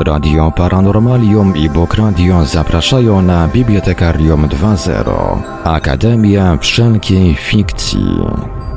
Radio 0.00 0.52
Paranormalium 0.56 1.56
i 1.56 1.70
Bok 1.70 1.94
Radio 1.94 2.44
zapraszają 2.44 3.22
na 3.22 3.48
Bibliotekarium 3.48 4.48
2.0 4.48 5.38
Akademia 5.64 6.56
Wszelkiej 6.56 7.34
Fikcji. 7.34 8.06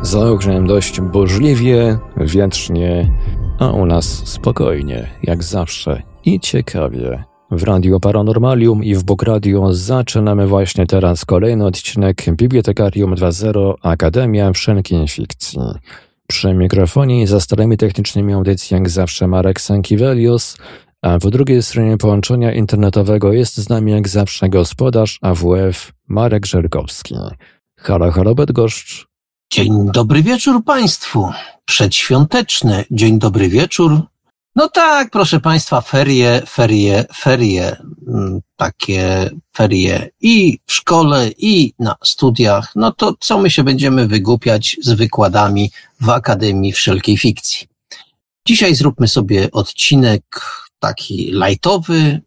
Za 0.02 0.20
dość 0.68 1.02
burzliwie, 1.02 1.98
wietrznie, 2.18 3.12
a 3.60 3.72
u 3.72 3.86
nas 3.86 4.06
spokojnie, 4.06 5.08
jak 5.24 5.44
zawsze 5.44 6.02
i 6.26 6.40
ciekawie. 6.40 7.24
W 7.52 7.64
Radio 7.64 8.00
Paranormalium 8.00 8.84
i 8.84 8.96
w 8.96 9.04
Bok 9.04 9.24
Radio 9.24 9.74
zaczynamy 9.74 10.48
właśnie 10.48 10.86
teraz 10.86 11.26
kolejny 11.26 11.66
odcinek 11.66 12.26
Bibliotekarium 12.32 13.16
2.0 13.16 13.74
Akademia 13.82 14.54
Wszelkiej 14.54 15.08
Fikcji. 15.08 15.60
Przy 16.28 16.54
mikrofonie 16.54 17.22
i 17.22 17.28
za 17.28 17.40
starymi 17.40 17.78
technicznymi 17.78 18.34
audycji 18.34 18.76
jak 18.76 18.90
zawsze 18.90 19.28
Marek 19.28 19.62
Sankiewelios, 19.62 20.58
a 21.06 21.20
po 21.20 21.32
drugiej 21.32 21.64
stronie 21.64 21.98
połączenia 21.98 22.54
internetowego 22.54 23.34
jest 23.34 23.58
z 23.58 23.70
nami 23.70 23.92
jak 23.92 24.08
zawsze 24.08 24.50
gospodarz 24.50 25.20
AWF 25.22 25.92
Marek 26.08 26.46
Żerkowski. 26.46 27.16
Halo, 27.78 28.12
halo 28.12 28.36
Bydgoszcz. 28.36 29.08
Dzień 29.52 29.92
dobry 29.94 30.24
wieczór 30.24 30.64
Państwu. 30.64 31.30
Przedświąteczny 31.66 32.86
dzień 32.92 33.20
dobry 33.20 33.50
wieczór. 33.50 34.02
No 34.56 34.70
tak, 34.70 35.10
proszę 35.12 35.40
Państwa, 35.40 35.82
ferie, 35.82 36.42
ferie, 36.48 37.06
ferie, 37.16 37.76
mm, 38.08 38.40
takie 38.56 39.30
ferie 39.54 40.10
i 40.22 40.60
w 40.66 40.74
szkole, 40.74 41.30
i 41.38 41.74
na 41.80 41.96
studiach. 42.04 42.72
No 42.76 42.92
to 42.92 43.14
co 43.20 43.38
my 43.40 43.50
się 43.50 43.64
będziemy 43.64 44.08
wygłupiać 44.08 44.78
z 44.82 44.94
wykładami 44.94 45.72
w 46.02 46.10
Akademii 46.10 46.72
Wszelkiej 46.72 47.18
Fikcji? 47.18 47.68
Dzisiaj 48.48 48.76
zróbmy 48.76 49.08
sobie 49.08 49.52
odcinek 49.52 50.24
taki 50.88 51.32
lightowy. 51.34 52.22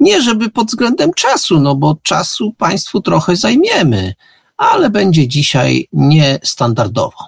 Nie 0.00 0.22
żeby 0.22 0.50
pod 0.50 0.66
względem 0.66 1.14
czasu, 1.14 1.60
no 1.60 1.74
bo 1.74 1.96
czasu 2.02 2.52
Państwu 2.52 3.00
trochę 3.00 3.36
zajmiemy, 3.36 4.14
ale 4.56 4.90
będzie 4.90 5.28
dzisiaj 5.28 5.88
niestandardowo. 5.92 7.18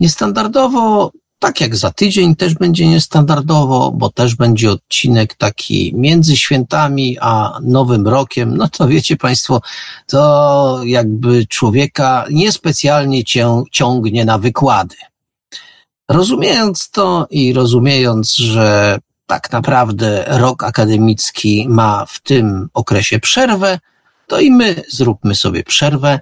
Niestandardowo, 0.00 1.12
tak 1.38 1.60
jak 1.60 1.76
za 1.76 1.90
tydzień 1.90 2.36
też 2.36 2.54
będzie 2.54 2.86
niestandardowo, 2.86 3.92
bo 3.92 4.10
też 4.10 4.34
będzie 4.34 4.70
odcinek 4.70 5.34
taki 5.34 5.92
między 5.96 6.36
świętami 6.36 7.16
a 7.20 7.58
Nowym 7.62 8.08
Rokiem. 8.08 8.56
No 8.56 8.68
to 8.68 8.88
wiecie 8.88 9.16
Państwo, 9.16 9.60
to 10.06 10.80
jakby 10.84 11.46
człowieka 11.46 12.26
niespecjalnie 12.30 13.24
cię, 13.24 13.62
ciągnie 13.72 14.24
na 14.24 14.38
wykłady. 14.38 14.96
Rozumiejąc 16.08 16.90
to 16.90 17.26
i 17.30 17.52
rozumiejąc, 17.52 18.36
że 18.36 18.98
tak 19.30 19.52
naprawdę 19.52 20.24
rok 20.26 20.64
akademicki 20.64 21.66
ma 21.68 22.06
w 22.06 22.20
tym 22.20 22.68
okresie 22.74 23.20
przerwę, 23.20 23.78
to 24.26 24.40
i 24.40 24.50
my 24.50 24.82
zróbmy 24.88 25.34
sobie 25.34 25.64
przerwę. 25.64 26.20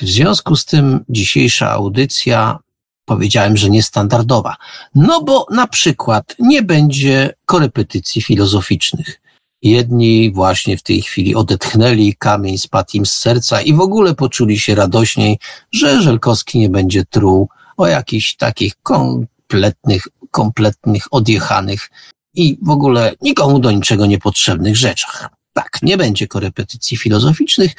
W 0.00 0.08
związku 0.08 0.56
z 0.56 0.64
tym 0.64 1.04
dzisiejsza 1.08 1.70
audycja 1.70 2.58
powiedziałem, 3.04 3.56
że 3.56 3.70
niestandardowa. 3.70 4.56
No 4.94 5.22
bo 5.22 5.46
na 5.50 5.66
przykład 5.66 6.36
nie 6.38 6.62
będzie 6.62 7.34
korepetycji 7.44 8.22
filozoficznych. 8.22 9.20
Jedni 9.62 10.32
właśnie 10.32 10.76
w 10.76 10.82
tej 10.82 11.02
chwili 11.02 11.34
odetchnęli, 11.34 12.14
kamień 12.18 12.58
spadł 12.58 12.90
im 12.94 13.06
z 13.06 13.12
serca 13.12 13.60
i 13.60 13.74
w 13.74 13.80
ogóle 13.80 14.14
poczuli 14.14 14.58
się 14.58 14.74
radośniej, 14.74 15.38
że 15.72 16.02
Żelkowski 16.02 16.58
nie 16.58 16.68
będzie 16.68 17.04
truł 17.04 17.48
o 17.76 17.86
jakichś 17.86 18.36
takich 18.36 18.72
kompletnych, 18.82 20.08
kompletnych, 20.30 21.04
odjechanych 21.10 21.90
i 22.36 22.58
w 22.62 22.70
ogóle 22.70 23.14
nikomu 23.22 23.58
do 23.58 23.70
niczego 23.70 24.06
niepotrzebnych 24.06 24.76
rzeczach. 24.76 25.28
Tak, 25.52 25.78
nie 25.82 25.96
będzie 25.96 26.26
korepetycji 26.26 26.96
filozoficznych, 26.96 27.72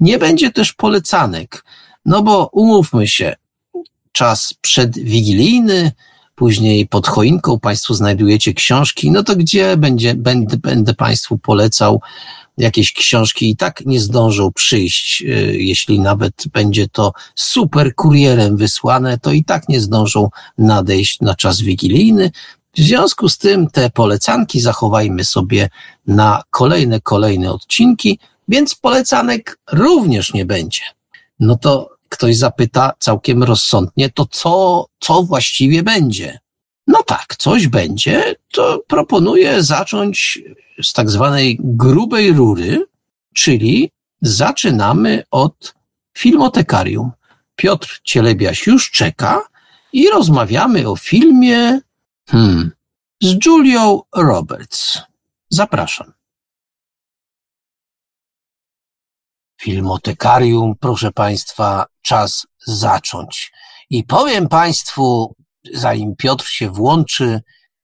nie 0.00 0.18
będzie 0.18 0.50
też 0.50 0.72
polecanek, 0.72 1.64
no 2.04 2.22
bo 2.22 2.48
umówmy 2.52 3.08
się, 3.08 3.36
czas 4.12 4.54
przedwigilijny, 4.60 5.92
później 6.34 6.86
pod 6.86 7.06
choinką 7.06 7.60
Państwo 7.60 7.94
znajdujecie 7.94 8.54
książki, 8.54 9.10
no 9.10 9.22
to 9.22 9.36
gdzie 9.36 9.76
będzie, 9.76 10.14
będę, 10.14 10.56
będę 10.56 10.94
Państwu 10.94 11.38
polecał 11.38 12.00
jakieś 12.58 12.92
książki 12.92 13.50
i 13.50 13.56
tak 13.56 13.86
nie 13.86 14.00
zdążą 14.00 14.52
przyjść, 14.52 15.22
y, 15.22 15.56
jeśli 15.58 16.00
nawet 16.00 16.44
będzie 16.52 16.88
to 16.88 17.12
super 17.34 17.94
kurierem 17.94 18.56
wysłane, 18.56 19.18
to 19.18 19.32
i 19.32 19.44
tak 19.44 19.68
nie 19.68 19.80
zdążą 19.80 20.28
nadejść 20.58 21.20
na 21.20 21.34
czas 21.34 21.60
wigilijny. 21.60 22.30
W 22.76 22.80
związku 22.80 23.28
z 23.28 23.38
tym 23.38 23.70
te 23.70 23.90
polecanki 23.90 24.60
zachowajmy 24.60 25.24
sobie 25.24 25.68
na 26.06 26.42
kolejne, 26.50 27.00
kolejne 27.00 27.52
odcinki, 27.52 28.18
więc 28.48 28.74
polecanek 28.74 29.58
również 29.72 30.34
nie 30.34 30.44
będzie. 30.44 30.82
No 31.40 31.56
to 31.56 31.90
ktoś 32.08 32.36
zapyta 32.36 32.92
całkiem 32.98 33.42
rozsądnie, 33.42 34.10
to 34.10 34.26
co, 34.26 34.86
co 35.00 35.22
właściwie 35.22 35.82
będzie? 35.82 36.38
No 36.86 37.02
tak, 37.02 37.36
coś 37.38 37.68
będzie, 37.68 38.34
to 38.52 38.82
proponuję 38.86 39.62
zacząć 39.62 40.42
z 40.82 40.92
tak 40.92 41.10
zwanej 41.10 41.58
grubej 41.60 42.32
rury, 42.32 42.86
czyli 43.34 43.90
zaczynamy 44.22 45.22
od 45.30 45.74
filmotekarium. 46.18 47.10
Piotr 47.56 48.00
Cielebiaś 48.04 48.66
już 48.66 48.90
czeka 48.90 49.42
i 49.92 50.08
rozmawiamy 50.08 50.88
o 50.88 50.96
filmie 50.96 51.80
hmm, 52.28 52.70
z 53.22 53.46
Julią 53.46 54.00
Roberts. 54.16 55.02
Zapraszam. 55.50 56.12
Filmotekarium, 59.60 60.74
proszę 60.80 61.12
Państwa, 61.12 61.86
czas 62.02 62.46
zacząć. 62.66 63.52
I 63.90 64.04
powiem 64.04 64.48
Państwu, 64.48 65.34
zanim 65.72 66.16
Piotr 66.16 66.46
się 66.46 66.70
włączy, 66.70 67.40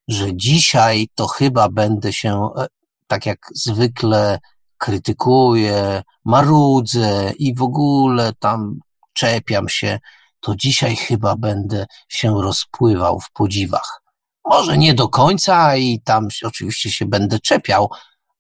że 0.09 0.37
dzisiaj 0.37 1.09
to 1.15 1.27
chyba 1.27 1.69
będę 1.69 2.13
się, 2.13 2.49
e, 2.57 2.67
tak 3.07 3.27
jak 3.27 3.39
zwykle, 3.55 4.39
krytykuję, 4.79 6.03
marudzę 6.25 7.33
i 7.39 7.55
w 7.55 7.63
ogóle 7.63 8.33
tam 8.39 8.79
czepiam 9.13 9.69
się, 9.69 9.99
to 10.41 10.57
dzisiaj 10.57 10.97
chyba 10.97 11.37
będę 11.37 11.87
się 12.09 12.43
rozpływał 12.43 13.21
w 13.21 13.31
podziwach. 13.33 14.00
Może 14.45 14.79
nie 14.79 14.95
do 14.95 15.09
końca 15.09 15.77
i 15.77 16.01
tam 16.05 16.29
oczywiście 16.45 16.91
się 16.91 17.07
będę 17.07 17.39
czepiał, 17.39 17.91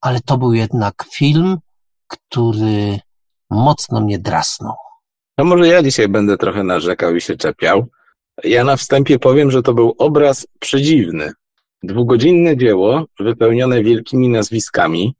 ale 0.00 0.21
to 0.21 0.38
był 0.38 0.53
jednak 0.53 1.05
film, 1.15 1.59
który 2.06 3.00
mocno 3.50 4.00
mnie 4.00 4.19
drasnął. 4.19 4.77
No 5.38 5.44
może 5.44 5.69
ja 5.69 5.83
dzisiaj 5.83 6.09
będę 6.09 6.37
trochę 6.37 6.65
narzekał 6.65 7.16
i 7.16 7.21
się 7.21 7.37
czepiał. 7.37 7.87
Ja 8.44 8.65
na 8.65 8.77
wstępie 8.77 9.19
powiem, 9.19 9.50
że 9.50 9.62
to 9.62 9.75
był 9.75 9.94
obraz 9.99 10.47
przedziwny. 10.59 11.33
Dwugodzinne 11.83 12.56
dzieło 12.56 13.05
wypełnione 13.21 13.82
wielkimi 13.82 14.28
nazwiskami. 14.28 15.15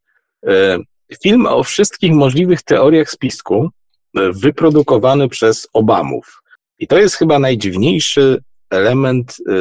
E, 0.47 0.79
film 1.23 1.47
o 1.47 1.63
wszystkich 1.63 2.13
możliwych 2.13 2.63
teoriach 2.63 3.11
spisku, 3.11 3.69
e, 4.17 4.33
wyprodukowany 4.33 5.29
przez 5.29 5.69
Obamów. 5.73 6.43
I 6.79 6.87
to 6.87 6.99
jest 6.99 7.15
chyba 7.15 7.39
najdziwniejszy 7.39 8.43
element 8.71 9.37
e, 9.49 9.53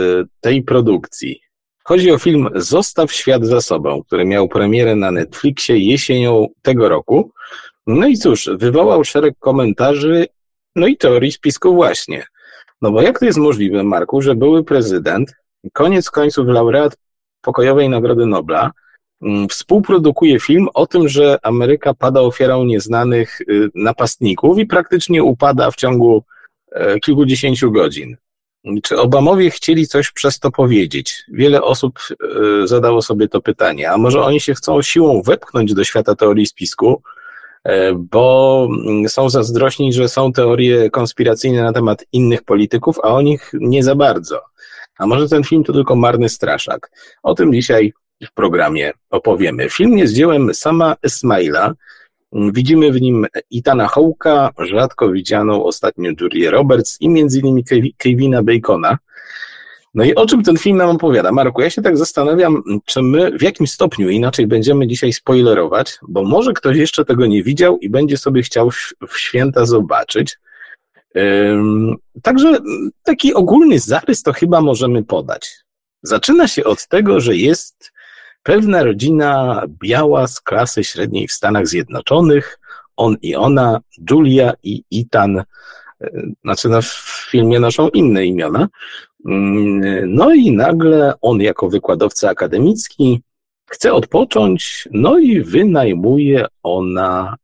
tej 0.41 0.63
produkcji. 0.63 1.41
Chodzi 1.83 2.11
o 2.11 2.17
film 2.17 2.49
Zostaw 2.55 3.11
świat 3.11 3.45
za 3.45 3.61
sobą, 3.61 4.03
który 4.03 4.25
miał 4.25 4.47
premierę 4.47 4.95
na 4.95 5.11
Netflixie 5.11 5.77
jesienią 5.77 6.47
tego 6.61 6.89
roku. 6.89 7.31
No 7.87 8.07
i 8.07 8.17
cóż, 8.17 8.49
wywołał 8.57 9.03
szereg 9.03 9.33
komentarzy, 9.39 10.25
no 10.75 10.87
i 10.87 10.97
teorii 10.97 11.31
spisku 11.31 11.75
właśnie. 11.75 12.25
No 12.81 12.91
bo 12.91 13.01
jak 13.01 13.19
to 13.19 13.25
jest 13.25 13.38
możliwe, 13.38 13.83
Marku, 13.83 14.21
że 14.21 14.35
były 14.35 14.63
prezydent, 14.63 15.33
koniec 15.73 16.09
końców 16.12 16.47
laureat 16.47 16.97
pokojowej 17.41 17.89
Nagrody 17.89 18.25
Nobla, 18.25 18.71
mm, 19.21 19.47
współprodukuje 19.47 20.39
film 20.39 20.67
o 20.73 20.88
tym, 20.88 21.07
że 21.07 21.38
Ameryka 21.44 21.94
pada 21.94 22.21
ofiarą 22.21 22.63
nieznanych 22.63 23.41
y, 23.41 23.69
napastników 23.75 24.59
i 24.59 24.65
praktycznie 24.65 25.23
upada 25.23 25.71
w 25.71 25.75
ciągu 25.75 26.23
e, 26.71 27.00
kilkudziesięciu 27.00 27.71
godzin. 27.71 28.17
Czy 28.83 28.97
Obamowie 28.97 29.50
chcieli 29.50 29.88
coś 29.88 30.11
przez 30.11 30.39
to 30.39 30.51
powiedzieć? 30.51 31.23
Wiele 31.27 31.61
osób 31.61 32.00
e, 32.63 32.67
zadało 32.67 33.01
sobie 33.01 33.27
to 33.27 33.41
pytanie, 33.41 33.91
a 33.91 33.97
może 33.97 34.21
oni 34.21 34.39
się 34.39 34.53
chcą 34.53 34.81
siłą 34.81 35.21
wepchnąć 35.21 35.73
do 35.73 35.83
świata 35.83 36.15
teorii 36.15 36.45
spisku, 36.45 37.01
E, 37.63 37.94
bo 37.94 38.67
mm, 38.85 39.09
są 39.09 39.29
zazdrośni, 39.29 39.94
że 39.94 40.09
są 40.09 40.33
teorie 40.33 40.89
konspiracyjne 40.89 41.63
na 41.63 41.73
temat 41.73 42.06
innych 42.11 42.44
polityków, 42.44 43.00
a 43.03 43.07
o 43.07 43.21
nich 43.21 43.51
nie 43.53 43.83
za 43.83 43.95
bardzo. 43.95 44.41
A 44.97 45.07
może 45.07 45.29
ten 45.29 45.44
film 45.44 45.63
to 45.63 45.73
tylko 45.73 45.95
marny 45.95 46.29
straszak? 46.29 46.91
O 47.23 47.35
tym 47.35 47.53
dzisiaj 47.53 47.94
w 48.23 48.33
programie 48.33 48.91
opowiemy. 49.09 49.69
Film 49.69 49.97
jest 49.97 50.13
dziełem 50.13 50.53
sama 50.53 50.95
Ismaila. 51.03 51.73
Widzimy 52.33 52.91
w 52.91 53.01
nim 53.01 53.27
Itana 53.49 53.87
Hołka, 53.87 54.51
rzadko 54.59 55.11
widzianą 55.11 55.63
ostatnio 55.63 56.11
Julię 56.21 56.51
Roberts 56.51 57.01
i 57.01 57.09
między 57.09 57.39
innymi 57.39 57.63
Kevina 57.97 58.43
Bacona. 58.43 58.97
No 59.93 60.03
i 60.03 60.15
o 60.15 60.25
czym 60.25 60.43
ten 60.43 60.57
film 60.57 60.77
nam 60.77 60.89
opowiada? 60.89 61.31
Marku, 61.31 61.61
ja 61.61 61.69
się 61.69 61.81
tak 61.81 61.97
zastanawiam, 61.97 62.63
czy 62.85 63.01
my 63.01 63.37
w 63.37 63.41
jakim 63.41 63.67
stopniu 63.67 64.09
inaczej 64.09 64.47
będziemy 64.47 64.87
dzisiaj 64.87 65.13
spoilerować, 65.13 65.99
bo 66.07 66.23
może 66.23 66.53
ktoś 66.53 66.77
jeszcze 66.77 67.05
tego 67.05 67.25
nie 67.25 67.43
widział 67.43 67.77
i 67.77 67.89
będzie 67.89 68.17
sobie 68.17 68.41
chciał 68.41 68.71
w 69.09 69.17
święta 69.17 69.65
zobaczyć. 69.65 70.37
Także 72.23 72.57
taki 73.03 73.33
ogólny 73.33 73.79
zarys 73.79 74.23
to 74.23 74.33
chyba 74.33 74.61
możemy 74.61 75.03
podać. 75.03 75.51
Zaczyna 76.03 76.47
się 76.47 76.63
od 76.63 76.87
tego, 76.87 77.19
że 77.19 77.35
jest 77.35 77.91
pewna 78.44 78.83
rodzina 78.83 79.63
biała 79.68 80.27
z 80.27 80.41
klasy 80.41 80.83
średniej 80.83 81.27
w 81.27 81.31
Stanach 81.31 81.68
Zjednoczonych, 81.68 82.59
on 82.97 83.18
i 83.21 83.36
ona, 83.36 83.80
Julia 84.12 84.53
i 84.63 84.83
Ethan, 84.94 85.38
e, 85.38 85.45
znaczy 86.44 86.69
no, 86.69 86.81
w 86.81 87.27
filmie 87.31 87.59
noszą 87.59 87.89
inne 87.89 88.25
imiona. 88.25 88.68
Mm, 89.25 90.13
no 90.13 90.33
i 90.33 90.51
nagle 90.51 91.13
on 91.21 91.41
jako 91.41 91.69
wykładowca 91.69 92.30
akademicki 92.30 93.21
chce 93.69 93.94
odpocząć, 93.94 94.88
no 94.91 95.19
i 95.19 95.41
wynajmuje 95.41 96.45
ona 96.63 97.36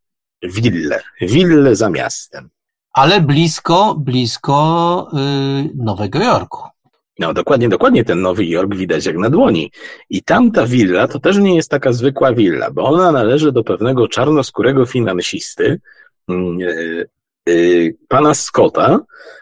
willę, 0.44 1.02
willę 1.22 1.76
za 1.76 1.90
miastem. 1.90 2.50
Ale 2.94 3.22
blisko, 3.22 3.96
blisko 4.00 5.10
yy, 5.14 5.70
Nowego 5.76 6.24
Jorku. 6.24 6.75
No 7.20 7.34
dokładnie, 7.34 7.70
dokładnie 7.70 8.06
ten 8.06 8.22
Nowy 8.22 8.46
Jork 8.46 8.76
widać 8.76 9.06
jak 9.06 9.18
na 9.18 9.30
dłoni. 9.30 9.72
I 10.10 10.24
tamta 10.24 10.66
willa 10.68 11.08
to 11.08 11.20
też 11.20 11.38
nie 11.38 11.56
jest 11.56 11.72
taka 11.72 11.94
zwykła 11.94 12.34
willa, 12.34 12.72
bo 12.72 12.84
ona 12.84 13.12
należy 13.12 13.52
do 13.52 13.64
pewnego 13.64 14.08
czarnoskórego 14.08 14.86
finansisty, 14.86 15.80
yy, 16.28 17.08
yy, 17.46 17.96
pana 18.08 18.34
Scotta, 18.34 19.00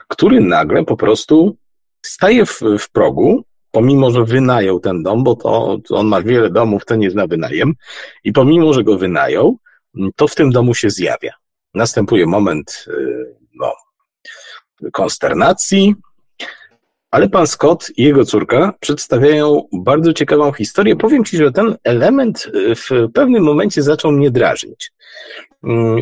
który 0.08 0.42
nagle 0.42 0.86
po 0.86 0.98
prostu 0.98 1.58
staje 2.02 2.46
w, 2.46 2.62
w 2.80 2.92
progu, 2.92 3.44
pomimo, 3.72 4.12
że 4.12 4.26
wynajął 4.26 4.80
ten 4.80 5.04
dom, 5.04 5.24
bo 5.24 5.36
to, 5.36 5.78
to 5.88 5.96
on 5.96 6.08
ma 6.08 6.22
wiele 6.22 6.50
domów, 6.50 6.86
ten 6.86 7.02
jest 7.02 7.16
na 7.16 7.28
wynajem, 7.28 7.74
i 8.24 8.34
pomimo, 8.34 8.74
że 8.74 8.84
go 8.84 8.98
wynajął, 8.98 9.58
to 10.16 10.28
w 10.28 10.36
tym 10.36 10.52
domu 10.52 10.74
się 10.74 10.90
zjawia. 10.90 11.34
Następuje 11.74 12.26
moment 12.26 12.86
yy, 12.88 13.36
no, 13.56 13.74
konsternacji, 14.92 15.96
ale 17.14 17.30
pan 17.30 17.48
Scott 17.48 17.92
i 17.98 18.04
jego 18.04 18.26
córka 18.26 18.74
przedstawiają 18.80 19.68
bardzo 19.74 20.14
ciekawą 20.14 20.52
historię. 20.52 20.96
Powiem 20.96 21.26
ci, 21.26 21.38
że 21.38 21.52
ten 21.52 21.76
element 21.84 22.52
y, 22.56 22.76
w 22.76 22.90
pewnym 23.14 23.44
momencie 23.44 23.84
zaczął 23.84 24.12
mnie 24.12 24.32
drażnić. 24.32 24.92
Mm, 25.64 26.02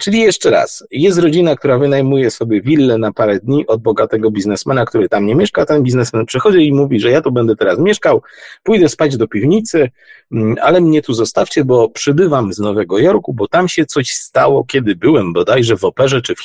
czyli 0.00 0.20
jeszcze 0.20 0.50
raz, 0.50 0.86
jest 0.90 1.18
rodzina, 1.18 1.56
która 1.56 1.78
wynajmuje 1.78 2.30
sobie 2.30 2.62
willę 2.62 2.98
na 2.98 3.12
parę 3.12 3.38
dni 3.38 3.66
od 3.66 3.82
bogatego 3.82 4.30
biznesmena, 4.30 4.84
który 4.84 5.08
tam 5.08 5.26
nie 5.26 5.34
mieszka. 5.34 5.66
Ten 5.66 5.82
biznesmen 5.82 6.26
przychodzi 6.26 6.68
i 6.68 6.72
mówi, 6.72 7.00
że 7.00 7.10
ja 7.10 7.20
tu 7.20 7.32
będę 7.32 7.56
teraz 7.56 7.78
mieszkał, 7.78 8.22
pójdę 8.62 8.88
spać 8.88 9.16
do 9.16 9.28
piwnicy, 9.28 9.90
mm, 10.32 10.56
ale 10.62 10.80
mnie 10.80 11.02
tu 11.02 11.14
zostawcie, 11.14 11.64
bo 11.64 11.88
przybywam 11.88 12.52
z 12.52 12.58
Nowego 12.58 12.98
Jorku, 12.98 13.34
bo 13.34 13.48
tam 13.48 13.68
się 13.68 13.86
coś 13.86 14.10
stało, 14.10 14.64
kiedy 14.64 14.96
byłem 14.96 15.32
bodajże 15.32 15.76
w 15.76 15.84
operze 15.84 16.22
czy 16.22 16.34
w, 16.34 16.40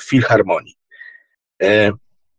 w 0.00 0.02
filharmonii. 0.02 0.74
E, 1.62 1.92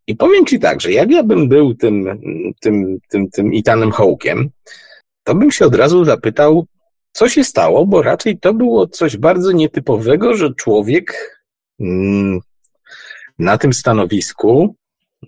i 0.08 0.16
powiem 0.16 0.46
ci 0.46 0.60
tak, 0.60 0.82
że 0.82 0.92
jak 0.92 1.12
ja 1.12 1.24
bym 1.24 1.50
był 1.50 1.76
tym, 1.76 2.22
tym, 2.60 2.98
tym, 3.10 3.30
tym 3.30 3.54
Itanem 3.54 3.92
Hołkiem, 3.92 4.50
to 5.24 5.36
bym 5.36 5.52
się 5.52 5.66
od 5.66 5.76
razu 5.76 6.06
zapytał, 6.06 6.66
co 7.12 7.30
się 7.30 7.44
stało, 7.44 7.86
bo 7.86 8.02
raczej 8.02 8.40
to 8.40 8.54
było 8.54 8.88
coś 8.88 9.18
bardzo 9.18 9.52
nietypowego, 9.52 10.36
że 10.36 10.54
człowiek 10.54 11.38
mm, 11.80 12.40
na 13.40 13.58
tym 13.58 13.74
stanowisku 13.74 14.76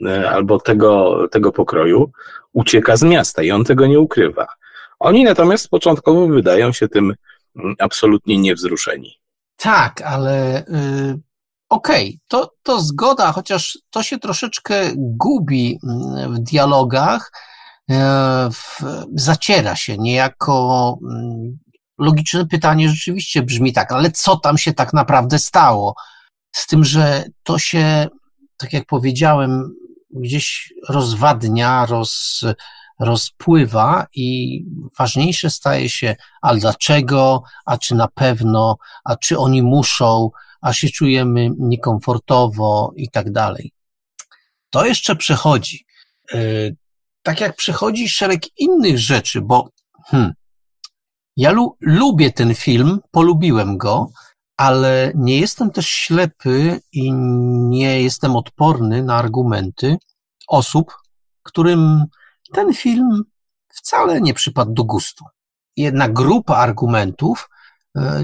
e, 0.06 0.30
albo 0.30 0.60
tego, 0.60 1.28
tego 1.32 1.52
pokroju 1.52 2.12
ucieka 2.54 2.98
z 2.98 3.04
miasta 3.04 3.44
i 3.44 3.52
on 3.52 3.64
tego 3.64 3.88
nie 3.88 4.00
ukrywa. 4.00 4.48
Oni 5.00 5.24
natomiast 5.24 5.70
początkowo 5.70 6.28
wydają 6.28 6.72
się 6.72 6.88
tym 6.88 7.16
mm, 7.56 7.76
absolutnie 7.80 8.38
niewzruszeni. 8.38 9.20
Tak, 9.58 10.02
ale 10.02 10.62
y, 10.62 11.20
Okej, 11.70 12.08
okay, 12.08 12.20
to, 12.28 12.52
to 12.64 12.82
zgoda, 12.82 13.32
chociaż 13.32 13.78
to 13.90 14.04
się 14.04 14.20
troszeczkę 14.20 14.92
gubi 14.96 15.80
mm, 15.84 16.36
w 16.36 16.40
dialogach, 16.40 17.32
e, 17.90 17.96
w, 18.52 18.82
zaciera 19.16 19.76
się 19.76 19.98
niejako. 19.98 20.98
Mm, 21.12 21.60
logiczne 21.98 22.46
pytanie 22.46 22.90
rzeczywiście 22.90 23.44
brzmi 23.44 23.74
tak, 23.74 23.92
ale 23.92 24.12
co 24.12 24.38
tam 24.38 24.58
się 24.58 24.74
tak 24.74 24.94
naprawdę 24.94 25.40
stało? 25.40 25.96
Z 26.52 26.68
tym, 26.68 26.84
że 26.84 27.24
to 27.44 27.60
się, 27.60 28.08
tak 28.58 28.74
jak 28.74 28.86
powiedziałem, 28.86 29.74
gdzieś 30.12 30.74
rozwadnia, 30.90 31.86
roz, 31.86 32.42
rozpływa 33.00 34.06
i 34.16 34.60
ważniejsze 35.00 35.50
staje 35.50 35.90
się, 35.90 36.16
ale 36.42 36.60
dlaczego, 36.60 37.44
a 37.66 37.78
czy 37.78 37.96
na 37.96 38.08
pewno, 38.08 38.78
a 39.06 39.16
czy 39.16 39.38
oni 39.38 39.64
muszą, 39.64 40.30
a 40.62 40.74
się 40.74 40.90
czujemy 40.90 41.50
niekomfortowo 41.58 42.94
i 42.96 43.10
tak 43.10 43.32
dalej. 43.32 43.72
To 44.70 44.86
jeszcze 44.86 45.16
przechodzi. 45.16 45.86
E, 46.34 46.38
tak 47.24 47.42
jak 47.42 47.56
przechodzi 47.56 48.10
szereg 48.10 48.60
innych 48.60 49.00
rzeczy, 49.00 49.42
bo 49.42 49.70
hmm, 50.06 50.34
ja 51.38 51.52
lu 51.52 51.78
lubię 51.82 52.32
ten 52.32 52.56
film, 52.56 53.00
polubiłem 53.12 53.78
go, 53.78 54.12
ale 54.58 55.12
nie 55.16 55.40
jestem 55.40 55.72
też 55.72 55.88
ślepy 55.88 56.82
i 56.92 57.14
nie 57.70 58.02
jestem 58.02 58.36
odporny 58.36 59.04
na 59.04 59.16
argumenty 59.16 59.98
osób, 60.48 60.98
którym 61.44 62.04
ten 62.54 62.74
film 62.74 63.24
wcale 63.74 64.22
nie 64.22 64.34
przypadł 64.34 64.74
do 64.74 64.84
gustu. 64.84 65.26
Jedna 65.76 66.10
grupa 66.10 66.56
argumentów 66.56 67.50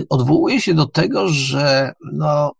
odwołuje 0.09 0.61
się 0.61 0.73
do 0.73 0.85
tego, 0.85 1.27
że 1.29 1.93
no, 2.13 2.51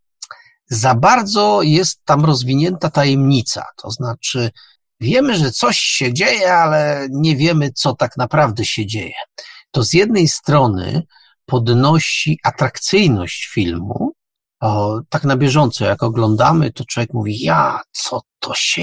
za 0.69 0.95
bardzo 0.95 1.61
jest 1.61 2.05
tam 2.05 2.25
rozwinięta 2.25 2.89
tajemnica. 2.89 3.65
To 3.77 3.91
znaczy, 3.91 4.51
wiemy, 4.99 5.37
że 5.37 5.51
coś 5.51 5.79
się 5.79 6.13
dzieje, 6.13 6.53
ale 6.53 7.07
nie 7.11 7.35
wiemy, 7.35 7.71
co 7.71 7.95
tak 7.95 8.17
naprawdę 8.17 8.65
się 8.65 8.85
dzieje. 8.85 9.15
To 9.71 9.83
z 9.83 9.93
jednej 9.93 10.27
strony 10.27 11.03
podnosi 11.45 12.39
atrakcyjność 12.43 13.45
filmu, 13.53 14.11
o, 14.61 14.99
tak 15.09 15.23
na 15.23 15.37
bieżąco, 15.37 15.85
jak 15.85 16.03
oglądamy, 16.03 16.71
to 16.71 16.85
człowiek 16.85 17.13
mówi, 17.13 17.43
ja, 17.43 17.81
co 17.91 18.21
to 18.39 18.55
się, 18.55 18.81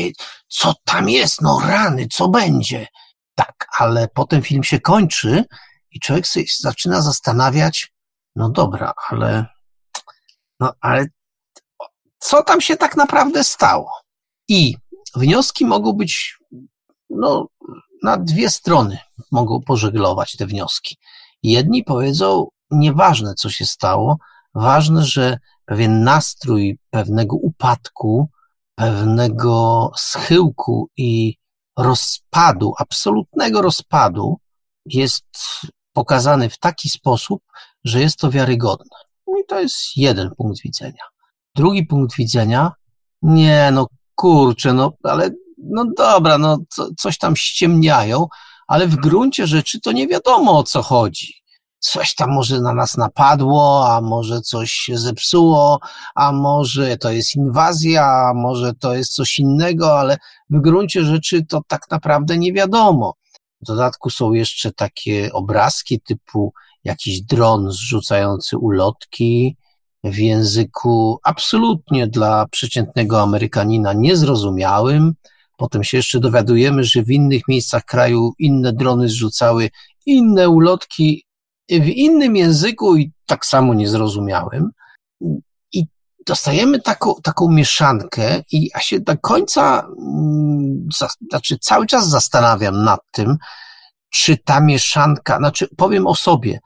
co 0.49 0.75
tam 0.85 1.09
jest, 1.09 1.41
no 1.41 1.61
rany, 1.67 2.07
co 2.13 2.29
będzie? 2.29 2.87
Tak, 3.35 3.67
ale 3.79 4.09
potem 4.15 4.43
film 4.43 4.65
się 4.65 4.81
kończy 4.81 5.45
i 5.91 6.01
człowiek 6.01 6.25
zaczyna 6.61 7.03
zastanawiać, 7.03 7.92
no 8.37 8.51
dobra, 8.51 8.93
ale, 9.11 9.47
no 10.61 10.73
ale 10.81 11.07
co 12.19 12.43
tam 12.43 12.61
się 12.61 12.77
tak 12.77 12.97
naprawdę 12.97 13.45
stało? 13.45 13.91
I 14.49 14.77
wnioski 15.17 15.67
mogą 15.67 15.93
być, 15.93 16.39
no, 17.11 17.47
na 18.03 18.17
dwie 18.17 18.51
strony 18.51 18.99
mogą 19.31 19.61
pożeglować 19.61 20.37
te 20.37 20.47
wnioski. 20.47 20.97
Jedni 21.43 21.85
powiedzą, 21.85 22.49
nieważne 22.71 23.35
co 23.35 23.51
się 23.51 23.67
stało, 23.67 24.17
ważne, 24.55 25.05
że 25.05 25.39
pewien 25.65 26.05
nastrój 26.05 26.79
pewnego 26.91 27.37
upadku, 27.37 28.29
pewnego 28.75 29.91
schyłku 29.97 30.89
i 30.97 31.37
rozpadu, 31.79 32.73
absolutnego 32.79 33.63
rozpadu 33.63 34.37
jest 34.87 35.27
pokazany 35.93 36.51
w 36.51 36.59
taki 36.59 36.89
sposób, 36.89 37.43
że 37.85 38.01
jest 38.01 38.17
to 38.17 38.31
wiarygodne. 38.31 38.97
No 39.27 39.39
i 39.39 39.47
to 39.49 39.61
jest 39.61 39.77
jeden 39.97 40.31
punkt 40.37 40.63
widzenia. 40.63 41.05
Drugi 41.55 41.87
punkt 41.87 42.17
widzenia, 42.17 42.73
nie 43.23 43.71
no 43.73 43.87
kurczę, 44.15 44.73
no 44.73 44.93
ale 45.03 45.31
no 45.59 45.85
dobra, 45.97 46.39
no 46.39 46.59
co, 46.69 46.89
coś 46.99 47.19
tam 47.19 47.37
ściemniają, 47.37 48.27
ale 48.67 48.87
w 48.87 48.97
gruncie 48.97 49.47
rzeczy 49.47 49.81
to 49.81 49.93
nie 49.93 50.09
wiadomo 50.09 50.59
o 50.59 50.63
co 50.63 50.83
chodzi. 50.83 51.35
Coś 51.79 52.15
tam 52.15 52.31
może 52.31 52.61
na 52.61 52.75
nas 52.75 52.97
napadło, 52.97 53.89
a 53.93 54.01
może 54.01 54.41
coś 54.41 54.73
się 54.73 54.99
zepsuło, 54.99 55.79
a 56.15 56.33
może 56.33 56.97
to 56.97 57.13
jest 57.13 57.35
inwazja, 57.35 58.07
a 58.07 58.35
może 58.35 58.73
to 58.75 58.95
jest 58.95 59.15
coś 59.15 59.39
innego, 59.39 59.99
ale 59.99 60.17
w 60.51 60.61
gruncie 60.61 61.05
rzeczy 61.05 61.47
to 61.47 61.61
tak 61.69 61.91
naprawdę 61.91 62.39
nie 62.39 62.53
wiadomo. 62.53 63.15
W 63.63 63.67
dodatku 63.67 64.11
są 64.11 64.33
jeszcze 64.33 64.73
takie 64.73 65.33
obrazki 65.33 66.01
typu 66.01 66.53
jakiś 66.85 67.23
dron 67.23 67.71
zrzucający 67.71 68.59
ulotki 68.59 69.57
w 70.05 70.19
języku 70.19 71.19
absolutnie 71.25 72.07
dla 72.07 72.47
przeciętnego 72.47 73.21
Amerykanina 73.21 73.93
niezrozumiałym. 73.93 75.15
Potem 75.57 75.85
się 75.85 75.97
jeszcze 75.97 76.21
dowiadujemy, 76.21 76.85
że 76.85 77.03
w 77.03 77.11
innych 77.11 77.43
miejscach 77.49 77.85
kraju 77.85 78.33
inne 78.39 78.73
drony 78.73 79.09
zrzucały 79.09 79.71
inne 80.07 80.49
ulotki 80.49 81.25
w 81.71 81.87
innym 81.89 82.37
języku 82.37 82.97
i 82.97 83.13
tak 83.27 83.47
samo 83.47 83.75
niezrozumiałym. 83.75 84.71
I 85.73 85.87
dostajemy 86.27 86.81
taką, 86.81 87.15
taką 87.23 87.49
mieszankę 87.49 88.43
i 88.53 88.71
ja 88.75 88.81
się 88.81 89.01
do 89.01 89.19
końca, 89.19 89.87
mm, 89.99 90.89
znaczy 91.31 91.59
cały 91.61 91.87
czas 91.87 92.09
zastanawiam 92.09 92.85
nad 92.85 93.01
tym, 93.11 93.37
czy 94.11 94.37
ta 94.37 94.61
mieszanka, 94.61 95.39
znaczy 95.39 95.69
powiem 95.77 96.07
o 96.07 96.15
sobie, 96.15 96.59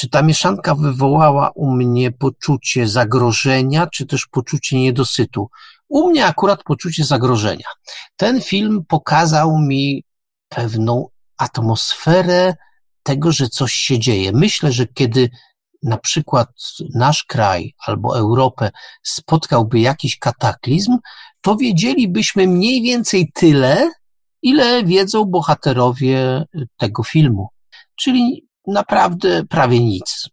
czy 0.00 0.08
ta 0.08 0.22
mieszanka 0.22 0.74
wywołała 0.74 1.50
u 1.54 1.70
mnie 1.70 2.12
poczucie 2.12 2.88
zagrożenia, 2.88 3.86
czy 3.86 4.06
też 4.06 4.26
poczucie 4.26 4.78
niedosytu. 4.78 5.48
U 5.88 6.10
mnie 6.10 6.26
akurat 6.26 6.62
poczucie 6.62 7.04
zagrożenia. 7.04 7.66
Ten 8.16 8.40
film 8.40 8.84
pokazał 8.88 9.58
mi 9.58 10.04
pewną 10.48 11.08
atmosferę 11.38 12.54
tego, 13.02 13.32
że 13.32 13.48
coś 13.48 13.72
się 13.72 13.98
dzieje. 13.98 14.32
Myślę, 14.34 14.72
że 14.72 14.86
kiedy 14.86 15.30
na 15.82 15.98
przykład 15.98 16.48
nasz 16.94 17.24
kraj 17.24 17.74
albo 17.86 18.18
Europę 18.18 18.70
spotkałby 19.02 19.80
jakiś 19.80 20.18
kataklizm, 20.18 20.98
to 21.40 21.56
wiedzielibyśmy 21.56 22.46
mniej 22.46 22.82
więcej 22.82 23.30
tyle, 23.34 23.90
ile 24.42 24.84
wiedzą 24.84 25.24
bohaterowie 25.24 26.44
tego 26.76 27.02
filmu. 27.02 27.48
Czyli 27.96 28.49
naprawdę 28.66 29.44
prawie 29.44 29.80
nic. 29.80 30.28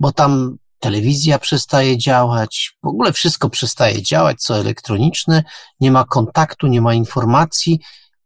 Bo 0.00 0.12
tam 0.12 0.56
telewizja 0.78 1.38
przestaje 1.38 1.98
działać, 1.98 2.76
w 2.82 2.86
ogóle 2.86 3.12
wszystko 3.12 3.50
przestaje 3.50 4.02
działać, 4.02 4.42
co 4.42 4.58
elektroniczne, 4.58 5.42
nie 5.80 5.90
ma 5.90 6.04
kontaktu, 6.04 6.66
nie 6.66 6.80
ma 6.80 6.94
informacji 6.94 7.80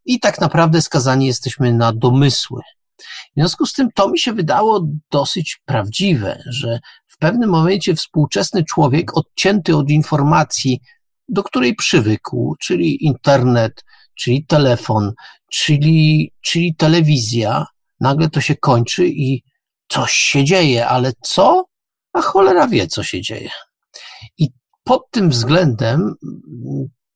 i 0.04 0.20
tak 0.20 0.40
naprawdę 0.40 0.82
skazani 0.82 1.26
jesteśmy 1.26 1.72
na 1.72 1.92
domysły. 1.92 2.60
W 2.98 3.34
związku 3.36 3.66
z 3.66 3.72
tym 3.72 3.88
to 3.94 4.08
mi 4.08 4.18
się 4.18 4.32
wydało 4.32 4.86
dosyć 5.10 5.60
prawdziwe, 5.64 6.42
że 6.46 6.80
w 7.06 7.18
pewnym 7.18 7.50
momencie 7.50 7.94
współczesny 7.94 8.64
człowiek 8.64 9.16
odcięty 9.16 9.76
od 9.76 9.90
informacji, 9.90 10.80
do 11.28 11.42
której 11.42 11.74
przywykł, 11.74 12.56
czyli 12.60 13.04
internet, 13.04 13.84
czyli 14.14 14.46
telefon, 14.46 15.12
czyli, 15.50 16.32
czyli 16.40 16.74
telewizja, 16.74 17.66
nagle 18.02 18.28
to 18.28 18.40
się 18.40 18.56
kończy 18.56 19.06
i 19.06 19.42
coś 19.88 20.12
się 20.12 20.44
dzieje, 20.44 20.88
ale 20.88 21.12
co? 21.22 21.64
A 22.12 22.20
cholera 22.20 22.68
wie, 22.68 22.86
co 22.86 23.02
się 23.02 23.20
dzieje. 23.20 23.50
I 24.38 24.48
pod 24.84 25.10
tym 25.10 25.30
względem 25.30 26.14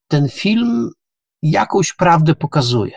ten 0.08 0.28
film 0.28 0.90
jakąś 1.42 1.92
prawdę 1.92 2.34
pokazuje 2.34 2.96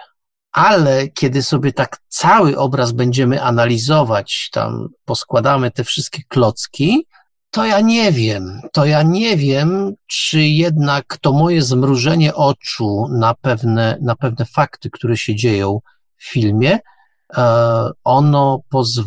ale 0.51 1.07
kiedy 1.07 1.43
sobie 1.43 1.73
tak 1.73 1.97
cały 2.07 2.57
obraz 2.57 2.91
będziemy 2.91 3.43
analizować, 3.43 4.49
tam 4.51 4.87
poskładamy 5.05 5.71
te 5.71 5.83
wszystkie 5.83 6.21
klocki, 6.27 7.05
to 7.51 7.65
ja 7.65 7.81
nie 7.81 8.11
wiem, 8.11 8.61
to 8.73 8.85
ja 8.85 9.03
nie 9.03 9.37
wiem, 9.37 9.93
czy 10.07 10.41
jednak 10.41 11.17
to 11.21 11.33
moje 11.33 11.61
zmrużenie 11.61 12.35
oczu 12.35 13.07
na 13.11 13.33
pewne, 13.33 13.97
na 14.01 14.15
pewne 14.15 14.45
fakty, 14.45 14.89
które 14.89 15.17
się 15.17 15.35
dzieją 15.35 15.79
w 16.17 16.29
filmie, 16.29 16.79
ono, 18.03 18.59
pozw- 18.73 19.03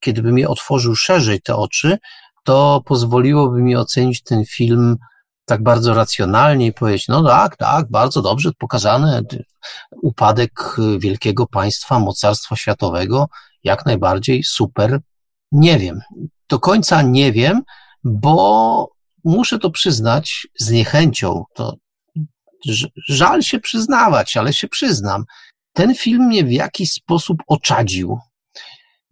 kiedy 0.00 0.22
mi 0.22 0.46
otworzył 0.46 0.96
szerzej 0.96 1.42
te 1.42 1.56
oczy, 1.56 1.98
to 2.44 2.82
pozwoliłoby 2.84 3.62
mi 3.62 3.76
ocenić 3.76 4.22
ten 4.22 4.44
film 4.44 4.96
tak 5.44 5.62
bardzo 5.62 5.94
racjonalnie 5.94 6.66
i 6.66 6.72
powiedzieć, 6.72 7.08
no 7.08 7.24
tak, 7.24 7.56
tak, 7.56 7.90
bardzo 7.90 8.22
dobrze 8.22 8.50
pokazane, 8.58 9.22
upadek 10.02 10.76
wielkiego 10.98 11.46
państwa, 11.46 11.98
mocarstwa 11.98 12.56
światowego, 12.56 13.26
jak 13.64 13.86
najbardziej 13.86 14.44
super. 14.44 15.00
Nie 15.52 15.78
wiem, 15.78 16.00
do 16.48 16.58
końca 16.58 17.02
nie 17.02 17.32
wiem, 17.32 17.62
bo 18.04 18.88
muszę 19.24 19.58
to 19.58 19.70
przyznać 19.70 20.46
z 20.58 20.70
niechęcią, 20.70 21.44
to 21.54 21.74
żal 23.08 23.42
się 23.42 23.60
przyznawać, 23.60 24.36
ale 24.36 24.52
się 24.52 24.68
przyznam. 24.68 25.24
Ten 25.80 25.94
film 25.94 26.26
mnie 26.26 26.44
w 26.44 26.52
jakiś 26.52 26.92
sposób 26.92 27.38
oczadził. 27.46 28.18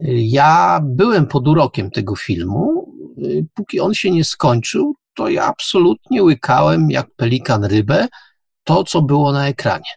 Ja 0.09 0.79
byłem 0.83 1.27
pod 1.27 1.47
urokiem 1.47 1.91
tego 1.91 2.15
filmu, 2.15 2.93
póki 3.53 3.79
on 3.79 3.93
się 3.93 4.11
nie 4.11 4.23
skończył, 4.23 4.95
to 5.15 5.29
ja 5.29 5.45
absolutnie 5.45 6.23
łykałem 6.23 6.91
jak 6.91 7.15
pelikan 7.15 7.63
rybę 7.65 8.07
to, 8.63 8.83
co 8.83 9.01
było 9.01 9.31
na 9.31 9.47
ekranie. 9.47 9.91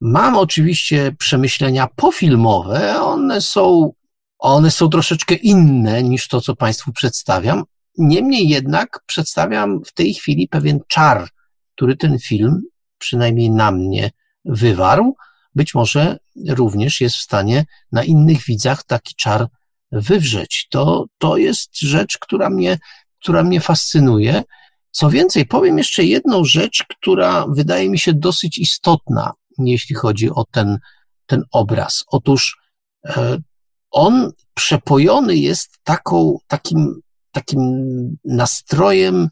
Mam 0.00 0.36
oczywiście 0.36 1.12
przemyślenia 1.18 1.88
pofilmowe, 1.96 3.02
one 3.02 3.40
są, 3.40 3.92
one 4.38 4.70
są 4.70 4.88
troszeczkę 4.88 5.34
inne 5.34 6.02
niż 6.02 6.28
to, 6.28 6.40
co 6.40 6.56
Państwu 6.56 6.92
przedstawiam. 6.92 7.64
Niemniej 7.98 8.48
jednak 8.48 9.00
przedstawiam 9.06 9.84
w 9.84 9.92
tej 9.92 10.14
chwili 10.14 10.48
pewien 10.48 10.80
czar, 10.88 11.28
który 11.76 11.96
ten 11.96 12.18
film, 12.18 12.62
przynajmniej 12.98 13.50
na 13.50 13.70
mnie, 13.70 14.10
wywarł. 14.44 15.16
Być 15.56 15.74
może 15.74 16.18
również 16.48 17.00
jest 17.00 17.16
w 17.16 17.22
stanie 17.22 17.64
na 17.92 18.04
innych 18.04 18.44
widzach 18.44 18.84
taki 18.84 19.14
czar 19.14 19.46
wywrzeć. 19.92 20.66
To, 20.70 21.04
to 21.18 21.36
jest 21.36 21.80
rzecz, 21.80 22.18
która 22.18 22.50
mnie, 22.50 22.78
która 23.20 23.42
mnie 23.42 23.60
fascynuje 23.60 24.42
co 24.96 25.10
więcej, 25.10 25.46
powiem 25.46 25.78
jeszcze 25.78 26.04
jedną 26.04 26.44
rzecz, 26.44 26.84
która 26.88 27.46
wydaje 27.48 27.90
mi 27.90 27.98
się 27.98 28.12
dosyć 28.12 28.58
istotna, 28.58 29.32
jeśli 29.58 29.94
chodzi 29.94 30.30
o 30.30 30.44
ten, 30.44 30.78
ten 31.26 31.42
obraz. 31.50 32.04
Otóż 32.06 32.58
e, 33.06 33.38
on 33.90 34.32
przepojony 34.54 35.36
jest 35.36 35.78
taką, 35.84 36.38
takim, 36.46 37.00
takim 37.32 37.60
nastrojem 38.24 39.28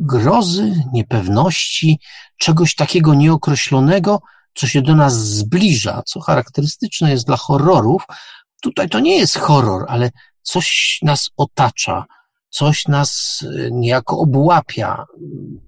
grozy, 0.00 0.84
niepewności, 0.92 1.98
czegoś 2.38 2.74
takiego 2.74 3.14
nieokreślonego, 3.14 4.20
co 4.54 4.66
się 4.66 4.82
do 4.82 4.94
nas 4.94 5.14
zbliża, 5.14 6.02
co 6.06 6.20
charakterystyczne 6.20 7.10
jest 7.10 7.26
dla 7.26 7.36
horrorów. 7.36 8.02
Tutaj 8.62 8.88
to 8.88 9.00
nie 9.00 9.18
jest 9.18 9.38
horror, 9.38 9.84
ale 9.88 10.10
coś 10.42 10.98
nas 11.02 11.30
otacza, 11.36 12.04
coś 12.50 12.88
nas 12.88 13.40
e, 13.42 13.70
niejako 13.70 14.18
obłapia, 14.18 15.04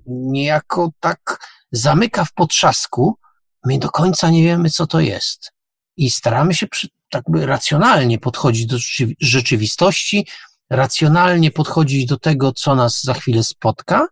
niejako 0.06 0.90
tak 1.00 1.38
zamyka 1.72 2.24
w 2.24 2.32
potrzasku, 2.32 3.18
my 3.64 3.78
do 3.78 3.90
końca 3.90 4.30
nie 4.30 4.42
wiemy, 4.42 4.70
co 4.70 4.86
to 4.86 5.00
jest. 5.00 5.52
I 5.96 6.10
staramy 6.10 6.54
się 6.54 6.66
przy, 6.66 6.88
tak 7.10 7.24
by 7.28 7.46
racjonalnie 7.46 8.18
podchodzić 8.18 8.66
do 8.66 8.76
rzeczywistości, 9.20 10.26
racjonalnie 10.70 11.50
podchodzić 11.50 12.06
do 12.06 12.18
tego, 12.18 12.52
co 12.52 12.74
nas 12.74 13.02
za 13.02 13.14
chwilę 13.14 13.44
spotka. 13.44 14.06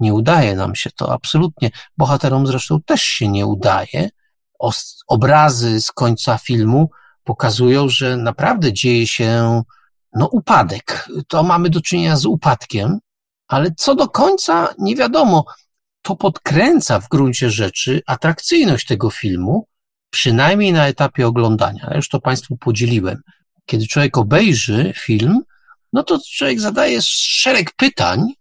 Nie 0.00 0.14
udaje 0.14 0.56
nam 0.56 0.74
się 0.74 0.90
to 0.90 1.12
absolutnie. 1.12 1.70
Bohaterom 1.96 2.46
zresztą 2.46 2.80
też 2.82 3.02
się 3.02 3.28
nie 3.28 3.46
udaje. 3.46 4.10
Obrazy 5.08 5.80
z 5.80 5.92
końca 5.92 6.38
filmu 6.38 6.90
pokazują, 7.24 7.88
że 7.88 8.16
naprawdę 8.16 8.72
dzieje 8.72 9.06
się 9.06 9.62
no 10.12 10.26
upadek. 10.26 11.08
To 11.28 11.42
mamy 11.42 11.70
do 11.70 11.80
czynienia 11.80 12.16
z 12.16 12.26
upadkiem, 12.26 12.98
ale 13.48 13.70
co 13.76 13.94
do 13.94 14.08
końca 14.08 14.74
nie 14.78 14.96
wiadomo. 14.96 15.44
To 16.02 16.16
podkręca 16.16 17.00
w 17.00 17.08
gruncie 17.08 17.50
rzeczy 17.50 18.02
atrakcyjność 18.06 18.86
tego 18.86 19.10
filmu, 19.10 19.68
przynajmniej 20.10 20.72
na 20.72 20.86
etapie 20.86 21.26
oglądania. 21.26 21.86
Ja 21.90 21.96
już 21.96 22.08
to 22.08 22.20
Państwu 22.20 22.56
podzieliłem. 22.56 23.22
Kiedy 23.64 23.86
człowiek 23.86 24.18
obejrzy 24.18 24.92
film, 24.96 25.40
no 25.92 26.02
to 26.02 26.18
człowiek 26.32 26.60
zadaje 26.60 26.98
szereg 27.02 27.72
pytań 27.76 28.32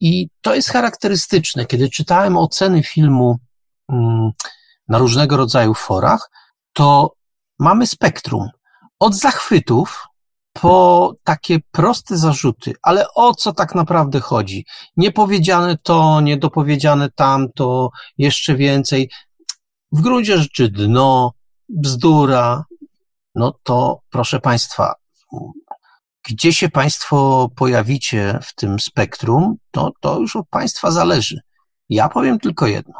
i 0.00 0.28
to 0.40 0.54
jest 0.54 0.70
charakterystyczne. 0.70 1.66
Kiedy 1.66 1.90
czytałem 1.90 2.36
oceny 2.36 2.82
filmu 2.82 3.38
mm, 3.88 4.30
na 4.88 4.98
różnego 4.98 5.36
rodzaju 5.36 5.74
forach, 5.74 6.30
to 6.72 7.14
mamy 7.58 7.86
spektrum. 7.86 8.48
Od 8.98 9.14
zachwytów, 9.14 10.06
po 10.60 11.14
takie 11.24 11.58
proste 11.70 12.16
zarzuty, 12.16 12.72
ale 12.82 13.06
o 13.14 13.34
co 13.34 13.52
tak 13.52 13.74
naprawdę 13.74 14.20
chodzi? 14.20 14.66
Niepowiedziane 14.96 15.76
to, 15.82 16.20
niedopowiedziane 16.20 17.10
tamto, 17.10 17.90
jeszcze 18.18 18.54
więcej. 18.54 19.10
W 19.92 20.00
gruncie 20.00 20.38
rzeczy 20.38 20.68
dno, 20.68 21.32
bzdura, 21.68 22.64
no 23.34 23.54
to 23.62 24.00
proszę 24.10 24.40
Państwa, 24.40 24.94
gdzie 26.28 26.52
się 26.52 26.68
Państwo 26.68 27.48
pojawicie 27.56 28.38
w 28.42 28.54
tym 28.54 28.80
spektrum, 28.80 29.56
to, 29.70 29.92
to 30.00 30.20
już 30.20 30.36
od 30.36 30.48
Państwa 30.48 30.90
zależy. 30.90 31.40
Ja 31.88 32.08
powiem 32.08 32.38
tylko 32.38 32.66
jedno. 32.66 32.94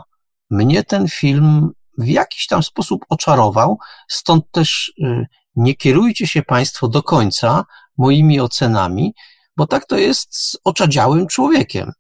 Mnie 0.50 0.83
ten 0.83 1.09
film 1.09 1.71
w 1.99 2.07
jakiś 2.07 2.47
tam 2.47 2.62
sposób 2.62 3.04
oczarował, 3.09 3.78
stąd 4.09 4.50
też 4.50 4.93
y, 4.99 5.26
nie 5.57 5.75
kierujcie 5.75 6.26
się 6.26 6.43
Państwo 6.43 6.88
do 6.88 7.02
końca 7.02 7.64
moimi 7.99 8.40
ocenami, 8.40 9.14
bo 9.57 9.66
tak 9.66 9.87
to 9.87 9.99
jest 9.99 10.37
z 10.37 10.57
oczadziałym 10.64 11.26
człowiekiem. 11.26 11.93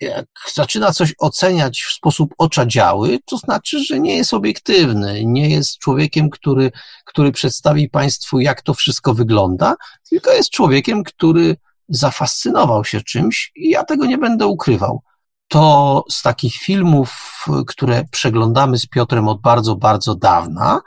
Jak 0.00 0.26
zaczyna 0.54 0.92
coś 0.92 1.14
oceniać 1.18 1.82
w 1.82 1.92
sposób 1.92 2.34
oczadziały, 2.38 3.18
to 3.26 3.36
znaczy, 3.36 3.84
że 3.84 4.00
nie 4.00 4.16
jest 4.16 4.34
obiektywny, 4.34 5.22
nie 5.24 5.50
jest 5.50 5.78
człowiekiem, 5.78 6.30
który, 6.30 6.70
który 7.04 7.32
przedstawi 7.32 7.88
Państwu, 7.90 8.40
jak 8.40 8.62
to 8.62 8.74
wszystko 8.74 9.14
wygląda, 9.14 9.74
tylko 10.10 10.32
jest 10.32 10.50
człowiekiem, 10.50 11.04
który 11.04 11.56
zafascynował 11.88 12.84
się 12.84 13.00
czymś 13.00 13.52
i 13.56 13.70
ja 13.70 13.84
tego 13.84 14.06
nie 14.06 14.18
będę 14.18 14.46
ukrywał. 14.46 15.02
to 15.48 16.04
z 16.10 16.22
takich 16.22 16.54
filmów, 16.54 17.44
które 17.66 18.04
przeglądamy 18.10 18.78
z 18.78 18.86
Piotrem 18.86 19.28
od 19.28 19.40
bardzo, 19.40 19.76
bardzo 19.76 20.14
dawna, 20.14 20.80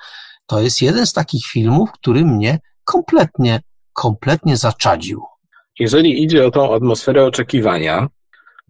to 0.45 0.61
jest 0.61 0.81
jeden 0.81 1.05
z 1.05 1.13
takich 1.13 1.45
filmów, 1.45 1.91
który 1.91 2.25
mnie 2.25 2.59
kompletnie, 2.83 3.61
kompletnie 3.93 4.57
zaczadził. 4.57 5.23
Jeżeli 5.79 6.23
idzie 6.23 6.47
o 6.47 6.51
tą 6.51 6.75
atmosferę 6.75 7.25
oczekiwania, 7.25 8.07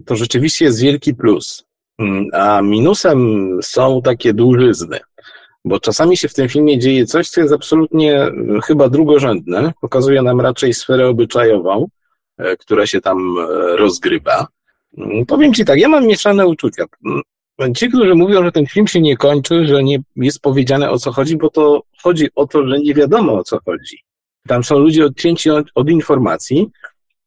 to 0.06 0.16
rzeczywiście 0.16 0.66
jest 0.66 0.82
wielki 0.82 1.13
plus. 1.13 1.68
Mm, 2.00 2.25
a 2.34 2.62
minusem 2.62 3.50
są 3.62 4.01
takie 4.01 4.34
dłużyzny, 4.34 5.00
bo 5.66 5.80
czasami 5.80 6.18
się 6.18 6.27
w 6.27 6.34
tym 6.34 6.50
filmie 6.50 6.80
dzieje 6.80 7.06
coś, 7.06 7.30
co 7.30 7.42
jest 7.42 7.54
absolutnie 7.54 8.22
mm, 8.22 8.62
chyba 8.62 8.89
drugorzędne. 8.89 9.74
Pokazuje 9.82 10.22
nam 10.22 10.42
raczej 10.42 10.74
sferę 10.74 11.08
obyczajową, 11.08 11.88
e, 12.38 12.58
która 12.58 12.88
się 12.88 13.01
tam 13.01 13.36
e, 13.38 13.77
rozgrywa. 13.77 14.48
Mm, 14.98 15.25
powiem 15.25 15.54
Ci 15.54 15.66
tak, 15.66 15.80
ja 15.80 15.89
mam 15.89 16.08
mieszane 16.08 16.48
uczucia. 16.48 16.86
Ci, 17.75 17.89
którzy 17.89 18.16
mówią, 18.16 18.44
że 18.44 18.51
ten 18.51 18.66
film 18.66 18.88
się 18.88 19.01
nie 19.01 19.18
kończy, 19.18 19.68
że 19.68 19.84
nie 19.84 20.00
jest 20.16 20.39
powiedziane 20.39 20.92
o 20.92 21.00
co 21.00 21.12
chodzi, 21.12 21.38
bo 21.38 21.50
to 21.50 21.84
chodzi 22.04 22.27
o 22.36 22.48
to, 22.48 22.68
że 22.68 22.80
nie 22.80 22.94
wiadomo 22.94 23.34
o 23.34 23.44
co 23.44 23.60
chodzi. 23.66 24.04
Tam 24.48 24.63
są 24.63 24.80
ludzie 24.80 25.06
odcięci 25.06 25.50
od, 25.50 25.68
od 25.75 25.89
informacji, 25.89 26.70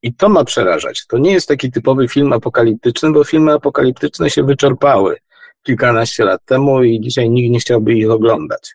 i 0.03 0.15
to 0.15 0.29
ma 0.29 0.45
przerażać. 0.45 1.07
To 1.07 1.19
nie 1.19 1.33
jest 1.33 1.49
taki 1.49 1.71
typowy 1.71 2.09
film 2.09 2.33
apokaliptyczny, 2.33 3.13
bo 3.13 3.25
filmy 3.25 3.53
apokaliptyczne 3.53 4.31
się 4.31 4.43
wyczerpały 4.43 5.17
kilkanaście 5.63 6.25
lat 6.25 6.45
temu 6.45 6.83
i 6.83 7.01
dzisiaj 7.01 7.31
nikt 7.31 7.53
nie 7.53 7.61
chciałby 7.61 7.95
ich 7.95 8.11
oglądać. 8.11 8.75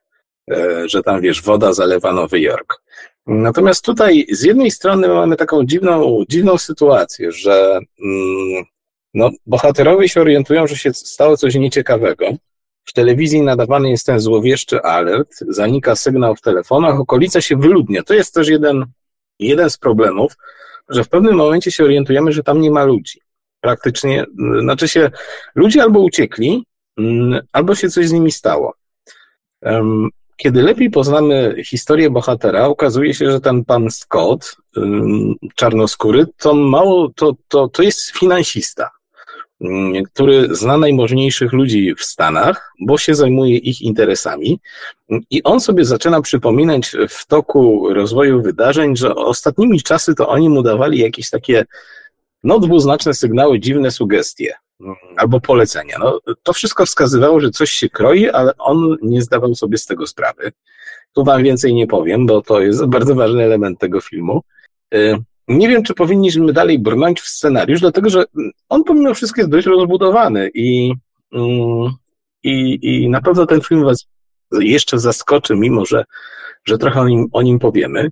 E, 0.51 0.89
że 0.89 1.03
tam, 1.03 1.22
wiesz, 1.22 1.41
woda 1.41 1.74
zalewa 1.74 2.13
Nowy 2.13 2.39
Jork. 2.39 2.82
Natomiast 3.27 3.86
tutaj 3.86 4.25
z 4.32 4.44
jednej 4.44 4.72
strony 4.72 5.08
mamy 5.08 5.36
taką 5.36 5.65
dziwną, 5.65 6.24
dziwną 6.29 6.58
sytuację, 6.58 7.32
że 7.32 7.79
mm, 8.03 8.65
no, 9.13 9.29
bohaterowie 9.46 10.10
się 10.10 10.22
orientują, 10.22 10.67
że 10.67 10.77
się 10.77 10.94
stało 10.94 11.38
coś 11.38 11.55
nieciekawego. 11.55 12.25
W 12.86 12.94
telewizji 12.94 13.41
nadawany 13.41 13.89
jest 13.89 14.05
ten 14.05 14.20
złowieszczy 14.20 14.82
alert, 14.82 15.29
zanika 15.48 15.96
sygnał 15.96 16.36
w 16.36 16.41
telefonach, 16.41 17.00
okolica 17.00 17.41
się 17.41 17.58
wyludnia. 17.58 18.03
To 18.03 18.13
jest 18.13 18.34
też 18.34 18.48
jeden, 18.48 18.86
jeden 19.39 19.70
z 19.70 19.77
problemów, 19.77 20.38
że 20.89 21.04
w 21.04 21.10
pewnym 21.10 21.36
momencie 21.36 21.72
się 21.72 21.84
orientujemy, 21.84 22.32
że 22.32 22.44
tam 22.44 22.62
nie 22.62 22.72
ma 22.72 22.84
ludzi. 22.84 23.20
Praktycznie, 23.62 24.25
znaczy 24.62 24.88
się, 24.88 25.12
ludzie 25.56 25.84
albo 25.84 26.00
uciekli, 26.00 26.65
mm, 26.98 27.42
albo 27.51 27.75
się 27.75 27.89
coś 27.89 28.08
z 28.08 28.12
nimi 28.12 28.32
stało. 28.32 28.74
Kiedy 30.38 30.62
lepiej 30.62 30.89
poznamy 30.89 31.56
historię 31.65 32.10
bohatera, 32.10 32.65
okazuje 32.65 33.13
się, 33.13 33.32
że 33.32 33.42
ten 33.42 33.65
pan 33.65 33.92
Scott, 33.92 34.56
czarnoskóry, 35.56 36.25
to 36.38 36.54
mało, 36.54 37.10
to, 37.15 37.34
to, 37.48 37.68
to 37.68 37.84
jest 37.84 38.10
finansista. 38.10 38.89
Mm, 39.66 40.04
który 40.04 40.56
zna 40.56 40.78
najmożniejszych 40.78 41.54
ludzi 41.54 41.96
w 41.98 42.04
Stanach, 42.04 42.74
bo 42.80 42.98
się 42.98 43.16
zajmuje 43.16 43.58
ich 43.58 43.82
interesami. 43.82 44.60
I 45.30 45.44
on 45.44 45.60
sobie 45.60 45.86
zaczyna 45.86 46.22
przypominać 46.22 46.96
w 47.10 47.28
toku 47.28 47.94
rozwoju 47.94 48.42
wydarzeń, 48.42 48.98
że 48.98 49.16
ostatnimi 49.16 49.82
czasy 49.82 50.16
to 50.16 50.30
oni 50.30 50.50
mu 50.50 50.64
dawali 50.64 51.00
jakieś 51.00 51.30
takie 51.30 51.66
no, 52.44 52.60
dwuznaczne 52.60 53.14
sygnały, 53.14 53.60
dziwne 53.60 53.92
sugestie 53.92 54.54
mm, 54.82 54.96
albo 55.18 55.40
polecenia. 55.40 55.98
No, 56.00 56.20
to 56.44 56.54
wszystko 56.54 56.86
wskazywało, 56.86 57.40
że 57.40 57.50
coś 57.50 57.72
się 57.72 57.90
kroi, 57.90 58.30
ale 58.30 58.58
on 58.58 58.98
nie 59.02 59.22
zdawał 59.22 59.56
sobie 59.56 59.78
z 59.78 59.86
tego 59.86 60.08
sprawy. 60.08 60.52
Tu 61.14 61.24
wam 61.24 61.44
więcej 61.44 61.74
nie 61.74 61.88
powiem, 61.88 62.26
bo 62.26 62.42
to 62.42 62.62
jest 62.62 62.86
bardzo 62.86 63.16
ważny 63.16 63.44
element 63.44 63.80
tego 63.80 64.02
filmu. 64.02 64.42
Nie 65.48 65.70
wiem, 65.70 65.84
czy 65.84 65.94
powinniśmy 65.94 66.54
dalej 66.54 66.80
brnąć 66.80 67.22
w 67.22 67.28
scenariusz, 67.28 67.82
dlatego 67.82 68.10
że 68.10 68.24
on 68.70 68.84
pomimo 68.84 69.14
wszystko 69.14 69.42
jest 69.42 69.52
dość 69.52 69.68
rozbudowany 69.68 70.50
i, 70.54 70.94
mm, 71.34 71.94
i, 72.44 72.80
i 72.82 73.10
na 73.10 73.22
pewno 73.22 73.46
ten 73.46 73.62
film 73.62 73.84
was 73.84 74.08
jeszcze 74.52 75.00
zaskoczy, 75.00 75.56
mimo 75.56 75.86
że, 75.86 76.06
że 76.66 76.78
trochę 76.78 77.01
o 77.01 77.08
nim, 77.08 77.27
o 77.31 77.42
nim 77.42 77.60
powiemy. 77.60 78.12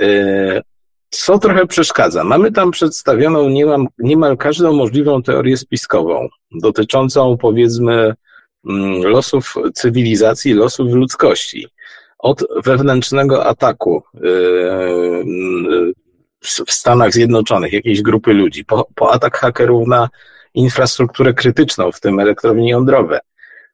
E, 0.00 0.62
co 1.10 1.38
trochę 1.38 1.66
przeszkadza? 1.66 2.24
Mamy 2.24 2.52
tam 2.52 2.70
przedstawioną 2.70 3.48
niemal, 3.48 3.86
niemal 3.98 4.36
każdą 4.36 4.72
możliwą 4.72 5.22
teorię 5.22 5.56
spiskową, 5.56 6.28
dotyczącą 6.50 7.36
powiedzmy 7.36 8.14
mm, 8.68 9.02
losów 9.02 9.54
cywilizacji, 9.74 10.52
losów 10.52 10.92
ludzkości. 10.92 11.66
Od 12.18 12.44
wewnętrznego 12.64 13.46
ataku 13.46 14.02
e, 14.14 14.20
w 16.66 16.72
Stanach 16.72 17.12
Zjednoczonych, 17.12 17.72
jakiejś 17.72 18.02
grupy 18.02 18.32
ludzi, 18.32 18.64
po, 18.64 18.88
po 18.94 19.12
atak 19.12 19.38
hakerów 19.38 19.88
na 19.88 20.08
infrastrukturę 20.54 21.34
krytyczną, 21.34 21.92
w 21.92 22.00
tym 22.00 22.20
elektrownie 22.20 22.70
jądrowe. 22.70 23.20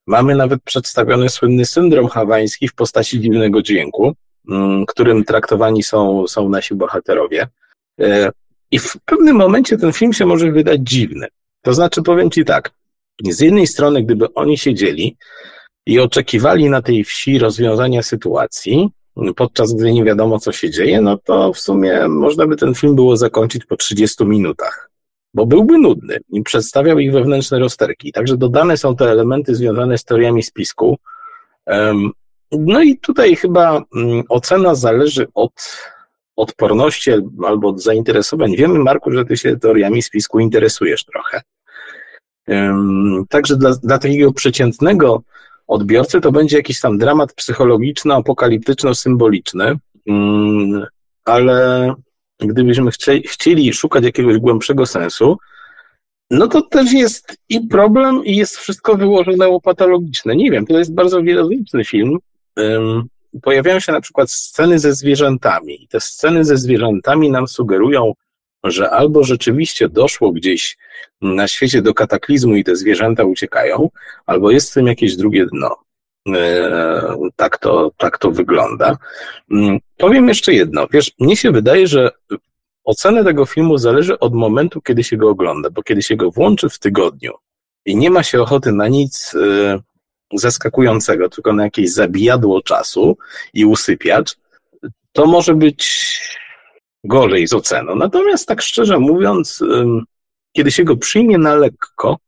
Mamy 0.07 0.35
nawet 0.35 0.63
przedstawiony 0.63 1.29
słynny 1.29 1.65
syndrom 1.65 2.09
hawański 2.09 2.69
w 2.69 2.75
postaci 2.75 3.21
dziwnego 3.21 3.63
dźwięku, 3.63 4.15
mm, 4.51 4.87
którym 4.87 5.25
traktowani 5.25 5.83
są, 5.83 6.27
są 6.27 6.49
nasi 6.49 6.75
bohaterowie. 6.75 7.49
E, 8.01 8.31
I 8.71 8.79
w 8.79 8.97
pewnym 9.05 9.37
momencie 9.37 9.77
ten 9.77 9.93
film 9.93 10.13
się 10.13 10.27
może 10.27 10.53
wydać 10.53 10.81
dziwny. 10.83 11.27
To 11.63 11.75
znaczy, 11.75 12.03
powiem 12.03 12.31
Ci 12.31 12.45
tak, 12.45 12.71
z 13.25 13.41
jednej 13.41 13.67
strony, 13.67 14.03
gdyby 14.03 14.35
oni 14.35 14.59
siedzieli 14.59 15.17
i 15.87 16.01
oczekiwali 16.01 16.71
na 16.71 16.83
tej 16.83 17.05
wsi 17.05 17.39
rozwiązania 17.39 18.03
sytuacji, 18.03 18.91
podczas 19.37 19.75
gdy 19.75 19.93
nie 19.93 20.05
wiadomo, 20.05 20.39
co 20.39 20.53
się 20.53 20.71
dzieje, 20.71 21.01
no 21.01 21.19
to 21.19 21.53
w 21.53 21.59
sumie 21.59 22.09
można 22.09 22.47
by 22.47 22.57
ten 22.57 22.75
film 22.75 22.95
było 22.95 23.17
zakończyć 23.17 23.65
po 23.65 23.77
30 23.77 24.25
minutach, 24.25 24.91
bo 25.35 25.47
byłby 25.47 25.79
nudny 25.79 26.19
i 26.33 26.43
przedstawiał 26.43 26.99
ich 26.99 27.13
wewnętrzne 27.13 27.59
rozterki. 27.59 28.13
Także 28.13 28.37
dodane 28.37 28.77
są 28.77 28.97
te 28.97 29.11
elementy 29.11 29.55
związane 29.55 29.99
z 29.99 30.05
teoriami 30.05 30.43
spisku. 30.43 30.99
No 32.53 32.83
i 32.83 32.99
tutaj 32.99 33.37
chyba 33.37 33.83
mm, 33.97 34.23
ocena 34.29 34.75
zależy 34.75 35.27
od 35.35 35.79
odporności 36.37 37.11
albo 37.47 37.69
od 37.69 37.83
zainteresowań. 37.83 38.57
Wiemy, 38.57 38.79
Marku, 38.79 39.13
że 39.13 39.25
ty 39.25 39.37
się 39.37 39.57
teoriami 39.57 40.03
spisku 40.03 40.41
interesujesz 40.41 41.05
trochę. 41.05 41.43
Także 43.29 43.57
dla, 43.57 43.71
dla 43.83 43.99
takiego 43.99 44.33
przeciętnego 44.33 45.23
odbiorcy, 45.71 46.21
to 46.21 46.33
będzie 46.33 46.57
jakiś 46.57 46.81
tam 46.81 46.99
dramat 46.99 47.33
psychologiczno-apokaliptyczno-symboliczny, 47.33 49.77
mm, 50.09 50.87
ale 51.25 51.95
gdybyśmy 52.41 52.91
chcieli 53.27 53.73
szukać 53.73 54.05
jakiegoś 54.05 54.39
głębszego 54.39 54.87
sensu, 54.87 55.39
no 56.31 56.49
to 56.49 56.63
też 56.63 56.93
jest 56.93 57.37
i 57.49 57.61
problem, 57.61 58.25
i 58.25 58.37
jest 58.37 58.57
wszystko 58.57 58.97
wyłożone 58.97 59.49
łopatologiczne. 59.49 60.37
Nie 60.37 60.51
wiem, 60.51 60.67
to 60.67 60.79
jest 60.79 60.95
bardzo 60.95 61.23
wielolitny 61.23 61.85
film. 61.85 62.19
Pojawiają 63.43 63.81
się 63.81 63.93
na 63.93 64.01
przykład 64.01 64.31
sceny 64.31 64.79
ze 64.79 64.95
zwierzętami. 64.95 65.85
I 65.85 65.89
te 65.89 66.01
sceny 66.01 66.45
ze 66.45 66.57
zwierzętami 66.57 67.31
nam 67.31 67.49
sugerują, 67.49 68.13
że 68.65 68.91
albo 68.91 69.25
rzeczywiście 69.25 69.89
doszło 69.89 70.33
gdzieś 70.33 70.79
na 71.21 71.49
świecie 71.49 71.83
do 71.83 71.95
kataklizmu 71.95 72.57
i 72.57 72.65
te 72.65 72.77
zwierzęta 72.77 73.25
uciekają, 73.25 73.91
albo 74.27 74.51
jest 74.51 74.71
w 74.71 74.75
tym 74.75 74.87
jakieś 74.87 75.17
drugie 75.17 75.47
dno. 75.47 75.77
E, 76.29 77.17
tak 77.37 77.59
to, 77.59 77.91
tak 77.97 78.19
to 78.19 78.31
wygląda. 78.31 78.97
Mm, 79.51 79.79
powiem 79.97 80.29
jeszcze 80.29 80.55
jedno. 80.55 80.87
Wiesz, 80.93 81.13
mnie 81.19 81.37
się 81.37 81.51
wydaje, 81.51 81.87
że 81.87 82.11
ocena 82.85 83.25
tego 83.25 83.47
filmu 83.47 83.79
zależy 83.79 84.19
od 84.19 84.35
momentu, 84.35 84.81
kiedy 84.81 85.05
się 85.05 85.17
go 85.17 85.29
ogląda, 85.29 85.71
bo 85.71 85.83
kiedy 85.83 86.03
się 86.03 86.17
go 86.17 86.31
włączy 86.31 86.69
w 86.69 86.79
tygodniu 86.79 87.33
i 87.87 87.97
nie 87.97 88.11
ma 88.11 88.23
się 88.23 88.43
ochoty 88.43 88.73
na 88.73 88.89
nic 88.89 89.35
e, 89.35 89.81
zaskakującego, 90.35 91.29
tylko 91.29 91.53
na 91.53 91.65
jakieś 91.65 91.93
zabijadło 91.93 92.63
czasu 92.63 93.17
i 93.55 93.65
usypiacz, 93.65 94.37
to 95.13 95.27
może 95.27 95.55
być 95.55 96.21
gorzej 97.05 97.47
z 97.49 97.53
oceną. 97.53 97.95
Natomiast 97.95 98.49
tak 98.49 98.63
szczerze 98.63 98.99
mówiąc, 98.99 99.65
kiedy 100.53 100.71
się 100.71 100.85
go 100.85 100.97
przyjmie 100.97 101.39
na 101.39 101.55
lekko, 101.55 102.19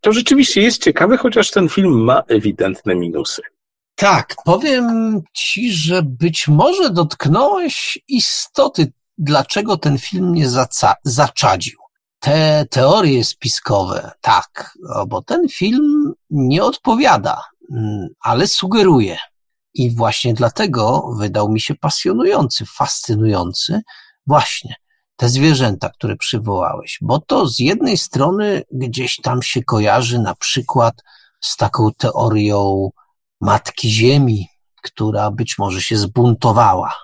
to 0.00 0.12
rzeczywiście 0.12 0.62
jest 0.62 0.84
ciekawy, 0.84 1.16
chociaż 1.16 1.50
ten 1.50 1.68
film 1.68 2.04
ma 2.04 2.22
ewidentne 2.28 2.94
minusy. 2.94 3.42
Tak, 3.94 4.34
powiem 4.44 5.20
ci, 5.34 5.72
że 5.72 6.02
być 6.02 6.48
może 6.48 6.90
dotknąłeś 6.90 7.98
istoty, 8.08 8.92
dlaczego 9.18 9.76
ten 9.76 9.98
film 9.98 10.34
zaca- 10.36 10.94
zaczadził. 11.04 11.78
Te 12.20 12.66
teorie 12.70 13.24
spiskowe, 13.24 14.10
tak, 14.20 14.78
bo 15.08 15.22
ten 15.22 15.48
film 15.48 16.12
nie 16.30 16.64
odpowiada, 16.64 17.42
mm, 17.72 18.08
ale 18.20 18.46
sugeruje. 18.46 19.18
I 19.74 19.96
właśnie 19.96 20.34
dlatego 20.34 21.14
wydał 21.18 21.48
mi 21.48 21.60
się 21.60 21.74
pasjonujący, 21.74 22.66
fascynujący 22.66 23.80
właśnie 24.26 24.74
te 25.16 25.28
zwierzęta, 25.28 25.88
które 25.88 26.16
przywołałeś, 26.16 26.98
bo 27.02 27.20
to 27.20 27.48
z 27.48 27.58
jednej 27.58 27.98
strony 27.98 28.62
gdzieś 28.72 29.16
tam 29.16 29.42
się 29.42 29.64
kojarzy 29.64 30.18
na 30.18 30.34
przykład 30.34 30.94
z 31.40 31.56
taką 31.56 31.90
teorią 31.98 32.90
Matki 33.40 33.90
Ziemi, 33.90 34.48
która 34.82 35.30
być 35.30 35.58
może 35.58 35.82
się 35.82 35.96
zbuntowała. 35.96 36.94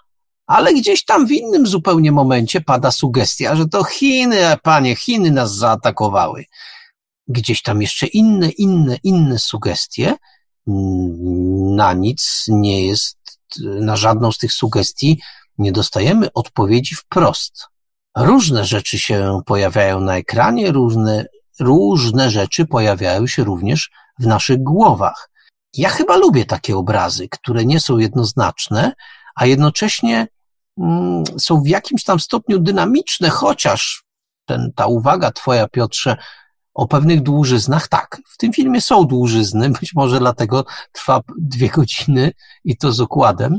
Ale 0.46 0.74
gdzieś 0.74 1.04
tam 1.04 1.26
w 1.26 1.30
innym 1.30 1.66
zupełnie 1.66 2.12
momencie 2.12 2.60
pada 2.60 2.90
sugestia, 2.90 3.56
że 3.56 3.68
to 3.68 3.84
Chiny, 3.84 4.56
panie, 4.62 4.96
Chiny 4.96 5.30
nas 5.30 5.54
zaatakowały. 5.54 6.44
gdzieś 7.28 7.62
tam 7.62 7.82
jeszcze 7.82 8.06
inne, 8.06 8.48
inne, 8.48 8.96
inne 9.02 9.38
sugestie. 9.38 10.14
Na 11.76 11.92
nic 11.92 12.44
nie 12.48 12.86
jest, 12.86 13.18
na 13.60 13.96
żadną 13.96 14.32
z 14.32 14.38
tych 14.38 14.52
sugestii 14.52 15.20
nie 15.58 15.72
dostajemy 15.72 16.32
odpowiedzi 16.32 16.94
wprost. 16.94 17.66
Różne 18.16 18.64
rzeczy 18.64 18.98
się 18.98 19.40
pojawiają 19.46 20.00
na 20.00 20.16
ekranie, 20.16 20.72
różne, 20.72 21.26
różne 21.60 22.30
rzeczy 22.30 22.66
pojawiają 22.66 23.26
się 23.26 23.44
również 23.44 23.90
w 24.18 24.26
naszych 24.26 24.62
głowach. 24.62 25.30
Ja 25.74 25.88
chyba 25.88 26.16
lubię 26.16 26.44
takie 26.44 26.76
obrazy, 26.76 27.28
które 27.28 27.64
nie 27.64 27.80
są 27.80 27.98
jednoznaczne, 27.98 28.92
a 29.34 29.46
jednocześnie 29.46 30.28
mm, 30.78 31.24
są 31.38 31.62
w 31.62 31.68
jakimś 31.68 32.04
tam 32.04 32.20
stopniu 32.20 32.58
dynamiczne, 32.58 33.28
chociaż 33.28 34.04
ten, 34.46 34.72
ta 34.76 34.86
uwaga 34.86 35.30
twoja, 35.30 35.68
Piotrze, 35.68 36.16
o 36.76 36.88
pewnych 36.88 37.22
dłużyznach, 37.22 37.88
tak, 37.88 38.20
w 38.28 38.36
tym 38.36 38.52
filmie 38.52 38.80
są 38.80 39.04
dłużyzny, 39.04 39.70
być 39.80 39.94
może 39.94 40.18
dlatego 40.18 40.64
trwa 40.92 41.20
dwie 41.38 41.68
godziny 41.68 42.32
i 42.64 42.76
to 42.76 42.92
z 42.92 43.00
okładem. 43.00 43.58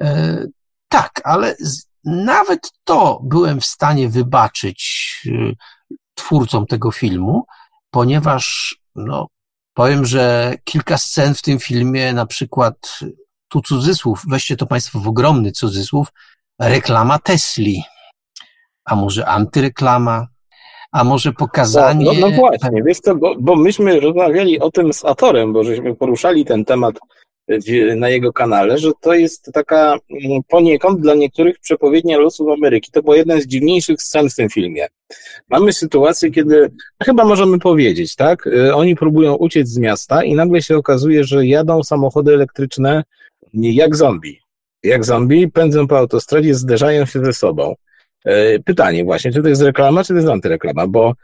E, 0.00 0.38
tak, 0.88 1.20
ale 1.24 1.54
z, 1.58 1.86
nawet 2.04 2.72
to 2.84 3.20
byłem 3.24 3.60
w 3.60 3.66
stanie 3.66 4.08
wybaczyć 4.08 5.12
y, 5.26 5.56
twórcom 6.14 6.66
tego 6.66 6.92
filmu, 6.92 7.46
ponieważ, 7.90 8.76
no, 8.94 9.26
powiem, 9.74 10.06
że 10.06 10.54
kilka 10.64 10.98
scen 10.98 11.34
w 11.34 11.42
tym 11.42 11.58
filmie, 11.58 12.12
na 12.12 12.26
przykład, 12.26 12.98
tu 13.48 13.60
cudzysłów, 13.60 14.22
weźcie 14.28 14.56
to 14.56 14.66
Państwo 14.66 15.00
w 15.00 15.08
ogromny 15.08 15.52
cudzysłów, 15.52 16.08
reklama 16.60 17.18
Tesli, 17.18 17.82
a 18.84 18.96
może 18.96 19.26
antyreklama, 19.26 20.26
a 20.92 21.04
może 21.04 21.32
pokazanie... 21.32 22.04
No, 22.04 22.12
no, 22.12 22.20
no 22.20 22.36
właśnie, 22.36 22.82
wiesz 22.86 23.00
co, 23.00 23.14
bo, 23.14 23.34
bo 23.38 23.56
myśmy 23.56 24.00
rozmawiali 24.00 24.60
o 24.60 24.70
tym 24.70 24.92
z 24.92 25.04
Atorem, 25.04 25.52
bo 25.52 25.64
żeśmy 25.64 25.96
poruszali 25.96 26.44
ten 26.44 26.64
temat 26.64 26.98
na 27.96 28.08
jego 28.08 28.32
kanale, 28.32 28.78
że 28.78 28.90
to 29.00 29.14
jest 29.14 29.50
taka 29.52 29.98
mm, 30.10 30.42
poniekąd 30.48 31.00
dla 31.00 31.14
niektórych 31.14 31.58
przepowiednia 31.58 32.18
losów 32.18 32.48
Ameryki. 32.48 32.90
To 32.92 33.02
była 33.02 33.16
jedna 33.16 33.40
z 33.40 33.46
dziwniejszych 33.46 34.02
scen 34.02 34.30
w 34.30 34.34
tym 34.34 34.48
filmie. 34.48 34.86
Mamy 35.48 35.72
sytuację, 35.72 36.30
kiedy 36.30 36.70
chyba 37.04 37.24
możemy 37.24 37.58
powiedzieć, 37.58 38.16
tak? 38.16 38.46
Y, 38.46 38.74
oni 38.74 38.96
próbują 38.96 39.34
uciec 39.34 39.68
z 39.68 39.78
miasta 39.78 40.24
i 40.24 40.34
nagle 40.34 40.62
się 40.62 40.76
okazuje, 40.76 41.24
że 41.24 41.46
jadą 41.46 41.82
samochody 41.82 42.34
elektryczne 42.34 43.04
jak 43.54 43.96
zombie. 43.96 44.38
Jak 44.82 45.04
zombie, 45.04 45.48
pędzą 45.48 45.86
po 45.86 45.98
autostradzie, 45.98 46.54
zderzają 46.54 47.06
się 47.06 47.24
ze 47.24 47.32
sobą. 47.32 47.74
Y, 48.28 48.62
pytanie 48.64 49.04
właśnie, 49.04 49.32
czy 49.32 49.42
to 49.42 49.48
jest 49.48 49.62
reklama, 49.62 50.04
czy 50.04 50.08
to 50.08 50.14
jest 50.14 50.28
antyreklama, 50.28 50.86
bo 50.86 51.14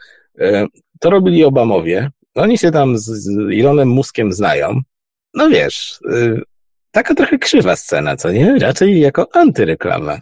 y, 0.40 0.66
to 1.00 1.10
robili 1.10 1.44
Obamowie. 1.44 2.10
Oni 2.34 2.58
się 2.58 2.70
tam 2.70 2.98
z 2.98 3.28
Elonem 3.52 3.88
Muskiem 3.88 4.32
znają 4.32 4.80
no 5.34 5.48
wiesz, 5.48 6.00
y, 6.12 6.42
taka 6.90 7.14
trochę 7.14 7.38
krzywa 7.38 7.76
scena, 7.76 8.16
co 8.16 8.32
nie? 8.32 8.58
Raczej 8.58 9.00
jako 9.00 9.36
antyreklama. 9.36 10.18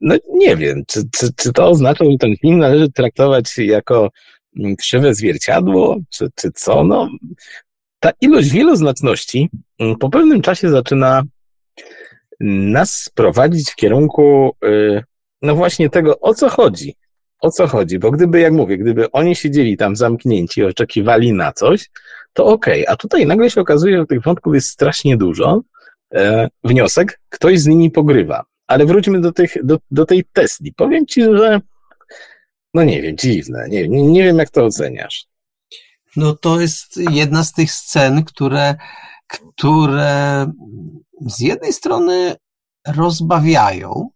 No 0.00 0.14
nie 0.34 0.56
wiem, 0.56 0.82
czy, 0.88 1.02
czy, 1.12 1.28
czy 1.36 1.52
to 1.52 1.68
oznacza, 1.68 2.04
że 2.04 2.10
ten 2.20 2.36
film 2.36 2.58
należy 2.58 2.92
traktować 2.92 3.58
jako 3.58 4.10
krzywe 4.78 5.14
zwierciadło, 5.14 5.98
czy, 6.10 6.28
czy 6.34 6.50
co? 6.54 6.84
No, 6.84 7.08
ta 8.00 8.10
ilość 8.20 8.50
wieloznaczności 8.50 9.50
po 10.00 10.10
pewnym 10.10 10.42
czasie 10.42 10.70
zaczyna 10.70 11.22
nas 12.40 13.10
prowadzić 13.14 13.70
w 13.70 13.76
kierunku, 13.76 14.56
y, 14.64 15.02
no 15.42 15.54
właśnie 15.54 15.90
tego, 15.90 16.20
o 16.20 16.34
co 16.34 16.48
chodzi. 16.48 16.94
O 17.40 17.50
co 17.50 17.66
chodzi? 17.66 17.98
Bo 17.98 18.10
gdyby, 18.10 18.40
jak 18.40 18.52
mówię, 18.52 18.78
gdyby 18.78 19.10
oni 19.10 19.36
siedzieli 19.36 19.76
tam 19.76 19.96
zamknięci, 19.96 20.64
oczekiwali 20.64 21.32
na 21.32 21.52
coś, 21.52 21.90
to 22.32 22.46
okej. 22.46 22.82
Okay. 22.82 22.94
A 22.94 22.96
tutaj 22.96 23.26
nagle 23.26 23.50
się 23.50 23.60
okazuje, 23.60 23.98
że 23.98 24.06
tych 24.06 24.22
wątków 24.22 24.54
jest 24.54 24.68
strasznie 24.68 25.16
dużo. 25.16 25.60
E, 26.14 26.48
wniosek, 26.64 27.20
ktoś 27.28 27.60
z 27.60 27.66
nimi 27.66 27.90
pogrywa. 27.90 28.44
Ale 28.66 28.86
wróćmy 28.86 29.20
do, 29.20 29.32
tych, 29.32 29.64
do, 29.64 29.78
do 29.90 30.06
tej 30.06 30.24
Tesli. 30.32 30.72
Powiem 30.72 31.06
ci, 31.06 31.22
że 31.22 31.60
no 32.74 32.84
nie 32.84 33.02
wiem, 33.02 33.16
dziwne. 33.16 33.66
Nie, 33.68 33.88
nie, 33.88 34.02
nie 34.02 34.24
wiem, 34.24 34.38
jak 34.38 34.50
to 34.50 34.64
oceniasz. 34.64 35.26
No 36.16 36.36
to 36.36 36.60
jest 36.60 36.96
jedna 36.96 37.44
z 37.44 37.52
tych 37.52 37.72
scen, 37.72 38.24
które, 38.24 38.74
które 39.26 40.46
z 41.26 41.40
jednej 41.40 41.72
strony 41.72 42.36
rozbawiają, 42.86 44.10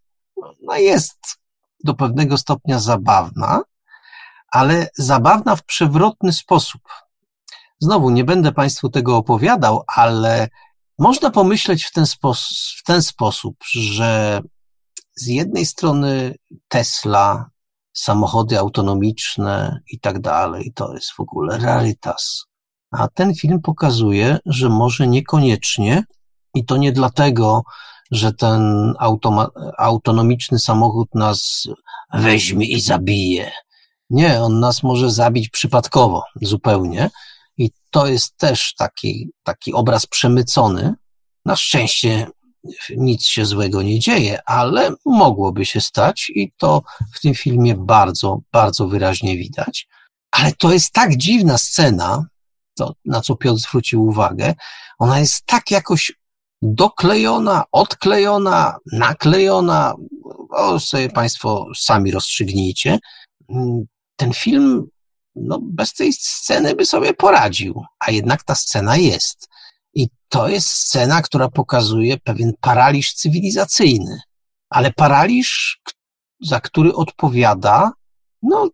no 0.62 0.76
jest 0.76 1.18
do 1.84 1.94
pewnego 1.94 2.38
stopnia 2.38 2.78
zabawna, 2.78 3.62
ale 4.52 4.88
zabawna 4.94 5.56
w 5.56 5.64
przewrotny 5.64 6.32
sposób. 6.32 6.80
Znowu 7.80 8.10
nie 8.10 8.24
będę 8.24 8.52
Państwu 8.52 8.88
tego 8.88 9.16
opowiadał, 9.16 9.82
ale 9.86 10.48
można 10.98 11.30
pomyśleć 11.30 11.84
w 11.84 11.92
ten, 11.92 12.04
w 12.78 12.82
ten 12.84 13.02
sposób, 13.02 13.56
że 13.72 14.40
z 15.16 15.26
jednej 15.26 15.66
strony 15.66 16.34
Tesla, 16.68 17.50
samochody 17.92 18.58
autonomiczne 18.58 19.80
i 19.92 20.00
tak 20.00 20.20
dalej, 20.20 20.72
to 20.74 20.94
jest 20.94 21.12
w 21.12 21.20
ogóle 21.20 21.58
realitas. 21.58 22.44
A 22.90 23.08
ten 23.08 23.34
film 23.34 23.60
pokazuje, 23.60 24.38
że 24.46 24.68
może 24.68 25.06
niekoniecznie 25.06 26.04
i 26.54 26.64
to 26.64 26.76
nie 26.76 26.92
dlatego, 26.92 27.62
że 28.10 28.32
ten 28.32 28.94
autonomiczny 29.78 30.58
samochód 30.58 31.08
nas 31.14 31.64
weźmie 32.14 32.66
i 32.66 32.80
zabije. 32.80 33.52
Nie, 34.10 34.42
on 34.42 34.60
nas 34.60 34.82
może 34.82 35.10
zabić 35.10 35.48
przypadkowo, 35.48 36.22
zupełnie, 36.42 37.10
i 37.56 37.70
to 37.90 38.06
jest 38.06 38.36
też 38.36 38.74
taki, 38.74 39.30
taki 39.42 39.72
obraz 39.72 40.06
przemycony. 40.06 40.94
Na 41.44 41.56
szczęście 41.56 42.26
nic 42.96 43.26
się 43.26 43.44
złego 43.44 43.82
nie 43.82 43.98
dzieje, 43.98 44.42
ale 44.46 44.90
mogłoby 45.04 45.66
się 45.66 45.80
stać 45.80 46.30
i 46.34 46.52
to 46.56 46.82
w 47.14 47.20
tym 47.20 47.34
filmie 47.34 47.74
bardzo, 47.74 48.40
bardzo 48.52 48.88
wyraźnie 48.88 49.36
widać. 49.36 49.88
Ale 50.30 50.52
to 50.52 50.72
jest 50.72 50.92
tak 50.92 51.16
dziwna 51.16 51.58
scena, 51.58 52.26
to, 52.74 52.94
na 53.04 53.20
co 53.20 53.36
Piotr 53.36 53.60
zwrócił 53.60 54.06
uwagę, 54.06 54.54
ona 54.98 55.20
jest 55.20 55.46
tak 55.46 55.70
jakoś 55.70 56.12
doklejona, 56.64 57.64
odklejona, 57.72 58.76
naklejona, 58.92 59.94
o, 60.50 60.80
sobie 60.80 61.08
Państwo 61.08 61.66
sami 61.76 62.10
rozstrzygnijcie. 62.10 62.98
Ten 64.16 64.32
film 64.32 64.86
no 65.36 65.58
bez 65.62 65.94
tej 65.94 66.12
sceny 66.12 66.74
by 66.74 66.86
sobie 66.86 67.14
poradził, 67.14 67.82
a 67.98 68.10
jednak 68.10 68.42
ta 68.42 68.54
scena 68.54 68.96
jest. 68.96 69.48
I 69.94 70.08
to 70.28 70.48
jest 70.48 70.68
scena, 70.68 71.22
która 71.22 71.48
pokazuje 71.48 72.18
pewien 72.18 72.52
paraliż 72.60 73.14
cywilizacyjny, 73.14 74.20
ale 74.70 74.92
paraliż, 74.92 75.80
za 76.40 76.60
który 76.60 76.94
odpowiada, 76.94 77.92
no, 78.42 78.68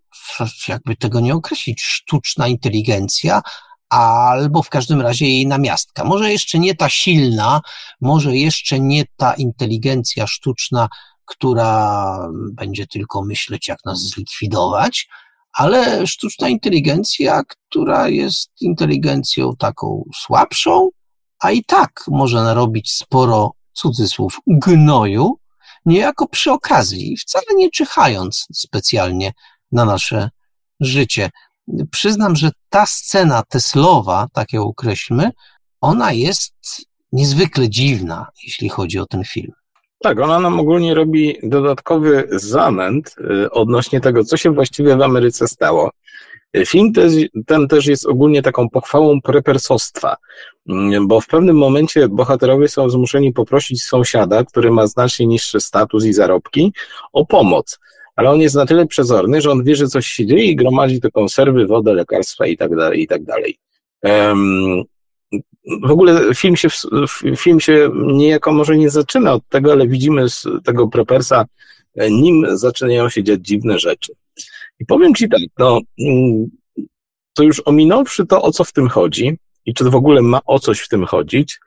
jakby 0.69 0.97
tego 0.97 1.21
nie 1.21 1.35
określić, 1.35 1.83
sztuczna 1.83 2.49
inteligencja, 2.49 3.43
albo 3.91 4.63
w 4.63 4.69
każdym 4.69 5.01
razie 5.01 5.27
jej 5.27 5.47
namiastka. 5.47 6.05
Może 6.05 6.33
jeszcze 6.33 6.59
nie 6.59 6.75
ta 6.75 6.89
silna, 6.89 7.61
może 8.01 8.37
jeszcze 8.37 8.81
nie 8.81 9.05
ta 9.17 9.35
inteligencja 9.35 10.27
sztuczna, 10.27 10.89
która 11.25 12.17
będzie 12.53 12.87
tylko 12.87 13.25
myśleć, 13.25 13.69
jak 13.69 13.79
nas 13.85 13.99
zlikwidować, 13.99 15.09
ale 15.53 16.07
sztuczna 16.07 16.49
inteligencja, 16.49 17.43
która 17.45 18.09
jest 18.09 18.51
inteligencją 18.61 19.57
taką 19.57 20.05
słabszą, 20.17 20.89
a 21.41 21.51
i 21.51 21.65
tak 21.65 22.05
może 22.09 22.43
narobić 22.43 22.93
sporo 22.93 23.53
cudzysłów 23.73 24.39
gnoju, 24.47 25.37
niejako 25.87 26.29
przy 26.29 26.53
okazji, 26.53 27.17
wcale 27.17 27.45
nie 27.55 27.71
czyhając 27.71 28.47
specjalnie 28.55 29.33
na 29.73 29.85
nasze 29.85 30.31
życie. 30.81 31.31
Przyznam, 31.91 32.37
że 32.37 32.51
ta 32.69 32.87
scena 32.87 33.43
Teslowa, 33.49 34.29
tak 34.33 34.53
ją 34.53 34.63
określmy, 34.65 35.31
ona 35.81 36.13
jest 36.13 36.55
niezwykle 37.13 37.69
dziwna, 37.69 38.27
jeśli 38.45 38.69
chodzi 38.69 38.99
o 38.99 39.07
ten 39.07 39.25
film. 39.25 39.53
Tak, 40.03 40.21
ona 40.21 40.41
nam 40.41 40.61
ogólnie 40.61 40.95
robi 40.95 41.39
dodatkowy 41.43 42.29
zamęt 42.31 43.15
y, 43.45 43.51
odnośnie 43.51 44.01
tego, 44.01 44.25
co 44.25 44.37
się 44.37 44.51
właściwie 44.51 44.97
w 44.97 45.03
Ameryce 45.03 45.49
stało. 45.49 45.91
Film 46.67 46.93
też, 46.93 47.13
ten 47.47 47.69
też 47.69 47.87
jest 47.87 48.07
ogólnie 48.07 48.43
taką 48.43 48.69
pochwałą 48.69 49.21
prepersostwa, 49.21 50.17
mm, 50.69 51.09
bo 51.09 51.21
w 51.21 51.27
pewnym 51.27 51.57
momencie 51.57 52.09
bohaterowie 52.09 52.69
są 52.69 52.91
zmuszeni 52.91 53.33
poprosić 53.33 53.83
sąsiada, 53.83 54.45
który 54.45 54.71
ma 54.71 54.87
znacznie 54.87 55.27
niższy 55.27 55.61
status 55.61 56.05
i 56.05 56.13
zarobki, 56.13 56.73
o 57.13 57.27
pomoc. 57.27 57.79
Ale 58.17 58.31
on 58.31 58.41
jest 58.41 58.55
na 58.55 58.67
tyle 58.67 58.87
przezorny, 58.87 59.41
że 59.41 59.51
on 59.51 59.65
wie, 59.65 59.77
że 59.77 59.87
coś 59.87 60.07
się 60.07 60.27
dzieje 60.27 60.45
i 60.45 60.57
gromadzi 60.57 61.01
te 61.01 61.11
konserwy, 61.11 61.67
wodę, 61.67 61.95
lekarstwa 61.95 62.47
i 62.47 62.57
tak 62.57 62.77
dalej, 62.77 63.03
i 63.03 63.07
tak 63.07 63.25
dalej 63.25 63.59
w 65.83 65.91
ogóle 65.91 66.35
film 66.35 66.57
się, 66.57 66.69
film 67.37 67.61
się 67.61 67.91
niejako 67.95 68.53
może 68.53 68.77
nie 68.77 68.91
zaczyna 68.91 69.33
od 69.33 69.49
tego, 69.49 69.73
ale 69.73 69.89
widzimy 69.89 70.29
z 70.29 70.47
tego 70.65 70.89
Propersa, 70.89 71.45
nim 72.11 72.47
zaczynają 72.51 73.09
się 73.09 73.25
dziać 73.25 73.41
dziwne 73.41 73.79
rzeczy. 73.79 74.13
I 74.81 74.87
powiem 74.87 75.15
Ci 75.15 75.29
tak, 75.29 75.41
no, 75.59 75.81
mm, 76.01 76.47
to 77.35 77.43
już 77.43 77.63
ominąwszy 77.65 78.27
to, 78.27 78.43
o 78.43 78.53
co 78.53 78.65
w 78.65 78.73
tym 78.73 78.89
chodzi 78.89 79.39
i 79.67 79.75
czy 79.75 79.85
w 79.85 79.95
ogóle 79.95 80.23
ma 80.23 80.41
o 80.47 80.59
coś 80.59 80.81
w 80.81 80.89
tym 80.89 81.05
chodzić, 81.05 81.59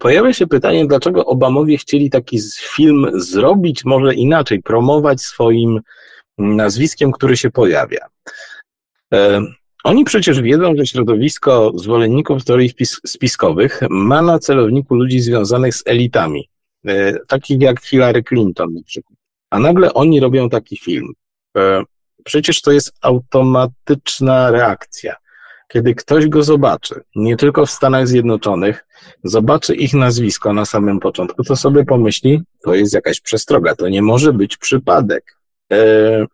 pojawia 0.00 0.32
się 0.32 0.46
pytanie, 0.46 0.86
dlaczego 0.86 1.24
Obamowie 1.24 1.78
chcieli 1.78 2.10
taki 2.10 2.38
film 2.60 3.10
zrobić, 3.14 3.84
może 3.84 4.14
inaczej, 4.14 4.62
promować 4.62 5.20
swoim 5.20 5.80
nazwiskiem, 6.38 7.12
który 7.12 7.36
się 7.36 7.50
pojawia. 7.50 8.06
E, 9.14 9.42
oni 9.84 10.04
przecież 10.04 10.40
wiedzą, 10.40 10.74
że 10.76 10.86
środowisko 10.86 11.72
zwolenników 11.74 12.44
teorii 12.44 12.74
spiskowych 13.06 13.80
ma 13.90 14.22
na 14.22 14.38
celowniku 14.38 14.94
ludzi 14.94 15.20
związanych 15.20 15.74
z 15.74 15.82
elitami, 15.86 16.48
e, 16.86 17.18
takich 17.26 17.60
jak 17.60 17.80
Hillary 17.80 18.22
Clinton 18.22 18.74
na 18.74 18.82
przykład. 18.82 19.18
A 19.50 19.58
nagle 19.58 19.94
oni 19.94 20.20
robią 20.20 20.48
taki 20.48 20.78
film. 20.78 21.12
E, 21.56 21.82
przecież 22.24 22.62
to 22.62 22.72
jest 22.72 22.92
automatyczna 23.02 24.50
reakcja. 24.50 25.14
Kiedy 25.72 25.94
ktoś 25.94 26.28
go 26.28 26.42
zobaczy, 26.42 27.00
nie 27.16 27.36
tylko 27.36 27.66
w 27.66 27.70
Stanach 27.70 28.08
Zjednoczonych, 28.08 28.86
zobaczy 29.24 29.74
ich 29.74 29.94
nazwisko 29.94 30.52
na 30.52 30.64
samym 30.64 31.00
początku, 31.00 31.44
to 31.44 31.56
sobie 31.56 31.84
pomyśli, 31.84 32.42
to 32.64 32.74
jest 32.74 32.94
jakaś 32.94 33.20
przestroga, 33.20 33.74
to 33.74 33.88
nie 33.88 34.02
może 34.02 34.32
być 34.32 34.56
przypadek. 34.56 35.36
E, 35.72 36.26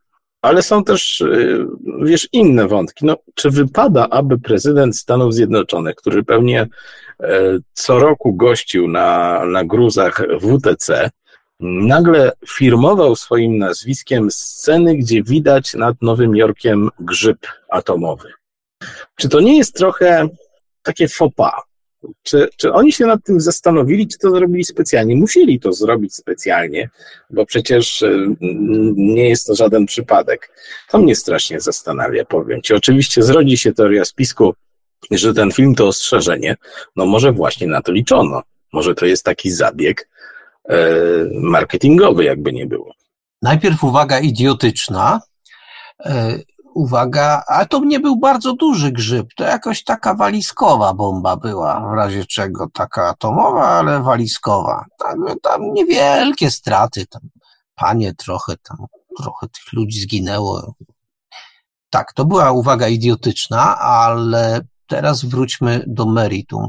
ale 0.43 0.63
są 0.63 0.85
też, 0.85 1.21
y, 1.21 1.67
wiesz, 2.03 2.29
inne 2.33 2.69
wątki. 2.69 3.07
No, 3.07 3.17
czy 3.35 3.51
wypada, 3.51 4.09
aby 4.11 4.39
prezydent 4.39 4.97
Stanów 4.97 5.35
Zjednoczonych, 5.35 5.95
który 5.95 6.25
pewnie 6.25 6.67
e, 7.23 7.59
co 7.73 7.99
roku 7.99 8.35
gościł 8.35 8.89
na, 8.89 9.45
na 9.45 9.65
gruzach 9.65 10.23
WTC, 10.41 11.11
nagle 11.61 12.33
firmował 12.49 13.17
swoim 13.17 13.59
nazwiskiem 13.59 14.31
sceny, 14.31 14.97
gdzie 14.97 15.23
widać 15.23 15.75
nad 15.75 16.03
Nowym 16.03 16.37
Jorkiem 16.37 16.89
grzyb 17.01 17.39
atomowy? 17.71 18.29
Czy 19.17 19.29
to 19.29 19.41
nie 19.41 19.59
jest 19.59 19.75
trochę 19.75 20.29
takie 20.83 21.07
pas? 21.37 21.53
Czy, 22.23 22.49
czy 22.57 22.73
oni 22.73 22.93
się 22.93 23.07
nad 23.07 23.25
tym 23.25 23.41
zastanowili, 23.41 24.09
czy 24.09 24.19
to 24.19 24.31
zrobili 24.31 24.65
specjalnie? 24.65 25.17
Musieli 25.17 25.61
to 25.61 25.73
zrobić 25.73 26.15
specjalnie, 26.15 26.91
bo 27.31 27.47
przecież 27.47 28.03
y, 28.03 28.37
nie 28.97 29.29
jest 29.29 29.47
to 29.47 29.55
żaden 29.55 29.87
przypadek. 29.87 30.51
To 30.91 30.99
mnie 30.99 31.17
strasznie 31.17 31.61
zastanawia, 31.61 32.25
powiem 32.25 32.63
ci. 32.63 32.75
Oczywiście 32.75 33.23
zrodzi 33.23 33.57
się 33.57 33.73
teoria 33.73 34.05
spisku, 34.05 34.55
że 35.11 35.35
ten 35.35 35.53
film 35.53 35.75
to 35.75 35.87
ostrzeżenie. 35.87 36.57
No 36.97 37.07
może 37.07 37.33
właśnie 37.33 37.67
na 37.67 37.83
to 37.83 37.93
liczono. 37.93 38.43
Może 38.73 38.95
to 38.95 39.07
jest 39.07 39.25
taki 39.25 39.51
zabieg 39.51 40.09
e, 40.69 40.77
marketingowy, 41.35 42.25
jakby 42.25 42.53
nie 42.53 42.67
było. 42.67 42.95
Najpierw 43.43 43.85
uwaga 43.85 44.21
idiotyczna. 44.21 45.21
Uwaga, 46.77 47.43
ale 47.47 47.67
to 47.67 47.85
nie 47.85 48.01
był 48.01 48.17
bardzo 48.17 48.53
duży 48.53 48.93
grzyb, 48.93 49.35
to 49.37 49.45
jakoś 49.45 49.85
taka 49.85 50.15
walizkowa 50.15 50.95
bomba 50.95 51.37
była, 51.37 51.81
w 51.91 51.95
razie 51.95 52.25
czego 52.25 52.67
taka 52.73 53.09
atomowa, 53.09 53.69
ale 53.69 54.03
walizkowa. 54.03 54.85
Tam, 54.99 55.25
tam 55.43 55.73
niewielkie 55.73 56.51
straty, 56.51 57.07
tam 57.07 57.23
panie 57.75 58.15
trochę 58.15 58.57
tam, 58.57 58.87
trochę 59.23 59.49
tych 59.49 59.73
ludzi 59.73 60.01
zginęło. 60.01 60.75
Tak, 61.91 62.13
to 62.13 62.25
była 62.25 62.53
uwaga 62.53 62.89
idiotyczna, 62.89 63.79
ale 63.79 64.61
teraz 64.87 65.25
wróćmy 65.25 65.85
do 65.87 66.07
meritum. 66.07 66.69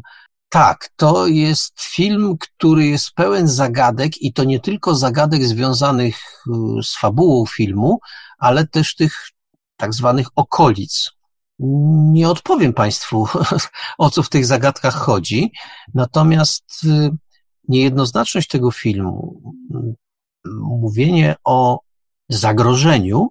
Tak, 0.50 0.90
to 0.96 1.28
jest 1.28 1.82
film, 1.82 2.38
który 2.40 2.86
jest 2.86 3.12
pełen 3.12 3.48
zagadek 3.48 4.22
i 4.22 4.34
to 4.34 4.44
nie 4.44 4.60
tylko 4.60 4.96
zagadek 4.96 5.44
związanych 5.44 6.18
y, 6.48 6.84
z 6.84 6.98
fabułą 6.98 7.46
filmu, 7.46 8.00
ale 8.38 8.68
też 8.68 8.96
tych 8.96 9.37
tak 9.78 9.94
zwanych 9.94 10.28
okolic. 10.36 11.12
Nie 11.60 12.30
odpowiem 12.30 12.74
Państwu, 12.74 13.28
o 13.98 14.10
co 14.10 14.24
w 14.24 14.30
tych 14.30 14.46
zagadkach 14.46 14.96
chodzi, 14.96 15.52
natomiast 15.94 16.84
y, 16.84 17.10
niejednoznaczność 17.68 18.48
tego 18.48 18.72
filmu, 18.72 19.42
mówienie 20.62 21.36
o 21.44 21.80
zagrożeniu 22.30 23.30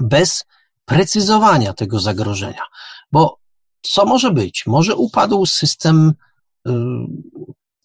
bez 0.00 0.44
precyzowania 0.84 1.72
tego 1.72 2.00
zagrożenia, 2.00 2.62
bo 3.12 3.38
co 3.82 4.06
może 4.06 4.30
być? 4.30 4.66
Może 4.66 4.96
upadł 4.96 5.46
system 5.46 6.12
y, 6.68 6.70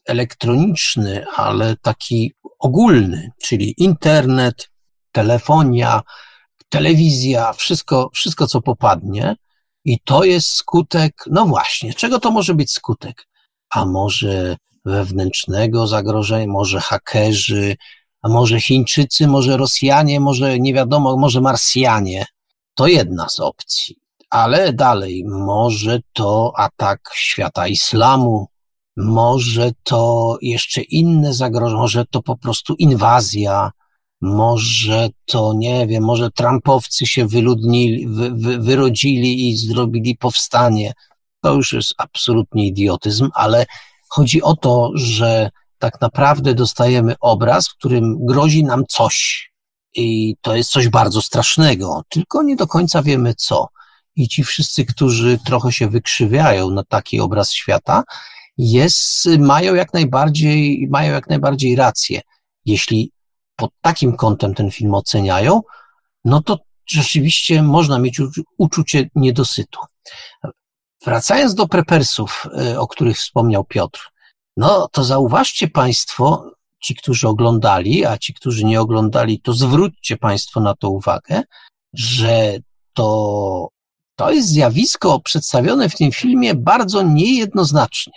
elektroniczny, 0.05 1.25
ale 1.35 1.75
taki 1.77 2.33
ogólny, 2.59 3.31
czyli 3.43 3.73
internet, 3.77 4.69
telefonia, 5.11 6.01
telewizja, 6.69 7.53
wszystko, 7.53 8.09
wszystko 8.13 8.47
co 8.47 8.61
popadnie. 8.61 9.35
I 9.85 9.99
to 9.99 10.23
jest 10.23 10.49
skutek, 10.49 11.23
no 11.31 11.45
właśnie, 11.45 11.93
czego 11.93 12.19
to 12.19 12.31
może 12.31 12.53
być 12.53 12.71
skutek? 12.71 13.27
A 13.69 13.85
może 13.85 14.57
wewnętrznego 14.85 15.87
zagrożenia, 15.87 16.47
może 16.47 16.79
hakerzy, 16.81 17.75
a 18.21 18.29
może 18.29 18.61
Chińczycy, 18.61 19.27
może 19.27 19.57
Rosjanie, 19.57 20.19
może 20.19 20.59
nie 20.59 20.73
wiadomo, 20.73 21.17
może 21.17 21.41
Marsjanie. 21.41 22.25
To 22.75 22.87
jedna 22.87 23.29
z 23.29 23.39
opcji. 23.39 23.95
Ale 24.29 24.73
dalej, 24.73 25.23
może 25.25 25.99
to 26.13 26.53
atak 26.57 26.99
świata 27.13 27.67
islamu, 27.67 28.47
może 28.97 29.71
to 29.83 30.37
jeszcze 30.41 30.81
inne 30.81 31.33
zagrożenie, 31.33 31.81
może 31.81 32.05
to 32.05 32.21
po 32.21 32.37
prostu 32.37 32.75
inwazja, 32.75 33.71
może 34.21 35.09
to, 35.25 35.53
nie 35.55 35.87
wiem, 35.87 36.03
może 36.03 36.31
Trumpowcy 36.31 37.05
się 37.05 37.27
wyludnili, 37.27 38.07
wy, 38.07 38.31
wy, 38.31 38.59
wyrodzili 38.59 39.49
i 39.49 39.57
zrobili 39.57 40.17
powstanie. 40.17 40.93
To 41.41 41.53
już 41.53 41.73
jest 41.73 41.93
absolutnie 41.97 42.67
idiotyzm, 42.67 43.29
ale 43.33 43.65
chodzi 44.09 44.41
o 44.41 44.55
to, 44.55 44.91
że 44.95 45.49
tak 45.77 46.01
naprawdę 46.01 46.53
dostajemy 46.53 47.15
obraz, 47.19 47.67
w 47.67 47.75
którym 47.75 48.25
grozi 48.25 48.63
nam 48.63 48.83
coś. 48.89 49.49
I 49.95 50.35
to 50.41 50.55
jest 50.55 50.71
coś 50.71 50.89
bardzo 50.89 51.21
strasznego, 51.21 52.03
tylko 52.09 52.43
nie 52.43 52.55
do 52.55 52.67
końca 52.67 53.03
wiemy 53.03 53.35
co. 53.35 53.67
I 54.15 54.27
ci 54.27 54.43
wszyscy, 54.43 54.85
którzy 54.85 55.39
trochę 55.45 55.71
się 55.71 55.89
wykrzywiają 55.89 56.69
na 56.69 56.83
taki 56.83 57.19
obraz 57.19 57.51
świata, 57.51 58.03
jest, 58.57 59.25
mają 59.39 59.75
jak 59.75 59.93
najbardziej, 59.93 60.87
mają 60.91 61.13
jak 61.13 61.29
najbardziej 61.29 61.75
rację. 61.75 62.21
Jeśli 62.65 63.11
pod 63.59 63.71
takim 63.81 64.17
kątem 64.17 64.55
ten 64.55 64.71
film 64.71 64.93
oceniają, 64.93 65.61
no 66.25 66.41
to 66.41 66.57
rzeczywiście 66.87 67.63
można 67.63 67.99
mieć 67.99 68.21
uczucie 68.57 69.09
niedosytu. 69.15 69.79
Wracając 71.05 71.55
do 71.55 71.67
prepersów, 71.67 72.47
y, 72.71 72.79
o 72.79 72.87
których 72.87 73.17
wspomniał 73.17 73.65
Piotr, 73.65 74.09
no 74.57 74.87
to 74.91 75.03
zauważcie 75.03 75.67
Państwo, 75.67 76.51
ci, 76.83 76.95
którzy 76.95 77.27
oglądali, 77.27 78.05
a 78.05 78.17
ci, 78.17 78.33
którzy 78.33 78.65
nie 78.65 78.81
oglądali, 78.81 79.41
to 79.41 79.53
zwróćcie 79.53 80.17
Państwo 80.17 80.59
na 80.59 80.75
to 80.75 80.89
uwagę, 80.89 81.43
że 81.93 82.57
to, 82.93 83.69
to 84.15 84.31
jest 84.31 84.49
zjawisko 84.49 85.19
przedstawione 85.19 85.89
w 85.89 85.95
tym 85.95 86.11
filmie 86.11 86.55
bardzo 86.55 87.01
niejednoznacznie. 87.01 88.13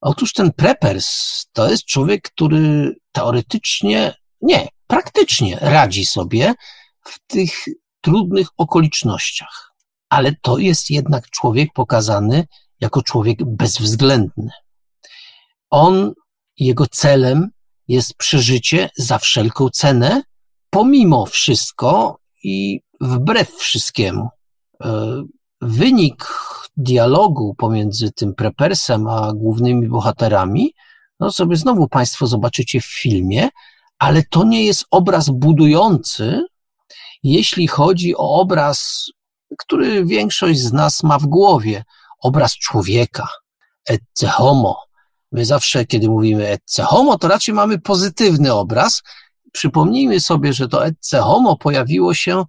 Otóż 0.00 0.32
ten 0.32 0.52
preppers 0.52 1.10
to 1.52 1.70
jest 1.70 1.84
człowiek, 1.84 2.22
który 2.22 2.94
teoretycznie, 3.12 4.14
nie, 4.42 4.68
praktycznie 4.90 5.58
radzi 5.60 6.06
sobie 6.06 6.54
w 7.04 7.26
tych 7.26 7.64
trudnych 8.00 8.48
okolicznościach. 8.56 9.74
Ale 10.08 10.34
to 10.42 10.58
jest 10.58 10.90
jednak 10.90 11.30
człowiek 11.30 11.72
pokazany 11.72 12.46
jako 12.80 13.02
człowiek 13.02 13.44
bezwzględny. 13.44 14.50
On, 15.70 16.12
jego 16.58 16.86
celem 16.86 17.50
jest 17.88 18.14
przeżycie 18.14 18.90
za 18.96 19.18
wszelką 19.18 19.68
cenę, 19.70 20.22
pomimo 20.70 21.26
wszystko 21.26 22.18
i 22.42 22.80
wbrew 23.00 23.50
wszystkiemu. 23.50 24.28
E, 24.84 25.22
wynik 25.60 26.28
dialogu 26.76 27.54
pomiędzy 27.54 28.12
tym 28.12 28.34
prepersem 28.34 29.06
a 29.06 29.32
głównymi 29.32 29.88
bohaterami, 29.88 30.74
no 31.20 31.32
sobie 31.32 31.56
znowu 31.56 31.88
Państwo 31.88 32.26
zobaczycie 32.26 32.80
w 32.80 32.86
filmie, 32.86 33.48
ale 34.00 34.22
to 34.22 34.44
nie 34.44 34.64
jest 34.64 34.84
obraz 34.90 35.30
budujący, 35.30 36.44
jeśli 37.22 37.68
chodzi 37.68 38.16
o 38.16 38.40
obraz, 38.40 39.06
który 39.58 40.04
większość 40.04 40.60
z 40.60 40.72
nas 40.72 41.02
ma 41.02 41.18
w 41.18 41.26
głowie, 41.26 41.84
obraz 42.20 42.52
człowieka, 42.52 43.28
ecce 43.88 44.28
homo. 44.28 44.82
My 45.32 45.44
zawsze, 45.44 45.86
kiedy 45.86 46.08
mówimy 46.08 46.48
ecce 46.48 46.82
homo, 46.82 47.18
to 47.18 47.28
raczej 47.28 47.54
mamy 47.54 47.78
pozytywny 47.78 48.52
obraz. 48.52 49.02
Przypomnijmy 49.52 50.20
sobie, 50.20 50.52
że 50.52 50.68
to 50.68 50.86
ecce 50.86 51.20
homo 51.20 51.56
pojawiło 51.56 52.14
się 52.14 52.44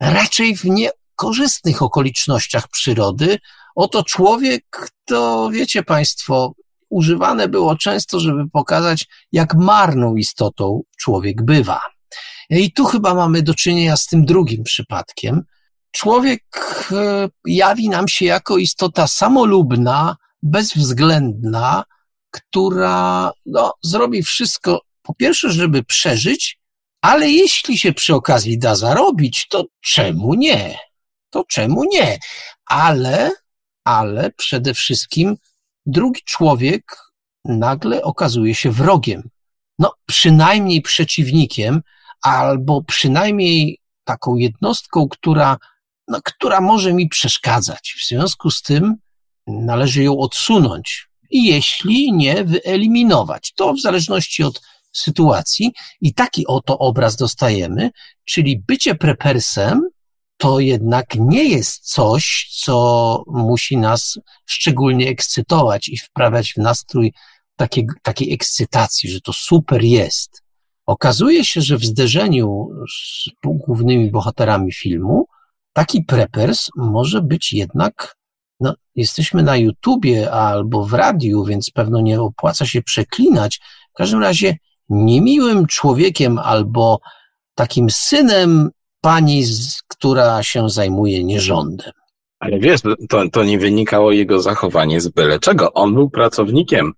raczej 0.00 0.56
w 0.56 0.64
niekorzystnych 0.64 1.82
okolicznościach 1.82 2.68
przyrody. 2.68 3.38
Oto 3.74 4.04
człowiek, 4.04 4.90
to 5.04 5.50
wiecie 5.52 5.82
Państwo, 5.82 6.52
używane 6.94 7.48
było 7.48 7.76
często, 7.76 8.20
żeby 8.20 8.48
pokazać, 8.48 9.06
jak 9.32 9.54
marną 9.54 10.16
istotą 10.16 10.82
człowiek 10.98 11.44
bywa. 11.44 11.80
I 12.50 12.72
tu 12.72 12.84
chyba 12.84 13.14
mamy 13.14 13.42
do 13.42 13.54
czynienia 13.54 13.96
z 13.96 14.06
tym 14.06 14.24
drugim 14.24 14.62
przypadkiem, 14.64 15.42
człowiek 15.92 16.42
e, 16.92 17.28
jawi 17.46 17.88
nam 17.88 18.08
się 18.08 18.24
jako 18.24 18.58
istota 18.58 19.06
samolubna, 19.06 20.16
bezwzględna, 20.42 21.84
która 22.30 23.30
no, 23.46 23.72
zrobi 23.82 24.22
wszystko, 24.22 24.80
po 25.02 25.14
pierwsze, 25.14 25.52
żeby 25.52 25.84
przeżyć, 25.84 26.58
ale 27.02 27.30
jeśli 27.30 27.78
się 27.78 27.92
przy 27.92 28.14
okazji 28.14 28.58
da 28.58 28.74
zarobić, 28.74 29.48
to 29.48 29.64
czemu 29.80 30.34
nie? 30.34 30.78
To 31.30 31.44
czemu 31.48 31.84
nie? 31.92 32.18
Ale, 32.66 33.30
ale 33.84 34.30
przede 34.30 34.74
wszystkim 34.74 35.36
drugi 35.86 36.20
człowiek 36.24 36.84
nagle 37.44 38.02
okazuje 38.02 38.54
się 38.54 38.70
wrogiem. 38.70 39.28
No, 39.78 39.92
przynajmniej 40.06 40.82
przeciwnikiem, 40.82 41.82
albo 42.22 42.82
przynajmniej 42.82 43.78
taką 44.04 44.36
jednostką, 44.36 45.08
która, 45.08 45.56
no, 46.08 46.18
która 46.24 46.60
może 46.60 46.92
mi 46.92 47.08
przeszkadzać. 47.08 47.94
W 48.00 48.08
związku 48.08 48.50
z 48.50 48.62
tym 48.62 48.94
należy 49.46 50.02
ją 50.02 50.18
odsunąć. 50.18 51.08
I 51.30 51.44
jeśli 51.44 52.12
nie, 52.12 52.44
wyeliminować. 52.44 53.52
To 53.56 53.74
w 53.74 53.80
zależności 53.80 54.42
od 54.42 54.60
sytuacji. 54.92 55.72
I 56.00 56.14
taki 56.14 56.46
oto 56.46 56.78
obraz 56.78 57.16
dostajemy, 57.16 57.90
czyli 58.24 58.62
bycie 58.66 58.94
prepersem 58.94 59.82
to 60.36 60.60
jednak 60.60 61.06
nie 61.18 61.44
jest 61.44 61.92
coś, 61.92 62.48
co 62.64 63.24
musi 63.26 63.76
nas 63.76 64.18
szczególnie 64.46 65.08
ekscytować 65.08 65.88
i 65.88 65.96
wprawiać 65.96 66.52
w 66.52 66.56
nastrój 66.56 67.12
takiej, 67.56 67.86
takiej 68.02 68.32
ekscytacji, 68.32 69.10
że 69.10 69.20
to 69.20 69.32
super 69.32 69.82
jest. 69.82 70.42
Okazuje 70.86 71.44
się, 71.44 71.60
że 71.60 71.76
w 71.76 71.84
zderzeniu 71.84 72.68
z 72.90 73.30
głównymi 73.44 74.10
bohaterami 74.10 74.72
filmu 74.72 75.26
taki 75.72 76.02
preppers 76.02 76.68
może 76.76 77.22
być 77.22 77.52
jednak, 77.52 78.16
no, 78.60 78.74
jesteśmy 78.94 79.42
na 79.42 79.56
YouTubie 79.56 80.32
albo 80.32 80.84
w 80.84 80.92
radiu, 80.92 81.44
więc 81.44 81.70
pewno 81.70 82.00
nie 82.00 82.20
opłaca 82.20 82.66
się 82.66 82.82
przeklinać. 82.82 83.60
W 83.94 83.96
każdym 83.96 84.20
razie 84.20 84.56
niemiłym 84.88 85.66
człowiekiem 85.66 86.38
albo 86.38 87.00
takim 87.54 87.90
synem 87.90 88.70
pani, 89.04 89.44
która 89.88 90.42
się 90.42 90.70
zajmuje 90.70 91.24
nierządem. 91.24 91.92
Ale 92.40 92.58
wiesz, 92.58 92.80
to, 93.08 93.28
to 93.32 93.44
nie 93.44 93.58
wynikało 93.58 94.12
jego 94.12 94.42
zachowanie 94.42 95.00
z 95.00 95.08
byle 95.08 95.38
czego. 95.38 95.72
On 95.72 95.94
był 95.94 96.10
pracownikiem 96.10 96.92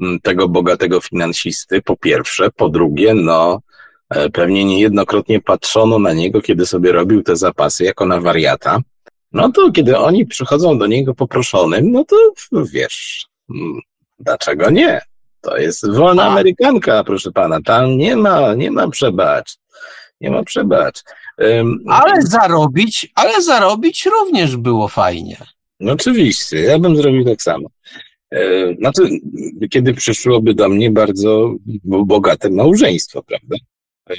mm, 0.00 0.20
tego 0.20 0.48
bogatego 0.48 1.00
finansisty, 1.00 1.82
po 1.82 1.96
pierwsze. 1.96 2.50
Po 2.50 2.68
drugie, 2.68 3.14
no, 3.14 3.60
e, 4.10 4.30
pewnie 4.30 4.64
niejednokrotnie 4.64 5.40
patrzono 5.40 5.98
na 5.98 6.12
niego, 6.12 6.42
kiedy 6.42 6.66
sobie 6.66 6.92
robił 6.92 7.22
te 7.22 7.36
zapasy 7.36 7.84
jako 7.84 8.06
na 8.06 8.20
wariata. 8.20 8.80
No 9.32 9.52
to 9.52 9.72
kiedy 9.72 9.98
oni 9.98 10.26
przychodzą 10.26 10.78
do 10.78 10.86
niego 10.86 11.14
poproszonym, 11.14 11.92
no 11.92 12.04
to 12.04 12.16
wiesz, 12.72 13.26
mm, 13.50 13.80
dlaczego 14.18 14.70
nie? 14.70 15.00
To 15.40 15.56
jest 15.58 15.90
wolna 15.90 16.24
Amerykanka, 16.24 17.04
proszę 17.04 17.32
pana. 17.32 17.58
Tam 17.62 17.96
nie 17.96 18.16
ma, 18.16 18.54
nie 18.54 18.70
ma 18.70 18.88
przebacz. 18.88 19.56
Nie 20.20 20.30
ma 20.30 20.42
przebacz. 20.42 21.02
Ale 21.88 22.22
zarobić, 22.22 23.12
ale 23.14 23.42
zarobić 23.42 24.06
również 24.06 24.56
było 24.56 24.88
fajnie. 24.88 25.36
No 25.80 25.92
oczywiście, 25.92 26.56
ja 26.56 26.78
bym 26.78 26.96
zrobił 26.96 27.24
tak 27.24 27.42
samo. 27.42 27.68
E, 28.30 28.74
znaczy, 28.74 29.02
kiedy 29.70 29.94
przyszłoby 29.94 30.54
do 30.54 30.68
mnie 30.68 30.90
bardzo 30.90 31.54
bogate 31.84 32.50
małżeństwo, 32.50 33.22
prawda? 33.22 33.56
E, 34.10 34.14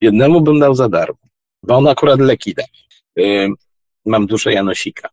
jednemu 0.00 0.40
bym 0.40 0.58
dał 0.58 0.74
za 0.74 0.88
darmo, 0.88 1.18
bo 1.62 1.76
on 1.76 1.88
akurat 1.88 2.20
leki 2.20 2.54
da. 2.54 2.62
E, 3.18 3.48
mam 4.06 4.26
duszę 4.26 4.52
Janosika. 4.52 5.08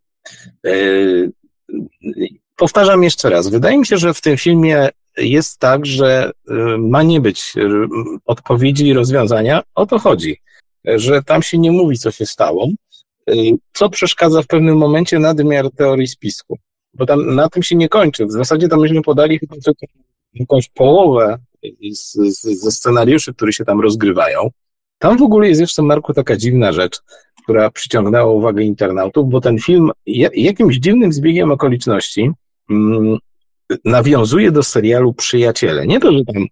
Powtarzam 2.55 3.03
jeszcze 3.03 3.29
raz. 3.29 3.49
Wydaje 3.49 3.77
mi 3.77 3.85
się, 3.85 3.97
że 3.97 4.13
w 4.13 4.21
tym 4.21 4.37
filmie 4.37 4.89
jest 5.17 5.59
tak, 5.59 5.85
że 5.85 6.31
ma 6.77 7.03
nie 7.03 7.21
być 7.21 7.53
odpowiedzi 8.25 8.87
i 8.87 8.93
rozwiązania. 8.93 9.63
O 9.75 9.85
to 9.85 9.99
chodzi 9.99 10.37
że 10.95 11.23
tam 11.23 11.43
się 11.43 11.57
nie 11.57 11.71
mówi, 11.71 11.97
co 11.97 12.11
się 12.11 12.25
stało, 12.25 12.67
y, 13.29 13.33
co 13.73 13.89
przeszkadza 13.89 14.41
w 14.41 14.47
pewnym 14.47 14.77
momencie 14.77 15.19
nadmiar 15.19 15.71
teorii 15.71 16.07
spisku. 16.07 16.57
Bo 16.93 17.05
tam 17.05 17.35
na 17.35 17.49
tym 17.49 17.63
się 17.63 17.75
nie 17.75 17.89
kończy. 17.89 18.25
W 18.25 18.31
zasadzie 18.31 18.67
tam 18.67 18.79
myśmy 18.79 19.01
podali 19.01 19.39
chyba 19.39 19.55
jakąś 20.33 20.69
połowę 20.69 21.37
z, 21.91 22.13
z, 22.13 22.41
ze 22.41 22.71
scenariuszy, 22.71 23.33
które 23.33 23.53
się 23.53 23.65
tam 23.65 23.81
rozgrywają. 23.81 24.49
Tam 24.99 25.17
w 25.17 25.21
ogóle 25.21 25.47
jest 25.47 25.61
jeszcze, 25.61 25.81
Marku, 25.81 26.13
taka 26.13 26.37
dziwna 26.37 26.71
rzecz, 26.71 26.99
która 27.43 27.71
przyciągnęła 27.71 28.31
uwagę 28.31 28.63
internautów, 28.63 29.29
bo 29.29 29.41
ten 29.41 29.59
film 29.59 29.91
jakimś 30.35 30.75
dziwnym 30.75 31.13
zbiegiem 31.13 31.51
okoliczności 31.51 32.31
mm, 32.69 33.17
nawiązuje 33.85 34.51
do 34.51 34.63
serialu 34.63 35.13
Przyjaciele. 35.13 35.87
Nie 35.87 35.99
to, 35.99 36.11
że 36.11 36.25
tam 36.33 36.45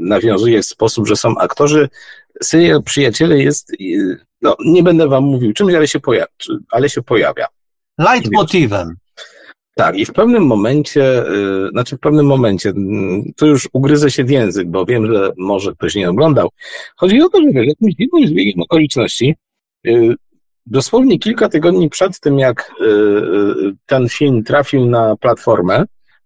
nawiązuje 0.00 0.62
w 0.62 0.66
sposób, 0.66 1.08
że 1.08 1.16
są 1.16 1.38
aktorzy 1.38 1.88
serial 2.42 2.82
Przyjaciele 2.82 3.38
jest, 3.38 3.72
no 4.42 4.56
nie 4.64 4.82
będę 4.82 5.08
wam 5.08 5.24
mówił 5.24 5.52
czymś, 5.52 5.74
ale 5.74 5.88
się 5.88 6.00
pojawia. 6.00 6.26
Ale 6.70 6.88
się 6.88 7.02
pojawia. 7.02 7.46
Leitmotivem. 7.98 8.96
Tak, 9.74 9.98
i 9.98 10.06
w 10.06 10.12
pewnym 10.12 10.46
momencie, 10.46 11.00
yy, 11.00 11.68
znaczy 11.70 11.96
w 11.96 12.00
pewnym 12.00 12.26
momencie, 12.26 12.68
yy, 12.68 13.32
to 13.36 13.46
już 13.46 13.68
ugryzę 13.72 14.10
się 14.10 14.24
w 14.24 14.30
język, 14.30 14.68
bo 14.68 14.86
wiem, 14.86 15.14
że 15.14 15.32
może 15.36 15.72
ktoś 15.72 15.94
nie 15.94 16.10
oglądał. 16.10 16.48
Chodzi 16.96 17.22
o 17.22 17.28
to, 17.28 17.38
że 17.38 17.64
jakimś 17.64 17.94
dziwnym 17.94 18.26
zbiegiem 18.26 18.62
okoliczności, 18.62 19.34
dosłownie 20.66 21.18
kilka 21.18 21.48
tygodni 21.48 21.90
przed 21.90 22.20
tym, 22.20 22.38
jak 22.38 22.72
y, 22.80 22.84
y, 22.84 23.76
ten 23.86 24.08
film 24.08 24.44
trafił 24.44 24.86
na 24.86 25.16
platformę, 25.16 25.84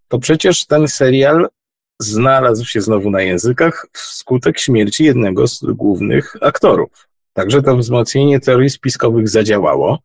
to 0.08 0.18
przecież 0.18 0.66
ten 0.66 0.88
serial 0.88 1.48
znalazł 1.98 2.64
się 2.64 2.80
znowu 2.80 3.10
na 3.10 3.22
językach 3.22 3.86
wskutek 3.92 4.58
śmierci 4.58 5.04
jednego 5.04 5.48
z 5.48 5.60
głównych 5.64 6.36
aktorów. 6.40 7.08
Także 7.32 7.62
to 7.62 7.76
wzmocnienie 7.76 8.40
teorii 8.40 8.70
spiskowych 8.70 9.28
zadziałało. 9.28 9.98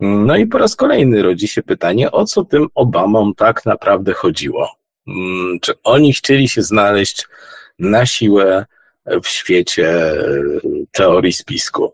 No 0.00 0.36
i 0.36 0.46
po 0.46 0.58
raz 0.58 0.76
kolejny 0.76 1.22
rodzi 1.22 1.48
się 1.48 1.62
pytanie, 1.62 2.10
o 2.10 2.24
co 2.24 2.44
tym 2.44 2.66
Obamom 2.74 3.34
tak 3.34 3.66
naprawdę 3.66 4.12
chodziło? 4.12 4.70
Mm, 5.08 5.60
czy 5.60 5.72
oni 5.84 6.12
chcieli 6.12 6.48
się 6.48 6.62
znaleźć 6.62 7.26
na 7.78 8.06
siłę 8.06 8.66
w 9.22 9.28
świecie 9.28 10.12
teorii 10.92 11.32
spisku? 11.32 11.92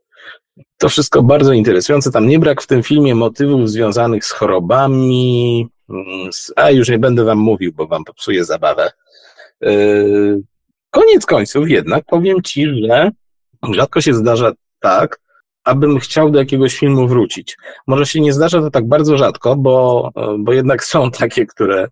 To 0.79 0.89
wszystko 0.89 1.23
bardzo 1.23 1.53
interesujące. 1.53 2.11
Tam 2.11 2.29
nie 2.29 2.39
brak 2.39 2.63
w 2.63 2.67
tym 2.67 2.83
filmie 2.83 3.15
motywów 3.15 3.71
związanych 3.71 4.25
z 4.25 4.31
chorobami, 4.31 5.69
mm, 5.91 6.31
a 6.57 6.71
już 6.71 6.89
nie 6.89 6.99
będę 6.99 7.25
wam 7.25 7.39
mówił, 7.39 7.73
bo 7.73 7.87
wam 7.87 8.05
popsuję 8.05 8.45
zabawę. 8.45 8.93
Yy, 9.63 10.43
koniec 10.91 11.27
końców 11.27 11.69
jednak 11.69 12.05
powiem 12.05 12.43
Ci, 12.43 12.67
że 12.87 13.11
rzadko 13.71 14.01
się 14.01 14.15
zdarza 14.15 14.53
tak, 14.81 15.21
abym 15.65 15.99
chciał 15.99 16.31
do 16.31 16.39
jakiegoś 16.39 16.79
filmu 16.79 17.09
wrócić. 17.09 17.57
Może 17.87 18.07
się 18.07 18.21
nie 18.21 18.33
zdarza 18.33 18.61
to 18.61 18.71
tak 18.71 18.89
bardzo 18.89 19.19
rzadko, 19.19 19.57
bo, 19.57 20.11
bo 20.39 20.53
jednak 20.53 20.85
są 20.85 21.11
takie, 21.21 21.47
które 21.47 21.89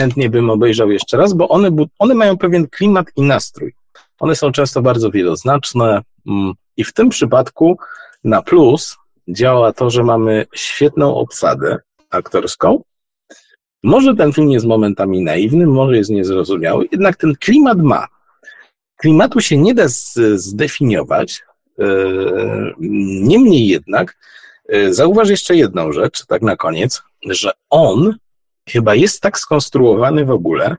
chętnie 0.00 0.30
bym 0.30 0.50
obejrzał 0.50 0.90
jeszcze 0.90 1.16
raz, 1.16 1.32
bo 1.32 1.48
one, 1.48 1.70
one 1.98 2.14
mają 2.14 2.38
pewien 2.38 2.68
klimat 2.68 3.06
i 3.16 3.22
nastrój. 3.22 3.74
One 4.18 4.36
są 4.36 4.52
często 4.52 4.82
bardzo 4.82 5.10
wieloznaczne 5.10 6.02
mm, 6.26 6.52
i 6.76 6.84
w 6.84 6.92
tym 6.92 7.08
przypadku 7.08 7.78
na 8.24 8.42
plus 8.42 8.96
działa 9.28 9.72
to, 9.72 9.90
że 9.90 10.04
mamy 10.04 10.46
świetną 10.54 11.14
obsadę 11.14 11.78
aktorską, 12.10 12.82
może 13.82 14.16
ten 14.16 14.32
film 14.32 14.50
jest 14.50 14.66
momentami 14.66 15.22
naiwny, 15.22 15.66
może 15.66 15.96
jest 15.96 16.10
niezrozumiały, 16.10 16.88
jednak 16.92 17.16
ten 17.16 17.34
klimat 17.36 17.78
ma. 17.78 18.06
Klimatu 18.96 19.40
się 19.40 19.56
nie 19.56 19.74
da 19.74 19.84
zdefiniować. 20.34 21.42
E, 21.78 21.84
niemniej 23.22 23.68
jednak, 23.68 24.18
e, 24.68 24.94
zauważ 24.94 25.28
jeszcze 25.28 25.56
jedną 25.56 25.92
rzecz, 25.92 26.26
tak 26.26 26.42
na 26.42 26.56
koniec, 26.56 27.02
że 27.26 27.52
on 27.70 28.14
chyba 28.68 28.94
jest 28.94 29.20
tak 29.20 29.38
skonstruowany 29.38 30.24
w 30.24 30.30
ogóle, 30.30 30.76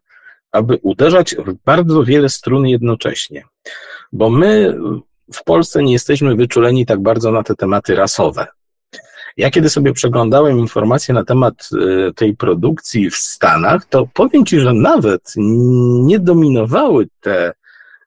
aby 0.51 0.79
uderzać 0.81 1.35
w 1.35 1.53
bardzo 1.65 2.03
wiele 2.03 2.29
strun 2.29 2.67
jednocześnie. 2.67 3.43
Bo 4.11 4.29
my 4.29 4.77
w 5.33 5.43
Polsce 5.43 5.83
nie 5.83 5.93
jesteśmy 5.93 6.35
wyczuleni 6.35 6.85
tak 6.85 7.01
bardzo 7.01 7.31
na 7.31 7.43
te 7.43 7.55
tematy 7.55 7.95
rasowe. 7.95 8.47
Ja 9.37 9.51
kiedy 9.51 9.69
sobie 9.69 9.93
przeglądałem 9.93 10.59
informacje 10.59 11.13
na 11.13 11.23
temat 11.23 11.69
e, 11.73 12.13
tej 12.13 12.35
produkcji 12.35 13.09
w 13.09 13.15
Stanach, 13.15 13.85
to 13.85 14.07
powiem 14.13 14.45
Ci, 14.45 14.59
że 14.59 14.73
nawet 14.73 15.33
nie 16.03 16.19
dominowały 16.19 17.07
te 17.19 17.53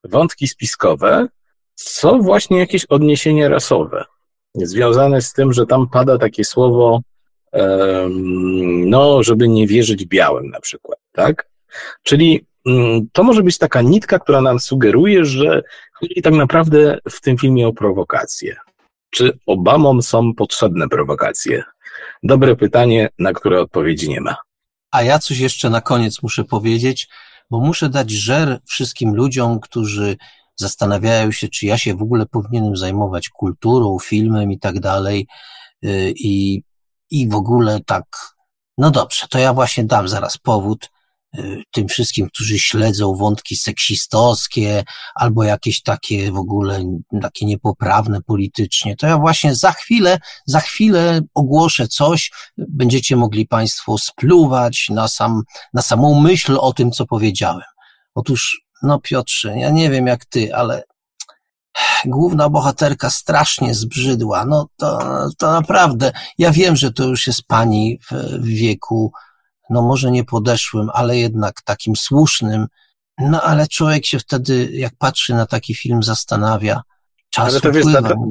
wątki 0.04 0.48
spiskowe, 0.48 1.28
co 1.74 2.18
właśnie 2.18 2.58
jakieś 2.58 2.84
odniesienia 2.84 3.48
rasowe, 3.48 4.04
związane 4.54 5.22
z 5.22 5.32
tym, 5.32 5.52
że 5.52 5.66
tam 5.66 5.88
pada 5.88 6.18
takie 6.18 6.44
słowo, 6.44 7.00
no, 8.86 9.22
żeby 9.22 9.48
nie 9.48 9.66
wierzyć 9.66 10.06
białym 10.06 10.50
na 10.50 10.60
przykład, 10.60 10.98
tak? 11.12 11.48
Czyli 12.02 12.46
mm, 12.66 13.08
to 13.12 13.22
może 13.22 13.42
być 13.42 13.58
taka 13.58 13.82
nitka, 13.82 14.18
która 14.18 14.40
nam 14.40 14.60
sugeruje, 14.60 15.24
że 15.24 15.62
chodzi 15.92 16.22
tak 16.22 16.34
naprawdę 16.34 16.98
w 17.10 17.20
tym 17.20 17.38
filmie 17.38 17.68
o 17.68 17.72
prowokację. 17.72 18.56
Czy 19.14 19.38
Obamom 19.46 20.02
są 20.02 20.34
potrzebne 20.34 20.88
prowokacje? 20.88 21.64
Dobre 22.22 22.56
pytanie, 22.56 23.08
na 23.18 23.32
które 23.32 23.60
odpowiedzi 23.60 24.08
nie 24.08 24.20
ma. 24.20 24.36
A 24.90 25.02
ja 25.02 25.18
coś 25.18 25.38
jeszcze 25.38 25.70
na 25.70 25.80
koniec 25.80 26.22
muszę 26.22 26.44
powiedzieć, 26.44 27.08
bo 27.50 27.60
muszę 27.60 27.88
dać 27.88 28.10
żer 28.10 28.60
wszystkim 28.66 29.14
ludziom, 29.14 29.60
którzy 29.60 30.16
zastanawiają 30.56 31.32
się, 31.32 31.48
czy 31.48 31.66
ja 31.66 31.78
się 31.78 31.94
w 31.94 32.02
ogóle 32.02 32.26
powinienem 32.26 32.76
zajmować 32.76 33.28
kulturą, 33.28 33.98
filmem 33.98 34.52
i 34.52 34.58
tak 34.58 34.80
dalej. 34.80 35.26
Y, 35.84 36.12
I, 36.16 36.62
i 37.10 37.28
w 37.28 37.34
ogóle 37.34 37.80
tak, 37.86 38.04
no 38.78 38.90
dobrze, 38.90 39.26
to 39.30 39.38
ja 39.38 39.54
właśnie 39.54 39.84
dam 39.84 40.08
zaraz 40.08 40.38
powód 40.38 40.90
tym 41.72 41.88
wszystkim, 41.88 42.28
którzy 42.28 42.58
śledzą 42.58 43.14
wątki 43.14 43.56
seksistowskie 43.56 44.84
albo 45.14 45.44
jakieś 45.44 45.82
takie 45.82 46.32
w 46.32 46.36
ogóle 46.36 46.84
takie 47.22 47.46
niepoprawne 47.46 48.22
politycznie, 48.22 48.96
to 48.96 49.06
ja 49.06 49.18
właśnie 49.18 49.54
za 49.54 49.72
chwilę, 49.72 50.18
za 50.46 50.60
chwilę 50.60 51.20
ogłoszę 51.34 51.88
coś, 51.88 52.32
będziecie 52.58 53.16
mogli 53.16 53.46
Państwo 53.46 53.98
spluwać 53.98 54.86
na 54.90 55.08
sam, 55.08 55.42
na 55.74 55.82
samą 55.82 56.20
myśl 56.20 56.56
o 56.60 56.72
tym, 56.72 56.90
co 56.90 57.06
powiedziałem. 57.06 57.62
Otóż, 58.14 58.60
no 58.82 58.98
Piotrze, 59.00 59.58
ja 59.58 59.70
nie 59.70 59.90
wiem 59.90 60.06
jak 60.06 60.24
ty, 60.24 60.54
ale 60.54 60.82
główna 62.04 62.48
bohaterka 62.48 63.10
strasznie 63.10 63.74
zbrzydła. 63.74 64.44
No 64.44 64.66
to, 64.76 64.98
to 65.38 65.52
naprawdę, 65.52 66.12
ja 66.38 66.50
wiem, 66.50 66.76
że 66.76 66.92
to 66.92 67.04
już 67.04 67.26
jest 67.26 67.42
pani 67.46 67.98
w, 67.98 68.12
w 68.40 68.46
wieku, 68.46 69.12
no 69.70 69.82
może 69.82 70.10
nie 70.10 70.24
podeszłym, 70.24 70.90
ale 70.92 71.18
jednak 71.18 71.62
takim 71.64 71.96
słusznym. 71.96 72.66
No 73.18 73.42
ale 73.42 73.66
człowiek 73.66 74.06
się 74.06 74.18
wtedy, 74.18 74.68
jak 74.72 74.92
patrzy 74.98 75.34
na 75.34 75.46
taki 75.46 75.74
film, 75.74 76.02
zastanawia. 76.02 76.82
Czas 77.30 77.48
ale 77.48 77.60
to 77.60 77.72
wiesz, 77.72 77.84
dlaczego, 77.84 78.22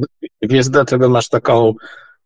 wiesz, 0.42 0.70
dlaczego 0.70 1.10
masz 1.10 1.30
taką, 1.30 1.74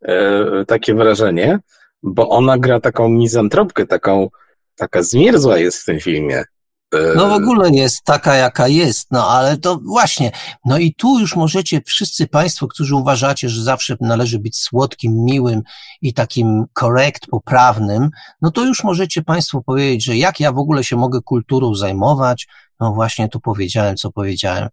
e, 0.02 0.66
takie 0.66 0.94
wrażenie? 0.94 1.60
Bo 2.04 2.30
ona 2.30 2.58
gra 2.58 2.80
taką 2.80 3.10
mizantropkę, 3.10 3.86
taką, 3.86 4.30
taka 4.76 5.04
zmierzła 5.04 5.58
jest 5.58 5.82
w 5.82 5.86
tym 5.86 6.00
filmie. 6.00 6.44
No 6.92 7.30
w 7.30 7.32
ogóle 7.32 7.70
jest 7.70 8.04
taka, 8.04 8.36
jaka 8.36 8.68
jest, 8.68 9.12
no 9.12 9.30
ale 9.30 9.58
to 9.58 9.80
właśnie. 9.86 10.32
No 10.66 10.78
i 10.78 10.94
tu 10.94 11.20
już 11.20 11.36
możecie 11.36 11.82
wszyscy 11.86 12.28
Państwo, 12.28 12.68
którzy 12.68 12.96
uważacie, 12.96 13.50
że 13.50 13.64
zawsze 13.64 13.98
należy 14.02 14.40
być 14.40 14.58
słodkim, 14.58 15.24
miłym 15.26 15.62
i 16.02 16.14
takim 16.14 16.66
korekt, 16.74 17.28
poprawnym, 17.28 18.10
no 18.42 18.52
to 18.52 18.66
już 18.66 18.84
możecie 18.84 19.22
Państwo 19.22 19.62
powiedzieć, 19.62 20.06
że 20.06 20.18
jak 20.18 20.40
ja 20.40 20.52
w 20.52 20.58
ogóle 20.58 20.84
się 20.84 20.96
mogę 20.96 21.22
kulturą 21.22 21.76
zajmować? 21.76 22.48
No 22.80 22.94
właśnie 22.94 23.30
tu 23.30 23.40
powiedziałem, 23.40 23.96
co 23.96 24.12
powiedziałem. 24.12 24.70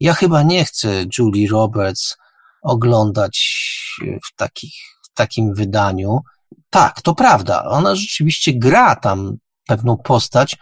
Ja 0.00 0.14
chyba 0.14 0.42
nie 0.42 0.64
chcę 0.64 1.04
Julie 1.18 1.48
Roberts 1.48 2.16
oglądać 2.62 3.46
w, 4.00 4.36
takich, 4.36 4.74
w 5.02 5.14
takim 5.14 5.54
wydaniu. 5.54 6.20
Tak, 6.70 7.02
to 7.02 7.14
prawda. 7.14 7.64
Ona 7.64 7.94
rzeczywiście 7.94 8.52
gra 8.54 8.96
tam 8.96 9.36
pewną 9.66 9.96
postać, 9.96 10.56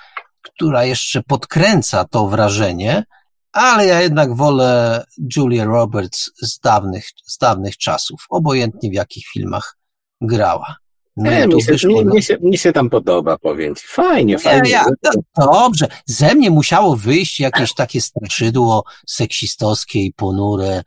która 0.54 0.84
jeszcze 0.84 1.22
podkręca 1.22 2.04
to 2.04 2.28
wrażenie, 2.28 3.04
ale 3.52 3.86
ja 3.86 4.00
jednak 4.00 4.34
wolę 4.34 5.04
Julia 5.36 5.64
Roberts 5.64 6.30
z 6.42 6.58
dawnych, 6.58 7.04
z 7.24 7.38
dawnych 7.38 7.76
czasów, 7.76 8.26
obojętnie 8.30 8.90
w 8.90 8.94
jakich 8.94 9.26
filmach 9.26 9.76
grała. 10.20 10.76
No 11.16 11.30
nie, 11.30 11.46
mi, 11.46 11.62
się, 11.62 11.88
mi, 11.88 12.04
mi, 12.04 12.22
się, 12.22 12.36
mi 12.42 12.58
się 12.58 12.72
tam 12.72 12.90
podoba, 12.90 13.38
powiem 13.38 13.74
ci. 13.74 13.86
Fajnie, 13.86 14.32
nie, 14.32 14.38
fajnie. 14.38 14.70
Ja, 14.70 14.84
dobrze, 15.38 15.86
ze 16.06 16.34
mnie 16.34 16.50
musiało 16.50 16.96
wyjść 16.96 17.40
jakieś 17.40 17.74
takie 17.74 18.00
straszydło 18.00 18.84
seksistowskie 19.06 19.98
i 19.98 20.12
ponure. 20.12 20.82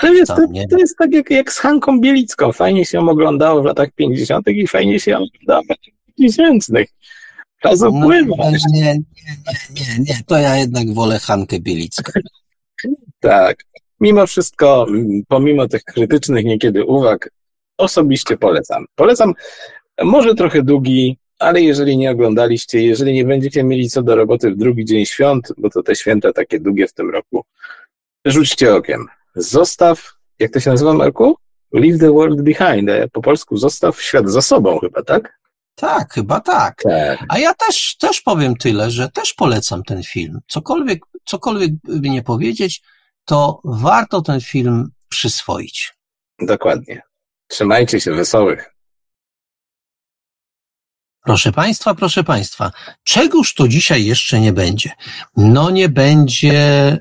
To 0.00 0.12
jest, 0.12 0.28
tam, 0.28 0.36
to, 0.36 0.60
to, 0.70 0.78
jest 0.78 0.96
tak 0.98 1.12
jak, 1.12 1.30
jak 1.30 1.52
z 1.52 1.58
Hanką 1.58 2.00
Bielicką. 2.00 2.52
Fajnie 2.52 2.84
się 2.84 2.98
ją 2.98 3.08
oglądało 3.08 3.62
w 3.62 3.64
latach 3.64 3.88
50. 3.94 4.48
i 4.48 4.66
fajnie 4.66 5.00
się 5.00 5.10
ją 5.10 5.18
oglądało 5.18 5.62
w 5.62 5.68
latach 5.68 5.94
2000. 6.18 6.84
Upływa. 7.88 8.36
No, 8.38 8.50
nie, 8.72 8.82
nie, 8.82 8.94
nie, 9.70 9.98
nie, 9.98 10.20
to 10.26 10.38
ja 10.38 10.56
jednak 10.56 10.94
wolę 10.94 11.18
Hankę 11.18 11.60
Bielicką. 11.60 12.12
tak. 13.20 13.56
Mimo 14.00 14.26
wszystko, 14.26 14.86
pomimo 15.28 15.68
tych 15.68 15.84
krytycznych 15.84 16.44
niekiedy 16.44 16.84
uwag, 16.84 17.30
osobiście 17.78 18.36
polecam. 18.36 18.84
Polecam 18.94 19.34
może 20.04 20.34
trochę 20.34 20.62
długi, 20.62 21.18
ale 21.38 21.62
jeżeli 21.62 21.96
nie 21.96 22.10
oglądaliście, 22.10 22.82
jeżeli 22.82 23.12
nie 23.12 23.24
będziecie 23.24 23.64
mieli 23.64 23.90
co 23.90 24.02
do 24.02 24.16
roboty 24.16 24.50
w 24.50 24.56
drugi 24.56 24.84
dzień 24.84 25.06
świąt, 25.06 25.52
bo 25.58 25.70
to 25.70 25.82
te 25.82 25.96
święta 25.96 26.32
takie 26.32 26.60
długie 26.60 26.88
w 26.88 26.92
tym 26.92 27.10
roku, 27.10 27.44
rzućcie 28.24 28.74
okiem. 28.74 29.06
Zostaw, 29.34 30.12
jak 30.38 30.52
to 30.52 30.60
się 30.60 30.70
nazywa, 30.70 30.94
Marku? 30.94 31.36
Leave 31.72 31.98
the 31.98 32.12
world 32.12 32.42
behind. 32.42 32.90
Po 33.12 33.22
polsku 33.22 33.56
zostaw 33.56 34.02
świat 34.02 34.28
za 34.30 34.42
sobą 34.42 34.78
chyba, 34.78 35.02
tak? 35.02 35.39
Tak, 35.80 36.12
chyba 36.14 36.40
tak. 36.40 36.82
tak. 36.82 37.18
A 37.28 37.38
ja 37.38 37.54
też, 37.54 37.96
też 37.96 38.20
powiem 38.20 38.56
tyle, 38.56 38.90
że 38.90 39.08
też 39.08 39.34
polecam 39.34 39.82
ten 39.82 40.02
film. 40.02 40.38
Cokolwiek, 40.48 41.00
cokolwiek 41.24 41.70
by 41.84 42.10
nie 42.10 42.22
powiedzieć, 42.22 42.82
to 43.24 43.60
warto 43.64 44.22
ten 44.22 44.40
film 44.40 44.90
przyswoić. 45.08 45.94
Dokładnie. 46.38 47.02
Trzymajcie 47.48 48.00
się 48.00 48.14
wesołych. 48.14 48.74
Proszę 51.24 51.52
Państwa, 51.52 51.94
proszę 51.94 52.24
Państwa, 52.24 52.70
czegoż 53.04 53.54
to 53.54 53.68
dzisiaj 53.68 54.04
jeszcze 54.04 54.40
nie 54.40 54.52
będzie? 54.52 54.90
No 55.36 55.70
nie 55.70 55.88
będzie 55.88 56.98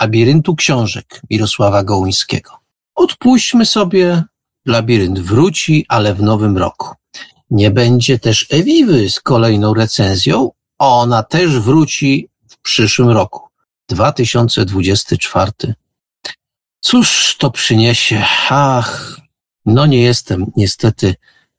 labiryntu 0.00 0.56
książek 0.56 1.20
Mirosława 1.30 1.84
Gołyńskiego. 1.84 2.50
Odpuśćmy 2.94 3.66
sobie, 3.66 4.22
labirynt 4.66 5.20
wróci, 5.20 5.86
ale 5.88 6.14
w 6.14 6.22
nowym 6.22 6.58
roku. 6.58 6.94
Nie 7.50 7.70
będzie 7.70 8.18
też 8.18 8.46
Ewiwy 8.50 9.10
z 9.10 9.20
kolejną 9.20 9.74
recenzją. 9.74 10.50
Ona 10.78 11.22
też 11.22 11.58
wróci 11.58 12.28
w 12.48 12.58
przyszłym 12.58 13.10
roku. 13.10 13.48
2024. 13.88 15.52
Cóż 16.80 17.36
to 17.38 17.50
przyniesie? 17.50 18.24
Ach, 18.50 19.20
no 19.66 19.86
nie 19.86 20.02
jestem 20.02 20.52
niestety 20.56 21.14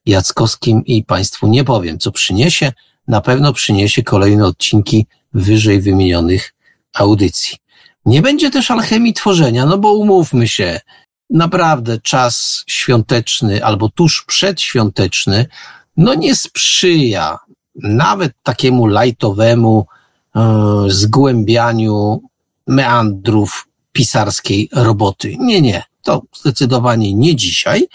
Jackowskim 0.06 0.86
i 0.86 1.04
Państwu 1.04 1.48
nie 1.48 1.64
powiem, 1.64 2.00
co 2.00 2.12
przyniesie. 2.12 2.72
Na 3.08 3.22
pewno 3.22 3.54
przyniesie 3.54 4.04
kolejne 4.04 4.46
odcinki 4.46 5.08
wyżej 5.34 5.82
wymienionych 5.82 6.54
audycji. 6.94 7.58
Nie 8.06 8.22
będzie 8.22 8.52
też 8.52 8.72
alchemii 8.72 9.14
tworzenia, 9.14 9.66
no 9.66 9.78
bo 9.78 9.94
umówmy 9.94 10.48
się, 10.48 10.80
naprawdę 11.30 12.00
czas 12.00 12.64
świąteczny 12.68 13.66
albo 13.66 13.90
tuż 13.90 14.26
przedświąteczny 14.28 15.46
no 15.98 16.14
nie 16.14 16.36
sprzyja 16.36 17.40
nawet 17.76 18.34
takiemu 18.44 18.88
lajtowemu 18.88 19.86
e, 20.36 20.86
zgłębianiu 20.88 22.22
meandrów 22.68 23.68
pisarskiej 23.92 24.70
roboty. 24.74 25.36
Nie, 25.40 25.62
nie, 25.62 25.84
to 26.04 26.22
zdecydowanie 26.36 27.14
nie 27.14 27.36
dzisiaj, 27.36 27.88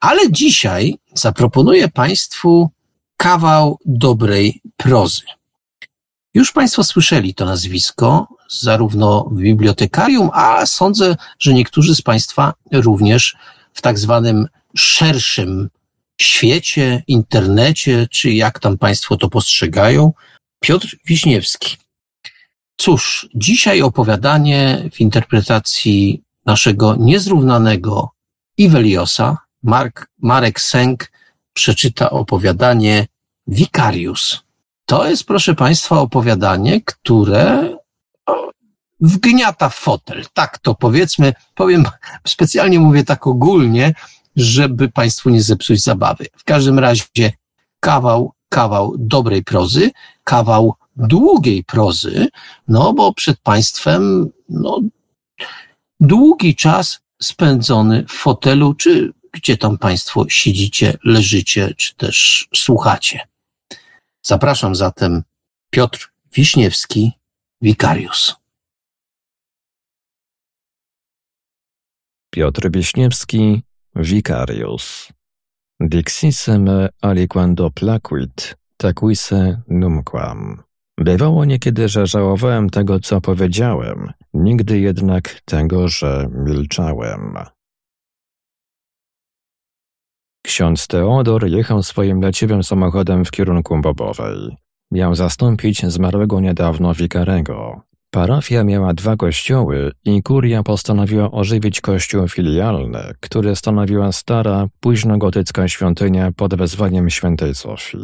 ale 0.00 0.32
dzisiaj 0.32 0.98
zaproponuję 1.14 1.88
Państwu 1.88 2.70
kawał 3.16 3.78
dobrej 3.84 4.60
prozy. 4.76 5.22
Już 6.34 6.52
Państwo 6.52 6.84
słyszeli 6.84 7.34
to 7.34 7.44
nazwisko, 7.44 8.28
zarówno 8.60 9.24
w 9.30 9.36
bibliotekarium, 9.36 10.30
a 10.32 10.66
sądzę, 10.66 11.16
że 11.38 11.54
niektórzy 11.54 11.94
z 11.94 12.02
Państwa 12.02 12.54
również 12.72 13.36
w 13.72 13.82
tak 13.82 13.98
zwanym 13.98 14.48
szerszym 14.76 15.68
świecie, 16.20 17.02
internecie, 17.06 18.06
czy 18.10 18.32
jak 18.32 18.58
tam 18.58 18.78
Państwo 18.78 19.16
to 19.16 19.28
postrzegają, 19.28 20.12
Piotr 20.60 20.96
Wiśniewski. 21.06 21.76
Cóż, 22.76 23.28
dzisiaj 23.34 23.82
opowiadanie 23.82 24.88
w 24.92 25.00
interpretacji 25.00 26.22
naszego 26.46 26.96
niezrównanego 26.96 28.10
Iweliosa, 28.56 29.38
Mark, 29.62 30.08
Marek 30.18 30.60
Sęk 30.60 31.12
przeczyta 31.52 32.10
opowiadanie 32.10 33.06
Wikarius. 33.46 34.42
To 34.86 35.08
jest, 35.08 35.24
proszę 35.24 35.54
Państwa, 35.54 36.00
opowiadanie, 36.00 36.80
które 36.80 37.76
wgniata 39.02 39.68
w 39.68 39.74
fotel. 39.74 40.24
Tak 40.32 40.58
to 40.58 40.74
powiedzmy, 40.74 41.34
powiem, 41.54 41.84
specjalnie 42.26 42.80
mówię 42.80 43.04
tak 43.04 43.26
ogólnie, 43.26 43.94
żeby 44.36 44.88
Państwu 44.88 45.30
nie 45.30 45.42
zepsuć 45.42 45.82
zabawy. 45.82 46.26
W 46.36 46.44
każdym 46.44 46.78
razie 46.78 47.32
kawał, 47.80 48.32
kawał 48.48 48.94
dobrej 48.98 49.44
prozy, 49.44 49.90
kawał 50.24 50.74
długiej 50.96 51.64
prozy, 51.64 52.28
no 52.68 52.92
bo 52.92 53.14
przed 53.14 53.40
Państwem, 53.40 54.30
no, 54.48 54.80
długi 56.00 56.56
czas 56.56 57.00
spędzony 57.22 58.04
w 58.08 58.12
fotelu, 58.12 58.74
czy 58.74 59.12
gdzie 59.32 59.56
tam 59.56 59.78
Państwo 59.78 60.24
siedzicie, 60.28 60.98
leżycie, 61.04 61.74
czy 61.76 61.94
też 61.94 62.48
słuchacie. 62.54 63.20
Zapraszam 64.22 64.74
zatem 64.74 65.22
Piotr 65.70 66.12
Wiśniewski, 66.34 67.12
Wikarius. 67.62 68.41
Piotr 72.34 72.70
Wiśniewski, 72.70 73.62
Vicarius. 73.96 75.08
Dixissime 75.80 76.88
aliquando 77.02 77.70
placuit, 77.70 78.56
taquisse 78.76 79.62
numquam. 79.68 80.62
Bywało 80.98 81.44
niekiedy, 81.44 81.88
że 81.88 82.06
żałowałem 82.06 82.70
tego, 82.70 83.00
co 83.00 83.20
powiedziałem, 83.20 84.12
nigdy 84.34 84.78
jednak 84.80 85.40
tego, 85.44 85.88
że 85.88 86.28
milczałem. 86.46 87.34
Ksiądz 90.42 90.86
Teodor 90.86 91.46
jechał 91.46 91.82
swoim 91.82 92.20
leciwym 92.20 92.62
samochodem 92.62 93.24
w 93.24 93.30
kierunku 93.30 93.80
Bobowej. 93.80 94.56
Miał 94.90 95.14
zastąpić 95.14 95.86
zmarłego 95.86 96.40
niedawno 96.40 96.94
wikarego. 96.94 97.80
Parafia 98.14 98.64
miała 98.64 98.94
dwa 98.94 99.16
kościoły 99.16 99.92
i 100.04 100.22
kuria 100.22 100.62
postanowiła 100.62 101.30
ożywić 101.30 101.80
kościół 101.80 102.28
filialny, 102.28 103.14
który 103.20 103.56
stanowiła 103.56 104.12
stara, 104.12 104.66
późnogotycka 104.80 105.68
świątynia 105.68 106.32
pod 106.32 106.54
wezwaniem 106.54 107.10
świętej 107.10 107.54
Sofii. 107.54 107.98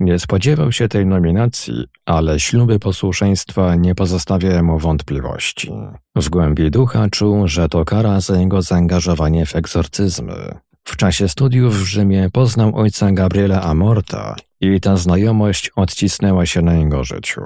Nie 0.00 0.18
spodziewał 0.18 0.72
się 0.72 0.88
tej 0.88 1.06
nominacji, 1.06 1.84
ale 2.06 2.40
śluby 2.40 2.78
posłuszeństwa 2.78 3.74
nie 3.74 3.94
pozostawiają 3.94 4.62
mu 4.62 4.78
wątpliwości. 4.78 5.72
W 6.16 6.28
głębi 6.28 6.70
ducha 6.70 7.08
czuł, 7.10 7.48
że 7.48 7.68
to 7.68 7.84
kara 7.84 8.20
za 8.20 8.40
jego 8.40 8.62
zaangażowanie 8.62 9.46
w 9.46 9.56
egzorcyzmy. 9.56 10.54
W 10.84 10.96
czasie 10.96 11.28
studiów 11.28 11.74
w 11.74 11.86
Rzymie 11.86 12.28
poznał 12.32 12.76
ojca 12.76 13.12
Gabriela 13.12 13.62
Amorta 13.62 14.36
i 14.60 14.80
ta 14.80 14.96
znajomość 14.96 15.70
odcisnęła 15.76 16.46
się 16.46 16.62
na 16.62 16.74
jego 16.74 17.04
życiu. 17.04 17.42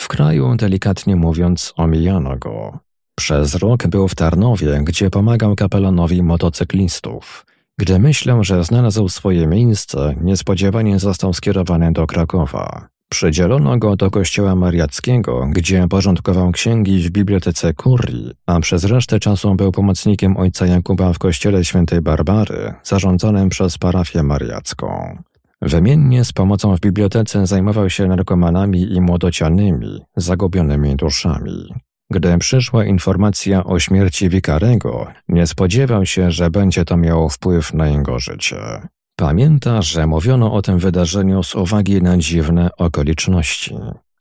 W 0.00 0.08
kraju, 0.08 0.56
delikatnie 0.56 1.16
mówiąc, 1.16 1.72
omijano 1.76 2.36
go. 2.36 2.78
Przez 3.14 3.54
rok 3.54 3.86
był 3.86 4.08
w 4.08 4.14
Tarnowie, 4.14 4.80
gdzie 4.84 5.10
pomagał 5.10 5.56
kapelanowi 5.56 6.22
motocyklistów. 6.22 7.46
Gdy 7.78 7.98
myślał, 7.98 8.44
że 8.44 8.64
znalazł 8.64 9.08
swoje 9.08 9.46
miejsce, 9.46 10.14
niespodziewanie 10.20 10.98
został 10.98 11.32
skierowany 11.32 11.92
do 11.92 12.06
Krakowa. 12.06 12.88
Przydzielono 13.08 13.78
go 13.78 13.96
do 13.96 14.10
kościoła 14.10 14.54
mariackiego, 14.54 15.46
gdzie 15.52 15.88
porządkował 15.88 16.52
księgi 16.52 16.98
w 16.98 17.10
bibliotece 17.10 17.74
kurii, 17.74 18.30
a 18.46 18.60
przez 18.60 18.84
resztę 18.84 19.20
czasu 19.20 19.54
był 19.54 19.72
pomocnikiem 19.72 20.36
ojca 20.36 20.66
Jakuba 20.66 21.12
w 21.12 21.18
kościele 21.18 21.64
świętej 21.64 22.00
Barbary, 22.00 22.74
zarządzonym 22.82 23.48
przez 23.48 23.78
parafię 23.78 24.22
mariacką. 24.22 25.18
Wymiennie 25.62 26.24
z 26.24 26.32
pomocą 26.32 26.76
w 26.76 26.80
bibliotece 26.80 27.46
zajmował 27.46 27.90
się 27.90 28.06
narkomanami 28.06 28.94
i 28.94 29.00
młodocianymi, 29.00 30.00
zagubionymi 30.16 30.96
duszami. 30.96 31.74
Gdy 32.10 32.38
przyszła 32.38 32.84
informacja 32.84 33.64
o 33.64 33.78
śmierci 33.78 34.28
Wikarego, 34.28 35.06
nie 35.28 35.46
spodziewał 35.46 36.06
się, 36.06 36.30
że 36.30 36.50
będzie 36.50 36.84
to 36.84 36.96
miało 36.96 37.28
wpływ 37.28 37.74
na 37.74 37.88
jego 37.88 38.18
życie. 38.18 38.56
Pamięta, 39.16 39.82
że 39.82 40.06
mówiono 40.06 40.52
o 40.52 40.62
tym 40.62 40.78
wydarzeniu 40.78 41.42
z 41.42 41.54
uwagi 41.54 42.02
na 42.02 42.18
dziwne 42.18 42.70
okoliczności. 42.76 43.74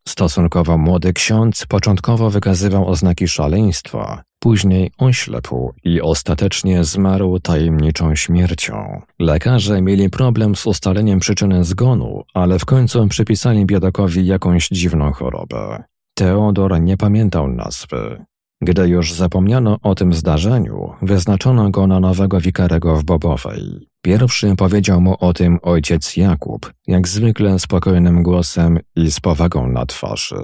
Stosunkowo 0.09 0.77
młody 0.77 1.13
ksiądz 1.13 1.65
początkowo 1.65 2.29
wykazywał 2.29 2.87
oznaki 2.87 3.27
szaleństwa, 3.27 4.23
później 4.39 4.91
oślepł 4.97 5.73
i 5.83 6.01
ostatecznie 6.01 6.83
zmarł 6.83 7.39
tajemniczą 7.39 8.15
śmiercią. 8.15 9.01
Lekarze 9.19 9.81
mieli 9.81 10.09
problem 10.09 10.55
z 10.55 10.67
ustaleniem 10.67 11.19
przyczyny 11.19 11.63
zgonu, 11.63 12.23
ale 12.33 12.59
w 12.59 12.65
końcu 12.65 13.07
przypisali 13.07 13.65
biedakowi 13.65 14.25
jakąś 14.25 14.67
dziwną 14.67 15.11
chorobę. 15.11 15.83
Teodor 16.13 16.81
nie 16.81 16.97
pamiętał 16.97 17.47
nazwy. 17.47 18.25
Gdy 18.61 18.87
już 18.87 19.13
zapomniano 19.13 19.77
o 19.83 19.95
tym 19.95 20.13
zdarzeniu, 20.13 20.93
wyznaczono 21.01 21.69
go 21.69 21.87
na 21.87 21.99
nowego 21.99 22.39
wikarego 22.39 22.95
w 22.95 23.03
Bobowej. 23.03 23.87
Pierwszy 24.09 24.55
powiedział 24.55 25.01
mu 25.01 25.15
o 25.19 25.33
tym 25.33 25.59
ojciec 25.61 26.17
Jakub, 26.17 26.73
jak 26.87 27.07
zwykle 27.07 27.59
spokojnym 27.59 28.23
głosem 28.23 28.79
i 28.95 29.11
z 29.11 29.19
powagą 29.19 29.67
na 29.67 29.85
twarzy. 29.85 30.35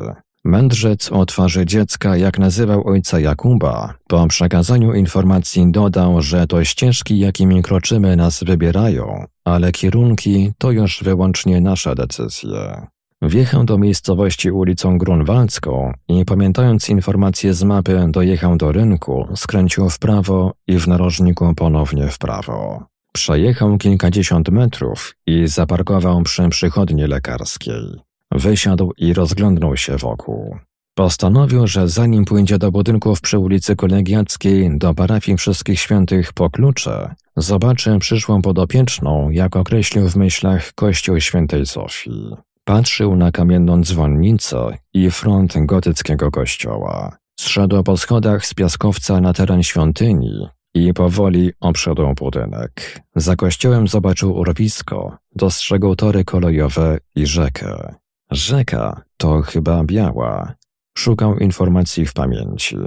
Mędrzec 0.43 1.11
o 1.11 1.25
twarzy 1.25 1.65
dziecka, 1.65 2.17
jak 2.17 2.39
nazywał 2.39 2.87
ojca 2.87 3.19
Jakuba, 3.19 3.93
po 4.07 4.27
przekazaniu 4.27 4.93
informacji 4.93 5.71
dodał, 5.71 6.21
że 6.21 6.47
to 6.47 6.63
ścieżki, 6.63 7.19
jakimi 7.19 7.61
kroczymy, 7.61 8.15
nas 8.15 8.43
wybierają, 8.43 9.25
ale 9.45 9.71
kierunki 9.71 10.51
to 10.57 10.71
już 10.71 11.03
wyłącznie 11.03 11.61
nasze 11.61 11.95
decyzje. 11.95 12.87
Wjechał 13.21 13.63
do 13.63 13.77
miejscowości 13.77 14.51
ulicą 14.51 14.97
Grunwaldzką 14.97 15.93
i 16.07 16.25
pamiętając 16.25 16.89
informacje 16.89 17.53
z 17.53 17.63
mapy 17.63 18.05
dojechał 18.09 18.57
do 18.57 18.71
rynku, 18.71 19.27
skręcił 19.35 19.89
w 19.89 19.99
prawo 19.99 20.53
i 20.67 20.79
w 20.79 20.87
narożniku 20.87 21.53
ponownie 21.55 22.07
w 22.07 22.17
prawo. 22.17 22.94
Przejechał 23.15 23.77
kilkadziesiąt 23.77 24.49
metrów 24.49 25.15
i 25.27 25.47
zaparkował 25.47 26.23
przy 26.23 26.49
przychodni 26.49 27.07
lekarskiej. 27.07 27.99
Wysiadł 28.31 28.91
i 28.97 29.13
rozglądnął 29.13 29.77
się 29.77 29.97
wokół. 29.97 30.57
Postanowił, 30.95 31.67
że 31.67 31.89
zanim 31.89 32.25
pójdzie 32.25 32.57
do 32.57 32.71
budynków 32.71 33.21
przy 33.21 33.39
ulicy 33.39 33.75
Kolegiackiej 33.75 34.77
do 34.77 34.93
parafii 34.93 35.37
Wszystkich 35.37 35.79
Świętych 35.79 36.33
po 36.33 36.49
klucze, 36.49 37.15
zobaczy 37.37 37.97
przyszłą 37.99 38.41
podopieczną, 38.41 39.29
jak 39.29 39.55
określił 39.55 40.09
w 40.09 40.15
myślach 40.15 40.73
Kościół 40.73 41.19
Świętej 41.19 41.65
Sofii. 41.65 42.35
Patrzył 42.63 43.15
na 43.15 43.31
kamienną 43.31 43.81
dzwonnicę 43.81 44.77
i 44.93 45.11
front 45.11 45.53
gotyckiego 45.57 46.31
kościoła. 46.31 47.17
Zszedł 47.39 47.83
po 47.83 47.97
schodach 47.97 48.45
z 48.45 48.53
piaskowca 48.53 49.21
na 49.21 49.33
teren 49.33 49.63
świątyni 49.63 50.47
i 50.75 50.93
powoli 50.93 51.51
obszedł 51.59 52.13
budynek. 52.13 53.01
Za 53.15 53.35
kościołem 53.35 53.87
zobaczył 53.87 54.35
urwisko, 54.35 55.17
dostrzegł 55.35 55.95
tory 55.95 56.23
kolejowe 56.23 56.97
i 57.15 57.25
rzekę. 57.25 57.95
Rzeka 58.31 59.01
to 59.17 59.41
chyba 59.41 59.83
biała. 59.83 60.53
Szukał 60.97 61.37
informacji 61.37 62.05
w 62.05 62.13
pamięci. 62.13 62.77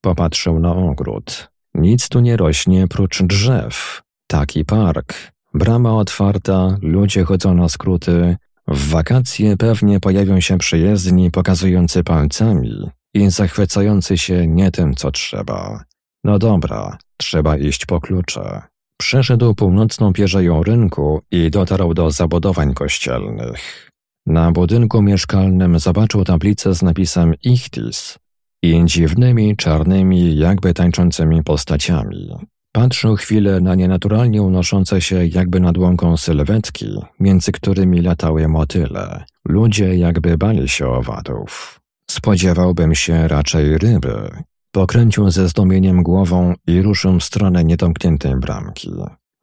Popatrzył 0.00 0.60
na 0.60 0.74
ogród. 0.74 1.50
Nic 1.74 2.08
tu 2.08 2.20
nie 2.20 2.36
rośnie 2.36 2.88
prócz 2.88 3.22
drzew. 3.22 4.02
Taki 4.26 4.64
park. 4.64 5.32
Brama 5.54 5.96
otwarta, 5.96 6.76
ludzie 6.82 7.24
chodzą 7.24 7.54
na 7.54 7.68
skróty, 7.68 8.36
w 8.68 8.88
wakacje 8.88 9.56
pewnie 9.56 10.00
pojawią 10.00 10.40
się 10.40 10.58
przyjezdni 10.58 11.30
pokazujący 11.30 12.04
palcami 12.04 12.90
i 13.14 13.30
zachwycający 13.30 14.18
się 14.18 14.46
nie 14.46 14.70
tym, 14.70 14.94
co 14.94 15.10
trzeba. 15.10 15.84
No 16.24 16.38
dobra, 16.38 16.98
trzeba 17.16 17.56
iść 17.56 17.86
po 17.86 18.00
klucze. 18.00 18.62
Przeszedł 19.00 19.54
północną 19.54 20.12
pierzeją 20.12 20.62
rynku 20.62 21.20
i 21.30 21.50
dotarł 21.50 21.94
do 21.94 22.10
zabudowań 22.10 22.74
kościelnych. 22.74 23.90
Na 24.26 24.52
budynku 24.52 25.02
mieszkalnym 25.02 25.78
zobaczył 25.78 26.24
tablicę 26.24 26.74
z 26.74 26.82
napisem 26.82 27.34
Ichtis 27.42 28.18
i 28.62 28.82
dziwnymi, 28.84 29.56
czarnymi, 29.56 30.36
jakby 30.38 30.74
tańczącymi 30.74 31.42
postaciami. 31.42 32.34
Patrzył 32.72 33.16
chwilę 33.16 33.60
na 33.60 33.74
nienaturalnie 33.74 34.42
unoszące 34.42 35.00
się 35.00 35.26
jakby 35.26 35.60
nad 35.60 35.78
łąką 35.78 36.16
sylwetki, 36.16 36.86
między 37.20 37.52
którymi 37.52 38.02
latały 38.02 38.48
motyle. 38.48 39.24
Ludzie 39.48 39.96
jakby 39.96 40.38
bali 40.38 40.68
się 40.68 40.86
owadów. 40.86 41.80
Spodziewałbym 42.10 42.94
się 42.94 43.28
raczej 43.28 43.78
ryby. 43.78 44.30
Pokręcił 44.74 45.30
ze 45.30 45.48
zdumieniem 45.48 46.02
głową 46.02 46.54
i 46.66 46.82
ruszył 46.82 47.20
w 47.20 47.24
stronę 47.24 47.64
niedomkniętej 47.64 48.36
bramki. 48.36 48.90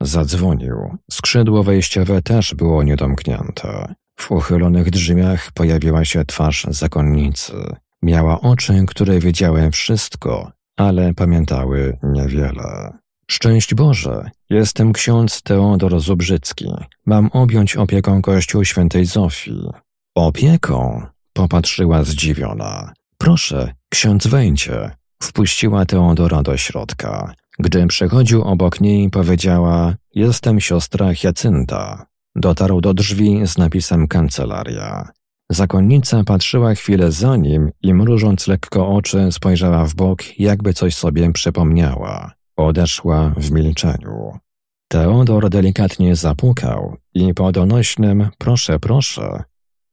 Zadzwonił. 0.01 0.97
Skrzydło 1.11 1.63
wejściowe 1.63 2.21
też 2.21 2.55
było 2.55 2.83
niedomknięte. 2.83 3.95
W 4.19 4.31
uchylonych 4.31 4.89
drzwiach 4.89 5.51
pojawiła 5.51 6.05
się 6.05 6.25
twarz 6.25 6.67
zakonnicy. 6.69 7.53
Miała 8.01 8.41
oczy, 8.41 8.85
które 8.87 9.19
wiedziały 9.19 9.71
wszystko, 9.71 10.51
ale 10.77 11.13
pamiętały 11.13 11.97
niewiele. 12.03 12.93
Szczęść 13.31 13.75
Boże, 13.75 14.31
jestem 14.49 14.93
ksiądz 14.93 15.41
Teodor 15.41 15.99
Zubrzycki. 15.99 16.71
Mam 17.05 17.29
objąć 17.33 17.75
opieką 17.75 18.21
Kościół 18.21 18.65
Świętej 18.65 19.05
Zofii. 19.05 19.69
Opieką? 20.15 21.05
Popatrzyła 21.33 22.03
zdziwiona. 22.03 22.93
Proszę, 23.17 23.73
ksiądz 23.89 24.27
wejdzie. 24.27 25.00
Wpuściła 25.21 25.85
Teodora 25.85 26.43
do 26.43 26.57
środka. 26.57 27.33
Gdy 27.59 27.87
przechodził 27.87 28.41
obok 28.41 28.81
niej, 28.81 29.09
powiedziała: 29.09 29.95
Jestem 30.15 30.59
siostra 30.59 31.13
Hiacynta. 31.13 32.05
Dotarł 32.35 32.81
do 32.81 32.93
drzwi 32.93 33.47
z 33.47 33.57
napisem 33.57 34.07
kancelaria. 34.07 35.09
Zakonnica 35.49 36.23
patrzyła 36.23 36.73
chwilę 36.73 37.11
za 37.11 37.35
nim 37.35 37.71
i 37.81 37.93
mrużąc 37.93 38.47
lekko 38.47 38.87
oczy, 38.89 39.31
spojrzała 39.31 39.85
w 39.85 39.95
bok, 39.95 40.39
jakby 40.39 40.73
coś 40.73 40.95
sobie 40.95 41.31
przypomniała. 41.31 42.31
Odeszła 42.57 43.33
w 43.37 43.51
milczeniu. 43.51 44.39
Teodor 44.87 45.49
delikatnie 45.49 46.15
zapukał 46.15 46.97
i 47.13 47.33
po 47.33 47.51
donośnym 47.51 48.29
proszę, 48.37 48.79
proszę 48.79 49.43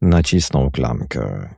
nacisnął 0.02 0.70
klamkę. 0.70 1.54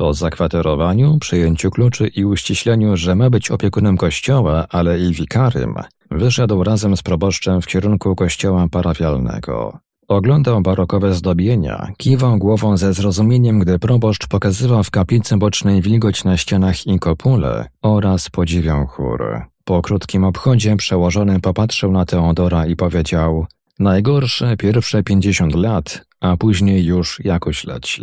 Po 0.00 0.14
zakwaterowaniu, 0.14 1.18
przyjęciu 1.18 1.70
kluczy 1.70 2.06
i 2.08 2.24
uściśleniu, 2.24 2.96
że 2.96 3.14
ma 3.14 3.30
być 3.30 3.50
opiekunem 3.50 3.96
kościoła, 3.96 4.66
ale 4.70 5.00
i 5.00 5.12
wikarym, 5.12 5.74
wyszedł 6.10 6.64
razem 6.64 6.96
z 6.96 7.02
proboszczem 7.02 7.62
w 7.62 7.66
kierunku 7.66 8.14
kościoła 8.14 8.66
parafialnego. 8.70 9.78
Oglądał 10.08 10.62
barokowe 10.62 11.14
zdobienia, 11.14 11.88
kiwał 11.96 12.38
głową 12.38 12.76
ze 12.76 12.92
zrozumieniem, 12.92 13.58
gdy 13.58 13.78
proboszcz 13.78 14.26
pokazywał 14.26 14.84
w 14.84 14.90
kaplicy 14.90 15.36
bocznej 15.36 15.82
wilgoć 15.82 16.24
na 16.24 16.36
ścianach 16.36 16.86
i 16.86 16.98
kopule 16.98 17.68
oraz 17.82 18.30
podziwiał 18.30 18.86
chór. 18.86 19.42
Po 19.64 19.82
krótkim 19.82 20.24
obchodzie 20.24 20.76
przełożony 20.76 21.40
popatrzył 21.40 21.92
na 21.92 22.04
Teodora 22.04 22.66
i 22.66 22.76
powiedział 22.76 23.46
Najgorsze 23.78 24.56
pierwsze 24.56 25.02
pięćdziesiąt 25.02 25.54
lat, 25.54 26.04
a 26.20 26.36
później 26.36 26.84
już 26.84 27.20
jakoś 27.24 27.64
leci. 27.64 28.02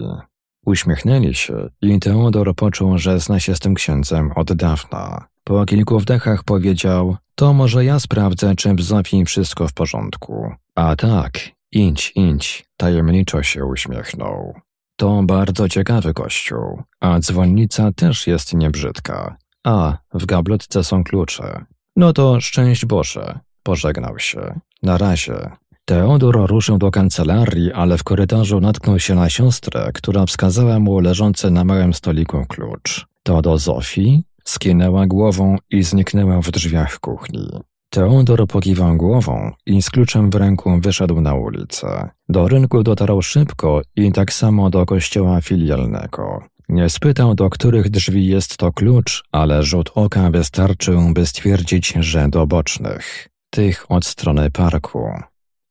Uśmiechnęli 0.67 1.33
się 1.33 1.69
i 1.81 1.99
Teodor 1.99 2.55
poczuł, 2.55 2.97
że 2.97 3.19
zna 3.19 3.39
się 3.39 3.55
z 3.55 3.59
tym 3.59 3.73
księdzem 3.73 4.31
od 4.35 4.53
dawna. 4.53 5.27
Po 5.43 5.65
kilku 5.65 5.99
wdechach 5.99 6.43
powiedział, 6.43 7.17
to 7.35 7.53
może 7.53 7.85
ja 7.85 7.99
sprawdzę, 7.99 8.55
czy 8.55 8.73
w 8.73 8.81
Zofii 8.81 9.25
wszystko 9.25 9.67
w 9.67 9.73
porządku. 9.73 10.51
A 10.75 10.95
tak, 10.95 11.39
idź, 11.71 12.11
idź, 12.15 12.65
tajemniczo 12.77 13.43
się 13.43 13.65
uśmiechnął. 13.65 14.53
To 14.95 15.23
bardzo 15.23 15.69
ciekawy 15.69 16.13
kościół, 16.13 16.81
a 16.99 17.19
dzwonnica 17.19 17.91
też 17.91 18.27
jest 18.27 18.53
niebrzydka. 18.53 19.37
A, 19.63 19.97
w 20.13 20.25
gablotce 20.25 20.83
są 20.83 21.03
klucze. 21.03 21.65
No 21.95 22.13
to 22.13 22.41
szczęść 22.41 22.85
Boże, 22.85 23.39
pożegnał 23.63 24.19
się. 24.19 24.59
Na 24.83 24.97
razie. 24.97 25.51
Teodor 25.89 26.47
ruszył 26.47 26.77
do 26.77 26.91
kancelarii, 26.91 27.71
ale 27.73 27.97
w 27.97 28.03
korytarzu 28.03 28.59
natknął 28.59 28.99
się 28.99 29.15
na 29.15 29.29
siostrę, 29.29 29.91
która 29.93 30.25
wskazała 30.25 30.79
mu 30.79 30.99
leżący 30.99 31.51
na 31.51 31.63
małym 31.63 31.93
stoliku 31.93 32.45
klucz. 32.45 33.05
To 33.23 33.41
do 33.41 33.57
Zofii? 33.57 34.23
Skinęła 34.43 35.07
głową 35.07 35.55
i 35.71 35.83
zniknęła 35.83 36.41
w 36.41 36.51
drzwiach 36.51 36.99
kuchni. 36.99 37.49
Teodor 37.89 38.47
pokiwał 38.47 38.97
głową 38.97 39.51
i 39.65 39.81
z 39.81 39.89
kluczem 39.89 40.29
w 40.29 40.35
ręku 40.35 40.79
wyszedł 40.81 41.21
na 41.21 41.33
ulicę. 41.33 42.09
Do 42.29 42.47
rynku 42.47 42.83
dotarł 42.83 43.21
szybko 43.21 43.81
i 43.95 44.11
tak 44.11 44.33
samo 44.33 44.69
do 44.69 44.85
kościoła 44.85 45.41
filialnego. 45.41 46.43
Nie 46.69 46.89
spytał, 46.89 47.35
do 47.35 47.49
których 47.49 47.89
drzwi 47.89 48.25
jest 48.25 48.57
to 48.57 48.73
klucz, 48.73 49.23
ale 49.31 49.63
rzut 49.63 49.91
oka 49.95 50.31
wystarczył, 50.31 51.13
by 51.13 51.25
stwierdzić, 51.25 51.93
że 51.99 52.29
do 52.29 52.47
bocznych, 52.47 53.29
tych 53.49 53.85
od 53.89 54.05
strony 54.05 54.51
parku. 54.51 55.09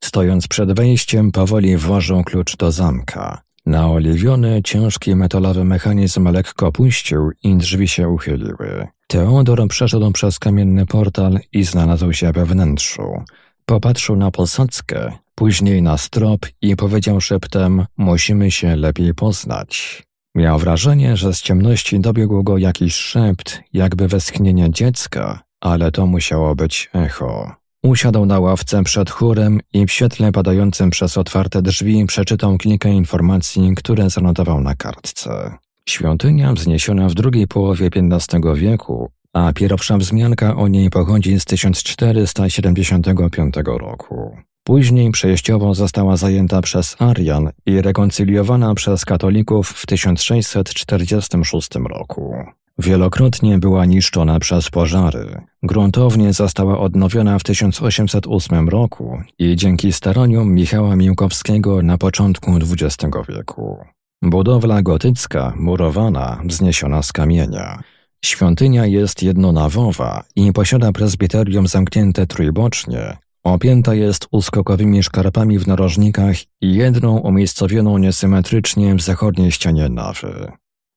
Stojąc 0.04 0.48
przed 0.48 0.72
wejściem, 0.72 1.32
powoli 1.32 1.76
włożył 1.76 2.24
klucz 2.24 2.56
do 2.56 2.72
zamka. 2.72 3.42
Naoliwiony, 3.66 4.60
ciężki 4.64 5.16
metalowy 5.16 5.64
mechanizm 5.64 6.28
lekko 6.28 6.72
puścił 6.72 7.30
i 7.42 7.56
drzwi 7.56 7.88
się 7.88 8.08
uchyliły. 8.08 8.86
Teodor 9.06 9.68
przeszedł 9.68 10.12
przez 10.12 10.38
kamienny 10.38 10.86
portal 10.86 11.38
i 11.52 11.64
znalazł 11.64 12.12
się 12.12 12.32
we 12.32 12.46
wnętrzu. 12.46 13.24
Popatrzył 13.64 14.16
na 14.16 14.30
posadzkę, 14.30 15.12
później 15.34 15.82
na 15.82 15.98
strop 15.98 16.46
i 16.62 16.76
powiedział 16.76 17.20
szeptem: 17.20 17.86
Musimy 17.96 18.50
się 18.50 18.76
lepiej 18.76 19.14
poznać. 19.14 20.02
Miał 20.34 20.58
wrażenie, 20.58 21.16
że 21.16 21.34
z 21.34 21.42
ciemności 21.42 22.00
dobiegł 22.00 22.42
go 22.42 22.58
jakiś 22.58 22.94
szept, 22.94 23.60
jakby 23.72 24.08
westchnienie 24.08 24.70
dziecka, 24.70 25.42
ale 25.60 25.92
to 25.92 26.06
musiało 26.06 26.54
być 26.54 26.90
echo. 26.94 27.56
Usiadł 27.86 28.26
na 28.26 28.40
ławce 28.40 28.82
przed 28.82 29.10
chórem 29.10 29.60
i 29.72 29.86
w 29.86 29.92
świetle 29.92 30.32
padającym 30.32 30.90
przez 30.90 31.18
otwarte 31.18 31.62
drzwi 31.62 32.06
przeczytał 32.06 32.58
kilka 32.58 32.88
informacji, 32.88 33.72
które 33.76 34.10
zanotował 34.10 34.60
na 34.60 34.74
kartce. 34.74 35.54
Świątynia 35.88 36.52
wzniesiona 36.52 37.08
w 37.08 37.14
drugiej 37.14 37.46
połowie 37.46 37.86
XV 37.86 38.54
wieku, 38.54 39.10
a 39.32 39.52
pierwsza 39.52 39.96
wzmianka 39.96 40.56
o 40.56 40.68
niej 40.68 40.90
pochodzi 40.90 41.40
z 41.40 41.44
1475 41.44 43.54
roku. 43.66 44.36
Później 44.64 45.10
przejściowo 45.10 45.74
została 45.74 46.16
zajęta 46.16 46.62
przez 46.62 46.96
Arian 46.98 47.50
i 47.66 47.82
rekoncyliowana 47.82 48.74
przez 48.74 49.04
katolików 49.04 49.68
w 49.68 49.86
1646 49.86 51.68
roku. 51.74 52.34
Wielokrotnie 52.78 53.58
była 53.58 53.86
niszczona 53.86 54.38
przez 54.38 54.70
pożary. 54.70 55.40
Gruntownie 55.62 56.32
została 56.32 56.78
odnowiona 56.78 57.38
w 57.38 57.42
1808 57.42 58.68
roku 58.68 59.22
i 59.38 59.56
dzięki 59.56 59.92
staraniom 59.92 60.54
Michała 60.54 60.96
Miłkowskiego 60.96 61.82
na 61.82 61.98
początku 61.98 62.56
XX 62.56 63.16
wieku. 63.28 63.78
Budowla 64.22 64.82
gotycka, 64.82 65.52
murowana, 65.56 66.40
wzniesiona 66.44 67.02
z 67.02 67.12
kamienia. 67.12 67.82
Świątynia 68.24 68.86
jest 68.86 69.22
jednonawowa 69.22 70.22
i 70.36 70.52
posiada 70.52 70.92
prezbiterium 70.92 71.66
zamknięte 71.66 72.26
trójbocznie. 72.26 73.16
Opięta 73.44 73.94
jest 73.94 74.26
uskokowymi 74.30 75.02
szkarpami 75.02 75.58
w 75.58 75.66
narożnikach 75.66 76.36
i 76.60 76.74
jedną 76.74 77.18
umiejscowioną 77.18 77.98
niesymetrycznie 77.98 78.94
w 78.94 79.02
zachodniej 79.02 79.52
ścianie 79.52 79.88
nawy. 79.88 80.52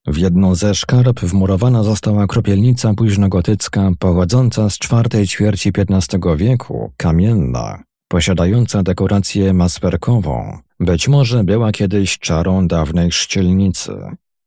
W 0.08 0.18
jedną 0.18 0.56
ze 0.56 0.76
szkarp 0.76 1.20
wmurowana 1.20 1.84
została 1.84 2.28
kropielnica 2.28 2.94
późnogotycka 2.94 3.92
pochodząca 4.00 4.70
z 4.70 4.78
czwartej 4.78 5.28
ćwierci 5.28 5.72
XV 5.78 6.38
wieku, 6.38 6.92
kamienna, 6.98 7.84
posiadająca 8.08 8.84
dekorację 8.84 9.54
masperkową. 9.54 10.58
Być 10.80 11.08
może 11.08 11.44
była 11.44 11.72
kiedyś 11.72 12.20
czarą 12.20 12.68
dawnej 12.68 13.12
szcielnicy. 13.12 13.92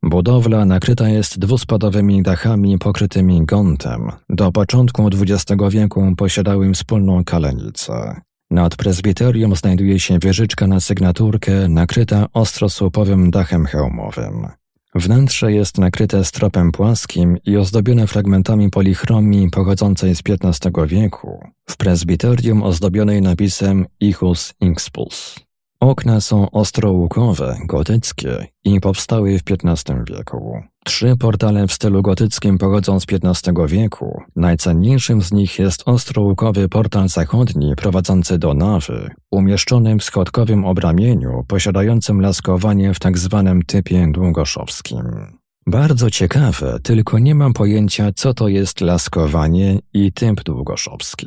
Budowla 0.03 0.65
nakryta 0.65 1.09
jest 1.09 1.39
dwuspadowymi 1.39 2.23
dachami 2.23 2.79
pokrytymi 2.79 3.45
gątem. 3.47 4.13
Do 4.29 4.53
początku 4.53 5.09
XX 5.09 5.63
wieku 5.71 6.13
posiadały 6.17 6.73
wspólną 6.73 7.25
kalenicę. 7.25 8.21
Nad 8.51 8.77
prezbiterium 8.77 9.57
znajduje 9.57 10.01
się 10.01 10.19
wieżyczka 10.19 10.67
na 10.67 10.81
sygnaturkę 10.81 11.69
nakryta 11.69 12.27
ostrosłupowym 12.33 13.31
dachem 13.31 13.67
hełmowym. 13.67 14.47
Wnętrze 14.95 15.53
jest 15.53 15.79
nakryte 15.79 16.25
stropem 16.25 16.73
płaskim 16.73 17.39
i 17.47 17.57
ozdobione 17.57 18.07
fragmentami 18.07 18.71
polichromii 18.71 19.51
pochodzącej 19.51 20.15
z 20.15 20.23
XV 20.29 20.71
wieku, 20.87 21.45
w 21.71 21.77
prezbiterium 21.77 22.63
ozdobionej 22.63 23.23
napisem 23.23 23.87
Ichus 24.01 24.55
Inxpus. 24.61 25.41
Okna 25.81 26.21
są 26.21 26.51
ostrołukowe, 26.51 27.59
gotyckie 27.67 28.47
i 28.65 28.81
powstały 28.81 29.39
w 29.39 29.43
XV 29.51 30.05
wieku. 30.09 30.63
Trzy 30.85 31.17
portale 31.17 31.67
w 31.67 31.73
stylu 31.73 32.03
gotyckim 32.03 32.59
pochodzą 32.59 33.01
z 33.01 33.07
XV 33.13 33.67
wieku. 33.67 34.23
Najcenniejszym 34.37 35.23
z 35.23 35.33
nich 35.33 35.59
jest 35.59 35.83
ostrołukowy 35.87 36.69
portal 36.69 37.09
zachodni 37.09 37.77
prowadzący 37.77 38.39
do 38.39 38.55
nawy, 38.55 39.11
umieszczony 39.31 39.97
w 39.97 40.05
schodkowym 40.05 40.65
obramieniu, 40.65 41.45
posiadającym 41.49 42.21
laskowanie 42.21 42.95
w 42.95 42.99
tzw. 42.99 43.43
Tak 43.47 43.67
typie 43.67 44.07
długoszowskim. 44.13 45.03
Bardzo 45.67 46.11
ciekawe, 46.11 46.79
tylko 46.83 47.19
nie 47.19 47.35
mam 47.35 47.53
pojęcia, 47.53 48.11
co 48.17 48.35
to 48.35 48.49
jest 48.49 48.81
laskowanie 48.81 49.79
i 49.95 50.13
typ 50.13 50.43
długoszowski. 50.43 51.27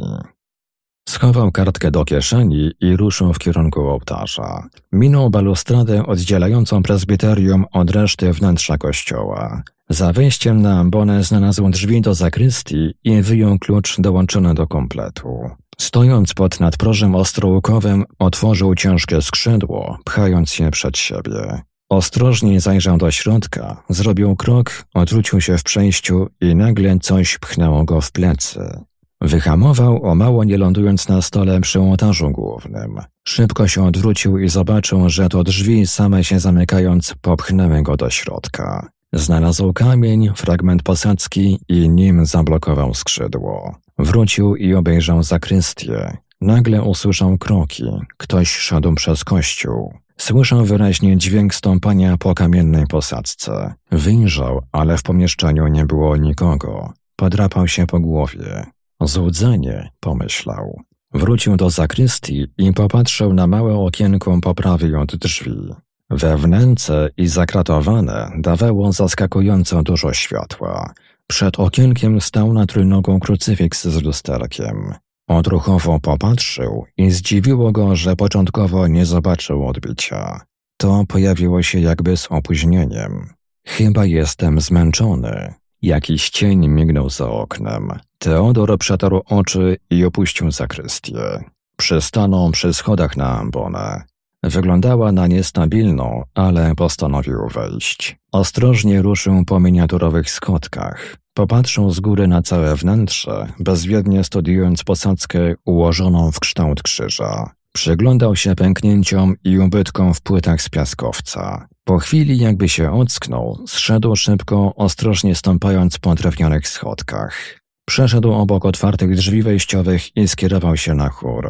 Schował 1.10 1.51
kartkę 1.51 1.91
do 1.91 2.06
kieszeni 2.06 2.72
i 2.82 2.97
ruszył 2.97 3.34
w 3.34 3.39
kierunku 3.39 3.82
ołtarza. 3.82 4.70
Minął 4.91 5.30
balustradę 5.30 6.06
oddzielającą 6.06 6.84
prezbiterium 6.84 7.66
od 7.72 7.91
reszty 7.91 8.34
wnętrza 8.34 8.78
kościoła. 8.78 9.64
Za 9.89 10.14
wejściem 10.14 10.62
na 10.62 10.80
ambonę 10.80 11.24
znalazł 11.24 11.70
drzwi 11.70 12.01
do 12.01 12.16
zakrystii 12.16 12.93
i 13.03 13.22
wyjął 13.22 13.60
klucz 13.60 14.01
dołączony 14.01 14.53
do 14.53 14.68
kompletu. 14.68 15.49
Stojąc 15.78 16.34
pod 16.34 16.60
nadprożem 16.60 17.16
ostrołukowym, 17.16 18.06
otworzył 18.20 18.76
ciężkie 18.76 19.22
skrzydło, 19.22 19.97
pchając 20.06 20.60
je 20.60 20.72
przed 20.72 20.97
siebie. 20.97 21.62
Ostrożnie 21.89 22.62
zajrzał 22.62 22.97
do 22.97 23.12
środka, 23.12 23.84
zrobił 23.89 24.36
krok, 24.36 24.86
odwrócił 24.93 25.41
się 25.41 25.58
w 25.58 25.64
przejściu 25.64 26.28
i 26.41 26.56
nagle 26.56 26.99
coś 26.99 27.38
pchnęło 27.38 27.84
go 27.84 28.01
w 28.01 28.12
plecy. 28.12 28.80
Wyhamował, 29.26 30.06
o 30.06 30.16
mało 30.16 30.44
nie 30.44 30.58
lądując 30.58 31.08
na 31.08 31.22
stole 31.22 31.62
przy 31.62 31.80
ołtarzu 31.80 32.32
głównym. 32.32 33.00
Szybko 33.28 33.68
się 33.68 33.86
odwrócił 33.86 34.38
i 34.38 34.50
zobaczył, 34.50 35.10
że 35.10 35.30
to 35.30 35.44
drzwi 35.44 35.88
same 35.88 36.24
się 36.24 36.40
zamykając 36.40 37.16
popchnęły 37.22 37.84
go 37.84 37.98
do 37.98 38.10
środka. 38.10 38.90
Znalazł 39.14 39.74
kamień, 39.74 40.30
fragment 40.36 40.84
posadzki 40.84 41.60
i 41.70 41.90
nim 41.90 42.26
zablokował 42.26 42.94
skrzydło. 42.94 43.76
Wrócił 43.98 44.56
i 44.56 44.74
obejrzał 44.74 45.24
zakrystię. 45.24 46.18
Nagle 46.42 46.82
usłyszał 46.82 47.38
kroki. 47.38 47.84
Ktoś 48.18 48.56
szedł 48.56 48.96
przez 48.96 49.24
kościół. 49.24 49.94
Słyszał 50.18 50.66
wyraźnie 50.66 51.18
dźwięk 51.18 51.56
stąpania 51.56 52.18
po 52.18 52.36
kamiennej 52.36 52.88
posadzce. 52.88 53.74
Wyjrzał, 53.92 54.62
ale 54.72 54.98
w 54.98 55.04
pomieszczeniu 55.04 55.68
nie 55.68 55.86
było 55.86 56.18
nikogo. 56.18 56.94
Podrapał 57.16 57.68
się 57.68 57.88
po 57.88 58.00
głowie. 58.00 58.75
Złudzenie, 59.02 59.89
pomyślał. 60.00 60.82
Wrócił 61.14 61.58
do 61.58 61.70
zakrystii 61.70 62.46
i 62.58 62.74
popatrzył 62.74 63.34
na 63.34 63.48
małe 63.48 63.76
okienko 63.78 64.39
po 64.41 64.56
prawej 64.56 64.96
od 64.96 65.16
drzwi. 65.16 65.74
We 66.10 66.38
wnęce 66.38 67.10
i 67.18 67.28
zakratowane 67.28 68.32
dawało 68.38 68.91
zaskakująco 68.91 69.84
dużo 69.84 70.14
światła. 70.14 70.93
Przed 71.28 71.60
okienkiem 71.60 72.22
stał 72.22 72.54
na 72.54 72.66
trójnogą 72.66 73.20
krucyfiks 73.20 73.88
z 73.88 74.02
lusterkiem. 74.02 74.93
Odruchowo 75.28 76.00
popatrzył 76.00 76.86
i 76.98 77.12
zdziwiło 77.12 77.72
go, 77.72 77.96
że 77.96 78.16
początkowo 78.16 78.88
nie 78.88 79.06
zobaczył 79.06 79.68
odbicia. 79.68 80.41
To 80.78 81.04
pojawiło 81.08 81.62
się 81.62 81.80
jakby 81.80 82.18
z 82.18 82.28
opóźnieniem. 82.32 83.30
Chyba 83.68 84.06
jestem 84.06 84.62
zmęczony. 84.62 85.54
Jakiś 85.82 86.30
cień 86.30 86.68
mignął 86.68 87.10
za 87.10 87.30
oknem. 87.30 87.91
Teodor 88.26 88.78
przetarł 88.78 89.22
oczy 89.26 89.78
i 89.90 90.06
opuścił 90.06 90.52
zakrystię. 90.52 91.44
Przystanął 91.78 92.52
przy 92.52 92.74
schodach 92.74 93.18
na 93.18 93.40
ambonę. 93.40 94.04
Wyglądała 94.44 95.12
na 95.12 95.28
niestabilną, 95.28 96.24
ale 96.36 96.76
postanowił 96.76 97.48
wejść. 97.48 98.18
Ostrożnie 98.32 99.02
ruszył 99.02 99.46
po 99.46 99.60
miniaturowych 99.60 100.30
schodkach. 100.30 101.18
Popatrzył 101.34 101.92
z 101.92 102.00
góry 102.00 102.28
na 102.28 102.42
całe 102.42 102.76
wnętrze, 102.76 103.48
bezwiednie 103.60 104.24
studiując 104.24 104.84
posadzkę 104.84 105.40
ułożoną 105.66 106.32
w 106.32 106.40
kształt 106.40 106.84
krzyża. 106.84 107.50
Przyglądał 107.74 108.36
się 108.36 108.56
pęknięciom 108.56 109.36
i 109.44 109.60
ubytkom 109.60 110.14
w 110.14 110.22
płytach 110.22 110.62
z 110.62 110.70
piaskowca. 110.70 111.68
Po 111.84 111.98
chwili 111.98 112.38
jakby 112.38 112.70
się 112.70 112.92
ocknął, 112.92 113.64
zszedł 113.68 114.16
szybko, 114.16 114.76
ostrożnie 114.76 115.36
stąpając 115.36 115.98
po 115.98 116.16
drewnionych 116.16 116.68
schodkach. 116.68 117.64
Przeszedł 117.86 118.32
obok 118.34 118.66
otwartych 118.66 119.16
drzwi 119.16 119.42
wejściowych 119.42 120.18
i 120.18 120.28
skierował 120.28 120.78
się 120.78 120.94
na 120.94 121.10
chór. 121.10 121.50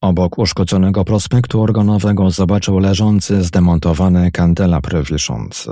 Obok 0.00 0.38
uszkodzonego 0.38 1.04
prospektu 1.04 1.62
organowego 1.62 2.30
zobaczył 2.30 2.78
leżący 2.78 3.42
zdemontowany 3.42 4.30
kandelabr 4.30 5.04
wiszący. 5.04 5.70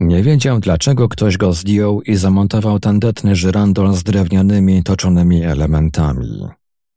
Nie 0.00 0.22
wiedział, 0.22 0.60
dlaczego 0.60 1.08
ktoś 1.08 1.36
go 1.36 1.52
zdjął 1.52 2.02
i 2.02 2.16
zamontował 2.16 2.78
tandetny 2.78 3.36
żyrandol 3.36 3.94
z 3.94 4.02
drewnianymi, 4.02 4.82
toczonymi 4.82 5.42
elementami. 5.42 6.48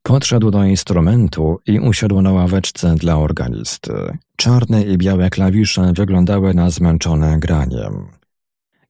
Podszedł 0.03 0.51
do 0.51 0.63
instrumentu 0.63 1.59
i 1.65 1.79
usiadł 1.79 2.21
na 2.21 2.31
ławeczce 2.31 2.95
dla 2.95 3.17
organisty. 3.17 3.93
Czarne 4.35 4.83
i 4.83 4.97
białe 4.97 5.29
klawisze 5.29 5.93
wyglądały 5.95 6.53
na 6.53 6.69
zmęczone 6.69 7.39
graniem. 7.39 8.20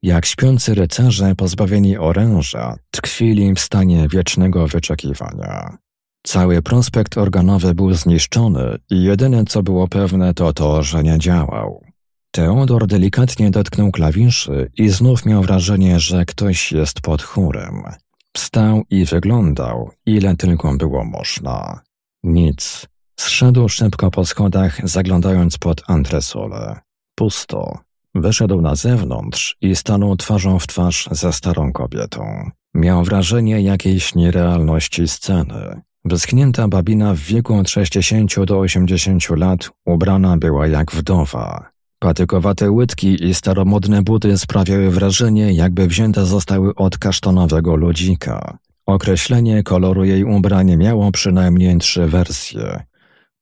Jak 0.03 0.25
śpiący 0.25 0.75
rycerze 0.75 1.35
pozbawieni 1.35 1.97
oręża, 1.97 2.75
tkwili 2.91 3.53
w 3.53 3.59
stanie 3.59 4.07
wiecznego 4.07 4.67
wyczekiwania. 4.67 5.77
Cały 6.23 6.61
prospekt 6.61 7.17
organowy 7.17 7.75
był 7.75 7.93
zniszczony 7.93 8.77
i 8.89 9.03
jedyne 9.03 9.45
co 9.45 9.63
było 9.63 9.87
pewne 9.87 10.33
to 10.33 10.53
to, 10.53 10.83
że 10.83 11.03
nie 11.03 11.19
działał. 11.19 11.83
Teodor 12.31 12.87
delikatnie 12.87 13.51
dotknął 13.51 13.91
klawiszy 13.91 14.71
i 14.77 14.89
znów 14.89 15.25
miał 15.25 15.41
wrażenie, 15.41 15.99
że 15.99 16.25
ktoś 16.25 16.71
jest 16.71 17.01
pod 17.01 17.21
chórem. 17.21 17.83
Wstał 18.33 18.83
i 18.89 19.05
wyglądał, 19.05 19.91
ile 20.05 20.35
tylko 20.35 20.77
było 20.77 21.05
można. 21.05 21.81
Nic. 22.23 22.87
Zszedł 23.19 23.69
szybko 23.69 24.11
po 24.11 24.25
schodach, 24.25 24.89
zaglądając 24.89 25.57
pod 25.57 25.83
antresolę. 25.87 26.79
Pusto. 27.15 27.90
Wyszedł 28.15 28.61
na 28.61 28.75
zewnątrz 28.75 29.57
i 29.61 29.75
stanął 29.75 30.15
twarzą 30.15 30.59
w 30.59 30.67
twarz 30.67 31.09
ze 31.11 31.33
starą 31.33 31.73
kobietą. 31.73 32.51
Miał 32.73 33.03
wrażenie 33.03 33.61
jakiejś 33.61 34.15
nierealności 34.15 35.07
sceny. 35.07 35.81
Wyschnięta 36.05 36.67
babina 36.67 37.13
w 37.13 37.19
wieku 37.19 37.55
od 37.55 37.69
60 37.69 38.45
do 38.45 38.59
80 38.59 39.29
lat 39.29 39.69
ubrana 39.85 40.37
była 40.37 40.67
jak 40.67 40.91
wdowa. 40.91 41.71
Patykowate 41.99 42.71
łydki 42.71 43.25
i 43.25 43.33
staromodne 43.33 44.01
buty 44.01 44.37
sprawiały 44.37 44.91
wrażenie, 44.91 45.53
jakby 45.53 45.87
wzięte 45.87 46.25
zostały 46.25 46.75
od 46.75 46.97
kasztonowego 46.97 47.75
ludzika. 47.75 48.57
Określenie 48.85 49.63
koloru 49.63 50.03
jej 50.03 50.23
ubrania 50.23 50.77
miało 50.77 51.11
przynajmniej 51.11 51.77
trzy 51.77 52.07
wersje. 52.07 52.83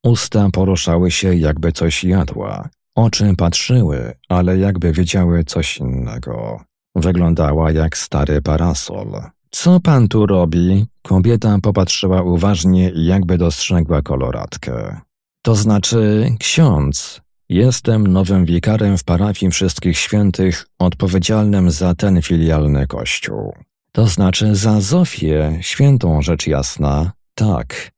Usta 0.03 0.49
poruszały 0.51 1.11
się, 1.11 1.36
jakby 1.36 1.72
coś 1.72 2.03
jadła. 2.03 2.70
Oczy 2.95 3.33
patrzyły, 3.37 4.13
ale 4.29 4.57
jakby 4.57 4.91
wiedziały 4.91 5.43
coś 5.43 5.77
innego. 5.77 6.61
Wyglądała 6.95 7.71
jak 7.71 7.97
stary 7.97 8.41
parasol. 8.41 9.07
Co 9.51 9.79
pan 9.79 10.07
tu 10.07 10.25
robi? 10.25 10.85
Kobieta 11.01 11.57
popatrzyła 11.61 12.21
uważnie 12.21 12.89
i 12.89 13.05
jakby 13.05 13.37
dostrzegła 13.37 14.01
koloratkę. 14.01 15.01
To 15.41 15.55
znaczy, 15.55 16.29
ksiądz. 16.39 17.21
Jestem 17.49 18.07
nowym 18.07 18.45
wikarem 18.45 18.97
w 18.97 19.03
parafii 19.03 19.51
Wszystkich 19.51 19.97
Świętych, 19.97 20.65
odpowiedzialnym 20.79 21.71
za 21.71 21.95
ten 21.95 22.21
filialny 22.21 22.87
kościół. 22.87 23.53
To 23.91 24.07
znaczy 24.07 24.55
za 24.55 24.81
Zofię, 24.81 25.57
świętą 25.61 26.21
rzecz 26.21 26.47
jasna. 26.47 27.11
Tak. 27.35 27.91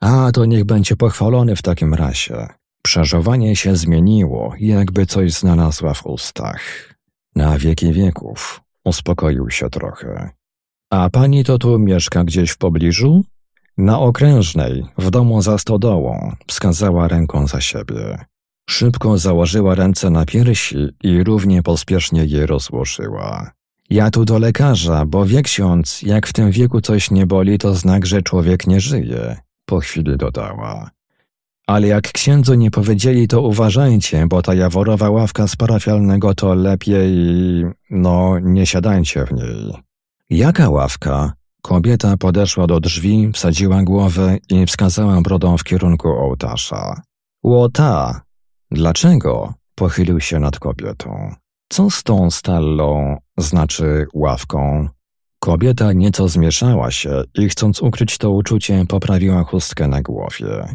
A, 0.00 0.32
to 0.32 0.44
niech 0.44 0.64
będzie 0.64 0.96
pochwalony 0.96 1.56
w 1.56 1.62
takim 1.62 1.94
razie. 1.94 2.48
Przeżowanie 2.88 3.56
się 3.56 3.76
zmieniło, 3.76 4.54
jakby 4.60 5.06
coś 5.06 5.32
znalazła 5.32 5.94
w 5.94 6.06
ustach. 6.06 6.94
Na 7.36 7.58
wieki 7.58 7.92
wieków. 7.92 8.60
Uspokoił 8.84 9.50
się 9.50 9.70
trochę. 9.70 10.30
A 10.90 11.10
pani 11.10 11.44
to 11.44 11.58
tu 11.58 11.78
mieszka 11.78 12.24
gdzieś 12.24 12.50
w 12.50 12.58
pobliżu? 12.58 13.24
Na 13.78 13.98
okrężnej, 13.98 14.84
w 14.98 15.10
domu 15.10 15.42
za 15.42 15.58
stodołą, 15.58 16.32
wskazała 16.46 17.08
ręką 17.08 17.46
za 17.46 17.60
siebie. 17.60 18.24
Szybko 18.70 19.18
założyła 19.18 19.74
ręce 19.74 20.10
na 20.10 20.24
piersi 20.24 20.88
i 21.02 21.24
równie 21.24 21.62
pospiesznie 21.62 22.24
je 22.24 22.46
rozłożyła. 22.46 23.50
Ja 23.90 24.10
tu 24.10 24.24
do 24.24 24.38
lekarza, 24.38 25.06
bo 25.06 25.26
wie 25.26 25.42
ksiądz, 25.42 26.02
jak 26.02 26.26
w 26.26 26.32
tym 26.32 26.50
wieku 26.50 26.80
coś 26.80 27.10
nie 27.10 27.26
boli, 27.26 27.58
to 27.58 27.74
znak, 27.74 28.06
że 28.06 28.22
człowiek 28.22 28.66
nie 28.66 28.80
żyje. 28.80 29.36
Po 29.64 29.80
chwili 29.80 30.16
dodała. 30.16 30.97
Ale 31.68 31.86
jak 31.86 32.12
księdzu 32.12 32.54
nie 32.54 32.70
powiedzieli, 32.70 33.28
to 33.28 33.42
uważajcie, 33.42 34.26
bo 34.26 34.42
ta 34.42 34.54
jaworowa 34.54 35.10
ławka 35.10 35.48
z 35.48 35.56
parafialnego 35.56 36.34
to 36.34 36.54
lepiej, 36.54 37.14
no, 37.90 38.38
nie 38.38 38.66
siadajcie 38.66 39.24
w 39.24 39.32
niej. 39.32 39.74
Jaka 40.30 40.68
ławka? 40.70 41.32
Kobieta 41.62 42.16
podeszła 42.16 42.66
do 42.66 42.80
drzwi, 42.80 43.30
wsadziła 43.34 43.82
głowę 43.82 44.36
i 44.50 44.66
wskazała 44.66 45.20
brodą 45.20 45.56
w 45.56 45.64
kierunku 45.64 46.08
ołtarza. 46.08 47.02
Łota! 47.42 48.20
Dlaczego? 48.70 49.54
Pochylił 49.74 50.20
się 50.20 50.38
nad 50.38 50.58
kobietą. 50.58 51.34
Co 51.68 51.90
z 51.90 52.02
tą 52.02 52.30
stallą, 52.30 53.16
znaczy 53.38 54.06
ławką? 54.14 54.88
Kobieta 55.38 55.92
nieco 55.92 56.28
zmieszała 56.28 56.90
się 56.90 57.22
i 57.34 57.48
chcąc 57.48 57.82
ukryć 57.82 58.18
to 58.18 58.30
uczucie, 58.30 58.84
poprawiła 58.88 59.44
chustkę 59.44 59.88
na 59.88 60.02
głowie. 60.02 60.74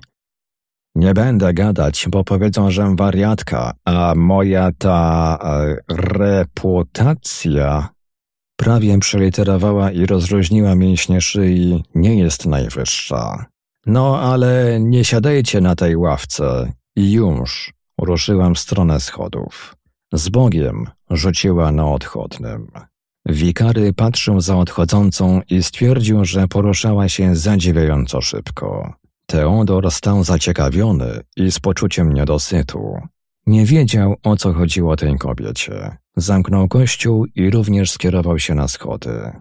Nie 0.95 1.13
będę 1.13 1.53
gadać, 1.53 2.05
bo 2.09 2.23
powiedzą, 2.23 2.71
że 2.71 2.95
wariatka, 2.97 3.73
a 3.85 4.13
moja 4.15 4.71
ta 4.77 5.37
e, 5.43 5.75
reputacja 5.89 7.89
prawie 8.55 8.99
przeliterowała 8.99 9.91
i 9.91 10.05
rozróżniła 10.05 10.75
mięśnie 10.75 11.21
szyi, 11.21 11.83
nie 11.95 12.19
jest 12.19 12.45
najwyższa. 12.45 13.45
No 13.85 14.19
ale 14.19 14.79
nie 14.79 15.05
siadajcie 15.05 15.61
na 15.61 15.75
tej 15.75 15.97
ławce. 15.97 16.71
I 16.95 17.11
już. 17.11 17.73
Ruszyłam 18.01 18.55
w 18.55 18.59
stronę 18.59 18.99
schodów. 18.99 19.75
Z 20.13 20.29
Bogiem 20.29 20.85
rzuciła 21.09 21.71
na 21.71 21.91
odchodnym. 21.91 22.71
Wikary 23.25 23.93
patrzył 23.93 24.41
za 24.41 24.57
odchodzącą 24.57 25.41
i 25.49 25.63
stwierdził, 25.63 26.25
że 26.25 26.47
poruszała 26.47 27.09
się 27.09 27.35
zadziwiająco 27.35 28.21
szybko. 28.21 28.93
Teodor 29.25 29.91
stał 29.91 30.23
zaciekawiony 30.23 31.19
i 31.37 31.51
z 31.51 31.59
poczuciem 31.59 32.13
niedosytu. 32.13 32.97
Nie 33.47 33.65
wiedział, 33.65 34.15
o 34.23 34.35
co 34.35 34.53
chodziło 34.53 34.95
tej 34.95 35.17
kobiecie. 35.17 35.97
Zamknął 36.15 36.67
kościół 36.67 37.25
i 37.35 37.49
również 37.49 37.91
skierował 37.91 38.39
się 38.39 38.55
na 38.55 38.67
schody. 38.67 39.31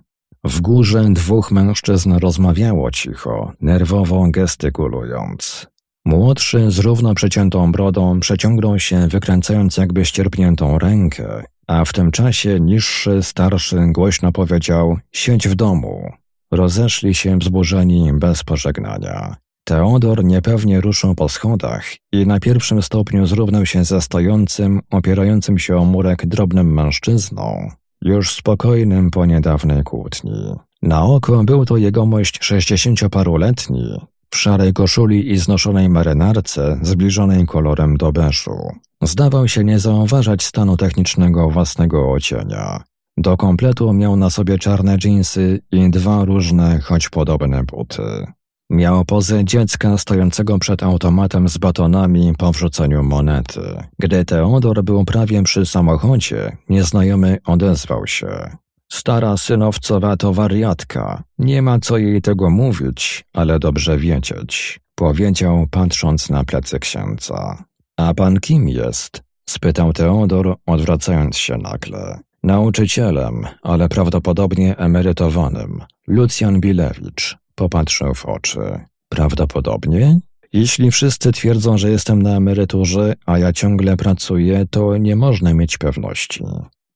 W 0.44 0.60
górze 0.60 1.04
dwóch 1.10 1.50
mężczyzn 1.50 2.12
rozmawiało 2.12 2.90
cicho, 2.90 3.52
nerwowo 3.60 4.26
gestykulując. 4.30 5.66
Młodszy 6.04 6.70
z 6.70 6.78
równo 6.78 7.14
przeciętą 7.14 7.72
brodą 7.72 8.20
przeciągnął 8.20 8.78
się, 8.78 9.08
wykręcając 9.08 9.76
jakby 9.76 10.04
ścierpniętą 10.04 10.78
rękę, 10.78 11.44
a 11.66 11.84
w 11.84 11.92
tym 11.92 12.10
czasie 12.10 12.60
niższy, 12.60 13.22
starszy 13.22 13.76
głośno 13.86 14.32
powiedział: 14.32 14.98
Siedź 15.12 15.48
w 15.48 15.54
domu. 15.54 16.10
Rozeszli 16.50 17.14
się 17.14 17.38
wzburzeni 17.38 18.12
bez 18.12 18.44
pożegnania. 18.44 19.36
Teodor 19.64 20.24
niepewnie 20.24 20.80
ruszył 20.80 21.14
po 21.14 21.28
schodach 21.28 21.84
i 22.12 22.26
na 22.26 22.40
pierwszym 22.40 22.82
stopniu 22.82 23.26
zrównał 23.26 23.66
się 23.66 23.84
ze 23.84 24.00
stojącym, 24.00 24.80
opierającym 24.90 25.58
się 25.58 25.76
o 25.76 25.84
murek 25.84 26.26
drobnym 26.26 26.72
mężczyzną, 26.74 27.70
już 28.02 28.34
spokojnym 28.34 29.10
po 29.10 29.26
niedawnej 29.26 29.82
kłótni. 29.82 30.54
Na 30.82 31.04
oko 31.04 31.44
był 31.44 31.64
to 31.64 31.76
jegomość 31.76 32.44
sześćdziesięcioparoletni, 32.44 33.98
w 34.30 34.36
szarej 34.36 34.72
koszuli 34.72 35.32
i 35.32 35.38
znoszonej 35.38 35.88
marynarce 35.88 36.78
zbliżonej 36.82 37.46
kolorem 37.46 37.96
do 37.96 38.12
beżu. 38.12 38.56
Zdawał 39.02 39.48
się 39.48 39.64
nie 39.64 39.78
zauważać 39.78 40.44
stanu 40.44 40.76
technicznego 40.76 41.50
własnego 41.50 42.12
ocienia. 42.12 42.82
Do 43.16 43.36
kompletu 43.36 43.92
miał 43.92 44.16
na 44.16 44.30
sobie 44.30 44.58
czarne 44.58 44.98
dżinsy 44.98 45.60
i 45.72 45.90
dwa 45.90 46.24
różne, 46.24 46.80
choć 46.80 47.08
podobne 47.08 47.64
buty. 47.64 48.26
Miał 48.72 49.04
pozę 49.04 49.44
dziecka 49.44 49.98
stojącego 49.98 50.58
przed 50.58 50.82
automatem 50.82 51.48
z 51.48 51.58
batonami 51.58 52.32
po 52.38 52.52
wrzuceniu 52.52 53.02
monety. 53.02 53.60
Gdy 53.98 54.24
Teodor 54.24 54.84
był 54.84 55.04
prawie 55.04 55.42
przy 55.42 55.66
samochodzie, 55.66 56.56
nieznajomy 56.68 57.38
odezwał 57.46 58.06
się. 58.06 58.56
Stara 58.92 59.36
synowcowa 59.36 60.16
to 60.16 60.32
wariatka. 60.32 61.22
Nie 61.38 61.62
ma 61.62 61.78
co 61.78 61.98
jej 61.98 62.22
tego 62.22 62.50
mówić, 62.50 63.24
ale 63.32 63.58
dobrze 63.58 63.98
wiedzieć. 63.98 64.80
Powiedział, 64.94 65.66
patrząc 65.70 66.30
na 66.30 66.44
plecy 66.44 66.78
księdza. 66.78 67.64
A 67.96 68.14
pan 68.14 68.40
kim 68.40 68.68
jest? 68.68 69.22
spytał 69.50 69.92
Teodor, 69.92 70.56
odwracając 70.66 71.36
się 71.36 71.56
nagle. 71.56 72.20
Nauczycielem, 72.42 73.46
ale 73.62 73.88
prawdopodobnie 73.88 74.76
emerytowanym. 74.76 75.80
Lucjan 76.06 76.60
Bilewicz. 76.60 77.41
Popatrzył 77.54 78.14
w 78.14 78.26
oczy. 78.26 78.60
Prawdopodobnie? 79.08 80.20
Jeśli 80.52 80.90
wszyscy 80.90 81.32
twierdzą, 81.32 81.78
że 81.78 81.90
jestem 81.90 82.22
na 82.22 82.36
emeryturze, 82.36 83.14
a 83.26 83.38
ja 83.38 83.52
ciągle 83.52 83.96
pracuję, 83.96 84.66
to 84.70 84.96
nie 84.96 85.16
można 85.16 85.54
mieć 85.54 85.78
pewności. 85.78 86.44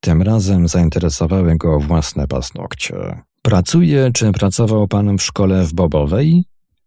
Tym 0.01 0.23
razem 0.23 0.69
zainteresowały 0.69 1.57
go 1.57 1.81
własne 1.81 2.29
paznokcie. 2.29 3.23
Pracuje, 3.43 4.11
czy 4.15 4.33
pracował 4.33 4.89
pan 4.89 5.19
w 5.19 5.23
szkole 5.23 5.65
w 5.65 5.75
Bobowej? 5.75 6.45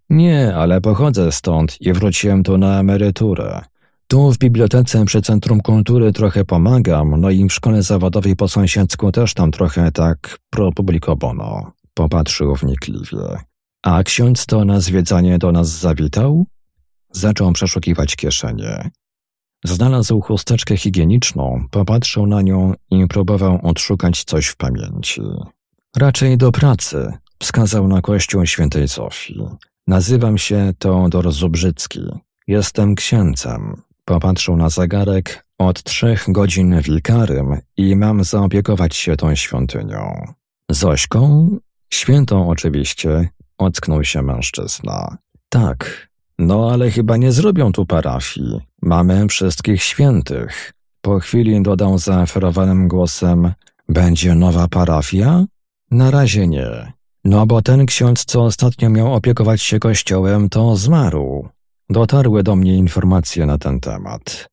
Nie, 0.09 0.55
ale 0.55 0.81
pochodzę 0.81 1.31
stąd 1.31 1.81
i 1.81 1.93
wróciłem 1.93 2.43
tu 2.43 2.57
na 2.57 2.79
emeryturę. 2.79 3.61
Tu 4.07 4.31
w 4.31 4.37
bibliotece 4.37 5.05
przy 5.05 5.21
Centrum 5.21 5.61
Kultury 5.61 6.13
trochę 6.13 6.45
pomagam, 6.45 7.21
no 7.21 7.29
i 7.29 7.47
w 7.47 7.53
szkole 7.53 7.83
zawodowej 7.83 8.35
po 8.35 8.47
sąsiedzku 8.47 9.11
też 9.11 9.33
tam 9.33 9.51
trochę 9.51 9.91
tak 9.91 10.39
pro 10.49 10.71
publico 10.71 11.15
bono. 11.15 11.71
Popatrzył 11.93 12.55
wnikliwie. 12.55 13.48
A 13.83 14.03
ksiądz 14.03 14.45
to 14.45 14.65
na 14.65 14.79
zwiedzanie 14.79 15.37
do 15.37 15.51
nas 15.51 15.67
zawitał? 15.67 16.45
Zaczął 17.11 17.53
przeszukiwać 17.53 18.15
kieszenie. 18.15 18.89
Znalazł 19.65 20.21
chusteczkę 20.21 20.77
higieniczną, 20.77 21.67
popatrzył 21.71 22.27
na 22.27 22.41
nią 22.41 22.73
i 22.91 23.07
próbował 23.07 23.59
odszukać 23.63 24.23
coś 24.23 24.47
w 24.47 24.55
pamięci. 24.55 25.21
Raczej 25.97 26.37
do 26.37 26.51
pracy, 26.51 27.13
wskazał 27.39 27.87
na 27.87 28.01
kościół 28.01 28.45
świętej 28.45 28.87
Sofii. 28.87 29.41
Nazywam 29.87 30.37
się 30.37 30.73
Teodor 30.79 31.31
Zubrzycki. 31.31 31.99
Jestem 32.47 32.95
księcem. 32.95 33.81
Popatrzył 34.05 34.57
na 34.57 34.69
zegarek. 34.69 35.45
Od 35.57 35.83
trzech 35.83 36.25
godzin 36.27 36.81
wikarym 36.81 37.57
i 37.77 37.95
mam 37.95 38.23
zaopiekować 38.23 38.95
się 38.95 39.15
tą 39.15 39.35
świątynią. 39.35 40.33
Zośką? 40.71 41.49
Świętą 41.93 42.49
oczywiście, 42.49 43.29
ocknął 43.59 44.03
się 44.03 44.21
mężczyzna. 44.21 45.17
Tak, 45.49 46.09
no 46.39 46.71
ale 46.71 46.91
chyba 46.91 47.17
nie 47.17 47.31
zrobią 47.31 47.71
tu 47.71 47.85
parafii. 47.85 48.59
Mamy 48.81 49.27
wszystkich 49.27 49.83
świętych. 49.83 50.73
Po 51.01 51.19
chwili 51.19 51.61
dodał 51.61 51.97
zaaferowanym 51.97 52.87
głosem: 52.87 53.53
Będzie 53.89 54.35
nowa 54.35 54.67
parafia? 54.67 55.45
Na 55.91 56.11
razie 56.11 56.47
nie. 56.47 56.93
No 57.23 57.45
bo 57.45 57.61
ten 57.61 57.85
ksiądz, 57.85 58.25
co 58.25 58.43
ostatnio 58.43 58.89
miał 58.89 59.13
opiekować 59.13 59.61
się 59.61 59.79
kościołem, 59.79 60.49
to 60.49 60.75
zmarł. 60.75 61.49
Dotarły 61.89 62.43
do 62.43 62.55
mnie 62.55 62.75
informacje 62.75 63.45
na 63.45 63.57
ten 63.57 63.79
temat. 63.79 64.47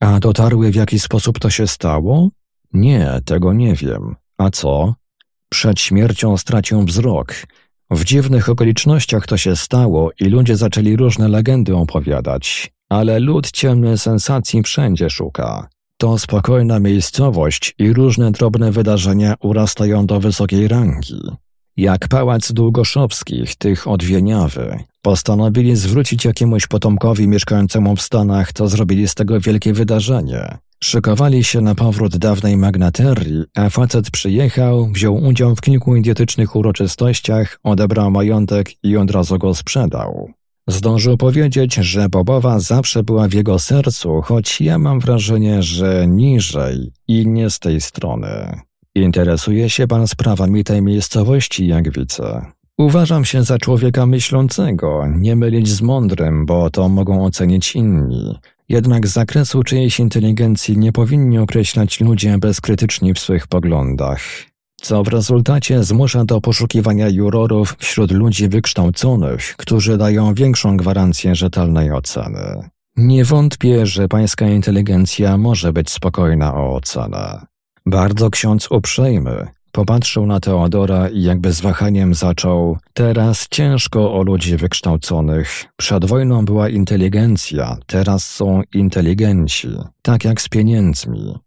A 0.00 0.20
dotarły 0.20 0.70
w 0.70 0.74
jaki 0.74 0.98
sposób 0.98 1.38
to 1.38 1.50
się 1.50 1.66
stało? 1.66 2.28
Nie, 2.72 3.20
tego 3.24 3.52
nie 3.52 3.74
wiem. 3.74 4.16
A 4.38 4.50
co? 4.50 4.94
Przed 5.48 5.80
śmiercią 5.80 6.36
stracił 6.36 6.84
wzrok. 6.84 7.34
W 7.94 8.04
dziwnych 8.04 8.48
okolicznościach 8.48 9.26
to 9.26 9.36
się 9.36 9.56
stało 9.56 10.10
i 10.20 10.24
ludzie 10.24 10.56
zaczęli 10.56 10.96
różne 10.96 11.28
legendy 11.28 11.76
opowiadać, 11.76 12.72
ale 12.88 13.20
lud 13.20 13.50
ciemny 13.50 13.98
sensacji 13.98 14.62
wszędzie 14.62 15.10
szuka. 15.10 15.68
To 15.96 16.18
spokojna 16.18 16.80
miejscowość 16.80 17.74
i 17.78 17.92
różne 17.92 18.30
drobne 18.30 18.72
wydarzenia 18.72 19.34
urastają 19.40 20.06
do 20.06 20.20
wysokiej 20.20 20.68
rangi. 20.68 21.20
Jak 21.76 22.08
pałac 22.08 22.52
Długoszowskich, 22.52 23.56
tych 23.56 23.88
od 23.88 24.04
Wieniawy, 24.04 24.78
postanowili 25.02 25.76
zwrócić 25.76 26.24
jakiemuś 26.24 26.66
potomkowi 26.66 27.28
mieszkającemu 27.28 27.96
w 27.96 28.02
Stanach, 28.02 28.52
to 28.52 28.68
zrobili 28.68 29.08
z 29.08 29.14
tego 29.14 29.40
wielkie 29.40 29.72
wydarzenie. 29.72 30.58
Szykowali 30.84 31.44
się 31.44 31.60
na 31.60 31.74
powrót 31.74 32.16
dawnej 32.16 32.56
magnaterii, 32.56 33.44
a 33.54 33.70
facet 33.70 34.10
przyjechał, 34.10 34.86
wziął 34.86 35.16
udział 35.16 35.56
w 35.56 35.60
kilku 35.60 35.96
idiotycznych 35.96 36.56
uroczystościach, 36.56 37.58
odebrał 37.62 38.10
majątek 38.10 38.84
i 38.84 38.96
od 38.96 39.10
razu 39.10 39.38
go 39.38 39.54
sprzedał. 39.54 40.30
Zdążył 40.68 41.16
powiedzieć, 41.16 41.74
że 41.74 42.08
Bobowa 42.08 42.60
zawsze 42.60 43.02
była 43.02 43.28
w 43.28 43.32
jego 43.32 43.58
sercu, 43.58 44.20
choć 44.22 44.60
ja 44.60 44.78
mam 44.78 45.00
wrażenie, 45.00 45.62
że 45.62 46.06
niżej 46.06 46.92
i 47.08 47.26
nie 47.26 47.50
z 47.50 47.58
tej 47.58 47.80
strony. 47.80 48.60
Interesuje 48.94 49.70
się 49.70 49.86
pan 49.86 50.08
sprawami 50.08 50.64
tej 50.64 50.82
miejscowości, 50.82 51.66
jak 51.66 51.98
widzę. 51.98 52.46
Uważam 52.78 53.24
się 53.24 53.42
za 53.44 53.58
człowieka 53.58 54.06
myślącego, 54.06 55.06
nie 55.16 55.36
mylić 55.36 55.68
z 55.68 55.82
mądrym, 55.82 56.46
bo 56.46 56.70
to 56.70 56.88
mogą 56.88 57.24
ocenić 57.24 57.76
inni. 57.76 58.34
Jednak 58.68 59.06
zakresu 59.06 59.62
czyjejś 59.62 60.00
inteligencji 60.00 60.78
nie 60.78 60.92
powinni 60.92 61.38
określać 61.38 62.00
ludzie 62.00 62.38
bezkrytyczni 62.38 63.14
w 63.14 63.18
swych 63.18 63.46
poglądach, 63.46 64.20
co 64.80 65.02
w 65.02 65.08
rezultacie 65.08 65.84
zmusza 65.84 66.24
do 66.24 66.40
poszukiwania 66.40 67.08
jurorów 67.08 67.76
wśród 67.78 68.10
ludzi 68.10 68.48
wykształconych, 68.48 69.54
którzy 69.56 69.98
dają 69.98 70.34
większą 70.34 70.76
gwarancję 70.76 71.34
rzetelnej 71.34 71.92
oceny. 71.92 72.68
Nie 72.96 73.24
wątpię, 73.24 73.86
że 73.86 74.08
pańska 74.08 74.48
inteligencja 74.48 75.36
może 75.36 75.72
być 75.72 75.90
spokojna 75.90 76.54
o 76.54 76.74
ocenę. 76.74 77.46
Bardzo 77.86 78.30
ksiądz 78.30 78.70
uprzejmy, 78.70 79.46
Popatrzył 79.74 80.26
na 80.26 80.40
Teodora 80.40 81.08
i 81.08 81.22
jakby 81.22 81.52
z 81.52 81.60
wahaniem 81.60 82.14
zaczął. 82.14 82.78
Teraz 82.92 83.46
ciężko 83.50 84.14
o 84.14 84.22
ludzi 84.22 84.56
wykształconych. 84.56 85.64
Przed 85.76 86.04
wojną 86.04 86.44
była 86.44 86.68
inteligencja, 86.68 87.76
teraz 87.86 88.24
są 88.30 88.62
inteligenci. 88.74 89.68
Tak 90.02 90.24
jak 90.24 90.40
z 90.40 90.48
pieniędzmi. 90.48 91.38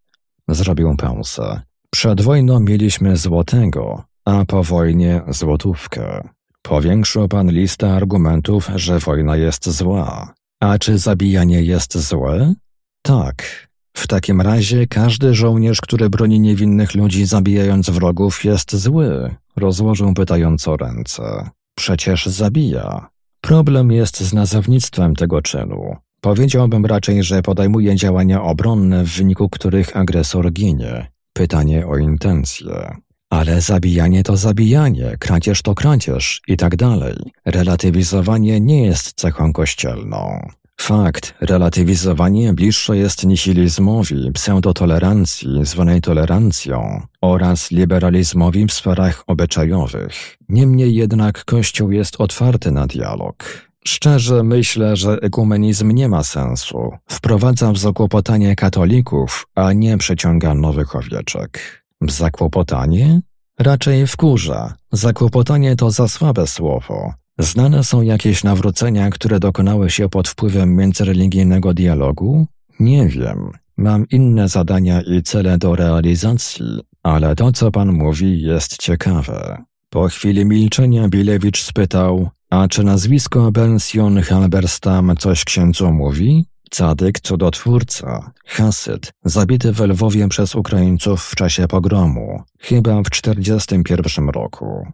Zrobił 0.48 0.96
pauzę. 0.96 1.62
Przed 1.92 2.22
wojną 2.22 2.60
mieliśmy 2.60 3.18
złotego, 3.18 4.04
a 4.26 4.46
po 4.46 4.64
wojnie 4.64 5.22
złotówkę. 5.28 6.30
Powiększył 6.62 7.28
pan 7.28 7.52
listę 7.52 7.94
argumentów, 7.94 8.70
że 8.76 9.00
wojna 9.00 9.38
jest 9.38 9.70
zła. 9.70 10.34
A 10.60 10.78
czy 10.78 10.98
zabijanie 10.98 11.62
jest 11.62 11.98
złe? 11.98 12.54
Tak, 13.02 13.67
w 13.98 14.08
takim 14.08 14.42
razie 14.42 14.88
każdy 14.88 15.34
żołnierz, 15.34 15.82
który 15.82 16.10
broni 16.10 16.40
niewinnych 16.40 16.96
ludzi 16.96 17.26
zabijając 17.26 17.90
wrogów 17.90 18.44
jest 18.44 18.76
zły, 18.76 19.36
rozłożył 19.56 20.14
pytająco 20.14 20.78
ręce. 20.78 21.50
Przecież 21.76 22.26
zabija. 22.26 23.10
Problem 23.42 23.92
jest 23.92 24.20
z 24.20 24.34
nazewnictwem 24.34 25.16
tego 25.16 25.42
czynu. 25.42 25.96
Powiedziałbym 26.22 26.86
raczej, 26.86 27.24
że 27.24 27.42
podejmuje 27.42 27.96
działania 27.96 28.44
obronne, 28.44 29.04
w 29.04 29.18
wyniku 29.18 29.50
których 29.50 29.98
agresor 29.98 30.52
ginie. 30.52 31.08
Pytanie 31.34 31.88
o 31.88 31.98
intencje. 31.98 32.96
Ale 33.30 33.62
zabijanie 33.62 34.24
to 34.24 34.38
zabijanie, 34.38 35.16
kradzież 35.20 35.62
to 35.62 35.76
kradzież 35.76 36.42
i 36.48 36.58
tak 36.58 36.76
dalej. 36.76 37.16
Relatywizowanie 37.46 38.60
nie 38.60 38.86
jest 38.86 39.14
cechą 39.14 39.54
kościelną. 39.54 40.48
Fakt, 40.82 41.34
relatywizowanie 41.42 42.54
bliższe 42.54 42.98
jest 42.98 43.26
nihilizmowi, 43.26 44.32
pseudotolerancji, 44.32 45.66
zwanej 45.66 46.02
tolerancją, 46.02 47.02
oraz 47.22 47.72
liberalizmowi 47.72 48.66
w 48.66 48.74
sferach 48.74 49.24
obyczajowych. 49.28 50.38
Niemniej 50.50 50.96
jednak 50.96 51.46
Kościół 51.46 51.92
jest 51.92 52.22
otwarty 52.22 52.72
na 52.72 52.88
dialog. 52.88 53.68
Szczerze 53.88 54.44
myślę, 54.44 54.96
że 54.96 55.18
ekumenizm 55.22 55.92
nie 55.92 56.10
ma 56.10 56.24
sensu. 56.24 56.92
Wprowadza 57.10 57.72
w 57.72 57.78
zakłopotanie 57.78 58.56
katolików, 58.56 59.48
a 59.56 59.74
nie 59.74 59.98
przeciąga 59.98 60.54
nowych 60.54 60.96
owieczek. 60.96 61.84
Zakłopotanie? 62.02 63.22
Raczej 63.60 64.08
wkurza. 64.08 64.74
Zakłopotanie 64.92 65.76
to 65.76 65.92
za 65.92 66.08
słabe 66.08 66.48
słowo. 66.48 67.14
Znane 67.40 67.84
są 67.84 68.02
jakieś 68.02 68.44
nawrócenia, 68.44 69.10
które 69.10 69.40
dokonały 69.40 69.90
się 69.90 70.10
pod 70.10 70.28
wpływem 70.28 70.76
międzyreligijnego 70.76 71.74
dialogu? 71.74 72.48
Nie 72.80 73.08
wiem. 73.08 73.52
Mam 73.78 74.06
inne 74.12 74.48
zadania 74.48 75.02
i 75.02 75.24
cele 75.24 75.58
do 75.58 75.76
realizacji, 75.76 76.80
ale 77.04 77.36
to, 77.36 77.52
co 77.52 77.72
pan 77.72 77.94
mówi, 77.94 78.42
jest 78.42 78.78
ciekawe. 78.78 79.64
Po 79.90 80.08
chwili 80.08 80.46
milczenia 80.46 81.08
Bilewicz 81.08 81.64
spytał, 81.64 82.30
A 82.50 82.68
czy 82.68 82.84
nazwisko 82.84 83.52
Bension 83.52 84.22
Halberstam 84.22 85.16
coś 85.20 85.44
księdzu 85.44 85.94
mówi? 85.94 86.46
Cadyk 86.70 87.20
cudotwórca, 87.20 88.32
Hasyd, 88.46 89.12
zabity 89.26 89.74
w 89.74 89.80
Lwowie 89.80 90.28
przez 90.28 90.56
Ukraińców 90.56 91.24
w 91.24 91.36
czasie 91.36 91.68
pogromu, 91.68 92.44
chyba 92.60 93.04
w 93.04 93.10
1941 93.10 94.30
roku. 94.30 94.88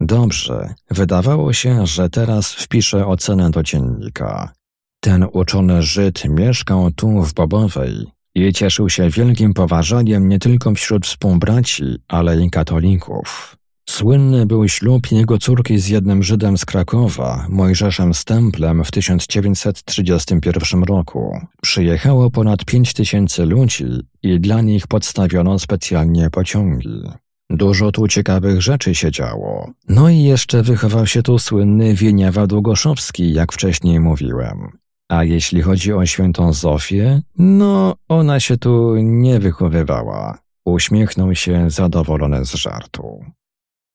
Dobrze, 0.00 0.74
wydawało 0.90 1.52
się, 1.52 1.86
że 1.86 2.10
teraz 2.10 2.52
wpiszę 2.52 3.06
ocenę 3.06 3.50
do 3.50 3.62
dziennika. 3.62 4.52
Ten 5.00 5.26
uczony 5.32 5.82
Żyd 5.82 6.24
mieszkał 6.24 6.90
tu 6.90 7.22
w 7.22 7.34
Bobowej 7.34 8.06
i 8.34 8.52
cieszył 8.52 8.90
się 8.90 9.10
wielkim 9.10 9.54
poważaniem 9.54 10.28
nie 10.28 10.38
tylko 10.38 10.74
wśród 10.74 11.06
współbraci, 11.06 11.84
ale 12.08 12.44
i 12.44 12.50
katolików. 12.50 13.56
Słynny 13.88 14.46
był 14.46 14.68
ślub 14.68 15.12
jego 15.12 15.38
córki 15.38 15.78
z 15.78 15.88
jednym 15.88 16.22
Żydem 16.22 16.58
z 16.58 16.64
Krakowa, 16.64 17.46
Mojżeszem 17.48 18.14
Stemplem 18.14 18.84
w 18.84 18.90
1931 18.90 20.82
roku. 20.82 21.40
Przyjechało 21.62 22.30
ponad 22.30 22.64
pięć 22.64 22.92
tysięcy 22.92 23.46
ludzi 23.46 23.86
i 24.22 24.40
dla 24.40 24.60
nich 24.60 24.86
podstawiono 24.86 25.58
specjalnie 25.58 26.30
pociągi. 26.30 27.02
Dużo 27.50 27.92
tu 27.92 28.08
ciekawych 28.08 28.62
rzeczy 28.62 28.94
się 28.94 29.10
działo. 29.10 29.70
No 29.88 30.08
i 30.08 30.22
jeszcze 30.22 30.62
wychował 30.62 31.06
się 31.06 31.22
tu 31.22 31.38
słynny 31.38 31.94
Wieniawa 31.94 32.46
Długoszowski, 32.46 33.32
jak 33.32 33.52
wcześniej 33.52 34.00
mówiłem. 34.00 34.78
A 35.08 35.24
jeśli 35.24 35.62
chodzi 35.62 35.92
o 35.92 36.06
świętą 36.06 36.52
Zofię, 36.52 37.22
no 37.38 37.94
ona 38.08 38.40
się 38.40 38.56
tu 38.56 38.96
nie 38.96 39.40
wychowywała. 39.40 40.38
Uśmiechnął 40.64 41.34
się 41.34 41.70
zadowolony 41.70 42.44
z 42.44 42.54
żartu. 42.54 43.24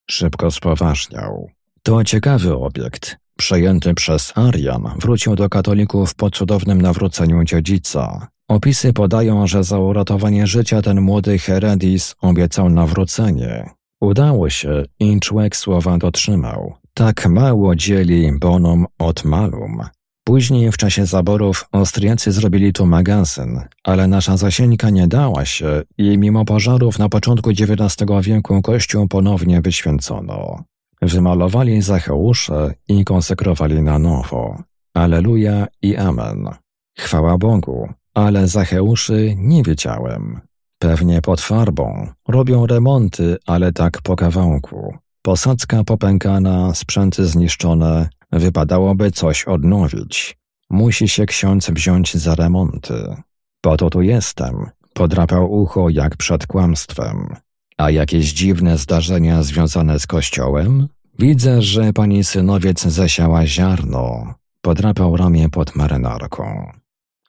Szybko 0.09 0.51
spoważniał. 0.51 1.49
To 1.83 2.03
ciekawy 2.03 2.55
obiekt. 2.55 3.17
Przejęty 3.41 3.93
przez 3.93 4.33
Arian, 4.35 4.83
wrócił 4.99 5.35
do 5.35 5.49
katolików 5.49 6.15
po 6.15 6.29
cudownym 6.29 6.81
nawróceniu 6.81 7.43
dziedzica. 7.43 8.27
Opisy 8.47 8.93
podają, 8.93 9.47
że 9.47 9.63
za 9.63 9.79
uratowanie 9.79 10.47
życia 10.47 10.81
ten 10.81 11.01
młody 11.01 11.39
Heredis 11.39 12.15
obiecał 12.21 12.69
nawrócenie. 12.69 13.69
Udało 14.01 14.49
się 14.49 14.83
i 14.99 15.19
człowiek 15.19 15.55
słowa 15.55 15.97
dotrzymał. 15.97 16.73
Tak 16.93 17.27
mało 17.29 17.75
dzieli 17.75 18.31
bonum 18.39 18.85
od 18.99 19.25
malum. 19.25 19.81
Później 20.23 20.71
w 20.71 20.77
czasie 20.77 21.05
zaborów 21.05 21.65
Austriacy 21.71 22.31
zrobili 22.31 22.73
tu 22.73 22.85
magazyn, 22.85 23.61
ale 23.83 24.07
nasza 24.07 24.37
zasieńka 24.37 24.89
nie 24.89 25.07
dała 25.07 25.45
się 25.45 25.81
i 25.97 26.17
mimo 26.17 26.45
pożarów 26.45 26.99
na 26.99 27.09
początku 27.09 27.49
XIX 27.49 28.09
wieku 28.21 28.61
kościół 28.61 29.07
ponownie 29.07 29.61
wyświęcono. 29.61 30.63
Wymalowali 31.01 31.81
Zacheusze 31.81 32.73
i 32.87 33.05
konsekrowali 33.05 33.81
na 33.81 33.99
nowo. 33.99 34.63
Aleluja 34.93 35.67
i 35.81 35.97
amen. 35.97 36.49
Chwała 36.97 37.37
Bogu, 37.37 37.89
ale 38.13 38.47
Zacheuszy 38.47 39.33
nie 39.37 39.63
wiedziałem. 39.63 40.41
Pewnie 40.79 41.21
pod 41.21 41.41
farbą. 41.41 42.07
Robią 42.27 42.67
remonty, 42.67 43.37
ale 43.45 43.71
tak 43.71 44.01
po 44.01 44.15
kawałku. 44.15 44.93
Posadzka 45.21 45.83
popękana, 45.83 46.73
sprzęty 46.73 47.25
zniszczone, 47.25 48.09
Wypadałoby 48.31 49.11
coś 49.11 49.43
odnowić. 49.45 50.37
Musi 50.69 51.07
się 51.07 51.25
ksiądz 51.25 51.69
wziąć 51.69 52.17
za 52.17 52.35
remonty. 52.35 53.15
Po 53.61 53.77
to 53.77 53.89
tu 53.89 54.01
jestem. 54.01 54.69
Podrapał 54.93 55.53
ucho 55.53 55.89
jak 55.89 56.17
przed 56.17 56.47
kłamstwem. 56.47 57.35
A 57.81 57.91
jakieś 57.91 58.33
dziwne 58.33 58.77
zdarzenia 58.77 59.43
związane 59.43 59.99
z 59.99 60.07
kościołem? 60.07 60.87
Widzę, 61.19 61.61
że 61.61 61.93
pani 61.93 62.23
synowiec 62.23 62.81
zasiała 62.81 63.47
ziarno. 63.47 64.33
Podrapał 64.61 65.17
ramię 65.17 65.49
pod 65.49 65.75
marynarką. 65.75 66.71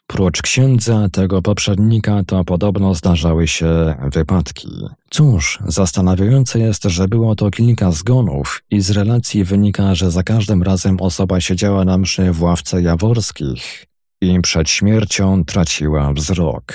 Prócz 0.06 0.42
księdza 0.42 1.08
tego 1.12 1.42
poprzednika 1.42 2.22
to 2.26 2.44
podobno 2.44 2.94
zdarzały 2.94 3.48
się 3.48 3.94
wypadki. 4.12 4.68
Cóż, 5.10 5.58
zastanawiające 5.66 6.58
jest, 6.58 6.84
że 6.84 7.08
było 7.08 7.34
to 7.34 7.50
kilka 7.50 7.92
zgonów 7.92 8.62
i 8.70 8.80
z 8.80 8.90
relacji 8.90 9.44
wynika, 9.44 9.94
że 9.94 10.10
za 10.10 10.22
każdym 10.22 10.62
razem 10.62 11.00
osoba 11.00 11.40
siedziała 11.40 11.84
na 11.84 11.98
mszy 11.98 12.32
w 12.32 12.42
ławce 12.42 12.82
jaworskich 12.82 13.86
i 14.20 14.40
przed 14.40 14.70
śmiercią 14.70 15.44
traciła 15.44 16.12
wzrok. 16.12 16.72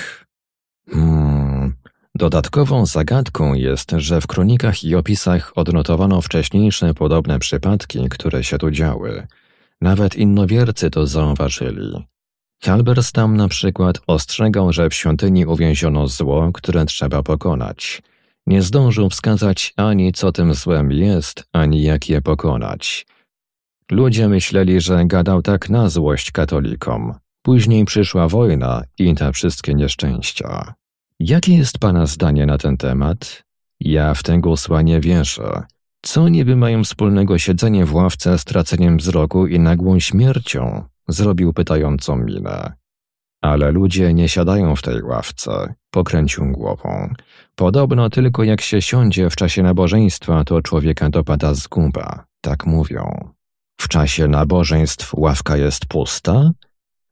Hmm. 0.89 1.86
Dodatkową 2.17 2.85
zagadką 2.85 3.53
jest, 3.53 3.91
że 3.97 4.21
w 4.21 4.27
kronikach 4.27 4.83
i 4.83 4.95
opisach 4.95 5.51
odnotowano 5.55 6.21
wcześniejsze 6.21 6.93
podobne 6.93 7.39
przypadki, 7.39 8.09
które 8.09 8.43
się 8.43 8.57
tu 8.57 8.71
działy. 8.71 9.27
Nawet 9.81 10.15
innowiercy 10.15 10.89
to 10.89 11.07
zauważyli. 11.07 12.05
Halberstam 12.63 13.37
na 13.37 13.47
przykład 13.47 13.99
ostrzegał, 14.07 14.73
że 14.73 14.89
w 14.89 14.93
świątyni 14.93 15.45
uwięziono 15.45 16.07
zło, 16.07 16.51
które 16.53 16.85
trzeba 16.85 17.23
pokonać. 17.23 18.01
Nie 18.47 18.61
zdążył 18.61 19.09
wskazać 19.09 19.73
ani 19.75 20.11
co 20.13 20.31
tym 20.31 20.53
złem 20.53 20.91
jest, 20.91 21.43
ani 21.53 21.83
jak 21.83 22.09
je 22.09 22.21
pokonać. 22.21 23.05
Ludzie 23.91 24.27
myśleli, 24.27 24.81
że 24.81 25.05
gadał 25.05 25.41
tak 25.41 25.69
na 25.69 25.89
złość 25.89 26.31
katolikom. 26.31 27.13
Później 27.41 27.85
przyszła 27.85 28.27
wojna 28.27 28.83
i 28.99 29.15
te 29.15 29.33
wszystkie 29.33 29.73
nieszczęścia. 29.73 30.73
Jakie 31.19 31.57
jest 31.57 31.79
Pana 31.79 32.05
zdanie 32.05 32.45
na 32.45 32.57
ten 32.57 32.77
temat? 32.77 33.43
Ja 33.79 34.13
w 34.13 34.23
tę 34.23 34.39
gusła 34.39 34.81
nie 34.81 34.99
wierzę. 34.99 35.63
Co 36.01 36.29
niby 36.29 36.55
mają 36.55 36.83
wspólnego 36.83 37.37
siedzenie 37.37 37.85
w 37.85 37.95
ławce 37.95 38.37
z 38.37 38.45
traceniem 38.45 38.97
wzroku 38.97 39.47
i 39.47 39.59
nagłą 39.59 39.99
śmiercią? 39.99 40.83
Zrobił 41.07 41.53
pytającą 41.53 42.15
minę. 42.15 42.73
Ale 43.41 43.71
ludzie 43.71 44.13
nie 44.13 44.29
siadają 44.29 44.75
w 44.75 44.81
tej 44.81 45.01
ławce, 45.01 45.73
pokręcił 45.91 46.51
głową. 46.51 47.13
Podobno 47.55 48.09
tylko 48.09 48.43
jak 48.43 48.61
się 48.61 48.81
siądzie 48.81 49.29
w 49.29 49.35
czasie 49.35 49.63
nabożeństwa, 49.63 50.43
to 50.43 50.61
człowieka 50.61 51.09
dopada 51.09 51.53
zguba, 51.53 52.25
tak 52.41 52.65
mówią. 52.65 53.29
W 53.81 53.87
czasie 53.87 54.27
nabożeństw 54.27 55.13
ławka 55.13 55.57
jest 55.57 55.85
pusta? 55.85 56.51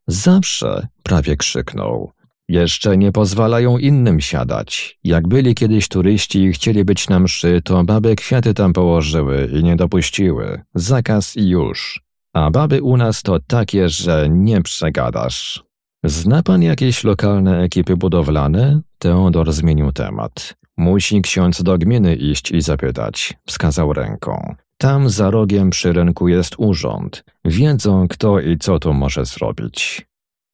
Zawsze, 0.07 0.87
prawie 1.03 1.37
krzyknął. 1.37 2.11
Jeszcze 2.49 2.97
nie 2.97 3.11
pozwalają 3.11 3.77
innym 3.77 4.21
siadać. 4.21 4.99
Jak 5.03 5.27
byli 5.27 5.55
kiedyś 5.55 5.87
turyści 5.87 6.43
i 6.43 6.53
chcieli 6.53 6.85
być 6.85 7.09
na 7.09 7.19
mszy, 7.19 7.61
to 7.63 7.83
baby 7.83 8.15
kwiaty 8.15 8.53
tam 8.53 8.73
położyły 8.73 9.49
i 9.53 9.63
nie 9.63 9.75
dopuściły. 9.75 10.61
Zakaz 10.75 11.37
i 11.37 11.47
już. 11.49 12.01
A 12.33 12.51
baby 12.51 12.83
u 12.83 12.97
nas 12.97 13.23
to 13.23 13.39
takie, 13.39 13.89
że 13.89 14.27
nie 14.29 14.61
przegadasz. 14.61 15.63
Zna 16.03 16.43
pan 16.43 16.63
jakieś 16.63 17.03
lokalne 17.03 17.61
ekipy 17.61 17.97
budowlane? 17.97 18.81
Teodor 18.99 19.53
zmienił 19.53 19.91
temat. 19.91 20.55
Musi 20.77 21.21
ksiądz 21.21 21.63
do 21.63 21.77
gminy 21.77 22.15
iść 22.15 22.51
i 22.51 22.61
zapytać. 22.61 23.33
Wskazał 23.47 23.93
ręką. 23.93 24.55
Tam 24.77 25.09
za 25.09 25.31
rogiem 25.31 25.69
przy 25.69 25.93
rynku 25.93 26.27
jest 26.27 26.55
urząd. 26.57 27.23
Wiedzą, 27.45 28.07
kto 28.07 28.39
i 28.39 28.57
co 28.57 28.79
tu 28.79 28.93
może 28.93 29.25
zrobić. 29.25 30.07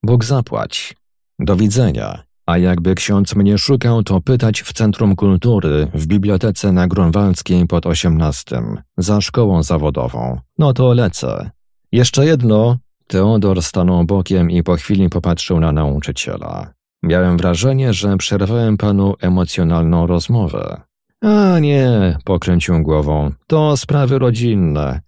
Bóg 0.03 0.23
zapłać. 0.25 0.95
Do 1.41 1.55
widzenia. 1.55 2.23
A 2.45 2.57
jakby 2.57 2.95
ksiądz 2.95 3.35
mnie 3.35 3.57
szukał, 3.57 4.03
to 4.03 4.21
pytać 4.21 4.61
w 4.61 4.73
Centrum 4.73 5.15
Kultury, 5.15 5.87
w 5.93 6.07
bibliotece 6.07 6.71
na 6.71 6.87
Grunwaldzkiej 6.87 7.67
pod 7.67 7.85
osiemnastym, 7.85 8.77
za 8.97 9.21
szkołą 9.21 9.63
zawodową. 9.63 10.39
No 10.57 10.73
to 10.73 10.93
lecę. 10.93 11.51
Jeszcze 11.91 12.25
jedno. 12.25 12.77
Teodor 13.07 13.61
stanął 13.61 14.05
bokiem 14.05 14.51
i 14.51 14.63
po 14.63 14.75
chwili 14.75 15.09
popatrzył 15.09 15.59
na 15.59 15.71
nauczyciela. 15.71 16.73
Miałem 17.03 17.37
wrażenie, 17.37 17.93
że 17.93 18.17
przerwałem 18.17 18.77
panu 18.77 19.15
emocjonalną 19.21 20.07
rozmowę. 20.07 20.81
A 21.21 21.59
nie, 21.59 22.17
pokręcił 22.25 22.83
głową, 22.83 23.31
to 23.47 23.77
sprawy 23.77 24.19
rodzinne. 24.19 25.01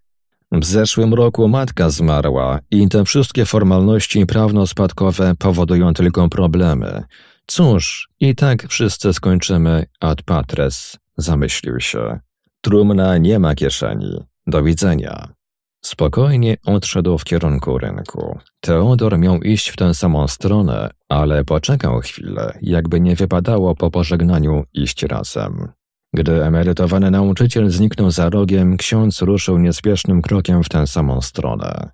W 0.54 0.66
zeszłym 0.66 1.14
roku 1.14 1.48
matka 1.48 1.90
zmarła 1.90 2.60
i 2.72 2.90
te 2.90 3.06
wszystkie 3.06 3.46
formalności 3.46 4.26
prawno-spadkowe 4.26 5.36
powodują 5.36 5.94
tylko 5.94 6.30
problemy. 6.30 7.04
Cóż, 7.48 8.10
i 8.20 8.36
tak 8.36 8.68
wszyscy 8.68 9.14
skończymy 9.14 9.86
ad 10.00 10.22
patres, 10.22 10.98
zamyślił 11.18 11.80
się. 11.80 12.20
Trumna 12.62 13.18
nie 13.18 13.40
ma 13.40 13.56
kieszeni. 13.56 14.24
Do 14.48 14.64
widzenia. 14.64 15.34
Spokojnie 15.82 16.58
odszedł 16.66 17.18
w 17.18 17.24
kierunku 17.24 17.78
rynku. 17.78 18.40
Teodor 18.60 19.20
miał 19.20 19.42
iść 19.42 19.70
w 19.70 19.76
tę 19.76 19.94
samą 19.94 20.28
stronę, 20.28 20.90
ale 21.10 21.44
poczekał 21.46 22.00
chwilę, 22.00 22.58
jakby 22.62 23.00
nie 23.00 23.16
wypadało 23.16 23.76
po 23.76 23.92
pożegnaniu 23.92 24.64
iść 24.74 25.04
razem. 25.04 25.68
Gdy 26.14 26.44
emerytowany 26.44 27.12
nauczyciel 27.12 27.70
zniknął 27.70 28.12
za 28.12 28.30
rogiem, 28.30 28.78
ksiądz 28.78 29.22
ruszył 29.22 29.58
niespiesznym 29.58 30.22
krokiem 30.22 30.64
w 30.64 30.70
tę 30.70 30.88
samą 30.88 31.22
stronę. 31.22 31.90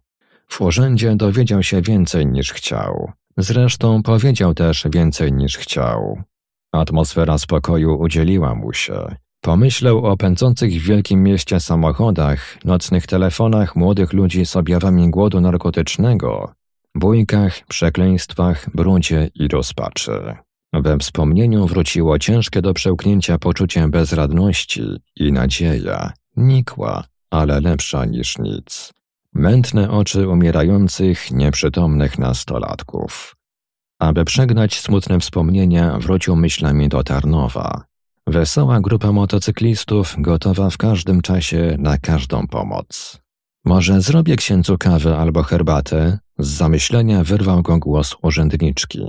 W 0.48 0.62
urzędzie 0.62 1.16
dowiedział 1.16 1.64
się 1.64 1.82
więcej 1.82 2.28
niż 2.28 2.54
chciał. 2.54 3.12
Zresztą 3.38 4.04
powiedział 4.04 4.54
też 4.54 4.88
więcej 4.94 5.34
niż 5.34 5.58
chciał. 5.58 6.24
Atmosfera 6.72 7.38
spokoju 7.38 8.00
udzieliła 8.00 8.56
mu 8.56 8.74
się. 8.74 9.16
Pomyślał 9.42 10.06
o 10.06 10.18
pędzących 10.18 10.72
w 10.72 10.86
wielkim 10.86 11.24
mieście 11.24 11.60
samochodach, 11.60 12.66
nocnych 12.66 13.08
telefonach 13.08 13.76
młodych 13.76 14.14
ludzi 14.14 14.46
z 14.46 14.56
objawami 14.56 15.10
głodu 15.10 15.42
narkotycznego, 15.42 16.54
bójkach, 16.96 17.66
przekleństwach, 17.68 18.70
brudzie 18.76 19.30
i 19.36 19.48
rozpaczy. 19.48 20.36
We 20.74 20.98
wspomnieniu 20.98 21.68
wróciło 21.68 22.20
ciężkie 22.20 22.62
do 22.62 22.74
przełknięcia 22.74 23.38
poczucie 23.38 23.88
bezradności 23.88 24.84
i 25.16 25.32
nadzieja, 25.32 26.14
nikła, 26.38 27.04
ale 27.30 27.62
lepsza 27.62 28.06
niż 28.06 28.38
nic. 28.38 28.94
Mętne 29.34 29.92
oczy 29.92 30.28
umierających, 30.28 31.32
nieprzytomnych 31.32 32.20
nastolatków. 32.20 33.36
Aby 34.00 34.26
przegnać 34.26 34.80
smutne 34.80 35.20
wspomnienia, 35.20 35.98
wrócił 36.00 36.36
myślami 36.36 36.90
do 36.90 37.04
Tarnowa. 37.04 37.84
Wesoła 38.28 38.80
grupa 38.80 39.12
motocyklistów, 39.12 40.16
gotowa 40.18 40.70
w 40.70 40.78
każdym 40.78 41.22
czasie 41.22 41.76
na 41.80 41.98
każdą 41.98 42.48
pomoc. 42.48 43.20
Może 43.66 44.02
zrobię 44.02 44.36
księdzu 44.36 44.78
kawę 44.78 45.18
albo 45.18 45.44
herbatę? 45.44 46.20
Z 46.38 46.48
zamyślenia 46.48 47.24
wyrwał 47.24 47.62
go 47.62 47.80
głos 47.80 48.16
urzędniczki. 48.22 49.00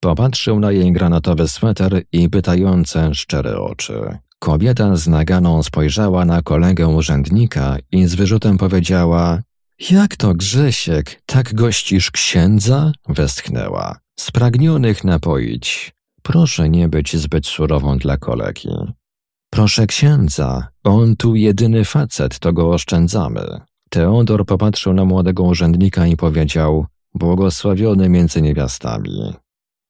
Popatrzył 0.00 0.60
na 0.60 0.72
jej 0.72 0.92
granatowy 0.92 1.48
sweter 1.48 2.02
i 2.12 2.30
pytające, 2.30 3.14
szczere 3.14 3.60
oczy. 3.60 4.18
Kobieta 4.38 4.96
z 4.96 5.08
naganą 5.08 5.62
spojrzała 5.62 6.24
na 6.24 6.42
kolegę 6.42 6.88
urzędnika 6.88 7.76
i 7.92 8.06
z 8.06 8.14
wyrzutem 8.14 8.58
powiedziała 8.58 9.42
jak 9.90 10.16
to, 10.16 10.34
Grzesiek, 10.34 11.22
tak 11.26 11.54
gościsz 11.54 12.10
księdza? 12.10 12.92
westchnęła. 13.08 13.98
Spragnionych 14.18 15.04
napoić. 15.04 15.92
Proszę 16.22 16.68
nie 16.68 16.88
być 16.88 17.16
zbyt 17.16 17.46
surową 17.46 17.98
dla 17.98 18.16
kolegi. 18.16 18.68
Proszę 19.50 19.86
księdza, 19.86 20.68
on 20.84 21.16
tu 21.16 21.34
jedyny 21.34 21.84
facet, 21.84 22.38
to 22.38 22.52
go 22.52 22.70
oszczędzamy. 22.70 23.60
Teodor 23.90 24.46
popatrzył 24.46 24.92
na 24.92 25.04
młodego 25.04 25.42
urzędnika 25.42 26.06
i 26.06 26.16
powiedział, 26.16 26.86
błogosławiony 27.14 28.08
między 28.08 28.42
niewiastami. 28.42 29.32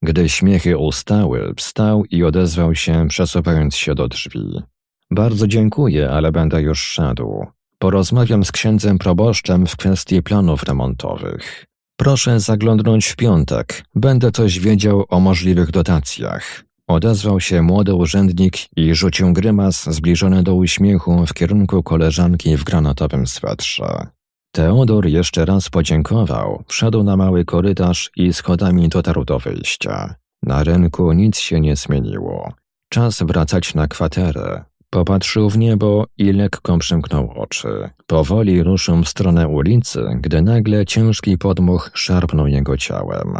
Gdy 0.02 0.28
śmiechy 0.28 0.78
ustały, 0.78 1.54
wstał 1.56 2.04
i 2.04 2.24
odezwał 2.24 2.74
się, 2.74 3.08
przesuwając 3.08 3.76
się 3.76 3.94
do 3.94 4.08
drzwi. 4.08 4.62
Bardzo 5.10 5.46
dziękuję, 5.46 6.10
ale 6.10 6.32
będę 6.32 6.62
już 6.62 6.82
szedł. 6.82 7.46
Porozmawiam 7.78 8.44
z 8.44 8.52
księdzem 8.52 8.98
proboszczem 8.98 9.66
w 9.66 9.76
kwestii 9.76 10.22
planów 10.22 10.62
remontowych. 10.62 11.66
Proszę 11.96 12.40
zaglądnąć 12.40 13.06
w 13.06 13.16
piątek. 13.16 13.84
Będę 13.94 14.30
coś 14.30 14.58
wiedział 14.58 15.04
o 15.08 15.20
możliwych 15.20 15.70
dotacjach. 15.70 16.64
Odezwał 16.86 17.40
się 17.40 17.62
młody 17.62 17.94
urzędnik 17.94 18.54
i 18.76 18.94
rzucił 18.94 19.32
grymas 19.32 19.94
zbliżony 19.94 20.42
do 20.42 20.54
uśmiechu 20.54 21.26
w 21.26 21.34
kierunku 21.34 21.82
koleżanki 21.82 22.56
w 22.56 22.64
granatowym 22.64 23.26
swetrze. 23.26 24.06
Teodor 24.52 25.06
jeszcze 25.06 25.44
raz 25.44 25.68
podziękował, 25.68 26.64
wszedł 26.68 27.02
na 27.02 27.16
mały 27.16 27.44
korytarz 27.44 28.10
i 28.16 28.32
schodami 28.32 28.88
dotarł 28.88 29.24
do 29.24 29.38
wyjścia. 29.38 30.14
Na 30.42 30.64
rynku 30.64 31.12
nic 31.12 31.38
się 31.38 31.60
nie 31.60 31.76
zmieniło. 31.76 32.52
Czas 32.88 33.22
wracać 33.22 33.74
na 33.74 33.86
kwaterę. 33.86 34.64
Popatrzył 34.90 35.50
w 35.50 35.58
niebo 35.58 36.06
i 36.18 36.32
lekko 36.32 36.78
przymknął 36.78 37.32
oczy. 37.36 37.90
Powoli 38.06 38.62
ruszył 38.62 39.02
w 39.02 39.08
stronę 39.08 39.48
ulicy, 39.48 40.04
gdy 40.20 40.42
nagle 40.42 40.86
ciężki 40.86 41.38
podmuch 41.38 41.90
szarpnął 41.94 42.46
jego 42.46 42.76
ciałem. 42.76 43.38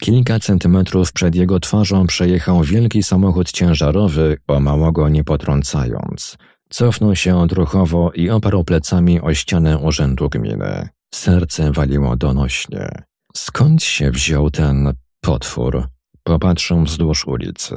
Kilka 0.00 0.38
centymetrów 0.38 1.12
przed 1.12 1.34
jego 1.34 1.60
twarzą 1.60 2.06
przejechał 2.06 2.62
wielki 2.62 3.02
samochód 3.02 3.52
ciężarowy, 3.52 4.36
o 4.46 4.60
mało 4.60 4.92
go 4.92 5.08
nie 5.08 5.24
potrącając. 5.24 6.36
Cofnął 6.68 7.16
się 7.16 7.36
odruchowo 7.36 8.12
i 8.14 8.30
oparł 8.30 8.64
plecami 8.64 9.20
o 9.20 9.34
ścianę 9.34 9.78
urzędu 9.78 10.28
gminy. 10.28 10.88
Serce 11.14 11.72
waliło 11.72 12.16
donośnie. 12.16 13.02
Skąd 13.36 13.82
się 13.82 14.10
wziął 14.10 14.50
ten 14.50 14.92
potwór? 15.20 15.88
Popatrzył 16.22 16.82
wzdłuż 16.82 17.26
ulicy. 17.26 17.74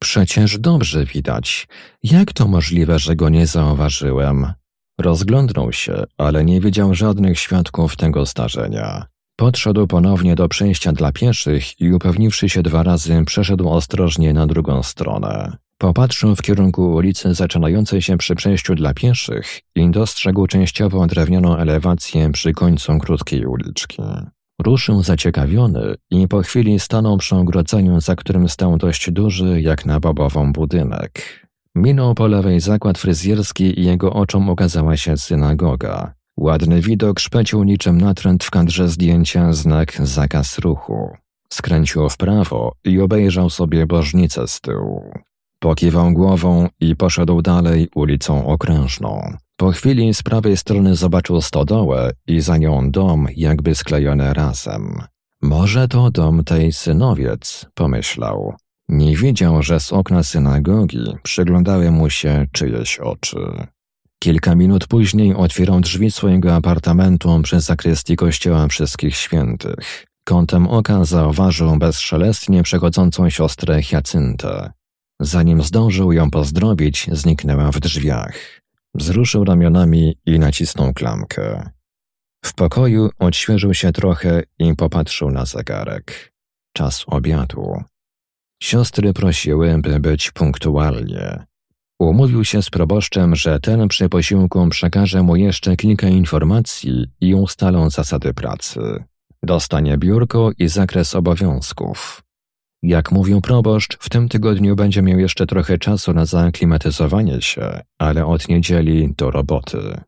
Przecież 0.00 0.58
dobrze 0.58 1.04
widać. 1.04 1.68
Jak 2.02 2.32
to 2.32 2.48
możliwe, 2.48 2.98
że 2.98 3.16
go 3.16 3.28
nie 3.28 3.46
zauważyłem? 3.46 4.52
Rozglądnął 5.00 5.72
się, 5.72 6.04
ale 6.18 6.44
nie 6.44 6.60
widział 6.60 6.94
żadnych 6.94 7.38
świadków 7.40 7.96
tego 7.96 8.26
zdarzenia. 8.26 9.06
Podszedł 9.36 9.86
ponownie 9.86 10.34
do 10.34 10.48
przejścia 10.48 10.92
dla 10.92 11.12
pieszych 11.12 11.80
i 11.80 11.92
upewniwszy 11.92 12.48
się 12.48 12.62
dwa 12.62 12.82
razy, 12.82 13.22
przeszedł 13.26 13.68
ostrożnie 13.68 14.32
na 14.32 14.46
drugą 14.46 14.82
stronę. 14.82 15.56
Popatrzył 15.80 16.36
w 16.36 16.42
kierunku 16.42 16.92
ulicy 16.94 17.34
zaczynającej 17.34 18.02
się 18.02 18.16
przy 18.16 18.34
przejściu 18.34 18.74
dla 18.74 18.94
pieszych 18.94 19.60
i 19.74 19.90
dostrzegł 19.90 20.46
częściowo 20.46 21.06
drewnianą 21.06 21.56
elewację 21.56 22.32
przy 22.32 22.52
końcu 22.52 22.98
krótkiej 22.98 23.46
uliczki. 23.46 24.02
Ruszył 24.62 25.02
zaciekawiony 25.02 25.94
i 26.10 26.28
po 26.28 26.42
chwili 26.42 26.80
stanął 26.80 27.16
przy 27.16 27.36
ogrodzeniu, 27.36 28.00
za 28.00 28.16
którym 28.16 28.48
stał 28.48 28.76
dość 28.76 29.10
duży, 29.10 29.60
jak 29.60 29.86
na 29.86 30.00
babową 30.00 30.52
budynek. 30.52 31.40
Minął 31.74 32.14
po 32.14 32.26
lewej 32.26 32.60
zakład 32.60 32.98
fryzjerski 32.98 33.80
i 33.80 33.84
jego 33.84 34.12
oczom 34.12 34.48
ukazała 34.48 34.96
się 34.96 35.16
synagoga. 35.16 36.14
Ładny 36.36 36.80
widok 36.80 37.20
szpecił 37.20 37.64
niczym 37.64 38.00
natręt 38.00 38.44
w 38.44 38.50
kadrze 38.50 38.88
zdjęcia 38.88 39.52
znak 39.52 39.96
zakaz 40.02 40.58
ruchu. 40.58 41.10
Skręcił 41.52 42.08
w 42.08 42.16
prawo 42.16 42.72
i 42.84 43.00
obejrzał 43.00 43.50
sobie 43.50 43.86
bożnicę 43.86 44.48
z 44.48 44.60
tyłu. 44.60 45.12
Pokiwał 45.60 46.12
głową 46.12 46.68
i 46.80 46.96
poszedł 46.96 47.42
dalej 47.42 47.88
ulicą 47.94 48.46
okrężną. 48.46 49.36
Po 49.56 49.70
chwili 49.70 50.14
z 50.14 50.22
prawej 50.22 50.56
strony 50.56 50.96
zobaczył 50.96 51.40
stodołę 51.40 52.12
i 52.26 52.40
za 52.40 52.56
nią 52.56 52.90
dom 52.90 53.26
jakby 53.36 53.74
sklejone 53.74 54.34
razem. 54.34 55.02
Może 55.42 55.88
to 55.88 56.10
dom 56.10 56.44
tej 56.44 56.72
synowiec, 56.72 57.66
pomyślał. 57.74 58.54
Nie 58.88 59.16
wiedział, 59.16 59.62
że 59.62 59.80
z 59.80 59.92
okna 59.92 60.22
synagogi 60.22 61.04
przyglądały 61.22 61.90
mu 61.90 62.10
się 62.10 62.46
czyjeś 62.52 62.98
oczy. 62.98 63.38
Kilka 64.18 64.54
minut 64.54 64.86
później 64.86 65.34
otwierał 65.34 65.80
drzwi 65.80 66.10
swojego 66.10 66.54
apartamentu 66.54 67.40
przy 67.42 67.60
zakrystii 67.60 68.16
kościoła 68.16 68.68
wszystkich 68.68 69.16
świętych. 69.16 70.06
Kątem 70.24 70.66
oka 70.66 71.04
zauważył 71.04 71.76
bezszelestnie 71.76 72.62
przechodzącą 72.62 73.30
siostrę 73.30 73.82
Hiacyntę. 73.82 74.72
Zanim 75.20 75.62
zdążył 75.62 76.12
ją 76.12 76.30
pozdrowić, 76.30 77.08
zniknęła 77.12 77.72
w 77.72 77.80
drzwiach. 77.80 78.60
Wzruszył 78.94 79.44
ramionami 79.44 80.16
i 80.26 80.38
nacisnął 80.38 80.92
klamkę. 80.92 81.70
W 82.44 82.54
pokoju 82.54 83.10
odświeżył 83.18 83.74
się 83.74 83.92
trochę 83.92 84.42
i 84.58 84.76
popatrzył 84.76 85.30
na 85.30 85.44
zegarek. 85.44 86.32
Czas 86.76 87.04
obiadu. 87.06 87.82
Siostry 88.62 89.12
prosiły, 89.12 89.78
by 89.78 90.00
być 90.00 90.30
punktualnie. 90.30 91.44
Umówił 91.98 92.44
się 92.44 92.62
z 92.62 92.70
proboszczem, 92.70 93.36
że 93.36 93.60
ten 93.60 93.88
przy 93.88 94.08
posiłku 94.08 94.68
przekaże 94.68 95.22
mu 95.22 95.36
jeszcze 95.36 95.76
kilka 95.76 96.08
informacji 96.08 97.06
i 97.20 97.34
ustalą 97.34 97.90
zasady 97.90 98.34
pracy. 98.34 98.80
Dostanie 99.42 99.98
biurko 99.98 100.50
i 100.58 100.68
zakres 100.68 101.14
obowiązków. 101.14 102.22
Jak 102.82 103.12
mówił 103.12 103.40
proboszcz, 103.40 103.96
w 104.00 104.08
tym 104.08 104.28
tygodniu 104.28 104.76
będzie 104.76 105.02
miał 105.02 105.18
jeszcze 105.18 105.46
trochę 105.46 105.78
czasu 105.78 106.12
na 106.12 106.26
zaaklimatyzowanie 106.26 107.42
się, 107.42 107.80
ale 107.98 108.26
od 108.26 108.48
niedzieli 108.48 109.14
do 109.16 109.30
roboty. 109.30 110.00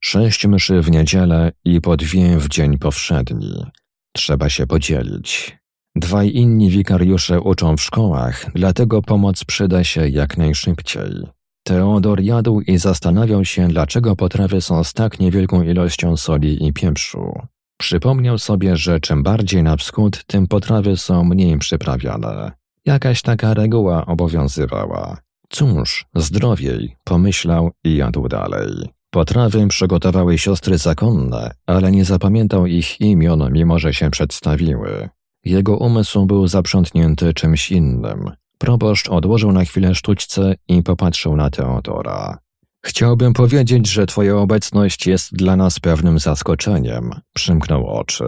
Sześć 0.00 0.46
mszy 0.46 0.82
w 0.82 0.90
niedzielę 0.90 1.52
i 1.64 1.80
po 1.80 1.96
dwie 1.96 2.38
w 2.38 2.48
dzień 2.48 2.78
powszedni. 2.78 3.64
Trzeba 4.12 4.48
się 4.48 4.66
podzielić. 4.66 5.58
Dwaj 5.96 6.30
inni 6.34 6.70
wikariusze 6.70 7.40
uczą 7.40 7.76
w 7.76 7.82
szkołach, 7.82 8.46
dlatego 8.54 9.02
pomoc 9.02 9.44
przyda 9.44 9.84
się 9.84 10.08
jak 10.08 10.36
najszybciej. 10.36 11.26
Teodor 11.66 12.20
jadł 12.20 12.60
i 12.60 12.78
zastanawiał 12.78 13.44
się, 13.44 13.68
dlaczego 13.68 14.16
potrawy 14.16 14.60
są 14.60 14.84
z 14.84 14.92
tak 14.92 15.20
niewielką 15.20 15.62
ilością 15.62 16.16
soli 16.16 16.66
i 16.66 16.72
pieprzu. 16.72 17.32
Przypomniał 17.78 18.38
sobie, 18.38 18.76
że 18.76 19.00
czym 19.00 19.22
bardziej 19.22 19.62
na 19.62 19.76
wschód, 19.76 20.24
tym 20.26 20.46
potrawy 20.46 20.96
są 20.96 21.24
mniej 21.24 21.58
przyprawiane. 21.58 22.52
Jakaś 22.84 23.22
taka 23.22 23.54
reguła 23.54 24.06
obowiązywała. 24.06 25.16
Cóż, 25.48 26.06
zdrowiej, 26.14 26.96
pomyślał 27.04 27.70
i 27.84 27.96
jadł 27.96 28.28
dalej. 28.28 28.88
Potrawy 29.10 29.68
przygotowały 29.68 30.38
siostry 30.38 30.78
zakonne, 30.78 31.50
ale 31.66 31.90
nie 31.90 32.04
zapamiętał 32.04 32.66
ich 32.66 33.00
imion, 33.00 33.52
mimo 33.52 33.78
że 33.78 33.94
się 33.94 34.10
przedstawiły. 34.10 35.08
Jego 35.44 35.76
umysł 35.76 36.26
był 36.26 36.48
zaprzątnięty 36.48 37.34
czymś 37.34 37.72
innym. 37.72 38.30
Proboszcz 38.58 39.08
odłożył 39.08 39.52
na 39.52 39.64
chwilę 39.64 39.94
sztućce 39.94 40.54
i 40.68 40.82
popatrzył 40.82 41.36
na 41.36 41.50
Teodora. 41.50 42.38
Chciałbym 42.86 43.32
powiedzieć, 43.32 43.86
że 43.88 44.06
Twoja 44.06 44.36
obecność 44.36 45.06
jest 45.06 45.32
dla 45.36 45.56
nas 45.56 45.80
pewnym 45.80 46.18
zaskoczeniem. 46.18 47.10
Przymknął 47.34 47.86
oczy. 47.86 48.24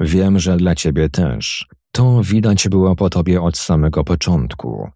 Wiem, 0.00 0.38
że 0.38 0.56
dla 0.56 0.74
Ciebie 0.74 1.08
też. 1.08 1.66
To 1.92 2.22
widać 2.22 2.68
było 2.68 2.96
po 2.96 3.10
Tobie 3.10 3.42
od 3.42 3.58
samego 3.58 4.04
początku. 4.04 4.88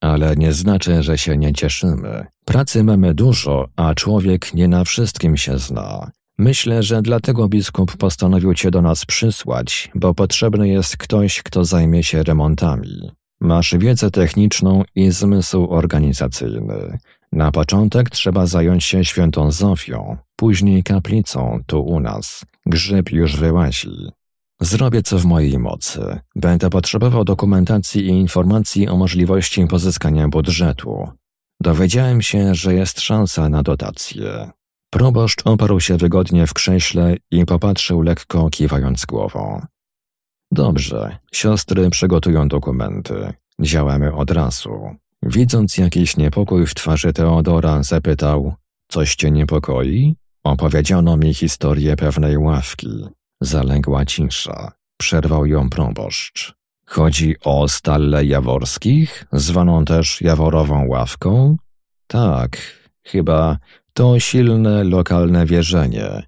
ale 0.00 0.36
nie 0.36 0.52
znaczy, 0.52 1.02
że 1.02 1.18
się 1.18 1.36
nie 1.36 1.52
cieszymy. 1.52 2.26
Pracy 2.44 2.84
mamy 2.84 3.14
dużo, 3.14 3.68
a 3.76 3.94
człowiek 3.94 4.54
nie 4.54 4.68
na 4.68 4.84
wszystkim 4.84 5.36
się 5.36 5.58
zna. 5.58 6.10
Myślę, 6.38 6.82
że 6.82 7.02
dlatego 7.02 7.48
biskup 7.48 7.96
postanowił 7.96 8.54
cię 8.54 8.70
do 8.70 8.82
nas 8.82 9.04
przysłać, 9.04 9.90
bo 9.94 10.14
potrzebny 10.14 10.68
jest 10.68 10.96
ktoś, 10.96 11.42
kto 11.42 11.64
zajmie 11.64 12.02
się 12.04 12.22
remontami. 12.22 13.10
Masz 13.40 13.74
wiedzę 13.78 14.10
techniczną 14.10 14.82
i 14.94 15.10
zmysł 15.10 15.66
organizacyjny. 15.70 16.98
Na 17.32 17.52
początek 17.52 18.10
trzeba 18.10 18.46
zająć 18.46 18.84
się 18.84 19.04
świętą 19.04 19.50
Zofią, 19.50 20.16
później 20.36 20.82
kaplicą 20.82 21.60
tu 21.66 21.82
u 21.82 22.00
nas. 22.00 22.44
Grzyb 22.66 23.12
już 23.12 23.36
wyłazi. 23.36 24.10
Zrobię 24.60 25.02
co 25.02 25.18
w 25.18 25.24
mojej 25.24 25.58
mocy. 25.58 26.18
Będę 26.36 26.70
potrzebował 26.70 27.24
dokumentacji 27.24 28.06
i 28.06 28.08
informacji 28.08 28.88
o 28.88 28.96
możliwości 28.96 29.66
pozyskania 29.66 30.28
budżetu. 30.28 31.08
Dowiedziałem 31.60 32.22
się, 32.22 32.54
że 32.54 32.74
jest 32.74 33.00
szansa 33.00 33.48
na 33.48 33.62
dotację. 33.62 34.50
Proboszcz 34.90 35.42
oparł 35.44 35.80
się 35.80 35.96
wygodnie 35.96 36.46
w 36.46 36.54
krześle 36.54 37.16
i 37.30 37.44
popatrzył 37.44 38.02
lekko, 38.02 38.50
kiwając 38.50 39.06
głową. 39.06 39.66
Dobrze, 40.52 41.18
siostry 41.32 41.90
przygotują 41.90 42.48
dokumenty. 42.48 43.32
Działamy 43.60 44.14
od 44.14 44.30
razu. 44.30 44.96
Widząc 45.22 45.78
jakiś 45.78 46.16
niepokój 46.16 46.66
w 46.66 46.74
twarzy 46.74 47.12
Teodora, 47.12 47.82
zapytał: 47.82 48.54
Coś 48.88 49.14
cię 49.14 49.30
niepokoi? 49.30 50.16
Opowiedziano 50.44 51.16
mi 51.16 51.34
historię 51.34 51.96
pewnej 51.96 52.38
ławki. 52.38 53.06
Zaległa 53.40 54.04
cisza. 54.04 54.72
Przerwał 54.96 55.46
ją 55.46 55.70
proboszcz. 55.70 56.54
Chodzi 56.86 57.36
o 57.44 57.68
Stallę 57.68 58.24
Jaworskich, 58.24 59.26
zwaną 59.32 59.84
też 59.84 60.20
Jaworową 60.20 60.86
Ławką? 60.86 61.56
Tak, 62.06 62.58
chyba 63.04 63.58
to 63.92 64.20
silne 64.20 64.84
lokalne 64.84 65.46
wierzenie. 65.46 66.22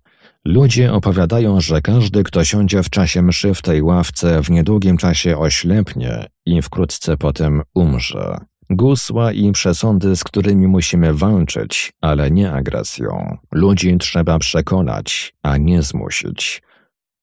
Ludzie 0.45 0.93
opowiadają, 0.93 1.61
że 1.61 1.81
każdy, 1.81 2.23
kto 2.23 2.45
siądzie 2.45 2.83
w 2.83 2.91
czasie 2.91 3.23
mszy 3.23 3.55
w 3.55 3.63
tej 3.63 3.83
ławce, 3.83 4.43
w 4.43 4.51
niedługim 4.51 4.97
czasie 4.97 5.39
oślepnie 5.39 6.27
i 6.47 6.63
wkrótce 6.63 7.17
potem 7.17 7.63
umrze. 7.75 8.39
Gusła 8.71 9.33
i 9.33 9.53
przesądy, 9.53 10.17
z 10.17 10.25
którymi 10.25 10.67
musimy 10.67 11.15
walczyć, 11.15 11.93
ale 12.01 12.31
nie 12.31 12.53
agresją. 12.53 13.37
Ludzi 13.53 13.97
trzeba 13.99 14.39
przekonać, 14.39 15.35
a 15.43 15.57
nie 15.57 15.83
zmusić. 15.83 16.63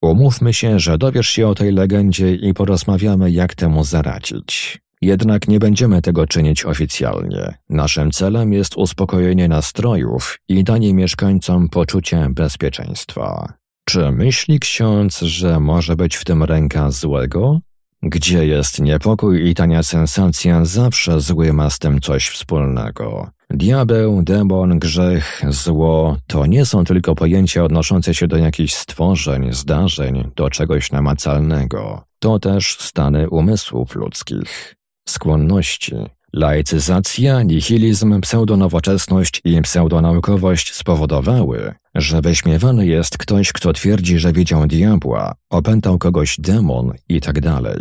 Umówmy 0.02 0.54
się, 0.54 0.80
że 0.80 0.98
dowiesz 0.98 1.28
się 1.28 1.48
o 1.48 1.54
tej 1.54 1.72
legendzie 1.72 2.34
i 2.34 2.54
porozmawiamy, 2.54 3.30
jak 3.30 3.54
temu 3.54 3.84
zaradzić. 3.84 4.78
Jednak 5.02 5.48
nie 5.48 5.58
będziemy 5.58 6.02
tego 6.02 6.26
czynić 6.26 6.64
oficjalnie. 6.64 7.54
Naszym 7.68 8.10
celem 8.10 8.52
jest 8.52 8.76
uspokojenie 8.76 9.48
nastrojów 9.48 10.38
i 10.48 10.64
danie 10.64 10.94
mieszkańcom 10.94 11.68
poczucia 11.68 12.28
bezpieczeństwa. 12.30 13.52
Czy 13.84 14.12
myśli 14.12 14.60
ksiądz, 14.60 15.20
że 15.20 15.60
może 15.60 15.96
być 15.96 16.16
w 16.16 16.24
tym 16.24 16.42
ręka 16.42 16.90
złego? 16.90 17.60
Gdzie 18.02 18.46
jest 18.46 18.80
niepokój 18.80 19.50
i 19.50 19.54
tania 19.54 19.82
sensacja, 19.82 20.64
zawsze 20.64 21.20
zły 21.20 21.52
ma 21.52 21.70
z 21.70 21.78
tym 21.78 22.00
coś 22.00 22.28
wspólnego. 22.28 23.30
Diabeł, 23.50 24.22
demon, 24.22 24.78
grzech, 24.78 25.42
zło 25.48 26.16
to 26.26 26.46
nie 26.46 26.66
są 26.66 26.84
tylko 26.84 27.14
pojęcia 27.14 27.64
odnoszące 27.64 28.14
się 28.14 28.26
do 28.26 28.36
jakichś 28.36 28.74
stworzeń, 28.74 29.52
zdarzeń, 29.52 30.30
do 30.36 30.50
czegoś 30.50 30.92
namacalnego. 30.92 32.04
To 32.18 32.38
też 32.38 32.76
stany 32.80 33.30
umysłów 33.30 33.94
ludzkich 33.94 34.76
skłonności. 35.08 35.94
Laicyzacja, 36.32 37.42
nihilizm, 37.42 38.20
pseudonowoczesność 38.20 39.40
i 39.44 39.62
pseudonaukowość 39.62 40.74
spowodowały, 40.74 41.74
że 41.94 42.20
wyśmiewany 42.20 42.86
jest 42.86 43.18
ktoś, 43.18 43.52
kto 43.52 43.72
twierdzi, 43.72 44.18
że 44.18 44.32
widział 44.32 44.66
diabła, 44.66 45.34
opętał 45.50 45.98
kogoś 45.98 46.36
demon 46.40 46.92
itd. 47.08 47.40
Tak 47.40 47.74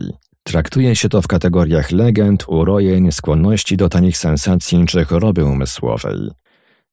Traktuje 0.44 0.96
się 0.96 1.10
to 1.10 1.22
w 1.22 1.28
kategoriach 1.28 1.92
legend, 1.92 2.46
urojeń, 2.48 3.12
skłonności 3.12 3.78
do 3.78 3.90
tanich 3.90 4.18
sensacji 4.18 4.86
czy 4.86 5.06
choroby 5.06 5.46
umysłowej. 5.46 6.30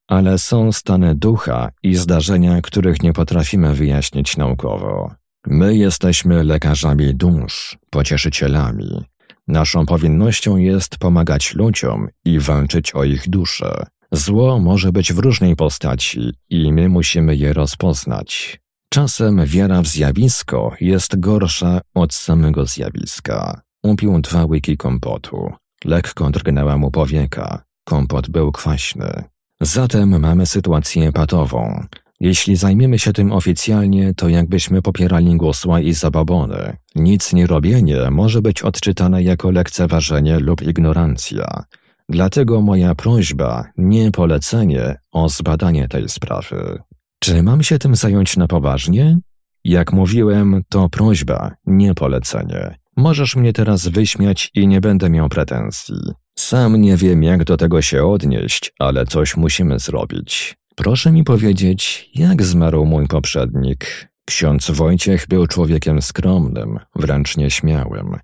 Ale 0.08 0.38
są 0.38 0.72
stany 0.72 1.14
ducha 1.14 1.70
i 1.82 1.94
zdarzenia, 1.94 2.60
których 2.62 3.02
nie 3.02 3.12
potrafimy 3.12 3.74
wyjaśnić 3.74 4.36
naukowo. 4.36 5.14
My 5.46 5.76
jesteśmy 5.76 6.44
lekarzami 6.44 7.14
dusz, 7.14 7.78
pocieszycielami, 7.90 9.04
Naszą 9.48 9.86
powinnością 9.86 10.56
jest 10.56 10.98
pomagać 10.98 11.54
ludziom 11.54 12.08
i 12.24 12.38
walczyć 12.38 12.94
o 12.94 13.04
ich 13.04 13.28
duszę. 13.28 13.86
Zło 14.12 14.58
może 14.58 14.92
być 14.92 15.12
w 15.12 15.18
różnej 15.18 15.56
postaci 15.56 16.32
i 16.50 16.72
my 16.72 16.88
musimy 16.88 17.36
je 17.36 17.52
rozpoznać. 17.52 18.60
Czasem 18.88 19.46
wiara 19.46 19.82
w 19.82 19.86
zjawisko 19.86 20.72
jest 20.80 21.20
gorsza 21.20 21.80
od 21.94 22.14
samego 22.14 22.66
zjawiska. 22.66 23.60
Upił 23.82 24.20
dwa 24.20 24.44
łyki 24.44 24.76
kompotu. 24.76 25.52
Lekko 25.84 26.30
drgnęła 26.30 26.76
mu 26.76 26.90
powieka. 26.90 27.64
Kompot 27.84 28.28
był 28.28 28.52
kwaśny. 28.52 29.24
Zatem 29.60 30.20
mamy 30.20 30.46
sytuację 30.46 31.12
patową. 31.12 31.86
Jeśli 32.24 32.56
zajmiemy 32.56 32.98
się 32.98 33.12
tym 33.12 33.32
oficjalnie, 33.32 34.14
to 34.14 34.28
jakbyśmy 34.28 34.82
popierali 34.82 35.36
gusła 35.36 35.80
i 35.80 35.92
zababony. 35.92 36.76
Nic 36.94 37.32
nie 37.32 37.46
robienie 37.46 38.10
może 38.10 38.42
być 38.42 38.62
odczytane 38.62 39.22
jako 39.22 39.50
lekceważenie 39.50 40.38
lub 40.38 40.62
ignorancja. 40.62 41.64
Dlatego 42.08 42.60
moja 42.60 42.94
prośba, 42.94 43.64
nie 43.76 44.10
polecenie, 44.10 44.96
o 45.12 45.28
zbadanie 45.28 45.88
tej 45.88 46.08
sprawy. 46.08 46.82
Czy 47.18 47.42
mam 47.42 47.62
się 47.62 47.78
tym 47.78 47.96
zająć 47.96 48.36
na 48.36 48.46
poważnie? 48.46 49.18
Jak 49.64 49.92
mówiłem, 49.92 50.62
to 50.68 50.88
prośba, 50.88 51.50
nie 51.66 51.94
polecenie. 51.94 52.78
Możesz 52.96 53.36
mnie 53.36 53.52
teraz 53.52 53.88
wyśmiać 53.88 54.50
i 54.54 54.68
nie 54.68 54.80
będę 54.80 55.10
miał 55.10 55.28
pretensji. 55.28 55.96
Sam 56.38 56.80
nie 56.80 56.96
wiem, 56.96 57.22
jak 57.22 57.44
do 57.44 57.56
tego 57.56 57.82
się 57.82 58.04
odnieść, 58.04 58.72
ale 58.78 59.06
coś 59.06 59.36
musimy 59.36 59.78
zrobić. 59.78 60.56
Proszę 60.74 61.12
mi 61.12 61.24
powiedzieć, 61.24 62.10
jak 62.14 62.42
zmarł 62.42 62.84
mój 62.84 63.06
poprzednik. 63.06 64.08
Ksiądz 64.24 64.70
Wojciech 64.70 65.26
był 65.28 65.46
człowiekiem 65.46 66.02
skromnym, 66.02 66.78
wręcz 66.96 67.36
nieśmiałym. 67.36 68.16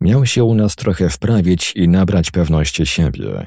Miał 0.00 0.26
się 0.26 0.44
u 0.44 0.54
nas 0.54 0.76
trochę 0.76 1.08
wprawić 1.08 1.72
i 1.76 1.88
nabrać 1.88 2.30
pewności 2.30 2.86
siebie. 2.86 3.46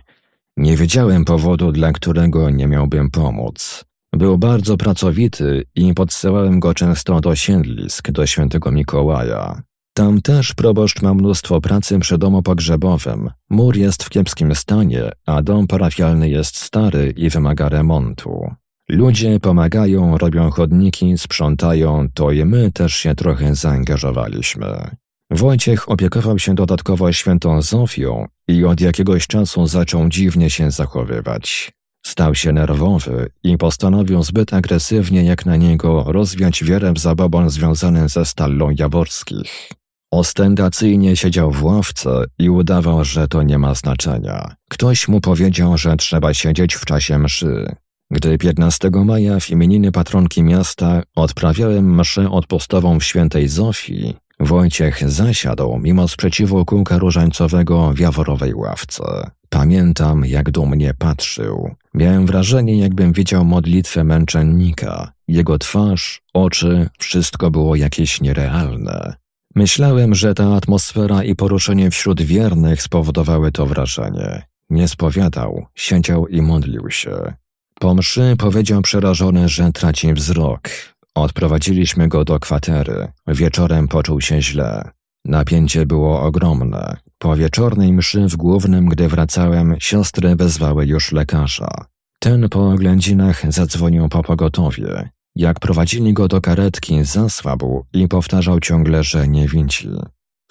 Nie 0.57 0.77
wiedziałem 0.77 1.25
powodu, 1.25 1.71
dla 1.71 1.91
którego 1.91 2.49
nie 2.49 2.67
miałbym 2.67 3.11
pomóc. 3.11 3.85
Był 4.13 4.37
bardzo 4.37 4.77
pracowity 4.77 5.63
i 5.75 5.93
podsyłałem 5.93 6.59
go 6.59 6.73
często 6.73 7.21
do 7.21 7.35
siedlisk, 7.35 8.11
do 8.11 8.25
świętego 8.25 8.71
Mikołaja. 8.71 9.61
Tam 9.99 10.21
też 10.21 10.53
proboszcz 10.53 11.01
ma 11.01 11.13
mnóstwo 11.13 11.61
pracy 11.61 11.99
przy 11.99 12.17
domu 12.17 12.41
pogrzebowym. 12.41 13.29
Mur 13.49 13.77
jest 13.77 14.03
w 14.03 14.09
kiepskim 14.09 14.55
stanie, 14.55 15.11
a 15.25 15.41
dom 15.41 15.67
parafialny 15.67 16.29
jest 16.29 16.57
stary 16.57 17.13
i 17.17 17.29
wymaga 17.29 17.69
remontu. 17.69 18.51
Ludzie 18.89 19.39
pomagają, 19.39 20.17
robią 20.17 20.49
chodniki, 20.49 21.17
sprzątają, 21.17 22.07
to 22.13 22.31
i 22.31 22.45
my 22.45 22.71
też 22.71 22.93
się 22.93 23.15
trochę 23.15 23.55
zaangażowaliśmy. 23.55 24.95
Wojciech 25.31 25.89
opiekował 25.91 26.39
się 26.39 26.55
dodatkowo 26.55 27.11
świętą 27.11 27.61
Zofią 27.61 28.27
i 28.47 28.65
od 28.65 28.81
jakiegoś 28.81 29.27
czasu 29.27 29.67
zaczął 29.67 30.09
dziwnie 30.09 30.49
się 30.49 30.71
zachowywać. 30.71 31.71
Stał 32.05 32.35
się 32.35 32.51
nerwowy 32.51 33.29
i 33.43 33.57
postanowił 33.57 34.23
zbyt 34.23 34.53
agresywnie 34.53 35.23
jak 35.23 35.45
na 35.45 35.55
niego 35.55 36.03
rozwiać 36.07 36.63
wiarę 36.63 36.93
w 36.93 36.99
zabobon 36.99 37.49
związany 37.49 38.09
ze 38.09 38.25
Stallą 38.25 38.69
Jaworskich. 38.69 39.69
Ostentacyjnie 40.11 41.15
siedział 41.15 41.51
w 41.51 41.63
ławce 41.63 42.23
i 42.39 42.49
udawał, 42.49 43.03
że 43.03 43.27
to 43.27 43.43
nie 43.43 43.57
ma 43.57 43.75
znaczenia. 43.75 44.55
Ktoś 44.69 45.07
mu 45.07 45.21
powiedział, 45.21 45.77
że 45.77 45.95
trzeba 45.95 46.33
siedzieć 46.33 46.75
w 46.75 46.85
czasie 46.85 47.19
mszy. 47.19 47.75
Gdy 48.11 48.37
15 48.37 48.89
maja 49.05 49.39
w 49.39 49.49
imieniny 49.49 49.91
patronki 49.91 50.43
miasta 50.43 51.03
odprawiałem 51.15 51.95
mszę 51.99 52.31
odpustową 52.31 52.99
w 52.99 53.03
świętej 53.03 53.47
Zofii, 53.47 54.15
Wojciech 54.39 55.09
zasiadł 55.09 55.77
mimo 55.77 56.07
sprzeciwu 56.07 56.65
kółka 56.65 56.97
różańcowego 56.97 57.93
w 57.93 57.99
jaworowej 57.99 58.53
ławce. 58.53 59.31
Pamiętam, 59.49 60.25
jak 60.25 60.51
dumnie 60.51 60.93
patrzył. 60.93 61.75
Miałem 61.93 62.25
wrażenie, 62.25 62.79
jakbym 62.79 63.13
widział 63.13 63.45
modlitwę 63.45 64.03
męczennika. 64.03 65.11
Jego 65.27 65.57
twarz, 65.57 66.21
oczy, 66.33 66.89
wszystko 66.99 67.51
było 67.51 67.75
jakieś 67.75 68.21
nierealne. 68.21 69.15
Myślałem, 69.55 70.15
że 70.15 70.33
ta 70.33 70.55
atmosfera 70.55 71.23
i 71.23 71.35
poruszenie 71.35 71.91
wśród 71.91 72.21
wiernych 72.21 72.81
spowodowały 72.81 73.51
to 73.51 73.65
wrażenie. 73.65 74.43
Nie 74.69 74.87
spowiadał, 74.87 75.65
siedział 75.75 76.27
i 76.27 76.41
modlił 76.41 76.89
się. 76.89 77.33
Po 77.79 77.95
mszy 77.95 78.35
powiedział 78.37 78.81
przerażony, 78.81 79.49
że 79.49 79.71
traci 79.71 80.13
wzrok. 80.13 80.69
Odprowadziliśmy 81.15 82.07
go 82.07 82.25
do 82.25 82.39
kwatery. 82.39 83.07
Wieczorem 83.27 83.87
poczuł 83.87 84.21
się 84.21 84.41
źle. 84.41 84.91
Napięcie 85.25 85.85
było 85.85 86.21
ogromne. 86.21 86.97
Po 87.17 87.35
wieczornej 87.35 87.93
mszy 87.93 88.27
w 88.27 88.35
głównym, 88.35 88.85
gdy 88.85 89.07
wracałem, 89.07 89.75
siostry 89.79 90.35
wezwały 90.35 90.85
już 90.85 91.11
lekarza. 91.11 91.85
Ten 92.19 92.49
po 92.49 92.69
oględzinach 92.69 93.51
zadzwonił 93.51 94.09
po 94.09 94.23
pogotowie. 94.23 95.09
Jak 95.39 95.59
prowadzili 95.59 96.13
go 96.13 96.27
do 96.27 96.41
karetki, 96.41 97.03
zasłabł 97.03 97.85
i 97.93 98.07
powtarzał 98.07 98.59
ciągle, 98.59 99.03
że 99.03 99.27
nie 99.27 99.47
widzi. 99.47 99.89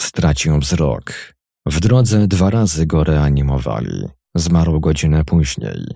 Stracił 0.00 0.58
wzrok. 0.58 1.34
W 1.66 1.80
drodze 1.80 2.28
dwa 2.28 2.50
razy 2.50 2.86
go 2.86 3.04
reanimowali. 3.04 4.08
Zmarł 4.34 4.80
godzinę 4.80 5.24
później. 5.24 5.86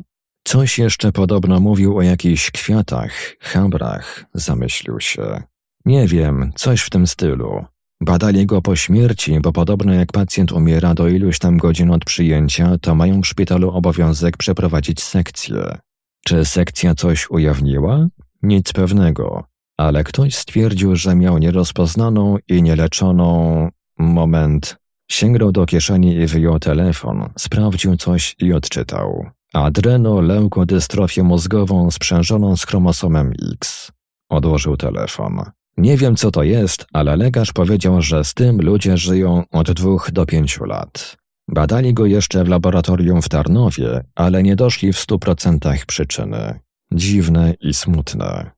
Coś 0.44 0.78
jeszcze 0.78 1.12
podobno 1.12 1.60
mówił 1.60 1.98
o 1.98 2.02
jakichś 2.02 2.50
kwiatach, 2.50 3.12
chabrach, 3.40 4.24
zamyślił 4.34 5.00
się. 5.00 5.42
Nie 5.84 6.06
wiem, 6.06 6.52
coś 6.54 6.80
w 6.80 6.90
tym 6.90 7.06
stylu. 7.06 7.64
Badali 8.00 8.46
go 8.46 8.62
po 8.62 8.76
śmierci, 8.76 9.40
bo 9.40 9.52
podobno 9.52 9.92
jak 9.92 10.12
pacjent 10.12 10.52
umiera 10.52 10.94
do 10.94 11.08
iluś 11.08 11.38
tam 11.38 11.56
godzin 11.56 11.90
od 11.90 12.04
przyjęcia, 12.04 12.78
to 12.80 12.94
mają 12.94 13.20
w 13.20 13.26
szpitalu 13.26 13.70
obowiązek 13.70 14.36
przeprowadzić 14.36 15.02
sekcję. 15.02 15.78
Czy 16.24 16.44
sekcja 16.44 16.94
coś 16.94 17.30
ujawniła? 17.30 18.08
Nic 18.42 18.72
pewnego, 18.72 19.44
ale 19.76 20.04
ktoś 20.04 20.34
stwierdził, 20.34 20.96
że 20.96 21.14
miał 21.14 21.38
nierozpoznaną 21.38 22.36
i 22.48 22.62
nieleczoną... 22.62 23.68
Moment. 23.98 24.76
Sięgnął 25.10 25.52
do 25.52 25.66
kieszeni 25.66 26.14
i 26.14 26.26
wyjął 26.26 26.58
telefon, 26.58 27.28
sprawdził 27.38 27.96
coś 27.96 28.36
i 28.38 28.52
odczytał. 28.52 29.26
Adreno-leukodystrofię 29.54 31.22
mózgową 31.22 31.90
sprzężoną 31.90 32.56
z 32.56 32.66
chromosomem 32.66 33.32
X. 33.52 33.92
Odłożył 34.28 34.76
telefon. 34.76 35.42
Nie 35.76 35.96
wiem, 35.96 36.16
co 36.16 36.30
to 36.30 36.42
jest, 36.42 36.86
ale 36.92 37.16
lekarz 37.16 37.52
powiedział, 37.52 38.02
że 38.02 38.24
z 38.24 38.34
tym 38.34 38.60
ludzie 38.60 38.96
żyją 38.96 39.44
od 39.50 39.72
dwóch 39.72 40.10
do 40.12 40.26
pięciu 40.26 40.64
lat. 40.64 41.16
Badali 41.48 41.94
go 41.94 42.06
jeszcze 42.06 42.44
w 42.44 42.48
laboratorium 42.48 43.22
w 43.22 43.28
Tarnowie, 43.28 44.04
ale 44.14 44.42
nie 44.42 44.56
doszli 44.56 44.92
w 44.92 44.98
stu 44.98 45.18
procentach 45.18 45.86
przyczyny. 45.86 46.60
Dziwne 46.94 47.54
i 47.60 47.74
smutne. 47.74 48.50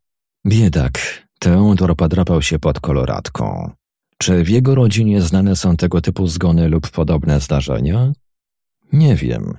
Biedak. 0.47 0.99
Teodor 1.39 1.97
podrapał 1.97 2.43
się 2.43 2.59
pod 2.59 2.81
koloratką. 2.81 3.71
Czy 4.19 4.45
w 4.45 4.49
jego 4.49 4.75
rodzinie 4.75 5.23
znane 5.23 5.57
są 5.57 5.77
tego 5.77 6.01
typu 6.01 6.27
zgony 6.27 6.69
lub 6.69 6.91
podobne 6.91 7.41
zdarzenia? 7.41 8.13
Nie 8.93 9.17
wiem. 9.17 9.55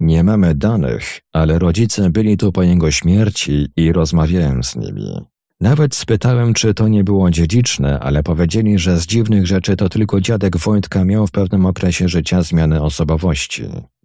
Nie 0.00 0.24
mamy 0.24 0.54
danych, 0.54 1.20
ale 1.32 1.58
rodzice 1.58 2.10
byli 2.10 2.36
tu 2.36 2.52
po 2.52 2.62
jego 2.62 2.90
śmierci 2.90 3.68
i 3.76 3.92
rozmawiałem 3.92 4.64
z 4.64 4.76
nimi. 4.76 5.26
Nawet 5.60 5.94
spytałem, 5.94 6.54
czy 6.54 6.74
to 6.74 6.88
nie 6.88 7.04
było 7.04 7.30
dziedziczne, 7.30 8.00
ale 8.00 8.22
powiedzieli, 8.22 8.78
że 8.78 8.98
z 8.98 9.06
dziwnych 9.06 9.46
rzeczy 9.46 9.76
to 9.76 9.88
tylko 9.88 10.20
dziadek 10.20 10.56
Wojtka 10.56 11.04
miał 11.04 11.26
w 11.26 11.30
pewnym 11.30 11.66
okresie 11.66 12.08
życia 12.08 12.42
zmianę 12.42 12.82
osobowości. 12.82 13.64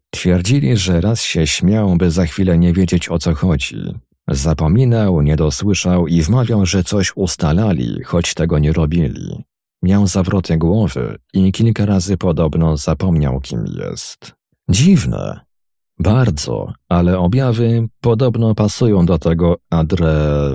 Twierdzili, 0.10 0.78
że 0.78 1.02
raz 1.02 1.24
się 1.24 1.48
śmiał, 1.48 1.96
by 1.96 2.12
za 2.12 2.26
chwilę 2.26 2.58
nie 2.58 2.74
wiedzieć 2.74 3.10
o 3.10 3.20
co 3.20 3.34
chodzi. 3.36 3.78
Zapominał, 4.28 5.22
nie 5.22 5.36
dosłyszał 5.36 6.08
i 6.08 6.22
wmawiał, 6.22 6.66
że 6.66 6.84
coś 6.84 7.12
ustalali, 7.16 8.04
choć 8.04 8.34
tego 8.34 8.60
nie 8.60 8.74
robili. 8.74 9.44
Miał 9.84 10.08
zawroty 10.08 10.58
głowy 10.58 11.18
i 11.34 11.52
kilka 11.52 11.86
razy 11.86 12.18
podobno 12.18 12.78
zapomniał, 12.78 13.40
kim 13.40 13.66
jest. 13.66 14.36
Dziwne. 14.70 15.40
Bardzo, 16.00 16.74
ale 16.90 17.20
objawy 17.20 17.88
podobno 18.02 18.56
pasują 18.56 19.06
do 19.06 19.18
tego 19.18 19.58
adre... 19.70 20.52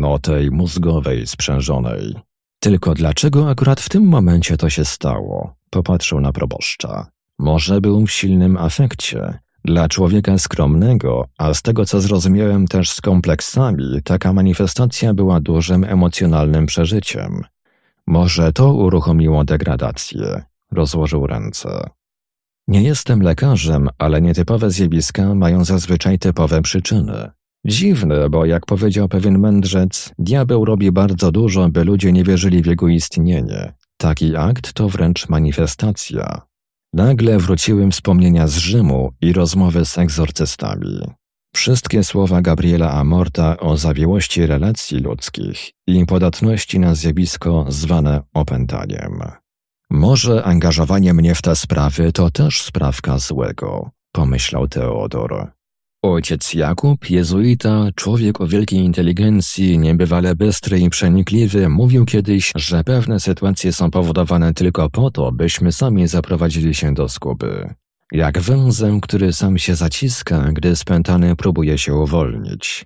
no 0.00 0.18
tej 0.18 0.50
mózgowej 0.50 1.26
sprzężonej. 1.26 2.14
Tylko 2.60 2.94
dlaczego 2.94 3.50
akurat 3.50 3.80
w 3.80 3.88
tym 3.88 4.04
momencie 4.04 4.56
to 4.56 4.70
się 4.70 4.84
stało? 4.84 5.54
Popatrzył 5.70 6.20
na 6.20 6.32
proboszcza. 6.32 7.06
Może 7.38 7.80
był 7.80 8.06
w 8.06 8.10
silnym 8.10 8.56
afekcie. 8.56 9.38
Dla 9.64 9.88
człowieka 9.88 10.38
skromnego, 10.38 11.24
a 11.38 11.54
z 11.54 11.62
tego 11.62 11.86
co 11.86 12.00
zrozumiałem 12.00 12.66
też 12.66 12.90
z 12.90 13.00
kompleksami, 13.00 14.02
taka 14.04 14.32
manifestacja 14.32 15.14
była 15.14 15.40
dużym 15.40 15.84
emocjonalnym 15.84 16.66
przeżyciem. 16.66 17.42
Może 18.06 18.52
to 18.52 18.74
uruchomiło 18.74 19.44
degradację. 19.44 20.42
Rozłożył 20.72 21.26
ręce. 21.26 21.90
Nie 22.68 22.82
jestem 22.82 23.22
lekarzem, 23.22 23.88
ale 23.98 24.22
nietypowe 24.22 24.70
zjawiska 24.70 25.34
mają 25.34 25.64
zazwyczaj 25.64 26.18
typowe 26.18 26.62
przyczyny. 26.62 27.30
Dziwne, 27.66 28.30
bo 28.30 28.44
jak 28.44 28.66
powiedział 28.66 29.08
pewien 29.08 29.38
mędrzec, 29.38 30.12
diabeł 30.18 30.64
robi 30.64 30.92
bardzo 30.92 31.32
dużo, 31.32 31.68
by 31.68 31.84
ludzie 31.84 32.12
nie 32.12 32.24
wierzyli 32.24 32.62
w 32.62 32.66
jego 32.66 32.88
istnienie. 32.88 33.72
Taki 33.96 34.36
akt 34.36 34.72
to 34.72 34.88
wręcz 34.88 35.28
manifestacja. 35.28 36.42
Nagle 36.94 37.38
wróciły 37.38 37.90
wspomnienia 37.90 38.46
z 38.46 38.56
Rzymu 38.56 39.12
i 39.20 39.32
rozmowy 39.32 39.84
z 39.84 39.98
egzorcystami. 39.98 41.00
Wszystkie 41.54 42.04
słowa 42.04 42.42
Gabriela 42.42 42.92
Amorta 42.92 43.56
o 43.56 43.76
zawiłości 43.76 44.46
relacji 44.46 44.98
ludzkich 44.98 45.70
i 45.86 46.06
podatności 46.06 46.78
na 46.78 46.94
zjawisko 46.94 47.66
zwane 47.68 48.22
opętaniem. 48.34 49.22
Może 49.90 50.44
angażowanie 50.44 51.14
mnie 51.14 51.34
w 51.34 51.42
te 51.42 51.56
sprawy 51.56 52.12
to 52.12 52.30
też 52.30 52.62
sprawka 52.62 53.18
złego, 53.18 53.90
pomyślał 54.12 54.68
Teodor. 54.68 55.52
Ojciec 56.04 56.54
Jakub, 56.54 57.10
jezuita, 57.10 57.86
człowiek 57.94 58.40
o 58.40 58.46
wielkiej 58.46 58.78
inteligencji, 58.78 59.78
niebywale 59.78 60.34
bystry 60.34 60.80
i 60.80 60.90
przenikliwy, 60.90 61.68
mówił 61.68 62.04
kiedyś, 62.04 62.52
że 62.56 62.84
pewne 62.84 63.20
sytuacje 63.20 63.72
są 63.72 63.90
powodowane 63.90 64.54
tylko 64.54 64.90
po 64.90 65.10
to, 65.10 65.32
byśmy 65.32 65.72
sami 65.72 66.08
zaprowadzili 66.08 66.74
się 66.74 66.94
do 66.94 67.08
skuby. 67.08 67.74
Jak 68.12 68.38
węzeł, 68.38 69.00
który 69.00 69.32
sam 69.32 69.58
się 69.58 69.74
zaciska, 69.74 70.48
gdy 70.52 70.76
spętany 70.76 71.36
próbuje 71.36 71.78
się 71.78 71.94
uwolnić. 71.94 72.84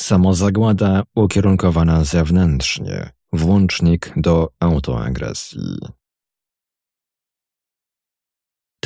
Samozagłada 0.00 1.02
ukierunkowana 1.14 2.04
zewnętrznie, 2.04 3.10
włącznik 3.32 4.12
do 4.16 4.48
autoagresji. 4.60 5.78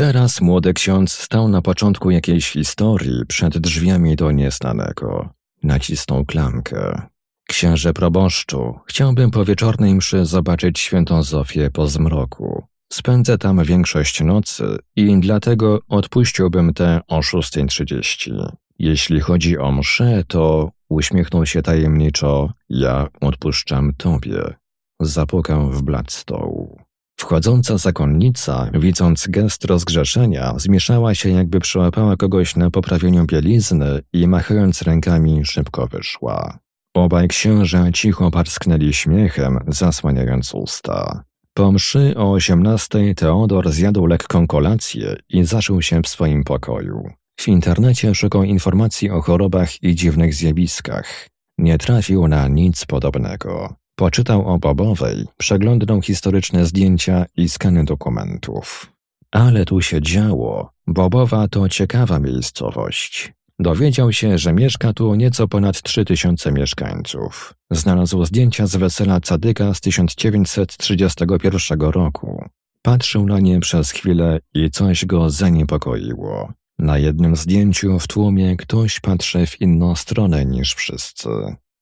Teraz 0.01 0.40
młody 0.40 0.74
ksiądz 0.74 1.12
stał 1.12 1.48
na 1.48 1.62
początku 1.62 2.10
jakiejś 2.10 2.51
historii 2.51 3.27
przed 3.28 3.59
drzwiami 3.59 4.16
do 4.16 4.31
nieznanego. 4.31 5.28
Nacisnął 5.62 6.24
klamkę. 6.24 7.02
Księże 7.48 7.93
proboszczu, 7.93 8.74
chciałbym 8.86 9.31
po 9.31 9.44
wieczornej 9.44 9.94
mszy 9.94 10.27
zobaczyć 10.27 10.78
świętą 10.78 11.22
Zofię 11.22 11.70
po 11.70 11.86
zmroku. 11.86 12.64
Spędzę 12.93 13.39
tam 13.39 13.64
większość 13.64 14.20
nocy 14.20 14.78
i 14.97 15.20
dlatego 15.20 15.81
odpuściłbym 15.89 16.74
tę 16.74 17.01
o 17.09 17.20
6.30. 17.20 18.52
Jeśli 18.78 19.20
chodzi 19.20 19.59
o 19.59 19.72
mszę, 19.72 20.24
to 20.28 20.70
uśmiechnął 20.89 21.47
się 21.47 21.62
tajemniczo, 21.62 22.52
ja 22.68 23.09
odpuszczam 23.20 23.94
tobie. 23.94 24.55
Zapukał 25.01 25.70
w 25.70 25.82
blat 25.82 26.12
stołu. 26.12 26.80
Wchodząca 27.20 27.78
zakonnica, 27.78 28.70
widząc 28.74 29.26
gest 29.28 29.64
rozgrzeszenia, 29.64 30.55
zmieszała 30.56 31.14
się 31.14 31.30
jakby 31.30 31.60
przyłapała 31.60 32.16
kogoś 32.16 32.56
na 32.56 32.70
poprawieniu 32.70 33.26
bielizny 33.26 34.01
i 34.12 34.28
machając 34.28 34.82
rękami 34.82 35.44
szybko 35.44 35.86
wyszła. 35.86 36.59
Obaj 36.94 37.28
księża 37.28 37.92
cicho 37.92 38.30
parsknęli 38.30 38.92
śmiechem, 38.92 39.59
zasłaniając 39.68 40.55
usta. 40.55 41.24
Po 41.55 41.72
mszy 41.72 42.14
o 42.16 42.32
osiemnastej 42.32 43.14
Teodor 43.14 43.72
zjadł 43.72 44.06
lekką 44.06 44.47
kolację 44.47 45.16
i 45.28 45.44
zaszył 45.44 45.82
się 45.82 46.02
w 46.02 46.09
swoim 46.09 46.44
pokoju. 46.44 47.10
W 47.40 47.48
internecie 47.48 48.14
szukał 48.14 48.44
informacji 48.44 49.10
o 49.10 49.20
chorobach 49.22 49.82
i 49.82 49.94
dziwnych 49.94 50.34
zjawiskach. 50.34 51.28
Nie 51.59 51.78
trafił 51.78 52.28
na 52.28 52.48
nic 52.48 52.84
podobnego. 52.84 53.74
Poczytał 53.96 54.48
o 54.48 54.58
Bobowej, 54.58 55.26
przeglądnął 55.36 56.02
historyczne 56.02 56.66
zdjęcia 56.66 57.26
i 57.36 57.48
skany 57.48 57.84
dokumentów. 57.84 58.92
Ale 59.30 59.64
tu 59.64 59.82
się 59.82 60.02
działo. 60.02 60.70
Bobowa 60.86 61.48
to 61.48 61.68
ciekawa 61.68 62.18
miejscowość. 62.18 63.32
Dowiedział 63.58 64.12
się, 64.12 64.38
że 64.38 64.52
mieszka 64.52 64.92
tu 64.92 65.14
nieco 65.14 65.48
ponad 65.48 65.82
3000 65.82 66.52
mieszkańców. 66.52 67.54
Znalazł 67.70 68.24
zdjęcia 68.24 68.66
z 68.66 68.76
wesela 68.76 69.20
Cadyka 69.20 69.74
z 69.74 69.80
1931 69.80 71.80
roku. 71.80 72.44
Patrzył 72.82 73.26
na 73.26 73.40
nie 73.40 73.60
przez 73.60 73.90
chwilę 73.90 74.40
i 74.54 74.70
coś 74.70 75.06
go 75.06 75.30
zaniepokoiło. 75.30 76.52
Na 76.78 76.98
jednym 76.98 77.36
zdjęciu 77.36 77.98
w 77.98 78.06
tłumie 78.06 78.56
ktoś 78.56 79.00
patrzy 79.00 79.46
w 79.46 79.60
inną 79.60 79.94
stronę 79.94 80.44
niż 80.44 80.74
wszyscy. 80.74 81.28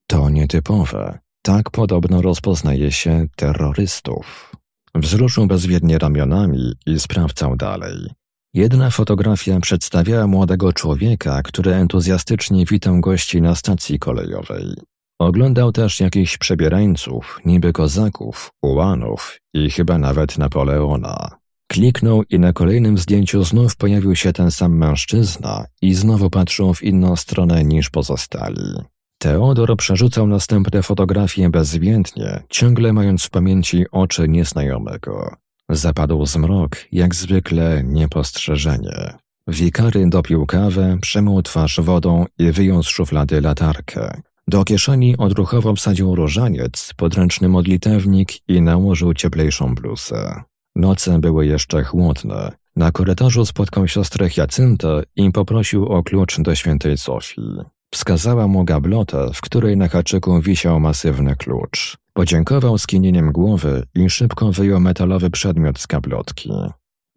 To 0.06 0.30
nietypowe. 0.30 1.18
Tak 1.49 1.70
podobno 1.70 2.23
rozpoznaje 2.23 2.93
się 2.93 3.27
terrorystów. 3.37 4.53
Wzruszył 4.95 5.47
bezwiednie 5.47 5.99
ramionami 5.99 6.73
i 6.87 7.01
sprawdzał 7.01 7.57
dalej. 7.57 8.11
Jedna 8.55 8.91
fotografia 8.91 9.61
przedstawiała 9.61 10.27
młodego 10.27 10.73
człowieka, 10.73 11.43
który 11.43 11.75
entuzjastycznie 11.75 12.65
witał 12.66 13.01
gości 13.01 13.43
na 13.43 13.55
stacji 13.55 13.99
kolejowej. 13.99 14.75
Oglądał 15.19 15.73
też 15.73 16.01
jakichś 16.01 16.39
przebierańców, 16.39 17.41
niby 17.45 17.73
kozaków, 17.73 18.51
ułanów 18.62 19.39
i 19.55 19.70
chyba 19.70 19.99
nawet 19.99 20.39
Napoleona. 20.39 21.31
Kliknął 21.69 22.23
i 22.31 22.39
na 22.39 22.53
kolejnym 22.53 22.99
zdjęciu 22.99 23.45
znów 23.45 23.77
pojawił 23.77 24.16
się 24.16 24.33
ten 24.33 24.51
sam 24.51 24.77
mężczyzna 24.77 25.65
i 25.83 25.95
znowu 25.95 26.31
patrzył 26.31 26.75
w 26.75 26.83
inną 26.83 27.16
stronę 27.16 27.65
niż 27.65 27.91
pozostali. 27.91 28.98
Teodor 29.19 29.77
przerzucał 29.77 30.27
następne 30.27 30.82
fotografie 30.82 31.51
bezwiętnie, 31.51 32.43
ciągle 32.49 32.93
mając 32.93 33.24
w 33.24 33.31
pamięci 33.31 33.85
oczy 33.93 34.28
nieznajomego. 34.28 35.36
Zapadł 35.69 36.27
zmrok, 36.27 36.77
jak 36.93 37.15
zwykle 37.15 37.82
niepostrzeżenie. 37.85 39.15
Wikary 39.49 40.09
dopił 40.09 40.47
kawę, 40.47 40.99
przemył 41.01 41.43
twarz 41.43 41.81
wodą 41.81 42.27
i 42.39 42.53
wyjął 42.53 42.82
z 42.82 42.89
szuflady 42.89 43.40
latarkę. 43.40 44.20
Do 44.49 44.65
kieszeni 44.65 45.16
odruchowo 45.16 45.74
wsadził 45.74 46.15
różaniec, 46.15 46.93
podręczny 46.97 47.49
modlitewnik 47.49 48.49
i 48.49 48.62
nałożył 48.62 49.15
cieplejszą 49.15 49.74
bluzę. 49.74 50.43
Noce 50.77 51.19
były 51.19 51.47
jeszcze 51.47 51.85
chłodne. 51.85 52.53
Na 52.77 52.93
korytarzu 52.93 53.47
spotkał 53.47 53.89
siostrę 53.89 54.28
Jacyntę 54.36 55.03
i 55.16 55.31
poprosił 55.31 55.86
o 55.86 56.03
klucz 56.03 56.40
do 56.40 56.55
świętej 56.55 56.99
Sofii. 56.99 57.43
Wskazała 57.90 58.48
mu 58.48 58.65
gablotę, 58.65 59.31
w 59.35 59.40
której 59.40 59.77
na 59.77 59.89
haczyku 59.89 60.40
wisiał 60.40 60.81
masywny 60.81 61.36
klucz. 61.36 61.97
Podziękował 62.12 62.78
skinieniem 62.78 63.32
głowy 63.32 63.82
i 63.94 64.10
szybko 64.10 64.52
wyjął 64.52 64.81
metalowy 64.81 65.31
przedmiot 65.31 65.78
z 65.78 65.86
gablotki. 65.86 66.51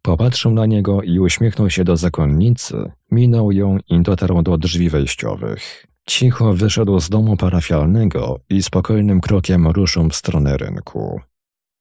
Popatrzył 0.02 0.52
na 0.52 0.66
niego 0.66 1.02
i 1.02 1.20
uśmiechnął 1.20 1.70
się 1.70 1.84
do 1.84 1.98
zakonnicy, 1.98 2.92
minął 3.12 3.52
ją 3.52 3.78
i 3.90 4.02
dotarł 4.02 4.42
do 4.42 4.58
drzwi 4.58 4.90
wejściowych. 4.90 5.88
Cicho 6.08 6.54
wyszedł 6.54 7.00
z 7.00 7.10
domu 7.10 7.38
parafialnego 7.38 8.40
i 8.50 8.64
spokojnym 8.64 9.22
krokiem 9.22 9.68
ruszył 9.68 10.10
w 10.10 10.16
stronę 10.16 10.58
rynku. 10.58 11.22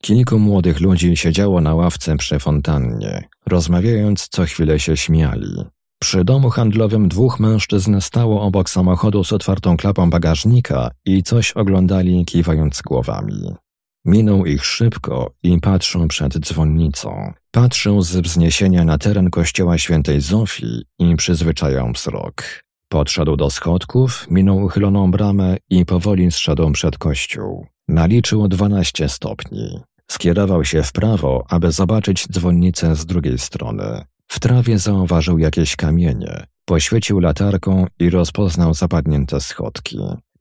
Kilku 0.03 0.39
młodych 0.39 0.81
ludzi 0.81 1.17
siedziało 1.17 1.61
na 1.61 1.75
ławce 1.75 2.17
przy 2.17 2.39
fontannie, 2.39 3.29
rozmawiając 3.47 4.29
co 4.29 4.45
chwilę 4.45 4.81
się 4.81 4.97
śmiali. 4.97 5.65
Przy 6.03 6.25
domu 6.25 6.51
handlowym 6.51 7.09
dwóch 7.09 7.41
mężczyzn 7.41 8.01
stało 8.01 8.43
obok 8.43 8.71
samochodu 8.71 9.25
z 9.25 9.33
otwartą 9.33 9.77
klapą 9.77 10.11
bagażnika 10.11 10.91
i 11.05 11.23
coś 11.23 11.53
oglądali, 11.53 12.25
kiwając 12.25 12.83
głowami. 12.83 13.55
Minął 14.05 14.47
ich 14.47 14.65
szybko 14.65 15.31
i 15.43 15.61
patrzył 15.61 16.09
przed 16.09 16.39
dzwonnicą. 16.39 17.33
Patrzył 17.51 18.03
z 18.03 18.17
wzniesienia 18.17 18.85
na 18.85 18.99
teren 18.99 19.31
kościoła 19.31 19.79
świętej 19.79 20.21
Zofii 20.21 20.83
i 20.99 21.17
przyzwyczajał 21.17 21.93
wzrok. 21.93 22.45
Podszedł 22.89 23.37
do 23.37 23.51
schodków, 23.51 24.27
minął 24.31 24.65
uchyloną 24.65 25.11
bramę 25.11 25.57
i 25.71 25.87
powoli 25.87 26.31
zszedł 26.31 26.71
przed 26.71 26.99
kościół. 26.99 27.67
Naliczył 27.89 28.49
dwanaście 28.49 29.09
stopni. 29.09 29.81
Skierował 30.11 30.65
się 30.65 30.83
w 30.83 30.93
prawo, 30.93 31.45
aby 31.49 31.73
zobaczyć 31.73 32.27
dzwonnicę 32.29 32.97
z 32.97 33.07
drugiej 33.07 33.39
strony. 33.39 34.05
W 34.33 34.41
trawie 34.41 34.79
zauważył 34.79 35.39
jakieś 35.39 35.77
kamienie. 35.77 36.47
Poświecił 36.65 37.21
latarką 37.21 37.87
i 37.99 38.11
rozpoznał 38.11 38.75
zapadnięte 38.75 39.41
schodki. 39.41 39.99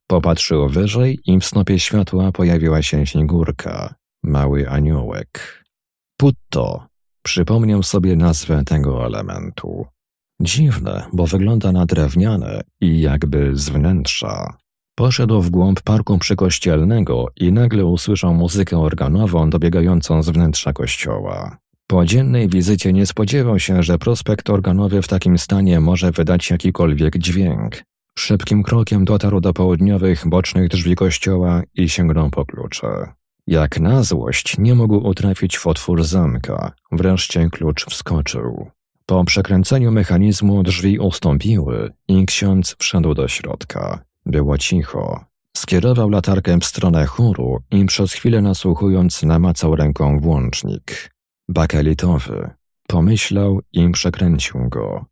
Popatrzył 0.07 0.69
wyżej 0.69 1.19
i 1.25 1.39
w 1.39 1.45
snopie 1.45 1.79
światła 1.79 2.31
pojawiła 2.31 2.81
się 2.81 3.05
figurka. 3.05 3.95
Mały 4.23 4.69
aniołek. 4.69 5.63
Putto. 6.17 6.87
Przypomniał 7.23 7.83
sobie 7.83 8.15
nazwę 8.15 8.63
tego 8.65 9.05
elementu. 9.05 9.85
Dziwne, 10.41 11.05
bo 11.13 11.27
wygląda 11.27 11.71
na 11.71 11.85
drewniane 11.85 12.61
i 12.81 13.01
jakby 13.01 13.55
z 13.55 13.69
wnętrza. 13.69 14.57
Poszedł 14.95 15.41
w 15.41 15.49
głąb 15.49 15.81
parku 15.81 16.17
przykościelnego 16.17 17.25
i 17.35 17.51
nagle 17.51 17.85
usłyszał 17.85 18.33
muzykę 18.33 18.77
organową 18.79 19.49
dobiegającą 19.49 20.23
z 20.23 20.29
wnętrza 20.29 20.73
kościoła. 20.73 21.57
Po 21.91 22.05
dziennej 22.05 22.49
wizycie 22.49 22.93
nie 22.93 23.05
spodziewał 23.05 23.59
się, 23.59 23.83
że 23.83 23.97
prospekt 23.97 24.49
organowy 24.49 25.01
w 25.01 25.07
takim 25.07 25.37
stanie 25.37 25.79
może 25.79 26.11
wydać 26.11 26.49
jakikolwiek 26.49 27.17
dźwięk. 27.17 27.83
Szybkim 28.19 28.63
krokiem 28.63 29.05
dotarł 29.05 29.41
do 29.41 29.53
południowych, 29.53 30.27
bocznych 30.27 30.69
drzwi 30.69 30.95
kościoła 30.95 31.61
i 31.75 31.89
sięgnął 31.89 32.29
po 32.29 32.45
klucze. 32.45 33.13
Jak 33.47 33.79
na 33.79 34.03
złość 34.03 34.57
nie 34.57 34.75
mógł 34.75 35.07
utrafić 35.07 35.57
w 35.57 35.67
otwór 35.67 36.03
zamka, 36.03 36.71
wreszcie 36.91 37.49
klucz 37.49 37.85
wskoczył. 37.85 38.71
Po 39.05 39.23
przekręceniu 39.23 39.91
mechanizmu 39.91 40.63
drzwi 40.63 40.99
ustąpiły 40.99 41.91
i 42.07 42.25
ksiądz 42.25 42.75
wszedł 42.79 43.13
do 43.13 43.27
środka. 43.27 44.03
Było 44.25 44.57
cicho. 44.57 45.25
Skierował 45.57 46.09
latarkę 46.09 46.59
w 46.59 46.65
stronę 46.65 47.05
chóru 47.05 47.59
i 47.71 47.85
przez 47.85 48.13
chwilę 48.13 48.41
nasłuchując 48.41 49.23
namacał 49.23 49.75
ręką 49.75 50.19
włącznik. 50.19 51.18
Bakelitowy. 51.51 52.49
Pomyślał 52.87 53.59
i 53.73 53.89
przekręcił 53.91 54.69
go. 54.69 55.05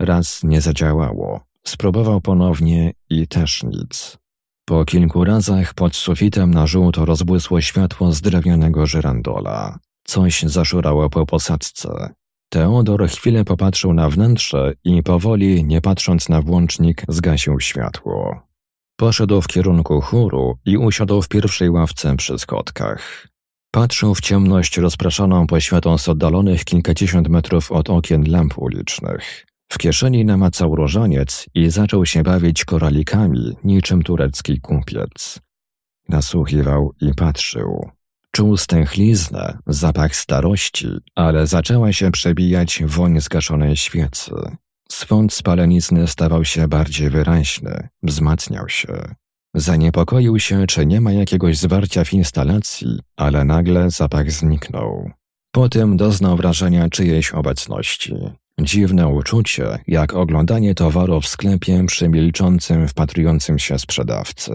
Raz 0.00 0.44
nie 0.44 0.60
zadziałało. 0.60 1.40
Spróbował 1.66 2.20
ponownie 2.20 2.92
i 3.10 3.28
też 3.28 3.62
nic. 3.62 4.18
Po 4.64 4.84
kilku 4.84 5.24
razach 5.24 5.74
pod 5.74 5.96
sufitem 5.96 6.54
na 6.54 6.66
żółto 6.66 7.04
rozbłysło 7.04 7.60
światło 7.60 8.12
z 8.12 8.20
drewnianego 8.20 8.86
żyrandola. 8.86 9.78
Coś 10.04 10.42
zaszurało 10.42 11.10
po 11.10 11.26
posadzce. 11.26 12.14
Teodor 12.48 13.08
chwilę 13.08 13.44
popatrzył 13.44 13.94
na 13.94 14.10
wnętrze 14.10 14.72
i 14.84 15.02
powoli, 15.02 15.64
nie 15.64 15.80
patrząc 15.80 16.28
na 16.28 16.42
włącznik, 16.42 17.02
zgasił 17.08 17.60
światło. 17.60 18.42
Poszedł 18.96 19.40
w 19.40 19.46
kierunku 19.46 20.00
chóru 20.00 20.58
i 20.64 20.76
usiadł 20.76 21.22
w 21.22 21.28
pierwszej 21.28 21.70
ławce 21.70 22.16
przy 22.16 22.38
schodkach. 22.38 23.33
Patrzył 23.74 24.14
w 24.14 24.20
ciemność 24.20 24.78
rozpraszaną 24.78 25.46
poświatą 25.46 25.98
z 25.98 26.08
oddalonych 26.08 26.64
kilkadziesiąt 26.64 27.28
metrów 27.28 27.72
od 27.72 27.90
okien 27.90 28.30
lamp 28.30 28.58
ulicznych. 28.58 29.46
W 29.68 29.78
kieszeni 29.78 30.24
namacał 30.24 30.76
różaniec 30.76 31.46
i 31.54 31.70
zaczął 31.70 32.06
się 32.06 32.22
bawić 32.22 32.64
koralikami, 32.64 33.56
niczym 33.64 34.02
turecki 34.02 34.60
kupiec. 34.60 35.40
Nasłuchiwał 36.08 36.92
i 37.00 37.14
patrzył. 37.14 37.90
Czuł 38.30 38.56
stęchliznę, 38.56 39.58
zapach 39.66 40.16
starości, 40.16 40.88
ale 41.14 41.46
zaczęła 41.46 41.92
się 41.92 42.10
przebijać 42.10 42.82
woń 42.86 43.20
zgaszonej 43.20 43.76
świecy. 43.76 44.32
Swąd 44.88 45.32
spalenizny 45.32 46.08
stawał 46.08 46.44
się 46.44 46.68
bardziej 46.68 47.10
wyraźny, 47.10 47.88
wzmacniał 48.02 48.68
się. 48.68 49.14
Zaniepokoił 49.54 50.38
się, 50.38 50.66
czy 50.66 50.86
nie 50.86 51.00
ma 51.00 51.12
jakiegoś 51.12 51.58
zwarcia 51.58 52.04
w 52.04 52.12
instalacji, 52.12 52.98
ale 53.16 53.44
nagle 53.44 53.90
zapach 53.90 54.30
zniknął. 54.30 55.10
Potem 55.52 55.96
doznał 55.96 56.36
wrażenia 56.36 56.88
czyjejś 56.88 57.32
obecności. 57.32 58.14
Dziwne 58.60 59.08
uczucie, 59.08 59.78
jak 59.86 60.14
oglądanie 60.14 60.74
towaru 60.74 61.20
w 61.20 61.26
sklepie 61.26 61.84
przy 61.86 62.08
milczącym, 62.08 62.88
wpatrującym 62.88 63.58
się 63.58 63.78
sprzedawcy. 63.78 64.52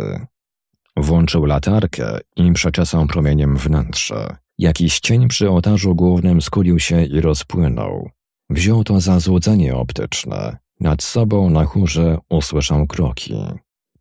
Włączył 0.97 1.45
latarkę 1.45 2.19
i 2.35 2.53
przeczesał 2.53 3.07
promieniem 3.07 3.57
wnętrze. 3.57 4.35
Jakiś 4.57 4.99
cień 4.99 5.27
przy 5.27 5.49
ołtarzu 5.49 5.95
głównym 5.95 6.41
skulił 6.41 6.79
się 6.79 7.03
i 7.03 7.21
rozpłynął. 7.21 8.09
Wziął 8.49 8.83
to 8.83 8.99
za 8.99 9.19
złudzenie 9.19 9.75
optyczne. 9.75 10.57
Nad 10.79 11.03
sobą 11.03 11.49
na 11.49 11.65
chórze 11.65 12.17
usłyszał 12.29 12.87
kroki. 12.87 13.35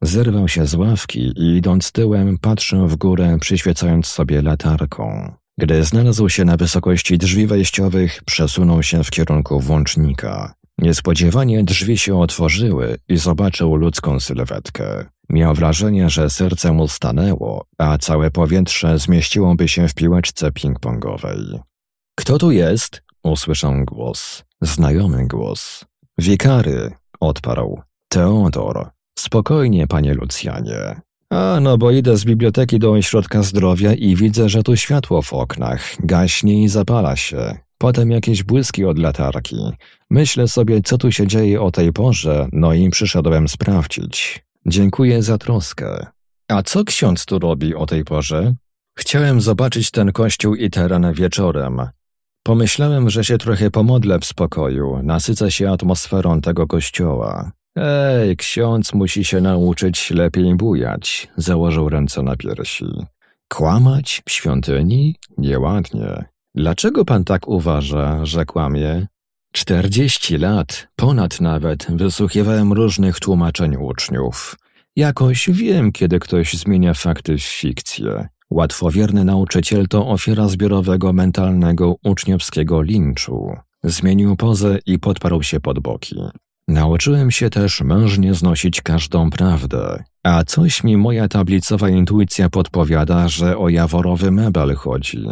Zerwał 0.03 0.49
się 0.49 0.67
z 0.67 0.75
ławki 0.75 1.21
i 1.21 1.57
idąc 1.57 1.93
tyłem 1.93 2.39
patrzył 2.39 2.89
w 2.89 2.97
górę, 2.97 3.37
przyświecając 3.41 4.07
sobie 4.07 4.43
latarką. 4.43 5.33
Gdy 5.59 5.85
znalazł 5.85 6.29
się 6.29 6.45
na 6.45 6.57
wysokości 6.57 7.19
drzwi 7.19 7.47
wejściowych, 7.47 8.23
przesunął 8.25 8.83
się 8.83 9.05
w 9.05 9.11
kierunku 9.11 9.61
włącznika. 9.61 10.55
Niespodziewanie 10.79 11.65
drzwi 11.65 11.99
się 11.99 12.21
otworzyły 12.21 12.99
i 13.09 13.17
zobaczył 13.17 13.77
ludzką 13.77 14.21
sylwetkę. 14.21 15.05
Miał 15.31 15.55
wrażenie, 15.55 16.11
że 16.11 16.31
serce 16.31 16.73
mu 16.73 16.89
stanęło, 16.89 17.65
a 17.79 17.99
całe 17.99 18.31
powietrze 18.31 18.99
zmieściłoby 18.99 19.69
się 19.69 19.89
w 19.89 19.95
piłeczce 19.95 20.51
ping-pongowej. 20.51 21.59
Kto 22.19 22.39
tu 22.39 22.51
jest? 22.51 23.03
usłyszał 23.23 23.85
głos. 23.85 24.45
Znajomy 24.61 25.27
głos. 25.27 25.85
Wikary, 26.19 26.93
odparł. 27.21 27.83
Teodor. 28.09 28.98
Spokojnie, 29.19 29.87
panie 29.87 30.15
Lucjanie. 30.15 31.01
A, 31.31 31.59
no 31.61 31.79
bo 31.79 31.91
idę 31.91 32.17
z 32.17 32.25
biblioteki 32.25 32.79
do 32.79 32.93
ośrodka 32.93 33.43
zdrowia 33.43 33.95
i 33.95 34.17
widzę, 34.17 34.49
że 34.49 34.63
tu 34.63 34.77
światło 34.77 35.23
w 35.23 35.33
oknach 35.33 35.97
gaśnie 36.01 36.63
i 36.63 36.69
zapala 36.69 37.17
się. 37.17 37.59
Potem 37.79 38.11
jakieś 38.11 38.43
błyski 38.43 38.85
od 38.85 38.99
latarki. 38.99 39.57
Myślę 40.11 40.49
sobie, 40.49 40.83
co 40.83 40.99
tu 40.99 41.13
się 41.13 41.27
dzieje 41.27 41.61
o 41.61 41.71
tej 41.71 41.93
porze, 41.93 42.49
no 42.53 42.75
i 42.75 42.91
przyszedłem 42.91 43.49
sprawdzić. 43.49 44.45
Dziękuję 44.67 45.23
za 45.23 45.39
troskę. 45.39 46.07
A 46.49 46.63
co 46.63 46.85
ksiądz 46.85 47.27
tu 47.27 47.39
robi 47.39 47.75
o 47.75 47.87
tej 47.87 48.05
porze? 48.05 48.55
Chciałem 48.99 49.41
zobaczyć 49.41 49.91
ten 49.91 50.13
kościół 50.13 50.55
i 50.55 50.71
teren 50.71 51.13
wieczorem. 51.13 51.83
Pomyślałem, 52.43 53.11
że 53.11 53.25
się 53.25 53.39
trochę 53.39 53.71
pomodlę 53.71 54.19
w 54.19 54.25
spokoju, 54.25 55.01
nasycę 55.03 55.51
się 55.51 55.71
atmosferą 55.71 56.41
tego 56.41 56.67
kościoła. 56.67 57.53
Ej, 57.81 58.37
ksiądz 58.37 58.95
musi 58.95 59.25
się 59.25 59.41
nauczyć 59.41 60.11
lepiej 60.11 60.55
bujać, 60.55 61.29
założył 61.37 61.89
ręce 61.89 62.23
na 62.23 62.37
piersi. 62.37 62.87
Kłamać 63.49 64.23
w 64.27 64.31
świątyni? 64.31 65.17
Nieładnie. 65.39 66.25
Dlaczego 66.55 67.05
pan 67.05 67.25
tak 67.25 67.49
uważa, 67.49 68.25
że 68.25 68.45
kłamie? 68.45 69.07
Czterdzieści 69.53 70.39
lat, 70.39 70.89
ponad 70.97 71.41
nawet, 71.41 71.87
wysłuchiwałem 71.91 72.73
różnych 72.73 73.21
tłumaczeń 73.21 73.77
uczniów. 73.77 74.57
Jakoś 74.97 75.51
wiem, 75.51 75.93
kiedy 75.93 76.19
ktoś 76.19 76.55
zmienia 76.55 76.95
fakty 76.95 77.39
w 77.39 77.43
fikcję. 77.43 78.29
Łatwowierny 78.51 79.25
nauczyciel 79.25 79.89
to 79.89 80.09
ofiara 80.09 80.49
zbiorowego 80.49 81.13
mentalnego 81.13 81.97
uczniowskiego 82.05 82.83
linczu. 82.83 83.53
Zmienił 83.85 84.37
pozę 84.37 84.79
i 84.87 84.99
podparł 84.99 85.43
się 85.43 85.61
pod 85.61 85.79
boki. 85.79 86.17
Nauczyłem 86.69 87.31
się 87.31 87.51
też 87.51 87.81
mężnie 87.81 88.35
znosić 88.35 88.81
każdą 88.81 89.31
prawdę, 89.31 90.05
a 90.23 90.45
coś 90.45 90.85
mi 90.85 90.97
moja 90.97 91.29
tablicowa 91.29 91.89
intuicja 91.89 92.49
podpowiada, 92.49 93.29
że 93.29 93.59
o 93.59 93.69
jaworowy 93.69 94.31
mebel 94.31 94.75
chodzi. 94.75 95.27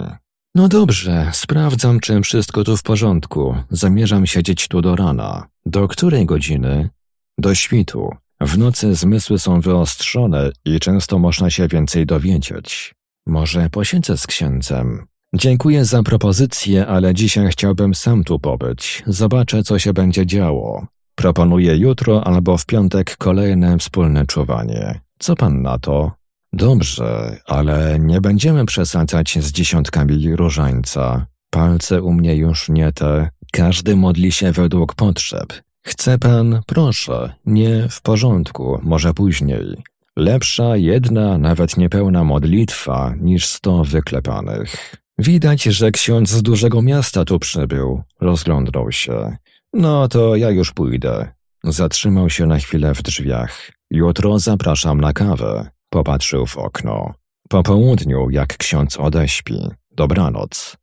No 0.55 0.69
dobrze, 0.69 1.31
sprawdzam, 1.33 2.01
czy 2.01 2.21
wszystko 2.21 2.65
tu 2.65 2.77
w 2.77 2.83
porządku. 2.83 3.55
Zamierzam 3.71 4.27
siedzieć 4.27 4.69
tu 4.69 4.81
do 4.81 4.97
rana. 4.97 5.47
Do 5.67 5.89
której 5.89 6.27
godziny? 6.27 6.91
Do 7.39 7.55
świtu. 7.55 8.11
W 8.41 8.59
nocy 8.59 8.95
zmysły 8.95 9.39
są 9.39 9.61
wyostrzone 9.61 10.51
i 10.65 10.81
często 10.81 11.19
można 11.19 11.51
się 11.51 11.69
więcej 11.69 12.07
dowiedzieć. 12.07 12.95
Może 13.27 13.71
posiedzę 13.71 14.17
z 14.17 14.27
księdzem. 14.27 15.07
Dziękuję 15.35 15.85
za 15.85 16.03
propozycję, 16.03 16.87
ale 16.87 17.15
dzisiaj 17.15 17.49
chciałbym 17.51 17.95
sam 17.95 18.25
tu 18.25 18.39
pobyć. 18.39 19.03
Zobaczę, 19.07 19.63
co 19.63 19.79
się 19.79 19.93
będzie 19.93 20.27
działo. 20.27 20.87
Proponuję 21.17 21.77
jutro 21.77 22.27
albo 22.27 22.59
w 22.59 22.67
piątek 22.67 23.17
kolejne 23.17 23.79
wspólne 23.79 24.27
czuwanie. 24.27 25.01
Co 25.19 25.37
pan 25.37 25.63
na 25.63 25.79
to? 25.79 26.13
Dobrze, 26.53 27.37
ale 27.47 27.99
nie 27.99 28.21
będziemy 28.21 28.67
przesadzać 28.67 29.39
z 29.41 29.53
dziesiątkami 29.53 30.37
różańca. 30.37 31.27
Palce 31.51 32.03
u 32.03 32.13
mnie 32.13 32.37
już 32.37 32.69
nie 32.69 32.93
te. 32.93 33.29
Każdy 33.53 33.97
modli 33.97 34.33
się 34.33 34.53
według 34.53 34.95
potrzeb. 34.95 35.53
Chce 35.87 36.19
pan? 36.19 36.61
Proszę. 36.67 37.35
Nie, 37.47 37.89
w 37.91 38.03
porządku, 38.03 38.81
może 38.83 39.15
później. 39.15 39.77
Lepsza 40.17 40.77
jedna, 40.77 41.39
nawet 41.39 41.77
niepełna 41.77 42.25
modlitwa 42.25 43.15
niż 43.21 43.47
sto 43.47 43.85
wyklepanych. 43.85 44.97
Widać, 45.19 45.63
że 45.63 45.91
ksiądz 45.91 46.31
z 46.31 46.43
dużego 46.43 46.83
miasta 46.83 47.25
tu 47.25 47.39
przybył. 47.39 48.03
Rozglądał 48.21 48.93
się. 48.93 49.37
No 49.73 50.09
to 50.09 50.37
ja 50.37 50.51
już 50.51 50.73
pójdę. 50.73 51.33
Zatrzymał 51.65 52.31
się 52.31 52.47
na 52.47 52.59
chwilę 52.59 52.95
w 52.95 53.03
drzwiach. 53.03 53.73
Jutro 53.91 54.39
zapraszam 54.39 55.01
na 55.01 55.13
kawę. 55.13 55.71
Popatrzył 55.91 56.47
w 56.47 56.59
okno. 56.59 57.15
Po 57.49 57.63
południu, 57.63 58.31
jak 58.31 58.57
ksiądz 58.57 58.97
odeśpi. 58.97 59.69
Dobranoc. 59.91 60.77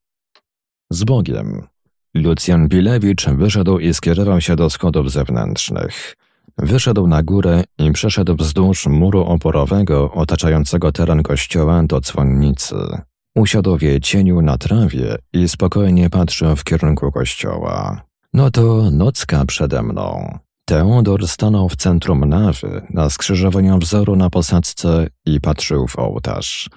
Z 0.92 1.04
Bogiem. 1.04 1.68
Lucjan 2.14 2.68
Bilewicz 2.68 3.26
wyszedł 3.26 3.80
i 3.80 3.94
skierował 3.94 4.42
się 4.42 4.56
do 4.56 4.70
schodów 4.70 5.12
zewnętrznych. 5.12 6.16
Wyszedł 6.58 7.08
na 7.08 7.24
górę 7.24 7.64
i 7.78 7.92
przeszedł 7.92 8.36
wzdłuż 8.36 8.88
muru 8.88 9.22
oporowego 9.22 10.12
otaczającego 10.12 10.92
teren 10.92 11.24
kościoła 11.24 11.84
do 11.84 12.00
dzwonnicy. 12.02 12.76
Usiadł 13.36 13.78
w 13.78 13.82
jej 13.82 14.02
cieniu 14.02 14.42
na 14.42 14.58
trawie 14.58 15.16
i 15.34 15.50
spokojnie 15.50 16.10
patrzył 16.10 16.56
w 16.56 16.64
kierunku 16.64 17.12
kościoła. 17.12 18.02
No 18.34 18.52
to 18.52 18.92
nocka 18.92 19.46
przede 19.46 19.84
mną. 19.84 20.38
Teodor 20.66 21.28
stanął 21.28 21.70
w 21.70 21.76
centrum 21.76 22.26
nawy, 22.30 22.82
na 22.90 23.10
skrzyżowaniu 23.10 23.80
wzoru 23.80 24.16
na 24.16 24.30
posadzce 24.30 25.08
i 25.26 25.42
patrzył 25.42 25.88
w 25.88 26.00
ołtarz. 26.00 26.70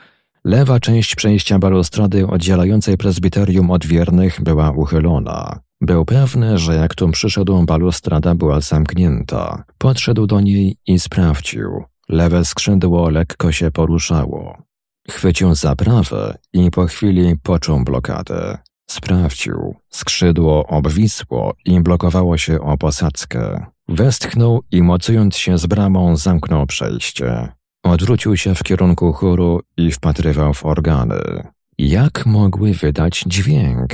Lewa 0.44 0.80
część 0.80 1.14
przejścia 1.14 1.58
balustrady 1.58 2.26
oddzielającej 2.26 2.96
prezbiterium 2.96 3.70
od 3.70 3.86
wiernych 3.86 4.40
była 4.42 4.70
uchylona. 4.70 5.60
Był 5.80 6.04
pewny, 6.04 6.58
że 6.58 6.74
jak 6.74 6.94
tu 6.94 7.08
przyszedł, 7.08 7.62
balustrada 7.62 8.34
była 8.34 8.60
zamknięta. 8.60 9.64
Podszedł 9.78 10.26
do 10.26 10.40
niej 10.40 10.76
i 10.86 10.98
sprawdził. 10.98 11.84
Lewe 12.08 12.44
skrzydło 12.44 13.10
lekko 13.10 13.52
się 13.52 13.70
poruszało. 13.70 14.62
Chwycił 15.10 15.54
za 15.54 15.76
prawe 15.76 16.38
i 16.52 16.70
po 16.70 16.86
chwili 16.86 17.36
poczuł 17.42 17.84
blokadę. 17.84 18.58
Sprawdził. 18.86 19.74
Skrzydło 19.88 20.66
obwisło 20.66 21.54
i 21.64 21.80
blokowało 21.80 22.38
się 22.38 22.60
o 22.60 22.78
posadzkę. 22.78 23.66
Westchnął 23.88 24.62
i 24.72 24.82
mocując 24.82 25.36
się 25.36 25.58
z 25.58 25.66
bramą 25.66 26.16
zamknął 26.16 26.66
przejście. 26.66 27.48
Odwrócił 27.82 28.36
się 28.36 28.54
w 28.54 28.62
kierunku 28.62 29.12
chóru 29.12 29.60
i 29.76 29.92
wpatrywał 29.92 30.54
w 30.54 30.64
organy. 30.64 31.48
Jak 31.78 32.26
mogły 32.26 32.72
wydać 32.72 33.24
dźwięk? 33.26 33.90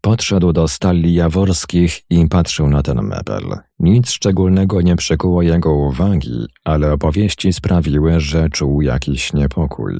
Podszedł 0.00 0.52
do 0.52 0.68
stali 0.68 1.14
jaworskich 1.14 2.00
i 2.10 2.28
patrzył 2.28 2.68
na 2.68 2.82
ten 2.82 3.02
mebel. 3.02 3.42
Nic 3.78 4.10
szczególnego 4.10 4.80
nie 4.80 4.96
przykuło 4.96 5.42
jego 5.42 5.72
uwagi, 5.74 6.46
ale 6.64 6.92
opowieści 6.92 7.52
sprawiły, 7.52 8.20
że 8.20 8.48
czuł 8.48 8.82
jakiś 8.82 9.32
niepokój. 9.32 9.94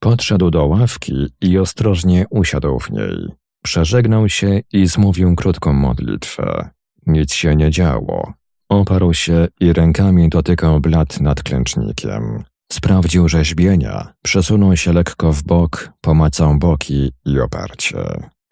Podszedł 0.00 0.50
do 0.50 0.66
ławki 0.66 1.26
i 1.40 1.58
ostrożnie 1.58 2.24
usiadł 2.30 2.78
w 2.78 2.90
niej. 2.90 3.28
Przeżegnał 3.66 4.28
się 4.28 4.60
i 4.72 4.86
zmówił 4.86 5.36
krótką 5.36 5.72
modlitwę. 5.72 6.70
Nic 7.06 7.34
się 7.34 7.56
nie 7.56 7.70
działo. 7.70 8.32
Oparł 8.68 9.14
się 9.14 9.48
i 9.60 9.72
rękami 9.72 10.28
dotykał 10.28 10.80
blat 10.80 11.20
nad 11.20 11.42
klęcznikiem. 11.42 12.44
Sprawdził 12.72 13.28
rzeźbienia, 13.28 14.12
przesunął 14.22 14.76
się 14.76 14.92
lekko 14.92 15.32
w 15.32 15.42
bok, 15.42 15.90
pomacał 16.00 16.58
boki 16.58 17.12
i 17.24 17.40
oparcie. 17.40 17.98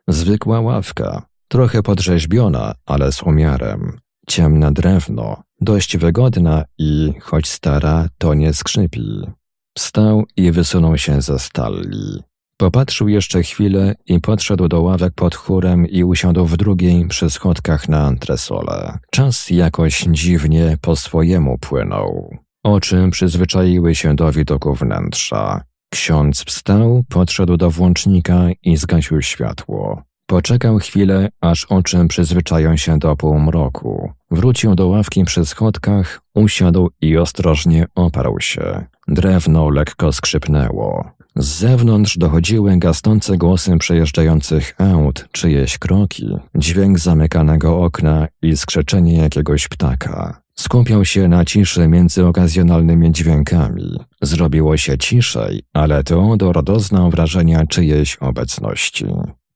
Zwykła 0.09 0.61
ławka, 0.61 1.23
trochę 1.49 1.83
podrzeźbiona, 1.83 2.75
ale 2.87 3.13
z 3.13 3.23
umiarem. 3.23 3.99
Ciemne 4.29 4.73
drewno, 4.73 5.43
dość 5.61 5.97
wygodna 5.97 6.65
i, 6.79 7.13
choć 7.21 7.49
stara, 7.49 8.09
to 8.19 8.35
nie 8.35 8.53
skrzypi. 8.53 9.27
Wstał 9.79 10.25
i 10.37 10.53
wysunął 10.53 10.99
się 10.99 11.23
ze 11.23 11.39
stali. 11.39 12.23
Popatrzył 12.57 13.09
jeszcze 13.09 13.43
chwilę 13.43 13.95
i 14.07 14.21
podszedł 14.21 14.69
do 14.69 14.83
ławek 14.83 15.15
pod 15.15 15.35
chórem 15.35 15.87
i 15.87 16.05
usiadł 16.05 16.47
w 16.47 16.57
drugiej 16.57 17.09
przy 17.09 17.31
schodkach 17.31 17.89
na 17.89 18.07
antresole. 18.07 18.99
Czas 19.11 19.51
jakoś 19.51 20.07
dziwnie 20.11 20.77
po 20.81 20.97
swojemu 20.97 21.59
płynął. 21.59 22.37
Oczy 22.65 23.09
przyzwyczaiły 23.11 23.95
się 23.95 24.17
do 24.17 24.33
widoku 24.33 24.75
wnętrza. 24.75 25.65
Ksiądz 25.93 26.45
wstał, 26.45 27.05
podszedł 27.09 27.57
do 27.57 27.71
włącznika 27.71 28.49
i 28.63 28.77
zgasił 28.77 29.23
światło. 29.23 30.03
Poczekał 30.27 30.79
chwilę, 30.79 31.29
aż 31.41 31.65
oczy 31.65 32.07
przyzwyczają 32.09 32.77
się 32.77 32.99
do 32.99 33.17
półmroku. 33.17 34.13
Wrócił 34.31 34.75
do 34.75 34.89
ławki 34.89 35.25
przy 35.25 35.47
schodkach, 35.47 36.21
usiadł 36.35 36.91
i 37.01 37.17
ostrożnie 37.17 37.87
oparł 37.95 38.41
się. 38.41 38.87
Drewno 39.09 39.69
lekko 39.69 40.13
skrzypnęło. 40.13 41.11
Z 41.37 41.47
zewnątrz 41.47 42.19
dochodziły 42.19 42.79
gasnące 42.79 43.37
głosy 43.37 43.79
przejeżdżających 43.79 44.75
aut, 44.79 45.29
czyjeś 45.33 45.79
kroki, 45.79 46.37
dźwięk 46.55 46.99
zamykanego 46.99 47.81
okna 47.81 48.29
i 48.43 48.57
skrzeczenie 48.57 49.17
jakiegoś 49.17 49.69
ptaka. 49.69 50.41
Skupiał 50.59 51.05
się 51.05 51.29
na 51.29 51.45
ciszy 51.45 51.89
między 51.89 52.27
okazjonalnymi 52.27 53.13
dźwiękami. 53.13 53.99
Zrobiło 54.23 54.77
się 54.77 54.99
ciszej, 54.99 55.63
ale 55.73 56.05
Teodor 56.05 56.65
doznał 56.65 57.11
wrażenia 57.11 57.67
czyjejś 57.67 58.17
obecności. 58.17 59.07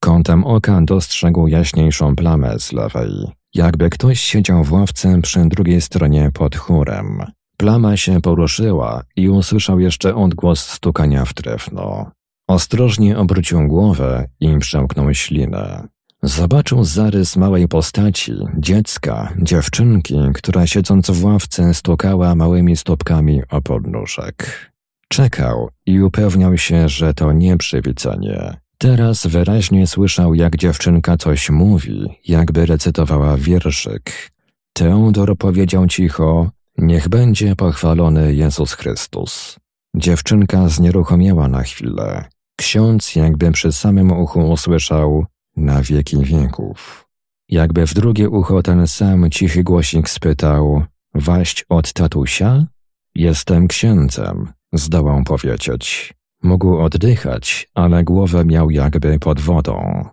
Kątem 0.00 0.44
oka 0.44 0.80
dostrzegł 0.82 1.48
jaśniejszą 1.48 2.16
plamę 2.16 2.58
z 2.58 2.72
lewej. 2.72 3.10
Jakby 3.54 3.90
ktoś 3.90 4.20
siedział 4.20 4.64
w 4.64 4.72
ławce 4.72 5.20
przy 5.22 5.44
drugiej 5.44 5.80
stronie 5.80 6.30
pod 6.34 6.56
chórem. 6.56 7.22
Plama 7.60 7.96
się 7.96 8.20
poruszyła 8.20 9.02
i 9.16 9.28
usłyszał 9.28 9.80
jeszcze 9.80 10.14
odgłos 10.14 10.68
stukania 10.68 11.24
w 11.24 11.34
drewno. 11.34 12.10
Ostrożnie 12.48 13.18
obrócił 13.18 13.68
głowę 13.68 14.28
i 14.40 14.58
przemknął 14.58 15.14
ślinę. 15.14 15.88
Zobaczył 16.22 16.84
zarys 16.84 17.36
małej 17.36 17.68
postaci, 17.68 18.32
dziecka, 18.58 19.32
dziewczynki, 19.42 20.16
która 20.34 20.66
siedząc 20.66 21.10
w 21.10 21.24
ławce 21.24 21.74
stukała 21.74 22.34
małymi 22.34 22.76
stopkami 22.76 23.42
o 23.50 23.62
podnóżek. 23.62 24.70
Czekał 25.08 25.68
i 25.86 26.02
upewniał 26.02 26.58
się, 26.58 26.88
że 26.88 27.14
to 27.14 27.32
nie 27.32 27.56
przywidzenie. 27.56 28.56
Teraz 28.78 29.26
wyraźnie 29.26 29.86
słyszał, 29.86 30.34
jak 30.34 30.56
dziewczynka 30.56 31.16
coś 31.16 31.50
mówi, 31.50 32.06
jakby 32.28 32.66
recytowała 32.66 33.36
wierszyk. 33.36 34.30
Teodor 34.72 35.36
powiedział 35.36 35.86
cicho, 35.86 36.50
Niech 36.78 37.08
będzie 37.08 37.56
pochwalony 37.56 38.34
Jezus 38.34 38.72
Chrystus. 38.72 39.56
Dziewczynka 39.96 40.68
znieruchomiała 40.68 41.48
na 41.48 41.62
chwilę. 41.62 42.24
Ksiądz 42.56 43.16
jakby 43.16 43.52
przy 43.52 43.72
samym 43.72 44.12
uchu 44.12 44.50
usłyszał 44.50 45.26
na 45.56 45.82
wieki 45.82 46.16
wieków. 46.22 47.08
Jakby 47.48 47.86
w 47.86 47.94
drugie 47.94 48.30
ucho 48.30 48.62
ten 48.62 48.86
sam 48.86 49.30
cichy 49.30 49.64
głosik 49.64 50.08
spytał 50.08 50.82
Waść 51.14 51.64
od 51.68 51.92
tatusia? 51.92 52.66
Jestem 53.14 53.68
księdzem, 53.68 54.52
zdołał 54.72 55.24
powiedzieć. 55.24 56.14
Mógł 56.42 56.76
oddychać, 56.76 57.68
ale 57.74 58.04
głowę 58.04 58.44
miał 58.44 58.70
jakby 58.70 59.18
pod 59.18 59.40
wodą. 59.40 60.04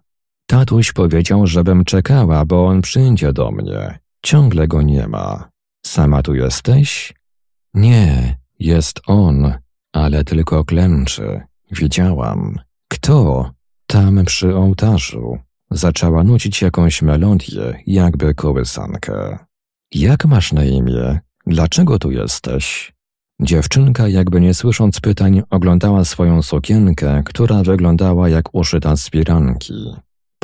Tatuś 0.48 0.92
powiedział, 0.92 1.48
żebym 1.48 1.86
czekała, 1.86 2.46
bo 2.46 2.66
on 2.66 2.82
przyjdzie 2.82 3.34
do 3.34 3.52
mnie. 3.52 4.00
Ciągle 4.24 4.68
go 4.68 4.82
nie 4.82 5.08
ma. 5.08 5.55
Sama 5.86 6.22
tu 6.22 6.36
jesteś? 6.36 7.14
Nie, 7.74 8.38
jest 8.60 9.02
on, 9.08 9.54
ale 9.94 10.24
tylko 10.24 10.66
klęczy. 10.66 11.42
Widziałam. 11.72 12.60
Kto? 12.88 13.52
Tam 13.88 14.26
przy 14.26 14.56
ołtarzu. 14.56 15.38
Zaczęła 15.72 16.24
nucić 16.24 16.62
jakąś 16.62 17.02
melodię, 17.02 17.84
jakby 17.88 18.36
kołysankę. 18.36 19.38
Jak 19.92 20.26
masz 20.26 20.54
na 20.54 20.64
imię? 20.64 21.20
Dlaczego 21.48 22.00
tu 22.00 22.12
jesteś? 22.12 22.94
Dziewczynka, 23.42 24.08
jakby 24.08 24.42
nie 24.42 24.54
słysząc 24.54 25.00
pytań, 25.00 25.42
oglądała 25.50 26.06
swoją 26.06 26.42
sukienkę, 26.42 27.24
która 27.26 27.64
wyglądała 27.64 28.30
jak 28.30 28.56
uszyta 28.56 28.96
z 28.96 29.10
firanki. 29.10 29.96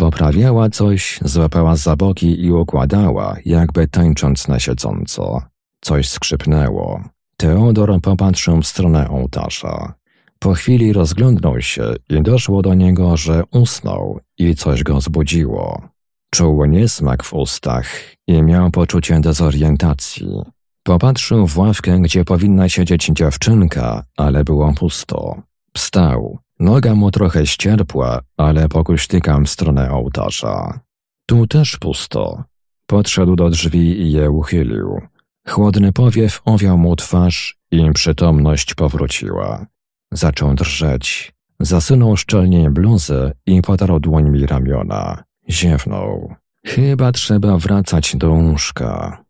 Poprawiała 0.01 0.69
coś, 0.69 1.19
złapała 1.25 1.75
za 1.75 1.95
boki 1.95 2.45
i 2.45 2.51
układała, 2.51 3.35
jakby 3.45 3.87
tańcząc 3.87 4.47
na 4.47 4.59
siedząco. 4.59 5.41
Coś 5.81 6.09
skrzypnęło. 6.09 7.03
Teodor 7.37 8.01
popatrzył 8.01 8.61
w 8.61 8.67
stronę 8.67 9.09
ołtarza. 9.09 9.93
Po 10.39 10.53
chwili 10.53 10.93
rozglądnął 10.93 11.61
się 11.61 11.93
i 12.09 12.21
doszło 12.21 12.61
do 12.61 12.73
niego, 12.73 13.17
że 13.17 13.43
usnął 13.51 14.19
i 14.37 14.55
coś 14.55 14.83
go 14.83 15.01
zbudziło. 15.01 15.81
Czuł 16.29 16.65
niesmak 16.65 17.23
w 17.23 17.33
ustach 17.33 17.87
i 18.27 18.43
miał 18.43 18.71
poczucie 18.71 19.19
dezorientacji. 19.19 20.41
Popatrzył 20.83 21.47
w 21.47 21.57
ławkę, 21.57 21.99
gdzie 21.99 22.25
powinna 22.25 22.69
siedzieć 22.69 23.05
dziewczynka, 23.05 24.03
ale 24.17 24.43
było 24.43 24.73
pusto. 24.73 25.41
Wstał. 25.73 26.39
Noga 26.61 26.95
mu 26.95 27.11
trochę 27.11 27.45
ścierpła, 27.45 28.19
ale 28.37 28.69
pokuśtykam 28.69 29.45
w 29.45 29.49
stronę 29.49 29.91
ołtarza. 29.91 30.79
Tu 31.25 31.47
też 31.47 31.77
pusto. 31.77 32.43
Podszedł 32.85 33.35
do 33.35 33.49
drzwi 33.49 34.01
i 34.01 34.11
je 34.11 34.31
uchylił. 34.31 35.01
Chłodny 35.47 35.91
powiew 35.91 36.41
owiał 36.45 36.77
mu 36.77 36.95
twarz 36.95 37.57
i 37.71 37.91
przytomność 37.91 38.73
powróciła. 38.73 39.65
Zaczął 40.11 40.53
drżeć. 40.53 41.33
Zasunął 41.59 42.17
szczelnie 42.17 42.69
bluzę 42.69 43.31
i 43.45 43.61
potarł 43.61 43.99
dłońmi 43.99 44.45
ramiona. 44.45 45.23
Ziewnął. 45.49 46.35
Chyba 46.65 47.11
trzeba 47.11 47.57
wracać 47.57 48.15
do 48.15 48.31
łóżka. 48.31 49.23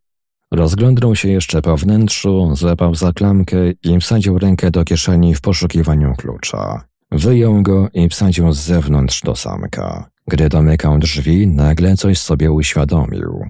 Rozglądnął 0.51 1.15
się 1.15 1.29
jeszcze 1.29 1.61
po 1.61 1.77
wnętrzu, 1.77 2.55
złapał 2.55 2.95
za 2.95 3.13
klamkę 3.13 3.57
i 3.83 3.99
wsadził 3.99 4.39
rękę 4.39 4.71
do 4.71 4.83
kieszeni 4.83 5.35
w 5.35 5.41
poszukiwaniu 5.41 6.13
klucza. 6.17 6.90
Wyjął 7.11 7.61
go 7.61 7.89
i 7.93 8.09
wsadził 8.09 8.53
z 8.53 8.59
zewnątrz 8.59 9.21
do 9.21 9.35
zamka. 9.35 10.09
Gdy 10.27 10.49
domykał 10.49 10.99
drzwi, 10.99 11.47
nagle 11.47 11.97
coś 11.97 12.17
sobie 12.17 12.51
uświadomił. 12.51 13.49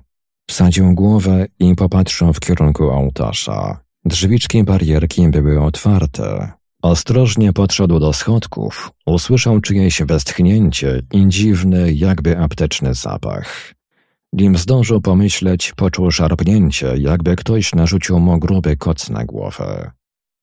Wsadził 0.49 0.93
głowę 0.93 1.45
i 1.59 1.75
popatrzył 1.75 2.33
w 2.33 2.39
kierunku 2.39 2.89
ołtarza. 2.89 3.79
Drzwiczki 4.05 4.63
barierki 4.63 5.27
były 5.27 5.61
otwarte. 5.61 6.51
Ostrożnie 6.81 7.53
podszedł 7.53 7.99
do 7.99 8.13
schodków, 8.13 8.91
usłyszał 9.05 9.61
czyjeś 9.61 10.01
westchnięcie 10.01 11.01
i 11.13 11.27
dziwny, 11.27 11.93
jakby 11.93 12.37
apteczny 12.37 12.93
zapach. 12.93 13.73
Nim 14.33 14.57
zdążył 14.57 15.01
pomyśleć, 15.01 15.73
poczuł 15.75 16.11
szarpnięcie, 16.11 16.93
jakby 16.97 17.35
ktoś 17.35 17.75
narzucił 17.75 18.19
mu 18.19 18.39
gruby 18.39 18.77
koc 18.77 19.09
na 19.09 19.25
głowę. 19.25 19.91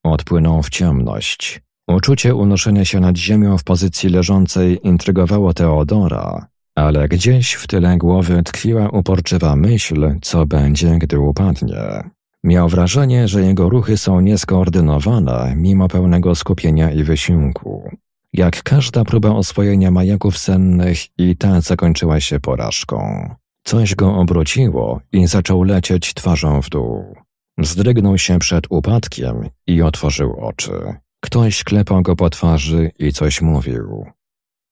Odpłynął 0.05 0.63
w 0.63 0.71
ciemność. 0.71 1.61
Uczucie 1.89 2.35
unoszenia 2.35 2.85
się 2.85 3.01
nad 3.01 3.17
ziemią 3.17 3.59
w 3.59 3.65
pozycji 3.65 4.09
leżącej 4.09 4.81
intrygowało 4.83 5.55
Teodora, 5.55 6.47
ale 6.75 7.09
gdzieś 7.09 7.53
w 7.53 7.67
tyle 7.67 7.99
głowy 7.99 8.43
tkwiła 8.43 8.89
uporczywa 8.89 9.57
myśl, 9.57 10.15
co 10.23 10.47
będzie, 10.47 10.99
gdy 10.99 11.19
upadnie. 11.19 12.11
Miał 12.45 12.69
wrażenie, 12.69 13.29
że 13.29 13.43
jego 13.43 13.69
ruchy 13.69 13.97
są 13.97 14.21
nieskoordynowane, 14.21 15.55
mimo 15.57 15.89
pełnego 15.89 16.35
skupienia 16.35 16.91
i 16.91 17.03
wysiłku. 17.05 17.91
Jak 18.33 18.63
każda 18.63 19.05
próba 19.05 19.31
oswojenia 19.31 19.91
majaków 19.91 20.39
sennych 20.39 20.99
i 21.19 21.37
ta 21.37 21.61
zakończyła 21.61 22.21
się 22.21 22.41
porażką. 22.41 23.31
Coś 23.65 23.95
go 23.95 24.15
obróciło 24.15 25.01
i 25.13 25.27
zaczął 25.27 25.63
lecieć 25.63 26.15
twarzą 26.15 26.63
w 26.63 26.69
dół. 26.69 27.17
Zdrygnął 27.59 28.19
się 28.19 28.39
przed 28.39 28.65
upadkiem 28.71 29.49
i 29.67 29.83
otworzył 29.83 30.33
oczy. 30.41 30.73
Ktoś 31.21 31.65
klepał 31.65 32.03
go 32.03 32.17
po 32.17 32.31
twarzy 32.31 32.91
i 32.99 33.13
coś 33.13 33.41
mówił. 33.43 34.07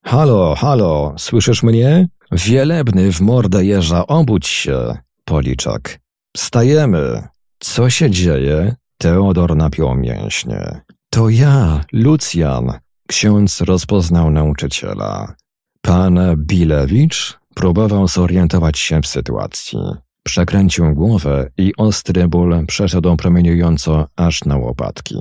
Halo, 0.05 0.55
halo, 0.55 1.15
słyszysz 1.19 1.63
mnie? 1.63 2.09
Wielebny 2.33 3.13
w 3.13 3.21
mordę 3.21 3.65
jeża, 3.65 4.07
obudź 4.07 4.47
się, 4.47 4.99
policzak. 5.25 5.99
Wstajemy. 6.37 7.29
Co 7.59 7.91
się 7.91 8.11
dzieje? 8.11 8.75
Teodor 8.99 9.57
napiął 9.57 9.95
mięśnie. 9.95 10.81
To 11.11 11.29
ja, 11.29 11.81
Lucjan. 11.93 12.73
Ksiądz 13.09 13.61
rozpoznał 13.61 14.31
nauczyciela. 14.31 15.35
Pan 15.81 16.21
Bilewicz 16.37 17.39
próbował 17.55 18.09
zorientować 18.09 18.79
się 18.79 19.01
w 19.01 19.07
sytuacji. 19.07 19.79
Przekręcił 20.23 20.95
głowę 20.95 21.51
i 21.59 21.73
ostry 21.77 22.29
ból 22.29 22.67
przeszedł 22.67 23.17
promieniująco 23.17 24.09
aż 24.17 24.45
na 24.45 24.57
łopatki. 24.57 25.17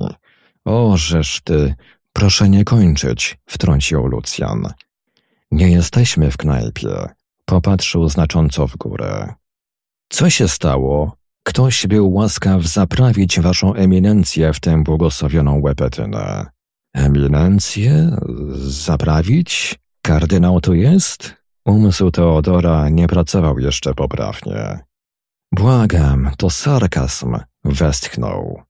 O, 0.66 0.96
żeż 0.96 1.40
ty, 1.44 1.74
proszę 2.12 2.48
nie 2.48 2.64
kończyć, 2.64 3.38
wtrącił 3.46 4.06
Lucjan. 4.06 4.72
Nie 5.50 5.70
jesteśmy 5.70 6.30
w 6.30 6.36
knajpie. 6.36 7.08
Popatrzył 7.44 8.08
znacząco 8.08 8.66
w 8.66 8.76
górę. 8.76 9.34
Co 10.08 10.30
się 10.30 10.48
stało? 10.48 11.16
Ktoś 11.42 11.86
był 11.86 12.12
łaskaw 12.12 12.62
zaprawić 12.62 13.40
waszą 13.40 13.74
eminencję 13.74 14.52
w 14.52 14.60
tę 14.60 14.82
błogosławioną 14.82 15.60
łepetynę. 15.62 16.46
Eminencję? 16.94 18.16
Zaprawić? 18.58 19.78
Kardynał 20.02 20.60
tu 20.60 20.74
jest? 20.74 21.34
Umysł 21.64 22.10
Teodora 22.10 22.88
nie 22.88 23.06
pracował 23.06 23.58
jeszcze 23.58 23.94
poprawnie. 23.94 24.78
Błagam, 25.52 26.30
to 26.38 26.50
sarkazm, 26.50 27.36
westchnął. 27.64 28.65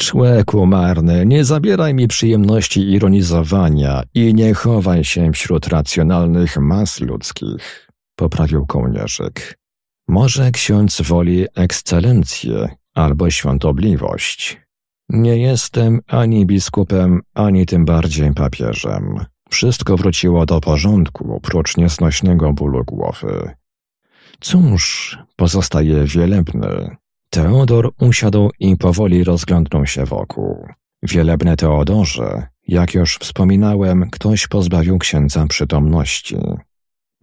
Człeku 0.00 0.66
marny, 0.66 1.26
nie 1.26 1.44
zabieraj 1.44 1.94
mi 1.94 2.08
przyjemności 2.08 2.80
ironizowania 2.80 4.02
i 4.14 4.34
nie 4.34 4.54
chowaj 4.54 5.04
się 5.04 5.32
wśród 5.32 5.66
racjonalnych 5.66 6.56
mas 6.56 7.00
ludzkich, 7.00 7.90
poprawił 8.16 8.66
kołnierzyk. 8.66 9.58
Może 10.08 10.50
ksiądz 10.50 11.00
woli 11.02 11.46
ekscelencję 11.54 12.68
albo 12.94 13.30
świątobliwość. 13.30 14.60
Nie 15.08 15.38
jestem 15.38 16.00
ani 16.06 16.46
biskupem, 16.46 17.20
ani 17.34 17.66
tym 17.66 17.84
bardziej 17.84 18.34
papieżem. 18.34 19.24
Wszystko 19.50 19.96
wróciło 19.96 20.46
do 20.46 20.60
porządku, 20.60 21.40
prócz 21.42 21.76
niesnośnego 21.76 22.52
bólu 22.52 22.84
głowy. 22.84 23.50
Cóż, 24.40 25.18
pozostaje 25.36 26.04
wielebny. 26.04 26.96
Teodor 27.30 27.90
usiadł 28.00 28.50
i 28.60 28.76
powoli 28.76 29.24
rozglądnął 29.24 29.86
się 29.86 30.04
wokół. 30.04 30.66
Wielebne 31.02 31.56
Teodorze, 31.56 32.46
jak 32.68 32.94
już 32.94 33.18
wspominałem, 33.18 34.10
ktoś 34.10 34.46
pozbawił 34.46 34.98
księdza 34.98 35.46
przytomności. 35.46 36.36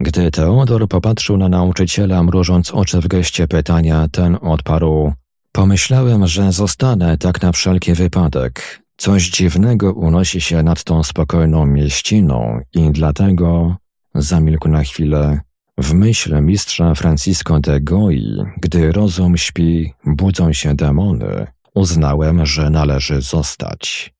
Gdy 0.00 0.30
Teodor 0.30 0.88
popatrzył 0.88 1.36
na 1.36 1.48
nauczyciela, 1.48 2.22
mrużąc 2.22 2.70
oczy 2.70 3.00
w 3.00 3.08
geście 3.08 3.48
pytania, 3.48 4.08
ten 4.12 4.38
odparł 4.42 5.12
Pomyślałem, 5.56 6.26
że 6.26 6.52
zostanę 6.52 7.18
tak 7.18 7.42
na 7.42 7.52
wszelki 7.52 7.94
wypadek. 7.94 8.82
Coś 8.96 9.30
dziwnego 9.30 9.92
unosi 9.92 10.40
się 10.40 10.62
nad 10.62 10.84
tą 10.84 11.02
spokojną 11.02 11.66
mieściną 11.66 12.60
i 12.74 12.90
dlatego 12.92 13.76
zamilkł 14.14 14.68
na 14.68 14.82
chwilę. 14.82 15.40
W 15.78 15.94
myśl 15.94 16.42
mistrza 16.42 16.94
Francisco 16.94 17.60
de 17.60 17.80
Goi, 17.80 18.36
gdy 18.56 18.92
rozum 18.92 19.36
śpi, 19.36 19.92
budzą 20.04 20.52
się 20.52 20.74
demony, 20.74 21.46
uznałem, 21.74 22.46
że 22.46 22.70
należy 22.70 23.20
zostać. 23.20 24.14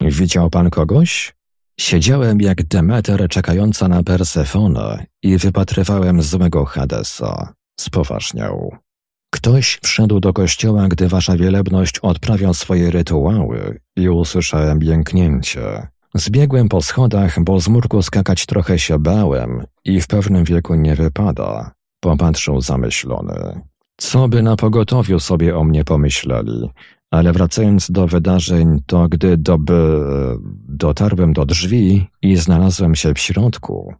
Widział 0.00 0.50
pan 0.50 0.70
kogoś? 0.70 1.34
Siedziałem 1.80 2.40
jak 2.40 2.66
Demeter 2.66 3.28
czekająca 3.28 3.88
na 3.88 4.02
Persefonę 4.02 5.06
i 5.22 5.38
wypatrywałem 5.38 6.22
złego 6.22 6.64
Hadesa. 6.64 7.52
Spoważniał. 7.80 8.76
Ktoś 9.34 9.78
wszedł 9.82 10.20
do 10.20 10.32
kościoła, 10.32 10.88
gdy 10.88 11.08
wasza 11.08 11.36
wielebność 11.36 11.98
odprawiał 11.98 12.54
swoje 12.54 12.90
rytuały 12.90 13.80
i 13.96 14.08
usłyszałem 14.08 14.82
jęknięcie. 14.82 15.88
Zbiegłem 16.18 16.68
po 16.68 16.82
schodach, 16.82 17.44
bo 17.44 17.60
z 17.60 17.68
murku 17.68 18.02
skakać 18.02 18.46
trochę 18.46 18.78
się 18.78 18.98
bałem 18.98 19.66
i 19.84 20.00
w 20.00 20.06
pewnym 20.06 20.44
wieku 20.44 20.74
nie 20.74 20.94
wypada. 20.94 21.70
Popatrzył 22.00 22.60
zamyślony. 22.60 23.60
Co 23.96 24.28
by 24.28 24.42
na 24.42 24.56
pogotowiu 24.56 25.20
sobie 25.20 25.56
o 25.56 25.64
mnie 25.64 25.84
pomyśleli? 25.84 26.70
Ale 27.10 27.32
wracając 27.32 27.90
do 27.90 28.06
wydarzeń, 28.06 28.82
to 28.86 29.08
gdy 29.08 29.36
doby... 29.36 30.00
dotarłem 30.68 31.32
do 31.32 31.46
drzwi 31.46 32.06
i 32.22 32.36
znalazłem 32.36 32.94
się 32.94 33.14
w 33.14 33.18
środku, 33.18 33.94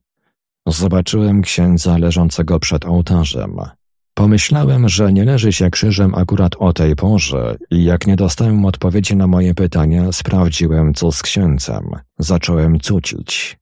Zobaczyłem 0.66 1.42
księdza 1.42 1.98
leżącego 1.98 2.60
przed 2.60 2.84
ołtarzem. 2.84 3.56
Pomyślałem, 4.18 4.88
że 4.88 5.12
nie 5.12 5.24
leży 5.24 5.52
się 5.52 5.70
krzyżem 5.70 6.14
akurat 6.14 6.56
o 6.58 6.72
tej 6.72 6.96
porze 6.96 7.56
i 7.70 7.84
jak 7.84 8.06
nie 8.06 8.16
dostałem 8.16 8.64
odpowiedzi 8.64 9.16
na 9.16 9.26
moje 9.26 9.54
pytania, 9.54 10.12
sprawdziłem 10.12 10.94
co 10.94 11.12
z 11.12 11.22
księdzem. 11.22 11.90
Zacząłem 12.18 12.80
cucić. 12.80 13.58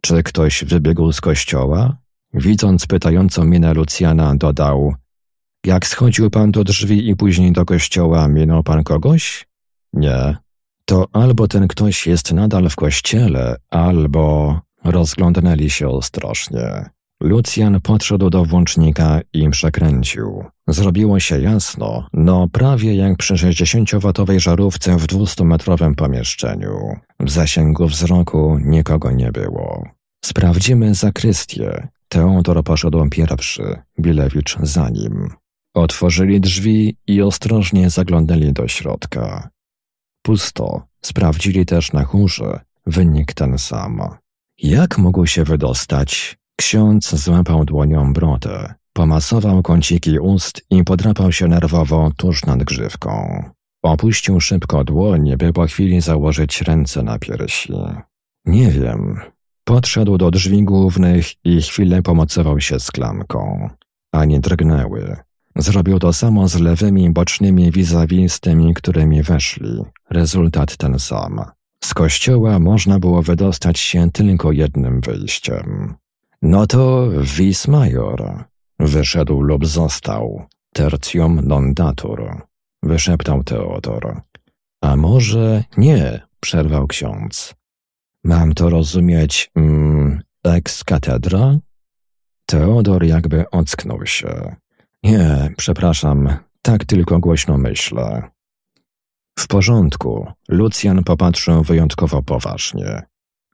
Czy 0.00 0.22
ktoś 0.22 0.64
wybiegł 0.64 1.12
z 1.12 1.20
kościoła? 1.20 1.96
Widząc 2.34 2.86
pytającą 2.86 3.44
minę 3.44 3.74
Lucjana, 3.74 4.34
dodał 4.34 4.94
Jak 5.66 5.86
schodził 5.86 6.30
pan 6.30 6.52
do 6.52 6.64
drzwi 6.64 7.08
i 7.08 7.16
później 7.16 7.52
do 7.52 7.64
kościoła, 7.64 8.28
minął 8.28 8.62
pan 8.62 8.84
kogoś? 8.84 9.46
Nie. 9.92 10.36
To 10.84 11.06
albo 11.12 11.48
ten 11.48 11.68
ktoś 11.68 12.06
jest 12.06 12.32
nadal 12.32 12.68
w 12.68 12.76
kościele, 12.76 13.56
albo 13.70 14.60
rozglądnęli 14.84 15.70
się 15.70 15.88
ostrożnie. 15.88 16.90
Lucjan 17.22 17.80
podszedł 17.80 18.30
do 18.30 18.44
włącznika 18.44 19.20
i 19.32 19.50
przekręcił. 19.50 20.44
Zrobiło 20.68 21.20
się 21.20 21.40
jasno, 21.40 22.08
no 22.12 22.48
prawie 22.52 22.94
jak 22.94 23.16
przy 23.16 23.34
60-watowej 23.34 24.40
żarówce 24.40 24.96
w 24.96 25.06
200-metrowym 25.06 25.94
pomieszczeniu. 25.94 26.96
W 27.20 27.30
zasięgu 27.30 27.86
wzroku 27.86 28.58
nikogo 28.64 29.10
nie 29.10 29.32
było. 29.32 29.88
Sprawdzimy 30.24 30.94
zakrystię. 30.94 31.88
Teodor 32.08 32.64
poszedł 32.64 33.08
pierwszy, 33.08 33.62
Bilewicz 34.00 34.56
za 34.62 34.88
nim. 34.88 35.30
Otworzyli 35.74 36.40
drzwi 36.40 36.96
i 37.06 37.22
ostrożnie 37.22 37.90
zaglądali 37.90 38.52
do 38.52 38.68
środka. 38.68 39.48
Pusto. 40.22 40.82
Sprawdzili 41.02 41.66
też 41.66 41.92
na 41.92 42.04
chórze. 42.04 42.60
Wynik 42.86 43.32
ten 43.32 43.58
sam. 43.58 44.00
Jak 44.58 44.98
mógł 44.98 45.26
się 45.26 45.44
wydostać? 45.44 46.37
Ksiądz 46.60 47.14
złapał 47.14 47.64
dłonią 47.64 48.12
brodę, 48.12 48.74
pomasował 48.92 49.62
kąciki 49.62 50.18
ust 50.18 50.66
i 50.70 50.84
podrapał 50.84 51.32
się 51.32 51.48
nerwowo 51.48 52.10
tuż 52.16 52.46
nad 52.46 52.64
grzywką. 52.64 53.42
Opuścił 53.82 54.40
szybko 54.40 54.84
dłoń, 54.84 55.36
by 55.36 55.52
po 55.52 55.66
chwili 55.66 56.00
założyć 56.00 56.62
ręce 56.62 57.02
na 57.02 57.18
piersi. 57.18 57.72
Nie 58.44 58.70
wiem. 58.70 59.20
Podszedł 59.64 60.18
do 60.18 60.30
drzwi 60.30 60.64
głównych 60.64 61.26
i 61.44 61.62
chwilę 61.62 62.02
pomocował 62.02 62.60
się 62.60 62.80
z 62.80 62.90
klamką. 62.90 63.70
Ani 64.12 64.40
drgnęły. 64.40 65.16
Zrobił 65.56 65.98
to 65.98 66.12
samo 66.12 66.48
z 66.48 66.60
lewymi 66.60 67.10
bocznymi 67.10 67.70
vis-a-vis 67.70 68.32
z 68.32 68.40
tymi, 68.40 68.74
którymi 68.74 69.22
weszli. 69.22 69.82
Rezultat 70.10 70.76
ten 70.76 70.98
sam. 70.98 71.40
Z 71.84 71.94
kościoła 71.94 72.58
można 72.58 72.98
było 72.98 73.22
wydostać 73.22 73.78
się 73.78 74.10
tylko 74.12 74.52
jednym 74.52 75.00
wyjściem. 75.00 75.94
No 76.42 76.66
to 76.66 77.10
vis 77.22 77.68
major. 77.68 78.44
Wyszedł 78.78 79.40
lub 79.40 79.66
został. 79.66 80.46
Tertium 80.72 81.40
non 81.44 81.74
datur. 81.74 82.42
Wyszeptał 82.82 83.44
Teodor. 83.44 84.20
A 84.82 84.96
może 84.96 85.64
nie, 85.76 86.20
przerwał 86.40 86.86
ksiądz. 86.86 87.54
Mam 88.24 88.54
to 88.54 88.70
rozumieć 88.70 89.50
mm, 89.54 90.22
ex 90.44 90.84
katedra? 90.84 91.58
Teodor 92.46 93.04
jakby 93.04 93.50
ocknął 93.50 94.06
się. 94.06 94.56
Nie, 95.02 95.54
przepraszam, 95.56 96.28
tak 96.62 96.84
tylko 96.84 97.18
głośno 97.18 97.58
myślę. 97.58 98.30
W 99.38 99.46
porządku, 99.46 100.32
Lucjan 100.48 101.04
popatrzył 101.04 101.62
wyjątkowo 101.62 102.22
poważnie. 102.22 103.02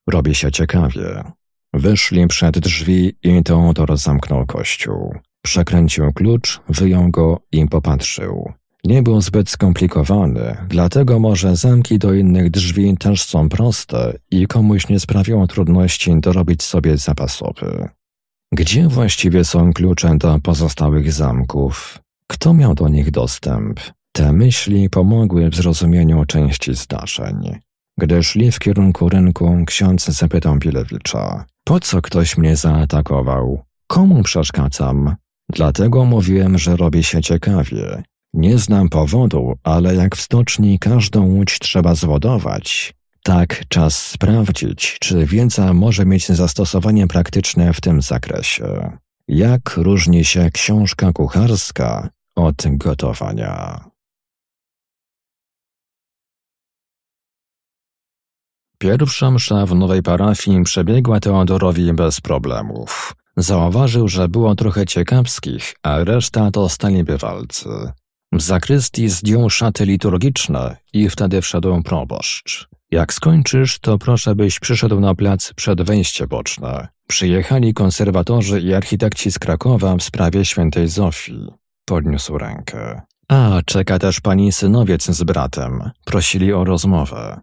Robi 0.06 0.34
się 0.34 0.52
ciekawie. 0.52 1.32
Wyszli 1.74 2.26
przed 2.26 2.58
drzwi 2.58 3.12
i 3.22 3.42
Teodor 3.42 3.98
zamknął 3.98 4.46
kościół. 4.46 5.14
Przekręcił 5.44 6.12
klucz, 6.12 6.60
wyjął 6.68 7.10
go 7.10 7.40
i 7.52 7.66
popatrzył. 7.66 8.52
Nie 8.84 9.02
był 9.02 9.20
zbyt 9.20 9.50
skomplikowany, 9.50 10.56
dlatego 10.68 11.18
może 11.18 11.56
zamki 11.56 11.98
do 11.98 12.14
innych 12.14 12.50
drzwi 12.50 12.96
też 12.96 13.22
są 13.22 13.48
proste 13.48 14.18
i 14.30 14.46
komuś 14.46 14.88
nie 14.88 15.00
sprawią 15.00 15.46
trudności 15.46 16.20
dorobić 16.20 16.62
sobie 16.62 16.96
zapasowy. 16.96 17.88
Gdzie 18.52 18.88
właściwie 18.88 19.44
są 19.44 19.72
klucze 19.72 20.16
do 20.18 20.38
pozostałych 20.42 21.12
zamków? 21.12 21.98
Kto 22.26 22.54
miał 22.54 22.74
do 22.74 22.88
nich 22.88 23.10
dostęp? 23.10 23.80
Te 24.12 24.32
myśli 24.32 24.90
pomogły 24.90 25.50
w 25.50 25.54
zrozumieniu 25.54 26.24
części 26.24 26.74
zdarzeń. 26.74 27.58
Gdy 27.98 28.22
szli 28.22 28.52
w 28.52 28.58
kierunku 28.58 29.08
rynku, 29.08 29.64
ksiądz 29.66 30.04
zapytał 30.04 30.56
Bilewicza. 30.56 31.44
Po 31.64 31.80
co 31.80 32.02
ktoś 32.02 32.36
mnie 32.36 32.56
zaatakował? 32.56 33.62
Komu 33.86 34.22
przeszkadzam? 34.22 35.16
Dlatego 35.52 36.04
mówiłem, 36.04 36.58
że 36.58 36.76
robi 36.76 37.04
się 37.04 37.22
ciekawie. 37.22 38.02
Nie 38.34 38.58
znam 38.58 38.88
powodu, 38.88 39.54
ale 39.62 39.94
jak 39.94 40.16
w 40.16 40.20
stoczni 40.20 40.78
każdą 40.78 41.24
łódź 41.24 41.58
trzeba 41.58 41.94
zwodować. 41.94 42.94
Tak, 43.22 43.62
czas 43.68 44.06
sprawdzić, 44.06 44.96
czy 45.00 45.26
wiedza 45.26 45.72
może 45.72 46.06
mieć 46.06 46.28
zastosowanie 46.28 47.06
praktyczne 47.06 47.72
w 47.72 47.80
tym 47.80 48.02
zakresie. 48.02 48.98
Jak 49.28 49.76
różni 49.76 50.24
się 50.24 50.50
książka 50.50 51.12
kucharska 51.12 52.08
od 52.36 52.62
gotowania? 52.66 53.84
Pierwsza 58.78 59.30
msza 59.30 59.66
w 59.66 59.74
nowej 59.74 60.02
parafii 60.02 60.62
przebiegła 60.62 61.20
Teodorowi 61.20 61.92
bez 61.92 62.20
problemów. 62.20 63.14
Zauważył, 63.36 64.08
że 64.08 64.28
było 64.28 64.54
trochę 64.54 64.86
ciekawskich, 64.86 65.74
a 65.82 66.04
reszta 66.04 66.50
to 66.50 66.68
stali 66.68 67.04
bywalcy. 67.04 67.68
W 68.32 68.42
zakrystii 68.42 69.08
zdjął 69.08 69.50
szaty 69.50 69.86
liturgiczne 69.86 70.76
i 70.92 71.08
wtedy 71.10 71.42
wszedł 71.42 71.82
proboszcz. 71.82 72.68
Jak 72.90 73.14
skończysz, 73.14 73.78
to 73.78 73.98
proszę 73.98 74.34
byś 74.34 74.60
przyszedł 74.60 75.00
na 75.00 75.14
plac 75.14 75.52
przed 75.52 75.82
wejście 75.82 76.26
boczne. 76.26 76.88
Przyjechali 77.08 77.74
konserwatorzy 77.74 78.60
i 78.60 78.74
architekci 78.74 79.32
z 79.32 79.38
Krakowa 79.38 79.96
w 79.96 80.02
sprawie 80.02 80.44
świętej 80.44 80.88
Zofii. 80.88 81.46
Podniósł 81.84 82.38
rękę. 82.38 83.02
A, 83.28 83.60
czeka 83.66 83.98
też 83.98 84.20
pani 84.20 84.52
synowiec 84.52 85.04
z 85.04 85.22
bratem. 85.22 85.90
Prosili 86.04 86.52
o 86.52 86.64
rozmowę. 86.64 87.40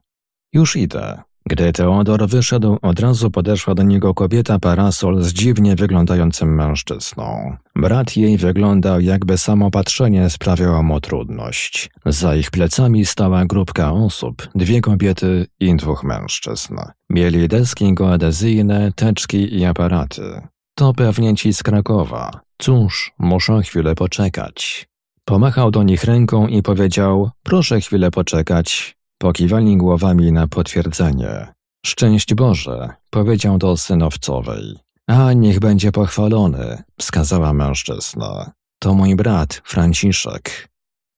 Już 0.53 0.75
idę. 0.75 1.21
Gdy 1.49 1.73
Teodor 1.73 2.27
wyszedł, 2.27 2.77
od 2.81 2.99
razu 2.99 3.31
podeszła 3.31 3.75
do 3.75 3.83
niego 3.83 4.13
kobieta 4.13 4.59
parasol 4.59 5.23
z 5.23 5.33
dziwnie 5.33 5.75
wyglądającym 5.75 6.55
mężczyzną. 6.55 7.57
Brat 7.75 8.17
jej 8.17 8.37
wyglądał, 8.37 9.01
jakby 9.01 9.37
samo 9.37 9.71
patrzenie 9.71 10.29
sprawiało 10.29 10.83
mu 10.83 11.01
trudność. 11.01 11.89
Za 12.05 12.35
ich 12.35 12.51
plecami 12.51 13.05
stała 13.05 13.45
grupka 13.45 13.91
osób, 13.91 14.49
dwie 14.55 14.81
kobiety 14.81 15.47
i 15.59 15.75
dwóch 15.75 16.03
mężczyzn. 16.03 16.75
Mieli 17.09 17.47
deski 17.47 17.93
geodezyjne, 17.93 18.91
teczki 18.95 19.55
i 19.55 19.65
aparaty. 19.65 20.41
To 20.75 20.93
pewnie 20.93 21.35
ci 21.35 21.53
z 21.53 21.63
Krakowa. 21.63 22.39
Cóż, 22.57 23.11
muszą 23.19 23.61
chwilę 23.61 23.95
poczekać. 23.95 24.87
Pomachał 25.25 25.71
do 25.71 25.83
nich 25.83 26.03
ręką 26.03 26.47
i 26.47 26.61
powiedział: 26.61 27.29
Proszę 27.43 27.81
chwilę 27.81 28.11
poczekać, 28.11 28.95
Pokiwali 29.21 29.77
głowami 29.77 30.31
na 30.31 30.47
potwierdzenie. 30.47 31.53
Szczęść 31.85 32.33
Boże, 32.33 32.89
powiedział 33.09 33.57
do 33.57 33.77
synowcowej. 33.77 34.77
A 35.07 35.33
niech 35.33 35.59
będzie 35.59 35.91
pochwalony, 35.91 36.83
wskazała 36.99 37.53
mężczyzna. 37.53 38.51
To 38.79 38.93
mój 38.93 39.15
brat, 39.15 39.61
Franciszek. 39.65 40.69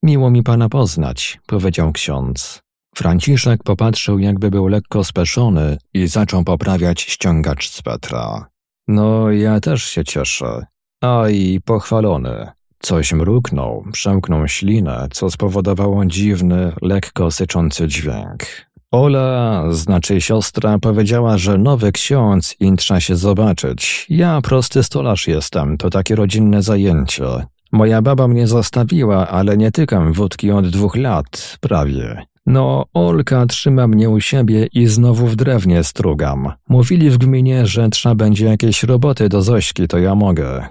Miło 0.04 0.30
mi 0.30 0.44
pana 0.44 0.70
poznać, 0.70 1.40
powiedział 1.46 1.92
ksiądz. 1.92 2.62
Franciszek 2.96 3.64
popatrzył, 3.64 4.20
jakby 4.20 4.52
był 4.52 4.68
lekko 4.68 5.04
speszony 5.04 5.78
i 5.94 6.08
zaczął 6.08 6.44
poprawiać 6.44 7.02
ściągacz 7.02 7.70
z 7.70 7.82
Petra. 7.82 8.50
No, 8.88 9.32
ja 9.32 9.60
też 9.60 9.84
się 9.84 10.04
cieszę. 10.04 10.66
A 11.02 11.30
i 11.30 11.62
pochwalony. 11.66 12.52
Coś 12.86 13.14
mruknął, 13.14 13.84
przemknął 13.92 14.48
ślinę, 14.48 15.08
co 15.12 15.32
spowodowało 15.32 16.06
dziwny, 16.06 16.72
lekko 16.82 17.32
syczący 17.32 17.88
dźwięk. 17.88 18.44
Ola, 18.92 19.64
znaczy 19.72 20.22
siostra, 20.22 20.80
powiedziała, 20.80 21.38
że 21.38 21.58
nowy 21.58 21.92
ksiądz 21.92 22.56
intrza 22.60 23.00
się 23.00 23.16
zobaczyć. 23.16 24.06
Ja 24.10 24.42
prosty 24.42 24.84
stolarz 24.84 25.28
jestem, 25.28 25.78
to 25.78 25.90
takie 25.90 26.16
rodzinne 26.16 26.62
zajęcie. 26.62 27.26
Moja 27.72 28.02
baba 28.02 28.28
mnie 28.28 28.48
zostawiła, 28.48 29.28
ale 29.28 29.58
nie 29.58 29.72
tykam 29.72 30.14
wódki 30.14 30.52
od 30.52 30.68
dwóch 30.68 30.96
lat, 30.96 31.58
prawie. 31.62 32.26
No, 32.46 32.86
Olka 32.94 33.46
trzyma 33.46 33.88
mnie 33.88 34.10
u 34.10 34.20
siebie 34.20 34.68
i 34.74 34.88
znowu 34.88 35.28
w 35.28 35.36
drewnie 35.36 35.84
strugam. 35.84 36.52
Mówili 36.70 37.10
w 37.10 37.18
gminie, 37.18 37.66
że 37.66 37.90
trzeba 37.90 38.16
będzie 38.16 38.46
jakieś 38.46 38.84
roboty 38.84 39.30
do 39.30 39.42
Zośki, 39.42 39.88
to 39.88 39.98
ja 40.00 40.16
mogę. 40.16 40.68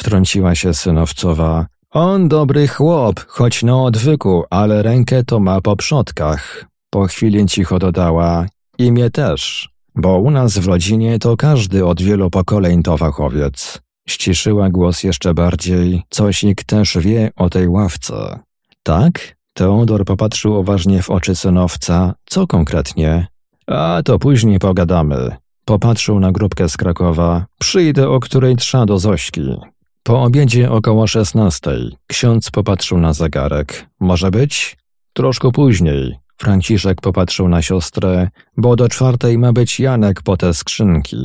Wtrąciła 0.00 0.54
się 0.54 0.74
synowcowa. 0.74 1.66
On 1.90 2.28
dobry 2.28 2.68
chłop, 2.68 3.26
choć 3.28 3.62
na 3.62 3.82
odwyku, 3.82 4.44
ale 4.50 4.82
rękę 4.82 5.24
to 5.24 5.40
ma 5.40 5.60
po 5.60 5.76
przodkach. 5.76 6.64
Po 6.90 7.06
chwili 7.06 7.46
cicho 7.46 7.78
dodała. 7.78 8.46
Imię 8.78 9.10
też. 9.10 9.68
bo 9.94 10.18
u 10.18 10.30
nas 10.30 10.58
w 10.58 10.66
rodzinie 10.66 11.18
to 11.18 11.36
każdy 11.36 11.86
od 11.86 12.02
wielu 12.02 12.30
pokoleń 12.30 12.82
to 12.82 12.96
fachowiec. 12.96 13.80
Ściszyła 14.08 14.70
głos 14.70 15.02
jeszcze 15.02 15.34
bardziej, 15.34 16.02
coś 16.10 16.42
nikt 16.42 16.66
też 16.66 16.98
wie 16.98 17.30
o 17.36 17.50
tej 17.50 17.68
ławce. 17.68 18.38
Tak? 18.82 19.36
Teodor 19.54 20.04
popatrzył 20.04 20.60
uważnie 20.60 21.02
w 21.02 21.10
oczy 21.10 21.36
synowca. 21.36 22.14
Co 22.26 22.46
konkretnie? 22.46 23.26
A 23.66 24.00
to 24.04 24.18
później 24.18 24.58
pogadamy. 24.58 25.36
Popatrzył 25.64 26.20
na 26.20 26.32
grupkę 26.32 26.68
z 26.68 26.76
Krakowa. 26.76 27.46
Przyjdę 27.58 28.08
o 28.08 28.20
której 28.20 28.56
trza 28.56 28.86
do 28.86 28.98
Zośki. 28.98 29.56
Po 30.02 30.22
obiedzie 30.22 30.70
około 30.70 31.06
szesnastej. 31.06 31.96
Ksiądz 32.06 32.50
popatrzył 32.50 32.98
na 32.98 33.12
zegarek. 33.12 33.86
Może 34.00 34.30
być? 34.30 34.76
Troszkę 35.12 35.50
później. 35.50 36.18
Franciszek 36.36 37.00
popatrzył 37.00 37.48
na 37.48 37.62
siostrę, 37.62 38.28
bo 38.56 38.76
do 38.76 38.88
czwartej 38.88 39.38
ma 39.38 39.52
być 39.52 39.80
Janek 39.80 40.22
po 40.22 40.36
te 40.36 40.54
skrzynki. 40.54 41.16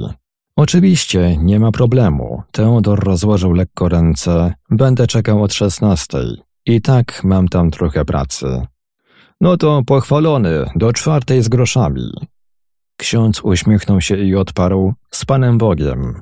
Oczywiście, 0.55 1.37
nie 1.37 1.59
ma 1.59 1.71
problemu. 1.71 2.43
Teodor 2.51 3.03
rozłożył 3.03 3.53
lekko 3.53 3.89
ręce. 3.89 4.53
Będę 4.69 5.07
czekał 5.07 5.43
od 5.43 5.53
szesnastej. 5.53 6.41
I 6.65 6.81
tak 6.81 7.23
mam 7.23 7.47
tam 7.47 7.71
trochę 7.71 8.05
pracy. 8.05 8.61
No 9.41 9.57
to 9.57 9.81
pochwalony, 9.85 10.65
do 10.75 10.93
czwartej 10.93 11.43
z 11.43 11.49
groszami. 11.49 12.11
Ksiądz 12.97 13.41
uśmiechnął 13.43 14.01
się 14.01 14.17
i 14.17 14.35
odparł, 14.35 14.93
z 15.11 15.25
Panem 15.25 15.57
Bogiem. 15.57 16.21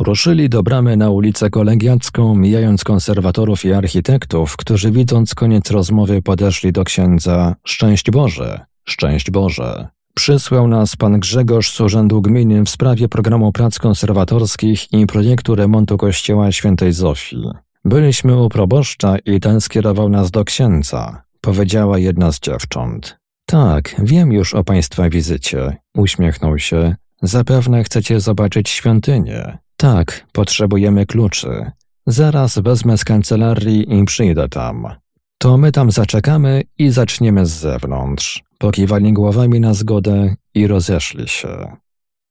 Ruszyli 0.00 0.48
do 0.48 0.62
bramy 0.62 0.96
na 0.96 1.10
ulicę 1.10 1.50
Kolegiacką, 1.50 2.34
mijając 2.34 2.84
konserwatorów 2.84 3.64
i 3.64 3.72
architektów, 3.72 4.56
którzy 4.56 4.90
widząc 4.90 5.34
koniec 5.34 5.70
rozmowy 5.70 6.22
podeszli 6.22 6.72
do 6.72 6.84
księdza. 6.84 7.56
Szczęść 7.64 8.10
Boże, 8.10 8.60
szczęść 8.84 9.30
Boże. 9.30 9.88
Przysłał 10.14 10.68
nas 10.68 10.96
pan 10.96 11.20
Grzegorz 11.20 11.72
z 11.72 11.80
Urzędu 11.80 12.22
Gminy 12.22 12.64
w 12.64 12.68
sprawie 12.68 13.08
programu 13.08 13.52
prac 13.52 13.78
konserwatorskich 13.78 14.92
i 14.92 15.06
projektu 15.06 15.54
remontu 15.54 15.96
kościoła 15.96 16.52
świętej 16.52 16.92
Zofii. 16.92 17.42
Byliśmy 17.84 18.42
u 18.42 18.48
proboszcza 18.48 19.18
i 19.18 19.40
ten 19.40 19.60
skierował 19.60 20.08
nas 20.08 20.30
do 20.30 20.44
księdza, 20.44 21.22
powiedziała 21.40 21.98
jedna 21.98 22.32
z 22.32 22.40
dziewcząt. 22.40 23.16
Tak, 23.46 23.94
wiem 23.98 24.32
już 24.32 24.54
o 24.54 24.64
państwa 24.64 25.10
wizycie, 25.10 25.76
uśmiechnął 25.96 26.58
się. 26.58 26.96
Zapewne 27.22 27.84
chcecie 27.84 28.20
zobaczyć 28.20 28.68
świątynię. 28.68 29.63
Tak, 29.76 30.26
potrzebujemy 30.32 31.06
kluczy. 31.06 31.70
Zaraz 32.06 32.58
wezmę 32.58 32.98
z 32.98 33.04
kancelarii 33.04 34.00
i 34.00 34.04
przyjdę 34.04 34.48
tam. 34.48 34.88
To 35.38 35.56
my 35.56 35.72
tam 35.72 35.90
zaczekamy 35.90 36.62
i 36.78 36.90
zaczniemy 36.90 37.46
z 37.46 37.50
zewnątrz. 37.50 38.42
Pokiwali 38.58 39.12
głowami 39.12 39.60
na 39.60 39.74
zgodę 39.74 40.34
i 40.54 40.66
rozeszli 40.66 41.28
się. 41.28 41.76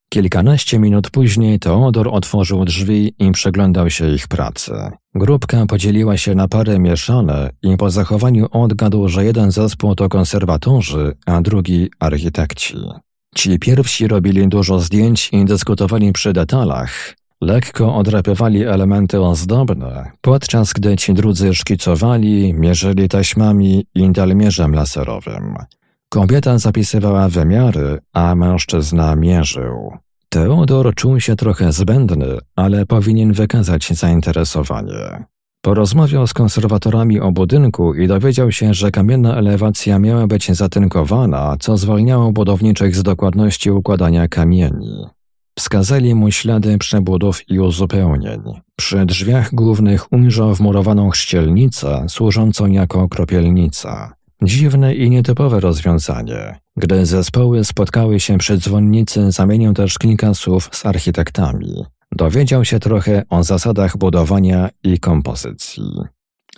Kilkanaście 0.10 0.80
minut 0.80 1.10
później 1.10 1.60
Teodor 1.60 2.08
otworzył 2.12 2.66
drzwi 2.66 3.14
i 3.20 3.32
przyglądał 3.32 3.90
się 3.90 4.10
ich 4.10 4.28
pracy. 4.28 4.74
Grupka 5.16 5.66
podzieliła 5.66 6.18
się 6.18 6.36
na 6.36 6.48
pary 6.48 6.80
mieszane 6.80 7.50
i 7.64 7.78
po 7.78 7.90
zachowaniu 7.90 8.48
odgadł, 8.52 9.08
że 9.08 9.26
jeden 9.26 9.52
zespół 9.52 9.96
to 9.96 10.10
konserwatorzy, 10.10 11.16
a 11.26 11.42
drugi 11.42 11.90
architekci. 12.00 12.76
Ci 13.36 13.60
pierwsi 13.60 14.08
robili 14.08 14.48
dużo 14.48 14.80
zdjęć 14.80 15.30
i 15.32 15.46
dyskutowali 15.46 16.14
przy 16.14 16.34
detalach. 16.34 17.16
Lekko 17.44 17.96
odrapywali 17.96 18.64
elementy 18.64 19.22
ozdobne, 19.22 20.12
podczas 20.22 20.74
gdy 20.74 20.96
ci 20.96 21.14
drudzy 21.14 21.54
szkicowali, 21.54 22.54
mierzyli 22.54 23.10
taśmami 23.10 23.86
i 23.96 24.12
dalmierzem 24.12 24.76
laserowym. 24.76 25.56
Kobieta 26.10 26.58
zapisywała 26.58 27.30
wymiary, 27.30 28.00
a 28.14 28.36
mężczyzna 28.36 29.16
mierzył. 29.16 29.92
Teodor 30.30 30.96
czuł 30.96 31.20
się 31.20 31.36
trochę 31.36 31.72
zbędny, 31.72 32.38
ale 32.56 32.86
powinien 32.86 33.34
wykazać 33.34 33.90
zainteresowanie. 33.94 35.24
Porozmawiał 35.62 36.28
z 36.28 36.34
konserwatorami 36.34 37.20
o 37.20 37.32
budynku 37.32 37.94
i 37.94 38.08
dowiedział 38.08 38.52
się, 38.52 38.74
że 38.74 38.92
kamienna 38.92 39.36
elewacja 39.36 40.00
miała 40.00 40.28
być 40.28 40.52
zatynkowana, 40.52 41.56
co 41.60 41.78
zwalniało 41.78 42.32
budowniczych 42.32 42.96
z 42.96 43.04
dokładności 43.04 43.72
układania 43.72 44.28
kamieni. 44.28 45.06
Wskazali 45.56 46.16
mu 46.16 46.32
ślady 46.32 46.78
przebudów 46.78 47.50
i 47.50 47.60
uzupełnień. 47.60 48.42
Przy 48.76 49.06
drzwiach 49.06 49.56
głównych 49.56 50.14
ujrzał 50.14 50.56
wmurowaną 50.56 51.10
chrzcielnicę 51.10 52.06
służącą 52.10 52.68
jako 52.68 53.10
kropielnica. 53.10 54.14
Dziwne 54.44 54.96
i 54.96 55.10
nietypowe 55.10 55.60
rozwiązanie. 55.60 56.60
Gdy 56.78 57.06
zespoły 57.06 57.64
spotkały 57.64 58.20
się 58.20 58.38
przy 58.38 58.58
dzwonnicy, 58.58 59.32
zamienił 59.32 59.74
też 59.74 59.98
kilka 59.98 60.34
słów 60.34 60.70
z 60.72 60.86
architektami. 60.86 61.84
Dowiedział 62.12 62.66
się 62.66 62.80
trochę 62.80 63.24
o 63.30 63.44
zasadach 63.44 63.98
budowania 63.98 64.70
i 64.84 65.00
kompozycji. 65.00 65.84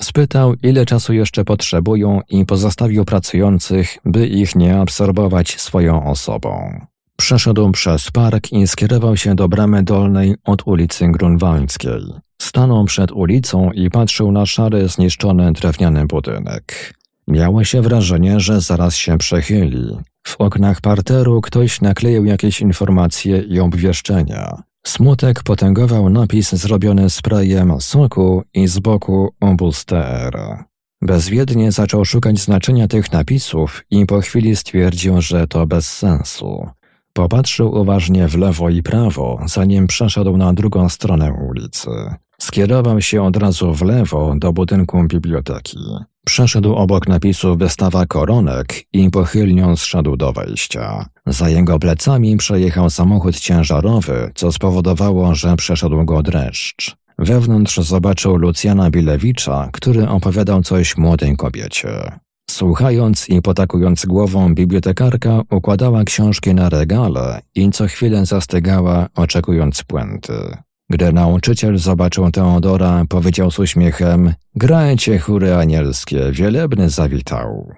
Spytał, 0.02 0.54
ile 0.64 0.86
czasu 0.86 1.14
jeszcze 1.14 1.46
potrzebują 1.46 2.22
i 2.30 2.46
pozostawił 2.46 3.06
pracujących, 3.06 3.98
by 4.06 4.28
ich 4.28 4.56
nie 4.56 4.80
absorbować 4.80 5.62
swoją 5.62 6.06
osobą. 6.06 6.86
Przeszedł 7.18 7.72
przez 7.72 8.12
park 8.12 8.52
i 8.52 8.68
skierował 8.68 9.18
się 9.18 9.36
do 9.36 9.50
bramy 9.50 9.84
dolnej 9.84 10.36
od 10.44 10.68
ulicy 10.68 11.08
Grunwaldzkiej. 11.08 12.02
Stanął 12.42 12.86
przed 12.86 13.12
ulicą 13.12 13.72
i 13.72 13.90
patrzył 13.90 14.32
na 14.32 14.46
szary, 14.46 14.88
zniszczony 14.88 15.54
drewniany 15.54 16.06
budynek. 16.06 16.94
Miało 17.28 17.64
się 17.64 17.82
wrażenie, 17.82 18.40
że 18.40 18.62
zaraz 18.62 18.96
się 18.96 19.18
przechyli. 19.18 19.98
W 20.28 20.36
oknach 20.42 20.82
parteru 20.82 21.42
ktoś 21.42 21.82
nakleił 21.82 22.26
jakieś 22.26 22.62
informacje 22.62 23.42
i 23.42 23.60
obwieszczenia. 23.60 24.64
Smutek 24.86 25.44
potęgował 25.44 26.10
napis 26.10 26.56
zrobiony 26.56 27.10
sprayem 27.10 27.82
soku 27.82 28.44
i 28.54 28.68
z 28.68 28.80
boku 28.80 29.34
obóz 29.40 29.86
TR. 29.86 30.64
Bezwiednie 31.02 31.72
zaczął 31.72 32.06
szukać 32.06 32.40
znaczenia 32.40 32.88
tych 32.88 33.12
napisów 33.12 33.86
i 33.92 34.06
po 34.06 34.22
chwili 34.22 34.56
stwierdził, 34.56 35.22
że 35.22 35.48
to 35.48 35.68
bez 35.68 35.94
sensu. 35.94 36.70
Popatrzył 37.18 37.76
uważnie 37.76 38.28
w 38.28 38.38
lewo 38.38 38.70
i 38.70 38.84
prawo, 38.84 39.40
zanim 39.46 39.88
przeszedł 39.88 40.38
na 40.38 40.54
drugą 40.54 40.90
stronę 40.90 41.34
ulicy. 41.50 41.90
Skierował 42.38 43.02
się 43.02 43.24
od 43.24 43.38
razu 43.38 43.74
w 43.74 43.82
lewo 43.82 44.34
do 44.38 44.54
budynku 44.54 45.04
biblioteki. 45.04 45.78
Przeszedł 46.26 46.74
obok 46.74 47.08
napisu 47.08 47.58
wystawa 47.58 48.06
koronek 48.06 48.74
i 48.94 49.10
pochylnią 49.10 49.76
zszedł 49.76 50.18
do 50.18 50.34
wejścia. 50.34 51.06
Za 51.26 51.50
jego 51.50 51.80
plecami 51.80 52.38
przejechał 52.38 52.90
samochód 52.90 53.40
ciężarowy, 53.40 54.32
co 54.36 54.52
spowodowało, 54.52 55.36
że 55.36 55.56
przeszedł 55.56 56.06
go 56.06 56.24
dreszcz. 56.24 56.96
Wewnątrz 57.20 57.78
zobaczył 57.78 58.36
Lucjana 58.36 58.92
Bilewicza, 58.92 59.70
który 59.74 60.10
opowiadał 60.10 60.62
coś 60.62 60.98
młodej 60.98 61.38
kobiecie. 61.38 62.20
Słuchając 62.50 63.30
i 63.30 63.42
potakując 63.42 64.06
głową, 64.06 64.56
bibliotekarka 64.56 65.42
układała 65.52 66.04
książki 66.04 66.54
na 66.54 66.70
regale 66.70 67.42
i 67.56 67.72
co 67.72 67.88
chwilę 67.88 68.26
zastygała, 68.26 69.08
oczekując 69.16 69.84
puenty. 69.84 70.58
Gdy 70.90 71.14
nauczyciel 71.14 71.78
zobaczył 71.78 72.32
Teodora, 72.32 73.06
powiedział 73.10 73.52
z 73.52 73.60
uśmiechem: 73.60 74.34
Grajcie 74.56 75.20
chóry 75.20 75.56
anielskie, 75.56 76.32
wielebny 76.32 76.90
zawitał. 76.90 77.72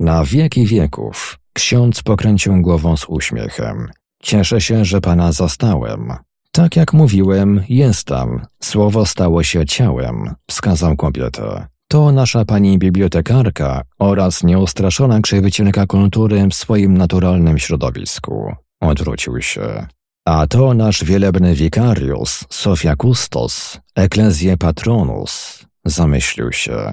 Na 0.00 0.24
wieki 0.24 0.66
wieków 0.66 1.38
ksiądz 1.52 2.02
pokręcił 2.02 2.62
głową 2.62 2.96
z 2.96 3.04
uśmiechem. 3.08 3.88
Cieszę 4.22 4.60
się, 4.60 4.84
że 4.84 5.00
pana 5.00 5.32
zastałem. 5.32 6.12
Tak 6.52 6.76
jak 6.76 6.92
mówiłem, 6.92 7.64
jest 7.68 8.06
tam. 8.06 8.46
Słowo 8.62 9.06
stało 9.06 9.42
się 9.42 9.66
ciałem, 9.66 10.34
wskazał 10.50 10.96
kobietę. 10.96 11.66
To 11.94 12.12
nasza 12.12 12.44
pani 12.44 12.78
bibliotekarka 12.78 13.82
oraz 13.98 14.44
nieustraszona 14.44 15.20
krzywicielka 15.20 15.86
kultury 15.86 16.48
w 16.50 16.54
swoim 16.54 16.98
naturalnym 16.98 17.58
środowisku. 17.58 18.52
Odwrócił 18.80 19.42
się. 19.42 19.86
A 20.24 20.46
to 20.46 20.74
nasz 20.74 21.04
wielebny 21.04 21.54
wikarius, 21.54 22.44
Sofia 22.50 22.96
Kustos, 22.96 23.80
Ecclesiae 23.96 24.56
Patronus, 24.56 25.64
zamyślił 25.84 26.52
się. 26.52 26.92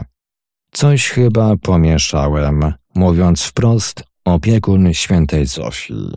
Coś 0.72 1.10
chyba 1.10 1.58
pomieszałem, 1.58 2.74
mówiąc 2.96 3.44
wprost, 3.44 4.04
opiekun 4.26 4.94
świętej 4.94 5.46
Zofii. 5.46 6.12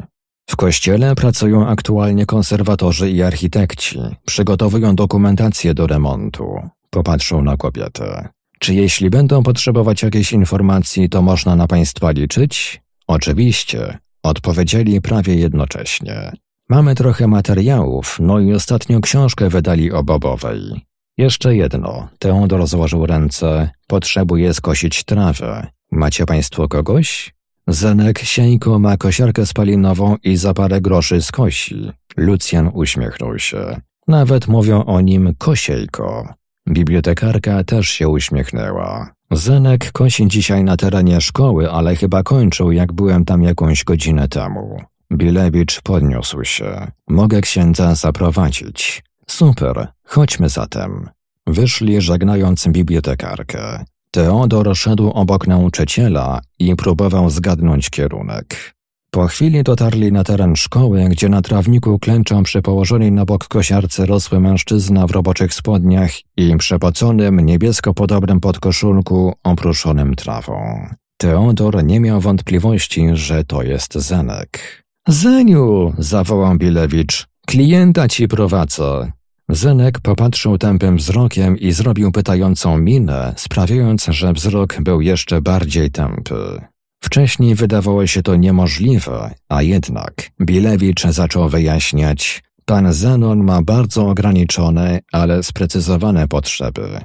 W 0.51 0.57
kościele 0.57 1.15
pracują 1.15 1.69
aktualnie 1.69 2.27
konserwatorzy 2.27 3.11
i 3.11 3.23
architekci, 3.23 3.99
przygotowują 4.27 4.97
dokumentację 4.97 5.75
do 5.75 5.87
remontu. 5.87 6.69
Popatrzył 6.91 7.43
na 7.43 7.57
kobietę. 7.57 8.34
Czy 8.65 8.75
jeśli 8.75 9.11
będą 9.11 9.43
potrzebować 9.43 10.03
jakiejś 10.03 10.33
informacji, 10.33 11.09
to 11.09 11.23
można 11.23 11.57
na 11.57 11.67
państwa 11.67 12.11
liczyć? 12.11 12.83
Oczywiście, 13.07 13.99
odpowiedzieli 14.23 15.01
prawie 15.01 15.35
jednocześnie. 15.35 16.33
Mamy 16.69 16.95
trochę 16.95 17.27
materiałów, 17.27 18.17
no 18.21 18.41
i 18.41 18.53
ostatnio 18.53 19.01
książkę 19.01 19.49
wydali 19.49 19.93
o 19.93 20.03
Bobowej. 20.03 20.87
Jeszcze 21.19 21.57
jedno. 21.57 22.09
Teodor 22.19 22.67
złożył 22.67 23.07
ręce. 23.07 23.71
Potrzebuję 23.87 24.55
skosić 24.55 25.05
trawę. 25.05 25.67
Macie 25.93 26.27
państwo 26.27 26.69
kogoś? 26.69 27.35
Zenek 27.69 28.19
Sieńko 28.19 28.79
ma 28.79 28.97
kosiarkę 28.97 29.47
spalinową 29.47 30.17
i 30.23 30.37
za 30.37 30.55
parę 30.55 30.81
groszy 30.81 31.23
skosi. 31.23 31.93
Lucjan 32.17 32.71
uśmiechnął 32.75 33.39
się. 33.39 33.81
Nawet 34.09 34.49
mówią 34.49 34.85
o 34.85 35.01
nim 35.01 35.35
kosiejko. 35.39 36.35
Bibliotekarka 36.69 37.65
też 37.65 37.89
się 37.89 38.09
uśmiechnęła. 38.09 39.13
Zenek 39.31 39.93
kosi 39.93 40.29
dzisiaj 40.29 40.65
na 40.65 40.77
terenie 40.77 41.21
szkoły, 41.21 41.71
ale 41.71 41.97
chyba 41.97 42.23
kończył, 42.23 42.73
jak 42.73 42.93
byłem 42.93 43.25
tam 43.25 43.43
jakąś 43.43 43.85
godzinę 43.85 44.29
temu. 44.29 44.77
Bilewicz 45.13 45.81
podniósł 45.81 46.45
się. 46.45 46.91
Mogę 47.09 47.41
księdza 47.41 47.95
zaprowadzić. 47.95 49.03
Super, 49.27 49.89
chodźmy 50.05 50.49
zatem. 50.49 51.09
Wyszli 51.47 52.01
żegnając 52.01 52.69
bibliotekarkę. 52.69 53.85
Teodor 54.11 54.77
szedł 54.77 55.11
obok 55.11 55.47
nauczyciela 55.47 56.41
i 56.59 56.77
próbował 56.77 57.31
zgadnąć 57.31 57.91
kierunek. 57.91 58.74
Po 59.15 59.27
chwili 59.27 59.63
dotarli 59.63 60.13
na 60.13 60.25
teren 60.25 60.57
szkoły, 60.57 61.05
gdzie 61.09 61.29
na 61.29 61.43
trawniku 61.43 61.99
klęczał 61.99 62.43
przy 62.43 62.63
położonej 62.63 63.13
na 63.13 63.25
bok 63.25 63.49
kosiarce 63.49 64.07
rosły 64.07 64.41
mężczyzna 64.41 65.07
w 65.07 65.11
roboczych 65.11 65.55
spodniach 65.55 66.11
i 66.37 66.57
przepoconym, 66.57 67.41
niebiesko-podobnym 67.41 68.41
podkoszulku 68.41 69.35
opruszonym 69.45 70.15
trawą. 70.15 70.89
Teodor 71.17 71.85
nie 71.85 72.01
miał 72.01 72.21
wątpliwości, 72.21 73.09
że 73.13 73.45
to 73.45 73.63
jest 73.63 73.95
Zenek. 73.95 74.83
Zeniu! 75.09 75.93
zawołał 75.99 76.57
Bilewicz. 76.57 77.27
Klienta 77.47 78.09
ci 78.09 78.29
prowadzę. 78.29 79.13
Zenek 79.49 80.01
popatrzył 80.01 80.59
tępym 80.59 80.97
wzrokiem 80.97 81.59
i 81.59 81.73
zrobił 81.73 82.13
pytającą 82.13 82.79
minę, 82.79 83.35
sprawiając, 83.37 84.05
że 84.05 84.33
wzrok 84.33 84.77
był 84.81 85.01
jeszcze 85.01 85.41
bardziej 85.43 85.91
tępy. 85.91 86.74
Wcześniej 87.05 87.55
wydawało 87.55 88.07
się 88.07 88.23
to 88.23 88.37
niemożliwe, 88.37 89.35
a 89.49 89.63
jednak 89.63 90.31
Bilewicz 90.41 91.03
zaczął 91.03 91.49
wyjaśniać. 91.49 92.43
Pan 92.65 92.93
Zenon 92.93 93.45
ma 93.45 93.63
bardzo 93.63 94.09
ograniczone, 94.09 95.01
ale 95.13 95.43
sprecyzowane 95.43 96.29
potrzeby. 96.29 97.01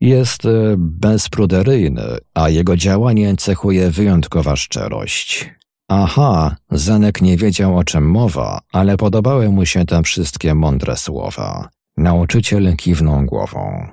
Jest 0.00 0.44
e, 0.44 0.74
bezpruderyjny, 0.78 2.02
a 2.34 2.48
jego 2.48 2.76
działanie 2.76 3.36
cechuje 3.36 3.90
wyjątkowa 3.90 4.56
szczerość. 4.56 5.50
Aha, 5.88 6.56
Zenek 6.70 7.22
nie 7.22 7.36
wiedział 7.36 7.78
o 7.78 7.84
czym 7.84 8.10
mowa, 8.10 8.60
ale 8.72 8.96
podobały 8.96 9.48
mu 9.48 9.66
się 9.66 9.84
te 9.84 10.02
wszystkie 10.02 10.54
mądre 10.54 10.96
słowa. 10.96 11.68
Nauczyciel 11.96 12.76
kiwnął 12.76 13.24
głową. 13.24 13.86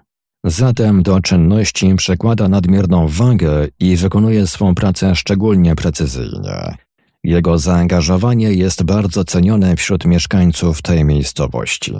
Zatem 0.49 1.03
do 1.03 1.21
czynności 1.21 1.95
przekłada 1.95 2.47
nadmierną 2.47 3.07
wagę 3.07 3.67
i 3.79 3.95
wykonuje 3.95 4.47
swą 4.47 4.75
pracę 4.75 5.15
szczególnie 5.15 5.75
precyzyjnie. 5.75 6.75
Jego 7.23 7.57
zaangażowanie 7.57 8.53
jest 8.53 8.83
bardzo 8.83 9.23
cenione 9.23 9.75
wśród 9.75 10.05
mieszkańców 10.05 10.81
tej 10.81 11.05
miejscowości. 11.05 11.93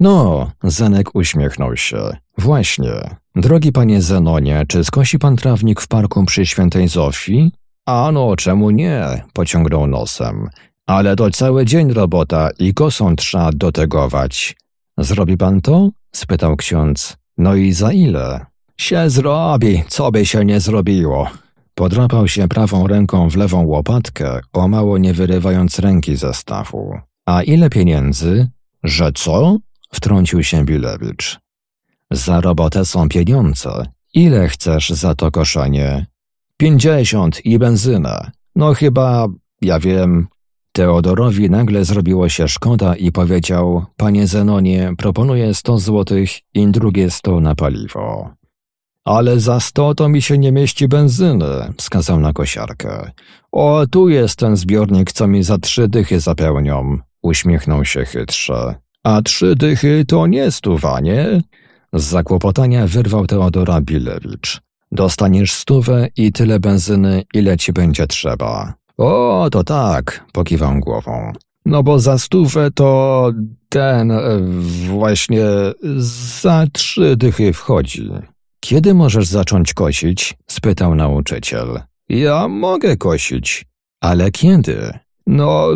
No, 0.00 0.50
Zenek 0.62 1.14
uśmiechnął 1.14 1.76
się. 1.76 2.16
Właśnie. 2.38 3.16
Drogi 3.36 3.72
panie 3.72 4.02
Zenonie, 4.02 4.64
czy 4.68 4.84
skosi 4.84 5.18
pan 5.18 5.36
trawnik 5.36 5.80
w 5.80 5.88
parku 5.88 6.24
przy 6.24 6.46
świętej 6.46 6.88
Zofii? 6.88 7.50
A 7.86 8.10
no, 8.12 8.36
czemu 8.36 8.70
nie? 8.70 9.22
Pociągnął 9.32 9.86
nosem. 9.86 10.48
Ale 10.86 11.16
to 11.16 11.30
cały 11.30 11.64
dzień 11.64 11.92
robota 11.92 12.50
i 12.58 12.74
kosą 12.74 13.16
trzeba 13.16 13.50
dotegować. 13.52 14.56
Zrobi 14.98 15.36
pan 15.36 15.60
to? 15.60 15.90
spytał 16.12 16.56
ksiądz. 16.56 17.23
No 17.38 17.54
i 17.54 17.72
za 17.72 17.92
ile? 17.92 18.46
Się 18.76 19.10
zrobi, 19.10 19.82
co 19.88 20.12
by 20.12 20.26
się 20.26 20.44
nie 20.44 20.60
zrobiło. 20.60 21.28
Podrapał 21.74 22.28
się 22.28 22.48
prawą 22.48 22.86
ręką 22.86 23.28
w 23.30 23.36
lewą 23.36 23.66
łopatkę, 23.66 24.40
o 24.52 24.68
mało 24.68 24.98
nie 24.98 25.14
wyrywając 25.14 25.78
ręki 25.78 26.16
ze 26.16 26.34
stawu. 26.34 26.98
A 27.26 27.42
ile 27.42 27.70
pieniędzy? 27.70 28.48
Że 28.84 29.12
co? 29.12 29.58
Wtrącił 29.92 30.42
się 30.42 30.64
Bilewicz. 30.64 31.38
Za 32.10 32.40
robotę 32.40 32.84
są 32.84 33.08
pieniądze. 33.08 33.86
Ile 34.14 34.48
chcesz 34.48 34.90
za 34.90 35.14
to 35.14 35.30
koszenie? 35.30 36.06
Pięćdziesiąt 36.56 37.46
i 37.46 37.58
benzynę. 37.58 38.30
No 38.56 38.74
chyba, 38.74 39.26
ja 39.60 39.80
wiem. 39.80 40.26
Teodorowi 40.76 41.50
nagle 41.50 41.84
zrobiło 41.84 42.28
się 42.28 42.48
szkoda 42.48 42.96
i 42.96 43.12
powiedział, 43.12 43.84
panie 43.96 44.26
Zenonie, 44.26 44.92
proponuję 44.98 45.54
sto 45.54 45.78
złotych 45.78 46.30
i 46.54 46.66
drugie 46.66 47.10
sto 47.10 47.40
na 47.40 47.54
paliwo. 47.54 48.30
Ale 49.04 49.40
za 49.40 49.60
sto 49.60 49.94
to 49.94 50.08
mi 50.08 50.22
się 50.22 50.38
nie 50.38 50.52
mieści 50.52 50.88
benzyny, 50.88 51.72
wskazał 51.76 52.20
na 52.20 52.32
kosiarkę. 52.32 53.10
O, 53.52 53.86
tu 53.90 54.08
jest 54.08 54.38
ten 54.38 54.56
zbiornik, 54.56 55.12
co 55.12 55.26
mi 55.26 55.42
za 55.42 55.58
trzy 55.58 55.88
dychy 55.88 56.20
zapełnią, 56.20 56.98
uśmiechnął 57.22 57.84
się 57.84 58.04
chytrze. 58.04 58.74
A 59.04 59.22
trzy 59.22 59.56
dychy 59.56 60.04
to 60.08 60.26
nie 60.26 60.50
stuwanie? 60.50 61.40
Z 61.92 62.04
zakłopotania 62.04 62.86
wyrwał 62.86 63.26
Teodora 63.26 63.80
Bilewicz. 63.80 64.60
Dostaniesz 64.92 65.52
stówę 65.52 66.08
i 66.16 66.32
tyle 66.32 66.60
benzyny, 66.60 67.22
ile 67.34 67.56
ci 67.56 67.72
będzie 67.72 68.06
trzeba. 68.06 68.83
O, 68.98 69.48
to 69.52 69.64
tak, 69.64 70.24
pokiwał 70.32 70.80
głową. 70.80 71.32
No 71.66 71.82
bo 71.82 71.98
za 71.98 72.18
stówę 72.18 72.70
to 72.70 73.30
ten 73.68 74.10
e, 74.10 74.20
właśnie 74.88 75.44
za 76.36 76.66
trzy 76.72 77.16
dychy 77.16 77.52
wchodzi. 77.52 78.10
Kiedy 78.60 78.94
możesz 78.94 79.26
zacząć 79.26 79.74
kosić? 79.74 80.34
spytał 80.46 80.94
nauczyciel. 80.94 81.80
Ja 82.08 82.48
mogę 82.48 82.96
kosić. 82.96 83.66
Ale 84.00 84.30
kiedy? 84.30 84.98
No, 85.26 85.68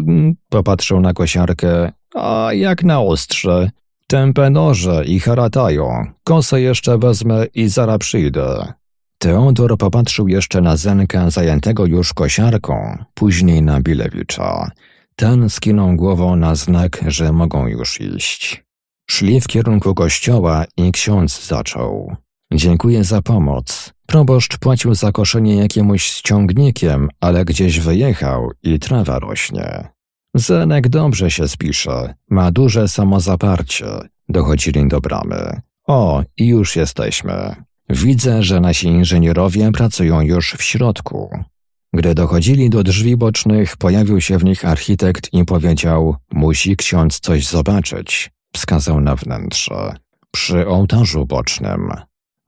popatrzył 0.49 1.01
na 1.01 1.13
kosiarkę. 1.13 1.93
A 2.15 2.51
jak 2.53 2.85
na 2.85 3.01
ostrze? 3.01 3.71
Tępe 4.07 4.51
noże 4.51 5.05
i 5.05 5.21
haratają. 5.21 6.05
Kosę 6.25 6.61
jeszcze 6.61 6.99
wezmę 6.99 7.47
i 7.55 7.69
zara 7.69 7.99
przyjdę. 7.99 8.73
Teodor 9.19 9.79
popatrzył 9.79 10.29
jeszcze 10.29 10.61
na 10.61 10.77
Zenka 10.77 11.31
zajętego 11.31 11.87
już 11.87 12.15
kosiarką, 12.15 13.05
później 13.15 13.63
na 13.63 13.81
Bilewicza. 13.81 14.71
Ten 15.17 15.51
skinął 15.51 15.97
głową 15.97 16.37
na 16.37 16.55
znak, 16.55 17.05
że 17.07 17.33
mogą 17.33 17.67
już 17.67 18.01
iść. 18.01 18.65
Szli 19.11 19.41
w 19.41 19.47
kierunku 19.47 19.95
kościoła 19.95 20.65
i 20.77 20.93
ksiądz 20.93 21.47
zaczął. 21.47 22.17
Dziękuję 22.53 23.05
za 23.05 23.23
pomoc. 23.23 23.93
Proboszcz 24.07 24.59
płacił 24.59 24.95
za 24.95 25.13
koszenie 25.13 25.57
jakiemuś 25.57 26.03
ściągnikiem, 26.03 27.09
ale 27.21 27.45
gdzieś 27.45 27.81
wyjechał 27.81 28.51
i 28.63 28.79
trawa 28.79 29.19
rośnie. 29.19 29.89
Zenek 30.35 30.89
dobrze 30.89 31.31
się 31.31 31.49
spisze, 31.49 32.15
ma 32.31 32.51
duże 32.51 32.89
samozaparcie. 32.89 33.87
Dochodzili 34.29 34.89
do 34.89 35.01
bramy. 35.01 35.61
O, 35.87 36.23
i 36.37 36.47
już 36.47 36.77
jesteśmy. 36.77 37.68
Widzę, 37.91 38.43
że 38.43 38.61
nasi 38.61 38.87
inżynierowie 38.89 39.73
pracują 39.73 40.21
już 40.21 40.55
w 40.59 40.63
środku. 40.63 41.45
Gdy 41.93 42.15
dochodzili 42.15 42.71
do 42.71 42.83
drzwi 42.83 43.17
bocznych, 43.17 43.77
pojawił 43.77 44.21
się 44.21 44.39
w 44.39 44.45
nich 44.45 44.65
architekt 44.65 45.35
i 45.35 45.45
powiedział: 45.45 46.17
Musi 46.33 46.77
ksiądz 46.77 47.21
coś 47.21 47.47
zobaczyć. 47.47 48.31
Wskazał 48.53 49.01
na 49.01 49.15
wnętrze. 49.17 49.95
Przy 50.31 50.69
ołtarzu 50.69 51.27
bocznym. 51.27 51.93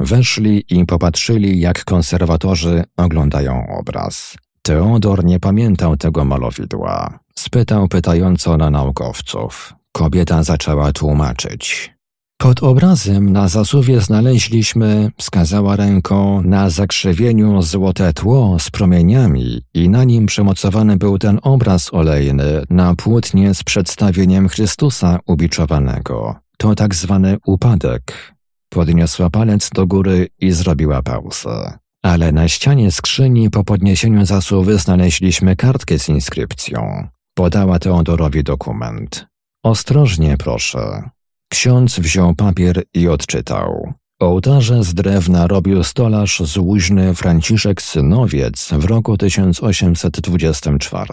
Weszli 0.01 0.65
i 0.71 0.87
popatrzyli, 0.87 1.61
jak 1.61 1.85
konserwatorzy 1.85 2.85
oglądają 2.97 3.67
obraz. 3.79 4.37
Teodor 4.62 5.25
nie 5.25 5.41
pamiętał 5.41 5.97
tego 5.97 6.25
malowidła. 6.25 7.19
Spytał 7.39 7.89
pytająco 7.89 8.57
na 8.57 8.71
naukowców. 8.71 9.75
Kobieta 9.93 10.43
zaczęła 10.43 10.93
tłumaczyć. 10.93 11.95
Pod 12.41 12.62
obrazem 12.62 13.33
na 13.33 13.49
zasuwie 13.49 14.01
znaleźliśmy, 14.01 15.11
wskazała 15.17 15.77
ręką, 15.77 16.43
na 16.43 16.71
zakrzywieniu 16.71 17.62
złote 17.62 18.12
tło 18.12 18.57
z 18.59 18.71
promieniami 18.71 19.62
i 19.75 19.89
na 19.89 20.05
nim 20.05 20.27
przemocowany 20.27 20.97
był 20.97 21.19
ten 21.19 21.41
obraz 21.43 21.95
olejny 21.95 22.62
na 22.71 22.95
płótnie 22.95 23.55
z 23.55 23.65
przedstawieniem 23.65 24.49
Chrystusa 24.49 25.19
ubiczowanego. 25.27 26.35
To 26.57 26.75
tak 26.75 26.95
zwany 26.95 27.37
upadek. 27.47 28.35
Podniosła 28.69 29.31
palec 29.31 29.71
do 29.71 29.87
góry 29.87 30.29
i 30.39 30.53
zrobiła 30.53 31.03
pauzę. 31.03 31.79
Ale 32.03 32.33
na 32.33 32.49
ścianie 32.49 32.91
skrzyni 32.91 33.51
po 33.51 33.65
podniesieniu 33.65 34.27
zasuwy 34.27 34.79
znaleźliśmy 34.79 35.57
kartkę 35.57 35.99
z 35.99 36.09
inskrypcją. 36.09 37.09
Podała 37.35 37.79
Teodorowi 37.79 38.43
dokument. 38.43 39.27
Ostrożnie 39.65 40.37
proszę. 40.37 41.11
Ksiądz 41.53 41.99
wziął 41.99 42.35
papier 42.35 42.83
i 42.95 43.09
odczytał. 43.09 43.93
Ołtarze 44.21 44.85
z 44.85 44.95
drewna 44.95 45.47
robił 45.47 45.85
stolarz 45.85 46.41
złuźny 46.45 47.15
Franciszek 47.15 47.83
Synowiec 47.83 48.71
w 48.73 48.85
roku 48.85 49.17
1824. 49.17 51.09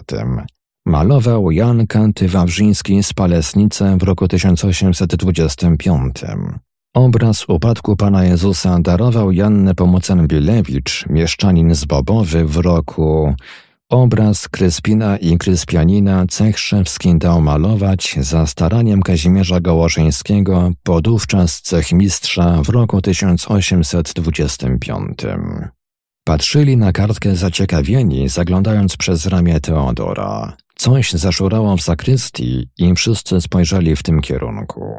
Malował 0.86 1.50
Jan 1.50 1.86
Kanty 1.86 2.28
Wawrzyński 2.28 3.02
z 3.02 3.12
Palesnicy 3.12 3.84
w 3.98 4.02
roku 4.02 4.28
1825. 4.28 6.16
Obraz 6.94 7.44
upadku 7.48 7.96
Pana 7.96 8.24
Jezusa 8.24 8.78
darował 8.80 9.32
Jan 9.32 9.68
Pomocen-Bielewicz, 9.74 11.08
mieszczanin 11.10 11.74
z 11.74 11.84
Bobowy 11.84 12.44
w 12.44 12.56
roku 12.56 13.34
Obraz 13.90 14.48
Kryspina 14.48 15.16
i 15.16 15.38
Kryspianina 15.38 16.26
Cechszewski 16.26 17.18
dał 17.18 17.42
malować 17.42 18.16
za 18.20 18.46
staraniem 18.46 19.02
Kazimierza 19.02 19.60
Gołoszyńskiego, 19.60 20.72
podówczas 20.82 21.62
cechmistrza 21.62 22.62
w 22.62 22.68
roku 22.68 23.02
1825. 23.02 25.18
Patrzyli 26.24 26.76
na 26.76 26.92
kartkę 26.92 27.36
zaciekawieni, 27.36 28.28
zaglądając 28.28 28.96
przez 28.96 29.26
ramię 29.26 29.60
Teodora. 29.60 30.56
Coś 30.74 31.12
zaszurało 31.12 31.76
w 31.76 31.82
zakrystii 31.82 32.68
i 32.78 32.94
wszyscy 32.94 33.40
spojrzeli 33.40 33.96
w 33.96 34.02
tym 34.02 34.20
kierunku. 34.20 34.94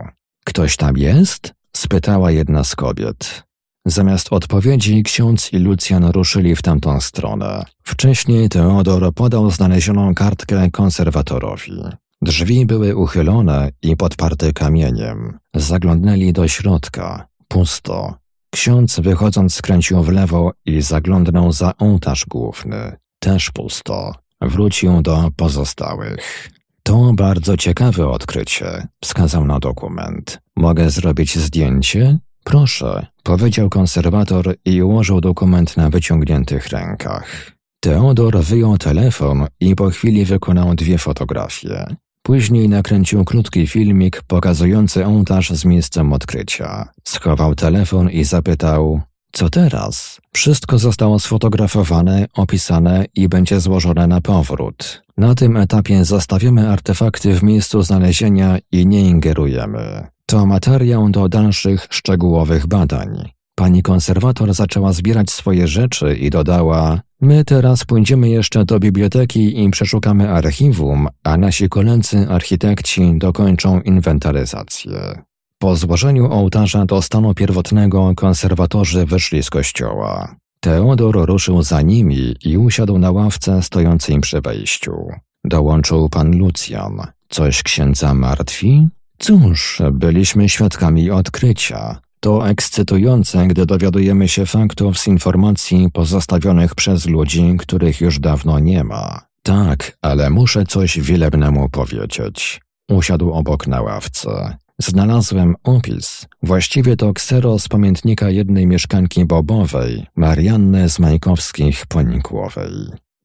Ktoś 0.46 0.78
tam 0.78 0.98
jest? 0.98 1.54
spytała 1.76 2.32
jedna 2.32 2.64
z 2.64 2.76
kobiet. 2.76 3.49
Zamiast 3.86 4.34
odpowiedzi 4.34 5.04
ksiądz 5.04 5.54
i 5.54 5.58
Lucjan 5.58 6.06
ruszyli 6.06 6.56
w 6.56 6.62
tamtą 6.62 7.02
stronę. 7.02 7.66
Wcześniej 7.84 8.50
Teodor 8.50 9.14
podał 9.14 9.52
znalezioną 9.52 10.16
kartkę 10.16 10.72
konserwatorowi. 10.72 11.82
Drzwi 12.22 12.66
były 12.66 12.96
uchylone 12.96 13.72
i 13.82 13.98
podparte 13.98 14.54
kamieniem. 14.54 15.40
Zaglądnęli 15.56 16.34
do 16.34 16.48
środka. 16.48 17.28
Pusto. 17.48 18.16
Ksiądz 18.52 19.00
wychodząc 19.00 19.56
skręcił 19.56 20.04
w 20.04 20.10
lewo 20.10 20.52
i 20.66 20.82
zaglądnął 20.82 21.52
za 21.52 21.78
ołtarz 21.78 22.26
główny. 22.26 22.98
Też 23.20 23.52
pusto. 23.52 24.14
Wrócił 24.42 25.02
do 25.02 25.30
pozostałych. 25.36 26.50
To 26.84 27.14
bardzo 27.14 27.58
ciekawe 27.58 28.08
odkrycie, 28.08 28.88
wskazał 29.04 29.46
na 29.46 29.60
dokument. 29.60 30.40
Mogę 30.56 30.90
zrobić 30.90 31.38
zdjęcie? 31.38 32.20
Proszę, 32.44 33.06
powiedział 33.24 33.70
konserwator 33.70 34.56
i 34.66 34.84
ułożył 34.84 35.22
dokument 35.22 35.78
na 35.78 35.90
wyciągniętych 35.90 36.68
rękach. 36.68 37.52
Teodor 37.80 38.40
wyjął 38.40 38.78
telefon 38.78 39.48
i 39.60 39.76
po 39.76 39.90
chwili 39.90 40.26
wykonał 40.26 40.76
dwie 40.76 40.98
fotografie. 40.98 41.96
Później 42.24 42.70
nakręcił 42.70 43.26
krótki 43.26 43.68
filmik 43.68 44.22
pokazujący 44.28 45.06
ołtarz 45.06 45.50
z 45.50 45.66
miejscem 45.66 46.14
odkrycia. 46.14 46.90
Schował 47.04 47.56
telefon 47.56 48.10
i 48.10 48.24
zapytał: 48.24 49.02
Co 49.32 49.50
teraz? 49.50 50.22
Wszystko 50.34 50.80
zostało 50.80 51.20
sfotografowane, 51.20 52.26
opisane 52.34 53.06
i 53.16 53.30
będzie 53.30 53.60
złożone 53.60 54.08
na 54.08 54.22
powrót. 54.22 55.04
Na 55.18 55.36
tym 55.36 55.58
etapie 55.58 56.06
zostawiamy 56.06 56.70
artefakty 56.70 57.34
w 57.34 57.44
miejscu 57.44 57.84
znalezienia 57.84 58.58
i 58.72 58.88
nie 58.88 59.02
ingerujemy. 59.02 60.08
To 60.30 60.46
materiał 60.46 61.10
do 61.10 61.30
dalszych 61.30 61.88
szczegółowych 61.90 62.68
badań. 62.68 63.30
Pani 63.56 63.84
konserwator 63.84 64.54
zaczęła 64.54 64.94
zbierać 64.94 65.32
swoje 65.32 65.68
rzeczy 65.68 66.16
i 66.16 66.30
dodała: 66.30 67.02
My 67.22 67.46
teraz 67.46 67.86
pójdziemy 67.86 68.30
jeszcze 68.30 68.66
do 68.66 68.80
biblioteki 68.80 69.64
i 69.64 69.70
przeszukamy 69.70 70.30
archiwum, 70.30 71.08
a 71.24 71.38
nasi 71.38 71.70
koledzy 71.70 72.28
architekci 72.30 73.14
dokończą 73.18 73.82
inwentaryzację. 73.82 75.24
Po 75.60 75.76
złożeniu 75.76 76.32
ołtarza 76.32 76.86
do 76.86 77.02
stanu 77.02 77.34
pierwotnego 77.34 78.14
konserwatorzy 78.16 79.06
wyszli 79.06 79.44
z 79.44 79.50
kościoła. 79.50 80.36
Teodor 80.60 81.28
ruszył 81.28 81.64
za 81.64 81.82
nimi 81.82 82.36
i 82.46 82.58
usiadł 82.58 82.98
na 82.98 83.12
ławce 83.12 83.64
stojącej 83.64 84.20
przy 84.20 84.42
wejściu. 84.42 85.08
Dołączył 85.44 86.10
pan 86.10 86.38
Lucjan. 86.38 87.02
Coś 87.30 87.64
księdza 87.64 88.14
martwi? 88.14 88.88
Cóż, 89.20 89.82
byliśmy 89.92 90.50
świadkami 90.50 91.12
odkrycia. 91.12 92.00
To 92.20 92.50
ekscytujące, 92.50 93.48
gdy 93.48 93.66
dowiadujemy 93.66 94.28
się 94.28 94.46
faktów 94.46 95.00
z 95.00 95.08
informacji 95.08 95.90
pozostawionych 95.94 96.76
przez 96.76 97.06
ludzi, 97.06 97.56
których 97.60 98.02
już 98.02 98.20
dawno 98.20 98.60
nie 98.60 98.84
ma. 98.84 99.22
Tak, 99.44 99.98
ale 100.02 100.30
muszę 100.30 100.66
coś 100.66 101.00
wielebnemu 101.00 101.70
powiedzieć. 101.70 102.62
Usiadł 102.92 103.32
obok 103.32 103.68
na 103.68 103.82
ławce. 103.82 104.58
Znalazłem 104.80 105.56
opis. 105.64 106.28
Właściwie 106.44 106.96
to 106.96 107.14
ksero 107.14 107.60
z 107.60 107.68
pamiętnika 107.68 108.30
jednej 108.30 108.68
mieszkanki 108.68 109.26
Bobowej, 109.26 110.06
Marianny 110.16 110.90
z 110.90 111.00
Majkowskich 111.00 111.86
Ponikłowej. 111.86 112.72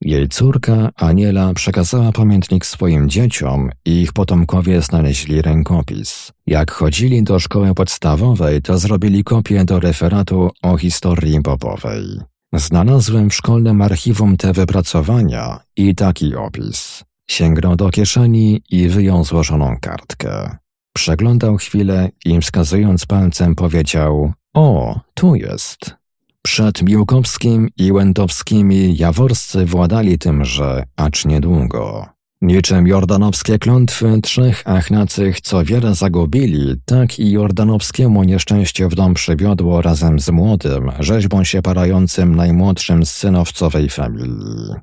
Jej 0.00 0.28
córka, 0.28 0.90
Aniela, 0.96 1.54
przekazała 1.54 2.12
pamiętnik 2.12 2.66
swoim 2.66 3.08
dzieciom 3.08 3.70
i 3.84 4.00
ich 4.00 4.12
potomkowie 4.12 4.82
znaleźli 4.82 5.42
rękopis. 5.42 6.32
Jak 6.46 6.70
chodzili 6.70 7.22
do 7.22 7.40
szkoły 7.40 7.74
podstawowej, 7.74 8.62
to 8.62 8.78
zrobili 8.78 9.24
kopię 9.24 9.64
do 9.64 9.80
referatu 9.80 10.50
o 10.62 10.76
historii 10.76 11.40
Bobowej. 11.40 12.04
Znalazłem 12.52 13.30
w 13.30 13.34
szkolnym 13.34 13.82
archiwum 13.82 14.36
te 14.36 14.52
wypracowania 14.52 15.60
i 15.76 15.94
taki 15.94 16.34
opis. 16.34 17.04
Sięgnął 17.30 17.76
do 17.76 17.90
kieszeni 17.90 18.62
i 18.70 18.88
wyjął 18.88 19.24
złożoną 19.24 19.76
kartkę. 19.80 20.56
Przeglądał 20.96 21.56
chwilę 21.56 22.08
i 22.24 22.40
wskazując 22.40 23.06
palcem 23.06 23.54
powiedział: 23.54 24.32
O, 24.54 25.00
tu 25.14 25.34
jest. 25.34 26.03
Przed 26.46 26.82
Miłkowskim 26.82 27.68
i 27.76 27.92
Łętowskimi 27.92 28.96
jaworscy 28.96 29.66
władali 29.66 30.18
tymże, 30.18 30.84
acz 30.96 31.24
niedługo. 31.24 32.06
Niczym 32.42 32.86
jordanowskie 32.86 33.58
klątwy 33.58 34.20
trzech 34.22 34.62
achnacych 34.64 35.40
co 35.40 35.64
wiele 35.64 35.94
zagubili, 35.94 36.74
tak 36.84 37.18
i 37.18 37.30
jordanowskiemu 37.30 38.24
nieszczęście 38.24 38.88
w 38.88 38.94
dom 38.94 39.14
przywiodło 39.14 39.82
razem 39.82 40.20
z 40.20 40.30
młodym, 40.30 40.92
rzeźbą 41.00 41.44
się 41.44 41.62
parającym 41.62 42.34
najmłodszym 42.34 43.06
z 43.06 43.10
synowcowej 43.10 43.90
familii. 43.90 44.74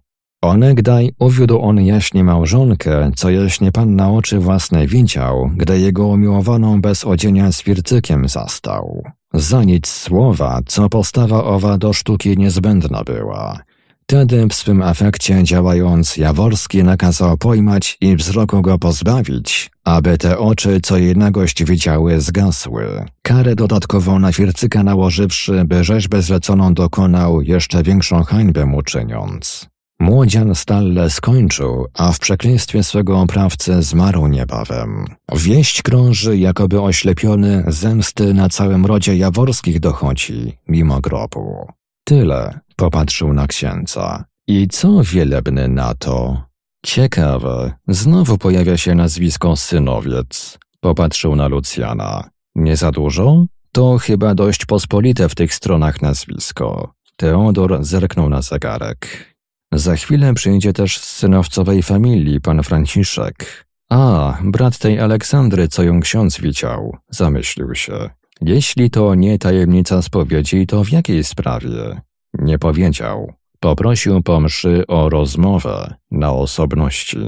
Onegdaj 0.41 1.11
uwiódł 1.19 1.61
on 1.61 1.81
jaśnie 1.81 2.23
małżonkę, 2.23 3.11
co 3.15 3.29
jaśnie 3.29 3.71
pan 3.71 3.95
na 3.95 4.11
oczy 4.11 4.39
własne 4.39 4.87
widział, 4.87 5.51
gdy 5.55 5.79
jego 5.79 6.07
umiłowaną 6.07 6.81
bez 6.81 7.05
odzienia 7.05 7.51
z 7.51 7.63
wircykiem 7.63 8.27
zastał. 8.27 9.03
Za 9.33 9.63
nic 9.63 9.87
słowa, 9.87 10.59
co 10.65 10.89
postawa 10.89 11.43
owa 11.43 11.77
do 11.77 11.93
sztuki 11.93 12.37
niezbędna 12.37 13.03
była. 13.03 13.59
Wtedy 14.11 14.47
w 14.47 14.53
swym 14.53 14.81
afekcie 14.81 15.43
działając, 15.43 16.17
Jaworski 16.17 16.83
nakazał 16.83 17.37
pojmać 17.37 17.97
i 18.01 18.15
wzroku 18.15 18.61
go 18.61 18.77
pozbawić, 18.77 19.71
aby 19.83 20.17
te 20.17 20.37
oczy, 20.37 20.79
co 20.83 20.97
jej 20.97 21.15
nagość 21.15 21.63
widziały, 21.63 22.21
zgasły. 22.21 23.05
Karę 23.21 23.55
dodatkową 23.55 24.19
na 24.19 24.31
Fircyka 24.31 24.83
nałożywszy, 24.83 25.63
by 25.65 25.83
rzeźbę 25.83 26.21
zleconą 26.21 26.73
dokonał, 26.73 27.41
jeszcze 27.41 27.83
większą 27.83 28.23
hańbę 28.23 28.65
mu 28.65 28.81
czyniąc. 28.81 29.70
Młodzian 30.01 30.55
Stalle 30.55 31.09
skończył, 31.09 31.87
a 31.93 32.11
w 32.11 32.19
przekleństwie 32.19 32.83
swego 32.83 33.19
oprawcy 33.19 33.83
zmarł 33.83 34.27
niebawem. 34.27 35.05
Wieść 35.35 35.81
krąży, 35.81 36.37
jakoby 36.37 36.81
oślepiony, 36.81 37.63
zemsty 37.67 38.33
na 38.33 38.49
całym 38.49 38.85
rodzie 38.85 39.15
jaworskich 39.15 39.79
dochodzi, 39.79 40.57
mimo 40.67 41.01
grobu. 41.01 41.67
Tyle, 42.03 42.59
popatrzył 42.75 43.33
na 43.33 43.47
księdza. 43.47 44.25
I 44.47 44.67
co 44.67 45.03
wielebny 45.03 45.67
na 45.67 45.93
to? 45.93 46.43
Ciekawe, 46.85 47.73
znowu 47.87 48.37
pojawia 48.37 48.77
się 48.77 48.95
nazwisko 48.95 49.55
synowiec. 49.55 50.59
Popatrzył 50.79 51.35
na 51.35 51.47
Lucjana. 51.47 52.29
Nie 52.55 52.77
za 52.77 52.91
dużo? 52.91 53.45
To 53.71 53.97
chyba 53.97 54.35
dość 54.35 54.65
pospolite 54.65 55.29
w 55.29 55.35
tych 55.35 55.53
stronach 55.53 56.01
nazwisko. 56.01 56.93
Teodor 57.17 57.83
zerknął 57.83 58.29
na 58.29 58.41
zegarek. 58.41 59.30
Za 59.73 59.95
chwilę 59.95 60.33
przyjdzie 60.33 60.73
też 60.73 60.97
z 60.97 61.03
synowcowej 61.03 61.83
familii 61.83 62.41
pan 62.41 62.63
Franciszek. 62.63 63.65
A, 63.89 64.37
brat 64.43 64.77
tej 64.77 64.99
Aleksandry, 64.99 65.67
co 65.67 65.83
ją 65.83 65.99
ksiądz 65.99 66.41
widział, 66.41 66.97
zamyślił 67.09 67.75
się. 67.75 68.09
Jeśli 68.41 68.89
to 68.89 69.15
nie 69.15 69.39
tajemnica 69.39 70.01
spowiedzi, 70.01 70.67
to 70.67 70.83
w 70.83 70.89
jakiej 70.89 71.23
sprawie? 71.23 72.01
Nie 72.33 72.59
powiedział. 72.59 73.33
Poprosił 73.59 74.23
po 74.23 74.39
mszy 74.39 74.87
o 74.87 75.09
rozmowę 75.09 75.93
na 76.11 76.33
osobności. 76.33 77.19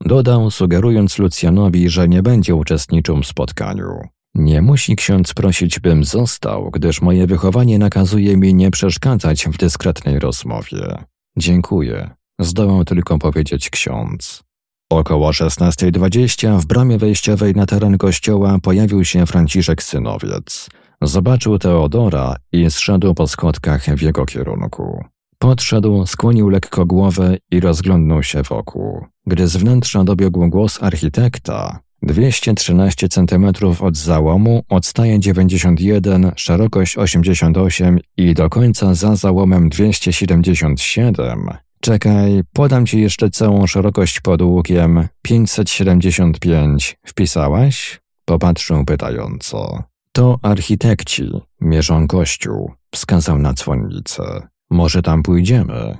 Dodał, 0.00 0.50
sugerując 0.50 1.18
Lucjanowi, 1.18 1.88
że 1.88 2.08
nie 2.08 2.22
będzie 2.22 2.54
uczestniczył 2.54 3.22
w 3.22 3.26
spotkaniu. 3.26 4.00
Nie 4.34 4.62
musi 4.62 4.96
ksiądz 4.96 5.34
prosić, 5.34 5.80
bym 5.80 6.04
został, 6.04 6.70
gdyż 6.70 7.02
moje 7.02 7.26
wychowanie 7.26 7.78
nakazuje 7.78 8.36
mi 8.36 8.54
nie 8.54 8.70
przeszkadzać 8.70 9.46
w 9.46 9.56
dyskretnej 9.56 10.18
rozmowie. 10.18 11.04
Dziękuję, 11.36 12.10
zdołał 12.40 12.84
tylko 12.84 13.18
powiedzieć 13.18 13.70
ksiądz. 13.70 14.42
Około 14.90 15.30
16.20 15.30 16.60
w 16.60 16.66
bramie 16.66 16.98
wejściowej 16.98 17.54
na 17.54 17.66
teren 17.66 17.98
kościoła 17.98 18.58
pojawił 18.62 19.04
się 19.04 19.26
Franciszek 19.26 19.82
Synowiec. 19.82 20.68
Zobaczył 21.02 21.58
Teodora 21.58 22.36
i 22.52 22.70
zszedł 22.70 23.14
po 23.14 23.26
schodkach 23.26 23.84
w 23.84 24.02
jego 24.02 24.26
kierunku. 24.26 25.04
Podszedł, 25.38 26.06
skłonił 26.06 26.48
lekko 26.48 26.86
głowę 26.86 27.36
i 27.50 27.60
rozglądnął 27.60 28.22
się 28.22 28.42
wokół. 28.42 29.06
Gdy 29.26 29.48
z 29.48 29.56
wnętrza 29.56 30.04
dobiegł 30.04 30.48
głos 30.48 30.82
architekta, 30.82 31.78
213 32.02 33.08
cm 33.08 33.46
od 33.80 33.96
załomu, 33.96 34.62
odstaje 34.68 35.20
91, 35.20 36.32
szerokość 36.36 36.98
88 36.98 37.98
i 38.16 38.34
do 38.34 38.50
końca 38.50 38.94
za 38.94 39.16
załomem 39.16 39.68
277, 39.68 41.50
Czekaj, 41.80 42.40
podam 42.52 42.86
ci 42.86 43.00
jeszcze 43.00 43.30
całą 43.30 43.66
szerokość 43.66 44.20
pod 44.20 44.42
łukiem. 44.42 45.08
575. 45.22 46.96
Wpisałaś? 47.06 48.00
Popatrzył 48.24 48.84
pytająco. 48.84 49.82
To 50.12 50.38
architekci, 50.42 51.30
mierzą 51.60 52.06
kościół, 52.06 52.72
wskazał 52.90 53.38
na 53.38 53.52
dzwonnicę. 53.52 54.48
Może 54.70 55.02
tam 55.02 55.22
pójdziemy? 55.22 55.96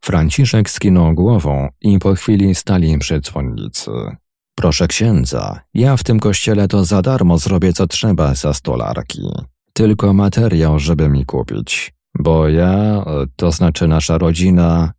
Franciszek 0.00 0.70
skinął 0.70 1.14
głową 1.14 1.68
i 1.80 1.98
po 1.98 2.14
chwili 2.14 2.54
stali 2.54 2.98
przy 2.98 3.20
dzwonnicy. 3.20 3.90
Proszę 4.58 4.88
księdza, 4.88 5.60
ja 5.74 5.96
w 5.96 6.04
tym 6.04 6.20
kościele 6.20 6.68
to 6.68 6.84
za 6.84 7.02
darmo 7.02 7.38
zrobię 7.38 7.72
co 7.72 7.86
trzeba 7.86 8.34
za 8.34 8.54
stolarki. 8.54 9.22
Tylko 9.72 10.12
materiał, 10.12 10.78
żeby 10.78 11.08
mi 11.08 11.24
kupić. 11.26 11.92
Bo 12.18 12.48
ja, 12.48 13.04
to 13.36 13.52
znaczy 13.52 13.88
nasza 13.88 14.18
rodzina, 14.18 14.92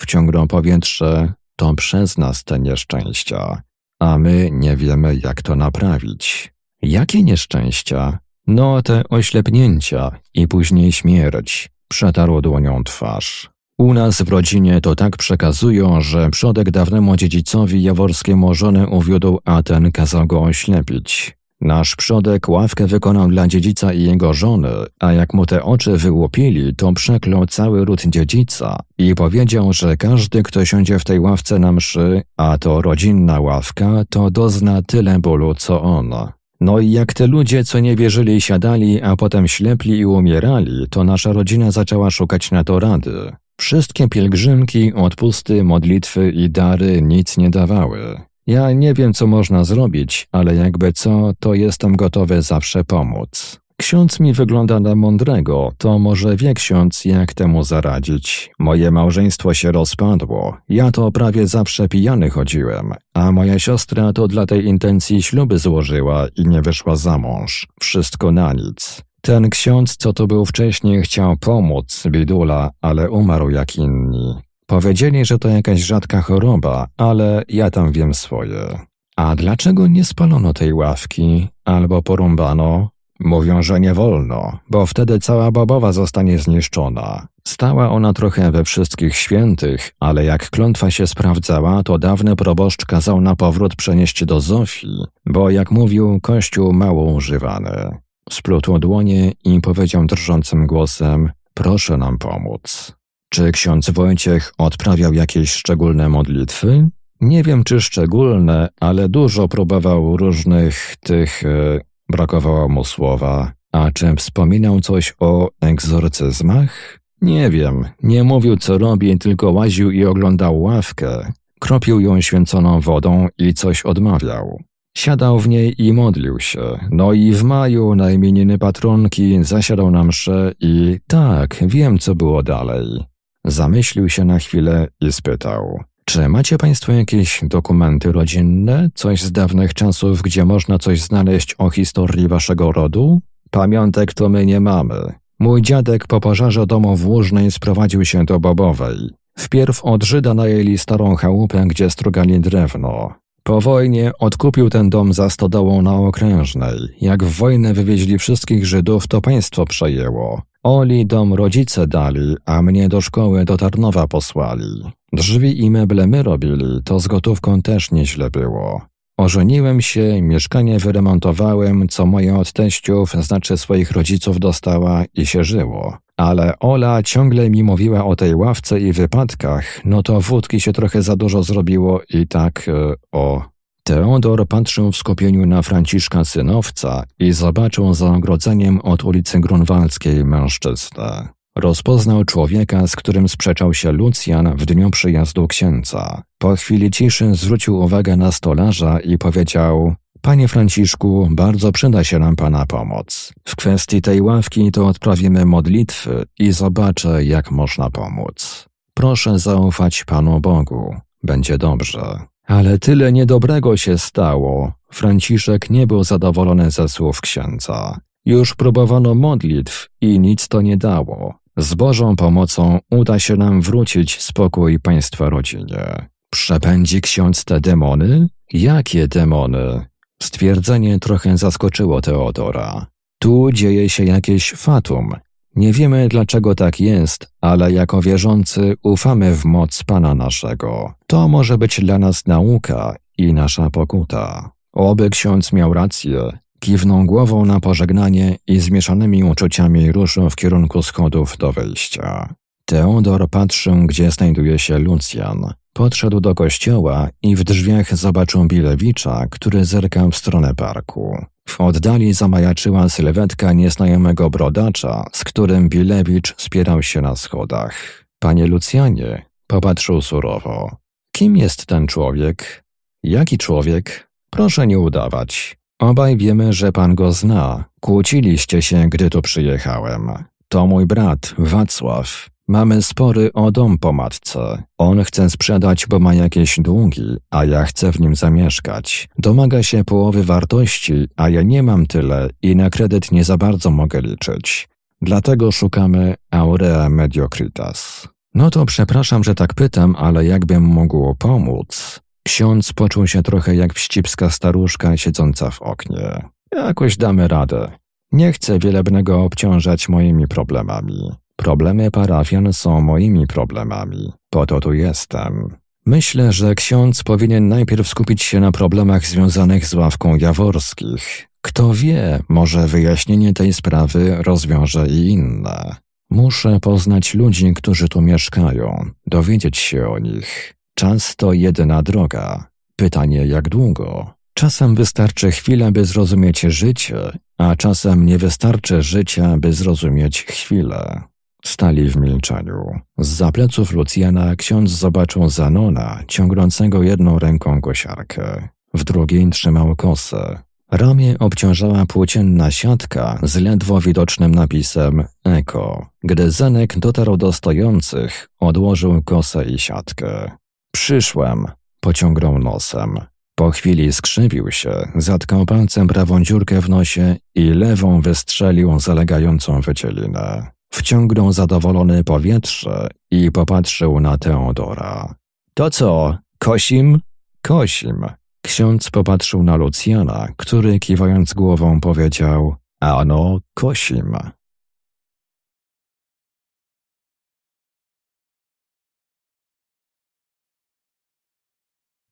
wciągną 0.00 0.48
powietrze, 0.48 1.32
to 1.56 1.74
przez 1.74 2.18
nas 2.18 2.44
te 2.44 2.58
nieszczęścia, 2.58 3.62
a 4.00 4.18
my 4.18 4.48
nie 4.52 4.76
wiemy, 4.76 5.16
jak 5.22 5.42
to 5.42 5.56
naprawić. 5.56 6.52
Jakie 6.82 7.22
nieszczęścia? 7.22 8.18
No, 8.46 8.82
te 8.82 9.02
oślepnięcia 9.08 10.10
i 10.34 10.48
później 10.48 10.92
śmierć. 10.92 11.70
Przetarł 11.88 12.40
dłonią 12.40 12.84
twarz. 12.84 13.51
U 13.82 13.94
nas 13.94 14.22
w 14.22 14.28
rodzinie 14.28 14.80
to 14.80 14.94
tak 14.94 15.16
przekazują, 15.16 16.00
że 16.00 16.30
przodek 16.30 16.70
dawnemu 16.70 17.16
dziedzicowi 17.16 17.82
jaworskiemu 17.82 18.54
żonę 18.54 18.86
uwiódł, 18.86 19.38
a 19.44 19.62
ten 19.62 19.92
kazał 19.92 20.26
go 20.26 20.42
oślepić. 20.42 21.36
Nasz 21.60 21.96
przodek 21.96 22.48
ławkę 22.48 22.86
wykonał 22.86 23.28
dla 23.28 23.48
dziedzica 23.48 23.92
i 23.92 24.02
jego 24.02 24.34
żony, 24.34 24.68
a 25.00 25.12
jak 25.12 25.34
mu 25.34 25.46
te 25.46 25.62
oczy 25.62 25.96
wyłupili, 25.96 26.74
to 26.76 26.92
przeklął 26.92 27.46
cały 27.46 27.84
ród 27.84 28.02
dziedzica 28.06 28.78
i 28.98 29.14
powiedział, 29.14 29.72
że 29.72 29.96
każdy, 29.96 30.42
kto 30.42 30.64
siądzie 30.64 30.98
w 30.98 31.04
tej 31.04 31.20
ławce 31.20 31.58
na 31.58 31.72
mszy, 31.72 32.22
a 32.36 32.58
to 32.58 32.82
rodzinna 32.82 33.40
ławka, 33.40 34.02
to 34.10 34.30
dozna 34.30 34.82
tyle 34.82 35.18
bólu, 35.18 35.54
co 35.54 35.82
on. 35.82 36.14
No 36.60 36.78
i 36.78 36.90
jak 36.90 37.14
te 37.14 37.26
ludzie, 37.26 37.64
co 37.64 37.80
nie 37.80 37.96
wierzyli, 37.96 38.40
siadali, 38.40 39.02
a 39.02 39.16
potem 39.16 39.48
ślepli 39.48 39.98
i 39.98 40.06
umierali, 40.06 40.86
to 40.90 41.04
nasza 41.04 41.32
rodzina 41.32 41.70
zaczęła 41.70 42.10
szukać 42.10 42.50
na 42.50 42.64
to 42.64 42.80
rady. 42.80 43.32
Wszystkie 43.62 44.08
pielgrzymki, 44.08 44.92
odpusty, 44.94 45.64
modlitwy 45.64 46.30
i 46.30 46.50
dary 46.50 47.02
nic 47.02 47.36
nie 47.36 47.50
dawały. 47.50 48.20
Ja 48.46 48.72
nie 48.72 48.94
wiem, 48.94 49.12
co 49.12 49.26
można 49.26 49.64
zrobić, 49.64 50.28
ale 50.32 50.54
jakby 50.54 50.92
co, 50.92 51.32
to 51.40 51.54
jestem 51.54 51.96
gotowy 51.96 52.42
zawsze 52.42 52.84
pomóc. 52.84 53.60
Ksiądz 53.76 54.20
mi 54.20 54.32
wygląda 54.32 54.80
na 54.80 54.94
mądrego, 54.94 55.72
to 55.78 55.98
może 55.98 56.36
wie 56.36 56.54
ksiądz, 56.54 57.04
jak 57.04 57.34
temu 57.34 57.62
zaradzić. 57.62 58.50
Moje 58.58 58.90
małżeństwo 58.90 59.54
się 59.54 59.72
rozpadło. 59.72 60.56
Ja 60.68 60.90
to 60.90 61.12
prawie 61.12 61.46
zawsze 61.46 61.88
pijany 61.88 62.30
chodziłem, 62.30 62.94
a 63.14 63.32
moja 63.32 63.58
siostra 63.58 64.12
to 64.12 64.28
dla 64.28 64.46
tej 64.46 64.64
intencji 64.64 65.22
śluby 65.22 65.58
złożyła 65.58 66.26
i 66.36 66.48
nie 66.48 66.62
wyszła 66.62 66.96
za 66.96 67.18
mąż. 67.18 67.66
Wszystko 67.80 68.32
na 68.32 68.52
nic. 68.52 69.02
Ten 69.24 69.50
ksiądz, 69.50 69.96
co 69.96 70.12
tu 70.12 70.26
był 70.26 70.44
wcześniej, 70.44 71.02
chciał 71.02 71.36
pomóc, 71.36 72.04
bidula, 72.10 72.70
ale 72.80 73.10
umarł 73.10 73.50
jak 73.50 73.76
inni. 73.76 74.34
Powiedzieli, 74.66 75.24
że 75.24 75.38
to 75.38 75.48
jakaś 75.48 75.80
rzadka 75.80 76.22
choroba, 76.22 76.86
ale 76.96 77.42
ja 77.48 77.70
tam 77.70 77.92
wiem 77.92 78.14
swoje. 78.14 78.78
A 79.16 79.36
dlaczego 79.36 79.86
nie 79.86 80.04
spalono 80.04 80.52
tej 80.52 80.72
ławki? 80.72 81.48
Albo 81.64 82.02
porąbano? 82.02 82.88
Mówią, 83.20 83.62
że 83.62 83.80
nie 83.80 83.94
wolno, 83.94 84.58
bo 84.70 84.86
wtedy 84.86 85.18
cała 85.18 85.50
babowa 85.50 85.92
zostanie 85.92 86.38
zniszczona. 86.38 87.26
Stała 87.48 87.90
ona 87.90 88.12
trochę 88.12 88.50
we 88.50 88.64
wszystkich 88.64 89.16
świętych, 89.16 89.90
ale 90.00 90.24
jak 90.24 90.50
klątwa 90.50 90.90
się 90.90 91.06
sprawdzała, 91.06 91.82
to 91.82 91.98
dawny 91.98 92.36
proboszcz 92.36 92.86
kazał 92.86 93.20
na 93.20 93.36
powrót 93.36 93.76
przenieść 93.76 94.24
do 94.24 94.40
Zofii, 94.40 95.04
bo 95.26 95.50
jak 95.50 95.70
mówił, 95.70 96.20
kościół 96.22 96.72
mało 96.72 97.04
używany. 97.04 97.98
Splótł 98.30 98.78
dłonie 98.78 99.32
i 99.44 99.60
powiedział 99.60 100.06
drżącym 100.06 100.66
głosem: 100.66 101.30
Proszę 101.54 101.96
nam 101.96 102.18
pomóc. 102.18 102.92
Czy 103.28 103.52
ksiądz 103.52 103.90
Wojciech 103.90 104.52
odprawiał 104.58 105.12
jakieś 105.12 105.50
szczególne 105.50 106.08
modlitwy? 106.08 106.88
Nie 107.20 107.42
wiem, 107.42 107.64
czy 107.64 107.80
szczególne, 107.80 108.68
ale 108.80 109.08
dużo 109.08 109.48
próbował 109.48 110.16
różnych 110.16 110.96
tych. 111.00 111.44
E, 111.44 111.80
brakowało 112.08 112.68
mu 112.68 112.84
słowa. 112.84 113.52
A 113.72 113.90
czy 113.90 114.16
wspominał 114.16 114.80
coś 114.80 115.14
o 115.20 115.50
egzorcyzmach? 115.60 116.98
Nie 117.22 117.50
wiem. 117.50 117.84
Nie 118.02 118.24
mówił, 118.24 118.56
co 118.56 118.78
robi, 118.78 119.18
tylko 119.18 119.50
łaził 119.50 119.90
i 119.90 120.04
oglądał 120.04 120.62
ławkę. 120.62 121.32
Kropił 121.60 122.00
ją 122.00 122.20
święconą 122.20 122.80
wodą 122.80 123.28
i 123.38 123.54
coś 123.54 123.82
odmawiał. 123.82 124.62
Siadał 124.96 125.38
w 125.38 125.48
niej 125.48 125.82
i 125.82 125.92
modlił 125.92 126.40
się. 126.40 126.78
No 126.90 127.12
i 127.12 127.32
w 127.32 127.42
maju 127.42 127.94
na 127.94 128.10
imieniny 128.10 128.58
patronki 128.58 129.44
zasiadał 129.44 129.90
na 129.90 130.04
mszę 130.04 130.52
i 130.60 130.98
tak, 131.06 131.56
wiem 131.66 131.98
co 131.98 132.14
było 132.14 132.42
dalej. 132.42 133.04
Zamyślił 133.44 134.08
się 134.08 134.24
na 134.24 134.38
chwilę 134.38 134.88
i 135.00 135.12
spytał. 135.12 135.80
Czy 136.04 136.28
macie 136.28 136.58
Państwo 136.58 136.92
jakieś 136.92 137.40
dokumenty 137.42 138.12
rodzinne, 138.12 138.90
coś 138.94 139.22
z 139.22 139.32
dawnych 139.32 139.74
czasów, 139.74 140.22
gdzie 140.22 140.44
można 140.44 140.78
coś 140.78 141.00
znaleźć 141.00 141.54
o 141.58 141.70
historii 141.70 142.28
Waszego 142.28 142.72
rodu? 142.72 143.20
Pamiątek 143.50 144.14
to 144.14 144.28
my 144.28 144.46
nie 144.46 144.60
mamy. 144.60 145.12
Mój 145.38 145.62
dziadek 145.62 146.06
po 146.06 146.20
pożarze 146.20 146.66
domu 146.66 146.96
w 146.96 147.06
Łużnej 147.06 147.50
sprowadził 147.50 148.04
się 148.04 148.24
do 148.24 148.40
Bobowej. 148.40 149.10
Wpierw 149.38 149.84
od 149.84 150.04
Żyda 150.04 150.34
najęli 150.34 150.78
starą 150.78 151.14
chałupę, 151.14 151.64
gdzie 151.66 151.90
strugali 151.90 152.40
drewno. 152.40 153.21
Po 153.44 153.60
wojnie 153.60 154.12
odkupił 154.18 154.70
ten 154.70 154.90
dom 154.90 155.12
za 155.12 155.30
stodołą 155.30 155.82
na 155.82 155.96
Okrężnej. 155.96 156.78
Jak 157.00 157.24
w 157.24 157.38
wojnę 157.38 157.74
wywieźli 157.74 158.18
wszystkich 158.18 158.66
Żydów, 158.66 159.08
to 159.08 159.20
państwo 159.20 159.64
przejęło. 159.64 160.42
Oli 160.62 161.06
dom 161.06 161.34
rodzice 161.34 161.86
dali, 161.86 162.36
a 162.46 162.62
mnie 162.62 162.88
do 162.88 163.00
szkoły 163.00 163.44
do 163.44 163.56
Tarnowa 163.56 164.08
posłali. 164.08 164.82
Drzwi 165.12 165.64
i 165.64 165.70
meble 165.70 166.06
my 166.06 166.22
robili, 166.22 166.82
to 166.84 167.00
z 167.00 167.08
gotówką 167.08 167.62
też 167.62 167.90
nieźle 167.90 168.30
było. 168.30 168.91
Ożeniłem 169.22 169.80
się, 169.80 170.22
mieszkanie 170.22 170.78
wyremontowałem, 170.78 171.88
co 171.88 172.06
moja 172.06 172.36
od 172.38 172.52
teściów, 172.52 173.12
znaczy 173.12 173.56
swoich 173.56 173.90
rodziców 173.90 174.40
dostała 174.40 175.04
i 175.14 175.26
się 175.26 175.44
żyło. 175.44 175.98
Ale 176.16 176.58
Ola 176.58 177.02
ciągle 177.02 177.50
mi 177.50 177.62
mówiła 177.62 178.04
o 178.04 178.16
tej 178.16 178.34
ławce 178.34 178.80
i 178.80 178.92
wypadkach, 178.92 179.84
no 179.84 180.02
to 180.02 180.20
wódki 180.20 180.60
się 180.60 180.72
trochę 180.72 181.02
za 181.02 181.16
dużo 181.16 181.42
zrobiło 181.42 182.00
i 182.08 182.26
tak, 182.26 182.68
e, 182.68 182.94
o. 183.12 183.42
Teodor 183.84 184.48
patrzył 184.48 184.92
w 184.92 184.96
skupieniu 184.96 185.46
na 185.46 185.62
Franciszka 185.62 186.24
synowca 186.24 187.04
i 187.18 187.32
zobaczył 187.32 187.94
za 187.94 188.06
ogrodzeniem 188.06 188.80
od 188.80 189.04
ulicy 189.04 189.40
Grunwaldzkiej 189.40 190.24
mężczyznę. 190.24 191.28
Rozpoznał 191.56 192.24
człowieka, 192.24 192.86
z 192.86 192.96
którym 192.96 193.28
sprzeczał 193.28 193.74
się 193.74 193.92
Lucjan 193.92 194.56
w 194.56 194.66
dniu 194.66 194.90
przyjazdu 194.90 195.48
księdza. 195.48 196.22
Po 196.38 196.56
chwili 196.56 196.90
ciszy 196.90 197.34
zwrócił 197.34 197.78
uwagę 197.78 198.16
na 198.16 198.32
stolarza 198.32 199.00
i 199.00 199.18
powiedział 199.18 199.94
Panie 200.20 200.48
Franciszku, 200.48 201.28
bardzo 201.30 201.72
przyda 201.72 202.04
się 202.04 202.18
nam 202.18 202.36
Pana 202.36 202.66
pomoc. 202.66 203.32
W 203.44 203.56
kwestii 203.56 204.02
tej 204.02 204.20
ławki 204.20 204.70
to 204.72 204.86
odprawimy 204.86 205.44
modlitwy 205.44 206.24
i 206.38 206.52
zobaczę, 206.52 207.24
jak 207.24 207.50
można 207.50 207.90
pomóc. 207.90 208.66
Proszę 208.94 209.38
zaufać 209.38 210.04
Panu 210.04 210.40
Bogu. 210.40 210.96
Będzie 211.22 211.58
dobrze. 211.58 212.18
Ale 212.46 212.78
tyle 212.78 213.12
niedobrego 213.12 213.76
się 213.76 213.98
stało. 213.98 214.72
Franciszek 214.92 215.70
nie 215.70 215.86
był 215.86 216.04
zadowolony 216.04 216.70
ze 216.70 216.88
słów 216.88 217.20
księdza. 217.20 218.00
Już 218.24 218.54
próbowano 218.54 219.14
modlitw 219.14 219.88
i 220.00 220.20
nic 220.20 220.48
to 220.48 220.60
nie 220.62 220.76
dało. 220.76 221.41
Z 221.56 221.74
Bożą 221.74 222.16
pomocą 222.16 222.78
uda 222.90 223.18
się 223.18 223.36
nam 223.36 223.62
wrócić 223.62 224.20
spokój 224.20 224.80
państwa 224.80 225.30
rodzinie. 225.30 226.08
Przepędzi 226.30 227.00
ksiądz 227.00 227.44
te 227.44 227.60
demony? 227.60 228.28
Jakie 228.52 229.08
demony? 229.08 229.86
Stwierdzenie 230.22 230.98
trochę 230.98 231.38
zaskoczyło 231.38 232.00
Teodora. 232.00 232.86
Tu 233.18 233.52
dzieje 233.52 233.88
się 233.88 234.04
jakieś 234.04 234.52
fatum. 234.52 235.14
Nie 235.56 235.72
wiemy 235.72 236.08
dlaczego 236.08 236.54
tak 236.54 236.80
jest, 236.80 237.32
ale 237.40 237.72
jako 237.72 238.02
wierzący 238.02 238.74
ufamy 238.82 239.36
w 239.36 239.44
moc 239.44 239.84
Pana 239.84 240.14
naszego. 240.14 240.94
To 241.06 241.28
może 241.28 241.58
być 241.58 241.80
dla 241.80 241.98
nas 241.98 242.26
nauka 242.26 242.96
i 243.18 243.32
nasza 243.32 243.70
pokuta. 243.70 244.50
Oby 244.72 245.10
ksiądz 245.10 245.52
miał 245.52 245.74
rację. 245.74 246.38
Kiwnął 246.62 247.04
głową 247.04 247.44
na 247.44 247.60
pożegnanie 247.60 248.36
i 248.46 248.60
zmieszanymi 248.60 249.24
uczuciami 249.24 249.92
ruszył 249.92 250.30
w 250.30 250.36
kierunku 250.36 250.82
schodów 250.82 251.36
do 251.36 251.52
wejścia. 251.52 252.34
Teodor 252.64 253.28
patrzył, 253.30 253.86
gdzie 253.86 254.10
znajduje 254.10 254.58
się 254.58 254.78
Lucjan. 254.78 255.52
Podszedł 255.72 256.20
do 256.20 256.34
kościoła 256.34 257.08
i 257.22 257.36
w 257.36 257.44
drzwiach 257.44 257.96
zobaczył 257.96 258.44
Bilewicza, 258.44 259.26
który 259.30 259.64
zerkał 259.64 260.10
w 260.10 260.16
stronę 260.16 260.54
parku. 260.54 261.24
W 261.48 261.60
oddali 261.60 262.12
zamajaczyła 262.12 262.88
sylwetka 262.88 263.52
nieznajomego 263.52 264.30
brodacza, 264.30 265.04
z 265.12 265.24
którym 265.24 265.68
Bilewicz 265.68 266.34
spierał 266.36 266.82
się 266.82 267.00
na 267.00 267.16
schodach. 267.16 268.04
Panie 268.18 268.46
Lucjanie, 268.46 269.22
Popatrzył 269.46 270.02
surowo. 270.02 270.76
Kim 271.12 271.36
jest 271.36 271.66
ten 271.66 271.86
człowiek? 271.86 272.64
Jaki 273.02 273.38
człowiek? 273.38 274.10
Proszę 274.30 274.66
nie 274.66 274.78
udawać. 274.78 275.61
Obaj 275.78 276.16
wiemy, 276.16 276.52
że 276.52 276.72
pan 276.72 276.94
go 276.94 277.12
zna. 277.12 277.64
Kłóciliście 277.80 278.62
się, 278.62 278.88
gdy 278.88 279.10
tu 279.10 279.22
przyjechałem. 279.22 280.10
To 280.48 280.66
mój 280.66 280.86
brat, 280.86 281.34
Wacław. 281.38 282.28
Mamy 282.48 282.82
spory 282.82 283.32
o 283.32 283.52
dom 283.52 283.78
po 283.78 283.92
matce. 283.92 284.62
On 284.78 285.04
chce 285.04 285.30
sprzedać, 285.30 285.86
bo 285.86 285.98
ma 285.98 286.14
jakieś 286.14 286.60
długi, 286.60 287.16
a 287.30 287.44
ja 287.44 287.64
chcę 287.64 287.92
w 287.92 288.00
nim 288.00 288.14
zamieszkać. 288.16 289.08
Domaga 289.18 289.62
się 289.62 289.84
połowy 289.84 290.24
wartości, 290.24 291.08
a 291.16 291.28
ja 291.28 291.42
nie 291.42 291.62
mam 291.62 291.86
tyle 291.86 292.28
i 292.42 292.56
na 292.56 292.70
kredyt 292.70 293.12
nie 293.12 293.24
za 293.24 293.36
bardzo 293.36 293.70
mogę 293.70 294.00
liczyć. 294.00 294.68
Dlatego 295.02 295.52
szukamy 295.52 296.14
aurea 296.30 296.88
mediocritas. 296.88 298.08
No 298.34 298.50
to 298.50 298.66
przepraszam, 298.66 299.24
że 299.24 299.34
tak 299.34 299.54
pytam, 299.54 299.96
ale 299.98 300.24
jakbym 300.24 300.62
mógł 300.62 301.14
pomóc? 301.14 302.00
Ksiądz 302.26 302.72
poczuł 302.72 303.06
się 303.06 303.22
trochę 303.22 303.54
jak 303.54 303.74
wścibska 303.74 304.30
staruszka 304.30 304.96
siedząca 304.96 305.50
w 305.50 305.62
oknie. 305.62 306.22
Jakoś 306.52 306.96
damy 306.96 307.28
radę. 307.28 307.70
Nie 308.12 308.32
chcę 308.32 308.58
wielebnego 308.58 309.22
obciążać 309.22 309.88
moimi 309.88 310.28
problemami. 310.28 311.10
Problemy 311.36 311.90
parafian 311.90 312.52
są 312.52 312.80
moimi 312.80 313.26
problemami. 313.26 314.12
Po 314.30 314.46
to 314.46 314.60
tu 314.60 314.72
jestem. 314.72 315.56
Myślę, 315.86 316.32
że 316.32 316.54
ksiądz 316.54 317.02
powinien 317.02 317.48
najpierw 317.48 317.88
skupić 317.88 318.22
się 318.22 318.40
na 318.40 318.52
problemach 318.52 319.06
związanych 319.06 319.66
z 319.66 319.74
ławką 319.74 320.16
Jaworskich. 320.16 321.28
Kto 321.40 321.74
wie, 321.74 322.20
może 322.28 322.66
wyjaśnienie 322.66 323.32
tej 323.32 323.52
sprawy 323.52 324.16
rozwiąże 324.22 324.88
i 324.88 325.08
inne. 325.08 325.76
Muszę 326.10 326.60
poznać 326.60 327.14
ludzi, 327.14 327.54
którzy 327.54 327.88
tu 327.88 328.00
mieszkają, 328.00 328.90
dowiedzieć 329.06 329.58
się 329.58 329.88
o 329.88 329.98
nich. 329.98 330.54
Czas 330.82 331.16
to 331.16 331.32
jedyna 331.32 331.82
droga. 331.82 332.46
Pytanie 332.76 333.26
jak 333.26 333.48
długo? 333.48 334.14
Czasem 334.34 334.74
wystarczy 334.74 335.30
chwila, 335.30 335.70
by 335.70 335.84
zrozumieć 335.84 336.40
życie, 336.40 336.96
a 337.38 337.56
czasem 337.56 338.06
nie 338.06 338.18
wystarczy 338.18 338.82
życia, 338.82 339.36
by 339.38 339.52
zrozumieć 339.52 340.22
chwilę. 340.22 341.02
Stali 341.44 341.88
w 341.88 341.96
milczeniu. 341.96 342.80
Z 342.98 343.08
zapleców 343.08 343.72
Lucjana 343.72 344.36
ksiądz 344.36 344.70
zobaczył 344.70 345.28
Zanona, 345.28 346.02
ciągnącego 346.08 346.82
jedną 346.82 347.18
ręką 347.18 347.60
kosiarkę. 347.60 348.48
W 348.74 348.84
drugiej 348.84 349.30
trzymał 349.30 349.76
kosę. 349.76 350.38
Ramię 350.70 351.18
obciążała 351.18 351.86
płócienna 351.86 352.50
siatka 352.50 353.18
z 353.22 353.36
ledwo 353.36 353.80
widocznym 353.80 354.34
napisem 354.34 355.04
Eko. 355.24 355.86
Gdy 356.04 356.30
Zenek 356.30 356.78
dotarł 356.78 357.16
do 357.16 357.32
stojących, 357.32 358.28
odłożył 358.40 359.02
kosę 359.02 359.44
i 359.44 359.58
siatkę. 359.58 360.41
Przyszłem, 360.72 361.46
pociągnął 361.80 362.38
nosem. 362.38 362.98
Po 363.34 363.50
chwili 363.50 363.92
skrzywił 363.92 364.50
się, 364.50 364.92
zatkał 364.94 365.46
palcem 365.46 365.88
prawą 365.88 366.22
dziurkę 366.22 366.60
w 366.60 366.68
nosie 366.68 367.16
i 367.34 367.44
lewą 367.44 368.00
wystrzelił 368.00 368.80
zalegającą 368.80 369.60
wycielinę. 369.60 370.46
Wciągnął 370.72 371.32
zadowolony 371.32 372.04
powietrze 372.04 372.88
i 373.10 373.30
popatrzył 373.30 374.00
na 374.00 374.18
Teodora. 374.18 375.14
To 375.54 375.70
co, 375.70 376.18
kosim? 376.38 377.00
Kosim. 377.42 378.06
Ksiądz 378.42 378.90
popatrzył 378.90 379.42
na 379.42 379.56
Lucjana, 379.56 380.28
który 380.36 380.78
kiwając 380.78 381.34
głową 381.34 381.80
powiedział: 381.80 382.56
Ano, 382.80 383.38
kosim. 383.54 384.16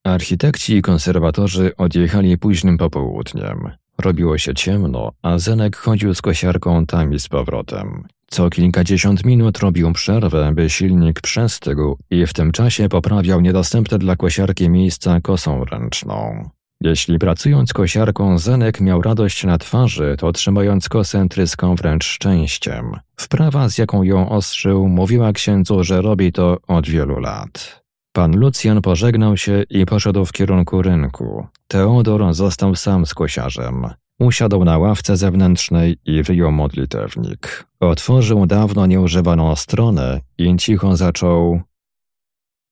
Architekci 0.03 0.75
i 0.75 0.81
konserwatorzy 0.81 1.75
odjechali 1.77 2.37
późnym 2.37 2.77
popołudniem. 2.77 3.71
Robiło 3.97 4.37
się 4.37 4.53
ciemno, 4.53 5.11
a 5.21 5.37
Zenek 5.37 5.75
chodził 5.77 6.13
z 6.13 6.21
kosiarką 6.21 6.85
tam 6.85 7.13
i 7.13 7.19
z 7.19 7.27
powrotem. 7.27 8.03
Co 8.27 8.49
kilkadziesiąt 8.49 9.25
minut 9.25 9.57
robił 9.57 9.93
przerwę, 9.93 10.51
by 10.55 10.69
silnik 10.69 11.21
przestygł 11.21 11.97
i 12.09 12.25
w 12.25 12.33
tym 12.33 12.51
czasie 12.51 12.89
poprawiał 12.89 13.41
niedostępne 13.41 13.99
dla 13.99 14.15
kosiarki 14.15 14.69
miejsca 14.69 15.21
kosą 15.21 15.65
ręczną. 15.65 16.49
Jeśli 16.81 17.19
pracując 17.19 17.73
kosiarką 17.73 18.37
Zenek 18.37 18.81
miał 18.81 19.01
radość 19.01 19.43
na 19.43 19.57
twarzy, 19.57 20.15
to 20.19 20.31
trzymając 20.31 20.89
kosę 20.89 21.27
tryskał 21.29 21.75
wręcz 21.75 22.05
szczęściem. 22.05 22.91
Wprawa, 23.15 23.69
z 23.69 23.77
jaką 23.77 24.03
ją 24.03 24.29
ostrzył, 24.29 24.87
mówiła 24.87 25.33
księdzu, 25.33 25.83
że 25.83 26.01
robi 26.01 26.31
to 26.31 26.57
od 26.67 26.89
wielu 26.89 27.19
lat. 27.19 27.80
Pan 28.13 28.37
Lucjan 28.37 28.81
pożegnał 28.81 29.37
się 29.37 29.63
i 29.69 29.85
poszedł 29.85 30.25
w 30.25 30.31
kierunku 30.31 30.81
rynku. 30.81 31.47
Teodor 31.67 32.33
został 32.33 32.75
sam 32.75 33.05
z 33.05 33.13
kosiarzem. 33.13 33.87
Usiadł 34.19 34.63
na 34.63 34.77
ławce 34.77 35.17
zewnętrznej 35.17 35.97
i 36.05 36.23
wyjął 36.23 36.51
modlitewnik. 36.51 37.65
Otworzył 37.79 38.45
dawno 38.45 38.85
nieużywaną 38.85 39.55
stronę 39.55 40.21
i 40.37 40.55
cicho 40.55 40.97
zaczął 40.97 41.61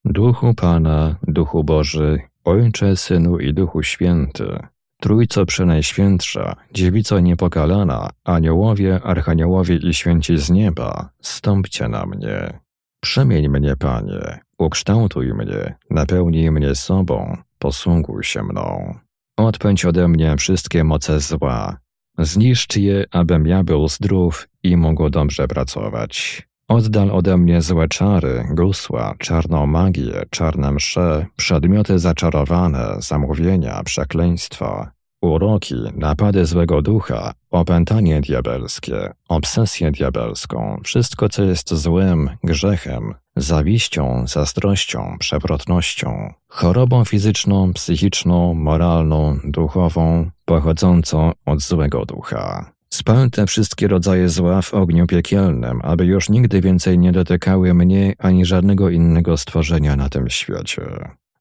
Duchu 0.05 0.53
Pana, 0.53 1.15
Duchu 1.27 1.63
Boży, 1.63 2.19
Ojcze, 2.43 2.95
Synu 2.95 3.39
i 3.39 3.53
Duchu 3.53 3.83
Święty, 3.83 4.59
Trójco 5.01 5.45
Przenajświętsza, 5.45 6.55
Dziewico 6.73 7.19
Niepokalana, 7.19 8.09
Aniołowie, 8.23 9.01
Archaniołowie 9.03 9.75
i 9.75 9.93
Święci 9.93 10.37
z 10.37 10.49
nieba, 10.49 11.09
stąpcie 11.21 11.87
na 11.87 12.05
mnie. 12.05 12.59
Przemień 13.01 13.49
mnie, 13.49 13.75
Panie, 13.75 14.39
ukształtuj 14.57 15.33
mnie, 15.33 15.75
napełnij 15.89 16.51
mnie 16.51 16.75
sobą, 16.75 17.37
posługuj 17.59 18.23
się 18.23 18.43
mną. 18.43 18.95
Odpędź 19.37 19.85
ode 19.85 20.07
mnie 20.07 20.35
wszystkie 20.37 20.83
moce 20.83 21.19
zła. 21.19 21.77
Zniszcz 22.17 22.75
je, 22.75 23.05
abym 23.11 23.47
ja 23.47 23.63
był 23.63 23.87
zdrów 23.87 24.49
i 24.63 24.77
mógł 24.77 25.09
dobrze 25.09 25.47
pracować. 25.47 26.47
Oddal 26.67 27.11
ode 27.11 27.37
mnie 27.37 27.61
złe 27.61 27.87
czary, 27.87 28.45
gusła, 28.51 29.15
czarną 29.19 29.67
magię, 29.67 30.23
czarne 30.29 30.71
msze, 30.71 31.25
przedmioty 31.35 31.99
zaczarowane, 31.99 32.95
zamówienia, 32.99 33.83
przekleństwa, 33.83 34.91
uroki, 35.21 35.75
napady 35.95 36.45
złego 36.45 36.81
ducha, 36.81 37.33
opętanie 37.51 38.21
diabelskie, 38.21 39.13
obsesję 39.29 39.91
diabelską, 39.91 40.81
wszystko 40.83 41.29
co 41.29 41.43
jest 41.43 41.73
złym, 41.73 42.29
grzechem, 42.43 43.13
zawiścią, 43.35 44.27
zazdrością, 44.27 45.17
przewrotnością, 45.19 46.33
chorobą 46.47 47.05
fizyczną, 47.05 47.73
psychiczną, 47.73 48.53
moralną, 48.53 49.39
duchową, 49.43 50.31
pochodzącą 50.45 51.31
od 51.45 51.61
złego 51.61 52.05
ducha. 52.05 52.71
Spal 52.89 53.29
te 53.29 53.45
wszystkie 53.45 53.87
rodzaje 53.87 54.29
zła 54.29 54.61
w 54.61 54.73
ogniu 54.73 55.07
piekielnym, 55.07 55.79
aby 55.83 56.05
już 56.05 56.29
nigdy 56.29 56.61
więcej 56.61 56.99
nie 56.99 57.11
dotykały 57.11 57.73
mnie 57.73 58.13
ani 58.17 58.45
żadnego 58.45 58.89
innego 58.89 59.37
stworzenia 59.37 59.95
na 59.95 60.09
tym 60.09 60.29
świecie. 60.29 60.81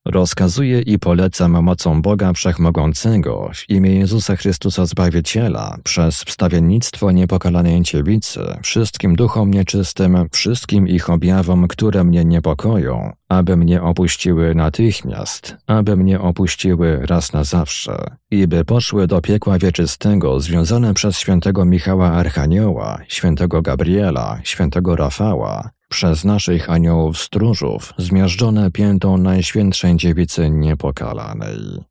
Rozkazuję 0.05 0.81
i 0.81 0.99
polecam 0.99 1.63
mocą 1.63 2.01
Boga 2.01 2.33
Wszechmogącego 2.33 3.51
w 3.53 3.69
imię 3.69 3.95
Jezusa 3.95 4.35
Chrystusa 4.35 4.85
Zbawiciela 4.85 5.77
przez 5.83 6.23
wstawiennictwo 6.23 7.11
niepokalanej 7.11 7.81
dziewicy 7.81 8.39
wszystkim 8.63 9.15
duchom 9.15 9.51
nieczystym, 9.51 10.27
wszystkim 10.31 10.87
ich 10.87 11.09
objawom, 11.09 11.67
które 11.67 12.03
mnie 12.03 12.25
niepokoją, 12.25 13.11
aby 13.29 13.57
mnie 13.57 13.81
opuściły 13.81 14.55
natychmiast, 14.55 15.57
aby 15.67 15.97
mnie 15.97 16.21
opuściły 16.21 16.99
raz 17.05 17.33
na 17.33 17.43
zawsze 17.43 18.15
i 18.31 18.47
by 18.47 18.65
poszły 18.65 19.07
do 19.07 19.21
piekła 19.21 19.57
wieczystego 19.57 20.39
związane 20.39 20.93
przez 20.93 21.19
świętego 21.19 21.65
Michała 21.65 22.11
Archanioła, 22.11 22.99
świętego 23.07 23.61
Gabriela, 23.61 24.39
świętego 24.43 24.95
Rafała, 24.95 25.69
przez 25.89 26.25
naszych 26.25 26.69
aniołów 26.69 27.17
stróżów, 27.17 27.93
zmiażdżone 27.97 28.71
piętą 28.71 29.17
Najświętszej 29.17 29.95
Dziewicy 29.95 30.49
Niepokalanej. 30.49 31.83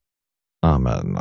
Amen. 0.63 1.19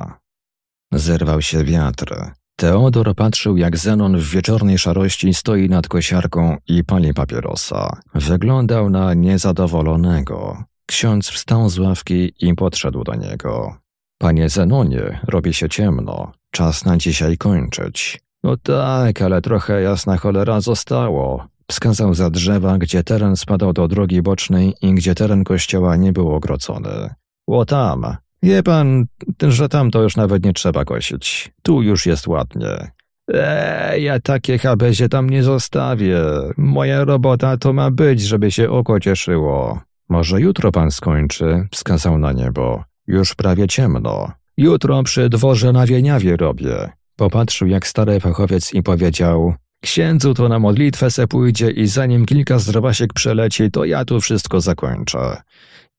Zerwał 0.94 1.42
się 1.42 1.64
wiatr. 1.64 2.16
Teodor 2.56 3.16
patrzył, 3.16 3.58
jak 3.58 3.78
Zenon 3.78 4.18
w 4.18 4.30
wieczornej 4.30 4.78
szarości 4.78 5.34
stoi 5.34 5.70
nad 5.70 5.88
kosiarką 5.88 6.58
i 6.68 6.84
pali 6.84 7.14
papierosa. 7.14 8.02
Wyglądał 8.14 8.90
na 8.90 9.14
niezadowolonego. 9.14 10.64
Ksiądz 10.86 11.30
wstał 11.30 11.70
z 11.70 11.80
ławki 11.80 12.34
i 12.40 12.56
podszedł 12.56 13.04
do 13.04 13.16
niego. 13.16 13.78
Panie 14.18 14.50
Zenonie, 14.50 15.20
robi 15.28 15.54
się 15.54 15.70
ciemno. 15.70 16.32
Czas 16.52 16.86
na 16.86 16.98
dzisiaj 16.98 17.38
kończyć. 17.38 18.27
No 18.44 18.58
tak, 18.58 19.22
ale 19.22 19.42
trochę 19.42 19.82
jasna 19.82 20.18
cholera 20.18 20.62
zostało. 20.62 21.48
Wskazał 21.72 22.14
za 22.14 22.30
drzewa, 22.30 22.78
gdzie 22.78 23.04
teren 23.04 23.36
spadał 23.36 23.74
do 23.74 23.88
drogi 23.88 24.22
bocznej 24.22 24.74
i 24.82 24.94
gdzie 24.94 25.16
teren 25.16 25.44
kościoła 25.44 25.96
nie 25.96 26.14
był 26.14 26.36
ogrodzony. 26.36 27.14
Ło 27.48 27.66
tam. 27.66 28.18
Wie 28.44 28.64
pan, 28.64 29.06
że 29.42 29.70
tam 29.70 29.92
to 29.92 30.02
już 30.02 30.18
nawet 30.18 30.46
nie 30.46 30.54
trzeba 30.54 30.86
kosić. 30.86 31.52
Tu 31.64 31.82
już 31.82 32.06
jest 32.06 32.28
ładnie. 32.28 32.92
Eee, 33.34 34.04
ja 34.04 34.20
takie 34.20 34.58
habezie 34.58 35.10
tam 35.10 35.30
nie 35.30 35.44
zostawię. 35.44 36.22
Moja 36.58 37.06
robota 37.06 37.58
to 37.58 37.74
ma 37.74 37.92
być, 37.92 38.22
żeby 38.22 38.52
się 38.52 38.70
oko 38.70 39.00
cieszyło. 39.00 39.82
Może 40.10 40.42
jutro 40.42 40.72
pan 40.72 40.92
skończy, 40.92 41.68
wskazał 41.72 42.18
na 42.18 42.32
niebo. 42.32 42.84
Już 43.08 43.36
prawie 43.36 43.68
ciemno. 43.68 44.32
Jutro 44.58 45.04
przy 45.04 45.30
dworze 45.30 45.72
na 45.72 45.86
Wieniawie 45.86 46.38
robię. 46.38 46.90
Popatrzył 47.18 47.68
jak 47.68 47.88
stary 47.88 48.20
fachowiec 48.20 48.74
i 48.74 48.84
powiedział 48.84 49.54
Księdzu 49.82 50.34
to 50.34 50.50
na 50.50 50.60
modlitwę 50.60 51.12
se 51.12 51.28
pójdzie 51.28 51.72
i 51.72 51.88
zanim 51.88 52.26
kilka 52.26 52.60
zdrowasiek 52.60 53.14
przeleci, 53.14 53.72
to 53.72 53.86
ja 53.86 54.06
tu 54.06 54.22
wszystko 54.22 54.62
zakończę. 54.62 55.42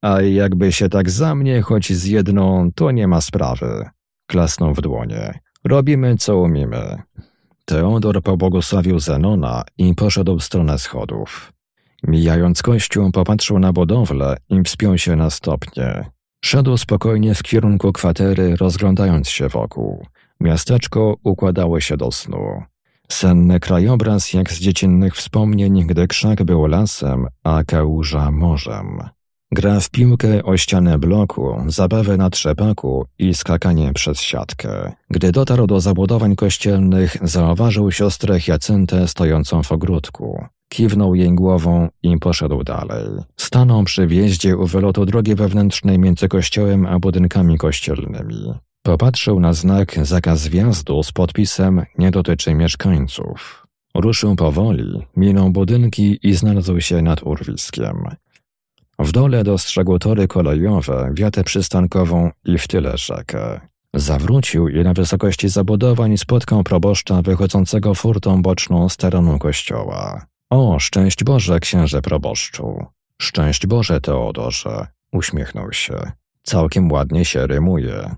A 0.02 0.20
jakby 0.20 0.72
się 0.72 0.88
tak 0.88 1.10
za 1.10 1.34
mnie 1.34 1.62
choć 1.62 1.92
z 1.92 2.04
jedną, 2.04 2.70
to 2.74 2.90
nie 2.90 3.08
ma 3.08 3.20
sprawy. 3.20 3.88
Klasnął 4.26 4.74
w 4.74 4.80
dłonie. 4.80 5.38
Robimy 5.64 6.16
co 6.16 6.36
umiemy. 6.36 7.02
Teodor 7.64 8.22
pobłogosławił 8.22 9.00
Zenona 9.00 9.64
i 9.78 9.94
poszedł 9.94 10.38
w 10.38 10.44
stronę 10.44 10.78
schodów. 10.78 11.52
Mijając 12.02 12.62
kościół, 12.62 13.12
popatrzył 13.12 13.58
na 13.58 13.72
budowlę 13.72 14.36
i 14.48 14.62
wspiął 14.62 14.98
się 14.98 15.16
na 15.16 15.30
stopnie. 15.30 16.10
Szedł 16.44 16.76
spokojnie 16.76 17.34
w 17.34 17.42
kierunku 17.42 17.92
kwatery, 17.92 18.56
rozglądając 18.56 19.28
się 19.28 19.48
wokół. 19.48 20.06
Miasteczko 20.40 21.16
układało 21.24 21.80
się 21.80 21.96
do 21.96 22.12
snu. 22.12 22.62
Senny 23.08 23.60
krajobraz 23.60 24.32
jak 24.32 24.52
z 24.52 24.60
dziecinnych 24.60 25.16
wspomnień, 25.16 25.86
gdy 25.86 26.06
krzak 26.06 26.42
był 26.42 26.66
lasem, 26.66 27.26
a 27.44 27.64
kałuża 27.64 28.30
morzem. 28.30 29.00
Gra 29.52 29.80
w 29.80 29.90
piłkę 29.90 30.42
o 30.42 30.56
ścianę 30.56 30.98
bloku, 30.98 31.56
zabawę 31.66 32.16
na 32.16 32.30
trzepaku 32.30 33.06
i 33.18 33.34
skakanie 33.34 33.92
przez 33.92 34.20
siatkę. 34.20 34.92
Gdy 35.10 35.32
dotarł 35.32 35.66
do 35.66 35.80
zabudowań 35.80 36.36
kościelnych, 36.36 37.16
zauważył 37.22 37.92
siostrę 37.92 38.40
Hiacyntę 38.40 39.08
stojącą 39.08 39.62
w 39.62 39.72
ogródku. 39.72 40.44
Kiwnął 40.68 41.14
jej 41.14 41.34
głową 41.34 41.88
i 42.02 42.18
poszedł 42.18 42.64
dalej. 42.64 43.06
Stanął 43.36 43.84
przy 43.84 44.06
wjeździe 44.06 44.56
u 44.56 44.66
wylotu 44.66 45.06
drogi 45.06 45.34
wewnętrznej 45.34 45.98
między 45.98 46.28
kościołem 46.28 46.86
a 46.86 46.98
budynkami 46.98 47.58
kościelnymi. 47.58 48.54
Popatrzył 48.82 49.40
na 49.40 49.52
znak 49.52 50.06
zakaz 50.06 50.48
wjazdu 50.48 51.02
z 51.02 51.12
podpisem 51.12 51.82
nie 51.98 52.10
dotyczy 52.10 52.54
mieszkańców. 52.54 53.66
Ruszył 53.94 54.36
powoli, 54.36 55.06
minął 55.16 55.50
budynki 55.50 56.18
i 56.22 56.34
znalazł 56.34 56.80
się 56.80 57.02
nad 57.02 57.22
urwiskiem. 57.22 58.04
W 58.98 59.12
dole 59.12 59.44
dostrzegł 59.44 59.98
tory 59.98 60.28
kolejowe, 60.28 61.10
wiatę 61.14 61.44
przystankową 61.44 62.30
i 62.44 62.58
w 62.58 62.68
tyle 62.68 62.96
rzekę. 62.96 63.60
Zawrócił 63.94 64.68
i 64.68 64.84
na 64.84 64.92
wysokości 64.92 65.48
zabudowań 65.48 66.18
spotkał 66.18 66.64
proboszcza 66.64 67.22
wychodzącego 67.22 67.94
furtą 67.94 68.42
boczną 68.42 68.88
z 68.88 68.96
terenu 68.96 69.38
kościoła. 69.38 70.26
O, 70.50 70.78
szczęść 70.78 71.24
Boże, 71.24 71.60
księże 71.60 72.02
proboszczu. 72.02 72.86
Szczęść 73.22 73.66
Boże, 73.66 74.00
Teodorze. 74.00 74.86
Uśmiechnął 75.12 75.72
się. 75.72 76.12
Całkiem 76.42 76.92
ładnie 76.92 77.24
się 77.24 77.46
rymuje. 77.46 78.16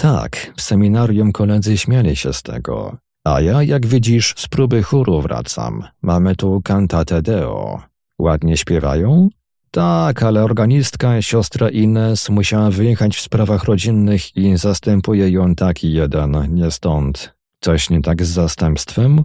Tak, 0.00 0.52
w 0.56 0.62
seminarium 0.62 1.32
koledzy 1.32 1.78
śmiali 1.78 2.16
się 2.16 2.32
z 2.32 2.42
tego. 2.42 2.96
A 3.24 3.40
ja, 3.40 3.62
jak 3.62 3.86
widzisz, 3.86 4.34
z 4.36 4.48
próby 4.48 4.82
chóru 4.82 5.20
wracam. 5.20 5.84
Mamy 6.02 6.36
tu 6.36 6.60
cantate 6.62 7.22
deo. 7.22 7.82
Ładnie 8.18 8.56
śpiewają? 8.56 9.28
Tak, 9.70 10.22
ale 10.22 10.44
organistka, 10.44 11.22
siostra 11.22 11.68
Ines, 11.68 12.28
musiała 12.28 12.70
wyjechać 12.70 13.16
w 13.16 13.20
sprawach 13.20 13.64
rodzinnych 13.64 14.36
i 14.36 14.56
zastępuje 14.56 15.30
ją 15.30 15.54
taki 15.54 15.92
jeden, 15.92 16.54
nie 16.54 16.70
stąd. 16.70 17.34
Coś 17.60 17.90
nie 17.90 18.02
tak 18.02 18.24
z 18.24 18.28
zastępstwem? 18.28 19.22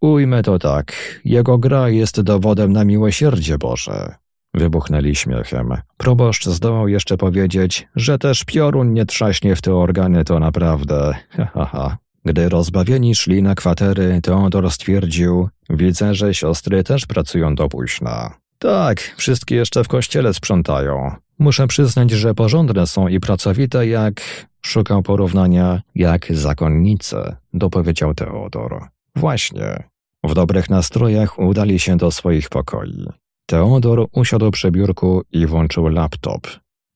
Ujmę 0.00 0.42
to 0.42 0.58
tak. 0.58 0.92
Jego 1.24 1.58
gra 1.58 1.88
jest 1.88 2.20
dowodem 2.20 2.72
na 2.72 2.84
miłosierdzie 2.84 3.58
Boże. 3.58 4.14
Wybuchnęli 4.54 5.14
śmiechem. 5.14 5.74
Proboszcz 5.96 6.46
zdołał 6.46 6.88
jeszcze 6.88 7.16
powiedzieć, 7.16 7.88
że 7.96 8.18
też 8.18 8.44
piorun 8.44 8.92
nie 8.92 9.06
trzaśnie 9.06 9.56
w 9.56 9.62
te 9.62 9.74
organy, 9.74 10.24
to 10.24 10.38
naprawdę. 10.38 11.14
Ha, 11.36 11.48
ha, 11.54 11.64
ha. 11.64 11.96
Gdy 12.24 12.48
rozbawieni 12.48 13.14
szli 13.14 13.42
na 13.42 13.54
kwatery, 13.54 14.20
Teodor 14.22 14.70
stwierdził, 14.70 15.48
widzę, 15.70 16.14
że 16.14 16.34
siostry 16.34 16.84
też 16.84 17.06
pracują 17.06 17.54
do 17.54 17.68
późna. 17.68 18.34
Tak, 18.58 19.14
wszystkie 19.16 19.54
jeszcze 19.56 19.84
w 19.84 19.88
kościele 19.88 20.34
sprzątają. 20.34 21.14
Muszę 21.38 21.66
przyznać, 21.66 22.10
że 22.10 22.34
porządne 22.34 22.86
są 22.86 23.08
i 23.08 23.20
pracowite 23.20 23.86
jak... 23.86 24.22
Szukał 24.64 25.02
porównania, 25.02 25.82
jak 25.94 26.26
zakonnice, 26.30 27.36
dopowiedział 27.54 28.14
Teodor. 28.14 28.88
Właśnie. 29.16 29.82
W 30.24 30.34
dobrych 30.34 30.70
nastrojach 30.70 31.38
udali 31.38 31.78
się 31.78 31.96
do 31.96 32.10
swoich 32.10 32.48
pokoi. 32.48 33.06
Teodor 33.46 34.06
usiadł 34.12 34.50
przy 34.50 34.70
biurku 34.70 35.22
i 35.32 35.46
włączył 35.46 35.88
laptop. 35.88 36.46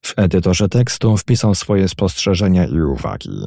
W 0.04 0.14
edytorze 0.16 0.68
tekstu 0.68 1.16
wpisał 1.16 1.54
swoje 1.54 1.88
spostrzeżenia 1.88 2.66
i 2.66 2.80
uwagi. 2.80 3.40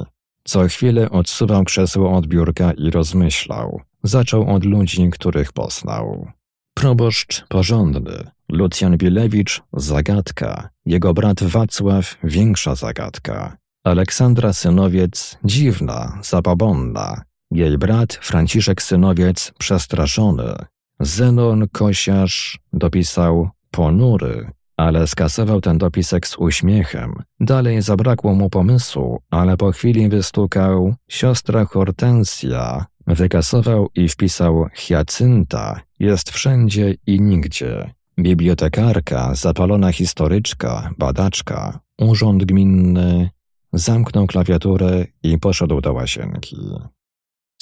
Co 0.44 0.68
chwilę 0.68 1.10
odsuwał 1.10 1.64
krzesło 1.64 2.16
od 2.16 2.26
biurka 2.26 2.72
i 2.72 2.90
rozmyślał. 2.90 3.80
Zaczął 4.02 4.54
od 4.54 4.64
ludzi, 4.64 5.10
których 5.10 5.52
poznał. 5.52 6.26
Proboszcz 6.74 7.44
porządny, 7.48 8.30
Lucjan 8.48 8.96
Bilewicz 8.96 9.62
zagadka, 9.72 10.68
jego 10.86 11.14
brat 11.14 11.42
Wacław 11.42 12.16
większa 12.24 12.74
zagadka, 12.74 13.56
Aleksandra 13.84 14.52
Synowiec 14.52 15.38
dziwna, 15.44 16.18
zabobonna, 16.22 17.22
jej 17.50 17.78
brat 17.78 18.12
Franciszek 18.22 18.82
Synowiec 18.82 19.52
przestraszony, 19.58 20.64
Zenon 21.00 21.68
Kosiarz 21.68 22.58
dopisał 22.72 23.48
ponury, 23.70 24.50
ale 24.76 25.06
skasował 25.06 25.60
ten 25.60 25.78
dopisek 25.78 26.26
z 26.26 26.38
uśmiechem. 26.38 27.14
Dalej 27.40 27.82
zabrakło 27.82 28.34
mu 28.34 28.50
pomysłu, 28.50 29.20
ale 29.30 29.56
po 29.56 29.72
chwili 29.72 30.08
wystukał 30.08 30.94
siostra 31.08 31.64
Hortensja, 31.64 32.86
wykasował 33.06 33.88
i 33.94 34.08
wpisał 34.08 34.66
Hiacynta, 34.74 35.80
jest 35.98 36.30
wszędzie 36.30 36.94
i 37.06 37.20
nigdzie. 37.20 37.94
Bibliotekarka, 38.18 39.34
zapalona 39.34 39.92
historyczka, 39.92 40.90
badaczka, 40.98 41.80
urząd 41.98 42.44
gminny, 42.44 43.30
zamknął 43.72 44.26
klawiaturę 44.26 45.06
i 45.22 45.38
poszedł 45.38 45.80
do 45.80 45.92
łazienki. 45.92 46.56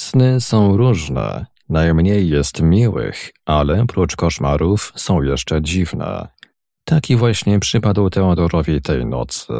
Sny 0.00 0.40
są 0.40 0.76
różne, 0.76 1.46
najmniej 1.68 2.28
jest 2.28 2.62
miłych, 2.62 3.30
ale 3.46 3.86
prócz 3.86 4.16
koszmarów 4.16 4.92
są 4.96 5.22
jeszcze 5.22 5.62
dziwne. 5.62 6.28
Taki 6.84 7.16
właśnie 7.16 7.58
przypadł 7.58 8.10
Teodorowi 8.10 8.82
tej 8.82 9.06
nocy. 9.06 9.52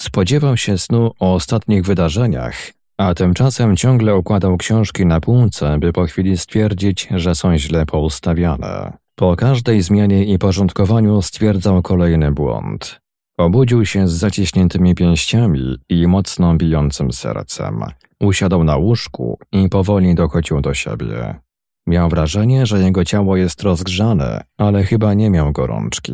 Spodziewał 0.00 0.56
się 0.56 0.78
snu 0.78 1.10
o 1.20 1.34
ostatnich 1.34 1.84
wydarzeniach, 1.84 2.54
a 2.96 3.14
tymczasem 3.14 3.76
ciągle 3.76 4.16
układał 4.16 4.56
książki 4.56 5.06
na 5.06 5.20
półce, 5.20 5.78
by 5.78 5.92
po 5.92 6.04
chwili 6.04 6.38
stwierdzić, 6.38 7.08
że 7.10 7.34
są 7.34 7.58
źle 7.58 7.86
poustawiane. 7.86 8.92
Po 9.14 9.36
każdej 9.36 9.82
zmianie 9.82 10.24
i 10.24 10.38
porządkowaniu 10.38 11.22
stwierdzał 11.22 11.82
kolejny 11.82 12.32
błąd. 12.32 13.00
Obudził 13.38 13.86
się 13.86 14.08
z 14.08 14.12
zaciśniętymi 14.12 14.94
pięściami 14.94 15.76
i 15.88 16.06
mocno 16.06 16.54
bijącym 16.54 17.12
sercem. 17.12 17.84
Usiadł 18.20 18.64
na 18.64 18.76
łóżku 18.76 19.38
i 19.52 19.68
powoli 19.68 20.14
dochodził 20.14 20.60
do 20.60 20.74
siebie. 20.74 21.43
Miał 21.86 22.08
wrażenie, 22.08 22.66
że 22.66 22.80
jego 22.80 23.04
ciało 23.04 23.36
jest 23.36 23.62
rozgrzane, 23.62 24.44
ale 24.58 24.84
chyba 24.84 25.14
nie 25.14 25.30
miał 25.30 25.52
gorączki. 25.52 26.12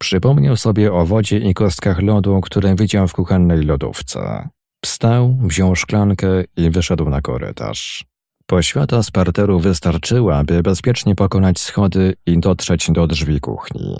Przypomniał 0.00 0.56
sobie 0.56 0.92
o 0.92 1.06
wodzie 1.06 1.38
i 1.38 1.54
kostkach 1.54 2.02
lodu, 2.02 2.40
które 2.40 2.74
widział 2.74 3.08
w 3.08 3.12
kuchennej 3.12 3.62
lodówce. 3.64 4.48
Wstał, 4.84 5.36
wziął 5.40 5.76
szklankę 5.76 6.28
i 6.56 6.70
wyszedł 6.70 7.10
na 7.10 7.20
korytarz. 7.20 8.04
Poświata 8.46 9.02
z 9.02 9.10
parteru 9.10 9.60
wystarczyła, 9.60 10.44
by 10.44 10.62
bezpiecznie 10.62 11.14
pokonać 11.14 11.60
schody 11.60 12.14
i 12.26 12.38
dotrzeć 12.38 12.90
do 12.90 13.06
drzwi 13.06 13.40
kuchni. 13.40 13.96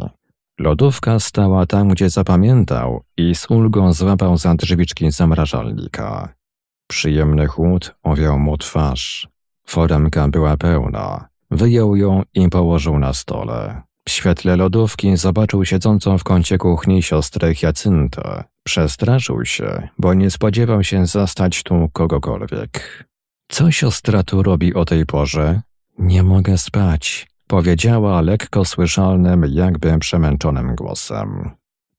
Lodówka 0.60 1.20
stała 1.20 1.66
tam, 1.66 1.88
gdzie 1.88 2.10
zapamiętał 2.10 3.02
i 3.16 3.34
z 3.34 3.50
ulgą 3.50 3.92
złapał 3.92 4.36
za 4.36 4.54
drzwiczki 4.54 5.10
zamrażalnika. 5.10 6.34
Przyjemny 6.90 7.46
chłód 7.46 7.94
owiał 8.02 8.38
mu 8.38 8.58
twarz. 8.58 9.33
Foremka 9.66 10.28
była 10.28 10.56
pełna. 10.56 11.28
Wyjął 11.50 11.96
ją 11.96 12.22
i 12.34 12.48
położył 12.48 12.98
na 12.98 13.12
stole. 13.12 13.82
W 14.08 14.10
świetle 14.10 14.56
lodówki 14.56 15.16
zobaczył 15.16 15.64
siedzącą 15.64 16.18
w 16.18 16.24
kącie 16.24 16.58
kuchni 16.58 17.02
siostrę 17.02 17.54
Hiacyntę. 17.54 18.44
Przestraszył 18.64 19.44
się, 19.44 19.88
bo 19.98 20.14
nie 20.14 20.30
spodziewał 20.30 20.84
się 20.84 21.06
zastać 21.06 21.62
tu 21.62 21.88
kogokolwiek. 21.92 23.04
Co 23.48 23.70
siostra 23.70 24.22
tu 24.22 24.42
robi 24.42 24.74
o 24.74 24.84
tej 24.84 25.06
porze? 25.06 25.60
Nie 25.98 26.22
mogę 26.22 26.58
spać, 26.58 27.26
powiedziała 27.46 28.20
lekko 28.20 28.64
słyszalnym, 28.64 29.46
jakby 29.48 29.98
przemęczonym 29.98 30.74
głosem. 30.74 31.50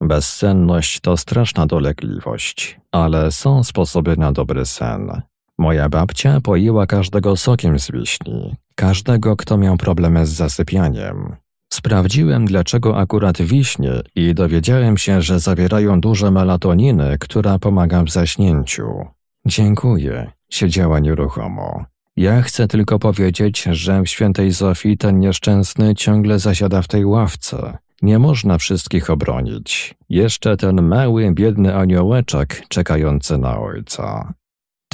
Bezsenność 0.01 0.99
to 0.99 1.17
straszna 1.17 1.65
dolegliwość, 1.65 2.79
ale 2.91 3.31
są 3.31 3.63
sposoby 3.63 4.17
na 4.17 4.31
dobry 4.31 4.65
sen. 4.65 5.21
Moja 5.57 5.89
babcia 5.89 6.41
poiła 6.41 6.85
każdego 6.87 7.37
sokiem 7.37 7.79
z 7.79 7.91
wiśni, 7.91 8.55
każdego, 8.75 9.35
kto 9.35 9.57
miał 9.57 9.77
problemy 9.77 10.25
z 10.25 10.29
zasypianiem. 10.29 11.35
Sprawdziłem, 11.73 12.45
dlaczego 12.45 12.97
akurat 12.97 13.41
wiśnie 13.41 13.91
i 14.15 14.33
dowiedziałem 14.33 14.97
się, 14.97 15.21
że 15.21 15.39
zawierają 15.39 16.01
dużo 16.01 16.31
melatoniny, 16.31 17.17
która 17.19 17.59
pomaga 17.59 18.03
w 18.03 18.09
zaśnięciu. 18.09 19.05
Dziękuję. 19.45 20.31
Siedziała 20.49 20.99
nieruchomo. 20.99 21.85
Ja 22.17 22.41
chcę 22.41 22.67
tylko 22.67 22.99
powiedzieć, 22.99 23.63
że 23.63 24.01
w 24.01 24.07
świętej 24.07 24.51
Zofii 24.51 24.97
ten 24.97 25.19
nieszczęsny 25.19 25.95
ciągle 25.95 26.39
zasiada 26.39 26.81
w 26.81 26.87
tej 26.87 27.05
ławce. 27.05 27.77
Nie 28.01 28.19
można 28.19 28.57
wszystkich 28.57 29.09
obronić. 29.09 29.95
Jeszcze 30.09 30.57
ten 30.57 30.81
mały, 30.81 31.31
biedny 31.31 31.75
aniołeczek 31.75 32.63
czekający 32.67 33.37
na 33.37 33.59
ojca. 33.59 34.33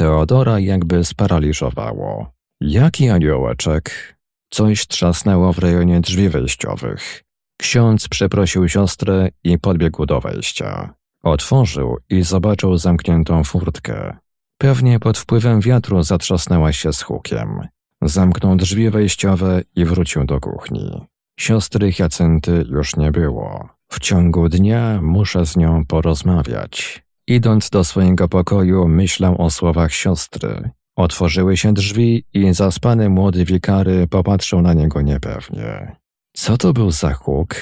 Teodora 0.02 0.60
jakby 0.60 1.06
sparaliżowało. 1.06 2.32
Jaki 2.62 3.10
aniołeczek? 3.10 4.18
Coś 4.50 4.88
trzasnęło 4.88 5.54
w 5.54 5.60
rejonie 5.60 6.02
drzwi 6.02 6.30
wejściowych. 6.30 7.24
Ksiądz 7.58 8.08
przeprosił 8.08 8.70
siostrę 8.70 9.30
i 9.44 9.60
podbiegł 9.60 10.06
do 10.06 10.22
wejścia. 10.22 10.94
Otworzył 11.24 11.98
i 12.10 12.22
zobaczył 12.22 12.78
zamkniętą 12.78 13.44
furtkę. 13.44 14.18
Pewnie 14.58 15.00
pod 15.00 15.18
wpływem 15.18 15.62
wiatru 15.62 16.04
zatrzasnęła 16.04 16.74
się 16.74 16.94
z 16.94 17.02
hukiem. 17.02 17.68
Zamknął 18.02 18.56
drzwi 18.56 18.90
wejściowe 18.90 19.62
i 19.76 19.86
wrócił 19.86 20.26
do 20.26 20.40
kuchni. 20.40 21.08
Siostry 21.40 21.92
Hiacynty 21.92 22.66
już 22.70 22.96
nie 22.96 23.12
było. 23.12 23.70
W 23.92 24.00
ciągu 24.00 24.50
dnia 24.50 25.00
muszę 25.02 25.46
z 25.46 25.58
nią 25.58 25.86
porozmawiać. 25.86 27.04
Idąc 27.32 27.70
do 27.70 27.84
swojego 27.84 28.28
pokoju, 28.28 28.88
myślał 28.88 29.42
o 29.42 29.50
słowach 29.50 29.94
siostry. 29.94 30.70
Otworzyły 30.96 31.58
się 31.58 31.74
drzwi 31.74 32.26
i 32.34 32.54
zaspany 32.54 33.10
młody 33.10 33.46
wikary 33.46 34.08
popatrzył 34.08 34.62
na 34.62 34.74
niego 34.74 35.02
niepewnie. 35.02 35.96
Co 36.34 36.58
to 36.58 36.74
był 36.74 36.92
za 36.92 37.14
huk? 37.14 37.56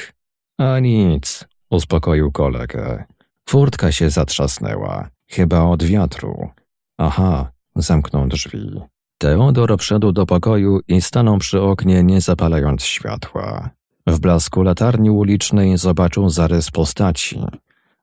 A 0.58 0.80
nic, 0.80 1.46
uspokoił 1.70 2.32
kolegę. 2.32 3.04
Furtka 3.50 3.92
się 3.92 4.10
zatrzasnęła, 4.10 5.10
chyba 5.28 5.64
od 5.64 5.84
wiatru. 5.84 6.50
Aha, 6.98 7.52
zamknął 7.76 8.28
drzwi. 8.28 8.82
Teodor 9.18 9.78
wszedł 9.80 10.12
do 10.12 10.26
pokoju 10.26 10.80
i 10.88 11.02
stanął 11.02 11.38
przy 11.38 11.62
oknie, 11.62 12.04
nie 12.04 12.22
zapalając 12.22 12.84
światła. 12.84 13.70
W 14.08 14.20
blasku 14.20 14.62
latarni 14.62 15.10
ulicznej 15.10 15.78
zobaczył 15.78 16.30
zarys 16.30 16.72
postaci. 16.72 17.40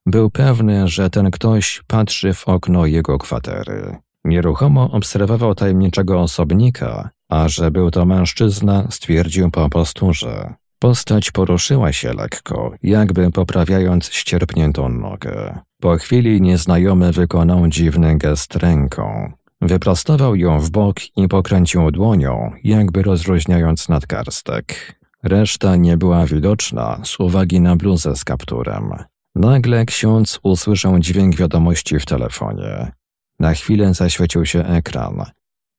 Był 0.06 0.30
pewny, 0.30 0.88
że 0.88 1.10
ten 1.10 1.30
ktoś 1.30 1.82
patrzy 1.86 2.34
w 2.34 2.48
okno 2.48 2.86
jego 2.86 3.18
kwatery. 3.18 3.96
Nieruchomo 4.24 4.90
obserwował 4.90 5.54
tajemniczego 5.54 6.20
osobnika, 6.20 7.10
a 7.28 7.48
że 7.48 7.70
był 7.70 7.90
to 7.90 8.04
mężczyzna, 8.04 8.86
stwierdził 8.90 9.50
po 9.50 9.70
posturze. 9.70 10.54
Postać 10.78 11.30
poruszyła 11.30 11.92
się 11.92 12.12
lekko, 12.12 12.72
jakby 12.82 13.30
poprawiając 13.30 14.12
ścierpniętą 14.12 14.88
nogę. 14.88 15.58
Po 15.80 15.96
chwili 15.96 16.40
nieznajomy 16.40 17.12
wykonał 17.12 17.68
dziwny 17.68 18.18
gest 18.18 18.56
ręką. 18.56 19.32
Wyprostował 19.60 20.36
ją 20.36 20.60
w 20.60 20.70
bok 20.70 20.96
i 21.16 21.28
pokręcił 21.28 21.90
dłonią, 21.90 22.50
jakby 22.64 23.02
rozluźniając 23.02 23.88
nadgarstek. 23.88 24.98
Reszta 25.22 25.76
nie 25.76 25.96
była 25.96 26.26
widoczna 26.26 27.00
z 27.04 27.20
uwagi 27.20 27.60
na 27.60 27.76
bluzę 27.76 28.16
z 28.16 28.24
kapturem. 28.24 28.94
Nagle 29.36 29.84
ksiądz 29.84 30.40
usłyszał 30.42 30.98
dźwięk 30.98 31.36
wiadomości 31.36 31.98
w 31.98 32.06
telefonie. 32.06 32.92
Na 33.40 33.52
chwilę 33.52 33.94
zaświecił 33.94 34.46
się 34.46 34.64
ekran. 34.64 35.24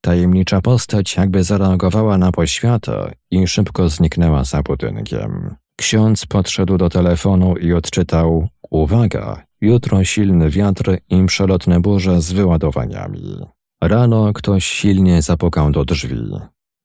Tajemnicza 0.00 0.60
postać 0.60 1.16
jakby 1.16 1.44
zareagowała 1.44 2.18
na 2.18 2.32
poświatę 2.32 3.12
i 3.30 3.46
szybko 3.46 3.88
zniknęła 3.88 4.44
za 4.44 4.62
budynkiem. 4.62 5.54
Ksiądz 5.76 6.26
podszedł 6.26 6.78
do 6.78 6.88
telefonu 6.88 7.56
i 7.56 7.72
odczytał 7.72 8.48
Uwaga, 8.70 9.42
jutro 9.60 10.04
silny 10.04 10.50
wiatr 10.50 10.98
i 11.10 11.24
przelotne 11.26 11.80
burze 11.80 12.20
z 12.20 12.32
wyładowaniami. 12.32 13.38
Rano 13.82 14.32
ktoś 14.32 14.64
silnie 14.64 15.22
zapukał 15.22 15.70
do 15.70 15.84
drzwi. 15.84 16.30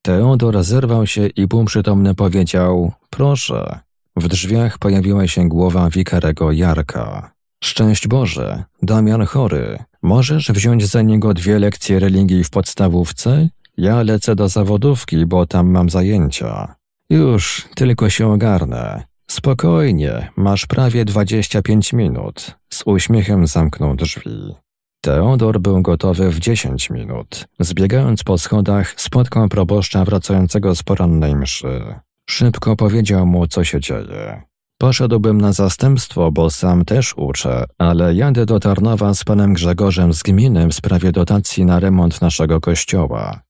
Teodor 0.02 0.64
zerwał 0.64 1.08
się 1.08 1.28
i 1.28 1.48
półprzytomny 1.48 2.16
powiedział 2.16 2.92
Proszę. 3.10 3.80
W 4.16 4.28
drzwiach 4.28 4.78
pojawiła 4.78 5.28
się 5.28 5.50
głowa 5.50 5.90
wikarego 5.90 6.52
Jarka. 6.52 7.32
Szczęść 7.64 8.08
Boże, 8.08 8.64
Damian 8.82 9.26
chory. 9.26 9.80
Możesz 10.02 10.52
wziąć 10.52 10.86
za 10.86 11.02
niego 11.02 11.34
dwie 11.34 11.60
lekcje 11.60 12.00
religii 12.00 12.44
w 12.44 12.50
podstawówce? 12.50 13.50
Ja 13.78 14.04
lecę 14.04 14.36
do 14.36 14.50
zawodówki, 14.50 15.26
bo 15.26 15.46
tam 15.46 15.70
mam 15.70 15.90
zajęcia. 15.90 16.76
Już, 17.10 17.68
tylko 17.76 18.10
się 18.10 18.32
ogarnę. 18.32 19.04
Spokojnie, 19.28 20.32
masz 20.36 20.66
prawie 20.66 21.06
dwadzieścia 21.06 21.62
pięć 21.62 21.94
minut. 21.94 22.56
Z 22.70 22.84
uśmiechem 22.86 23.48
zamknął 23.48 23.96
drzwi. 23.96 24.56
Teodor 25.02 25.60
był 25.60 25.82
gotowy 25.82 26.30
w 26.30 26.40
dziesięć 26.40 26.90
minut. 26.90 27.46
Zbiegając 27.60 28.24
po 28.24 28.38
schodach, 28.38 29.02
spotkał 29.02 29.50
proboszcza 29.50 30.06
wracającego 30.06 30.76
z 30.76 30.84
porannej 30.84 31.36
mszy. 31.36 31.96
Szybko 32.30 32.76
powiedział 32.76 33.26
mu, 33.26 33.48
co 33.48 33.64
się 33.64 33.80
dzieje. 33.80 34.42
Poszedłbym 34.78 35.42
na 35.42 35.54
zastępstwo, 35.54 36.32
bo 36.32 36.50
sam 36.50 36.86
też 36.86 37.14
uczę, 37.18 37.66
ale 37.78 38.16
jadę 38.16 38.46
do 38.46 38.60
Tarnowa 38.60 39.14
z 39.14 39.24
panem 39.24 39.54
Grzegorzem 39.54 40.14
z 40.14 40.24
gminy 40.24 40.68
w 40.68 40.74
sprawie 40.74 41.12
dotacji 41.12 41.66
na 41.66 41.80
remont 41.80 42.22
naszego 42.22 42.62
kościoła. 42.62 43.42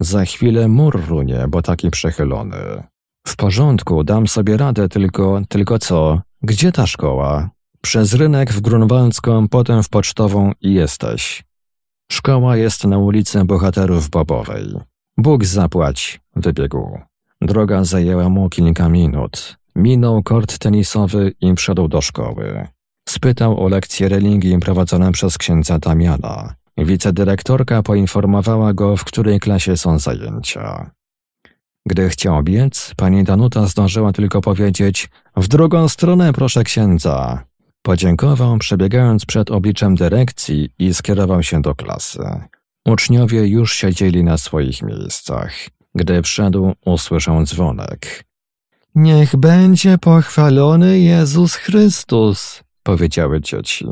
Za 0.00 0.24
chwilę 0.24 0.68
mur 0.68 1.06
runie, 1.08 1.46
bo 1.48 1.62
taki 1.62 1.90
przechylony. 1.90 2.82
W 3.26 3.36
porządku, 3.36 4.04
dam 4.04 4.28
sobie 4.28 4.56
radę, 4.56 4.88
tylko, 4.88 5.40
tylko 5.48 5.78
co? 5.78 6.20
Gdzie 6.42 6.72
ta 6.72 6.86
szkoła? 6.86 7.50
Przez 7.80 8.14
rynek 8.14 8.52
w 8.52 8.60
Grunwaldzką, 8.60 9.48
potem 9.48 9.82
w 9.82 9.88
Pocztową 9.88 10.52
i 10.60 10.74
jesteś. 10.74 11.44
Szkoła 12.12 12.56
jest 12.56 12.84
na 12.84 12.98
ulicy 12.98 13.44
Bohaterów 13.44 14.10
Bobowej. 14.10 14.74
Bóg 15.16 15.44
zapłać, 15.44 16.20
wybiegł. 16.36 16.98
Droga 17.42 17.84
zajęła 17.84 18.28
mu 18.28 18.48
kilka 18.48 18.88
minut. 18.88 19.56
Minął 19.76 20.22
kort 20.22 20.58
tenisowy 20.58 21.32
i 21.40 21.54
wszedł 21.54 21.88
do 21.88 22.00
szkoły. 22.00 22.66
Spytał 23.08 23.64
o 23.64 23.68
lekcje 23.68 24.08
religii 24.08 24.58
prowadzone 24.58 25.12
przez 25.12 25.38
księdza 25.38 25.78
Damiana. 25.78 26.54
Wicedyrektorka 26.78 27.82
poinformowała 27.82 28.74
go, 28.74 28.96
w 28.96 29.04
której 29.04 29.40
klasie 29.40 29.76
są 29.76 29.98
zajęcia. 29.98 30.90
Gdy 31.86 32.08
chciał 32.08 32.42
biec, 32.42 32.92
pani 32.96 33.24
Danuta 33.24 33.66
zdążyła 33.66 34.12
tylko 34.12 34.40
powiedzieć 34.40 35.08
w 35.36 35.48
drugą 35.48 35.88
stronę, 35.88 36.32
proszę 36.32 36.64
księdza. 36.64 37.44
Podziękował, 37.82 38.58
przebiegając 38.58 39.26
przed 39.26 39.50
obliczem 39.50 39.94
dyrekcji 39.94 40.70
i 40.78 40.94
skierował 40.94 41.42
się 41.42 41.62
do 41.62 41.74
klasy. 41.74 42.20
Uczniowie 42.88 43.46
już 43.46 43.74
siedzieli 43.74 44.24
na 44.24 44.38
swoich 44.38 44.82
miejscach. 44.82 45.52
Gdy 45.98 46.22
wszedł, 46.22 46.72
usłyszał 46.84 47.44
dzwonek. 47.44 48.24
Niech 48.94 49.36
będzie 49.36 49.98
pochwalony 49.98 50.98
Jezus 50.98 51.54
Chrystus, 51.54 52.62
powiedziały 52.82 53.40
dzieci. 53.40 53.86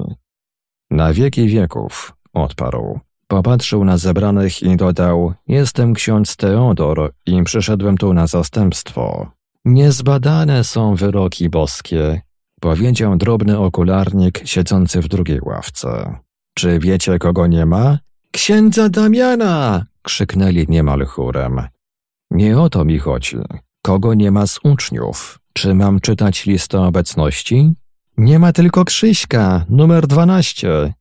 Na 0.91 1.13
wieki 1.13 1.49
wieków, 1.49 2.13
odparł. 2.33 3.01
Popatrzył 3.29 3.85
na 3.85 3.97
zebranych 3.97 4.63
i 4.63 4.77
dodał: 4.77 5.35
Jestem 5.49 5.95
ksiądz 5.95 6.37
Teodor 6.37 7.13
i 7.27 7.43
przyszedłem 7.43 7.99
tu 7.99 8.15
na 8.15 8.27
zastępstwo. 8.27 9.31
Niezbadane 9.65 10.65
są 10.65 10.95
wyroki 10.95 11.49
boskie, 11.49 12.21
powiedział 12.61 13.17
drobny 13.17 13.59
okularnik 13.59 14.43
siedzący 14.45 15.01
w 15.01 15.09
drugiej 15.09 15.41
ławce. 15.43 16.19
Czy 16.55 16.79
wiecie, 16.79 17.19
kogo 17.19 17.47
nie 17.47 17.67
ma? 17.67 17.99
Księdza 18.31 18.89
Damiana! 18.89 19.85
krzyknęli 20.03 20.67
niemal 20.69 21.05
chórem. 21.05 21.76
Nie 22.31 22.59
o 22.59 22.71
to 22.71 22.85
mi 22.85 22.99
chodzi. 22.99 23.37
Kogo 23.83 24.15
nie 24.15 24.31
ma 24.31 24.47
z 24.47 24.59
uczniów? 24.65 25.39
Czy 25.53 25.75
mam 25.75 26.01
czytać 26.01 26.47
listę 26.47 26.81
obecności? 26.81 27.73
Nie 28.19 28.39
ma 28.39 28.53
tylko 28.53 28.85
Krzyśka, 28.85 29.65
numer 29.69 30.07
dwanaście. 30.07 30.95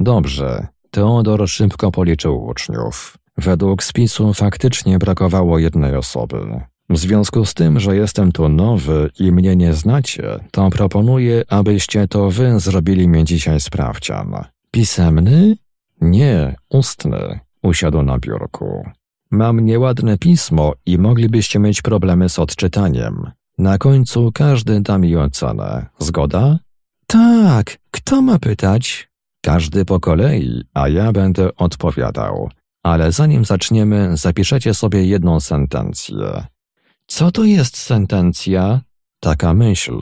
Dobrze. 0.00 0.66
Teodor 0.90 1.48
szybko 1.48 1.90
policzył 1.90 2.44
uczniów. 2.46 3.16
Według 3.36 3.82
spisu 3.82 4.34
faktycznie 4.34 4.98
brakowało 4.98 5.58
jednej 5.58 5.96
osoby. 5.96 6.60
W 6.90 6.98
związku 6.98 7.44
z 7.44 7.54
tym, 7.54 7.80
że 7.80 7.96
jestem 7.96 8.32
tu 8.32 8.48
nowy 8.48 9.10
i 9.20 9.32
mnie 9.32 9.56
nie 9.56 9.74
znacie, 9.74 10.40
to 10.50 10.70
proponuję, 10.70 11.44
abyście 11.48 12.08
to 12.08 12.30
wy 12.30 12.60
zrobili 12.60 13.08
mi 13.08 13.24
dzisiaj 13.24 13.60
sprawdzian. 13.60 14.44
Pisemny? 14.70 15.56
Nie, 16.00 16.56
ustny. 16.68 17.40
Usiadł 17.62 18.02
na 18.02 18.18
biurku. 18.18 18.88
Mam 19.30 19.60
nieładne 19.60 20.18
pismo 20.18 20.72
i 20.86 20.98
moglibyście 20.98 21.58
mieć 21.58 21.82
problemy 21.82 22.28
z 22.28 22.38
odczytaniem. 22.38 23.30
Na 23.58 23.78
końcu 23.78 24.30
każdy 24.34 24.80
da 24.80 24.98
mi 24.98 25.16
ocenę. 25.16 25.86
Zgoda? 25.98 26.58
Tak, 27.06 27.78
kto 27.90 28.22
ma 28.22 28.38
pytać? 28.38 29.08
Każdy 29.42 29.84
po 29.84 30.00
kolei, 30.00 30.62
a 30.74 30.88
ja 30.88 31.12
będę 31.12 31.54
odpowiadał. 31.56 32.50
Ale 32.82 33.12
zanim 33.12 33.44
zaczniemy, 33.44 34.16
zapiszecie 34.16 34.74
sobie 34.74 35.04
jedną 35.04 35.40
sentencję. 35.40 36.46
Co 37.06 37.32
to 37.32 37.44
jest 37.44 37.76
sentencja? 37.76 38.80
Taka 39.20 39.54
myśl. 39.54 39.98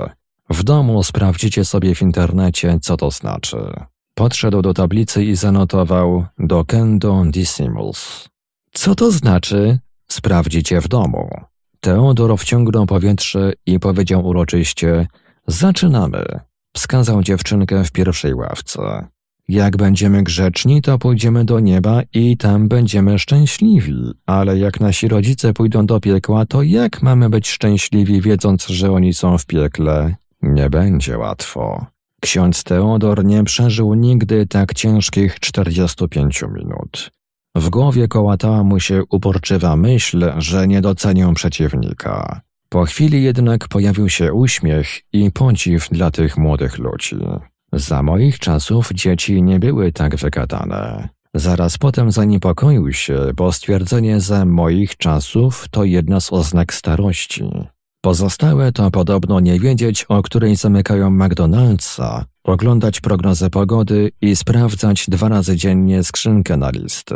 W 0.50 0.62
domu 0.62 1.02
sprawdzicie 1.02 1.64
sobie 1.64 1.94
w 1.94 2.02
internecie, 2.02 2.78
co 2.82 2.96
to 2.96 3.10
znaczy. 3.10 3.56
Podszedł 4.14 4.62
do 4.62 4.74
tablicy 4.74 5.24
i 5.24 5.36
zanotował 5.36 6.24
Docendo 6.38 7.24
Dissimulus. 7.30 8.28
Co 8.76 8.94
to 8.94 9.10
znaczy? 9.10 9.78
Sprawdzicie 10.08 10.80
w 10.80 10.88
domu. 10.88 11.30
Teodor 11.80 12.38
wciągnął 12.38 12.86
powietrze 12.86 13.52
i 13.66 13.80
powiedział 13.80 14.26
uroczyście 14.26 15.06
Zaczynamy. 15.46 16.24
Wskazał 16.74 17.22
dziewczynkę 17.22 17.84
w 17.84 17.92
pierwszej 17.92 18.34
ławce. 18.34 19.06
Jak 19.48 19.76
będziemy 19.76 20.22
grzeczni, 20.22 20.82
to 20.82 20.98
pójdziemy 20.98 21.44
do 21.44 21.60
nieba 21.60 22.02
i 22.14 22.36
tam 22.36 22.68
będziemy 22.68 23.18
szczęśliwi, 23.18 24.12
ale 24.26 24.58
jak 24.58 24.80
nasi 24.80 25.08
rodzice 25.08 25.52
pójdą 25.52 25.86
do 25.86 26.00
piekła, 26.00 26.46
to 26.46 26.62
jak 26.62 27.02
mamy 27.02 27.30
być 27.30 27.48
szczęśliwi, 27.48 28.20
wiedząc, 28.20 28.66
że 28.66 28.92
oni 28.92 29.14
są 29.14 29.38
w 29.38 29.46
piekle? 29.46 30.16
Nie 30.42 30.70
będzie 30.70 31.18
łatwo. 31.18 31.86
Ksiądz 32.20 32.64
Teodor 32.64 33.24
nie 33.24 33.44
przeżył 33.44 33.94
nigdy 33.94 34.46
tak 34.46 34.74
ciężkich 34.74 35.40
45 35.40 36.42
minut. 36.42 37.10
W 37.56 37.70
głowie 37.70 38.08
kołatała 38.08 38.64
mu 38.64 38.80
się 38.80 39.02
uporczywa 39.10 39.76
myśl, 39.76 40.32
że 40.38 40.68
nie 40.68 40.80
docenią 40.80 41.34
przeciwnika. 41.34 42.40
Po 42.68 42.84
chwili 42.84 43.22
jednak 43.22 43.68
pojawił 43.68 44.08
się 44.08 44.32
uśmiech 44.32 44.88
i 45.12 45.30
podziw 45.30 45.88
dla 45.88 46.10
tych 46.10 46.36
młodych 46.36 46.78
ludzi. 46.78 47.16
Za 47.72 48.02
moich 48.02 48.38
czasów 48.38 48.92
dzieci 48.92 49.42
nie 49.42 49.58
były 49.58 49.92
tak 49.92 50.16
wygadane. 50.16 51.08
Zaraz 51.34 51.78
potem 51.78 52.12
zaniepokoił 52.12 52.92
się, 52.92 53.18
bo 53.36 53.52
stwierdzenie 53.52 54.20
za 54.20 54.44
moich 54.44 54.96
czasów 54.96 55.66
to 55.70 55.84
jedna 55.84 56.20
z 56.20 56.32
oznak 56.32 56.74
starości. 56.74 57.50
Pozostałe 58.00 58.72
to 58.72 58.90
podobno 58.90 59.40
nie 59.40 59.60
wiedzieć, 59.60 60.04
o 60.04 60.22
której 60.22 60.56
zamykają 60.56 61.10
McDonald'sa, 61.10 62.24
oglądać 62.46 63.00
prognozę 63.00 63.50
pogody 63.50 64.10
i 64.20 64.36
sprawdzać 64.36 65.06
dwa 65.08 65.28
razy 65.28 65.56
dziennie 65.56 66.04
skrzynkę 66.04 66.56
na 66.56 66.70
listy. 66.70 67.14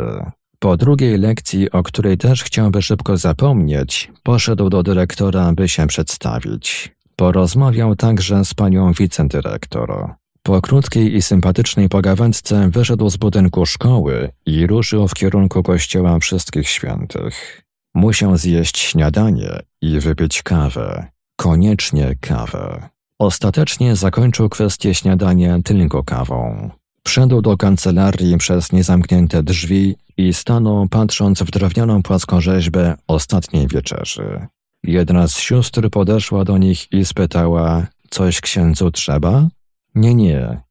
Po 0.59 0.77
drugiej 0.77 1.17
lekcji, 1.17 1.71
o 1.71 1.83
której 1.83 2.17
też 2.17 2.43
chciałby 2.43 2.81
szybko 2.81 3.17
zapomnieć, 3.17 4.11
poszedł 4.23 4.69
do 4.69 4.83
dyrektora, 4.83 5.53
by 5.53 5.67
się 5.67 5.87
przedstawić. 5.87 6.95
Porozmawiał 7.15 7.95
także 7.95 8.45
z 8.45 8.53
panią 8.53 8.93
wicedyrektor. 8.93 10.15
Po 10.43 10.61
krótkiej 10.61 11.15
i 11.15 11.21
sympatycznej 11.21 11.89
pogawędce 11.89 12.69
wyszedł 12.69 13.09
z 13.09 13.17
budynku 13.17 13.65
szkoły 13.65 14.31
i 14.45 14.67
ruszył 14.67 15.07
w 15.07 15.13
kierunku 15.13 15.63
kościoła 15.63 16.19
Wszystkich 16.19 16.69
Świętych. 16.69 17.61
Musiał 17.93 18.37
zjeść 18.37 18.77
śniadanie 18.77 19.59
i 19.81 19.99
wypić 19.99 20.43
kawę. 20.43 21.07
Koniecznie 21.35 22.15
kawę. 22.21 22.89
Ostatecznie 23.21 23.95
zakończył 23.95 24.49
kwestię 24.49 24.95
śniadania 24.95 25.61
tylko 25.63 26.03
kawą. 26.03 26.69
Wszedł 27.03 27.41
do 27.41 27.57
kancelarii 27.57 28.37
przez 28.37 28.71
niezamknięte 28.71 29.43
drzwi 29.43 29.95
i 30.17 30.33
stanął 30.33 30.87
patrząc 30.87 31.43
w 31.43 31.51
drewnianą 31.51 32.03
płaskorzeźbę 32.03 32.95
ostatniej 33.07 33.67
wieczerzy. 33.67 34.47
Jedna 34.83 35.27
z 35.27 35.37
sióstr 35.37 35.89
podeszła 35.89 36.45
do 36.45 36.57
nich 36.57 36.91
i 36.91 37.05
spytała, 37.05 37.87
coś 38.09 38.41
księdzu 38.41 38.91
trzeba? 38.91 39.47
Nie, 39.95 40.15
nie. 40.15 40.61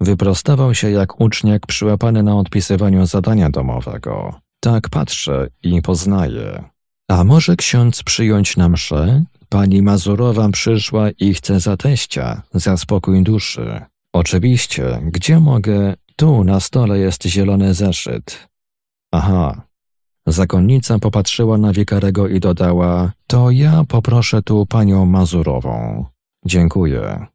Wyprostował 0.00 0.74
się 0.74 0.90
jak 0.90 1.20
uczniak 1.20 1.66
przyłapany 1.66 2.22
na 2.22 2.38
odpisywaniu 2.38 3.06
zadania 3.06 3.50
domowego. 3.50 4.40
Tak 4.60 4.88
patrzę 4.88 5.48
i 5.62 5.82
poznaję. 5.82 6.64
A 7.08 7.24
może 7.24 7.56
ksiądz 7.56 8.02
przyjąć 8.02 8.56
na 8.56 8.68
mszę? 8.68 9.24
Pani 9.50 9.82
Mazurowa 9.82 10.48
przyszła 10.48 11.10
i 11.10 11.34
chce 11.34 11.60
za 11.60 11.76
teścia, 11.76 12.42
za 12.54 12.76
spokój 12.76 13.22
duszy. 13.22 13.80
Oczywiście, 14.12 15.00
gdzie 15.04 15.40
mogę? 15.40 15.94
Tu 16.16 16.44
na 16.44 16.60
stole 16.60 16.98
jest 16.98 17.24
zielony 17.24 17.74
zeszyt. 17.74 18.48
Aha. 19.12 19.62
Zakonnica 20.26 20.98
popatrzyła 20.98 21.58
na 21.58 21.72
wikarego 21.72 22.28
i 22.28 22.40
dodała: 22.40 23.12
To 23.26 23.50
ja 23.50 23.84
poproszę 23.88 24.42
tu 24.42 24.66
panią 24.66 25.06
Mazurową. 25.06 26.04
Dziękuję. 26.46 27.26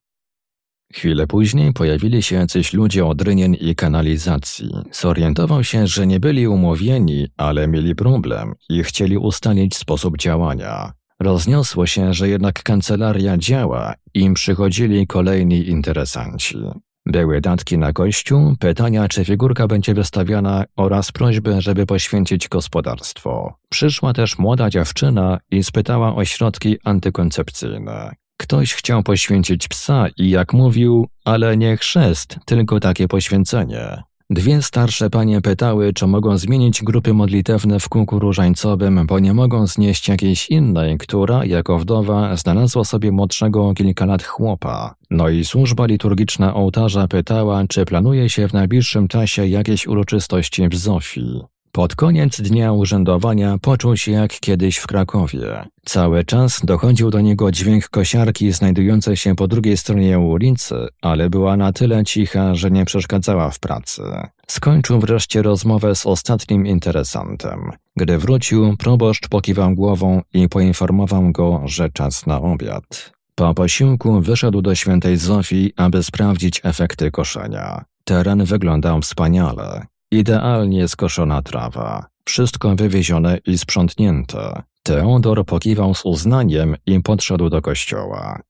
Chwilę 0.94 1.28
później 1.28 1.74
pojawili 1.74 2.24
się 2.24 2.36
jacyś 2.36 2.74
ludzie 2.74 3.06
od 3.06 3.22
rynien 3.22 3.54
i 3.54 3.76
kanalizacji. 3.76 4.72
Zorientował 4.92 5.64
się, 5.64 5.88
że 5.88 6.08
nie 6.08 6.20
byli 6.20 6.48
umówieni, 6.48 7.28
ale 7.38 7.68
mieli 7.68 7.96
problem 7.96 8.54
i 8.70 8.84
chcieli 8.84 9.18
ustalić 9.18 9.76
sposób 9.76 10.18
działania. 10.18 10.94
Rozniosło 11.26 11.86
się, 11.86 12.14
że 12.14 12.30
jednak 12.30 12.64
kancelaria 12.64 13.38
działa 13.38 13.94
im 14.14 14.34
przychodzili 14.34 15.08
kolejni 15.08 15.70
interesanci. 15.70 16.58
Były 17.06 17.42
datki 17.42 17.78
na 17.78 17.92
gościu, 17.92 18.56
pytania, 18.60 19.08
czy 19.08 19.26
figurka 19.26 19.68
będzie 19.68 19.94
wystawiana 19.94 20.64
oraz 20.76 21.12
prośby, 21.12 21.62
żeby 21.62 21.86
poświęcić 21.86 22.48
gospodarstwo. 22.48 23.54
Przyszła 23.70 24.14
też 24.14 24.38
młoda 24.38 24.70
dziewczyna 24.70 25.40
i 25.52 25.64
spytała 25.64 26.16
o 26.16 26.26
środki 26.26 26.78
antykoncepcyjne. 26.84 28.16
Ktoś 28.38 28.74
chciał 28.74 29.04
poświęcić 29.04 29.68
psa 29.68 30.08
i 30.18 30.30
jak 30.30 30.54
mówił, 30.54 31.08
ale 31.24 31.58
nie 31.58 31.78
chrzest, 31.78 32.38
tylko 32.46 32.80
takie 32.80 33.08
poświęcenie. 33.08 34.04
Dwie 34.30 34.62
starsze 34.62 35.10
panie 35.10 35.42
pytały, 35.42 35.94
czy 35.94 36.08
mogą 36.08 36.38
zmienić 36.38 36.84
grupy 36.84 37.14
modlitewne 37.14 37.80
w 37.80 37.90
kółku 37.90 38.20
różańcowym, 38.20 39.06
bo 39.08 39.20
nie 39.20 39.34
mogą 39.34 39.68
znieść 39.68 40.08
jakiejś 40.08 40.50
innej, 40.50 40.98
która, 40.98 41.46
jako 41.46 41.80
wdowa, 41.80 42.36
znalazła 42.36 42.84
sobie 42.84 43.12
młodszego 43.12 43.68
o 43.68 43.74
kilka 43.74 44.06
lat 44.06 44.24
chłopa. 44.24 44.96
No 45.10 45.30
i 45.30 45.46
służba 45.46 45.86
liturgiczna 45.86 46.54
ołtarza 46.54 47.08
pytała, 47.08 47.64
czy 47.68 47.86
planuje 47.86 48.30
się 48.30 48.48
w 48.48 48.54
najbliższym 48.54 49.08
czasie 49.08 49.48
jakieś 49.48 49.88
uroczystości 49.88 50.70
w 50.70 50.76
Zofii. 50.76 51.55
Pod 51.76 51.96
koniec 51.96 52.42
dnia 52.42 52.72
urzędowania 52.72 53.58
poczuł 53.62 53.98
się 53.98 54.12
jak 54.12 54.40
kiedyś 54.40 54.78
w 54.78 54.88
Krakowie. 54.88 55.66
Cały 55.86 56.24
czas 56.24 56.62
dochodził 56.64 57.10
do 57.10 57.22
niego 57.22 57.52
dźwięk 57.52 57.90
kosiarki 57.90 58.52
znajdującej 58.52 59.18
się 59.18 59.36
po 59.36 59.48
drugiej 59.48 59.78
stronie 59.78 60.20
ulicy, 60.20 60.76
ale 61.02 61.30
była 61.30 61.58
na 61.58 61.74
tyle 61.74 62.04
cicha, 62.04 62.56
że 62.56 62.72
nie 62.72 62.86
przeszkadzała 62.86 63.50
w 63.50 63.60
pracy. 63.60 64.02
Skończył 64.48 65.00
wreszcie 65.00 65.42
rozmowę 65.42 65.96
z 65.96 66.06
ostatnim 66.06 66.68
interesantem. 66.68 67.72
Gdy 67.96 68.18
wrócił, 68.18 68.78
proboszcz 68.78 69.28
pokiwał 69.28 69.76
głową 69.76 70.22
i 70.34 70.50
poinformował 70.50 71.32
go, 71.32 71.62
że 71.66 71.90
czas 71.90 72.26
na 72.26 72.42
obiad. 72.42 73.12
Po 73.36 73.54
posiłku 73.54 74.22
wyszedł 74.22 74.62
do 74.62 74.76
świętej 74.76 75.18
Zofii, 75.18 75.74
aby 75.78 76.04
sprawdzić 76.04 76.62
efekty 76.64 77.12
koszenia. 77.12 77.86
Teren 78.04 78.46
wyglądał 78.46 79.02
wspaniale. 79.02 79.86
Idealnie 80.12 80.88
skoszona 80.88 81.42
trawa, 81.42 82.06
wszystko 82.26 82.76
wywiezione 82.76 83.38
i 83.46 83.58
sprzątnięte. 83.58 84.64
Teodor 84.84 85.46
pokiwał 85.46 85.96
z 85.96 86.06
uznaniem 86.06 86.76
i 86.86 87.02
podszedł 87.02 87.50
do 87.50 87.62
kościoła. 87.62 88.42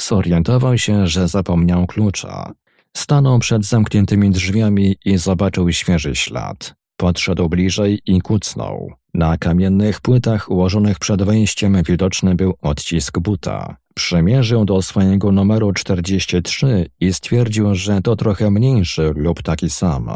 Zorientował 0.00 0.78
się, 0.78 1.06
że 1.06 1.28
zapomniał 1.28 1.86
klucza. 1.86 2.52
Stanął 2.96 3.38
przed 3.38 3.64
zamkniętymi 3.64 4.30
drzwiami 4.30 4.96
i 5.04 5.18
zobaczył 5.18 5.72
świeży 5.72 6.14
ślad. 6.14 6.74
Podszedł 6.96 7.48
bliżej 7.48 8.00
i 8.06 8.20
kucnął. 8.20 8.92
Na 9.14 9.38
kamiennych 9.38 10.00
płytach 10.00 10.50
ułożonych 10.50 10.98
przed 10.98 11.22
wejściem 11.22 11.82
widoczny 11.82 12.34
był 12.34 12.54
odcisk 12.62 13.18
buta. 13.18 13.76
Przemierzył 13.94 14.64
do 14.64 14.82
swojego 14.82 15.32
numeru 15.32 15.72
43 15.72 16.90
i 17.00 17.12
stwierdził, 17.12 17.74
że 17.74 18.02
to 18.02 18.16
trochę 18.16 18.50
mniejszy 18.50 19.12
lub 19.16 19.42
taki 19.42 19.70
sam. 19.70 20.10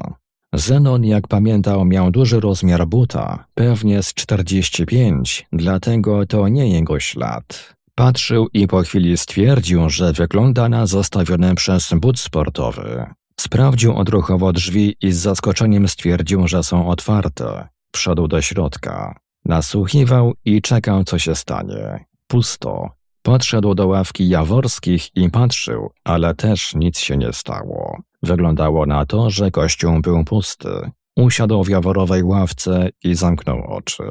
Zenon, 0.55 1.05
jak 1.05 1.29
pamiętał, 1.29 1.85
miał 1.85 2.11
duży 2.11 2.41
rozmiar 2.41 2.87
buta, 2.87 3.45
pewnie 3.55 4.03
z 4.03 4.15
45, 4.15 5.47
dlatego 5.53 6.27
to 6.27 6.49
nie 6.49 6.69
jego 6.73 7.01
ślad. 7.01 7.75
Patrzył 7.95 8.49
i 8.53 8.67
po 8.67 8.83
chwili 8.83 9.17
stwierdził, 9.17 9.91
że 9.91 10.13
wygląda 10.13 10.69
na 10.69 10.87
zostawiony 10.87 11.55
przez 11.55 11.95
but 11.95 12.21
sportowy. 12.21 13.07
Sprawdził 13.41 13.97
odruchowo 13.97 14.53
drzwi 14.53 14.97
i 15.03 15.13
z 15.13 15.17
zaskoczeniem 15.17 15.89
stwierdził, 15.89 16.49
że 16.49 16.63
są 16.63 16.89
otwarte. 16.89 17.69
Wszedł 17.95 18.29
do 18.29 18.43
środka. 18.43 19.19
Nasłuchiwał 19.45 20.35
i 20.45 20.63
czekał, 20.63 21.05
co 21.05 21.19
się 21.19 21.35
stanie. 21.35 22.05
Pusto. 22.27 22.91
Podszedł 23.23 23.75
do 23.75 23.87
ławki 23.87 24.29
jaworskich 24.29 25.17
i 25.17 25.31
patrzył, 25.31 25.91
ale 26.05 26.35
też 26.35 26.75
nic 26.75 26.99
się 26.99 27.17
nie 27.17 27.33
stało. 27.33 27.99
Wyglądało 28.23 28.87
na 28.87 29.07
to, 29.07 29.31
że 29.31 29.51
kościół 29.51 30.01
był 30.01 30.25
pusty. 30.25 30.91
Usiadł 31.17 31.65
w 31.65 31.69
jaworowej 31.69 32.23
ławce 32.23 32.89
i 33.05 33.15
zamknął 33.15 33.65
oczy. 33.65 34.03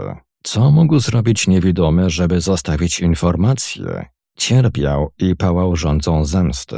Co 0.44 0.72
mógł 0.72 1.00
zrobić 1.00 1.48
niewidomy, 1.48 2.10
żeby 2.10 2.42
zostawić 2.42 3.00
informację? 3.00 4.06
Cierpiał 4.38 5.11
i 5.19 5.36
pałał 5.36 5.76
rządzą 5.76 6.26
zemsty. 6.26 6.77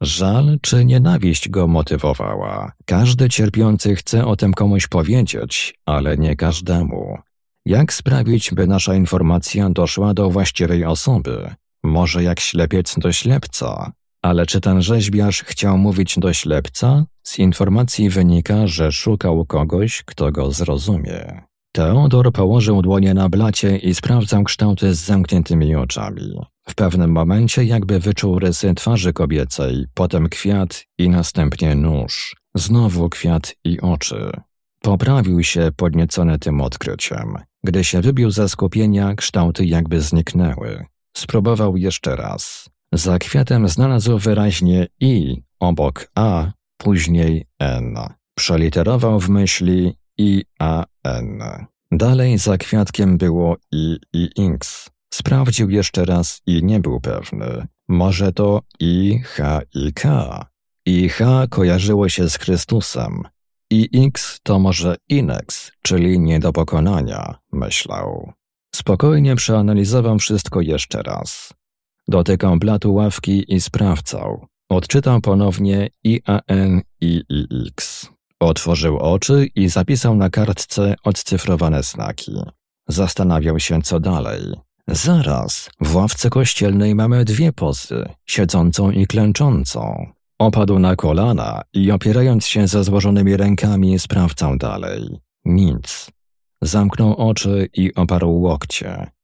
Żal 0.00 0.58
czy 0.62 0.84
nienawiść 0.84 1.48
go 1.48 1.66
motywowała. 1.66 2.72
Każdy 2.84 3.28
cierpiący 3.28 3.96
chce 3.96 4.26
o 4.26 4.36
tym 4.36 4.54
komuś 4.54 4.86
powiedzieć, 4.86 5.74
ale 5.86 6.16
nie 6.16 6.36
każdemu. 6.36 7.18
Jak 7.66 7.92
sprawić, 7.92 8.50
by 8.54 8.66
nasza 8.66 8.94
informacja 8.94 9.70
doszła 9.70 10.14
do 10.14 10.30
właściwej 10.30 10.84
osoby? 10.84 11.54
Może 11.82 12.22
jak 12.22 12.40
ślepiec 12.40 12.94
do 12.98 13.12
ślepca. 13.12 13.92
Ale 14.26 14.46
czy 14.46 14.60
ten 14.60 14.82
rzeźbiarz 14.82 15.42
chciał 15.42 15.78
mówić 15.78 16.18
do 16.18 16.32
ślepca? 16.32 17.04
Z 17.22 17.38
informacji 17.38 18.10
wynika, 18.10 18.66
że 18.66 18.92
szukał 18.92 19.44
kogoś, 19.44 20.02
kto 20.06 20.32
go 20.32 20.52
zrozumie. 20.52 21.42
Teodor 21.72 22.32
położył 22.32 22.82
dłonie 22.82 23.14
na 23.14 23.28
blacie 23.28 23.76
i 23.76 23.94
sprawdzał 23.94 24.44
kształty 24.44 24.94
z 24.94 24.98
zamkniętymi 24.98 25.74
oczami. 25.74 26.38
W 26.68 26.74
pewnym 26.74 27.10
momencie 27.10 27.64
jakby 27.64 28.00
wyczuł 28.00 28.38
rysy 28.38 28.74
twarzy 28.74 29.12
kobiecej, 29.12 29.86
potem 29.94 30.28
kwiat 30.28 30.84
i 30.98 31.08
następnie 31.08 31.74
nóż. 31.74 32.36
Znowu 32.54 33.08
kwiat 33.08 33.54
i 33.64 33.80
oczy. 33.80 34.30
Poprawił 34.80 35.42
się 35.42 35.70
podniecony 35.76 36.38
tym 36.38 36.60
odkryciem. 36.60 37.34
Gdy 37.64 37.84
się 37.84 38.00
wybił 38.00 38.30
ze 38.30 38.48
skupienia, 38.48 39.14
kształty 39.14 39.66
jakby 39.66 40.00
zniknęły. 40.00 40.84
Spróbował 41.16 41.76
jeszcze 41.76 42.16
raz. 42.16 42.70
Za 42.92 43.18
kwiatem 43.18 43.68
znalazł 43.68 44.18
wyraźnie 44.18 44.86
i 45.00 45.42
obok 45.60 46.10
a, 46.14 46.52
później 46.76 47.44
n. 47.58 47.94
Przeliterował 48.34 49.20
w 49.20 49.28
myśli 49.28 49.94
i 50.18 50.44
a 50.58 50.84
n. 51.04 51.42
Dalej 51.92 52.38
za 52.38 52.58
kwiatkiem 52.58 53.18
było 53.18 53.56
i 53.72 53.96
i 54.12 54.30
x. 54.38 54.90
Sprawdził 55.14 55.70
jeszcze 55.70 56.04
raz 56.04 56.42
i 56.46 56.64
nie 56.64 56.80
był 56.80 57.00
pewny. 57.00 57.66
Może 57.88 58.32
to 58.32 58.62
i 58.80 59.18
h 59.24 59.60
i 59.74 59.92
k. 59.92 60.46
I 60.86 61.08
h 61.08 61.46
kojarzyło 61.50 62.08
się 62.08 62.28
z 62.28 62.38
Chrystusem. 62.38 63.22
I 63.70 64.06
x 64.06 64.40
to 64.42 64.58
może 64.58 64.96
inex, 65.08 65.72
czyli 65.82 66.18
nie 66.18 66.40
do 66.40 66.52
pokonania, 66.52 67.34
myślał. 67.52 68.32
Spokojnie 68.74 69.36
przeanalizował 69.36 70.18
wszystko 70.18 70.60
jeszcze 70.60 71.02
raz. 71.02 71.52
Dotykał 72.08 72.56
blatu 72.56 72.94
ławki 72.94 73.54
i 73.54 73.60
sprawdzał. 73.60 74.46
Odczytał 74.68 75.20
ponownie 75.20 75.88
IAN 76.04 76.82
i 77.00 77.22
IX. 77.28 78.08
Otworzył 78.40 78.98
oczy 78.98 79.48
i 79.54 79.68
zapisał 79.68 80.16
na 80.16 80.30
kartce 80.30 80.94
odcyfrowane 81.04 81.82
znaki. 81.82 82.32
Zastanawiał 82.88 83.60
się, 83.60 83.82
co 83.82 84.00
dalej. 84.00 84.40
Zaraz, 84.88 85.70
w 85.80 85.96
ławce 85.96 86.30
kościelnej 86.30 86.94
mamy 86.94 87.24
dwie 87.24 87.52
pozy, 87.52 88.08
siedzącą 88.26 88.90
i 88.90 89.06
klęczącą. 89.06 90.06
Opadł 90.38 90.78
na 90.78 90.96
kolana 90.96 91.62
i 91.72 91.90
opierając 91.90 92.46
się 92.46 92.68
ze 92.68 92.84
złożonymi 92.84 93.36
rękami 93.36 93.98
sprawdzał 93.98 94.56
dalej. 94.56 95.20
Nic. 95.44 96.10
Zamknął 96.62 97.14
oczy 97.14 97.68
i 97.74 97.94
oparł 97.94 98.40
łokcie. 98.40 99.15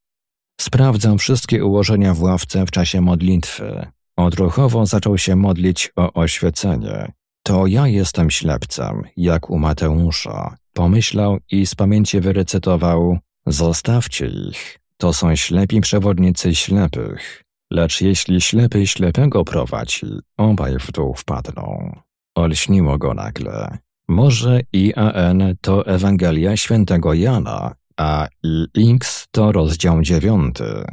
Sprawdzam 0.62 1.18
wszystkie 1.18 1.64
ułożenia 1.64 2.14
w 2.14 2.22
ławce 2.22 2.66
w 2.66 2.70
czasie 2.70 3.00
modlitwy. 3.00 3.86
Odruchowo 4.16 4.86
zaczął 4.86 5.18
się 5.18 5.36
modlić 5.36 5.92
o 5.96 6.12
oświecenie. 6.12 7.12
To 7.42 7.66
ja 7.66 7.86
jestem 7.86 8.30
ślepcem, 8.30 9.02
jak 9.16 9.50
u 9.50 9.58
Mateusza. 9.58 10.56
Pomyślał 10.72 11.38
i 11.50 11.66
z 11.66 11.74
pamięci 11.74 12.20
wyrecytował: 12.20 13.18
Zostawcie 13.46 14.26
ich. 14.26 14.78
To 14.96 15.12
są 15.12 15.36
ślepi 15.36 15.80
przewodnicy 15.80 16.54
ślepych. 16.54 17.44
Lecz 17.70 18.00
jeśli 18.00 18.40
ślepy 18.40 18.86
ślepego 18.86 19.44
prowadzi, 19.44 20.06
obaj 20.36 20.78
w 20.78 20.92
dół 20.92 21.14
wpadną. 21.14 21.96
Olśniło 22.34 22.98
go 22.98 23.14
nagle. 23.14 23.78
Może 24.08 24.60
IAN 24.72 25.54
to 25.60 25.86
Ewangelia 25.86 26.56
świętego 26.56 27.14
Jana, 27.14 27.74
a 27.96 28.28
IX 28.74 29.26
to 29.30 29.52
rozdział 29.52 30.02
dziewiąty. 30.02 30.84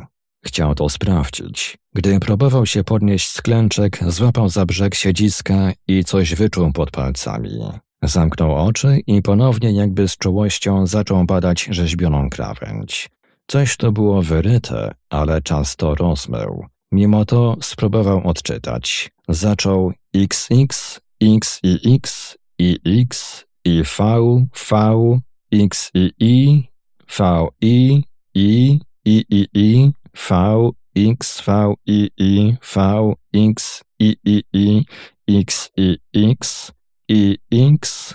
Chciał 0.45 0.75
to 0.75 0.89
sprawdzić. 0.89 1.77
Gdy 1.93 2.19
próbował 2.19 2.65
się 2.65 2.83
podnieść 2.83 3.29
z 3.29 3.41
klęczek, 3.41 3.99
złapał 4.07 4.49
za 4.49 4.65
brzeg 4.65 4.95
siedziska 4.95 5.71
i 5.87 6.03
coś 6.03 6.35
wyczuł 6.35 6.73
pod 6.73 6.91
palcami. 6.91 7.59
Zamknął 8.03 8.55
oczy 8.55 8.99
i 9.07 9.21
ponownie 9.21 9.71
jakby 9.71 10.07
z 10.07 10.17
czułością 10.17 10.87
zaczął 10.87 11.25
badać 11.25 11.67
rzeźbioną 11.71 12.29
krawędź. 12.29 13.09
Coś 13.47 13.77
to 13.77 13.91
było 13.91 14.21
wyryte, 14.21 14.91
ale 15.09 15.41
czas 15.41 15.75
to 15.75 15.95
rozmył. 15.95 16.65
Mimo 16.91 17.25
to 17.25 17.57
spróbował 17.61 18.27
odczytać. 18.27 19.11
Zaczął 19.29 19.93
XX, 20.15 20.99
X 21.21 21.59
i 21.63 21.95
X, 21.95 22.37
i 22.59 22.79
X, 22.85 23.45
i 23.65 23.83
V, 23.97 24.15
V, 24.69 25.19
X 25.51 25.91
i 25.93 26.11
I, 26.19 26.68
V, 27.17 27.49
I, 27.61 28.03
I, 28.35 28.79
I, 29.05 29.25
I, 29.29 29.47
I, 29.53 29.91
V, 30.29 30.71
X, 30.95 31.41
V, 31.41 31.73
I, 31.85 32.09
I, 32.17 32.57
V, 32.75 33.13
X, 33.33 33.83
I, 33.99 34.15
I, 34.25 34.43
I, 34.53 34.85
X, 35.27 35.71
I, 35.77 35.97
X, 36.13 36.71
I, 37.09 37.37
X, 37.51 38.13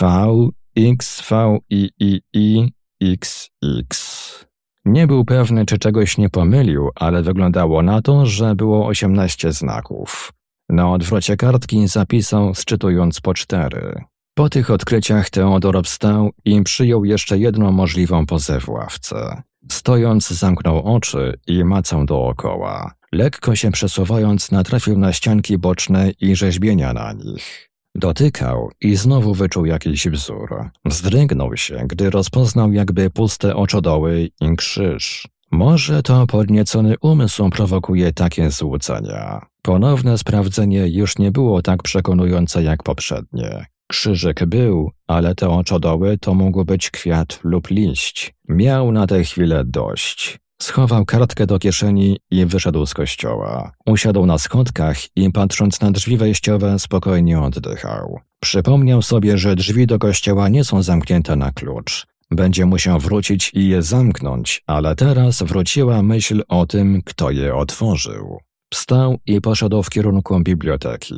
V, 0.00 0.50
X, 0.76 1.30
V, 1.30 1.58
I, 1.70 1.90
I, 1.98 2.20
I, 2.32 2.72
X, 3.00 3.50
X. 3.80 4.46
Nie 4.84 5.06
był 5.06 5.24
pewny, 5.24 5.66
czy 5.66 5.78
czegoś 5.78 6.18
nie 6.18 6.30
pomylił, 6.30 6.90
ale 6.94 7.22
wyglądało 7.22 7.82
na 7.82 8.02
to, 8.02 8.26
że 8.26 8.54
było 8.54 8.86
osiemnaście 8.86 9.52
znaków. 9.52 10.32
Na 10.68 10.92
odwrocie 10.92 11.36
kartki 11.36 11.88
zapisał, 11.88 12.54
sczytując 12.54 13.20
po 13.20 13.34
cztery. 13.34 14.04
Po 14.34 14.48
tych 14.48 14.70
odkryciach 14.70 15.30
Teodor 15.30 15.84
wstał 15.84 16.30
i 16.44 16.62
przyjął 16.62 17.04
jeszcze 17.04 17.38
jedną 17.38 17.72
możliwą 17.72 18.26
pozę 18.26 18.60
w 18.60 18.68
ławce. 18.68 19.42
Stojąc, 19.72 20.28
zamknął 20.28 20.94
oczy 20.96 21.38
i 21.46 21.64
macał 21.64 22.04
dookoła. 22.04 22.94
Lekko 23.12 23.56
się 23.56 23.70
przesuwając, 23.70 24.50
natrafił 24.50 24.98
na 24.98 25.12
ścianki 25.12 25.58
boczne 25.58 26.10
i 26.20 26.36
rzeźbienia 26.36 26.92
na 26.92 27.12
nich. 27.12 27.70
Dotykał 27.94 28.70
i 28.80 28.96
znowu 28.96 29.34
wyczuł 29.34 29.66
jakiś 29.66 30.08
wzór. 30.08 30.70
Wzdrygnął 30.84 31.56
się, 31.56 31.84
gdy 31.86 32.10
rozpoznał 32.10 32.72
jakby 32.72 33.10
puste 33.10 33.56
oczodoły 33.56 34.30
i 34.40 34.56
krzyż. 34.56 35.28
Może 35.50 36.02
to 36.02 36.26
podniecony 36.26 36.94
umysł 37.00 37.50
prowokuje 37.50 38.12
takie 38.12 38.50
złudzenia. 38.50 39.46
Ponowne 39.62 40.18
sprawdzenie 40.18 40.88
już 40.88 41.18
nie 41.18 41.30
było 41.30 41.62
tak 41.62 41.82
przekonujące 41.82 42.62
jak 42.62 42.82
poprzednie. 42.82 43.66
Krzyżyk 43.90 44.44
był, 44.44 44.90
ale 45.06 45.34
te 45.34 45.48
oczodoły 45.48 46.18
to 46.18 46.34
mógł 46.34 46.64
być 46.64 46.90
kwiat 46.90 47.40
lub 47.44 47.70
liść. 47.70 48.34
Miał 48.48 48.92
na 48.92 49.06
tę 49.06 49.24
chwilę 49.24 49.64
dość. 49.66 50.38
Schował 50.62 51.04
kartkę 51.04 51.46
do 51.46 51.58
kieszeni 51.58 52.18
i 52.30 52.46
wyszedł 52.46 52.86
z 52.86 52.94
kościoła. 52.94 53.72
Usiadł 53.86 54.26
na 54.26 54.38
schodkach 54.38 55.16
i 55.16 55.32
patrząc 55.32 55.80
na 55.80 55.90
drzwi 55.90 56.16
wejściowe 56.16 56.78
spokojnie 56.78 57.40
oddychał. 57.40 58.20
Przypomniał 58.40 59.02
sobie, 59.02 59.38
że 59.38 59.56
drzwi 59.56 59.86
do 59.86 59.98
kościoła 59.98 60.48
nie 60.48 60.64
są 60.64 60.82
zamknięte 60.82 61.36
na 61.36 61.52
klucz. 61.52 62.06
Będzie 62.30 62.66
musiał 62.66 62.98
wrócić 62.98 63.50
i 63.54 63.68
je 63.68 63.82
zamknąć, 63.82 64.62
ale 64.66 64.96
teraz 64.96 65.42
wróciła 65.42 66.02
myśl 66.02 66.42
o 66.48 66.66
tym, 66.66 67.02
kto 67.04 67.30
je 67.30 67.54
otworzył. 67.54 68.38
Wstał 68.72 69.18
i 69.26 69.40
poszedł 69.40 69.82
w 69.82 69.90
kierunku 69.90 70.40
biblioteki. 70.40 71.14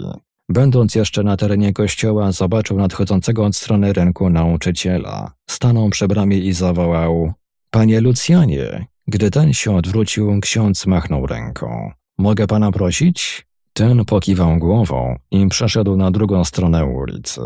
Będąc 0.53 0.95
jeszcze 0.95 1.23
na 1.23 1.37
terenie 1.37 1.73
kościoła, 1.73 2.33
zobaczył 2.33 2.77
nadchodzącego 2.77 3.45
od 3.45 3.57
strony 3.57 3.93
rynku 3.93 4.31
nauczyciela. 4.31 5.33
Stanął 5.51 5.91
przy 5.91 6.09
bramie 6.09 6.39
i 6.39 6.53
zawołał: 6.53 7.33
Panie 7.71 8.01
Lucjanie! 8.01 8.87
Gdy 9.09 9.31
ten 9.31 9.53
się 9.53 9.77
odwrócił, 9.77 10.41
ksiądz 10.41 10.87
machnął 10.87 11.27
ręką. 11.27 11.91
Mogę 12.19 12.47
pana 12.47 12.73
prosić? 12.73 13.47
Ten 13.73 14.05
pokiwał 14.05 14.59
głową 14.59 15.17
i 15.31 15.47
przeszedł 15.49 15.97
na 15.97 16.11
drugą 16.11 16.45
stronę 16.45 16.85
ulicy. 16.85 17.41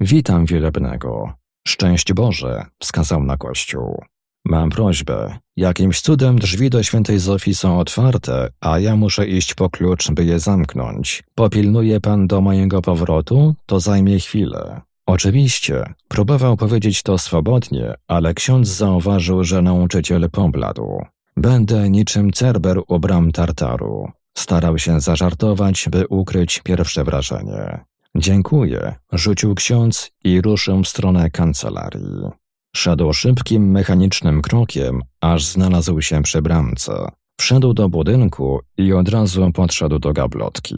Witam 0.00 0.46
wielebnego. 0.46 1.32
Szczęść 1.68 2.12
Boże, 2.12 2.66
wskazał 2.82 3.24
na 3.24 3.36
kościół. 3.36 4.04
Mam 4.48 4.70
prośbę. 4.70 5.38
Jakimś 5.56 6.00
cudem 6.00 6.38
drzwi 6.38 6.70
do 6.70 6.82
świętej 6.82 7.18
Zofii 7.18 7.54
są 7.54 7.78
otwarte, 7.78 8.48
a 8.60 8.78
ja 8.78 8.96
muszę 8.96 9.26
iść 9.26 9.54
po 9.54 9.70
klucz, 9.70 10.10
by 10.10 10.24
je 10.24 10.38
zamknąć. 10.38 11.22
Popilnuje 11.34 12.00
pan 12.00 12.26
do 12.26 12.40
mojego 12.40 12.82
powrotu? 12.82 13.54
To 13.66 13.80
zajmie 13.80 14.18
chwilę. 14.18 14.80
Oczywiście, 15.06 15.94
próbował 16.08 16.56
powiedzieć 16.56 17.02
to 17.02 17.18
swobodnie, 17.18 17.94
ale 18.08 18.34
ksiądz 18.34 18.68
zauważył, 18.68 19.44
że 19.44 19.62
nauczyciel 19.62 20.30
pobladł. 20.30 21.04
Będę 21.36 21.90
niczym 21.90 22.32
cerber 22.32 22.80
u 22.88 22.98
bram 22.98 23.32
tartaru. 23.32 24.10
Starał 24.38 24.78
się 24.78 25.00
zażartować, 25.00 25.88
by 25.90 26.06
ukryć 26.08 26.60
pierwsze 26.64 27.04
wrażenie. 27.04 27.84
Dziękuję, 28.16 28.94
rzucił 29.12 29.54
ksiądz 29.54 30.10
i 30.24 30.40
ruszył 30.40 30.82
w 30.82 30.88
stronę 30.88 31.30
kancelarii. 31.30 32.45
Szedł 32.76 33.12
szybkim, 33.12 33.70
mechanicznym 33.70 34.42
krokiem, 34.42 35.02
aż 35.20 35.44
znalazł 35.44 36.00
się 36.00 36.22
przy 36.22 36.42
bramce. 36.42 37.08
Wszedł 37.40 37.74
do 37.74 37.88
budynku 37.88 38.60
i 38.78 38.92
od 38.92 39.08
razu 39.08 39.52
podszedł 39.52 39.98
do 39.98 40.12
gablotki. 40.12 40.76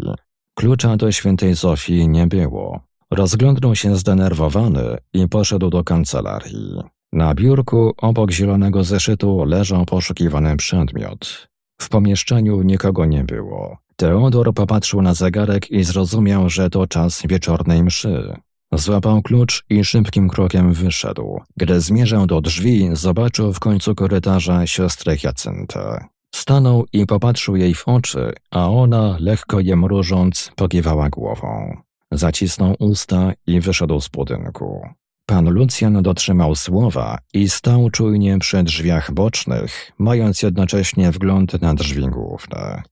Klucza 0.59 0.97
do 0.97 1.13
świętej 1.13 1.55
Zofii 1.55 2.09
nie 2.09 2.27
było. 2.27 2.81
Rozglądnął 3.11 3.75
się 3.75 3.97
zdenerwowany 3.97 4.97
i 5.13 5.29
poszedł 5.29 5.71
do 5.71 5.85
kancelarii. 5.85 6.81
Na 7.13 7.35
biurku 7.35 7.93
obok 7.97 8.31
zielonego 8.31 8.85
zeszytu 8.85 9.45
leżał 9.45 9.85
poszukiwany 9.85 10.57
przedmiot. 10.57 11.49
W 11.81 11.89
pomieszczeniu 11.89 12.63
nikogo 12.63 13.05
nie 13.05 13.25
było. 13.25 13.79
Teodor 13.97 14.55
popatrzył 14.55 15.03
na 15.03 15.15
zegarek 15.15 15.71
i 15.71 15.85
zrozumiał, 15.85 16.51
że 16.51 16.71
to 16.71 16.87
czas 16.87 17.23
wieczornej 17.29 17.83
mszy. 17.83 18.37
Złapał 18.73 19.23
klucz 19.23 19.65
i 19.71 19.85
szybkim 19.85 20.29
krokiem 20.29 20.73
wyszedł. 20.73 21.41
Gdy 21.57 21.81
zmierzał 21.81 22.27
do 22.27 22.41
drzwi, 22.41 22.89
zobaczył 22.93 23.53
w 23.53 23.61
końcu 23.61 23.95
korytarza 23.95 24.67
siostrę 24.67 25.17
Jacyntę. 25.25 26.05
Stanął 26.35 26.85
i 26.93 27.07
popatrzył 27.07 27.57
jej 27.57 27.75
w 27.75 27.89
oczy, 27.89 28.33
a 28.51 28.71
ona, 28.71 29.17
lekko 29.21 29.61
je 29.61 29.77
mrużąc, 29.77 30.53
pokiwała 30.57 31.09
głową. 31.09 31.77
Zacisnął 32.13 32.75
usta 32.79 33.33
i 33.47 33.61
wyszedł 33.61 34.01
z 34.01 34.09
budynku. 34.09 34.89
Pan 35.27 35.51
Lucjan 35.51 36.03
dotrzymał 36.03 36.55
słowa 36.55 37.19
i 37.35 37.49
stał 37.49 37.91
czujnie 37.91 38.39
przy 38.39 38.63
drzwiach 38.63 39.13
bocznych, 39.13 39.93
mając 39.99 40.43
jednocześnie 40.43 41.11
wgląd 41.11 41.63
na 41.63 41.75
drzwi 41.75 42.09
główne. 42.09 42.83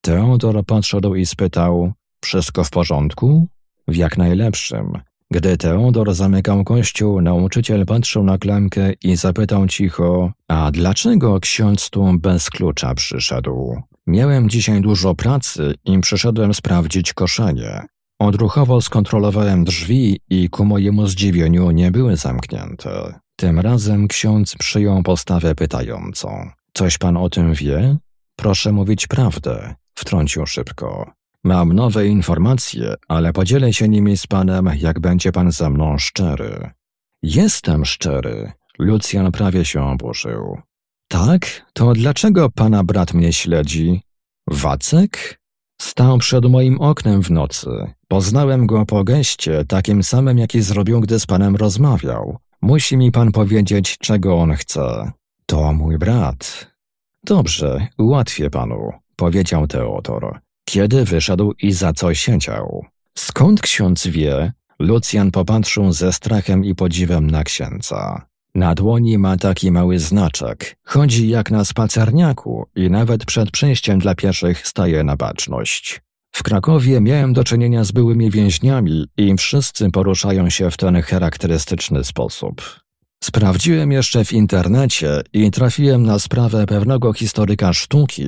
Teodor 0.00 0.64
podszedł 0.64 1.14
i 1.14 1.26
spytał: 1.26 1.92
Wszystko 2.20 2.64
w 2.64 2.70
porządku? 2.70 3.46
W 3.88 3.96
jak 3.96 4.18
najlepszym. 4.18 5.00
Gdy 5.34 5.56
Teodor 5.56 6.14
zamykał 6.14 6.64
kościół, 6.64 7.20
nauczyciel 7.20 7.86
patrzył 7.86 8.24
na 8.24 8.38
klamkę 8.38 8.92
i 9.02 9.16
zapytał 9.16 9.66
cicho: 9.66 10.32
A 10.48 10.70
dlaczego 10.70 11.40
ksiądz 11.40 11.90
tu 11.90 12.18
bez 12.18 12.50
klucza 12.50 12.94
przyszedł? 12.94 13.82
Miałem 14.06 14.48
dzisiaj 14.48 14.80
dużo 14.80 15.14
pracy 15.14 15.74
i 15.84 15.98
przyszedłem 15.98 16.54
sprawdzić 16.54 17.12
koszenie. 17.12 17.86
Odruchowo 18.18 18.80
skontrolowałem 18.80 19.64
drzwi 19.64 20.20
i 20.30 20.50
ku 20.50 20.64
mojemu 20.64 21.06
zdziwieniu 21.06 21.70
nie 21.70 21.90
były 21.90 22.16
zamknięte. 22.16 23.20
Tym 23.36 23.60
razem 23.60 24.08
ksiądz 24.08 24.54
przyjął 24.58 25.02
postawę 25.02 25.54
pytającą. 25.54 26.50
Coś 26.74 26.98
pan 26.98 27.16
o 27.16 27.30
tym 27.30 27.54
wie? 27.54 27.96
Proszę 28.36 28.72
mówić 28.72 29.06
prawdę, 29.06 29.74
wtrącił 29.94 30.46
szybko. 30.46 31.12
Mam 31.44 31.72
nowe 31.72 32.06
informacje, 32.06 32.94
ale 33.08 33.32
podzielę 33.32 33.72
się 33.72 33.88
nimi 33.88 34.16
z 34.16 34.26
panem, 34.26 34.70
jak 34.78 35.00
będzie 35.00 35.32
pan 35.32 35.52
ze 35.52 35.70
mną 35.70 35.98
szczery. 35.98 36.70
Jestem 37.22 37.84
szczery. 37.84 38.52
Lucjan 38.78 39.32
prawie 39.32 39.64
się 39.64 39.82
oburzył. 39.82 40.58
Tak? 41.08 41.66
To 41.72 41.92
dlaczego 41.92 42.50
pana 42.50 42.84
brat 42.84 43.14
mnie 43.14 43.32
śledzi? 43.32 44.00
Wacek? 44.50 45.40
Stał 45.80 46.18
przed 46.18 46.44
moim 46.44 46.80
oknem 46.80 47.22
w 47.22 47.30
nocy. 47.30 47.70
Poznałem 48.08 48.66
go 48.66 48.86
po 48.86 49.04
geście, 49.04 49.64
takim 49.64 50.02
samym, 50.02 50.38
jaki 50.38 50.62
zrobił, 50.62 51.00
gdy 51.00 51.20
z 51.20 51.26
panem 51.26 51.56
rozmawiał. 51.56 52.38
Musi 52.62 52.96
mi 52.96 53.12
pan 53.12 53.32
powiedzieć, 53.32 53.98
czego 53.98 54.36
on 54.36 54.54
chce. 54.54 55.12
To 55.46 55.72
mój 55.72 55.98
brat. 55.98 56.70
Dobrze, 57.24 57.86
ułatwię 57.98 58.50
panu, 58.50 58.92
powiedział 59.16 59.66
Teodor. 59.66 60.43
Kiedy 60.64 61.04
wyszedł 61.04 61.54
i 61.62 61.72
za 61.72 61.92
co 61.92 62.14
siedział? 62.14 62.84
Skąd 63.18 63.60
ksiądz 63.60 64.06
wie? 64.06 64.52
Lucjan 64.78 65.30
popatrzył 65.30 65.92
ze 65.92 66.12
strachem 66.12 66.64
i 66.64 66.74
podziwem 66.74 67.30
na 67.30 67.44
księdza. 67.44 68.26
Na 68.54 68.74
dłoni 68.74 69.18
ma 69.18 69.36
taki 69.36 69.70
mały 69.70 69.98
znaczek. 69.98 70.76
Chodzi 70.84 71.28
jak 71.28 71.50
na 71.50 71.64
spacerniaku 71.64 72.66
i 72.76 72.90
nawet 72.90 73.24
przed 73.24 73.50
przejściem 73.50 73.98
dla 73.98 74.14
pieszych 74.14 74.66
staje 74.66 75.04
na 75.04 75.16
baczność. 75.16 76.00
W 76.32 76.42
Krakowie 76.42 77.00
miałem 77.00 77.32
do 77.32 77.44
czynienia 77.44 77.84
z 77.84 77.92
byłymi 77.92 78.30
więźniami 78.30 79.06
i 79.16 79.36
wszyscy 79.36 79.90
poruszają 79.90 80.50
się 80.50 80.70
w 80.70 80.76
ten 80.76 81.02
charakterystyczny 81.02 82.04
sposób. 82.04 82.83
Sprawdziłem 83.24 83.92
jeszcze 83.92 84.24
w 84.24 84.32
internecie 84.32 85.22
i 85.32 85.50
trafiłem 85.50 86.02
na 86.02 86.18
sprawę 86.18 86.66
pewnego 86.66 87.12
historyka 87.12 87.72
sztuki, 87.72 88.26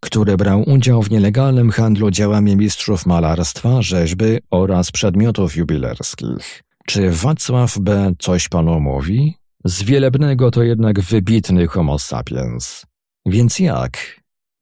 który 0.00 0.36
brał 0.36 0.70
udział 0.70 1.02
w 1.02 1.10
nielegalnym 1.10 1.70
handlu 1.70 2.10
dziełami 2.10 2.56
mistrzów 2.56 3.06
malarstwa, 3.06 3.82
rzeźby 3.82 4.38
oraz 4.50 4.90
przedmiotów 4.90 5.56
jubilerskich. 5.56 6.62
Czy 6.86 7.10
Wacław 7.10 7.78
B. 7.78 8.12
coś 8.18 8.48
panu 8.48 8.80
mówi? 8.80 9.34
Z 9.64 9.82
wielebnego 9.82 10.50
to 10.50 10.62
jednak 10.62 11.00
wybitny 11.00 11.66
homo 11.66 11.98
sapiens. 11.98 12.86
Więc 13.26 13.58
jak? 13.58 14.20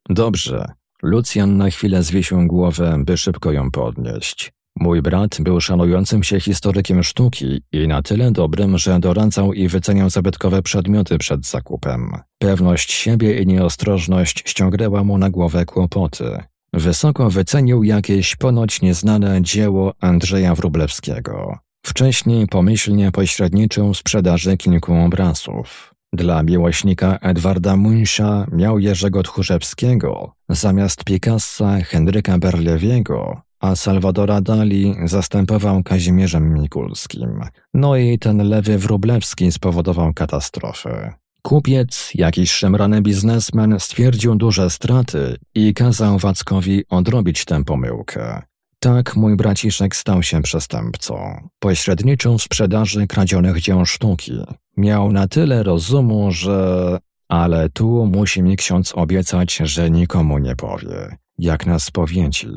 Dobrze. 0.09 0.73
Lucjan 1.03 1.57
na 1.57 1.71
chwilę 1.71 2.03
zwiesił 2.03 2.47
głowę, 2.47 3.03
by 3.05 3.17
szybko 3.17 3.53
ją 3.53 3.71
podnieść. 3.71 4.56
Mój 4.81 5.03
brat 5.03 5.37
był 5.41 5.61
szanującym 5.61 6.23
się 6.23 6.41
historykiem 6.41 7.03
sztuki 7.03 7.63
i 7.73 7.89
na 7.89 8.03
tyle 8.03 8.31
dobrym, 8.31 8.79
że 8.79 9.01
doradzał 9.01 9.53
i 9.53 9.69
wyceniał 9.69 10.11
zabytkowe 10.11 10.63
przedmioty 10.63 11.19
przed 11.19 11.47
zakupem. 11.47 12.11
Pewność 12.39 12.93
siebie 12.93 13.43
i 13.43 13.47
nieostrożność 13.47 14.43
ściągnęła 14.47 15.05
mu 15.05 15.19
na 15.19 15.31
głowę 15.31 15.65
kłopoty. 15.65 16.39
Wysoko 16.73 17.31
wycenił 17.31 17.85
jakieś 17.85 18.37
ponoć 18.37 18.83
nieznane 18.83 19.43
dzieło 19.43 19.95
Andrzeja 20.01 20.55
Wróblewskiego. 20.55 21.59
Wcześniej 21.87 22.47
pomyślnie 22.47 23.13
pośredniczył 23.13 23.95
w 23.95 23.99
sprzedaży 23.99 24.57
kilku 24.57 24.95
obrazów. 24.95 25.95
Dla 26.13 26.43
miłośnika 26.43 27.19
Edwarda 27.23 27.77
Muncha 27.77 28.47
miał 28.53 28.79
Jerzego 28.79 29.23
Tchórzewskiego, 29.23 30.33
zamiast 30.49 31.05
Picassa 31.05 31.81
Henryka 31.81 32.39
Berlewiego, 32.39 33.46
a 33.61 33.77
Salwadora 33.77 34.41
Dali 34.41 34.95
zastępował 35.05 35.83
Kazimierzem 35.83 36.55
Mikulskim. 36.55 37.41
No 37.75 37.97
i 37.97 38.19
ten 38.19 38.49
lewy 38.49 38.79
Wróblewski 38.79 39.53
spowodował 39.53 40.15
katastrofę. 40.15 41.15
Kupiec, 41.43 42.11
jakiś 42.15 42.53
szemrany 42.53 43.03
biznesmen, 43.03 43.77
stwierdził 43.81 44.35
duże 44.35 44.71
straty 44.71 45.37
i 45.55 45.75
kazał 45.75 46.19
Wackowi 46.19 46.85
odrobić 46.89 47.45
tę 47.45 47.65
pomyłkę. 47.65 48.43
Tak 48.79 49.17
mój 49.17 49.37
braciszek 49.37 49.97
stał 49.97 50.23
się 50.23 50.43
przestępcą. 50.43 51.49
Pośredniczył 51.59 52.39
w 52.39 52.43
sprzedaży 52.43 53.07
kradzionych 53.07 53.61
dzieł 53.61 53.87
sztuki. 53.87 54.33
Miał 54.77 55.13
na 55.13 55.29
tyle 55.29 55.63
rozumu, 55.63 56.33
że... 56.33 56.99
Ale 57.29 57.69
tu 57.69 58.07
musi 58.07 58.43
mi 58.43 58.57
ksiądz 58.57 58.93
obiecać, 58.95 59.57
że 59.57 59.91
nikomu 59.91 60.39
nie 60.39 60.57
powie. 60.57 61.17
Jak 61.39 61.67
nas 61.67 61.83
spowiedzi. 61.83 62.49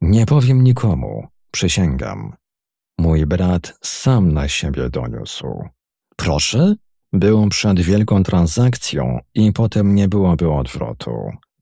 Nie 0.00 0.26
powiem 0.26 0.64
nikomu, 0.64 1.26
przysięgam. 1.50 2.36
Mój 2.98 3.26
brat 3.26 3.78
sam 3.82 4.32
na 4.32 4.48
siebie 4.48 4.90
doniósł. 4.90 5.68
Proszę? 6.16 6.74
Był 7.12 7.48
przed 7.48 7.80
wielką 7.80 8.22
transakcją 8.22 9.18
i 9.34 9.52
potem 9.52 9.94
nie 9.94 10.08
byłoby 10.08 10.52
odwrotu. 10.52 11.12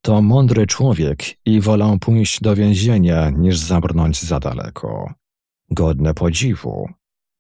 To 0.03 0.23
mądry 0.23 0.67
człowiek 0.67 1.23
i 1.45 1.61
wolał 1.61 1.99
pójść 1.99 2.41
do 2.41 2.57
więzienia, 2.57 3.31
niż 3.31 3.59
zabrnąć 3.59 4.23
za 4.23 4.41
daleko. 4.41 5.15
Godne 5.71 6.15
podziwu. 6.15 6.89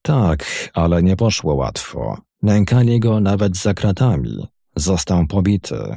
Tak, 0.02 0.70
ale 0.75 1.02
nie 1.02 1.16
poszło 1.16 1.55
łatwo. 1.55 2.18
Nękali 2.42 3.00
go 3.00 3.20
nawet 3.20 3.57
za 3.57 3.75
kratami. 3.75 4.49
Został 4.76 5.26
pobity. 5.26 5.97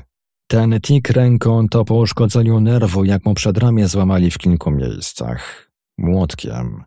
Ten 0.52 0.80
tik 0.82 1.10
ręką 1.10 1.69
to 1.69 1.86
po 1.86 1.95
uszkodzeniu 1.95 2.60
nerwu, 2.60 3.06
jak 3.06 3.26
mu 3.26 3.34
przedramię 3.34 3.88
złamali 3.88 4.32
w 4.32 4.38
kilku 4.38 4.72
miejscach. 4.72 5.72
Młotkiem. 5.98 6.84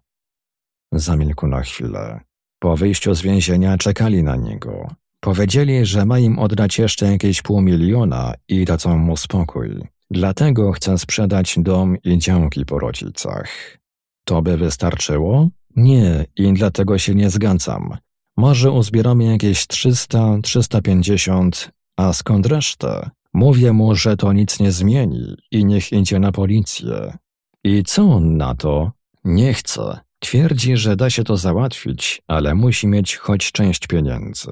Zamilkł 0.93 1.47
na 1.47 1.61
chwilę. 1.61 2.21
Po 2.59 2.77
wyjściu 2.77 3.15
z 3.15 3.23
więzienia 3.23 3.79
czekali 3.79 4.23
na 4.23 4.37
niego. 4.37 4.89
Powiedzieli, 5.21 5.87
że 5.87 6.07
ma 6.07 6.19
im 6.19 6.39
oddać 6.39 6.79
jeszcze 6.79 7.13
jakieś 7.13 7.43
pół 7.43 7.61
miliona 7.61 8.35
i 8.49 8.65
dadzą 8.65 8.99
mu 8.99 9.17
spokój. 9.17 9.71
Dlatego 10.11 10.73
chcę 10.73 10.99
sprzedać 10.99 11.55
dom 11.59 11.97
i 12.05 12.19
działki 12.19 12.65
po 12.65 12.79
rodzicach. 12.79 13.79
To 14.25 14.43
by 14.43 14.57
wystarczyło? 14.57 15.49
Nie, 15.77 16.27
i 16.37 16.53
dlatego 16.53 16.99
się 16.99 17.15
nie 17.15 17.31
zgadzam. 17.31 17.97
Może 18.37 18.71
uzbieramy 18.71 19.25
jakieś 19.25 19.67
300, 19.67 20.39
350, 20.43 21.71
a 21.97 22.13
skąd 22.13 22.47
resztę? 22.47 23.11
Mówię 23.35 23.73
mu, 23.73 23.95
że 23.95 24.17
to 24.17 24.33
nic 24.33 24.61
nie 24.61 24.73
zmieni 24.73 25.37
i 25.51 25.65
niech 25.65 25.93
idzie 25.93 26.19
na 26.19 26.33
policję. 26.33 27.19
I 27.65 27.83
co 27.83 28.03
on 28.03 28.37
na 28.37 28.55
to? 28.55 28.93
Nie 29.25 29.55
chce. 29.55 30.01
Twierdzi, 30.19 30.77
że 30.77 30.97
da 30.97 31.11
się 31.11 31.25
to 31.25 31.37
załatwić, 31.37 32.23
ale 32.27 32.55
musi 32.55 32.87
mieć 32.87 33.17
choć 33.17 33.53
część 33.53 33.87
pieniędzy. 33.87 34.51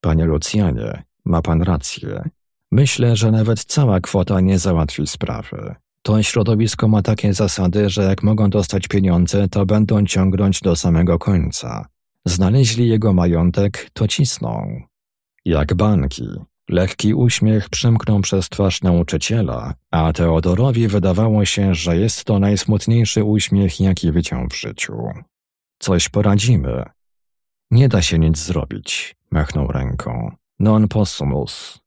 Panie 0.00 0.24
Lucjanie, 0.24 1.02
ma 1.24 1.42
pan 1.42 1.62
rację. 1.62 2.30
Myślę, 2.72 3.16
że 3.16 3.30
nawet 3.30 3.64
cała 3.64 4.00
kwota 4.00 4.40
nie 4.40 4.58
załatwi 4.58 5.06
sprawy. 5.06 5.74
To 6.02 6.22
środowisko 6.22 6.88
ma 6.88 7.02
takie 7.02 7.34
zasady, 7.34 7.90
że 7.90 8.02
jak 8.02 8.22
mogą 8.22 8.50
dostać 8.50 8.88
pieniądze, 8.88 9.48
to 9.48 9.66
będą 9.66 10.06
ciągnąć 10.06 10.60
do 10.60 10.76
samego 10.76 11.18
końca. 11.18 11.86
Znaleźli 12.24 12.88
jego 12.88 13.12
majątek, 13.12 13.90
to 13.92 14.08
cisną. 14.08 14.82
Jak 15.44 15.74
banki. 15.74 16.28
Lekki 16.68 17.14
uśmiech 17.14 17.68
przemknął 17.68 18.20
przez 18.20 18.48
twarz 18.48 18.82
nauczyciela, 18.82 19.74
a 19.90 20.12
Teodorowi 20.12 20.88
wydawało 20.88 21.44
się, 21.44 21.74
że 21.74 21.96
jest 21.96 22.24
to 22.24 22.38
najsmutniejszy 22.38 23.24
uśmiech, 23.24 23.80
jaki 23.80 24.12
wyciął 24.12 24.46
w 24.48 24.56
życiu. 24.56 24.94
Coś 25.78 26.08
poradzimy. 26.08 26.84
Nie 27.70 27.88
da 27.88 28.02
się 28.02 28.18
nic 28.18 28.38
zrobić, 28.38 29.16
machnął 29.30 29.72
ręką. 29.72 30.36
Non 30.60 30.88
possumus. 30.88 31.78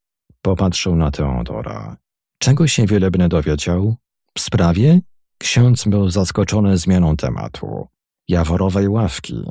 Popatrzył 0.42 0.96
na 0.96 1.12
Teodora. 1.12 1.98
Czego 2.40 2.68
się 2.68 2.86
wielebny 2.86 3.30
dowiedział? 3.30 3.96
W 4.38 4.40
sprawie? 4.42 5.00
Ksiądz 5.38 5.86
był 5.86 6.10
zaskoczony 6.10 6.78
zmianą 6.78 7.16
tematu. 7.16 7.88
Jaworowej 8.28 8.88
ławki. 8.88 9.44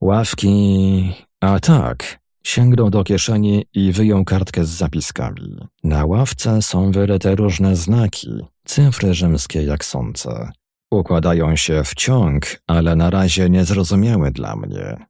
Ławki... 0.00 1.12
A 1.40 1.60
tak. 1.60 2.25
Sięgnął 2.46 2.90
do 2.90 3.04
kieszeni 3.04 3.66
i 3.74 3.92
wyjął 3.92 4.24
kartkę 4.24 4.64
z 4.64 4.68
zapiskami. 4.68 5.58
Na 5.84 6.04
ławce 6.04 6.62
są 6.62 6.90
wyryte 6.90 7.34
różne 7.34 7.76
znaki, 7.76 8.40
cyfry 8.64 9.14
rzymskie 9.14 9.62
jak 9.62 9.84
sące. 9.84 10.50
Układają 10.90 11.56
się 11.56 11.84
w 11.84 11.94
ciąg, 11.94 12.42
ale 12.66 12.96
na 12.96 13.10
razie 13.10 13.50
niezrozumiałe 13.50 14.30
dla 14.30 14.56
mnie. 14.56 15.06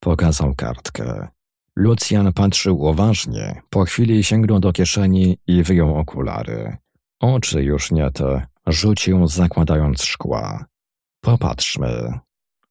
Pokazał 0.00 0.54
kartkę. 0.54 1.28
Lucjan 1.76 2.32
patrzył 2.32 2.80
uważnie, 2.80 3.62
po 3.70 3.84
chwili 3.84 4.24
sięgnął 4.24 4.60
do 4.60 4.72
kieszeni 4.72 5.38
i 5.46 5.62
wyjął 5.62 5.96
okulary. 5.96 6.76
Oczy 7.20 7.62
już 7.62 7.92
nie 7.92 8.10
te, 8.10 8.46
rzucił 8.66 9.26
zakładając 9.26 10.02
szkła. 10.02 10.64
Popatrzmy. 11.20 12.18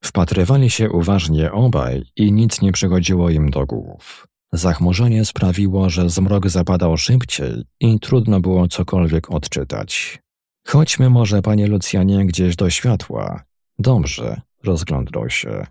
Wpatrywali 0.03 0.69
się 0.69 0.89
uważnie 0.89 1.51
obaj 1.51 2.03
i 2.15 2.31
nic 2.31 2.61
nie 2.61 2.71
przychodziło 2.71 3.29
im 3.29 3.49
do 3.49 3.65
głów. 3.65 4.27
Zachmurzenie 4.53 5.25
sprawiło, 5.25 5.89
że 5.89 6.09
zmrok 6.09 6.49
zapadał 6.49 6.97
szybciej 6.97 7.63
i 7.79 7.99
trudno 7.99 8.39
było 8.39 8.67
cokolwiek 8.67 9.31
odczytać. 9.31 10.19
Chodźmy 10.67 11.09
może, 11.09 11.41
panie 11.41 11.67
Lucjanie, 11.67 12.25
gdzieś 12.25 12.55
do 12.55 12.69
światła. 12.69 13.43
Dobrze, 13.79 14.41
rozglądał 14.63 15.29
się. 15.29 15.65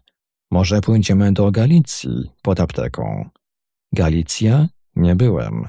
Może 0.50 0.80
pójdziemy 0.80 1.32
do 1.32 1.50
Galicji, 1.50 2.30
pod 2.42 2.60
apteką. 2.60 3.28
Galicja? 3.92 4.68
Nie 4.96 5.16
byłem. 5.16 5.68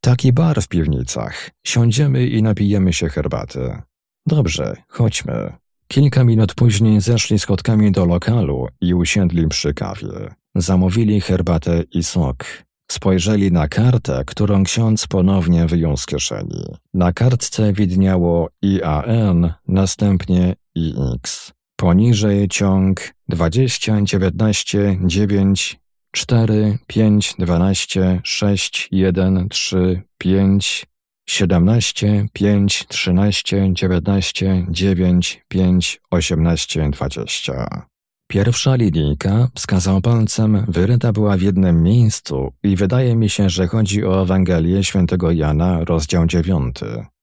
Taki 0.00 0.32
bar 0.32 0.62
w 0.62 0.68
piwnicach. 0.68 1.50
Siądziemy 1.66 2.26
i 2.26 2.42
napijemy 2.42 2.92
się 2.92 3.08
herbaty. 3.08 3.82
Dobrze, 4.26 4.76
chodźmy. 4.88 5.52
Kilka 5.94 6.24
minut 6.24 6.54
później 6.54 7.00
zeszli 7.00 7.38
schodkami 7.38 7.92
do 7.92 8.04
lokalu 8.04 8.68
i 8.80 8.94
usiedli 8.94 9.48
przy 9.48 9.74
kawie. 9.74 10.34
Zamówili 10.54 11.20
herbatę 11.20 11.82
i 11.92 12.02
sok. 12.02 12.44
Spojrzeli 12.90 13.52
na 13.52 13.68
kartę, 13.68 14.22
którą 14.26 14.64
ksiądz 14.64 15.06
ponownie 15.06 15.66
wyjął 15.66 15.96
z 15.96 16.06
kieszeni. 16.06 16.64
Na 16.94 17.12
kartce 17.12 17.72
widniało 17.72 18.48
IAN, 18.62 19.52
następnie 19.68 20.54
IX. 20.74 21.52
Poniżej 21.76 22.48
ciąg 22.48 23.14
20, 23.28 24.02
19, 24.02 24.98
9, 25.04 25.80
4, 26.12 26.78
5, 26.86 27.34
12, 27.38 28.20
6, 28.24 28.88
1, 28.90 29.48
3, 29.48 30.02
5, 30.18 30.86
17, 31.26 32.26
5, 32.32 32.86
13, 32.88 33.72
19, 33.72 34.66
9, 34.70 35.44
5, 35.48 36.00
18, 36.10 36.90
20. 36.90 37.86
Pierwsza 38.28 38.74
linijka, 38.74 39.48
wskazał 39.54 40.00
palcem, 40.00 40.64
wyryta 40.68 41.12
była 41.12 41.36
w 41.36 41.42
jednym 41.42 41.82
miejscu 41.82 42.52
i 42.62 42.76
wydaje 42.76 43.16
mi 43.16 43.28
się, 43.30 43.50
że 43.50 43.66
chodzi 43.66 44.04
o 44.04 44.22
Ewangelię 44.22 44.84
świętego 44.84 45.30
Jana, 45.30 45.84
rozdział 45.84 46.26
9. 46.26 46.76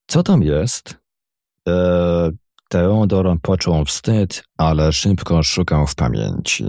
Co 0.07 0.23
tam 0.23 0.43
jest? 0.43 0.97
Eee, 1.67 2.31
Teodor 2.69 3.37
poczuł 3.41 3.85
wstyd, 3.85 4.43
ale 4.57 4.93
szybko 4.93 5.43
szukał 5.43 5.87
w 5.87 5.95
pamięci. 5.95 6.65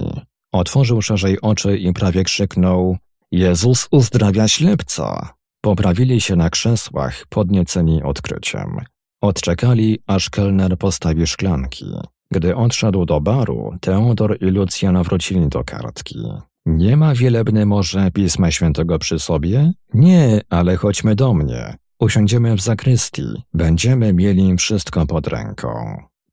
Otworzył 0.53 1.03
szerzej 1.03 1.41
oczy 1.41 1.79
i 1.79 1.93
prawie 1.93 2.25
krzyknął: 2.25 2.97
Jezus 3.33 3.89
uzdrawia 3.91 4.49
ślepca! 4.49 5.35
Poprawili 5.65 6.21
się 6.21 6.37
na 6.37 6.51
krzesłach, 6.51 7.27
podnieceni 7.29 8.03
odkryciem. 8.03 8.77
Odczekali, 9.21 9.99
aż 10.07 10.31
kelner 10.31 10.79
postawi 10.79 11.27
szklanki. 11.27 11.87
Gdy 12.31 12.57
odszedł 12.57 13.05
do 13.05 13.21
baru, 13.21 13.77
Teodor 13.81 14.39
i 14.41 14.45
Lucjan 14.45 15.03
wrócili 15.03 15.49
do 15.49 15.65
kartki. 15.65 16.19
Nie 16.67 16.97
ma 16.97 17.15
wielebny 17.15 17.67
może 17.67 18.11
Pisma 18.11 18.51
Świętego 18.51 18.99
przy 18.99 19.19
sobie? 19.19 19.73
Nie, 19.95 20.41
ale 20.51 20.77
chodźmy 20.77 21.15
do 21.15 21.35
mnie. 21.35 21.75
Usiądziemy 22.01 22.57
w 22.57 22.61
zakrystii. 22.61 23.43
Będziemy 23.55 24.13
mieli 24.13 24.57
wszystko 24.57 25.07
pod 25.07 25.27
ręką. 25.27 25.69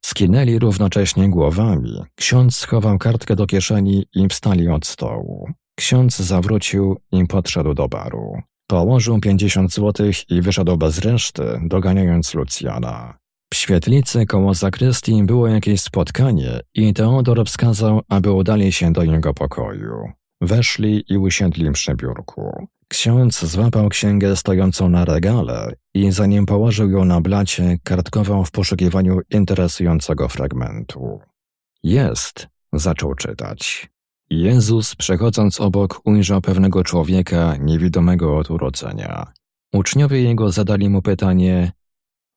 Skinęli 0.05 0.59
równocześnie 0.59 1.29
głowami. 1.29 2.03
Ksiądz 2.15 2.55
schował 2.55 2.97
kartkę 2.97 3.35
do 3.35 3.45
kieszeni 3.45 4.05
i 4.15 4.27
wstali 4.27 4.69
od 4.69 4.85
stołu. 4.85 5.49
Ksiądz 5.75 6.17
zawrócił 6.17 6.97
i 7.11 7.25
podszedł 7.25 7.73
do 7.73 7.87
baru. 7.87 8.41
Położył 8.69 9.19
pięćdziesiąt 9.19 9.73
złotych 9.73 10.29
i 10.29 10.41
wyszedł 10.41 10.77
bez 10.77 10.99
reszty, 10.99 11.43
doganiając 11.61 12.33
Lucjana. 12.33 13.17
W 13.53 13.55
świetlicy 13.55 14.25
koło 14.25 14.53
zakrystii 14.53 15.23
było 15.23 15.47
jakieś 15.47 15.81
spotkanie 15.81 16.59
i 16.73 16.93
Teodor 16.93 17.45
wskazał, 17.45 18.01
aby 18.09 18.31
udali 18.31 18.71
się 18.71 18.93
do 18.93 19.03
jego 19.03 19.33
pokoju. 19.33 20.11
Weszli 20.41 21.03
i 21.09 21.17
usiedli 21.17 21.71
przy 21.71 21.95
biurku. 21.95 22.67
Ksiądz 22.87 23.45
złapał 23.45 23.89
księgę 23.89 24.35
stojącą 24.35 24.89
na 24.89 25.05
regale 25.05 25.73
i 25.93 26.11
zanim 26.11 26.45
położył 26.45 26.89
ją 26.89 27.05
na 27.05 27.21
blacie, 27.21 27.77
kartkował 27.83 28.45
w 28.45 28.51
poszukiwaniu 28.51 29.19
interesującego 29.29 30.27
fragmentu. 30.27 31.19
Jest, 31.83 32.47
zaczął 32.73 33.15
czytać. 33.15 33.89
Jezus, 34.29 34.95
przechodząc 34.95 35.61
obok, 35.61 36.01
ujrzał 36.05 36.41
pewnego 36.41 36.83
człowieka 36.83 37.55
niewidomego 37.59 38.37
od 38.37 38.51
urodzenia. 38.51 39.33
Uczniowie 39.73 40.21
jego 40.23 40.51
zadali 40.51 40.89
mu 40.89 41.01
pytanie: 41.01 41.71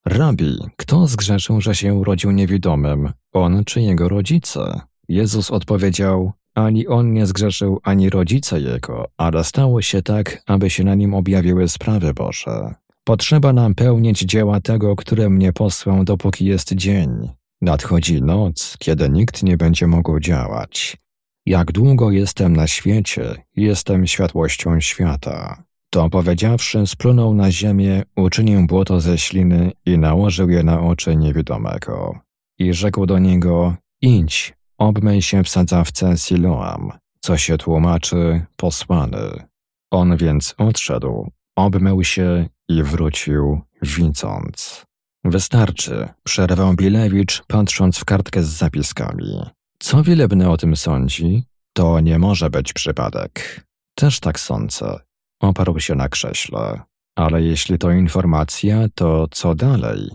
Rabi, 0.07 0.59
kto 0.77 1.07
zgrzeszył, 1.07 1.61
że 1.61 1.75
się 1.75 1.95
urodził 1.95 2.31
niewidomym, 2.31 3.13
on 3.33 3.65
czy 3.65 3.81
jego 3.81 4.09
rodzice? 4.09 4.81
Jezus 5.09 5.51
odpowiedział: 5.51 6.33
Ani 6.55 6.87
on 6.87 7.13
nie 7.13 7.27
zgrzeszył, 7.27 7.81
ani 7.83 8.11
rodzice 8.11 8.61
jego, 8.61 9.09
ale 9.17 9.45
stało 9.45 9.83
się 9.83 10.03
tak, 10.03 10.43
aby 10.47 10.71
się 10.71 10.85
na 10.85 10.95
nim 10.95 11.15
objawiły 11.15 11.69
sprawy 11.69 12.15
Boże. 12.15 12.75
Potrzeba 13.05 13.53
nam 13.53 13.75
pełnić 13.75 14.19
dzieła 14.21 14.61
tego, 14.61 14.97
które 14.97 15.31
mnie 15.31 15.53
posłał, 15.53 16.05
dopóki 16.05 16.45
jest 16.45 16.75
dzień. 16.75 17.29
Nadchodzi 17.61 18.23
noc, 18.23 18.77
kiedy 18.79 19.11
nikt 19.11 19.43
nie 19.43 19.57
będzie 19.57 19.87
mógł 19.87 20.21
działać. 20.21 21.02
Jak 21.47 21.73
długo 21.73 22.11
jestem 22.11 22.57
na 22.57 22.67
świecie, 22.67 23.35
jestem 23.57 24.07
światłością 24.07 24.81
świata. 24.81 25.63
To 25.91 26.11
powiedziawszy, 26.11 26.87
splunął 26.87 27.35
na 27.35 27.51
ziemię, 27.51 28.03
uczynił 28.17 28.67
błoto 28.67 29.01
ze 29.01 29.19
śliny 29.19 29.73
i 29.87 29.99
nałożył 29.99 30.51
je 30.51 30.63
na 30.63 30.81
oczy 30.81 31.17
niewidomego. 31.17 32.19
I 32.59 32.75
rzekł 32.75 33.07
do 33.07 33.19
niego, 33.19 33.77
idź, 34.03 34.55
obmyj 34.79 35.23
się 35.23 35.45
w 35.45 35.49
sadzawce 35.49 36.19
Siloam, 36.19 36.93
co 37.21 37.37
się 37.37 37.59
tłumaczy 37.59 38.45
posłany. 38.57 39.47
On 39.91 40.17
więc 40.17 40.55
odszedł, 40.59 41.31
obmył 41.57 42.05
się 42.05 42.49
i 42.69 42.83
wrócił, 42.83 43.61
widząc. 43.83 44.85
Wystarczy, 45.25 46.09
przerwał 46.25 46.75
Bilewicz, 46.75 47.43
patrząc 47.47 47.99
w 47.99 48.05
kartkę 48.05 48.43
z 48.43 48.49
zapiskami. 48.49 49.43
Co 49.83 50.03
Wielebny 50.03 50.51
o 50.51 50.57
tym 50.57 50.77
sądzi? 50.77 51.45
To 51.73 52.01
nie 52.01 52.19
może 52.19 52.51
być 52.51 52.73
przypadek. 52.73 53.65
Też 53.95 54.21
tak 54.21 54.41
sądzę. 54.41 55.01
Oparł 55.41 55.81
się 55.81 55.95
na 55.95 56.09
krześle. 56.09 56.81
Ale 57.17 57.43
jeśli 57.43 57.79
to 57.79 57.91
informacja, 57.91 58.87
to 58.95 59.29
co 59.31 59.55
dalej? 59.55 60.11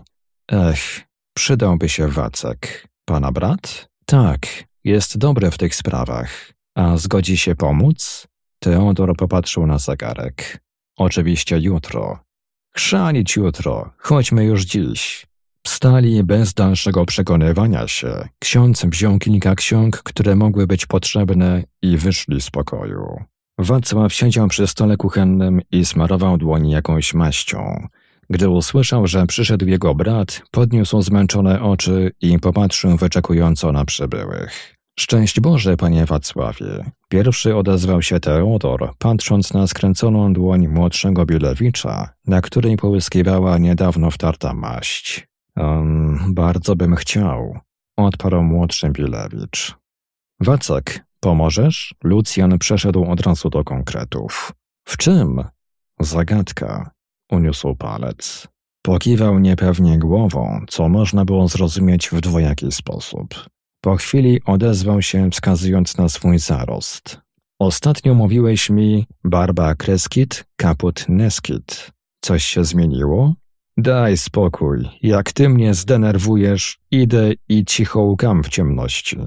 Ech, 0.52 1.00
przydałby 1.36 1.88
się 1.88 2.08
Wacek. 2.08 2.88
Pana 3.04 3.32
brat? 3.32 3.88
Tak, 4.06 4.40
jest 4.84 5.18
dobry 5.18 5.50
w 5.50 5.58
tych 5.58 5.74
sprawach. 5.74 6.52
A 6.74 6.96
zgodzi 6.96 7.36
się 7.36 7.54
pomóc? 7.54 8.26
Teodor 8.58 9.16
popatrzył 9.16 9.66
na 9.66 9.78
zegarek. 9.78 10.58
Oczywiście 10.96 11.58
jutro. 11.58 12.18
Chrzanić 12.74 13.36
jutro, 13.36 13.90
chodźmy 13.98 14.44
już 14.44 14.64
dziś. 14.64 15.26
Wstali 15.68 16.24
bez 16.24 16.54
dalszego 16.54 17.06
przekonywania 17.06 17.88
się. 17.88 18.28
Ksiądz 18.38 18.84
wziął 18.84 19.18
kilka 19.18 19.54
ksiąg, 19.54 20.02
które 20.02 20.36
mogły 20.36 20.66
być 20.66 20.86
potrzebne 20.86 21.64
i 21.82 21.96
wyszli 21.96 22.40
z 22.40 22.50
pokoju. 22.50 23.24
Wacław 23.58 24.12
siedział 24.12 24.48
przy 24.48 24.66
stole 24.66 24.96
kuchennym 24.96 25.60
i 25.72 25.84
smarował 25.84 26.38
dłoń 26.38 26.70
jakąś 26.70 27.14
maścią. 27.14 27.88
Gdy 28.30 28.48
usłyszał, 28.48 29.06
że 29.06 29.26
przyszedł 29.26 29.66
jego 29.66 29.94
brat, 29.94 30.42
podniósł 30.50 31.02
zmęczone 31.02 31.62
oczy 31.62 32.12
i 32.20 32.38
popatrzył 32.38 32.96
wyczekująco 32.96 33.72
na 33.72 33.84
przybyłych. 33.84 34.76
Szczęść 35.00 35.40
Boże, 35.40 35.76
panie 35.76 36.06
Wacławie. 36.06 36.90
Pierwszy 37.08 37.56
odezwał 37.56 38.02
się 38.02 38.20
Teodor, 38.20 38.92
patrząc 38.98 39.54
na 39.54 39.66
skręconą 39.66 40.32
dłoń 40.32 40.68
młodszego 40.68 41.26
Bielewicza, 41.26 42.08
na 42.26 42.40
której 42.40 42.76
połyskiwała 42.76 43.58
niedawno 43.58 44.10
wtarta 44.10 44.54
maść. 44.54 45.27
Um, 45.58 46.34
bardzo 46.34 46.76
bym 46.76 46.96
chciał, 46.96 47.58
odparł 47.96 48.42
młodszy 48.42 48.90
Bilewicz. 48.90 49.76
Wacek, 50.40 51.04
pomożesz? 51.20 51.94
Lucjan 52.04 52.58
przeszedł 52.58 53.04
od 53.04 53.20
razu 53.20 53.50
do 53.50 53.64
konkretów. 53.64 54.52
W 54.88 54.96
czym? 54.96 55.44
Zagadka. 56.00 56.90
Uniósł 57.32 57.74
palec. 57.74 58.48
Pokiwał 58.82 59.38
niepewnie 59.38 59.98
głową, 59.98 60.64
co 60.68 60.88
można 60.88 61.24
było 61.24 61.48
zrozumieć 61.48 62.08
w 62.08 62.20
dwojaki 62.20 62.72
sposób. 62.72 63.34
Po 63.80 63.96
chwili 63.96 64.40
odezwał 64.44 65.02
się, 65.02 65.30
wskazując 65.30 65.98
na 65.98 66.08
swój 66.08 66.38
zarost. 66.38 67.20
Ostatnio 67.58 68.14
mówiłeś 68.14 68.70
mi 68.70 69.06
barba 69.24 69.74
kreskit, 69.74 70.44
kaput 70.56 71.08
neskit. 71.08 71.90
Coś 72.24 72.44
się 72.44 72.64
zmieniło? 72.64 73.34
Daj 73.80 74.16
spokój. 74.16 74.88
Jak 75.02 75.32
ty 75.32 75.48
mnie 75.48 75.74
zdenerwujesz, 75.74 76.78
idę 76.90 77.32
i 77.48 77.64
cicho 77.64 78.00
łkam 78.00 78.42
w 78.42 78.48
ciemności. 78.48 79.18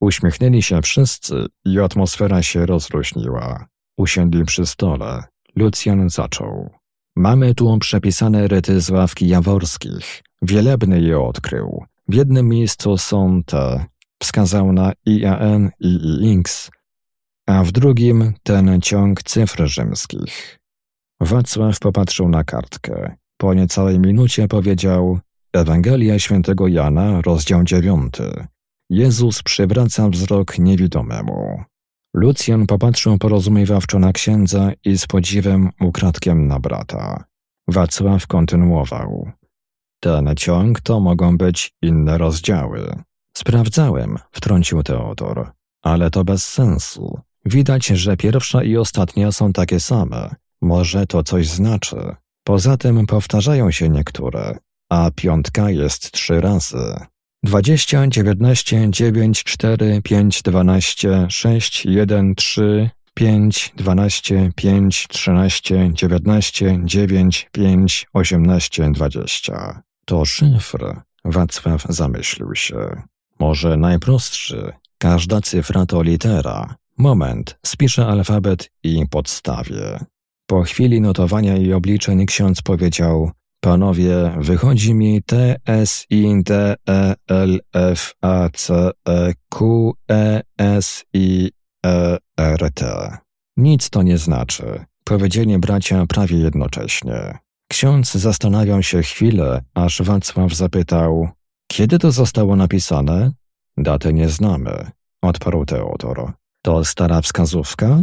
Uśmiechnęli 0.00 0.62
się 0.62 0.82
wszyscy 0.82 1.46
i 1.64 1.80
atmosfera 1.80 2.42
się 2.42 2.66
rozluźniła. 2.66 3.66
Usiedli 3.96 4.44
przy 4.44 4.66
stole. 4.66 5.24
Lucjan 5.56 6.10
zaczął. 6.10 6.70
Mamy 7.16 7.54
tu 7.54 7.78
przepisane 7.78 8.48
ryty 8.48 8.80
z 8.80 8.90
ławki 8.90 9.28
jaworskich. 9.28 10.22
Wielebny 10.42 11.00
je 11.00 11.20
odkrył. 11.20 11.84
W 12.08 12.14
jednym 12.14 12.48
miejscu 12.48 12.98
są 12.98 13.42
te, 13.46 13.84
wskazał 14.22 14.72
na 14.72 14.92
IAN 15.06 15.70
i 15.80 15.98
IX, 16.22 16.70
a 17.46 17.64
w 17.64 17.72
drugim 17.72 18.34
ten 18.42 18.80
ciąg 18.80 19.22
cyfr 19.22 19.66
rzymskich. 19.66 20.58
Wacław 21.20 21.78
popatrzył 21.78 22.28
na 22.28 22.44
kartkę. 22.44 23.20
Po 23.40 23.54
niecałej 23.54 23.98
minucie 23.98 24.48
powiedział 24.48 25.18
Ewangelia 25.52 26.18
świętego 26.18 26.68
Jana, 26.68 27.22
rozdział 27.22 27.64
dziewiąty. 27.64 28.46
Jezus 28.90 29.42
przywraca 29.42 30.08
wzrok 30.08 30.58
niewidomemu. 30.58 31.64
Lucjan 32.14 32.66
popatrzył 32.66 33.18
porozumiewawczo 33.18 33.98
na 33.98 34.12
księdza 34.12 34.72
i 34.84 34.98
z 34.98 35.06
podziwem 35.06 35.70
ukradkiem 35.80 36.46
na 36.46 36.60
brata. 36.60 37.24
Wacław 37.68 38.26
kontynuował. 38.26 39.30
Ten 40.00 40.34
ciąg 40.36 40.80
to 40.80 41.00
mogą 41.00 41.38
być 41.38 41.72
inne 41.82 42.18
rozdziały. 42.18 43.02
Sprawdzałem, 43.36 44.16
wtrącił 44.32 44.82
Teodor, 44.82 45.52
ale 45.82 46.10
to 46.10 46.24
bez 46.24 46.46
sensu. 46.46 47.20
Widać, 47.44 47.86
że 47.86 48.16
pierwsza 48.16 48.62
i 48.64 48.76
ostatnia 48.76 49.32
są 49.32 49.52
takie 49.52 49.80
same. 49.80 50.34
Może 50.60 51.06
to 51.06 51.22
coś 51.22 51.48
znaczy. 51.48 52.16
Poza 52.44 52.76
tym 52.76 53.06
powtarzają 53.06 53.70
się 53.70 53.88
niektóre, 53.88 54.58
a 54.88 55.10
piątka 55.16 55.70
jest 55.70 56.12
trzy 56.12 56.40
razy. 56.40 56.96
20, 57.42 58.06
19, 58.06 58.86
9, 58.90 59.44
4, 59.44 60.02
5, 60.02 60.42
12, 60.42 61.26
6, 61.28 61.86
1, 61.86 62.34
3, 62.34 62.90
5, 63.14 63.72
12, 63.76 64.50
5, 64.56 65.06
13, 65.08 65.90
19, 65.92 66.80
9, 66.84 67.48
5, 67.52 68.06
18, 68.12 68.92
20. 68.92 69.82
To 70.04 70.24
szyfr. 70.24 71.02
Wacław 71.24 71.82
zamyślił 71.88 72.54
się. 72.54 73.02
Może 73.38 73.76
najprostszy. 73.76 74.72
Każda 74.98 75.40
cyfra 75.40 75.86
to 75.86 76.02
litera. 76.02 76.74
Moment, 76.98 77.58
spiszę 77.66 78.06
alfabet 78.06 78.70
i 78.82 79.06
podstawię. 79.10 79.98
Po 80.50 80.62
chwili 80.62 81.00
notowania 81.00 81.56
i 81.56 81.72
obliczeń 81.72 82.26
ksiądz 82.26 82.62
powiedział 82.62 83.30
Panowie, 83.60 84.34
wychodzi 84.38 84.94
mi 84.94 85.22
T, 85.22 85.56
S, 85.66 86.06
I, 86.10 86.42
D, 86.42 86.76
E, 86.88 87.14
L, 87.28 87.60
F, 87.74 88.14
A, 88.22 88.48
C, 88.52 88.90
E, 89.08 89.32
Q, 89.48 89.92
E, 90.10 90.40
S, 90.58 91.04
I, 91.14 91.50
E, 91.86 92.18
R, 92.38 92.70
T. 92.74 93.16
Nic 93.56 93.90
to 93.90 94.02
nie 94.02 94.18
znaczy. 94.18 94.84
Powiedzieli 95.04 95.58
bracia 95.58 96.06
prawie 96.06 96.38
jednocześnie. 96.38 97.38
Ksiądz 97.68 98.12
zastanawiał 98.12 98.82
się 98.82 99.02
chwilę, 99.02 99.62
aż 99.74 100.02
Wacław 100.02 100.54
zapytał, 100.54 101.28
kiedy 101.66 101.98
to 101.98 102.12
zostało 102.12 102.56
napisane? 102.56 103.32
Daty 103.76 104.12
nie 104.12 104.28
znamy, 104.28 104.90
odparł 105.22 105.64
Teodor. 105.64 106.32
To 106.62 106.84
stara 106.84 107.20
wskazówka? 107.20 108.02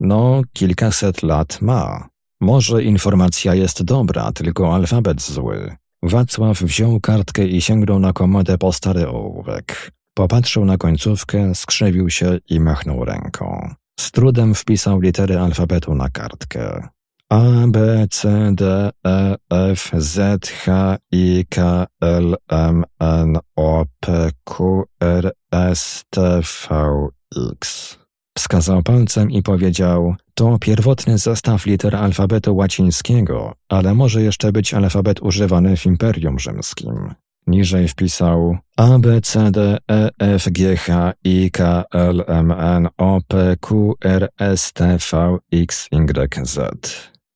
No, 0.00 0.42
kilkaset 0.52 1.22
lat 1.22 1.62
ma. 1.62 2.08
Może 2.40 2.82
informacja 2.82 3.54
jest 3.54 3.82
dobra, 3.82 4.32
tylko 4.32 4.74
alfabet 4.74 5.22
zły. 5.22 5.76
Wacław 6.02 6.62
wziął 6.62 7.00
kartkę 7.00 7.46
i 7.46 7.60
sięgnął 7.60 7.98
na 7.98 8.12
komodę 8.12 8.58
po 8.58 8.72
stary 8.72 9.08
ołówek. 9.08 9.92
Popatrzył 10.14 10.64
na 10.64 10.76
końcówkę, 10.76 11.54
skrzywił 11.54 12.10
się 12.10 12.38
i 12.50 12.60
machnął 12.60 13.04
ręką. 13.04 13.74
Z 14.00 14.10
trudem 14.10 14.54
wpisał 14.54 15.00
litery 15.00 15.38
alfabetu 15.38 15.94
na 15.94 16.08
kartkę. 16.10 16.88
A, 17.30 17.66
B, 17.68 18.06
C, 18.10 18.50
D, 18.54 18.90
E, 19.06 19.36
F, 19.50 19.90
Z, 19.98 20.48
H, 20.48 20.96
I, 21.12 21.44
K, 21.50 21.86
L, 22.00 22.36
M, 22.48 22.84
N, 23.00 23.38
O, 23.56 23.84
P, 24.00 24.30
Q, 24.44 24.84
R, 25.00 25.32
S, 25.52 26.04
T, 26.10 26.40
V, 26.40 27.08
X. 27.52 27.98
Wskazał 28.38 28.82
palcem 28.82 29.30
i 29.30 29.42
powiedział: 29.42 30.14
To 30.34 30.58
pierwotny 30.58 31.18
zestaw 31.18 31.66
liter 31.66 31.96
alfabetu 31.96 32.56
łacińskiego, 32.56 33.54
ale 33.68 33.94
może 33.94 34.22
jeszcze 34.22 34.52
być 34.52 34.74
alfabet 34.74 35.22
używany 35.22 35.76
w 35.76 35.86
Imperium 35.86 36.38
Rzymskim. 36.38 37.14
Niżej 37.46 37.88
wpisał 37.88 38.58
A, 38.76 38.98
B, 38.98 39.20
C, 39.20 39.50
D, 39.50 39.78
E, 39.90 40.10
F, 40.18 40.48
G, 40.50 40.76
H, 40.76 41.12
I, 41.24 41.50
K, 41.50 41.84
L, 41.92 42.24
M, 42.26 42.52
N, 42.52 42.88
O, 42.98 43.20
P, 43.28 43.56
Q, 43.60 43.94
R, 44.04 44.28
S, 44.38 44.72
T, 44.72 44.98
V, 45.12 45.38
X, 45.52 45.88
Y, 45.92 46.46
Z. 46.46 46.70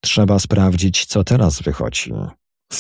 Trzeba 0.01 0.39
sprawdzić, 0.39 1.07
co 1.07 1.25
teraz 1.25 1.63
wychodzi. 1.63 2.13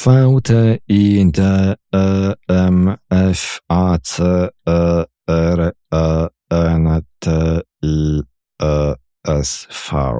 V, 0.04 0.38
T, 0.44 0.78
I, 0.88 1.30
D, 1.32 1.74
E, 1.94 2.32
M, 2.48 2.94
F, 3.10 3.60
A, 3.68 3.98
C, 4.02 4.48
E, 4.68 5.04
R, 5.28 5.72
E, 5.94 6.26
N, 6.52 7.02
T, 7.18 7.60
I, 7.82 8.20
E, 8.62 8.94
S, 9.26 9.66
V. 9.90 10.12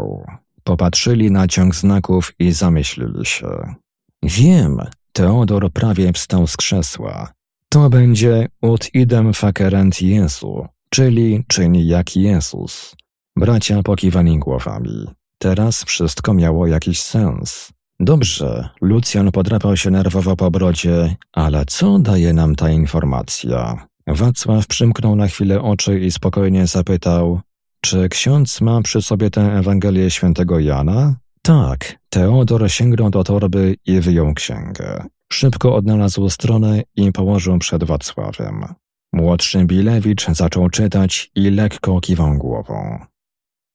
Popatrzyli 0.64 1.30
na 1.30 1.48
ciąg 1.48 1.74
znaków 1.74 2.32
i 2.38 2.52
zamyślili 2.52 3.26
się. 3.26 3.74
Wiem, 4.22 4.78
Teodor 5.12 5.72
prawie 5.72 6.12
wstał 6.12 6.46
z 6.46 6.56
krzesła. 6.56 7.32
To 7.68 7.90
będzie 7.90 8.48
ut 8.62 8.94
idem 8.94 9.34
facerent 9.34 10.02
Jesu, 10.02 10.66
czyli 10.90 11.44
czyni 11.48 11.86
jak 11.86 12.16
Jezus. 12.16 12.94
Bracia 13.36 13.82
pokiwali 13.82 14.38
głowami. 14.38 15.06
Teraz 15.38 15.84
wszystko 15.84 16.34
miało 16.34 16.66
jakiś 16.66 17.02
sens. 17.02 17.72
Dobrze, 18.00 18.68
Lucjan 18.80 19.32
podrapał 19.32 19.76
się 19.76 19.90
nerwowo 19.90 20.36
po 20.36 20.50
brodzie, 20.50 21.16
ale 21.32 21.64
co 21.66 21.98
daje 21.98 22.32
nam 22.32 22.54
ta 22.54 22.70
informacja? 22.70 23.86
Wacław 24.06 24.66
przymknął 24.66 25.16
na 25.16 25.26
chwilę 25.26 25.62
oczy 25.62 26.00
i 26.00 26.10
spokojnie 26.10 26.66
zapytał, 26.66 27.40
czy 27.80 28.08
ksiądz 28.08 28.60
ma 28.60 28.82
przy 28.82 29.02
sobie 29.02 29.30
tę 29.30 29.40
Ewangelię 29.40 30.10
świętego 30.10 30.58
Jana? 30.60 31.16
Tak, 31.42 31.98
Teodor 32.08 32.70
sięgnął 32.70 33.10
do 33.10 33.24
torby 33.24 33.76
i 33.86 34.00
wyjął 34.00 34.34
księgę. 34.34 35.04
Szybko 35.32 35.74
odnalazł 35.74 36.30
stronę 36.30 36.82
i 36.96 37.12
położył 37.12 37.58
przed 37.58 37.84
Wacławem. 37.84 38.64
Młodszy 39.12 39.64
Bilewicz 39.64 40.26
zaczął 40.28 40.68
czytać 40.68 41.30
i 41.34 41.50
lekko 41.50 42.00
kiwał 42.00 42.38
głową. 42.38 43.06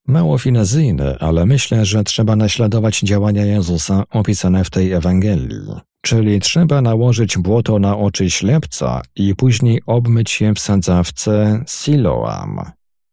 Mało 0.07 0.37
finezyjne, 0.37 1.17
ale 1.19 1.45
myślę, 1.45 1.85
że 1.85 2.03
trzeba 2.03 2.35
naśladować 2.35 2.99
działania 2.99 3.45
Jezusa 3.45 4.03
opisane 4.09 4.63
w 4.63 4.69
tej 4.69 4.91
Ewangelii. 4.91 5.67
Czyli 6.01 6.39
trzeba 6.39 6.81
nałożyć 6.81 7.37
błoto 7.37 7.79
na 7.79 7.97
oczy 7.97 8.29
ślepca 8.29 9.01
i 9.15 9.35
później 9.35 9.81
obmyć 9.85 10.41
je 10.41 10.53
w 10.53 10.59
sadzawce 10.59 11.63
Siloam. 11.67 12.71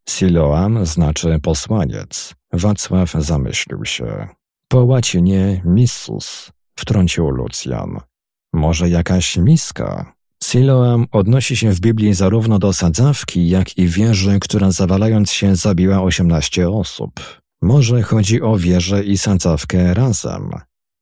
Siloam 0.08 0.86
znaczy 0.86 1.38
posłaniec. 1.42 2.34
Wacław 2.52 3.12
zamyślił 3.12 3.84
się. 3.84 4.28
Po 4.68 4.84
łacinie 4.84 5.62
missus, 5.64 6.52
wtrącił 6.76 7.30
Lucjan. 7.30 8.00
Może 8.52 8.88
jakaś 8.88 9.36
miska? 9.36 10.14
Siloam 10.50 11.06
odnosi 11.12 11.56
się 11.56 11.72
w 11.72 11.80
Biblii 11.80 12.14
zarówno 12.14 12.58
do 12.58 12.72
sadzawki, 12.72 13.48
jak 13.48 13.78
i 13.78 13.86
wieży, 13.88 14.38
która 14.40 14.70
zawalając 14.70 15.32
się 15.32 15.56
zabiła 15.56 16.02
osiemnaście 16.02 16.70
osób. 16.70 17.40
Może 17.62 18.02
chodzi 18.02 18.42
o 18.42 18.56
wieżę 18.56 19.04
i 19.04 19.18
sadzawkę 19.18 19.94
razem. 19.94 20.50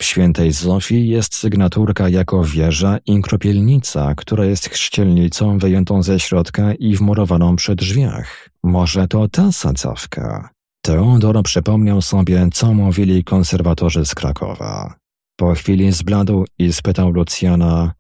W 0.01 0.05
świętej 0.05 0.53
Zofii 0.53 1.09
jest 1.09 1.35
sygnaturka 1.35 2.09
jako 2.09 2.45
wieża 2.45 2.99
i 3.07 3.23
kropielnica, 3.23 4.15
która 4.15 4.45
jest 4.45 4.69
chrzcielnicą 4.69 5.59
wyjętą 5.59 6.03
ze 6.03 6.21
środka 6.21 6.75
i 6.75 6.97
wmurowaną 6.97 7.57
przy 7.57 7.75
drzwiach. 7.75 8.51
Może 8.63 9.09
to 9.09 9.29
ta 9.29 9.53
sadzawka? 9.53 10.51
Teodor 10.85 11.43
przypomniał 11.43 12.03
sobie, 12.03 12.49
co 12.53 12.75
mówili 12.75 13.25
konserwatorzy 13.25 14.05
z 14.05 14.15
Krakowa. 14.15 14.95
Po 15.37 15.55
chwili 15.55 15.93
zbladł 15.93 16.45
i 16.59 16.73
spytał 16.73 17.11
Lucjana, 17.11 17.93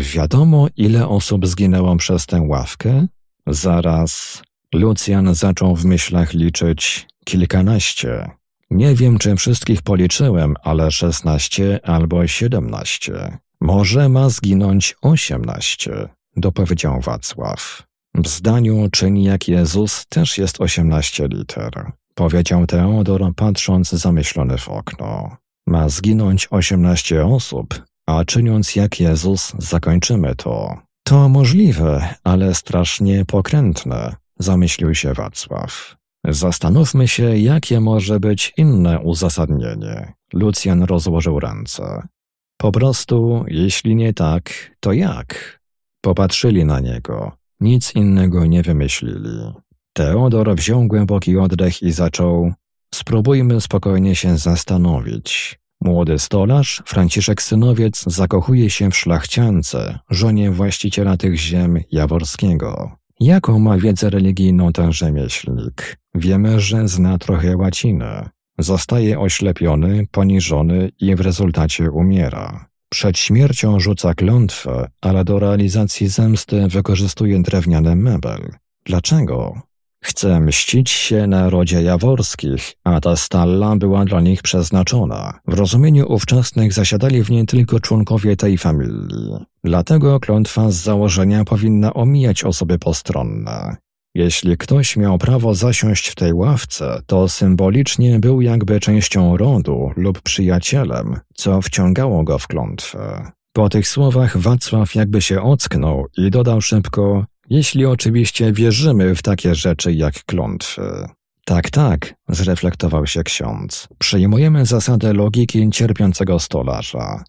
wiadomo 0.00 0.66
ile 0.76 1.08
osób 1.08 1.46
zginęło 1.46 1.96
przez 1.96 2.26
tę 2.26 2.42
ławkę? 2.42 3.06
Zaraz. 3.46 4.42
Lucjan 4.74 5.34
zaczął 5.34 5.76
w 5.76 5.84
myślach 5.84 6.32
liczyć 6.32 7.06
kilkanaście. 7.24 8.30
Nie 8.70 8.94
wiem, 8.94 9.18
czy 9.18 9.36
wszystkich 9.36 9.82
policzyłem, 9.82 10.54
ale 10.62 10.90
szesnaście 10.90 11.80
albo 11.86 12.26
siedemnaście. 12.26 13.38
Może 13.60 14.08
ma 14.08 14.28
zginąć 14.28 14.94
osiemnaście, 15.02 16.08
dopowiedział 16.36 17.00
Wacław. 17.00 17.82
W 18.14 18.28
zdaniu 18.28 18.88
czyni 18.92 19.24
jak 19.24 19.48
Jezus 19.48 20.06
też 20.08 20.38
jest 20.38 20.60
osiemnaście 20.60 21.28
liter, 21.28 21.92
powiedział 22.14 22.66
Teodor, 22.66 23.34
patrząc 23.36 23.90
zamyślony 23.90 24.58
w 24.58 24.68
okno. 24.68 25.36
Ma 25.66 25.88
zginąć 25.88 26.48
osiemnaście 26.50 27.26
osób, 27.26 27.82
a 28.06 28.24
czyniąc 28.24 28.76
jak 28.76 29.00
Jezus 29.00 29.52
zakończymy 29.58 30.34
to. 30.36 30.78
To 31.04 31.28
możliwe, 31.28 32.14
ale 32.24 32.54
strasznie 32.54 33.24
pokrętne, 33.24 34.16
zamyślił 34.38 34.94
się 34.94 35.14
Wacław. 35.14 35.96
Zastanówmy 36.28 37.08
się, 37.08 37.38
jakie 37.38 37.80
może 37.80 38.20
być 38.20 38.52
inne 38.56 39.00
uzasadnienie. 39.00 40.12
Lucjan 40.32 40.82
rozłożył 40.82 41.40
ręce. 41.40 42.08
Po 42.56 42.72
prostu, 42.72 43.44
jeśli 43.48 43.96
nie 43.96 44.14
tak, 44.14 44.52
to 44.80 44.92
jak? 44.92 45.60
Popatrzyli 46.00 46.64
na 46.64 46.80
niego. 46.80 47.32
Nic 47.60 47.94
innego 47.94 48.46
nie 48.46 48.62
wymyślili. 48.62 49.52
Teodor 49.92 50.56
wziął 50.56 50.86
głęboki 50.86 51.38
oddech 51.38 51.82
i 51.82 51.92
zaczął: 51.92 52.52
Spróbujmy 52.94 53.60
spokojnie 53.60 54.16
się 54.16 54.38
zastanowić. 54.38 55.58
Młody 55.84 56.18
stolarz, 56.18 56.82
Franciszek 56.86 57.42
Synowiec, 57.42 58.04
zakochuje 58.06 58.70
się 58.70 58.90
w 58.90 58.96
szlachciance, 58.96 59.98
żonie 60.10 60.50
właściciela 60.50 61.16
tych 61.16 61.36
ziem 61.36 61.80
Jaworskiego. 61.90 62.96
Jaką 63.20 63.58
ma 63.58 63.78
wiedzę 63.78 64.10
religijną 64.10 64.72
ten 64.72 64.92
rzemieślnik? 64.92 65.96
Wiemy, 66.14 66.60
że 66.60 66.88
zna 66.88 67.18
trochę 67.18 67.56
łaciny. 67.56 68.28
Zostaje 68.58 69.20
oślepiony, 69.20 70.06
poniżony 70.10 70.90
i 71.00 71.14
w 71.14 71.20
rezultacie 71.20 71.90
umiera. 71.90 72.66
Przed 72.88 73.18
śmiercią 73.18 73.80
rzuca 73.80 74.14
klątwę, 74.14 74.88
ale 75.00 75.24
do 75.24 75.38
realizacji 75.38 76.08
zemsty 76.08 76.68
wykorzystuje 76.68 77.42
drewniany 77.42 77.96
mebel. 77.96 78.50
Dlaczego? 78.84 79.62
Chce 80.04 80.40
mścić 80.40 80.90
się 80.90 81.26
narodzie 81.26 81.82
jaworskich, 81.82 82.72
a 82.84 83.00
ta 83.00 83.16
stalla 83.16 83.76
była 83.76 84.04
dla 84.04 84.20
nich 84.20 84.42
przeznaczona. 84.42 85.40
W 85.46 85.54
rozumieniu 85.54 86.12
ówczesnych 86.12 86.72
zasiadali 86.72 87.22
w 87.22 87.30
niej 87.30 87.46
tylko 87.46 87.80
członkowie 87.80 88.36
tej 88.36 88.58
familii. 88.58 89.36
Dlatego 89.64 90.20
klątwa 90.20 90.70
z 90.70 90.74
założenia 90.74 91.44
powinna 91.44 91.94
omijać 91.94 92.44
osoby 92.44 92.78
postronne. 92.78 93.76
Jeśli 94.14 94.56
ktoś 94.56 94.96
miał 94.96 95.18
prawo 95.18 95.54
zasiąść 95.54 96.08
w 96.08 96.14
tej 96.14 96.32
ławce, 96.32 97.00
to 97.06 97.28
symbolicznie 97.28 98.18
był 98.18 98.40
jakby 98.40 98.80
częścią 98.80 99.36
rodu 99.36 99.90
lub 99.96 100.22
przyjacielem, 100.22 101.20
co 101.34 101.62
wciągało 101.62 102.24
go 102.24 102.38
w 102.38 102.46
klątwę. 102.46 103.32
Po 103.52 103.68
tych 103.68 103.88
słowach 103.88 104.38
Wacław 104.38 104.94
jakby 104.94 105.22
się 105.22 105.42
ocknął 105.42 106.06
i 106.16 106.30
dodał 106.30 106.60
szybko, 106.60 107.24
jeśli 107.50 107.86
oczywiście 107.86 108.52
wierzymy 108.52 109.14
w 109.14 109.22
takie 109.22 109.54
rzeczy 109.54 109.92
jak 109.92 110.24
klątwy. 110.24 111.08
Tak, 111.44 111.70
tak, 111.70 112.14
zreflektował 112.28 113.06
się 113.06 113.22
ksiądz. 113.22 113.88
Przyjmujemy 113.98 114.66
zasadę 114.66 115.12
logiki 115.12 115.70
cierpiącego 115.70 116.38
stolarza. 116.38 117.24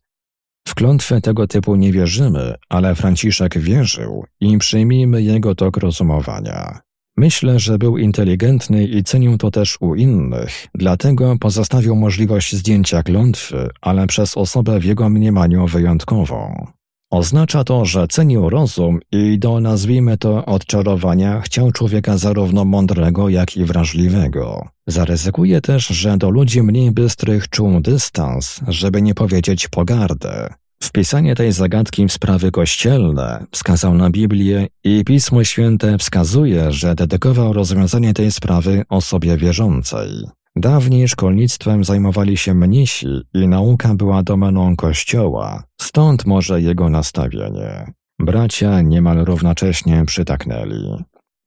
W 0.68 0.76
klątwę 0.76 1.22
tego 1.22 1.48
typu 1.48 1.76
nie 1.76 1.92
wierzymy, 1.92 2.56
ale 2.70 2.96
Franciszek 2.96 3.60
wierzył 3.60 4.26
i 4.40 4.58
przyjmijmy 4.58 5.22
jego 5.22 5.56
tok 5.56 5.78
rozumowania. 5.78 6.80
Myślę, 7.18 7.60
że 7.60 7.78
był 7.78 7.98
inteligentny 7.98 8.84
i 8.84 9.04
cenił 9.04 9.38
to 9.38 9.52
też 9.52 9.78
u 9.80 9.96
innych, 9.96 10.68
dlatego 10.74 11.36
pozostawił 11.40 11.96
możliwość 11.96 12.56
zdjęcia 12.56 13.04
klątwy, 13.04 13.70
ale 13.82 14.08
przez 14.08 14.38
osobę 14.38 14.80
w 14.80 14.86
jego 14.86 15.10
mniemaniu 15.10 15.68
wyjątkową. 15.68 16.68
Oznacza 17.16 17.64
to, 17.64 17.86
że 17.86 18.08
cenił 18.08 18.50
rozum 18.50 19.00
i 19.12 19.40
do, 19.40 19.60
nazwijmy 19.60 20.18
to, 20.18 20.46
odczarowania 20.46 21.42
chciał 21.42 21.72
człowieka 21.72 22.18
zarówno 22.18 22.66
mądrego, 22.66 23.30
jak 23.30 23.58
i 23.58 23.66
wrażliwego. 23.66 24.68
Zaryzykuje 24.88 25.62
też, 25.62 25.88
że 25.88 26.18
do 26.18 26.30
ludzi 26.30 26.64
mniej 26.64 26.92
bystrych 26.92 27.50
czuł 27.50 27.82
dystans, 27.82 28.60
żeby 28.68 29.02
nie 29.02 29.14
powiedzieć 29.14 29.68
pogardę. 29.68 30.54
Wpisanie 30.84 31.36
tej 31.36 31.52
zagadki 31.52 32.08
w 32.08 32.14
sprawy 32.14 32.52
kościelne 32.52 33.46
wskazał 33.52 33.94
na 33.94 34.10
Biblię 34.10 34.68
i 34.84 35.04
Pismo 35.06 35.44
Święte 35.44 35.98
wskazuje, 35.98 36.72
że 36.72 36.96
dedykował 36.96 37.54
rozwiązanie 37.54 38.14
tej 38.14 38.32
sprawy 38.32 38.84
osobie 38.90 39.38
wierzącej. 39.38 40.10
Dawniej 40.56 41.08
szkolnictwem 41.08 41.84
zajmowali 41.84 42.38
się 42.38 42.54
mnisi 42.54 43.22
i 43.34 43.48
nauka 43.48 43.96
była 43.96 44.24
domeną 44.24 44.76
kościoła, 44.76 45.64
stąd 45.82 46.26
może 46.26 46.62
jego 46.62 46.90
nastawienie. 46.90 47.94
Bracia 48.20 48.82
niemal 48.82 49.26
równocześnie 49.26 50.04
przytaknęli. 50.06 51.04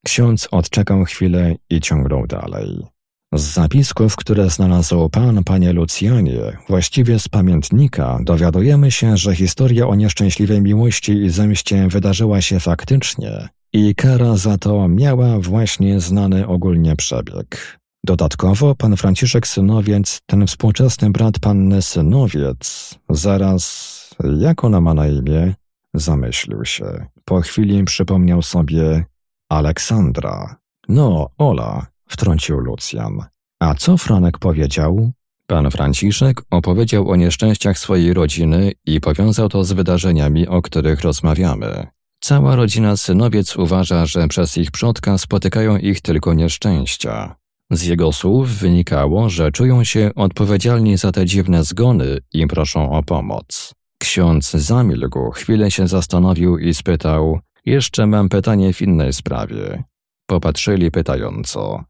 Ksiądz 0.06 0.48
odczekał 0.50 1.04
chwilę 1.04 1.54
i 1.70 1.80
ciągnął 1.80 2.26
dalej. 2.26 2.86
Z 3.34 3.42
zapisków, 3.42 4.16
które 4.16 4.50
znalazł 4.50 5.08
pan, 5.08 5.44
panie 5.44 5.72
Lucjanie, 5.72 6.58
właściwie 6.68 7.18
z 7.18 7.28
pamiętnika, 7.28 8.18
dowiadujemy 8.22 8.90
się, 8.90 9.16
że 9.16 9.34
historia 9.34 9.86
o 9.88 9.94
nieszczęśliwej 9.94 10.62
miłości 10.62 11.12
i 11.12 11.30
zemście 11.30 11.88
wydarzyła 11.88 12.40
się 12.40 12.60
faktycznie 12.60 13.48
i 13.72 13.94
kara 13.94 14.36
za 14.36 14.58
to 14.58 14.88
miała 14.88 15.38
właśnie 15.40 16.00
znany 16.00 16.46
ogólnie 16.46 16.96
przebieg. 16.96 17.78
Dodatkowo 18.08 18.74
pan 18.74 18.96
Franciszek 18.96 19.46
Synowiec, 19.46 20.20
ten 20.26 20.46
współczesny 20.46 21.10
brat 21.10 21.38
panny 21.38 21.82
Synowiec, 21.82 22.94
zaraz, 23.10 24.14
jak 24.40 24.64
ona 24.64 24.80
ma 24.80 24.94
na 24.94 25.08
imię, 25.08 25.54
zamyślił 25.94 26.64
się. 26.64 27.06
Po 27.24 27.40
chwili 27.40 27.84
przypomniał 27.84 28.42
sobie 28.42 29.04
Aleksandra. 29.48 30.56
No, 30.88 31.30
Ola, 31.38 31.86
wtrącił 32.08 32.58
Lucjan. 32.58 33.24
A 33.60 33.74
co 33.74 33.96
Franek 33.96 34.38
powiedział? 34.38 35.10
Pan 35.46 35.70
Franciszek 35.70 36.42
opowiedział 36.50 37.10
o 37.10 37.16
nieszczęściach 37.16 37.78
swojej 37.78 38.14
rodziny 38.14 38.72
i 38.86 39.00
powiązał 39.00 39.48
to 39.48 39.64
z 39.64 39.72
wydarzeniami, 39.72 40.48
o 40.48 40.62
których 40.62 41.00
rozmawiamy. 41.00 41.86
Cała 42.20 42.56
rodzina 42.56 42.96
Synowiec 42.96 43.56
uważa, 43.56 44.06
że 44.06 44.28
przez 44.28 44.56
ich 44.56 44.70
przodka 44.70 45.18
spotykają 45.18 45.76
ich 45.76 46.00
tylko 46.00 46.34
nieszczęścia. 46.34 47.38
Z 47.70 47.82
jego 47.82 48.12
słów 48.12 48.48
wynikało, 48.48 49.28
że 49.28 49.52
czują 49.52 49.84
się 49.84 50.10
odpowiedzialni 50.14 50.96
za 50.96 51.12
te 51.12 51.26
dziwne 51.26 51.64
zgony 51.64 52.18
i 52.32 52.46
proszą 52.46 52.90
o 52.90 53.02
pomoc. 53.02 53.74
Ksiądz 53.98 54.50
zamilkł, 54.50 55.30
chwilę 55.30 55.70
się 55.70 55.88
zastanowił 55.88 56.58
i 56.58 56.74
spytał: 56.74 57.38
Jeszcze 57.64 58.06
mam 58.06 58.28
pytanie 58.28 58.72
w 58.72 58.82
innej 58.82 59.12
sprawie. 59.12 59.84
Popatrzyli 60.26 60.90
pytająco. 60.90 61.84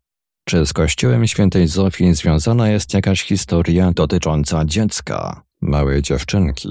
Czy 0.44 0.66
z 0.66 0.72
kościołem 0.72 1.26
świętej 1.26 1.66
Zofii 1.66 2.14
związana 2.14 2.68
jest 2.68 2.94
jakaś 2.94 3.22
historia 3.22 3.92
dotycząca 3.92 4.64
dziecka, 4.64 5.42
małej 5.60 6.02
dziewczynki? 6.02 6.68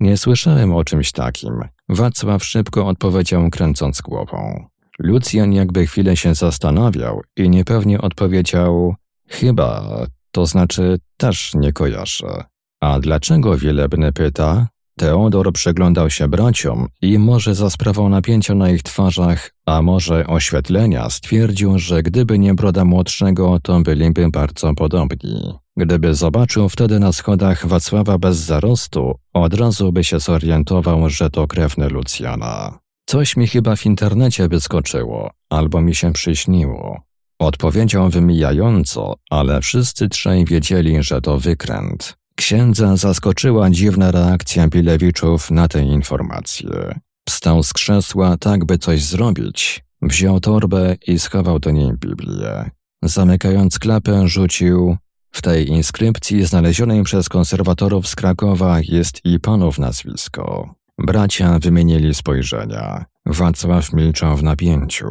Nie 0.00 0.16
słyszałem 0.16 0.74
o 0.74 0.84
czymś 0.84 1.12
takim. 1.12 1.52
Wacław 1.88 2.44
szybko 2.44 2.86
odpowiedział, 2.86 3.50
kręcąc 3.50 4.00
głową. 4.00 4.66
Lucjan 5.02 5.52
jakby 5.52 5.86
chwilę 5.86 6.16
się 6.16 6.34
zastanawiał 6.34 7.22
i 7.36 7.50
niepewnie 7.50 8.00
odpowiedział: 8.00 8.94
Chyba, 9.28 10.06
to 10.30 10.46
znaczy 10.46 10.98
też 11.16 11.54
nie 11.54 11.72
kojarzę. 11.72 12.44
A 12.80 13.00
dlaczego 13.00 13.58
wielebny 13.58 14.12
pyta? 14.12 14.68
Teodor 14.98 15.52
przyglądał 15.52 16.10
się 16.10 16.28
braciom 16.28 16.88
i 17.02 17.18
może 17.18 17.54
za 17.54 17.70
sprawą 17.70 18.08
napięcia 18.08 18.54
na 18.54 18.70
ich 18.70 18.82
twarzach, 18.82 19.50
a 19.66 19.82
może 19.82 20.26
oświetlenia, 20.26 21.10
stwierdził, 21.10 21.78
że 21.78 22.02
gdyby 22.02 22.38
nie 22.38 22.54
broda 22.54 22.84
młodszego, 22.84 23.58
to 23.62 23.80
byliby 23.80 24.30
bardzo 24.30 24.74
podobni. 24.74 25.54
Gdyby 25.76 26.14
zobaczył 26.14 26.68
wtedy 26.68 26.98
na 26.98 27.12
schodach 27.12 27.66
Wacława 27.66 28.18
bez 28.18 28.36
zarostu, 28.36 29.14
od 29.32 29.54
razu 29.54 29.92
by 29.92 30.04
się 30.04 30.20
zorientował, 30.20 31.10
że 31.10 31.30
to 31.30 31.46
krewny 31.46 31.88
Lucjana. 31.88 32.79
Coś 33.10 33.36
mi 33.36 33.46
chyba 33.46 33.76
w 33.76 33.86
internecie 33.86 34.48
wyskoczyło, 34.48 35.30
albo 35.48 35.80
mi 35.80 35.94
się 35.94 36.12
przyśniło. 36.12 37.02
Odpowiedział 37.38 38.10
wymijająco, 38.10 39.14
ale 39.30 39.60
wszyscy 39.60 40.08
trzej 40.08 40.44
wiedzieli, 40.44 41.02
że 41.02 41.20
to 41.20 41.38
wykręt. 41.38 42.16
Księdza 42.36 42.96
zaskoczyła 42.96 43.70
dziwna 43.70 44.10
reakcja 44.10 44.68
Bilewiczów 44.68 45.50
na 45.50 45.68
tę 45.68 45.82
informację. 45.82 47.00
Wstał 47.28 47.62
z 47.62 47.72
krzesła, 47.72 48.36
tak 48.36 48.64
by 48.64 48.78
coś 48.78 49.02
zrobić. 49.02 49.84
Wziął 50.02 50.40
torbę 50.40 50.96
i 51.06 51.18
schował 51.18 51.58
do 51.58 51.70
niej 51.70 51.92
Biblię. 51.92 52.70
Zamykając 53.02 53.78
klapę, 53.78 54.28
rzucił 54.28 54.96
w 55.30 55.42
tej 55.42 55.68
inskrypcji 55.68 56.46
znalezionej 56.46 57.02
przez 57.02 57.28
konserwatorów 57.28 58.08
z 58.08 58.16
Krakowa 58.16 58.80
jest 58.80 59.20
i 59.24 59.40
panów 59.40 59.78
nazwisko. 59.78 60.79
Bracia 61.00 61.58
wymienili 61.58 62.14
spojrzenia. 62.14 63.04
Wacław 63.26 63.92
milczał 63.92 64.36
w 64.36 64.42
napięciu. 64.42 65.08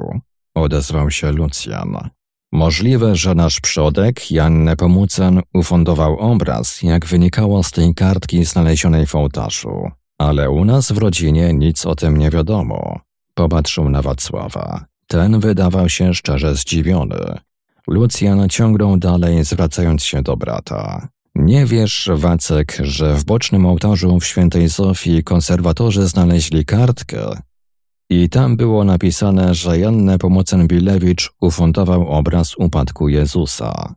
Odezwał 0.56 1.12
się 1.12 1.32
Lucjan. 1.32 2.10
Możliwe, 2.52 3.16
że 3.16 3.36
nasz 3.36 3.60
przodek, 3.60 4.32
Jan 4.32 4.64
Nepomucen, 4.64 5.42
ufundował 5.54 6.20
obraz, 6.20 6.84
jak 6.84 7.06
wynikało 7.06 7.64
z 7.64 7.72
tej 7.72 7.94
kartki 7.96 8.46
znalezionej 8.46 9.06
w 9.06 9.16
ołtarzu. 9.16 9.92
Ale 10.18 10.50
u 10.50 10.66
nas 10.66 10.92
w 10.92 10.98
rodzinie 10.98 11.54
nic 11.54 11.86
o 11.86 11.96
tym 11.96 12.18
nie 12.18 12.30
wiadomo. 12.30 13.00
Popatrzył 13.34 13.90
na 13.90 14.02
Wacława. 14.02 14.86
Ten 15.08 15.40
wydawał 15.40 15.90
się 15.90 16.14
szczerze 16.14 16.56
zdziwiony. 16.56 17.38
Lucjan 17.88 18.50
ciągnął 18.50 18.98
dalej, 18.98 19.44
zwracając 19.44 20.04
się 20.04 20.22
do 20.22 20.38
brata. 20.38 21.08
Nie 21.40 21.66
wiesz, 21.66 22.10
Wacek, 22.14 22.78
że 22.82 23.16
w 23.16 23.26
bocznym 23.26 23.66
ołtarzu 23.66 24.20
w 24.20 24.26
świętej 24.26 24.68
Zofii 24.68 25.24
konserwatorzy 25.24 26.08
znaleźli 26.08 26.66
kartkę, 26.66 27.36
i 28.12 28.30
tam 28.30 28.58
było 28.58 28.84
napisane, 28.84 29.56
że 29.56 29.80
Jan 29.80 30.06
Nepomocen 30.06 30.68
Bilewicz 30.68 31.32
ufundował 31.42 32.08
obraz 32.08 32.58
upadku 32.58 33.10
Jezusa. 33.10 33.96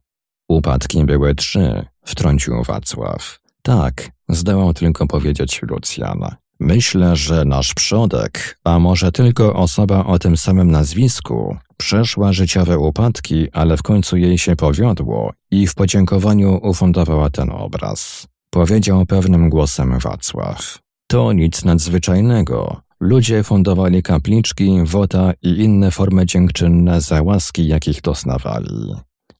Upadki 0.49 1.05
były 1.05 1.35
trzy, 1.35 1.87
wtrącił 2.05 2.62
Wacław. 2.65 3.39
Tak, 3.62 4.11
zdołał 4.29 4.75
tylko 4.75 5.07
powiedzieć 5.07 5.62
Lucjan. 5.62 6.42
Myślę, 6.61 7.17
że 7.17 7.45
nasz 7.45 7.75
przodek, 7.75 8.59
a 8.65 8.79
może 8.79 9.13
tylko 9.13 9.55
osoba 9.55 10.05
o 10.05 10.19
tym 10.19 10.37
samym 10.37 10.71
nazwisku, 10.71 11.57
przeszła 11.77 12.33
życiowe 12.33 12.79
upadki, 12.79 13.49
ale 13.53 13.77
w 13.77 13.83
końcu 13.83 14.17
jej 14.17 14.39
się 14.39 14.57
powiodło 14.57 15.33
i 15.51 15.67
w 15.67 15.75
podziękowaniu 15.75 16.61
ufundowała 16.63 17.31
ten 17.31 17.51
obraz. 17.51 18.27
Powiedział 18.51 19.07
pewnym 19.07 19.51
głosem 19.51 19.99
Wacław. 19.99 20.79
To 21.07 21.33
nic 21.33 21.65
nadzwyczajnego. 21.65 22.81
Ludzie 23.01 23.43
fundowali 23.43 24.03
kapliczki, 24.03 24.79
wota 24.85 25.33
i 25.43 25.49
inne 25.49 25.91
formy 25.91 26.27
dziękczynne 26.27 27.01
za 27.01 27.23
łaski, 27.23 27.69
jakich 27.69 28.01
doznawali. 28.01 28.95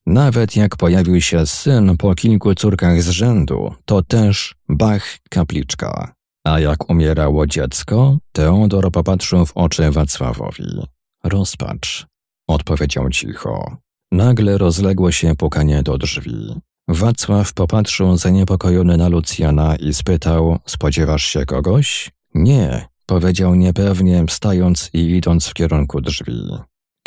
Nawet 0.05 0.55
jak 0.55 0.75
pojawił 0.75 1.21
się 1.21 1.45
syn 1.45 1.97
po 1.97 2.15
kilku 2.15 2.55
córkach 2.55 3.01
z 3.01 3.09
rzędu, 3.09 3.73
to 3.85 4.01
też 4.01 4.55
bach 4.69 5.17
kapliczka. 5.29 6.13
A 6.43 6.59
jak 6.59 6.89
umierało 6.89 7.47
dziecko, 7.47 8.17
Teodor 8.31 8.91
popatrzył 8.91 9.45
w 9.45 9.51
oczy 9.57 9.91
Wacławowi. 9.91 10.87
Rozpacz, 11.23 12.05
odpowiedział 12.47 13.09
cicho. 13.09 13.77
Nagle 14.11 14.57
rozległo 14.57 15.11
się 15.11 15.35
pukanie 15.35 15.83
do 15.83 15.97
drzwi. 15.97 16.61
Wacław 16.87 17.53
popatrzył 17.53 18.17
zaniepokojony 18.17 18.97
na 18.97 19.07
Lucjana 19.07 19.75
i 19.75 19.93
spytał: 19.93 20.59
Spodziewasz 20.65 21.23
się 21.25 21.45
kogoś? 21.45 22.11
Nie, 22.33 22.87
powiedział 23.05 23.55
niepewnie, 23.55 24.25
wstając 24.27 24.89
i 24.93 24.99
idąc 24.99 25.47
w 25.47 25.53
kierunku 25.53 26.01
drzwi. 26.01 26.49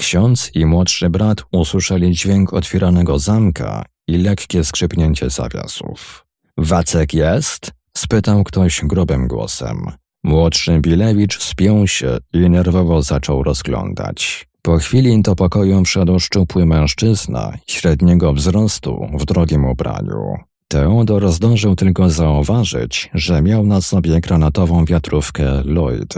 Ksiądz 0.01 0.51
i 0.55 0.67
młodszy 0.67 1.11
brat 1.11 1.43
usłyszeli 1.53 2.13
dźwięk 2.13 2.53
otwieranego 2.53 3.19
zamka 3.19 3.85
i 4.09 4.19
lekkie 4.19 4.65
skrzypnięcie 4.65 5.31
zawiasów. 5.31 6.27
Wacek 6.59 7.15
jest? 7.15 7.76
Spytał 7.99 8.45
ktoś 8.45 8.81
grubym 8.85 9.29
głosem. 9.29 9.87
Młodszy 10.25 10.81
Bilewicz 10.81 11.43
spiął 11.43 11.89
się 11.89 12.19
i 12.33 12.51
nerwowo 12.51 13.03
zaczął 13.03 13.43
rozglądać. 13.43 14.49
Po 14.63 14.77
chwili 14.77 15.23
do 15.23 15.37
pokoju 15.37 15.85
wszedł 15.85 16.19
szczupły 16.19 16.67
mężczyzna 16.67 17.53
średniego 17.67 18.33
wzrostu 18.33 19.07
w 19.19 19.25
drogim 19.25 19.65
ubraniu. 19.65 20.37
Teodor 20.69 21.33
zdążył 21.33 21.77
tylko 21.77 22.11
zauważyć, 22.11 23.11
że 23.15 23.43
miał 23.43 23.67
na 23.67 23.81
sobie 23.81 24.21
granatową 24.21 24.85
wiatrówkę 24.85 25.63
Lloyd. 25.65 26.15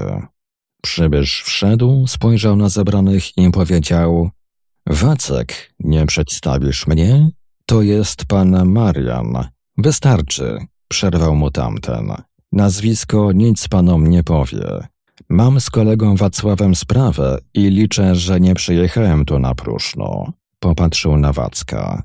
Przybysz 0.83 1.43
wszedł, 1.43 2.07
spojrzał 2.07 2.57
na 2.57 2.69
zebranych 2.69 3.39
i 3.39 3.51
powiedział 3.51 4.31
Wacek, 4.87 5.75
nie 5.81 6.07
przedstawisz 6.07 6.87
mnie? 6.87 7.31
To 7.67 7.83
jest 7.83 8.25
pan 8.25 8.69
Marian. 8.69 9.49
Wystarczy, 9.79 10.59
przerwał 10.89 11.37
mu 11.37 11.51
tamten. 11.51 12.13
Nazwisko 12.53 13.33
nic 13.33 13.69
panom 13.69 14.07
nie 14.07 14.25
powie. 14.25 14.87
Mam 15.29 15.61
z 15.61 15.71
kolegą 15.71 16.17
Wacławem 16.17 16.75
sprawę 16.75 17.39
i 17.55 17.61
liczę, 17.61 18.15
że 18.15 18.41
nie 18.41 18.55
przyjechałem 18.55 19.25
tu 19.25 19.39
na 19.39 19.55
próżno. 19.55 20.33
Popatrzył 20.61 21.17
na 21.17 21.33
Wacka. 21.33 22.03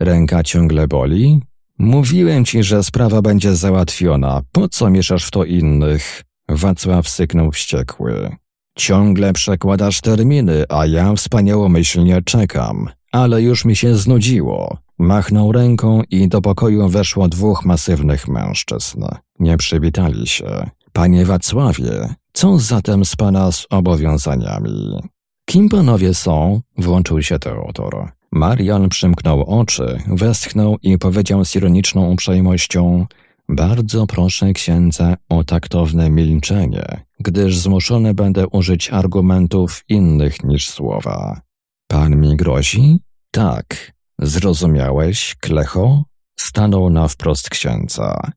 Ręka 0.00 0.42
ciągle 0.42 0.88
boli? 0.88 1.40
Mówiłem 1.78 2.44
ci, 2.44 2.62
że 2.62 2.82
sprawa 2.82 3.22
będzie 3.22 3.56
załatwiona. 3.56 4.42
Po 4.52 4.68
co 4.68 4.90
mieszasz 4.90 5.24
w 5.24 5.30
to 5.30 5.44
innych? 5.44 6.22
Wacław 6.48 7.08
syknął 7.08 7.52
wściekły. 7.52 8.36
Ciągle 8.78 9.32
przekładasz 9.32 10.00
terminy, 10.00 10.64
a 10.68 10.86
ja 10.86 11.14
wspaniałomyślnie 11.14 12.22
czekam. 12.22 12.88
Ale 13.12 13.42
już 13.42 13.64
mi 13.64 13.76
się 13.76 13.96
znudziło. 13.96 14.78
Machnął 14.98 15.52
ręką 15.52 16.02
i 16.10 16.28
do 16.28 16.40
pokoju 16.40 16.88
weszło 16.88 17.28
dwóch 17.28 17.64
masywnych 17.64 18.28
mężczyzn. 18.28 19.04
Nie 19.38 19.56
przywitali 19.56 20.26
się. 20.26 20.70
Panie 20.92 21.24
Wacławie, 21.24 22.14
co 22.32 22.58
zatem 22.58 23.04
z 23.04 23.16
pana 23.16 23.52
z 23.52 23.66
obowiązaniami? 23.70 25.00
Kim 25.44 25.68
panowie 25.68 26.14
są? 26.14 26.60
Włączył 26.78 27.22
się 27.22 27.38
Teodor. 27.38 28.12
Marian 28.32 28.88
przymknął 28.88 29.60
oczy, 29.60 29.98
westchnął 30.06 30.76
i 30.82 30.98
powiedział 30.98 31.44
z 31.44 31.56
ironiczną 31.56 32.10
uprzejmością 32.10 33.06
Bardzo 33.48 34.06
proszę 34.06 34.52
księdza 34.52 35.16
o 35.28 35.44
taktowne 35.44 36.10
milczenie, 36.10 37.04
gdyż 37.20 37.58
zmuszony 37.58 38.14
będę 38.14 38.48
użyć 38.48 38.90
argumentów 38.90 39.84
innych 39.88 40.44
niż 40.44 40.70
słowa. 40.70 41.40
Pan 41.88 42.20
mi 42.20 42.36
grozi? 42.36 42.98
Tak. 43.30 43.95
Zrozumiałeś, 44.20 45.36
Klecho? 45.40 46.04
Stanął 46.36 46.90
na 46.90 47.08
wprost 47.08 47.50
księdza. 47.50 48.30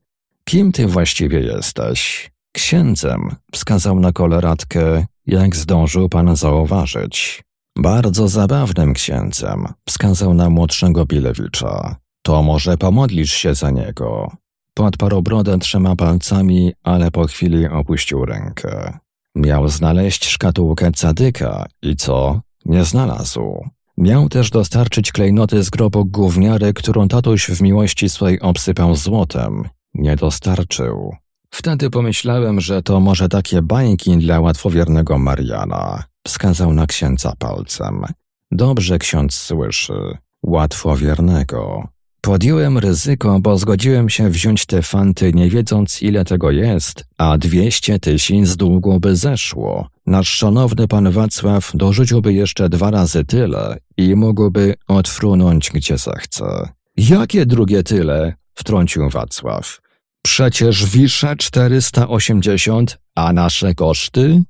Kim 0.44 0.72
ty 0.72 0.86
właściwie 0.86 1.40
jesteś? 1.40 2.30
Księdzem, 2.52 3.36
wskazał 3.52 4.00
na 4.00 4.12
koleratkę, 4.12 5.06
jak 5.26 5.56
zdążył 5.56 6.08
pan 6.08 6.36
zauważyć. 6.36 7.42
Bardzo 7.78 8.28
zabawnym 8.28 8.94
księdzem, 8.94 9.66
wskazał 9.88 10.34
na 10.34 10.50
młodszego 10.50 11.06
Bilewicza. 11.06 11.96
To 12.22 12.42
może 12.42 12.76
pomodlisz 12.76 13.32
się 13.32 13.54
za 13.54 13.70
niego. 13.70 14.32
Podparł 14.74 15.22
brodę 15.22 15.58
trzema 15.58 15.96
palcami, 15.96 16.72
ale 16.82 17.10
po 17.10 17.26
chwili 17.26 17.66
opuścił 17.66 18.24
rękę. 18.24 18.98
Miał 19.34 19.68
znaleźć 19.68 20.26
szkatułkę 20.26 20.92
cadyka 20.92 21.66
i 21.82 21.96
co? 21.96 22.40
Nie 22.64 22.84
znalazł. 22.84 23.70
Miał 24.00 24.28
też 24.28 24.50
dostarczyć 24.50 25.12
klejnoty 25.12 25.62
z 25.62 25.70
grobu 25.70 26.04
gówniary, 26.04 26.72
którą 26.72 27.08
tatuś 27.08 27.50
w 27.50 27.62
miłości 27.62 28.08
swej 28.08 28.40
obsypał 28.40 28.96
złotem. 28.96 29.68
Nie 29.94 30.16
dostarczył. 30.16 31.16
Wtedy 31.50 31.90
pomyślałem, 31.90 32.60
że 32.60 32.82
to 32.82 33.00
może 33.00 33.28
takie 33.28 33.62
bańki 33.62 34.18
dla 34.18 34.40
łatwowiernego 34.40 35.18
Mariana. 35.18 36.04
Wskazał 36.26 36.72
na 36.72 36.86
księdza 36.86 37.32
palcem. 37.38 38.04
Dobrze 38.50 38.98
ksiądz 38.98 39.34
słyszy. 39.34 40.18
Łatwowiernego. 40.42 41.88
Podjąłem 42.20 42.78
ryzyko, 42.78 43.40
bo 43.40 43.58
zgodziłem 43.58 44.10
się 44.10 44.30
wziąć 44.30 44.66
te 44.66 44.82
fanty, 44.82 45.32
nie 45.32 45.50
wiedząc 45.50 46.02
ile 46.02 46.24
tego 46.24 46.50
jest, 46.50 47.04
a 47.18 47.38
dwieście 47.38 47.98
tysięcy 47.98 48.52
z 48.52 48.56
długu 48.56 49.00
by 49.00 49.16
zeszło. 49.16 49.88
Nasz 50.06 50.28
szanowny 50.28 50.88
pan 50.88 51.10
Wacław 51.10 51.70
dorzuciłby 51.74 52.32
jeszcze 52.32 52.68
dwa 52.68 52.90
razy 52.90 53.24
tyle 53.24 53.78
i 53.96 54.14
mógłby 54.14 54.74
odfrunąć 54.88 55.70
gdzie 55.70 55.98
zechce. 55.98 56.68
Jakie 56.96 57.46
drugie 57.46 57.82
tyle? 57.82 58.34
wtrącił 58.54 59.10
Wacław. 59.10 59.80
Przecież 60.22 60.86
wisze 60.86 61.36
480, 61.36 62.98
a 63.14 63.32
nasze 63.32 63.74
koszty? 63.74 64.42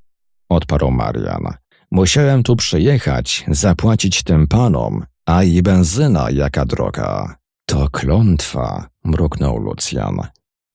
Odparł 0.48 0.90
Marian. 0.90 1.54
Musiałem 1.90 2.42
tu 2.42 2.56
przyjechać, 2.56 3.44
zapłacić 3.48 4.22
tym 4.22 4.46
panom, 4.46 5.04
a 5.26 5.44
i 5.44 5.62
benzyna 5.62 6.30
jaka 6.30 6.64
droga. 6.64 7.39
To 7.70 7.88
klątwa, 7.90 8.88
mruknął 9.04 9.58
Lucjan. 9.58 10.20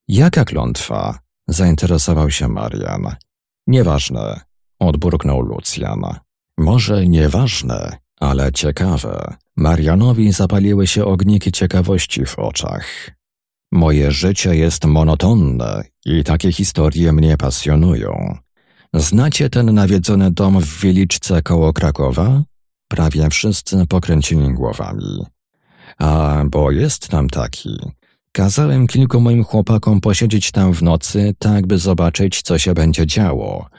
Jaka 0.07 0.45
klątwa? 0.45 1.19
Zainteresował 1.48 2.32
się 2.32 2.48
Marian. 2.48 3.15
Nieważne, 3.67 4.41
odburknął 4.80 5.41
Lucjan. 5.41 6.01
Może 6.57 7.07
nieważne, 7.07 7.98
ale 8.19 8.51
ciekawe. 8.51 9.33
Marianowi 9.57 10.32
zapaliły 10.32 10.88
się 10.88 11.06
ogniki 11.06 11.51
ciekawości 11.51 12.25
w 12.25 12.40
oczach. 12.40 13.11
Moje 13.72 14.11
życie 14.11 14.56
jest 14.56 14.85
monotonne 14.85 15.83
i 16.06 16.24
takie 16.24 16.51
historie 16.51 17.11
mnie 17.14 17.38
pasjonują. 17.38 18.38
Znacie 18.93 19.49
ten 19.49 19.74
nawiedzony 19.74 20.32
dom 20.32 20.59
w 20.61 20.80
Wieliczce 20.80 21.41
koło 21.41 21.74
Krakowa? 21.74 22.43
Prawie 22.88 23.30
wszyscy 23.30 23.88
pokręcili 23.88 24.53
głowami. 24.53 25.35
A, 25.98 26.43
bo 26.49 26.72
jest 26.72 27.07
tam 27.07 27.30
taki. 27.30 27.80
Kazałem 28.32 28.88
kilku 28.88 29.19
moim 29.19 29.43
chłopakom 29.43 30.01
posiedzieć 30.01 30.51
tam 30.51 30.74
w 30.74 30.83
nocy, 30.83 31.35
tak 31.40 31.67
by 31.67 31.77
zobaczyć, 31.77 32.41
co 32.41 32.57
się 32.57 32.74
będzie 32.74 33.07
działo. 33.07 33.69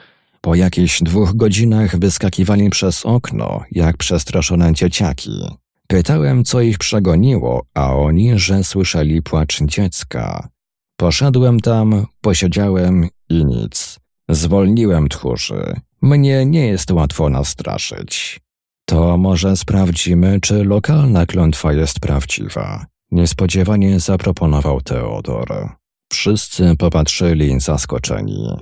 Po 0.41 0.55
jakichś 0.55 1.01
dwóch 1.01 1.35
godzinach 1.35 1.99
wyskakiwali 1.99 2.69
przez 2.69 3.05
okno, 3.05 3.63
jak 3.71 3.97
przestraszone 3.97 4.73
dzieciaki. 4.73 5.41
Pytałem, 5.87 6.43
co 6.43 6.61
ich 6.61 6.77
przegoniło, 6.77 7.65
a 7.73 7.95
oni, 7.95 8.39
że 8.39 8.63
słyszeli 8.63 9.21
płacz 9.21 9.61
dziecka. 9.61 10.49
Poszedłem 10.95 11.59
tam, 11.59 12.05
posiedziałem 12.21 13.07
i 13.29 13.45
nic. 13.45 13.99
Zwolniłem 14.29 15.09
tchórzy. 15.09 15.75
Mnie 16.01 16.45
nie 16.45 16.67
jest 16.67 16.91
łatwo 16.91 17.29
nastraszyć. 17.29 18.39
To 18.89 19.17
może 19.17 19.57
sprawdzimy, 19.57 20.39
czy 20.41 20.63
lokalna 20.63 21.25
klątwa 21.25 21.73
jest 21.73 21.99
prawdziwa. 21.99 22.85
Niespodziewanie 23.11 23.99
zaproponował 23.99 24.81
Teodor. 24.81 25.69
Wszyscy 26.11 26.75
popatrzyli 26.77 27.59
zaskoczeni. 27.59 28.57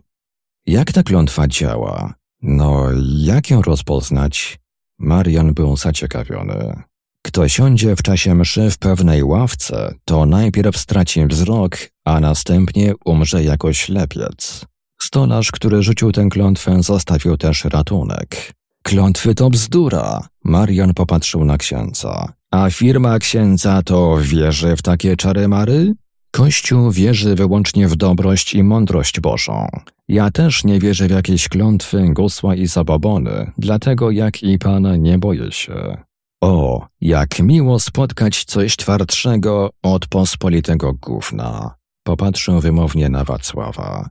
Jak 0.66 0.92
ta 0.92 1.04
klątwa 1.04 1.48
działa? 1.48 2.14
No, 2.42 2.88
jak 3.18 3.50
ją 3.50 3.62
rozpoznać? 3.62 4.60
Marian 5.00 5.54
był 5.54 5.78
zaciekawiony. 5.78 6.84
Kto 7.22 7.48
siądzie 7.48 7.96
w 7.96 8.04
czasie 8.04 8.36
mszy 8.36 8.72
w 8.72 8.78
pewnej 8.78 9.24
ławce, 9.24 9.96
to 10.06 10.26
najpierw 10.26 10.78
straci 10.78 11.26
wzrok, 11.26 11.78
a 12.06 12.20
następnie 12.20 12.94
umrze 13.06 13.44
jako 13.44 13.74
ślepiec. 13.74 14.66
Stolarz, 15.02 15.52
który 15.52 15.84
rzucił 15.84 16.12
tę 16.12 16.28
klątwę, 16.32 16.84
zostawił 16.84 17.38
też 17.38 17.66
ratunek. 17.66 18.54
Klątwy 18.88 19.36
to 19.36 19.50
bzdura. 19.50 20.28
Marian 20.44 20.94
popatrzył 20.94 21.46
na 21.46 21.58
księdza. 21.58 22.34
A 22.52 22.70
firma 22.70 23.20
księdza 23.20 23.82
to 23.84 24.18
wierzy 24.22 24.76
w 24.76 24.82
takie 24.82 25.16
czary-mary? 25.16 25.94
Kościół 26.32 26.92
wierzy 26.92 27.36
wyłącznie 27.36 27.88
w 27.88 27.96
dobrość 27.96 28.54
i 28.54 28.64
mądrość 28.64 29.20
Bożą. 29.20 29.68
Ja 30.08 30.32
też 30.32 30.64
nie 30.64 30.80
wierzę 30.80 31.08
w 31.08 31.12
jakieś 31.12 31.50
klątwy, 31.50 32.10
gusła 32.14 32.56
i 32.56 32.68
zabobony, 32.68 33.52
dlatego 33.58 34.12
jak 34.12 34.44
i 34.44 34.60
Pan 34.60 35.02
nie 35.02 35.18
boję 35.18 35.52
się. 35.52 35.98
O, 36.44 36.88
jak 37.02 37.40
miło 37.40 37.80
spotkać 37.80 38.44
coś 38.44 38.76
twardszego 38.76 39.70
od 39.84 40.08
pospolitego 40.08 40.94
gówna. 40.94 41.76
Popatrzył 42.04 42.60
wymownie 42.60 43.10
na 43.10 43.24
Wacława. 43.24 44.10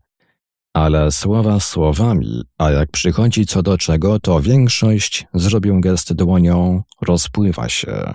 Ale 0.75 1.13
słowa 1.13 1.61
słowami, 1.61 2.43
a 2.59 2.71
jak 2.71 2.91
przychodzi 2.91 3.47
co 3.47 3.63
do 3.63 3.79
czego, 3.79 4.21
to 4.21 4.41
większość, 4.41 5.27
zrobił 5.35 5.81
gest 5.81 6.13
dłonią, 6.13 6.83
rozpływa 7.03 7.69
się. 7.69 8.15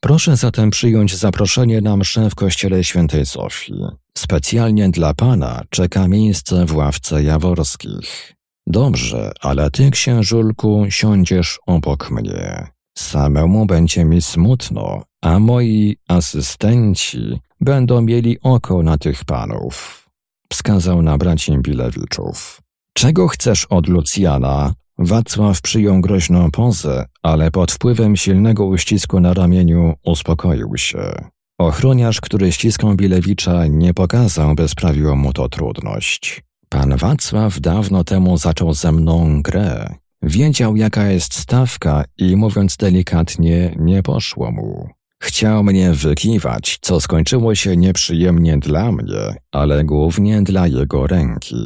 Proszę 0.00 0.36
zatem 0.36 0.70
przyjąć 0.70 1.16
zaproszenie 1.16 1.80
na 1.80 1.96
mszę 1.96 2.30
w 2.30 2.34
kościele 2.34 2.84
świętej 2.84 3.26
Sofii. 3.26 3.74
Specjalnie 4.18 4.88
dla 4.88 5.14
pana 5.14 5.62
czeka 5.70 6.08
miejsce 6.08 6.66
w 6.66 6.76
ławce 6.76 7.22
jaworskich. 7.22 8.34
Dobrze, 8.66 9.32
ale 9.40 9.70
ty, 9.70 9.90
księżulku, 9.90 10.86
siądziesz 10.88 11.58
obok 11.66 12.10
mnie. 12.10 12.66
Samemu 12.98 13.66
będzie 13.66 14.04
mi 14.04 14.22
smutno, 14.22 15.02
a 15.22 15.38
moi 15.38 15.96
asystenci 16.08 17.40
będą 17.60 18.00
mieli 18.00 18.38
oko 18.42 18.82
na 18.82 18.98
tych 18.98 19.24
panów. 19.24 20.05
Wskazał 20.52 21.02
na 21.02 21.18
braci 21.18 21.58
Bilewiczów. 21.58 22.60
Czego 22.92 23.28
chcesz 23.28 23.64
od 23.64 23.88
Lucjana? 23.88 24.74
Wacław 24.98 25.60
przyjął 25.60 26.00
groźną 26.00 26.50
pozę, 26.50 27.04
ale 27.22 27.50
pod 27.50 27.72
wpływem 27.72 28.16
silnego 28.16 28.66
uścisku 28.66 29.20
na 29.20 29.34
ramieniu 29.34 29.94
uspokoił 30.04 30.76
się. 30.76 31.28
Ochroniarz, 31.58 32.20
który 32.20 32.52
ściskał 32.52 32.94
Bilewicza, 32.94 33.66
nie 33.66 33.94
pokazał, 33.94 34.54
by 34.54 34.68
sprawiło 34.68 35.16
mu 35.16 35.32
to 35.32 35.48
trudność. 35.48 36.44
Pan 36.68 36.96
Wacław 36.96 37.60
dawno 37.60 38.04
temu 38.04 38.38
zaczął 38.38 38.74
ze 38.74 38.92
mną 38.92 39.42
grę. 39.42 39.94
Wiedział, 40.22 40.76
jaka 40.76 41.06
jest 41.06 41.34
stawka 41.34 42.04
i 42.18 42.36
mówiąc 42.36 42.76
delikatnie, 42.76 43.76
nie 43.78 44.02
poszło 44.02 44.52
mu. 44.52 44.88
Chciał 45.22 45.64
mnie 45.64 45.92
wykiwać, 45.92 46.78
co 46.80 47.00
skończyło 47.00 47.54
się 47.54 47.76
nieprzyjemnie 47.76 48.58
dla 48.58 48.92
mnie, 48.92 49.34
ale 49.52 49.84
głównie 49.84 50.42
dla 50.42 50.66
jego 50.66 51.06
ręki. 51.06 51.56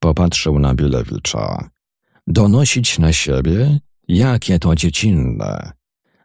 Popatrzył 0.00 0.58
na 0.58 0.74
Bilewicza. 0.74 1.70
Donosić 2.26 2.98
na 2.98 3.12
siebie? 3.12 3.80
Jakie 4.08 4.58
to 4.58 4.74
dziecinne. 4.74 5.72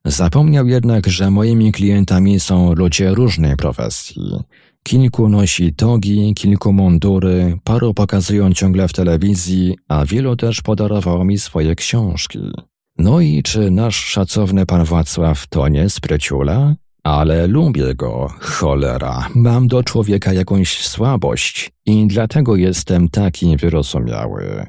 Zapomniał 0.05 0.67
jednak, 0.67 1.07
że 1.07 1.31
moimi 1.31 1.71
klientami 1.71 2.39
są 2.39 2.73
ludzie 2.73 3.09
różnej 3.09 3.55
profesji. 3.55 4.39
Kilku 4.83 5.29
nosi 5.29 5.73
togi, 5.73 6.33
kilku 6.33 6.73
mundury, 6.73 7.59
paru 7.63 7.93
pokazują 7.93 8.53
ciągle 8.53 8.87
w 8.87 8.93
telewizji, 8.93 9.77
a 9.87 10.05
wielu 10.05 10.35
też 10.35 10.61
podarowało 10.61 11.25
mi 11.25 11.37
swoje 11.37 11.75
książki. 11.75 12.39
No 12.97 13.19
i 13.19 13.43
czy 13.43 13.71
nasz 13.71 13.95
szacowny 13.95 14.65
pan 14.65 14.85
Wacław 14.85 15.47
to 15.47 15.67
nie 15.67 15.89
spryciula? 15.89 16.75
Ale 17.03 17.47
lubię 17.47 17.95
go, 17.95 18.33
cholera. 18.39 19.29
Mam 19.35 19.67
do 19.67 19.83
człowieka 19.83 20.33
jakąś 20.33 20.77
słabość 20.87 21.71
i 21.85 22.07
dlatego 22.07 22.55
jestem 22.55 23.09
taki 23.09 23.57
wyrozumiały. 23.57 24.65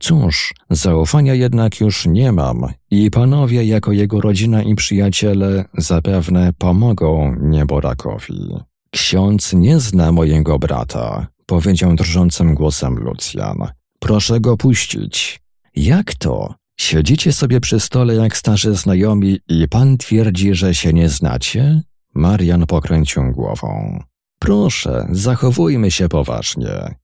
Cóż, 0.00 0.54
zaufania 0.70 1.34
jednak 1.34 1.80
już 1.80 2.06
nie 2.06 2.32
mam 2.32 2.66
i 2.90 3.10
panowie 3.10 3.64
jako 3.64 3.92
jego 3.92 4.20
rodzina 4.20 4.62
i 4.62 4.74
przyjaciele 4.74 5.64
zapewne 5.78 6.52
pomogą 6.58 7.36
nieborakowi. 7.40 8.48
Ksiądz 8.90 9.52
nie 9.52 9.80
zna 9.80 10.12
mojego 10.12 10.58
brata, 10.58 11.26
powiedział 11.46 11.94
drżącym 11.94 12.54
głosem 12.54 12.98
Lucjan. 12.98 13.58
Proszę 13.98 14.40
go 14.40 14.56
puścić. 14.56 15.40
Jak 15.76 16.14
to? 16.14 16.54
Siedzicie 16.80 17.32
sobie 17.32 17.60
przy 17.60 17.80
stole 17.80 18.14
jak 18.14 18.36
starzy 18.36 18.74
znajomi 18.74 19.40
i 19.48 19.68
pan 19.68 19.98
twierdzi, 19.98 20.54
że 20.54 20.74
się 20.74 20.92
nie 20.92 21.08
znacie? 21.08 21.82
Marian 22.14 22.66
pokręcił 22.66 23.32
głową. 23.32 24.02
Proszę, 24.38 25.06
zachowujmy 25.10 25.90
się 25.90 26.08
poważnie. 26.08 26.94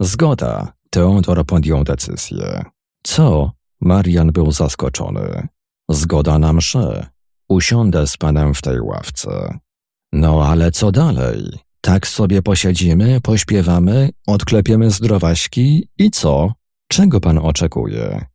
Zgoda. 0.00 0.72
Teodor 0.90 1.46
podjął 1.46 1.84
decyzję. 1.84 2.64
Co? 3.02 3.52
Marian 3.80 4.32
był 4.32 4.52
zaskoczony. 4.52 5.48
Zgoda 5.88 6.38
na 6.38 6.52
mszę. 6.52 7.06
Usiądę 7.48 8.06
z 8.06 8.16
panem 8.16 8.54
w 8.54 8.62
tej 8.62 8.80
ławce. 8.80 9.58
No 10.12 10.46
ale 10.46 10.70
co 10.70 10.92
dalej? 10.92 11.58
Tak 11.80 12.06
sobie 12.06 12.42
posiedzimy, 12.42 13.20
pośpiewamy, 13.20 14.10
odklepiemy 14.26 14.90
zdrowaśki 14.90 15.88
i 15.98 16.10
co? 16.10 16.52
Czego 16.88 17.20
pan 17.20 17.38
oczekuje? 17.38 18.26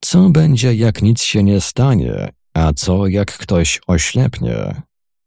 Co 0.00 0.30
będzie, 0.30 0.74
jak 0.74 1.02
nic 1.02 1.22
się 1.22 1.42
nie 1.42 1.60
stanie, 1.60 2.28
a 2.54 2.72
co, 2.72 3.06
jak 3.06 3.38
ktoś 3.38 3.80
oślepnie? 3.86 4.82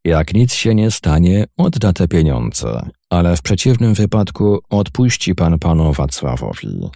Jak 0.05 0.33
nic 0.33 0.53
się 0.53 0.75
nie 0.75 0.91
stanie, 0.91 1.45
odda 1.57 1.93
te 1.93 2.07
pieniądze, 2.07 2.89
ale 3.09 3.37
w 3.37 3.41
przeciwnym 3.41 3.93
wypadku 3.93 4.59
odpuści 4.69 5.35
pan 5.35 5.59
panu 5.59 5.93
Wacławowi. 5.93 6.89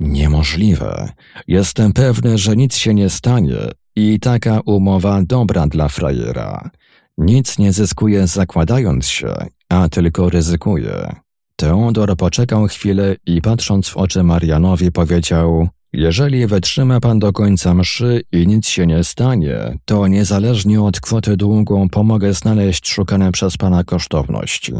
Niemożliwe. 0.00 1.08
Jestem 1.48 1.92
pewny, 1.92 2.38
że 2.38 2.56
nic 2.56 2.76
się 2.76 2.94
nie 2.94 3.10
stanie 3.10 3.56
i 3.96 4.20
taka 4.20 4.60
umowa 4.64 5.22
dobra 5.22 5.66
dla 5.66 5.88
frajera. 5.88 6.70
Nic 7.18 7.58
nie 7.58 7.72
zyskuje 7.72 8.26
zakładając 8.26 9.06
się, 9.06 9.34
a 9.68 9.88
tylko 9.88 10.30
ryzykuje. 10.30 11.16
Teodor 11.56 12.16
poczekał 12.16 12.66
chwilę 12.66 13.16
i 13.26 13.42
patrząc 13.42 13.88
w 13.88 13.96
oczy 13.96 14.22
Marianowi 14.22 14.92
powiedział 14.92 15.68
jeżeli 15.92 16.46
wytrzyma 16.46 17.00
pan 17.00 17.18
do 17.18 17.32
końca 17.32 17.74
mszy 17.74 18.22
i 18.32 18.46
nic 18.46 18.68
się 18.68 18.86
nie 18.86 19.04
stanie, 19.04 19.78
to 19.84 20.06
niezależnie 20.06 20.82
od 20.82 21.00
kwoty 21.00 21.36
długu 21.36 21.88
pomogę 21.90 22.34
znaleźć 22.34 22.88
szukane 22.88 23.32
przez 23.32 23.56
pana 23.56 23.84
kosztowności. 23.84 24.72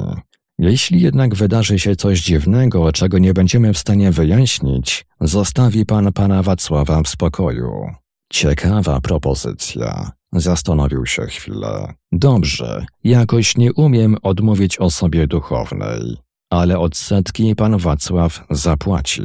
Jeśli 0.59 1.01
jednak 1.01 1.35
wydarzy 1.35 1.79
się 1.79 1.97
coś 1.97 2.21
dziwnego, 2.21 2.93
czego 2.93 3.19
nie 3.19 3.35
będziemy 3.35 3.73
w 3.73 3.79
stanie 3.79 4.11
wyjaśnić, 4.11 5.07
zostawi 5.21 5.87
pan 5.87 6.13
pana 6.13 6.43
Wacława 6.43 7.03
w 7.03 7.09
spokoju. 7.09 7.71
Ciekawa 8.33 9.01
propozycja. 9.01 10.11
Zastanowił 10.33 11.07
się 11.07 11.27
chwilę. 11.27 11.95
Dobrze, 12.13 12.87
jakoś 13.05 13.57
nie 13.57 13.73
umiem 13.73 14.17
odmówić 14.23 14.79
osobie 14.79 15.27
duchownej, 15.27 16.17
ale 16.51 16.79
odsetki 16.79 17.55
pan 17.55 17.79
Wacław 17.79 18.45
zapłaci. 18.51 19.23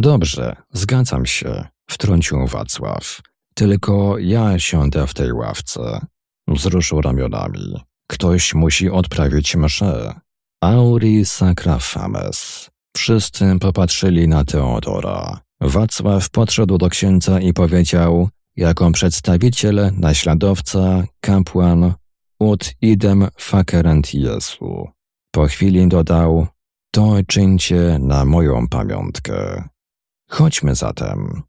Dobrze, 0.00 0.56
zgadzam 0.72 1.26
się, 1.26 1.64
wtrącił 1.90 2.46
Wacław. 2.46 3.20
Tylko 3.54 4.18
ja 4.18 4.58
siądę 4.58 5.06
w 5.06 5.14
tej 5.14 5.32
ławce. 5.32 6.06
Wzruszył 6.48 7.00
ramionami. 7.00 7.80
Ktoś 8.06 8.54
musi 8.54 8.90
odprawić 8.90 9.56
mszę. 9.56 10.20
Auri 10.60 11.24
sacra 11.24 11.78
fames. 11.78 12.70
Wszyscy 12.96 13.58
popatrzyli 13.60 14.28
na 14.28 14.44
Teodora. 14.44 15.40
Wacław 15.60 16.30
podszedł 16.30 16.78
do 16.78 16.88
księdza 16.88 17.40
i 17.40 17.52
powiedział, 17.52 18.28
jako 18.56 18.90
przedstawiciel, 18.90 19.92
naśladowca, 19.96 21.04
kapłan, 21.20 21.94
ut 22.38 22.74
idem 22.82 23.28
facerent 23.38 24.14
Jesu. 24.14 24.88
Po 25.30 25.46
chwili 25.46 25.88
dodał, 25.88 26.46
to 26.90 27.14
czyńcie 27.26 27.98
na 28.00 28.24
moją 28.24 28.68
pamiątkę. 28.68 29.68
Chodźmy 30.30 30.74
zatem. 30.74 31.42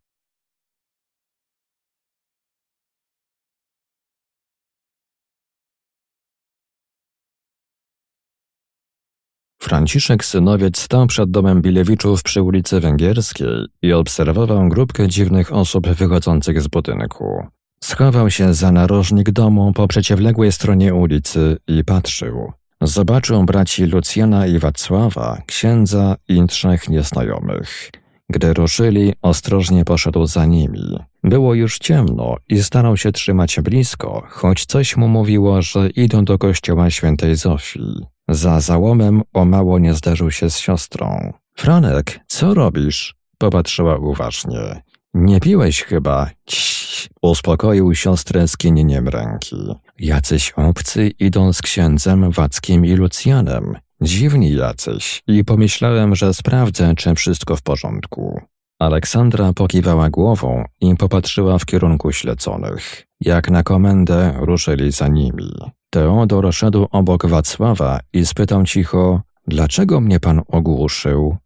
Franciszek 9.61 10.25
Synowiec 10.25 10.79
stał 10.79 11.07
przed 11.07 11.31
domem 11.31 11.61
Bilewiczów 11.61 12.23
przy 12.23 12.41
ulicy 12.41 12.79
Węgierskiej 12.79 13.65
i 13.81 13.93
obserwował 13.93 14.69
grupkę 14.69 15.07
dziwnych 15.07 15.53
osób 15.53 15.87
wychodzących 15.87 16.61
z 16.61 16.67
budynku. 16.67 17.47
Schował 17.83 18.29
się 18.29 18.53
za 18.53 18.71
narożnik 18.71 19.31
domu 19.31 19.73
po 19.73 19.87
przeciwległej 19.87 20.51
stronie 20.51 20.93
ulicy 20.93 21.57
i 21.67 21.83
patrzył. 21.83 22.51
Zobaczył 22.81 23.43
braci 23.43 23.85
Lucjana 23.85 24.47
i 24.47 24.59
Wacława, 24.59 25.41
księdza 25.45 26.15
i 26.27 26.47
trzech 26.47 26.89
nieznajomych. 26.89 27.91
Gdy 28.31 28.53
ruszyli, 28.53 29.13
ostrożnie 29.21 29.85
poszedł 29.85 30.25
za 30.25 30.45
nimi. 30.45 30.99
Było 31.23 31.53
już 31.53 31.79
ciemno 31.79 32.35
i 32.49 32.63
starał 32.63 32.97
się 32.97 33.11
trzymać 33.11 33.59
blisko, 33.61 34.23
choć 34.29 34.65
coś 34.65 34.97
mu 34.97 35.07
mówiło, 35.07 35.61
że 35.61 35.89
idą 35.89 36.25
do 36.25 36.37
kościoła 36.37 36.89
świętej 36.89 37.35
Zofii. 37.35 38.05
Za 38.29 38.59
załomem 38.59 39.21
o 39.33 39.45
mało 39.45 39.79
nie 39.79 39.93
zderzył 39.93 40.31
się 40.31 40.49
z 40.49 40.57
siostrą. 40.57 41.33
Franek, 41.55 42.19
co 42.27 42.53
robisz? 42.53 43.15
Popatrzyła 43.37 43.97
uważnie. 43.97 44.81
Nie 45.13 45.39
piłeś 45.39 45.83
chyba. 45.83 46.29
Ciii, 46.45 47.09
uspokoił 47.21 47.95
siostrę 47.95 48.47
skinieniem 48.47 49.07
ręki. 49.07 49.55
Jacyś 49.99 50.51
obcy 50.51 51.11
idą 51.19 51.53
z 51.53 51.61
księdzem 51.61 52.31
Wackiem 52.31 52.85
i 52.85 52.93
Lucjanem. 52.93 53.75
Dziwni 54.01 54.53
jacyś 54.53 55.23
i 55.27 55.45
pomyślałem, 55.45 56.15
że 56.15 56.33
sprawdzę, 56.33 56.95
czy 56.95 57.15
wszystko 57.15 57.55
w 57.55 57.61
porządku. 57.61 58.41
Aleksandra 58.80 59.53
pokiwała 59.53 60.09
głową 60.09 60.63
i 60.81 60.95
popatrzyła 60.95 61.59
w 61.59 61.65
kierunku 61.65 62.11
śleconych. 62.11 63.07
Jak 63.19 63.49
na 63.49 63.63
komendę 63.63 64.33
ruszyli 64.38 64.91
za 64.91 65.07
nimi. 65.07 65.51
Teodor 65.89 66.53
szedł 66.53 66.88
obok 66.91 67.25
Wacława 67.25 67.99
i 68.13 68.25
spytał 68.25 68.63
cicho, 68.63 69.21
dlaczego 69.47 70.01
mnie 70.01 70.19
pan 70.19 70.41
ogłuszył? 70.47 71.38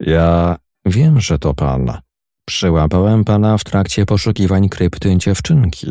Ja 0.00 0.56
wiem, 0.86 1.20
że 1.20 1.38
to 1.38 1.54
pan. 1.54 1.98
Przyłapałem 2.44 3.24
pana 3.24 3.58
w 3.58 3.64
trakcie 3.64 4.06
poszukiwań 4.06 4.68
krypty 4.68 5.16
dziewczynki. 5.16 5.86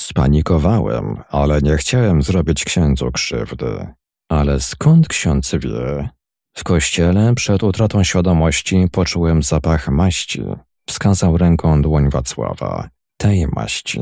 Spanikowałem, 0.00 1.16
ale 1.28 1.62
nie 1.62 1.76
chciałem 1.76 2.22
zrobić 2.22 2.64
księdzu 2.64 3.12
krzywdy. 3.12 3.86
Ale 4.28 4.60
skąd 4.60 5.08
ksiądz 5.08 5.52
wie? 5.54 6.08
W 6.56 6.64
kościele 6.64 7.34
przed 7.34 7.62
utratą 7.62 8.04
świadomości 8.04 8.88
poczułem 8.92 9.42
zapach 9.42 9.88
maści. 9.88 10.42
Wskazał 10.88 11.36
ręką 11.38 11.82
dłoń 11.82 12.10
Wacława. 12.10 12.88
Tej 13.16 13.46
maści. 13.46 14.00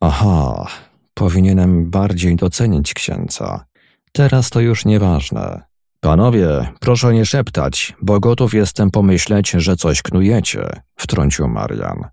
Aha, 0.00 0.66
powinienem 1.14 1.90
bardziej 1.90 2.36
docenić 2.36 2.94
księdza. 2.94 3.64
Teraz 4.12 4.50
to 4.50 4.60
już 4.60 4.84
nieważne. 4.84 5.62
Panowie, 6.00 6.72
proszę 6.80 7.12
nie 7.12 7.26
szeptać, 7.26 7.94
bo 8.02 8.20
gotów 8.20 8.54
jestem 8.54 8.90
pomyśleć, 8.90 9.50
że 9.50 9.76
coś 9.76 10.02
knujecie, 10.02 10.82
wtrącił 10.96 11.48
Marian. 11.48 12.04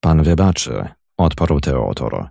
Pan 0.00 0.22
wybaczy, 0.22 0.88
odparł 1.16 1.60
Teodor. 1.60 2.28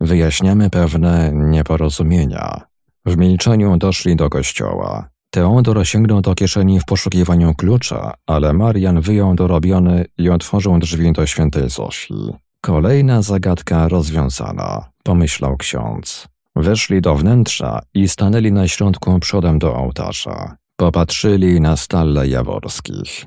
Wyjaśniamy 0.00 0.70
pewne 0.70 1.32
nieporozumienia. 1.32 2.65
W 3.06 3.16
milczeniu 3.16 3.76
doszli 3.76 4.16
do 4.16 4.30
kościoła. 4.30 5.08
Teodor 5.30 5.86
sięgnął 5.86 6.20
do 6.20 6.34
kieszeni 6.34 6.80
w 6.80 6.84
poszukiwaniu 6.84 7.54
klucza, 7.54 8.14
ale 8.26 8.52
Marian 8.52 9.00
wyjął 9.00 9.34
dorobiony 9.34 10.04
i 10.18 10.30
otworzył 10.30 10.78
drzwi 10.78 11.12
do 11.12 11.26
świętej 11.26 11.70
Zofii. 11.70 12.14
Kolejna 12.60 13.22
zagadka 13.22 13.88
rozwiązana, 13.88 14.90
pomyślał 15.02 15.56
ksiądz. 15.56 16.28
Weszli 16.56 17.00
do 17.00 17.14
wnętrza 17.14 17.80
i 17.94 18.08
stanęli 18.08 18.52
na 18.52 18.68
środku 18.68 19.20
przodem 19.20 19.58
do 19.58 19.74
ołtarza. 19.74 20.56
Popatrzyli 20.76 21.60
na 21.60 21.76
stalle 21.76 22.28
jaworskich. 22.28 23.26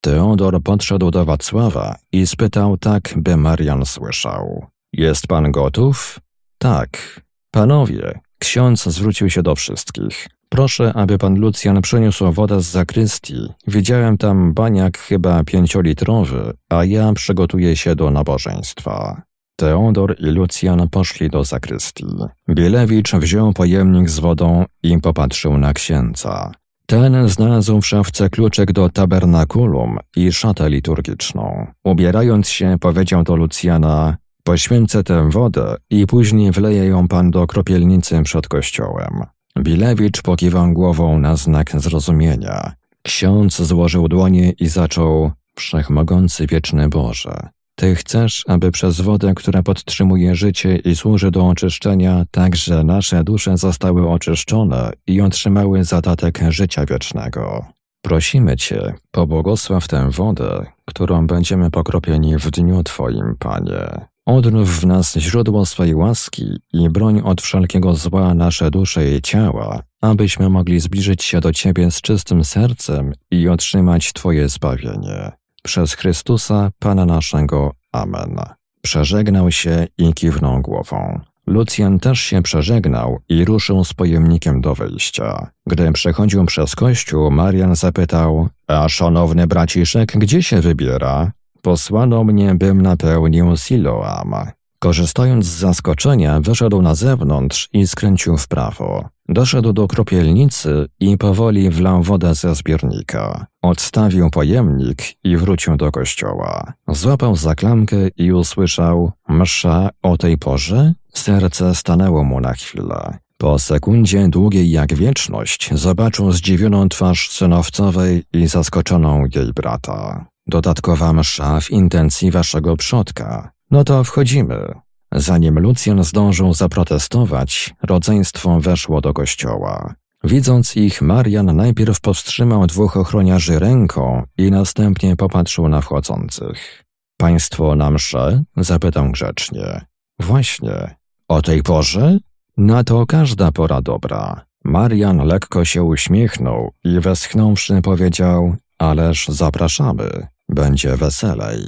Teodor 0.00 0.62
podszedł 0.62 1.10
do 1.10 1.24
Wacława 1.24 1.96
i 2.12 2.26
spytał 2.26 2.76
tak, 2.76 3.14
by 3.16 3.36
Marian 3.36 3.86
słyszał. 3.86 4.66
Jest 4.92 5.26
pan 5.26 5.52
gotów? 5.52 6.20
Tak. 6.58 7.20
Panowie, 7.50 8.20
ksiądz 8.38 8.84
zwrócił 8.84 9.30
się 9.30 9.42
do 9.42 9.54
wszystkich. 9.54 10.28
Proszę, 10.48 10.92
aby 10.94 11.18
pan 11.18 11.38
Lucjan 11.38 11.82
przyniósł 11.82 12.32
wodę 12.32 12.60
z 12.60 12.66
zakrystii. 12.66 13.48
Widziałem 13.66 14.18
tam 14.18 14.54
baniak 14.54 14.98
chyba 14.98 15.44
pięciolitrowy, 15.44 16.52
a 16.68 16.84
ja 16.84 17.12
przygotuję 17.12 17.76
się 17.76 17.94
do 17.94 18.10
nabożeństwa. 18.10 19.22
Teodor 19.56 20.16
i 20.18 20.26
Lucjan 20.26 20.88
poszli 20.88 21.30
do 21.30 21.44
zakrystii. 21.44 22.06
Bielewicz 22.48 23.12
wziął 23.12 23.52
pojemnik 23.52 24.10
z 24.10 24.18
wodą 24.18 24.64
i 24.82 24.98
popatrzył 24.98 25.58
na 25.58 25.72
księdza. 25.72 26.52
Ten 26.86 27.28
znalazł 27.28 27.80
w 27.80 27.86
szafce 27.86 28.30
kluczyk 28.30 28.72
do 28.72 28.88
tabernakulum 28.88 29.98
i 30.16 30.32
szatę 30.32 30.70
liturgiczną. 30.70 31.66
Ubierając 31.84 32.48
się, 32.48 32.76
powiedział 32.80 33.22
do 33.22 33.36
Lucjana, 33.36 34.16
poświęcę 34.48 35.04
tę 35.04 35.30
wodę 35.30 35.76
i 35.90 36.06
później 36.06 36.52
wleję 36.52 36.84
ją 36.84 37.08
pan 37.08 37.30
do 37.30 37.46
kropielnicy 37.46 38.22
przed 38.22 38.48
kościołem. 38.48 39.22
Bilewicz 39.58 40.22
pokiwał 40.22 40.72
głową 40.72 41.18
na 41.18 41.36
znak 41.36 41.80
zrozumienia. 41.80 42.72
Ksiądz 43.02 43.62
złożył 43.62 44.08
dłonie 44.08 44.50
i 44.50 44.68
zaczął 44.68 45.30
Wszechmogący 45.56 46.46
wieczny 46.46 46.88
Boże. 46.88 47.48
Ty 47.74 47.94
chcesz, 47.94 48.44
aby 48.46 48.70
przez 48.70 49.00
wodę, 49.00 49.32
która 49.36 49.62
podtrzymuje 49.62 50.34
życie 50.34 50.76
i 50.76 50.96
służy 50.96 51.30
do 51.30 51.48
oczyszczenia, 51.48 52.24
także 52.30 52.84
nasze 52.84 53.24
dusze 53.24 53.56
zostały 53.56 54.10
oczyszczone 54.10 54.92
i 55.06 55.20
otrzymały 55.20 55.84
zadatek 55.84 56.40
życia 56.48 56.84
wiecznego. 56.86 57.64
Prosimy 58.02 58.56
Cię, 58.56 58.94
pobłogosław 59.10 59.88
tę 59.88 60.10
wodę, 60.10 60.66
którą 60.84 61.26
będziemy 61.26 61.70
pokropieni 61.70 62.36
w 62.36 62.50
dniu 62.50 62.82
Twoim, 62.82 63.36
Panie. 63.38 64.08
Odnów 64.28 64.80
w 64.80 64.86
nas 64.86 65.16
źródło 65.16 65.66
swej 65.66 65.94
łaski 65.94 66.58
i 66.72 66.88
broń 66.88 67.20
od 67.24 67.42
wszelkiego 67.42 67.94
zła 67.94 68.34
nasze 68.34 68.70
dusze 68.70 69.10
i 69.10 69.22
ciała, 69.22 69.82
abyśmy 70.00 70.48
mogli 70.48 70.80
zbliżyć 70.80 71.24
się 71.24 71.40
do 71.40 71.52
Ciebie 71.52 71.90
z 71.90 72.00
czystym 72.00 72.44
sercem 72.44 73.12
i 73.30 73.48
otrzymać 73.48 74.12
Twoje 74.12 74.48
zbawienie. 74.48 75.32
Przez 75.62 75.94
Chrystusa, 75.94 76.70
Pana 76.78 77.04
naszego. 77.06 77.72
Amen. 77.92 78.36
Przeżegnał 78.82 79.50
się 79.50 79.86
i 79.98 80.14
kiwnął 80.14 80.60
głową. 80.62 81.20
Lucjan 81.46 81.98
też 81.98 82.20
się 82.20 82.42
przeżegnał 82.42 83.18
i 83.28 83.44
ruszył 83.44 83.84
z 83.84 83.94
pojemnikiem 83.94 84.60
do 84.60 84.74
wyjścia. 84.74 85.50
Gdy 85.66 85.92
przechodził 85.92 86.44
przez 86.46 86.76
kościół, 86.76 87.30
Marian 87.30 87.76
zapytał, 87.76 88.48
a 88.66 88.88
szanowny 88.88 89.46
braciszek, 89.46 90.12
gdzie 90.16 90.42
się 90.42 90.60
wybiera? 90.60 91.32
Posłano 91.68 92.24
mnie, 92.24 92.54
bym 92.54 92.82
napełnił 92.82 93.56
Siloam. 93.56 94.34
Korzystając 94.78 95.46
z 95.46 95.58
zaskoczenia, 95.58 96.40
wyszedł 96.40 96.82
na 96.82 96.94
zewnątrz 96.94 97.68
i 97.72 97.86
skręcił 97.86 98.36
w 98.36 98.48
prawo. 98.48 99.08
Doszedł 99.28 99.72
do 99.72 99.88
kropielnicy 99.88 100.86
i 101.00 101.18
powoli 101.18 101.70
wlał 101.70 102.02
wodę 102.02 102.34
ze 102.34 102.54
zbiornika. 102.54 103.46
Odstawił 103.62 104.30
pojemnik 104.30 105.02
i 105.24 105.36
wrócił 105.36 105.76
do 105.76 105.92
kościoła. 105.92 106.72
Złapał 106.88 107.36
za 107.36 107.54
klamkę 107.54 107.96
i 108.16 108.32
usłyszał 108.32 109.12
msza 109.28 109.90
o 110.02 110.16
tej 110.16 110.38
porze? 110.38 110.94
Serce 111.14 111.74
stanęło 111.74 112.24
mu 112.24 112.40
na 112.40 112.52
chwilę. 112.52 113.18
Po 113.38 113.58
sekundzie 113.58 114.28
długiej 114.28 114.70
jak 114.70 114.94
wieczność 114.94 115.70
zobaczył 115.74 116.32
zdziwioną 116.32 116.88
twarz 116.88 117.30
synowcowej 117.30 118.24
i 118.32 118.46
zaskoczoną 118.46 119.24
jej 119.34 119.52
brata. 119.52 120.26
Dodatkowa 120.48 121.12
msza 121.12 121.60
w 121.60 121.70
intencji 121.70 122.30
waszego 122.30 122.76
przodka. 122.76 123.50
No 123.70 123.84
to 123.84 124.04
wchodzimy. 124.04 124.74
Zanim 125.12 125.58
Lucjan 125.58 126.04
zdążył 126.04 126.54
zaprotestować, 126.54 127.74
rodzeństwo 127.82 128.60
weszło 128.60 129.00
do 129.00 129.12
kościoła. 129.12 129.94
Widząc 130.24 130.76
ich, 130.76 131.02
Marian 131.02 131.56
najpierw 131.56 132.00
powstrzymał 132.00 132.66
dwóch 132.66 132.96
ochroniarzy 132.96 133.58
ręką 133.58 134.22
i 134.38 134.50
następnie 134.50 135.16
popatrzył 135.16 135.68
na 135.68 135.80
wchodzących. 135.80 136.84
Państwo 137.16 137.76
na 137.76 137.90
mszę? 137.90 138.42
zapytał 138.56 139.10
grzecznie. 139.10 139.86
Właśnie. 140.18 140.96
O 141.28 141.42
tej 141.42 141.62
porze? 141.62 142.18
Na 142.56 142.84
to 142.84 143.06
każda 143.06 143.52
pora 143.52 143.82
dobra. 143.82 144.44
Marian 144.64 145.26
lekko 145.26 145.64
się 145.64 145.82
uśmiechnął 145.82 146.72
i 146.84 147.00
westchnąwszy 147.00 147.82
powiedział, 147.82 148.56
ależ 148.78 149.28
zapraszamy. 149.28 150.26
Będzie 150.48 150.96
weselej. 150.96 151.60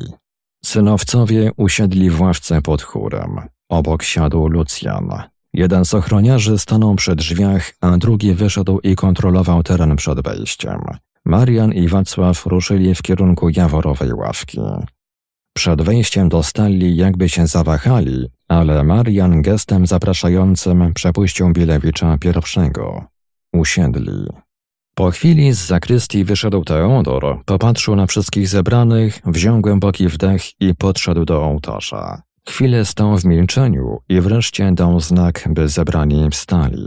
Synowcowie 0.64 1.50
usiedli 1.56 2.10
w 2.10 2.20
ławce 2.20 2.62
pod 2.62 2.82
chórem. 2.82 3.40
Obok 3.68 4.02
siadł 4.02 4.48
Lucjan. 4.48 5.08
Jeden 5.54 5.84
z 5.84 5.94
ochroniarzy 5.94 6.58
stanął 6.58 6.94
przy 6.94 7.16
drzwiach, 7.16 7.72
a 7.80 7.96
drugi 7.96 8.34
wyszedł 8.34 8.80
i 8.80 8.96
kontrolował 8.96 9.62
teren 9.62 9.96
przed 9.96 10.20
wejściem. 10.20 10.80
Marian 11.24 11.72
i 11.72 11.88
Wacław 11.88 12.46
ruszyli 12.46 12.94
w 12.94 13.02
kierunku 13.02 13.48
jaworowej 13.48 14.12
ławki. 14.12 14.60
Przed 15.56 15.82
wejściem 15.82 16.28
do 16.28 16.42
stalli 16.42 16.96
jakby 16.96 17.28
się 17.28 17.46
zawahali, 17.46 18.28
ale 18.48 18.84
Marian 18.84 19.42
gestem 19.42 19.86
zapraszającym 19.86 20.94
przepuścił 20.94 21.52
Bilewicza 21.52 22.18
pierwszego. 22.18 23.04
Usiedli. 23.52 24.26
Po 24.94 25.10
chwili 25.10 25.52
z 25.52 25.66
zakrystii 25.66 26.24
wyszedł 26.24 26.64
Teodor, 26.64 27.44
popatrzył 27.44 27.96
na 27.96 28.06
wszystkich 28.06 28.48
zebranych, 28.48 29.20
wziął 29.26 29.60
głęboki 29.60 30.08
wdech 30.08 30.60
i 30.60 30.74
podszedł 30.74 31.24
do 31.24 31.42
ołtarza. 31.42 32.22
Chwilę 32.48 32.84
stał 32.84 33.18
w 33.18 33.24
milczeniu 33.24 33.98
i 34.08 34.20
wreszcie 34.20 34.72
dał 34.72 35.00
znak, 35.00 35.48
by 35.50 35.68
zebrani 35.68 36.30
wstali. 36.30 36.86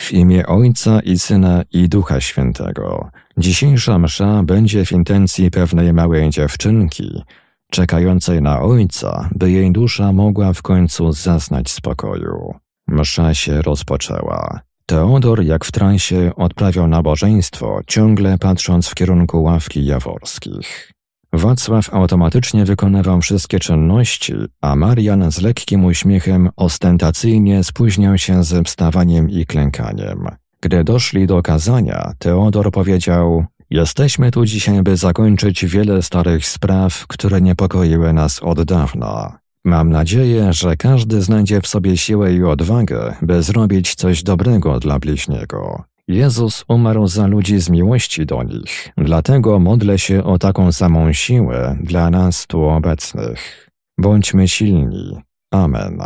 W 0.00 0.12
imię 0.12 0.46
Ojca 0.46 1.00
i 1.00 1.18
Syna 1.18 1.62
i 1.72 1.88
Ducha 1.88 2.20
Świętego. 2.20 3.10
Dzisiejsza 3.38 3.98
msza 3.98 4.42
będzie 4.42 4.84
w 4.84 4.92
intencji 4.92 5.50
pewnej 5.50 5.92
małej 5.92 6.30
dziewczynki, 6.30 7.22
czekającej 7.70 8.42
na 8.42 8.62
Ojca, 8.62 9.28
by 9.34 9.50
jej 9.50 9.72
dusza 9.72 10.12
mogła 10.12 10.52
w 10.52 10.62
końcu 10.62 11.12
zaznać 11.12 11.70
spokoju. 11.70 12.54
Msza 12.88 13.34
się 13.34 13.62
rozpoczęła. 13.62 14.60
Teodor, 14.86 15.44
jak 15.44 15.64
w 15.64 15.72
transie, 15.72 16.32
odprawiał 16.36 16.88
nabożeństwo, 16.88 17.80
ciągle 17.86 18.38
patrząc 18.38 18.88
w 18.88 18.94
kierunku 18.94 19.42
ławki 19.42 19.86
jaworskich. 19.86 20.92
Wacław 21.32 21.94
automatycznie 21.94 22.64
wykonywał 22.64 23.20
wszystkie 23.20 23.58
czynności, 23.60 24.34
a 24.60 24.76
Marian 24.76 25.32
z 25.32 25.40
lekkim 25.40 25.84
uśmiechem 25.84 26.50
ostentacyjnie 26.56 27.64
spóźniał 27.64 28.18
się 28.18 28.44
ze 28.44 28.62
wstawaniem 28.62 29.30
i 29.30 29.46
klękaniem. 29.46 30.28
Gdy 30.60 30.84
doszli 30.84 31.26
do 31.26 31.42
kazania, 31.42 32.12
Teodor 32.18 32.70
powiedział: 32.70 33.44
Jesteśmy 33.70 34.30
tu 34.30 34.44
dzisiaj, 34.44 34.82
by 34.82 34.96
zakończyć 34.96 35.66
wiele 35.66 36.02
starych 36.02 36.46
spraw, 36.46 37.06
które 37.06 37.40
niepokoiły 37.40 38.12
nas 38.12 38.42
od 38.42 38.62
dawna. 38.62 39.38
Mam 39.66 39.90
nadzieję, 39.90 40.52
że 40.52 40.76
każdy 40.76 41.22
znajdzie 41.22 41.60
w 41.60 41.66
sobie 41.66 41.96
siłę 41.96 42.32
i 42.34 42.42
odwagę, 42.42 43.16
by 43.22 43.42
zrobić 43.42 43.94
coś 43.94 44.22
dobrego 44.22 44.80
dla 44.80 44.98
bliźniego. 44.98 45.84
Jezus 46.08 46.64
umarł 46.68 47.06
za 47.06 47.26
ludzi 47.26 47.58
z 47.60 47.70
miłości 47.70 48.26
do 48.26 48.42
nich, 48.42 48.88
dlatego 48.96 49.58
modlę 49.58 49.98
się 49.98 50.24
o 50.24 50.38
taką 50.38 50.72
samą 50.72 51.12
siłę 51.12 51.78
dla 51.80 52.10
nas 52.10 52.46
tu 52.46 52.62
obecnych. 52.64 53.70
Bądźmy 53.98 54.48
silni. 54.48 55.16
Amen. 55.50 55.98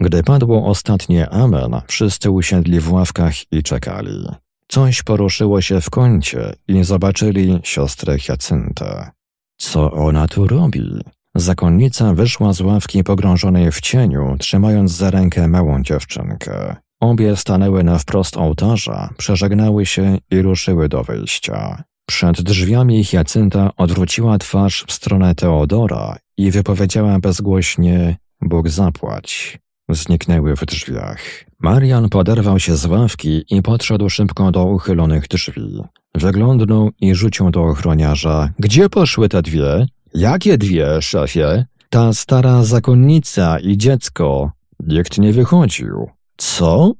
Gdy 0.00 0.22
padło 0.22 0.66
ostatnie 0.66 1.30
Amen, 1.30 1.80
wszyscy 1.86 2.30
usiedli 2.30 2.80
w 2.80 2.92
ławkach 2.92 3.52
i 3.52 3.62
czekali. 3.62 4.26
Coś 4.68 5.02
poruszyło 5.02 5.60
się 5.60 5.80
w 5.80 5.90
kącie 5.90 6.52
i 6.68 6.84
zobaczyli 6.84 7.60
siostrę 7.62 8.18
Hiacyntę. 8.18 9.10
Co 9.56 9.92
ona 9.92 10.28
tu 10.28 10.46
robi? 10.46 11.00
Zakonnica 11.34 12.14
wyszła 12.14 12.52
z 12.52 12.60
ławki 12.60 13.04
pogrążonej 13.04 13.72
w 13.72 13.80
cieniu, 13.80 14.36
trzymając 14.38 14.92
za 14.92 15.10
rękę 15.10 15.48
małą 15.48 15.82
dziewczynkę. 15.82 16.76
Obie 17.00 17.36
stanęły 17.36 17.84
na 17.84 17.98
wprost 17.98 18.36
ołtarza, 18.36 19.10
przeżegnały 19.18 19.86
się 19.86 20.18
i 20.30 20.42
ruszyły 20.42 20.88
do 20.88 21.02
wyjścia. 21.02 21.84
Przed 22.06 22.42
drzwiami 22.42 23.04
Hiacynta 23.04 23.70
odwróciła 23.76 24.38
twarz 24.38 24.84
w 24.88 24.92
stronę 24.92 25.34
Teodora 25.34 26.16
i 26.36 26.50
wypowiedziała 26.50 27.18
bezgłośnie 27.18 28.16
Bóg 28.40 28.68
zapłać. 28.68 29.58
Zniknęły 29.88 30.56
w 30.56 30.64
drzwiach. 30.66 31.44
Marian 31.60 32.08
poderwał 32.08 32.58
się 32.58 32.76
z 32.76 32.86
ławki 32.86 33.44
i 33.50 33.62
podszedł 33.62 34.08
szybko 34.08 34.50
do 34.50 34.64
uchylonych 34.64 35.28
drzwi. 35.28 35.82
Wyglądnął 36.14 36.90
i 37.00 37.14
rzucił 37.14 37.50
do 37.50 37.64
ochroniarza. 37.64 38.48
Gdzie 38.58 38.88
poszły 38.88 39.28
te 39.28 39.42
dwie? 39.42 39.86
Jakie 40.14 40.58
dwie, 40.58 41.02
szefie? 41.02 41.64
Ta 41.90 42.12
stara 42.12 42.64
zakonnica 42.64 43.58
i 43.58 43.76
dziecko. 43.76 44.52
Nikt 44.80 45.18
nie 45.18 45.32
wychodził. 45.32 46.10
Co? 46.36 46.92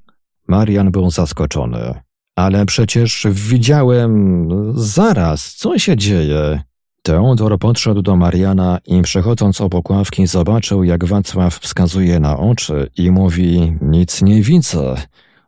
Marian 0.49 0.91
był 0.91 1.11
zaskoczony. 1.11 1.95
Ale 2.37 2.67
przecież 2.67 3.27
widziałem. 3.31 4.49
Zaraz, 4.75 5.55
co 5.55 5.79
się 5.79 5.97
dzieje? 5.97 6.63
Teodor 7.03 7.59
podszedł 7.59 8.03
do 8.03 8.17
Mariana 8.17 8.79
i 8.87 9.03
przechodząc 9.03 9.61
obok 9.61 9.91
ławki 9.91 10.27
zobaczył, 10.27 10.85
jak 10.85 11.05
Wacław 11.05 11.59
wskazuje 11.59 12.21
na 12.21 12.39
oczy 12.39 12.91
i 12.97 13.11
mówi: 13.11 13.77
Nic 13.81 14.23
nie 14.23 14.43
widzę. 14.43 14.95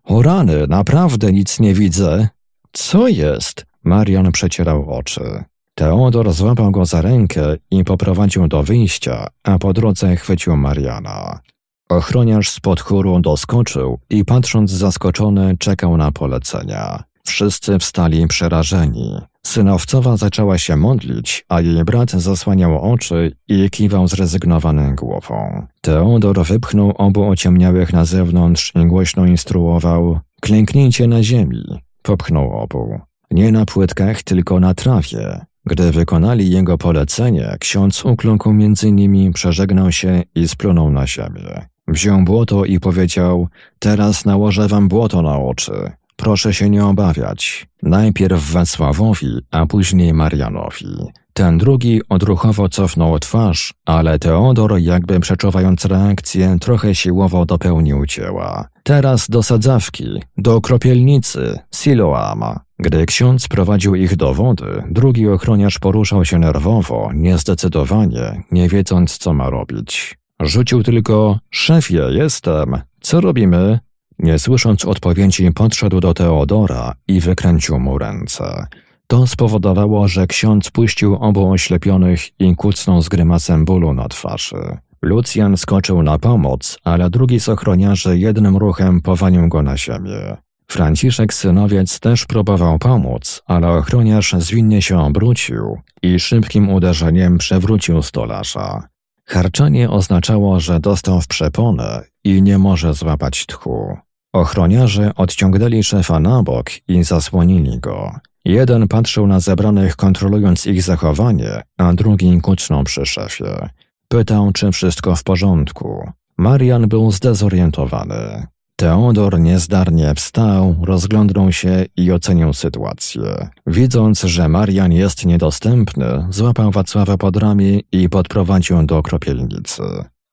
O 0.04 0.22
rany, 0.22 0.66
naprawdę 0.66 1.32
nic 1.32 1.60
nie 1.60 1.74
widzę. 1.74 2.28
Co 2.72 3.08
jest? 3.08 3.66
Marian 3.84 4.32
przecierał 4.32 4.90
oczy. 4.90 5.44
Teodor 5.74 6.32
złapał 6.32 6.70
go 6.70 6.84
za 6.84 7.02
rękę 7.02 7.56
i 7.70 7.84
poprowadził 7.84 8.48
do 8.48 8.62
wyjścia, 8.62 9.26
a 9.42 9.58
po 9.58 9.72
drodze 9.72 10.16
chwycił 10.16 10.56
Mariana. 10.56 11.40
Ochroniarz 11.88 12.50
spod 12.50 12.80
chóru 12.80 13.20
doskoczył 13.20 13.98
i 14.10 14.24
patrząc 14.24 14.70
zaskoczony 14.70 15.56
czekał 15.58 15.96
na 15.96 16.12
polecenia. 16.12 17.04
Wszyscy 17.26 17.78
wstali 17.78 18.26
przerażeni. 18.26 19.18
Synowcowa 19.46 20.16
zaczęła 20.16 20.58
się 20.58 20.76
modlić, 20.76 21.44
a 21.48 21.60
jej 21.60 21.84
brat 21.84 22.10
zasłaniał 22.10 22.92
oczy 22.92 23.32
i 23.48 23.70
kiwał 23.70 24.08
zrezygnowaną 24.08 24.94
głową. 24.94 25.66
Teodor 25.80 26.44
wypchnął 26.44 26.90
obu 26.90 27.28
ociemniałych 27.28 27.92
na 27.92 28.04
zewnątrz 28.04 28.72
i 28.74 28.86
głośno 28.86 29.26
instruował 29.26 30.20
Klęknijcie 30.40 31.06
na 31.06 31.22
ziemi. 31.22 31.64
Popchnął 32.02 32.58
obu. 32.58 33.00
Nie 33.30 33.52
na 33.52 33.66
płytkach, 33.66 34.22
tylko 34.22 34.60
na 34.60 34.74
trawie. 34.74 35.46
Gdy 35.66 35.92
wykonali 35.92 36.50
jego 36.50 36.78
polecenie, 36.78 37.56
ksiądz 37.60 38.04
ukląkł 38.04 38.52
między 38.52 38.92
nimi, 38.92 39.32
przeżegnał 39.32 39.92
się 39.92 40.22
i 40.34 40.48
splunął 40.48 40.90
na 40.90 41.06
ziemię. 41.06 41.68
Wziął 41.88 42.24
błoto 42.24 42.64
i 42.64 42.80
powiedział: 42.80 43.48
Teraz 43.78 44.24
nałożę 44.24 44.68
wam 44.68 44.88
błoto 44.88 45.22
na 45.22 45.38
oczy. 45.38 45.92
Proszę 46.16 46.54
się 46.54 46.70
nie 46.70 46.84
obawiać. 46.84 47.66
Najpierw 47.82 48.52
Wacławowi, 48.52 49.38
a 49.50 49.66
później 49.66 50.14
Marianowi. 50.14 50.96
Ten 51.34 51.58
drugi 51.58 52.00
odruchowo 52.08 52.68
cofnął 52.68 53.18
twarz, 53.18 53.74
ale 53.84 54.18
Teodor, 54.18 54.78
jakby 54.78 55.20
przeczuwając 55.20 55.84
reakcję, 55.84 56.56
trochę 56.60 56.94
siłowo 56.94 57.46
dopełnił 57.46 58.06
dzieła. 58.06 58.68
Teraz 58.82 59.30
do 59.30 59.42
sadzawki, 59.42 60.04
do 60.36 60.60
kropielnicy, 60.60 61.58
Siloama. 61.74 62.60
Gdy 62.78 63.06
ksiądz 63.06 63.48
prowadził 63.48 63.94
ich 63.94 64.16
do 64.16 64.34
wody, 64.34 64.82
drugi 64.90 65.28
ochroniarz 65.28 65.78
poruszał 65.78 66.24
się 66.24 66.38
nerwowo, 66.38 67.10
niezdecydowanie, 67.14 68.42
nie 68.50 68.68
wiedząc 68.68 69.18
co 69.18 69.34
ma 69.34 69.50
robić. 69.50 70.18
Rzucił 70.40 70.82
tylko, 70.82 71.38
szefie, 71.50 72.02
jestem. 72.10 72.78
Co 73.00 73.20
robimy? 73.20 73.78
Nie 74.18 74.38
słysząc 74.38 74.84
odpowiedzi, 74.84 75.52
podszedł 75.52 76.00
do 76.00 76.14
Teodora 76.14 76.94
i 77.08 77.20
wykręcił 77.20 77.80
mu 77.80 77.98
ręce. 77.98 78.66
To 79.06 79.26
spowodowało, 79.26 80.08
że 80.08 80.26
ksiądz 80.26 80.70
puścił 80.70 81.14
obu 81.14 81.50
oślepionych 81.50 82.40
i 82.40 82.56
kucnął 82.56 83.02
z 83.02 83.08
grymasem 83.08 83.64
bólu 83.64 83.94
na 83.94 84.08
twarzy. 84.08 84.78
Lucjan 85.02 85.56
skoczył 85.56 86.02
na 86.02 86.18
pomoc, 86.18 86.78
ale 86.84 87.10
drugi 87.10 87.40
z 87.40 87.48
ochroniarzy 87.48 88.18
jednym 88.18 88.56
ruchem 88.56 89.00
powalił 89.00 89.48
go 89.48 89.62
na 89.62 89.76
ziemię. 89.76 90.36
Franciszek 90.66 91.34
synowiec 91.34 92.00
też 92.00 92.26
próbował 92.26 92.78
pomóc, 92.78 93.42
ale 93.46 93.68
ochroniarz 93.68 94.34
zwinnie 94.38 94.82
się 94.82 95.00
obrócił 95.00 95.78
i 96.02 96.20
szybkim 96.20 96.70
uderzeniem 96.70 97.38
przewrócił 97.38 98.02
stolarza. 98.02 98.88
Harczenie 99.26 99.90
oznaczało, 99.90 100.60
że 100.60 100.80
dostał 100.80 101.20
w 101.20 101.26
przeponę 101.26 102.04
i 102.24 102.42
nie 102.42 102.58
może 102.58 102.94
złapać 102.94 103.46
tchu. 103.46 103.96
Ochroniarze 104.34 105.14
odciągnęli 105.14 105.82
szefa 105.82 106.20
na 106.20 106.42
bok 106.42 106.70
i 106.88 107.04
zasłonili 107.04 107.78
go. 107.80 108.12
Jeden 108.44 108.88
patrzył 108.88 109.26
na 109.26 109.40
zebranych, 109.40 109.96
kontrolując 109.96 110.66
ich 110.66 110.82
zachowanie, 110.82 111.62
a 111.78 111.92
drugi 111.92 112.40
kucnął 112.40 112.84
przy 112.84 113.06
szefie. 113.06 113.68
Pytał, 114.08 114.52
czy 114.52 114.72
wszystko 114.72 115.16
w 115.16 115.22
porządku. 115.22 116.10
Marian 116.38 116.88
był 116.88 117.10
zdezorientowany. 117.10 118.46
Teodor 118.76 119.40
niezdarnie 119.40 120.14
wstał, 120.14 120.76
rozglądnął 120.82 121.52
się 121.52 121.84
i 121.96 122.12
ocenił 122.12 122.52
sytuację. 122.52 123.48
Widząc, 123.66 124.20
że 124.20 124.48
Marian 124.48 124.92
jest 124.92 125.26
niedostępny, 125.26 126.26
złapał 126.30 126.70
Wacława 126.70 127.16
pod 127.16 127.36
ramię 127.36 127.80
i 127.92 128.08
podprowadził 128.08 128.86
do 128.86 129.02
kropielnicy. 129.02 129.82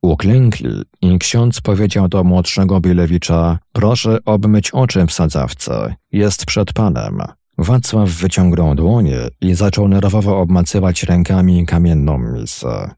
Uklękli 0.01 0.81
i 1.01 1.19
ksiądz 1.19 1.61
powiedział 1.61 2.07
do 2.07 2.23
młodszego 2.23 2.79
Bilewicza 2.79 3.59
proszę 3.73 4.17
obmyć 4.25 4.71
oczy 4.71 5.05
w 5.05 5.13
sadzawce, 5.13 5.95
jest 6.11 6.45
przed 6.45 6.73
panem. 6.73 7.21
Wacław 7.57 8.09
wyciągnął 8.09 8.75
dłonie 8.75 9.19
i 9.41 9.53
zaczął 9.53 9.87
nerwowo 9.87 10.39
obmacywać 10.39 11.03
rękami 11.03 11.65
kamienną 11.65 12.17
misę. 12.17 12.91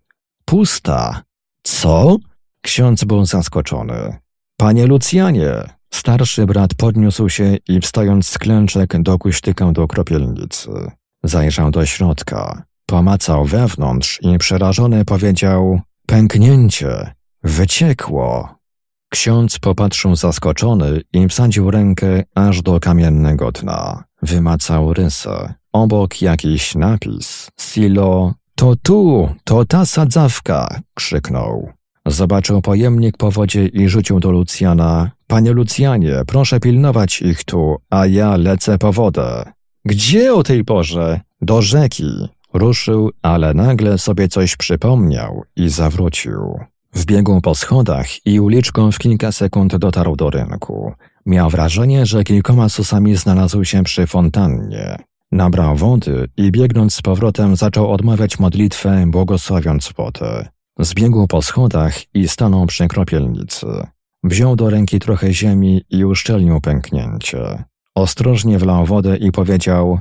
Pusta. 0.45 1.21
Co? 1.63 2.17
Ksiądz 2.61 3.03
był 3.03 3.25
zaskoczony. 3.25 4.17
Panie 4.57 4.87
Lucjanie! 4.87 5.53
Starszy 5.93 6.45
brat 6.45 6.75
podniósł 6.75 7.29
się 7.29 7.57
i 7.67 7.79
wstając 7.79 8.27
z 8.27 8.37
klęczek 8.37 9.01
dokuśtykał 9.01 9.71
do 9.71 9.87
kropielnicy. 9.87 10.69
Zajrzał 11.23 11.71
do 11.71 11.85
środka. 11.85 12.63
Pomacał 12.85 13.45
wewnątrz 13.45 14.19
i 14.21 14.37
przerażony 14.37 15.05
powiedział 15.05 15.81
Pęknięcie. 16.07 17.13
Wyciekło. 17.43 18.55
Ksiądz 19.09 19.59
popatrzył 19.59 20.15
zaskoczony 20.15 21.01
i 21.13 21.27
wsadził 21.27 21.71
rękę 21.71 22.23
aż 22.35 22.61
do 22.61 22.79
kamiennego 22.79 23.51
dna. 23.51 24.03
Wymacał 24.21 24.93
rysę. 24.93 25.53
Obok 25.73 26.21
jakiś 26.21 26.75
napis. 26.75 27.49
Silo. 27.59 28.33
To 28.55 28.75
tu, 28.75 29.29
to 29.43 29.65
ta 29.65 29.85
sadzawka! 29.85 30.79
krzyknął. 30.93 31.71
Zobaczył 32.05 32.61
pojemnik 32.61 33.17
po 33.17 33.31
wodzie 33.31 33.65
i 33.67 33.89
rzucił 33.89 34.19
do 34.19 34.31
Lucjana. 34.31 35.11
Panie 35.27 35.51
Lucjanie, 35.51 36.21
proszę 36.27 36.59
pilnować 36.59 37.21
ich 37.21 37.43
tu, 37.43 37.77
a 37.89 38.05
ja 38.05 38.37
lecę 38.37 38.77
po 38.77 38.93
wodę. 38.93 39.51
Gdzie 39.85 40.33
o 40.33 40.43
tej 40.43 40.63
porze? 40.63 41.21
Do 41.41 41.61
rzeki. 41.61 42.27
Ruszył, 42.53 43.11
ale 43.21 43.53
nagle 43.53 43.97
sobie 43.97 44.27
coś 44.27 44.55
przypomniał 44.55 45.43
i 45.55 45.69
zawrócił. 45.69 46.59
Wbiegł 46.93 47.41
po 47.41 47.55
schodach 47.55 48.25
i 48.25 48.39
uliczką 48.39 48.91
w 48.91 48.97
kilka 48.97 49.31
sekund 49.31 49.75
dotarł 49.75 50.15
do 50.15 50.29
rynku. 50.29 50.93
Miał 51.25 51.49
wrażenie, 51.49 52.05
że 52.05 52.23
kilkoma 52.23 52.69
susami 52.69 53.15
znalazł 53.15 53.63
się 53.63 53.83
przy 53.83 54.07
fontannie. 54.07 54.97
Nabrał 55.31 55.75
wody 55.75 56.27
i 56.37 56.51
biegnąc 56.51 56.95
z 56.95 57.01
powrotem 57.01 57.55
zaczął 57.55 57.91
odmawiać 57.91 58.39
modlitwę, 58.39 59.05
błogosławiąc 59.07 59.93
wodę. 59.97 60.47
Zbiegł 60.79 61.27
po 61.27 61.41
schodach 61.41 62.15
i 62.15 62.27
stanął 62.27 62.65
przy 62.65 62.87
kropielnicy. 62.87 63.67
Wziął 64.23 64.55
do 64.55 64.69
ręki 64.69 64.99
trochę 64.99 65.33
ziemi 65.33 65.81
i 65.89 66.05
uszczelnił 66.05 66.61
pęknięcie. 66.61 67.63
Ostrożnie 67.95 68.59
wlał 68.59 68.85
wodę 68.85 69.17
i 69.17 69.31
powiedział 69.31 69.99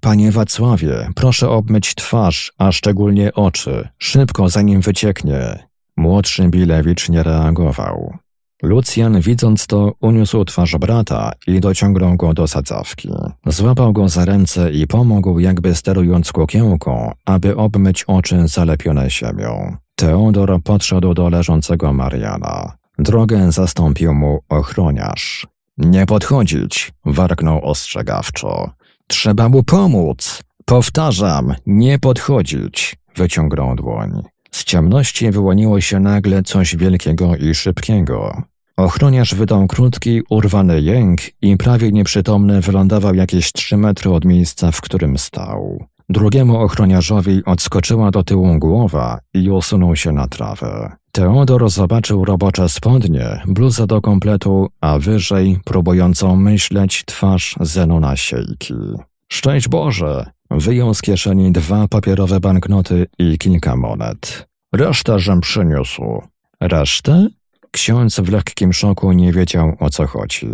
Panie 0.00 0.32
Wacławie, 0.32 1.08
proszę 1.14 1.50
obmyć 1.50 1.94
twarz, 1.94 2.52
a 2.58 2.72
szczególnie 2.72 3.34
oczy, 3.34 3.88
szybko 3.98 4.48
zanim 4.48 4.80
wycieknie. 4.80 5.68
Młodszy 5.96 6.48
Bilewicz 6.48 7.08
nie 7.08 7.22
reagował. 7.22 8.14
Lucjan, 8.62 9.20
widząc 9.20 9.66
to, 9.66 9.92
uniósł 10.00 10.44
twarz 10.44 10.76
brata 10.76 11.32
i 11.46 11.60
dociągnął 11.60 12.16
go 12.16 12.34
do 12.34 12.48
sadzawki. 12.48 13.08
Złapał 13.46 13.92
go 13.92 14.08
za 14.08 14.24
ręce 14.24 14.72
i 14.72 14.86
pomógł, 14.86 15.38
jakby 15.38 15.74
sterując 15.74 16.32
kukiełką, 16.32 17.12
aby 17.24 17.56
obmyć 17.56 18.04
oczy 18.04 18.48
zalepione 18.48 19.10
ziemią. 19.10 19.76
Teodor 19.96 20.62
podszedł 20.64 21.14
do 21.14 21.28
leżącego 21.28 21.92
Mariana. 21.92 22.72
Drogę 22.98 23.52
zastąpił 23.52 24.14
mu 24.14 24.40
ochroniarz. 24.48 25.46
Nie 25.78 26.06
podchodzić, 26.06 26.92
warknął 27.04 27.64
ostrzegawczo. 27.64 28.70
Trzeba 29.10 29.48
mu 29.48 29.62
pomóc. 29.62 30.42
Powtarzam, 30.64 31.54
nie 31.66 31.98
podchodzić, 31.98 32.96
wyciągnął 33.16 33.76
dłoń. 33.76 34.22
Z 34.50 34.64
ciemności 34.64 35.30
wyłoniło 35.30 35.80
się 35.80 36.00
nagle 36.00 36.42
coś 36.42 36.76
wielkiego 36.76 37.36
i 37.36 37.54
szybkiego. 37.54 38.42
Ochroniarz 38.76 39.34
wydał 39.34 39.66
krótki, 39.66 40.22
urwany 40.30 40.80
jęk 40.80 41.20
i 41.42 41.56
prawie 41.56 41.92
nieprzytomny 41.92 42.60
wylądował 42.60 43.14
jakieś 43.14 43.52
trzy 43.52 43.76
metry 43.76 44.10
od 44.10 44.24
miejsca, 44.24 44.72
w 44.72 44.80
którym 44.80 45.18
stał. 45.18 45.84
Drugiemu 46.08 46.56
ochroniarzowi 46.60 47.44
odskoczyła 47.44 48.10
do 48.10 48.22
tyłu 48.22 48.58
głowa 48.58 49.18
i 49.34 49.50
usunął 49.50 49.96
się 49.96 50.12
na 50.12 50.26
trawę. 50.26 50.96
Teodor 51.20 51.70
zobaczył 51.70 52.24
robocze 52.24 52.68
spodnie, 52.68 53.42
bluzę 53.46 53.86
do 53.86 54.00
kompletu, 54.00 54.68
a 54.80 54.98
wyżej, 54.98 55.58
próbującą 55.64 56.36
myśleć, 56.36 57.04
twarz 57.06 57.56
Zenona 57.60 58.16
Siejki. 58.16 58.74
Szczęść 59.32 59.68
Boże! 59.68 60.30
Wyjął 60.50 60.94
z 60.94 61.02
kieszeni 61.02 61.52
dwa 61.52 61.88
papierowe 61.88 62.40
banknoty 62.40 63.06
i 63.18 63.38
kilka 63.38 63.76
monet. 63.76 64.48
Resztę 64.74 65.18
żem 65.18 65.40
przyniósł. 65.40 66.22
Resztę? 66.60 67.28
Ksiądz 67.70 68.20
w 68.20 68.28
lekkim 68.28 68.72
szoku 68.72 69.12
nie 69.12 69.32
wiedział, 69.32 69.76
o 69.80 69.90
co 69.90 70.06
chodzi. 70.06 70.48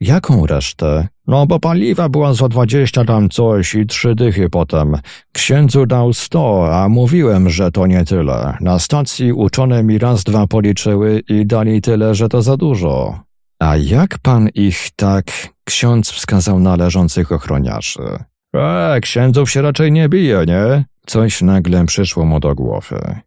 Jaką 0.00 0.46
resztę? 0.46 1.08
No 1.26 1.46
bo 1.46 1.60
paliwa 1.60 2.08
była 2.08 2.34
za 2.34 2.48
dwadzieścia 2.48 3.04
tam 3.04 3.28
coś 3.28 3.74
i 3.74 3.86
trzy 3.86 4.14
dychy 4.14 4.50
potem. 4.50 4.96
Księdzu 5.32 5.86
dał 5.86 6.12
sto, 6.12 6.68
a 6.72 6.88
mówiłem, 6.88 7.50
że 7.50 7.70
to 7.70 7.86
nie 7.86 8.04
tyle. 8.04 8.56
Na 8.60 8.78
stacji 8.78 9.32
uczone 9.32 9.82
mi 9.82 9.98
raz 9.98 10.24
dwa 10.24 10.46
policzyły 10.46 11.22
i 11.28 11.46
dali 11.46 11.82
tyle, 11.82 12.14
że 12.14 12.28
to 12.28 12.42
za 12.42 12.56
dużo. 12.56 13.20
A 13.58 13.76
jak 13.76 14.18
pan 14.18 14.48
ich 14.54 14.88
tak... 14.96 15.24
Ksiądz 15.64 16.10
wskazał 16.10 16.60
na 16.60 16.76
leżących 16.76 17.32
ochroniarzy. 17.32 18.18
E, 18.54 18.98
księdzów 19.00 19.50
się 19.50 19.62
raczej 19.62 19.92
nie 19.92 20.08
bije, 20.08 20.44
nie? 20.46 20.84
Coś 21.06 21.42
nagle 21.42 21.86
przyszło 21.86 22.24
mu 22.24 22.40
do 22.40 22.54
głowy. 22.54 23.20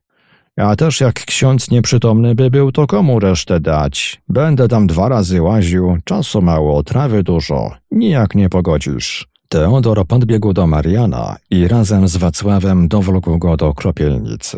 A 0.57 0.75
też 0.75 1.01
jak 1.01 1.25
ksiądz 1.25 1.71
nieprzytomny 1.71 2.35
by 2.35 2.49
był, 2.49 2.71
to 2.71 2.87
komu 2.87 3.19
resztę 3.19 3.59
dać? 3.59 4.21
Będę 4.29 4.67
tam 4.67 4.87
dwa 4.87 5.09
razy 5.09 5.41
łaził, 5.41 5.97
czasu 6.03 6.41
mało, 6.41 6.83
trawy 6.83 7.23
dużo. 7.23 7.71
Nijak 7.91 8.35
nie 8.35 8.49
pogodzisz. 8.49 9.27
Teodor 9.49 10.07
podbiegł 10.07 10.53
do 10.53 10.67
Mariana 10.67 11.35
i 11.49 11.67
razem 11.67 12.07
z 12.07 12.17
Wacławem 12.17 12.87
dowlógł 12.87 13.37
go 13.37 13.57
do 13.57 13.73
kropielnicy. 13.73 14.57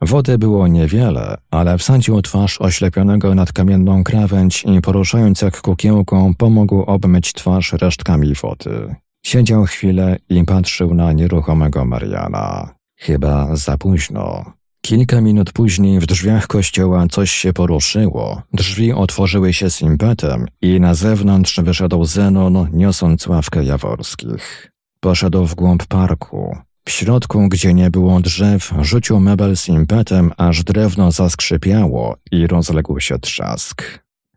Wody 0.00 0.38
było 0.38 0.68
niewiele, 0.68 1.36
ale 1.50 1.78
wsadził 1.78 2.22
twarz 2.22 2.60
oślepionego 2.60 3.34
nad 3.34 3.52
kamienną 3.52 4.04
krawędź 4.04 4.64
i 4.64 4.80
poruszając 4.80 5.42
jak 5.42 5.60
kukiełką 5.60 6.34
pomógł 6.34 6.82
obmyć 6.82 7.32
twarz 7.32 7.72
resztkami 7.72 8.34
wody. 8.34 8.94
Siedział 9.26 9.64
chwilę 9.64 10.16
i 10.28 10.44
patrzył 10.44 10.94
na 10.94 11.12
nieruchomego 11.12 11.84
Mariana. 11.84 12.74
Chyba 12.96 13.56
za 13.56 13.78
późno. 13.78 14.52
Kilka 14.86 15.20
minut 15.20 15.52
później 15.52 16.00
w 16.00 16.06
drzwiach 16.06 16.46
kościoła 16.46 17.06
coś 17.10 17.30
się 17.30 17.52
poruszyło. 17.52 18.42
Drzwi 18.52 18.92
otworzyły 18.92 19.52
się 19.52 19.70
z 19.70 19.82
impetem 19.82 20.46
i 20.62 20.80
na 20.80 20.94
zewnątrz 20.94 21.60
wyszedł 21.60 22.04
Zenon, 22.04 22.68
niosąc 22.72 23.26
ławkę 23.26 23.64
jaworskich. 23.64 24.72
Poszedł 25.00 25.46
w 25.46 25.54
głąb 25.54 25.86
parku. 25.86 26.56
W 26.84 26.90
środku, 26.90 27.48
gdzie 27.48 27.74
nie 27.74 27.90
było 27.90 28.20
drzew, 28.20 28.74
rzucił 28.80 29.20
mebel 29.20 29.56
z 29.56 29.68
impetem, 29.68 30.32
aż 30.36 30.64
drewno 30.64 31.12
zaskrzypiało 31.12 32.16
i 32.32 32.46
rozległ 32.46 33.00
się 33.00 33.18
trzask. 33.18 33.82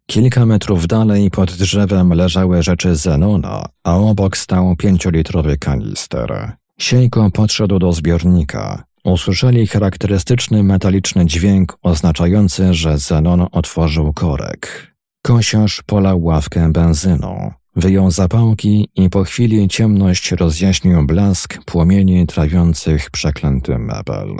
Kilka 0.05 0.45
metrów 0.45 0.87
dalej 0.87 1.31
pod 1.31 1.51
drzewem 1.51 2.13
leżały 2.13 2.63
rzeczy 2.63 2.95
Zenona, 2.95 3.69
a 3.83 3.97
obok 3.97 4.37
stał 4.37 4.75
pięciolitrowy 4.75 5.57
kanister. 5.57 6.51
Siejko 6.77 7.31
podszedł 7.31 7.79
do 7.79 7.93
zbiornika. 7.93 8.87
Usłyszeli 9.07 9.67
charakterystyczny 9.67 10.63
metaliczny 10.63 11.25
dźwięk 11.25 11.77
oznaczający, 11.81 12.73
że 12.73 12.97
Zenon 12.97 13.47
otworzył 13.51 14.13
korek. 14.13 14.93
Kosiarz 15.25 15.83
polał 15.85 16.23
ławkę 16.23 16.71
benzyną. 16.71 17.51
Wyjął 17.75 18.11
zapałki 18.11 18.89
i 18.95 19.09
po 19.09 19.23
chwili 19.23 19.67
ciemność 19.67 20.31
rozjaśnił 20.31 21.05
blask 21.05 21.57
płomieni 21.65 22.27
trawiących 22.27 23.11
przeklęty 23.11 23.79
mebel. 23.79 24.35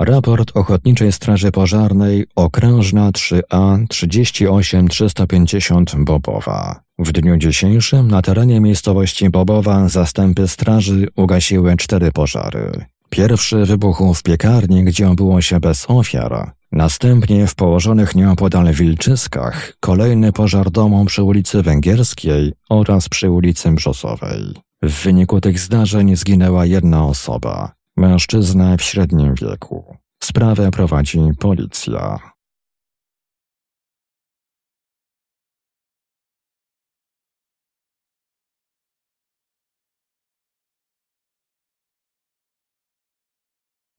Raport 0.00 0.50
Ochotniczej 0.54 1.12
Straży 1.12 1.52
Pożarnej 1.52 2.26
Okrężna 2.36 3.10
3A 3.10 3.86
38350 3.88 5.96
Bobowa. 5.96 6.80
W 6.98 7.12
dniu 7.12 7.36
dzisiejszym 7.36 8.08
na 8.08 8.22
terenie 8.22 8.60
miejscowości 8.60 9.30
Bobowa 9.30 9.88
zastępy 9.88 10.48
straży 10.48 11.08
ugasiły 11.16 11.76
cztery 11.76 12.12
pożary. 12.12 12.93
Pierwszy 13.10 13.64
wybuchł 13.64 14.14
w 14.14 14.22
piekarni, 14.22 14.84
gdzie 14.84 15.08
obyło 15.08 15.40
się 15.40 15.60
bez 15.60 15.86
ofiar. 15.88 16.52
Następnie 16.72 17.46
w 17.46 17.54
położonych 17.54 18.14
nieopodal 18.14 18.72
Wilczyskach 18.72 19.76
kolejny 19.80 20.32
pożar 20.32 20.70
domu 20.70 21.04
przy 21.04 21.22
ulicy 21.22 21.62
Węgierskiej 21.62 22.52
oraz 22.68 23.08
przy 23.08 23.30
ulicy 23.30 23.70
Brzosowej. 23.70 24.54
W 24.82 25.02
wyniku 25.02 25.40
tych 25.40 25.58
zdarzeń 25.58 26.16
zginęła 26.16 26.66
jedna 26.66 27.06
osoba, 27.06 27.72
mężczyzna 27.96 28.76
w 28.76 28.82
średnim 28.82 29.34
wieku. 29.34 29.96
Sprawę 30.22 30.70
prowadzi 30.70 31.20
policja. 31.38 32.33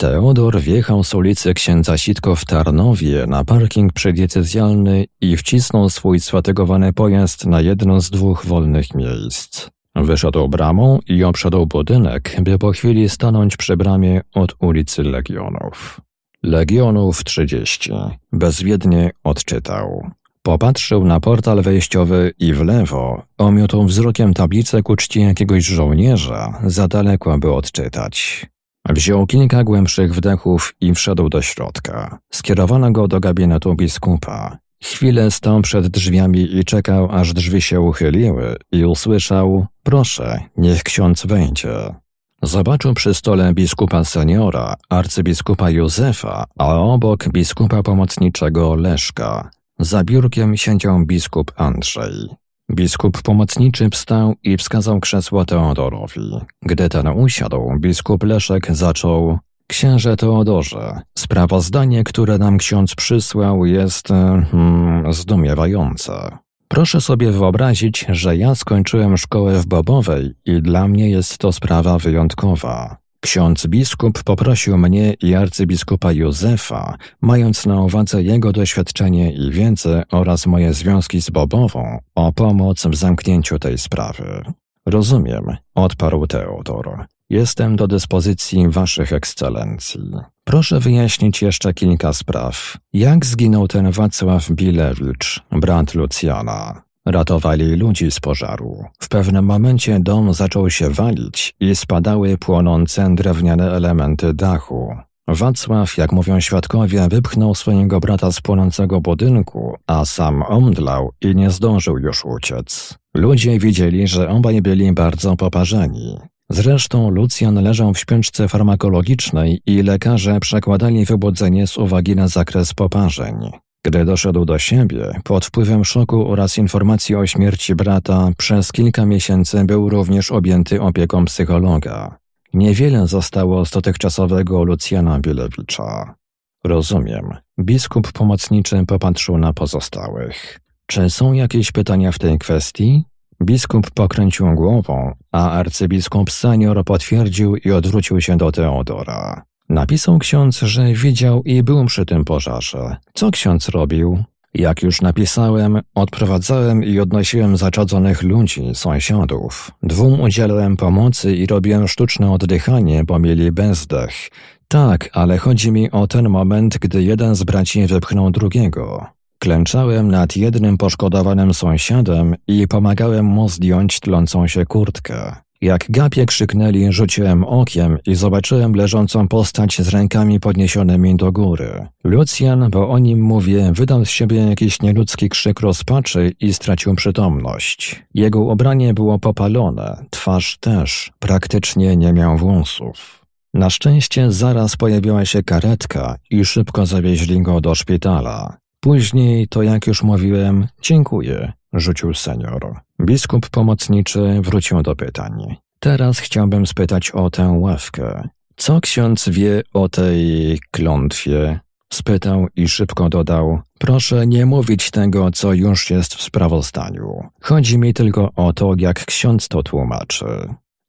Teodor 0.06 0.60
wjechał 0.60 1.04
z 1.04 1.14
ulicy 1.14 1.54
księdza 1.54 1.98
Sitko 1.98 2.36
w 2.36 2.46
Tarnowie 2.46 3.26
na 3.28 3.46
parking 3.46 3.94
przeddiecezjalny 3.94 5.06
i 5.22 5.38
wcisnął 5.38 5.90
swój 5.90 6.20
swatygowany 6.20 6.94
pojazd 6.94 7.46
na 7.46 7.62
jedno 7.62 8.02
z 8.02 8.10
dwóch 8.10 8.46
wolnych 8.46 8.96
miejsc. 8.96 9.70
Wyszedł 9.96 10.48
bramą 10.48 11.00
i 11.08 11.24
obszedł 11.24 11.66
budynek, 11.66 12.36
by 12.42 12.58
po 12.58 12.72
chwili 12.72 13.10
stanąć 13.10 13.58
przy 13.58 13.78
bramie 13.78 14.22
od 14.34 14.56
ulicy 14.60 15.04
Legionów. 15.04 16.02
Legionów 16.44 17.24
30. 17.24 17.92
Bezwiednie 18.32 19.12
odczytał. 19.24 20.12
Popatrzył 20.42 21.06
na 21.06 21.20
portal 21.20 21.62
wejściowy 21.62 22.34
i 22.40 22.54
w 22.54 22.62
lewo 22.64 23.24
omiotł 23.38 23.84
wzrokiem 23.84 24.34
tablicę 24.34 24.84
ku 24.84 24.96
czci 24.96 25.22
jakiegoś 25.22 25.66
żołnierza, 25.66 26.62
za 26.66 26.88
daleko 26.88 27.38
by 27.38 27.54
odczytać. 27.54 28.46
Wziął 28.90 29.28
kilka 29.28 29.64
głębszych 29.64 30.16
wdechów 30.16 30.76
i 30.82 30.94
wszedł 30.94 31.30
do 31.30 31.42
środka. 31.42 32.20
Skierowano 32.34 32.92
go 32.92 33.08
do 33.08 33.20
gabinetu 33.20 33.76
biskupa. 33.76 34.58
Chwilę 34.84 35.32
stał 35.32 35.62
przed 35.62 35.88
drzwiami 35.88 36.58
i 36.58 36.64
czekał, 36.64 37.12
aż 37.12 37.34
drzwi 37.34 37.62
się 37.62 37.82
uchyliły 37.82 38.56
i 38.72 38.86
usłyszał, 38.86 39.66
proszę, 39.84 40.40
niech 40.58 40.84
ksiądz 40.84 41.26
wejdzie. 41.26 41.96
Zobaczył 42.44 42.94
przy 42.94 43.14
stole 43.14 43.54
biskupa 43.54 44.04
seniora, 44.04 44.76
arcybiskupa 44.90 45.70
Józefa, 45.70 46.46
a 46.58 46.76
obok 46.76 47.30
biskupa 47.30 47.84
pomocniczego 47.84 48.76
Leszka. 48.76 49.50
Za 49.80 50.04
biurkiem 50.04 50.58
siedział 50.58 51.06
biskup 51.06 51.52
Andrzej. 51.56 52.45
Biskup 52.72 53.22
pomocniczy 53.22 53.90
wstał 53.90 54.36
i 54.44 54.58
wskazał 54.58 55.00
krzesło 55.00 55.46
Teodorowi. 55.46 56.40
Gdy 56.62 56.90
ten 56.90 57.08
usiadł, 57.08 57.72
biskup 57.80 58.24
Leszek 58.24 58.76
zaczął 58.76 59.40
Księże 59.68 60.18
Teodorze, 60.18 61.02
sprawozdanie, 61.18 62.04
które 62.04 62.38
nam 62.38 62.58
ksiądz 62.58 62.96
przysłał, 62.96 63.66
jest 63.66 64.08
hmm, 64.08 65.14
zdumiewające. 65.14 66.38
Proszę 66.68 67.02
sobie 67.02 67.32
wyobrazić, 67.32 68.06
że 68.10 68.38
ja 68.38 68.56
skończyłem 68.56 69.18
szkołę 69.18 69.60
w 69.60 69.66
Bobowej 69.66 70.34
i 70.46 70.62
dla 70.62 70.88
mnie 70.88 71.10
jest 71.10 71.38
to 71.38 71.52
sprawa 71.52 71.98
wyjątkowa. 71.98 72.98
Ksiądz 73.26 73.68
biskup 73.68 74.24
poprosił 74.24 74.78
mnie 74.78 75.14
i 75.14 75.36
arcybiskupa 75.36 76.12
Józefa, 76.12 76.98
mając 77.22 77.66
na 77.66 77.82
uwadze 77.82 78.24
jego 78.24 78.52
doświadczenie 78.52 79.34
i 79.34 79.52
wiedzę 79.52 80.04
oraz 80.12 80.46
moje 80.46 80.74
związki 80.74 81.22
z 81.22 81.30
Bobową, 81.30 82.00
o 82.16 82.34
pomoc 82.34 82.86
w 82.86 82.96
zamknięciu 82.96 83.60
tej 83.60 83.78
sprawy. 83.78 84.44
Rozumiem, 84.86 85.58
odparł 85.76 86.28
Teodor. 86.28 87.06
Jestem 87.30 87.76
do 87.76 87.88
dyspozycji 87.88 88.70
Waszych 88.70 89.14
Ekscelencji. 89.14 90.12
Proszę 90.44 90.80
wyjaśnić 90.80 91.42
jeszcze 91.42 91.74
kilka 91.74 92.14
spraw. 92.14 92.78
Jak 92.94 93.26
zginął 93.26 93.68
ten 93.68 93.92
Wacław 93.92 94.52
Bilewicz, 94.52 95.44
brat 95.52 95.94
Lucjana? 95.94 96.85
Ratowali 97.06 97.76
ludzi 97.76 98.12
z 98.12 98.20
pożaru. 98.20 98.84
W 99.00 99.10
pewnym 99.10 99.46
momencie 99.46 100.00
dom 100.00 100.34
zaczął 100.34 100.70
się 100.70 100.90
walić 100.90 101.56
i 101.60 101.76
spadały 101.76 102.38
płonące 102.38 103.16
drewniane 103.16 103.72
elementy 103.72 104.34
dachu. 104.34 104.96
Wacław, 105.28 105.98
jak 105.98 106.12
mówią 106.12 106.40
świadkowie, 106.40 107.08
wypchnął 107.10 107.56
swojego 107.56 108.00
brata 108.00 108.32
z 108.32 108.42
płonącego 108.42 109.02
budynku, 109.02 109.76
a 109.88 110.06
sam 110.06 110.44
omdlał 110.48 111.12
i 111.22 111.36
nie 111.36 111.52
zdążył 111.52 111.98
już 112.00 112.26
uciec. 112.26 112.98
Ludzie 113.16 113.60
widzieli, 113.60 114.08
że 114.08 114.30
obaj 114.30 114.62
byli 114.62 114.92
bardzo 114.92 115.36
poparzeni. 115.36 116.18
Zresztą 116.50 117.10
Lucjan 117.10 117.64
leżał 117.64 117.94
w 117.94 118.00
śpiączce 118.00 118.48
farmakologicznej 118.48 119.62
i 119.66 119.84
lekarze 119.84 120.40
przekładali 120.40 121.06
wybudzenie 121.06 121.68
z 121.68 121.78
uwagi 121.78 122.16
na 122.16 122.28
zakres 122.28 122.74
poparzeń. 122.74 123.52
Gdy 123.86 124.06
doszedł 124.06 124.46
do 124.46 124.60
siebie, 124.60 125.12
pod 125.24 125.46
wpływem 125.46 125.86
szoku 125.86 126.32
oraz 126.32 126.58
informacji 126.58 127.16
o 127.16 127.28
śmierci 127.28 127.76
brata, 127.76 128.30
przez 128.38 128.72
kilka 128.72 129.06
miesięcy 129.06 129.66
był 129.66 129.90
również 129.90 130.32
objęty 130.32 130.82
opieką 130.82 131.26
psychologa. 131.26 132.18
Niewiele 132.54 133.08
zostało 133.08 133.66
z 133.66 133.72
dotychczasowego 133.72 134.64
Lucjana 134.64 135.20
Bielewicza. 135.20 136.16
Rozumiem. 136.64 137.38
Biskup 137.60 138.12
pomocniczy 138.12 138.86
popatrzył 138.86 139.38
na 139.38 139.54
pozostałych. 139.54 140.60
Czy 140.86 141.10
są 141.10 141.34
jakieś 141.34 141.72
pytania 141.72 142.12
w 142.12 142.20
tej 142.20 142.40
kwestii? 142.40 143.04
Biskup 143.44 143.92
pokręcił 143.92 144.56
głową, 144.56 145.14
a 145.32 145.52
arcybiskup 145.52 146.32
senior 146.32 146.84
potwierdził 146.84 147.56
i 147.56 147.72
odwrócił 147.72 148.22
się 148.22 148.38
do 148.38 148.52
Teodora. 148.52 149.44
Napisał 149.70 150.20
ksiądz, 150.20 150.60
że 150.60 150.94
widział 150.94 151.44
i 151.44 151.64
był 151.64 151.86
przy 151.86 152.06
tym 152.06 152.26
pożarze. 152.26 152.98
Co 153.14 153.32
ksiądz 153.32 153.70
robił? 153.70 154.24
Jak 154.54 154.84
już 154.84 155.02
napisałem, 155.02 155.82
odprowadzałem 155.96 156.84
i 156.84 157.00
odnosiłem 157.00 157.58
zaczadzonych 157.58 158.24
ludzi, 158.24 158.70
sąsiadów. 158.74 159.72
Dwóm 159.84 160.22
udzielałem 160.22 160.78
pomocy 160.78 161.36
i 161.36 161.46
robiłem 161.46 161.88
sztuczne 161.88 162.32
oddychanie, 162.32 163.04
bo 163.04 163.20
mieli 163.20 163.52
bezdech. 163.52 164.30
Tak, 164.68 165.10
ale 165.14 165.38
chodzi 165.38 165.72
mi 165.72 165.92
o 165.92 166.08
ten 166.08 166.30
moment, 166.30 166.78
gdy 166.78 167.04
jeden 167.04 167.36
z 167.36 167.44
braci 167.44 167.88
wypchnął 167.88 168.32
drugiego. 168.32 169.06
Klęczałem 169.40 170.12
nad 170.12 170.38
jednym 170.38 170.78
poszkodowanym 170.78 171.54
sąsiadem 171.54 172.36
i 172.48 172.68
pomagałem 172.68 173.26
mu 173.26 173.50
zdjąć 173.50 174.00
tlącą 174.00 174.48
się 174.48 174.66
kurtkę. 174.66 175.45
Jak 175.62 175.86
gapie 175.90 176.26
krzyknęli, 176.26 176.92
rzuciłem 176.92 177.44
okiem 177.44 177.98
i 178.06 178.16
zobaczyłem 178.16 178.74
leżącą 178.74 179.28
postać 179.28 179.82
z 179.82 179.90
rękami 179.90 180.40
podniesionymi 180.40 181.16
do 181.16 181.32
góry. 181.32 181.88
Lucjan, 182.04 182.70
bo 182.70 182.90
o 182.90 183.00
nim 183.00 183.22
mówię, 183.22 183.72
wydał 183.74 184.06
z 184.06 184.10
siebie 184.10 184.38
jakiś 184.38 184.82
nieludzki 184.82 185.30
krzyk 185.30 185.60
rozpaczy 185.60 186.34
i 186.40 186.54
stracił 186.54 186.96
przytomność. 186.96 188.04
Jego 188.14 188.40
ubranie 188.40 188.94
było 188.94 189.20
popalone, 189.20 190.06
twarz 190.10 190.58
też, 190.58 191.12
praktycznie 191.20 191.98
nie 191.98 192.14
miał 192.14 192.38
włosów. 192.38 193.26
Na 193.54 193.70
szczęście 193.70 194.32
zaraz 194.32 194.78
pojawiła 194.78 195.26
się 195.26 195.44
karetka 195.44 196.16
i 196.30 196.46
szybko 196.46 196.86
zawieźli 196.86 197.42
go 197.42 197.62
do 197.62 197.76
szpitala. 197.76 198.58
Później, 198.86 199.48
to 199.48 199.64
jak 199.64 199.88
już 199.88 200.04
mówiłem, 200.04 200.68
dziękuję, 200.82 201.54
rzucił 201.74 202.14
senior. 202.14 202.76
Biskup 203.02 203.50
pomocniczy 203.50 204.40
wrócił 204.42 204.82
do 204.82 204.96
pytań. 204.96 205.56
Teraz 205.80 206.20
chciałbym 206.20 206.68
spytać 206.68 207.12
o 207.12 207.30
tę 207.30 207.56
ławkę. 207.60 208.30
Co 208.56 208.82
ksiądz 208.82 209.30
wie 209.30 209.62
o 209.74 209.90
tej 209.90 210.60
klątwie? 210.72 211.60
Spytał 211.94 212.48
i 212.56 212.68
szybko 212.68 213.10
dodał: 213.10 213.60
Proszę 213.80 214.28
nie 214.28 214.46
mówić 214.46 214.92
tego, 214.92 215.32
co 215.32 215.54
już 215.54 215.90
jest 215.90 216.16
w 216.16 216.22
sprawozdaniu. 216.22 217.30
Chodzi 217.42 217.78
mi 217.78 217.94
tylko 217.94 218.32
o 218.36 218.54
to, 218.54 218.74
jak 218.78 219.06
ksiądz 219.06 219.48
to 219.48 219.64
tłumaczy. 219.64 220.26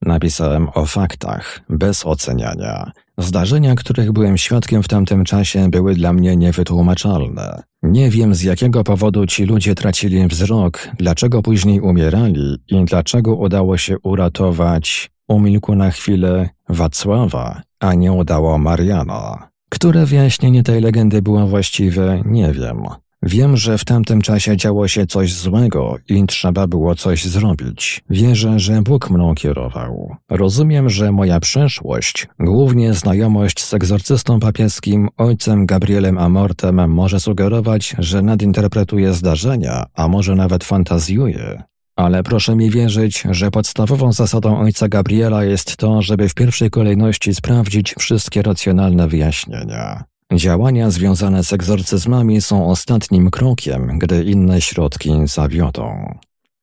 Napisałem 0.03 0.69
o 0.75 0.87
faktach, 0.87 1.61
bez 1.69 2.07
oceniania. 2.07 2.93
Zdarzenia, 3.19 3.75
których 3.75 4.13
byłem 4.13 4.39
świadkiem 4.39 4.83
w 4.83 4.89
tamtym 4.89 5.25
czasie, 5.25 5.71
były 5.71 5.95
dla 5.95 6.13
mnie 6.13 6.37
niewytłumaczalne. 6.37 7.63
Nie 7.83 8.11
wiem, 8.11 8.35
z 8.35 8.43
jakiego 8.43 8.85
powodu 8.85 9.27
ci 9.27 9.45
ludzie 9.45 9.75
tracili 9.75 10.27
wzrok, 10.27 10.89
dlaczego 10.99 11.43
później 11.43 11.81
umierali 11.81 12.57
i 12.69 12.85
dlaczego 12.85 13.37
udało 13.37 13.77
się 13.77 13.99
uratować, 13.99 15.11
umilkł 15.29 15.75
na 15.75 15.91
chwilę, 15.91 16.49
Wacława, 16.69 17.63
a 17.81 17.95
nie 17.95 18.13
udało 18.13 18.59
Mariana. 18.59 19.49
Które 19.71 20.07
wyjaśnienie 20.07 20.63
tej 20.63 20.81
legendy 20.81 21.23
było 21.23 21.47
właściwe, 21.47 22.23
nie 22.25 22.53
wiem. 22.53 22.83
Wiem, 23.27 23.57
że 23.57 23.79
w 23.79 23.85
tamtym 23.85 24.23
czasie 24.23 24.57
działo 24.57 24.89
się 24.89 25.07
coś 25.07 25.35
złego 25.35 25.97
i 26.09 26.27
trzeba 26.27 26.67
było 26.67 26.95
coś 26.95 27.25
zrobić. 27.25 28.05
Wierzę, 28.11 28.59
że 28.59 28.83
Bóg 28.83 29.11
mną 29.11 29.35
kierował. 29.35 30.17
Rozumiem, 30.31 30.91
że 30.91 31.13
moja 31.13 31.41
przeszłość, 31.41 32.29
głównie 32.41 32.95
znajomość 32.95 33.65
z 33.65 33.75
egzorcystą 33.75 34.41
papieskim, 34.41 35.09
ojcem 35.17 35.67
Gabrielem 35.67 36.19
Amortem, 36.19 36.91
może 36.91 37.21
sugerować, 37.21 37.97
że 37.99 38.23
nadinterpretuję 38.23 39.13
zdarzenia, 39.13 39.85
a 39.95 40.09
może 40.09 40.35
nawet 40.35 40.65
fantazjuję. 40.65 41.63
Ale 41.97 42.23
proszę 42.23 42.57
mi 42.57 42.71
wierzyć, 42.71 43.25
że 43.31 43.51
podstawową 43.51 44.13
zasadą 44.13 44.59
ojca 44.59 44.89
Gabriela 44.89 45.45
jest 45.45 45.77
to, 45.77 46.03
żeby 46.03 46.29
w 46.29 46.35
pierwszej 46.35 46.71
kolejności 46.71 47.35
sprawdzić 47.35 47.95
wszystkie 47.99 48.43
racjonalne 48.43 49.09
wyjaśnienia. 49.09 50.05
Działania 50.33 50.91
związane 50.91 51.45
z 51.45 51.53
egzorcyzmami 51.53 52.41
są 52.41 52.71
ostatnim 52.71 53.31
krokiem, 53.31 53.99
gdy 53.99 54.25
inne 54.25 54.61
środki 54.61 55.11
zawiodą. 55.25 56.15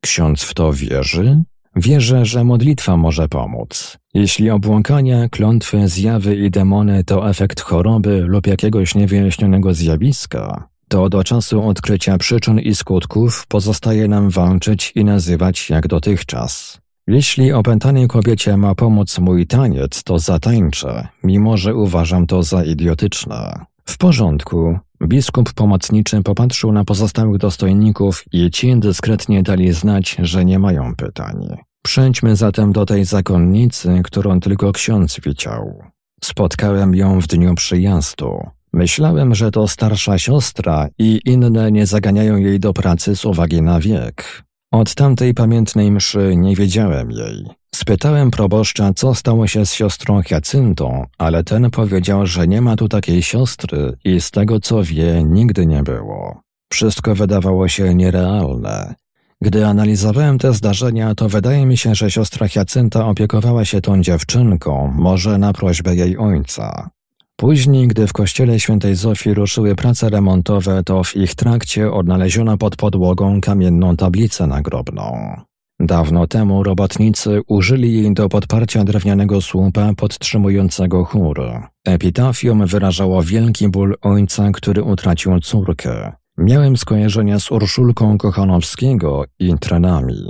Ksiądz 0.02 0.44
w 0.44 0.54
to 0.54 0.74
wierzy? 0.74 1.44
Wierzę, 1.76 2.26
że 2.26 2.44
modlitwa 2.44 2.98
może 2.98 3.30
pomóc. 3.30 3.98
Jeśli 4.14 4.50
obłąkania, 4.50 5.30
klątwy, 5.30 5.88
zjawy 5.88 6.36
i 6.36 6.52
demony 6.52 7.04
to 7.04 7.30
efekt 7.30 7.62
choroby 7.62 8.22
lub 8.22 8.48
jakiegoś 8.48 8.96
niewyjaśnionego 8.96 9.74
zjawiska, 9.74 10.68
to 10.88 11.10
do 11.10 11.24
czasu 11.24 11.68
odkrycia 11.68 12.18
przyczyn 12.18 12.60
i 12.60 12.76
skutków 12.76 13.48
pozostaje 13.48 14.08
nam 14.08 14.30
walczyć 14.30 14.92
i 14.96 15.06
nazywać 15.06 15.70
jak 15.70 15.88
dotychczas. 15.88 16.83
Jeśli 17.08 17.52
opętanej 17.52 18.08
kobiecie 18.08 18.58
ma 18.58 18.76
pomóc 18.76 19.20
mój 19.20 19.48
taniec, 19.48 20.04
to 20.04 20.20
zatańczę, 20.20 21.08
mimo 21.24 21.58
że 21.58 21.76
uważam 21.76 22.28
to 22.28 22.44
za 22.44 22.64
idiotyczne. 22.64 23.66
W 23.86 23.98
porządku. 23.98 24.80
Biskup 25.08 25.54
pomocniczy 25.54 26.24
popatrzył 26.24 26.72
na 26.72 26.86
pozostałych 26.86 27.38
dostojników 27.38 28.24
i 28.32 28.52
ci 28.52 28.80
dyskretnie 28.80 29.44
dali 29.44 29.74
znać, 29.74 30.16
że 30.20 30.46
nie 30.46 30.60
mają 30.60 30.96
pytań. 30.96 31.58
Przejdźmy 31.82 32.36
zatem 32.36 32.72
do 32.72 32.86
tej 32.86 33.06
zakonnicy, 33.06 34.02
którą 34.04 34.40
tylko 34.40 34.72
ksiądz 34.72 35.20
widział. 35.20 35.84
Spotkałem 36.24 36.96
ją 36.96 37.22
w 37.22 37.28
dniu 37.28 37.56
przyjazdu. 37.56 38.48
Myślałem, 38.74 39.36
że 39.36 39.52
to 39.52 39.68
starsza 39.68 40.20
siostra 40.20 40.88
i 40.98 41.20
inne 41.26 41.72
nie 41.72 41.86
zaganiają 41.86 42.38
jej 42.38 42.60
do 42.60 42.74
pracy 42.74 43.16
z 43.16 43.26
uwagi 43.26 43.62
na 43.62 43.80
wiek. 43.80 44.44
Od 44.74 44.96
tamtej 44.96 45.34
pamiętnej 45.34 45.92
mszy 45.92 46.34
nie 46.36 46.56
wiedziałem 46.56 47.12
jej. 47.12 47.46
Spytałem 47.76 48.32
proboszcza, 48.32 48.94
co 48.94 49.16
stało 49.16 49.48
się 49.48 49.66
z 49.66 49.74
siostrą 49.74 50.22
Hiacyntą, 50.22 51.06
ale 51.18 51.44
ten 51.44 51.70
powiedział, 51.70 52.26
że 52.26 52.48
nie 52.48 52.62
ma 52.62 52.76
tu 52.76 52.88
takiej 52.88 53.24
siostry 53.24 53.98
i 54.06 54.22
z 54.22 54.32
tego 54.32 54.60
co 54.60 54.84
wie, 54.84 55.24
nigdy 55.24 55.66
nie 55.66 55.84
było. 55.84 56.42
Wszystko 56.72 57.16
wydawało 57.16 57.68
się 57.68 57.96
nierealne. 57.96 58.96
Gdy 59.42 59.66
analizowałem 59.66 60.38
te 60.38 60.54
zdarzenia, 60.54 61.16
to 61.16 61.30
wydaje 61.30 61.66
mi 61.66 61.78
się, 61.78 61.96
że 61.96 62.12
siostra 62.12 62.48
Hiacynta 62.48 63.08
opiekowała 63.08 63.66
się 63.66 63.82
tą 63.82 64.02
dziewczynką, 64.02 64.94
może 64.96 65.38
na 65.38 65.54
prośbę 65.54 65.96
jej 65.96 66.18
ojca. 66.18 66.90
Później, 67.36 67.88
gdy 67.88 68.08
w 68.08 68.14
kościele 68.14 68.60
świętej 68.60 68.96
Zofii 68.96 69.34
ruszyły 69.34 69.76
prace 69.76 70.10
remontowe, 70.10 70.84
to 70.84 71.04
w 71.04 71.16
ich 71.16 71.36
trakcie 71.36 71.92
odnaleziono 71.92 72.58
pod 72.58 72.76
podłogą 72.76 73.42
kamienną 73.42 73.96
tablicę 73.96 74.48
nagrobną. 74.48 75.36
Dawno 75.80 76.28
temu 76.28 76.64
robotnicy 76.64 77.42
użyli 77.48 77.94
jej 77.94 78.14
do 78.14 78.30
podparcia 78.30 78.84
drewnianego 78.84 79.42
słupa 79.42 79.94
podtrzymującego 79.98 81.06
chór. 81.06 81.42
Epitafium 81.86 82.66
wyrażało 82.66 83.24
wielki 83.24 83.70
ból 83.70 83.96
ojca, 84.02 84.52
który 84.52 84.84
utracił 84.84 85.40
córkę. 85.40 86.12
Miałem 86.38 86.78
skojarzenia 86.78 87.40
z 87.40 87.52
Urszulką 87.52 88.18
Kochanowskiego 88.18 89.26
i 89.40 89.54
trenami. 89.60 90.26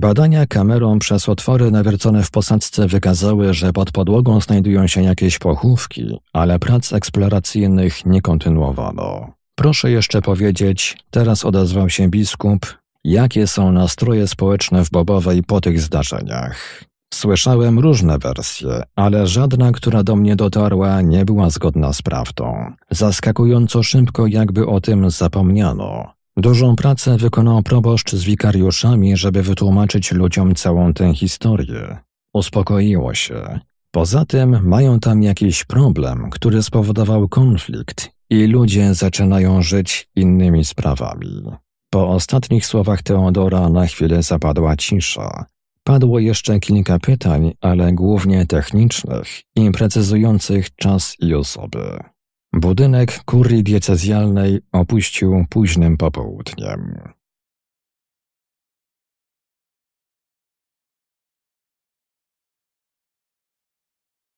Badania 0.00 0.46
kamerą 0.46 0.98
przez 0.98 1.28
otwory 1.28 1.70
nawiercone 1.70 2.22
w 2.22 2.30
posadzce 2.30 2.86
wykazały, 2.86 3.54
że 3.54 3.72
pod 3.72 3.92
podłogą 3.92 4.40
znajdują 4.40 4.86
się 4.86 5.02
jakieś 5.02 5.38
pochówki, 5.38 6.18
ale 6.32 6.58
prac 6.58 6.92
eksploracyjnych 6.92 8.06
nie 8.06 8.22
kontynuowano. 8.22 9.32
Proszę 9.54 9.90
jeszcze 9.90 10.22
powiedzieć, 10.22 10.98
teraz 11.10 11.44
odezwał 11.44 11.90
się 11.90 12.08
biskup, 12.08 12.78
jakie 13.04 13.46
są 13.46 13.72
nastroje 13.72 14.28
społeczne 14.28 14.84
w 14.84 14.90
Bobowej 14.90 15.42
po 15.42 15.60
tych 15.60 15.80
zdarzeniach. 15.80 16.84
Słyszałem 17.14 17.78
różne 17.78 18.18
wersje, 18.18 18.82
ale 18.96 19.26
żadna, 19.26 19.72
która 19.72 20.02
do 20.02 20.16
mnie 20.16 20.36
dotarła, 20.36 21.00
nie 21.00 21.24
była 21.24 21.50
zgodna 21.50 21.92
z 21.92 22.02
prawdą. 22.02 22.72
Zaskakująco 22.90 23.82
szybko 23.82 24.26
jakby 24.26 24.66
o 24.66 24.80
tym 24.80 25.10
zapomniano. 25.10 26.15
Dużą 26.36 26.76
pracę 26.76 27.16
wykonał 27.16 27.62
proboszcz 27.62 28.12
z 28.12 28.24
wikariuszami, 28.24 29.16
żeby 29.16 29.42
wytłumaczyć 29.42 30.12
ludziom 30.12 30.54
całą 30.54 30.92
tę 30.92 31.14
historię. 31.14 31.98
Uspokoiło 32.34 33.14
się. 33.14 33.60
Poza 33.90 34.24
tym 34.24 34.68
mają 34.68 35.00
tam 35.00 35.22
jakiś 35.22 35.64
problem, 35.64 36.30
który 36.30 36.62
spowodował 36.62 37.28
konflikt 37.28 38.10
i 38.30 38.46
ludzie 38.46 38.94
zaczynają 38.94 39.62
żyć 39.62 40.08
innymi 40.16 40.64
sprawami. 40.64 41.42
Po 41.90 42.08
ostatnich 42.08 42.66
słowach 42.66 43.02
Teodora 43.02 43.68
na 43.68 43.86
chwilę 43.86 44.22
zapadła 44.22 44.76
cisza. 44.76 45.44
Padło 45.84 46.18
jeszcze 46.18 46.60
kilka 46.60 46.98
pytań, 46.98 47.52
ale 47.60 47.92
głównie 47.92 48.46
technicznych 48.46 49.28
i 49.56 49.70
precyzujących 49.70 50.74
czas 50.74 51.16
i 51.20 51.34
osoby. 51.34 51.98
Budynek 52.56 53.24
kurii 53.24 53.62
diecezjalnej 53.62 54.60
opuścił 54.72 55.44
późnym 55.50 55.96
popołudniem. 55.96 56.98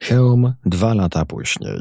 Chełm 0.03 0.55
dwa 0.67 0.95
lata 0.95 1.25
później. 1.25 1.81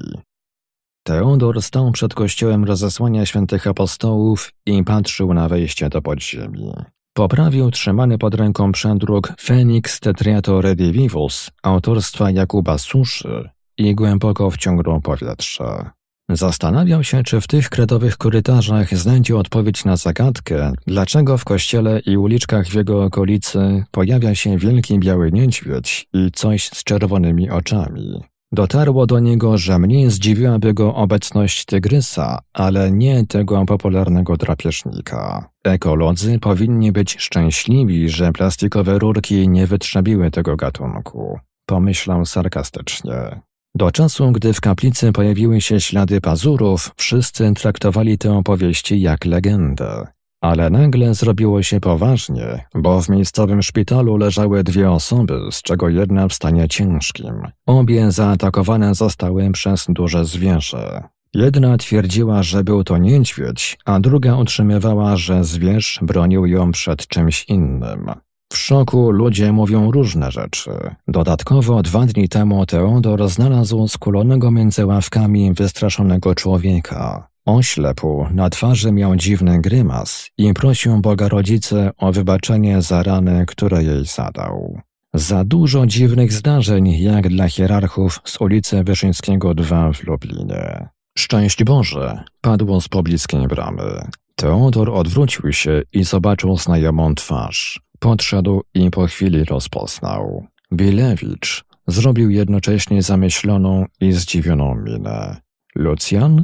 Teodor 1.03 1.61
stał 1.61 1.91
przed 1.91 2.13
kościołem 2.13 2.63
rozesłania 2.63 3.25
świętych 3.25 3.67
apostołów 3.67 4.51
i 4.65 4.83
patrzył 4.83 5.33
na 5.33 5.49
wejście 5.49 5.89
do 5.89 6.01
podziemi. 6.01 6.73
Poprawił 7.13 7.71
trzymany 7.71 8.17
pod 8.17 8.35
ręką 8.35 8.71
przedruk 8.71 9.33
Phoenix 9.39 9.99
Tetriato 9.99 10.61
Redivivus 10.61 11.51
autorstwa 11.63 12.31
Jakuba 12.31 12.77
Suszy 12.77 13.49
i 13.77 13.95
głęboko 13.95 14.51
wciągnął 14.51 15.01
powietrze. 15.01 15.96
Zastanawiał 16.29 17.03
się, 17.03 17.23
czy 17.23 17.41
w 17.41 17.47
tych 17.47 17.69
kredowych 17.69 18.17
korytarzach 18.17 18.97
znajdzie 18.97 19.37
odpowiedź 19.37 19.85
na 19.85 19.97
zagadkę, 19.97 20.73
dlaczego 20.87 21.37
w 21.37 21.45
kościele 21.45 21.99
i 21.99 22.17
uliczkach 22.17 22.67
w 22.67 22.75
jego 22.75 23.03
okolicy 23.03 23.83
pojawia 23.91 24.35
się 24.35 24.57
wielki 24.57 24.99
biały 24.99 25.31
niedźwiedź 25.31 26.07
i 26.13 26.31
coś 26.31 26.69
z 26.69 26.83
czerwonymi 26.83 27.49
oczami. 27.49 28.21
Dotarło 28.51 29.05
do 29.05 29.19
niego, 29.19 29.57
że 29.57 29.79
mniej 29.79 30.09
zdziwiłaby 30.09 30.73
go 30.73 30.95
obecność 30.95 31.65
tygrysa, 31.65 32.39
ale 32.53 32.91
nie 32.91 33.25
tego 33.25 33.65
popularnego 33.65 34.37
drapieżnika. 34.37 35.49
Ekolodzy 35.63 36.39
powinni 36.39 36.91
być 36.91 37.15
szczęśliwi, 37.19 38.09
że 38.09 38.31
plastikowe 38.31 38.99
rurki 38.99 39.49
nie 39.49 39.67
wytrzebiły 39.67 40.31
tego 40.31 40.55
gatunku. 40.55 41.39
Pomyślał 41.65 42.25
sarkastycznie. 42.25 43.41
Do 43.77 43.91
czasu, 43.91 44.31
gdy 44.31 44.53
w 44.53 44.61
kaplicy 44.61 45.11
pojawiły 45.11 45.61
się 45.61 45.79
ślady 45.79 46.21
pazurów, 46.21 46.91
wszyscy 46.95 47.53
traktowali 47.53 48.17
tę 48.17 48.37
opowieści 48.37 49.01
jak 49.01 49.25
legendę. 49.25 50.07
Ale 50.41 50.69
nagle 50.69 51.13
zrobiło 51.13 51.63
się 51.63 51.79
poważnie, 51.79 52.65
bo 52.75 53.01
w 53.01 53.09
miejscowym 53.09 53.61
szpitalu 53.61 54.17
leżały 54.17 54.63
dwie 54.63 54.91
osoby, 54.91 55.39
z 55.51 55.61
czego 55.61 55.89
jedna 55.89 56.27
w 56.27 56.33
stanie 56.33 56.67
ciężkim. 56.67 57.33
Obie 57.65 58.11
zaatakowane 58.11 58.95
zostały 58.95 59.51
przez 59.51 59.85
duże 59.89 60.25
zwierzę. 60.25 61.03
Jedna 61.33 61.77
twierdziła, 61.77 62.43
że 62.43 62.63
był 62.63 62.83
to 62.83 62.97
niedźwiedź, 62.97 63.77
a 63.85 63.99
druga 63.99 64.35
utrzymywała, 64.35 65.17
że 65.17 65.43
zwierz 65.43 65.99
bronił 66.01 66.45
ją 66.45 66.71
przed 66.71 67.07
czymś 67.07 67.45
innym. 67.47 68.11
W 68.53 68.57
szoku 68.57 69.11
ludzie 69.11 69.51
mówią 69.51 69.91
różne 69.91 70.31
rzeczy. 70.31 70.71
Dodatkowo 71.07 71.83
dwa 71.83 72.05
dni 72.05 72.29
temu 72.29 72.65
Teodor 72.65 73.29
znalazł 73.29 73.87
skulonego 73.87 74.51
między 74.51 74.85
ławkami 74.85 75.53
wystraszonego 75.53 76.35
człowieka. 76.35 77.27
Oślepu 77.45 78.27
na 78.31 78.49
twarzy 78.49 78.91
miał 78.91 79.15
dziwny 79.15 79.61
grymas 79.61 80.29
i 80.37 80.53
prosił 80.53 81.01
Boga 81.01 81.27
rodzice 81.27 81.91
o 81.97 82.11
wybaczenie 82.11 82.81
za 82.81 83.03
rany, 83.03 83.45
które 83.45 83.83
jej 83.83 84.05
zadał. 84.05 84.81
Za 85.13 85.43
dużo 85.43 85.85
dziwnych 85.85 86.33
zdarzeń, 86.33 87.01
jak 87.01 87.27
dla 87.27 87.49
hierarchów 87.49 88.19
z 88.23 88.41
ulicy 88.41 88.83
Wyszyńskiego 88.83 89.53
2 89.53 89.93
w 89.93 90.03
Lublinie. 90.03 90.89
Szczęść 91.17 91.63
Boże, 91.63 92.23
padło 92.41 92.81
z 92.81 92.87
pobliskiej 92.87 93.47
bramy. 93.47 94.07
Teodor 94.35 94.89
odwrócił 94.89 95.53
się 95.53 95.81
i 95.93 96.03
zobaczył 96.03 96.57
znajomą 96.57 97.15
twarz. 97.15 97.81
Podszedł 97.99 98.61
i 98.73 98.91
po 98.91 99.07
chwili 99.07 99.43
rozpoznał. 99.43 100.45
Bilewicz 100.73 101.63
zrobił 101.87 102.29
jednocześnie 102.29 103.01
zamyśloną 103.01 103.85
i 104.01 104.11
zdziwioną 104.11 104.75
minę. 104.75 105.37
Lucjan? 105.75 106.43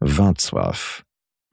Wacław. 0.00 1.02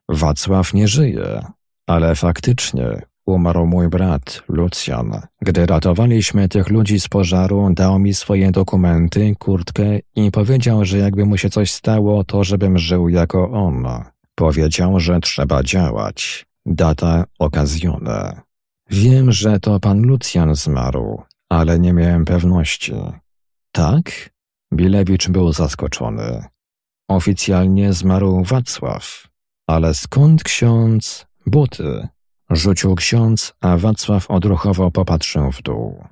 Wacław 0.09 0.73
nie 0.73 0.87
żyje, 0.87 1.45
ale 1.87 2.15
faktycznie 2.15 3.01
umarł 3.25 3.65
mój 3.67 3.89
brat, 3.89 4.43
Lucjan. 4.47 5.21
Gdy 5.41 5.65
ratowaliśmy 5.65 6.49
tych 6.49 6.69
ludzi 6.69 6.99
z 6.99 7.07
pożaru, 7.07 7.69
dał 7.73 7.99
mi 7.99 8.13
swoje 8.13 8.51
dokumenty, 8.51 9.35
kurtkę 9.39 9.99
i 10.15 10.31
powiedział, 10.31 10.85
że 10.85 10.97
jakby 10.97 11.25
mu 11.25 11.37
się 11.37 11.49
coś 11.49 11.71
stało, 11.71 12.23
to 12.23 12.43
żebym 12.43 12.77
żył 12.77 13.09
jako 13.09 13.51
on. 13.51 13.87
Powiedział, 14.35 14.99
że 14.99 15.19
trzeba 15.19 15.63
działać. 15.63 16.45
Data 16.65 17.23
okazjone. 17.39 18.41
Wiem, 18.89 19.31
że 19.31 19.59
to 19.59 19.79
pan 19.79 20.01
Lucjan 20.01 20.55
zmarł, 20.55 21.23
ale 21.49 21.79
nie 21.79 21.93
miałem 21.93 22.25
pewności. 22.25 22.93
Tak? 23.71 24.29
Bilewicz 24.73 25.29
był 25.29 25.53
zaskoczony. 25.53 26.45
Oficjalnie 27.09 27.93
zmarł 27.93 28.43
Wacław. 28.43 29.27
Ale 29.67 29.93
skąd 29.93 30.43
ksiądz 30.43 31.25
buty? 31.45 32.07
Rzucił 32.49 32.95
ksiądz, 32.95 33.53
a 33.61 33.77
Wacław 33.77 34.31
odruchowo 34.31 34.91
popatrzył 34.91 35.51
w 35.51 35.61
dół. 35.61 36.03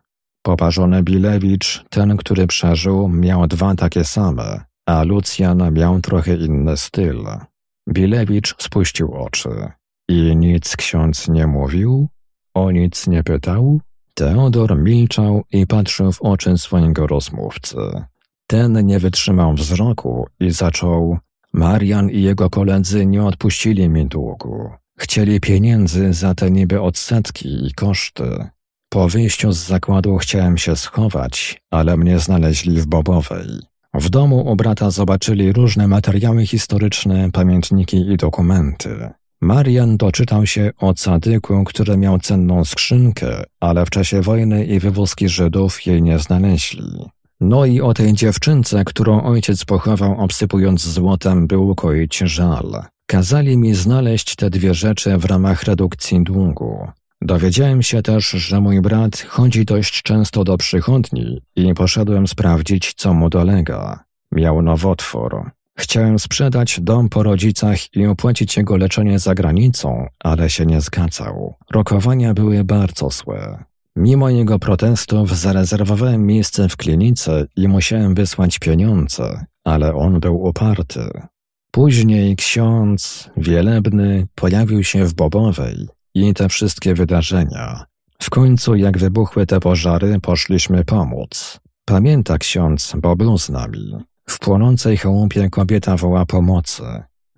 Poparzony 0.41 1.03
Bilewicz, 1.03 1.85
ten, 1.89 2.17
który 2.17 2.47
przeżył, 2.47 3.09
miał 3.09 3.47
dwa 3.47 3.75
takie 3.75 4.03
same, 4.03 4.65
a 4.85 5.03
Lucjan 5.03 5.73
miał 5.73 6.01
trochę 6.01 6.35
inny 6.35 6.77
styl. 6.77 7.25
Bilewicz 7.89 8.55
spuścił 8.63 9.13
oczy. 9.13 9.71
I 10.09 10.35
nic 10.35 10.75
ksiądz 10.75 11.27
nie 11.27 11.47
mówił? 11.47 12.07
O 12.53 12.71
nic 12.71 13.07
nie 13.07 13.23
pytał? 13.23 13.79
Teodor 14.13 14.77
milczał 14.77 15.43
i 15.51 15.67
patrzył 15.67 16.11
w 16.11 16.21
oczy 16.21 16.57
swojego 16.57 17.07
rozmówcy. 17.07 17.77
Ten 18.47 18.85
nie 18.85 18.99
wytrzymał 18.99 19.53
wzroku 19.53 20.27
i 20.39 20.51
zaczął. 20.51 21.17
Marian 21.53 22.09
i 22.09 22.21
jego 22.21 22.49
koledzy 22.49 23.05
nie 23.05 23.23
odpuścili 23.23 23.89
mi 23.89 24.05
długu. 24.05 24.69
Chcieli 24.97 25.39
pieniędzy 25.39 26.13
za 26.13 26.35
te 26.35 26.51
niby 26.51 26.81
odsetki 26.81 27.67
i 27.67 27.73
koszty. 27.73 28.47
Po 28.89 29.09
wyjściu 29.09 29.51
z 29.51 29.57
zakładu 29.57 30.17
chciałem 30.17 30.57
się 30.57 30.75
schować, 30.75 31.61
ale 31.71 31.97
mnie 31.97 32.19
znaleźli 32.19 32.81
w 32.81 32.85
Bobowej. 32.85 33.47
W 33.93 34.09
domu 34.09 34.51
u 34.51 34.55
brata 34.55 34.91
zobaczyli 34.91 35.53
różne 35.53 35.87
materiały 35.87 36.45
historyczne, 36.45 37.31
pamiętniki 37.31 37.97
i 37.97 38.17
dokumenty. 38.17 39.09
Marian 39.43 39.97
doczytał 39.97 40.45
się 40.45 40.71
o 40.77 40.93
cadyku, 40.93 41.63
który 41.63 41.97
miał 41.97 42.19
cenną 42.19 42.65
skrzynkę, 42.65 43.43
ale 43.59 43.85
w 43.85 43.89
czasie 43.89 44.21
wojny 44.21 44.65
i 44.65 44.79
wywózki 44.79 45.29
Żydów 45.29 45.85
jej 45.85 46.01
nie 46.01 46.19
znaleźli. 46.19 47.09
No 47.41 47.65
i 47.65 47.81
o 47.81 47.93
tej 47.93 48.13
dziewczynce, 48.13 48.83
którą 48.85 49.23
ojciec 49.23 49.65
pochował 49.65 50.19
obsypując 50.19 50.81
złotem, 50.81 51.47
był 51.47 51.75
koić 51.75 52.17
żal. 52.17 52.83
Kazali 53.05 53.57
mi 53.57 53.73
znaleźć 53.73 54.35
te 54.35 54.49
dwie 54.49 54.73
rzeczy 54.73 55.17
w 55.17 55.25
ramach 55.25 55.63
redukcji 55.63 56.23
długu. 56.23 56.87
Dowiedziałem 57.21 57.83
się 57.83 58.01
też, 58.01 58.29
że 58.29 58.61
mój 58.61 58.81
brat 58.81 59.25
chodzi 59.29 59.65
dość 59.65 60.01
często 60.01 60.43
do 60.43 60.57
przychodni 60.57 61.41
i 61.55 61.73
poszedłem 61.73 62.27
sprawdzić, 62.27 62.93
co 62.93 63.13
mu 63.13 63.29
dolega. 63.29 64.03
Miał 64.31 64.61
nowotwór. 64.61 65.51
Chciałem 65.77 66.19
sprzedać 66.19 66.79
dom 66.81 67.09
po 67.09 67.23
rodzicach 67.23 67.95
i 67.95 68.05
opłacić 68.05 68.57
jego 68.57 68.77
leczenie 68.77 69.19
za 69.19 69.35
granicą, 69.35 70.07
ale 70.19 70.49
się 70.49 70.65
nie 70.65 70.81
zgadzał. 70.81 71.53
Rokowania 71.71 72.33
były 72.33 72.63
bardzo 72.63 73.09
złe. 73.09 73.63
Mimo 73.95 74.29
jego 74.29 74.59
protestów 74.59 75.37
zarezerwowałem 75.37 76.25
miejsce 76.25 76.69
w 76.69 76.77
klinice 76.77 77.45
i 77.55 77.67
musiałem 77.67 78.15
wysłać 78.15 78.59
pieniądze, 78.59 79.45
ale 79.63 79.95
on 79.95 80.19
był 80.19 80.43
uparty. 80.43 81.09
Później 81.71 82.35
ksiądz, 82.35 83.29
wielebny, 83.37 84.27
pojawił 84.35 84.83
się 84.83 85.05
w 85.05 85.13
Bobowej 85.13 85.87
i 86.13 86.33
te 86.33 86.49
wszystkie 86.49 86.93
wydarzenia. 86.93 87.85
W 88.21 88.29
końcu, 88.29 88.75
jak 88.75 88.97
wybuchły 88.97 89.45
te 89.45 89.59
pożary, 89.59 90.19
poszliśmy 90.19 90.85
pomóc. 90.85 91.59
Pamięta 91.85 92.37
ksiądz, 92.37 92.93
bo 93.01 93.15
był 93.15 93.37
z 93.37 93.49
nami. 93.49 93.97
W 94.25 94.39
płonącej 94.39 94.97
chałupie 94.97 95.49
kobieta 95.49 95.97
woła 95.97 96.25
pomocy. 96.25 96.83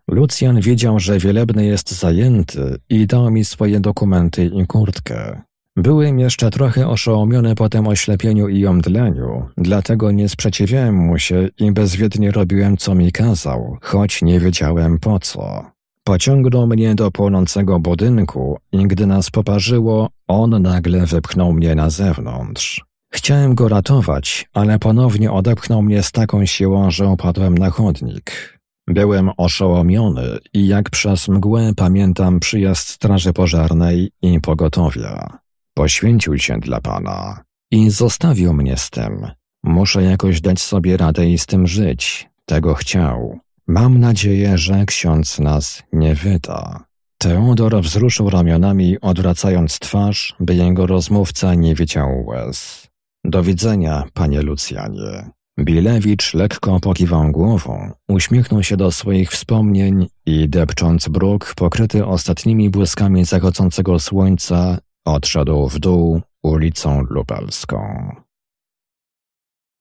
Lucjan 0.07 0.61
wiedział, 0.61 0.99
że 0.99 1.19
wielebny 1.19 1.65
jest 1.65 1.91
zajęty 1.91 2.77
i 2.89 3.07
dał 3.07 3.31
mi 3.31 3.45
swoje 3.45 3.79
dokumenty 3.79 4.45
i 4.45 4.67
kurtkę. 4.67 5.41
Byłem 5.77 6.19
jeszcze 6.19 6.51
trochę 6.51 6.87
oszołomiony 6.87 7.55
po 7.55 7.69
tym 7.69 7.87
oślepieniu 7.87 8.47
i 8.47 8.65
omdleniu, 8.65 9.45
dlatego 9.57 10.11
nie 10.11 10.29
sprzeciwiałem 10.29 10.95
mu 10.95 11.19
się 11.19 11.49
i 11.59 11.71
bezwiednie 11.71 12.31
robiłem, 12.31 12.77
co 12.77 12.95
mi 12.95 13.11
kazał, 13.11 13.77
choć 13.81 14.21
nie 14.21 14.39
wiedziałem 14.39 14.99
po 14.99 15.19
co. 15.19 15.65
Pociągnął 16.03 16.67
mnie 16.67 16.95
do 16.95 17.11
płonącego 17.11 17.79
budynku 17.79 18.57
i 18.71 18.87
gdy 18.87 19.07
nas 19.07 19.31
poparzyło, 19.31 20.09
on 20.27 20.61
nagle 20.61 21.05
wypchnął 21.05 21.53
mnie 21.53 21.75
na 21.75 21.89
zewnątrz. 21.89 22.85
Chciałem 23.15 23.55
go 23.55 23.67
ratować, 23.67 24.49
ale 24.53 24.79
ponownie 24.79 25.31
odepchnął 25.31 25.81
mnie 25.81 26.03
z 26.03 26.11
taką 26.11 26.45
siłą, 26.45 26.91
że 26.91 27.07
upadłem 27.07 27.57
na 27.57 27.69
chodnik. 27.69 28.59
Byłem 28.87 29.31
oszołomiony 29.37 30.37
i 30.53 30.67
jak 30.67 30.89
przez 30.89 31.27
mgłę 31.27 31.71
pamiętam 31.75 32.39
przyjazd 32.39 32.87
straży 32.87 33.33
pożarnej 33.33 34.11
i 34.21 34.41
pogotowia. 34.41 35.39
Poświęcił 35.73 36.37
się 36.37 36.59
dla 36.59 36.81
Pana 36.81 37.43
i 37.71 37.89
zostawił 37.89 38.53
mnie 38.53 38.77
z 38.77 38.89
tym. 38.89 39.27
Muszę 39.63 40.03
jakoś 40.03 40.41
dać 40.41 40.61
sobie 40.61 40.97
radę 40.97 41.29
i 41.29 41.37
z 41.37 41.45
tym 41.45 41.67
żyć. 41.67 42.29
Tego 42.45 42.73
chciał. 42.73 43.39
Mam 43.67 43.99
nadzieję, 43.99 44.57
że 44.57 44.85
ksiądz 44.85 45.39
nas 45.39 45.83
nie 45.93 46.15
wyda. 46.15 46.85
Teodor 47.17 47.81
wzruszył 47.81 48.29
ramionami, 48.29 48.99
odwracając 49.01 49.79
twarz, 49.79 50.35
by 50.39 50.55
jego 50.55 50.87
rozmówca 50.87 51.55
nie 51.55 51.75
widział 51.75 52.25
łez. 52.25 52.84
Do 53.27 53.43
widzenia, 53.43 54.03
panie 54.13 54.41
Lucjanie. 54.41 55.29
Bilewicz 55.59 56.33
lekko 56.33 56.79
pokiwał 56.79 57.31
głową, 57.31 57.91
uśmiechnął 58.07 58.63
się 58.63 58.77
do 58.77 58.91
swoich 58.91 59.31
wspomnień 59.31 60.07
i 60.25 60.49
depcząc 60.49 61.07
bruk 61.07 61.53
pokryty 61.55 62.05
ostatnimi 62.05 62.69
błyskami 62.69 63.25
zachodzącego 63.25 63.99
słońca, 63.99 64.77
odszedł 65.05 65.69
w 65.69 65.79
dół 65.79 66.21
ulicą 66.43 67.01
Lubelską. 67.09 68.11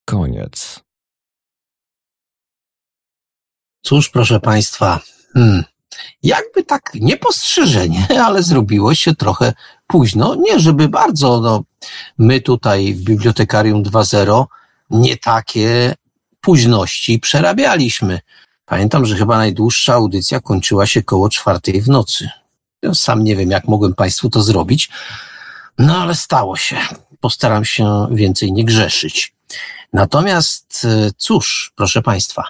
Koniec. 0.05 0.85
Cóż, 3.83 4.11
proszę 4.11 4.41
Państwa, 4.41 5.01
hmm, 5.35 5.65
jakby 6.23 6.65
tak 6.65 6.91
niepostrzeżenie, 6.95 8.07
ale 8.27 8.43
zrobiło 8.43 8.95
się 8.95 9.15
trochę 9.15 9.53
późno. 9.87 10.35
Nie, 10.35 10.61
żeby 10.61 10.89
bardzo, 10.89 11.41
no, 11.41 11.63
my 12.19 12.41
tutaj 12.41 12.95
w 12.95 13.03
Bibliotekarium 13.03 13.83
2.0 13.83 14.45
nie 14.91 15.17
takie 15.17 15.95
późności 16.41 17.19
przerabialiśmy. 17.19 18.21
Pamiętam, 18.67 19.07
że 19.07 19.17
chyba 19.17 19.37
najdłuższa 19.37 19.95
audycja 19.95 20.41
kończyła 20.41 20.87
się 20.87 21.03
koło 21.03 21.29
czwartej 21.29 21.83
w 21.83 21.89
nocy. 21.89 22.29
Ja 22.83 22.95
sam 22.95 23.25
nie 23.25 23.37
wiem, 23.37 23.51
jak 23.51 23.69
mogłem 23.69 23.95
Państwu 23.95 24.31
to 24.31 24.43
zrobić, 24.43 24.89
no 25.79 25.97
ale 25.99 26.15
stało 26.15 26.57
się. 26.57 26.77
Postaram 27.21 27.65
się 27.65 28.07
więcej 28.11 28.53
nie 28.53 28.65
grzeszyć. 28.65 29.35
Natomiast 29.93 30.85
e, 30.85 31.11
cóż, 31.17 31.73
proszę 31.77 32.03
Państwa, 32.03 32.45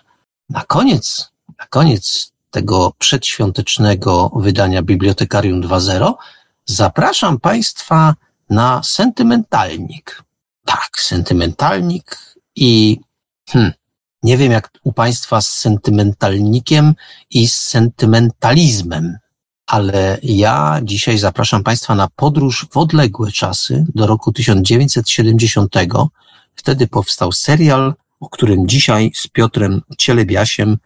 na 0.51 0.65
koniec, 0.65 1.29
na 1.59 1.67
koniec 1.67 2.33
tego 2.55 2.92
przedświątecznego 2.99 4.31
wydania 4.36 4.83
Bibliotekarium 4.83 5.62
2.0 5.62 6.15
zapraszam 6.65 7.41
Państwa 7.41 8.15
na 8.50 8.83
sentymentalnik. 8.83 10.23
Tak, 10.65 10.91
sentymentalnik 11.00 12.34
i 12.57 13.00
hmm, 13.50 13.73
nie 14.23 14.36
wiem 14.36 14.52
jak 14.52 14.70
u 14.83 14.92
Państwa 14.92 15.41
z 15.41 15.50
sentymentalnikiem 15.50 16.94
i 17.31 17.49
z 17.49 17.55
sentymentalizmem, 17.55 19.18
ale 19.66 20.18
ja 20.23 20.81
dzisiaj 20.83 21.18
zapraszam 21.18 21.62
Państwa 21.62 21.94
na 21.94 22.08
podróż 22.16 22.66
w 22.70 22.76
odległe 22.76 23.33
czasy 23.33 23.86
do 23.94 24.07
roku 24.07 24.33
1970. 24.33 25.74
Wtedy 26.55 26.86
powstał 26.86 27.33
serial, 27.33 27.94
o 28.20 28.28
którym 28.28 28.68
dzisiaj 28.68 29.10
z 29.15 29.28
Piotrem 29.28 29.83
Cielebiasiem 29.99 30.78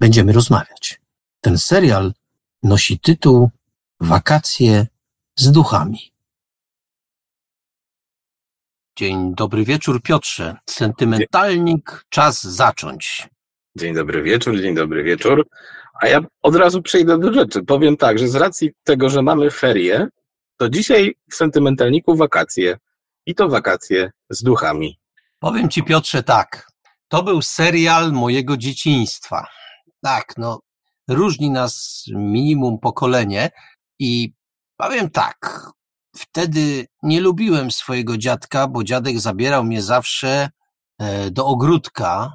będziemy 0.00 0.32
rozmawiać. 0.32 1.05
Ten 1.46 1.58
serial 1.58 2.12
nosi 2.62 2.98
tytuł 2.98 3.50
Wakacje 4.00 4.86
z 5.36 5.52
duchami. 5.52 6.12
Dzień 8.96 9.34
dobry 9.34 9.64
wieczór, 9.64 10.02
Piotrze. 10.02 10.56
Sentymentalnik, 10.70 12.04
czas 12.08 12.42
zacząć. 12.42 13.28
Dzień 13.78 13.94
dobry 13.94 14.22
wieczór, 14.22 14.60
dzień 14.60 14.74
dobry 14.74 15.02
wieczór. 15.02 15.48
A 16.00 16.08
ja 16.08 16.20
od 16.42 16.56
razu 16.56 16.82
przejdę 16.82 17.18
do 17.18 17.32
rzeczy. 17.32 17.62
Powiem 17.62 17.96
tak, 17.96 18.18
że 18.18 18.28
z 18.28 18.34
racji 18.34 18.70
tego, 18.84 19.08
że 19.08 19.22
mamy 19.22 19.50
ferie, 19.50 20.08
to 20.56 20.68
dzisiaj 20.68 21.14
w 21.30 21.34
sentymentalniku 21.34 22.16
wakacje. 22.16 22.78
I 23.26 23.34
to 23.34 23.48
wakacje 23.48 24.10
z 24.30 24.42
duchami. 24.42 24.98
Powiem 25.38 25.68
ci, 25.68 25.82
Piotrze, 25.82 26.22
tak. 26.22 26.66
To 27.08 27.22
był 27.22 27.42
serial 27.42 28.12
mojego 28.12 28.56
dzieciństwa. 28.56 29.46
Tak, 30.02 30.34
no, 30.36 30.60
różni 31.08 31.50
nas 31.50 32.04
minimum 32.14 32.78
pokolenie 32.78 33.50
i 33.98 34.32
powiem 34.76 35.10
tak, 35.10 35.70
wtedy 36.16 36.86
nie 37.02 37.20
lubiłem 37.20 37.70
swojego 37.70 38.18
dziadka, 38.18 38.68
bo 38.68 38.84
dziadek 38.84 39.20
zabierał 39.20 39.64
mnie 39.64 39.82
zawsze 39.82 40.50
e, 40.98 41.30
do 41.30 41.46
ogródka 41.46 42.32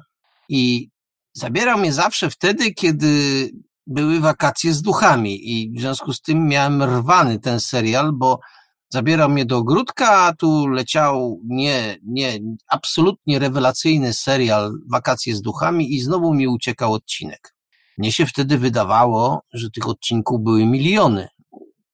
i 0.48 0.90
zabierał 1.32 1.78
mnie 1.78 1.92
zawsze 1.92 2.30
wtedy, 2.30 2.74
kiedy 2.74 3.50
były 3.86 4.20
wakacje 4.20 4.74
z 4.74 4.82
duchami 4.82 5.50
i 5.52 5.72
w 5.76 5.80
związku 5.80 6.12
z 6.12 6.20
tym 6.20 6.48
miałem 6.48 6.82
rwany 6.82 7.40
ten 7.40 7.60
serial, 7.60 8.12
bo 8.12 8.40
zabierał 8.88 9.30
mnie 9.30 9.44
do 9.44 9.56
ogródka, 9.56 10.10
a 10.10 10.34
tu 10.34 10.68
leciał 10.68 11.40
nie, 11.44 11.98
nie, 12.02 12.38
absolutnie 12.68 13.38
rewelacyjny 13.38 14.12
serial 14.12 14.72
Wakacje 14.90 15.36
z 15.36 15.42
duchami 15.42 15.94
i 15.94 16.00
znowu 16.00 16.34
mi 16.34 16.48
uciekał 16.48 16.92
odcinek. 16.92 17.54
Mnie 18.02 18.12
się 18.12 18.26
wtedy 18.26 18.58
wydawało, 18.58 19.42
że 19.52 19.70
tych 19.70 19.88
odcinków 19.88 20.40
były 20.40 20.66
miliony, 20.66 21.28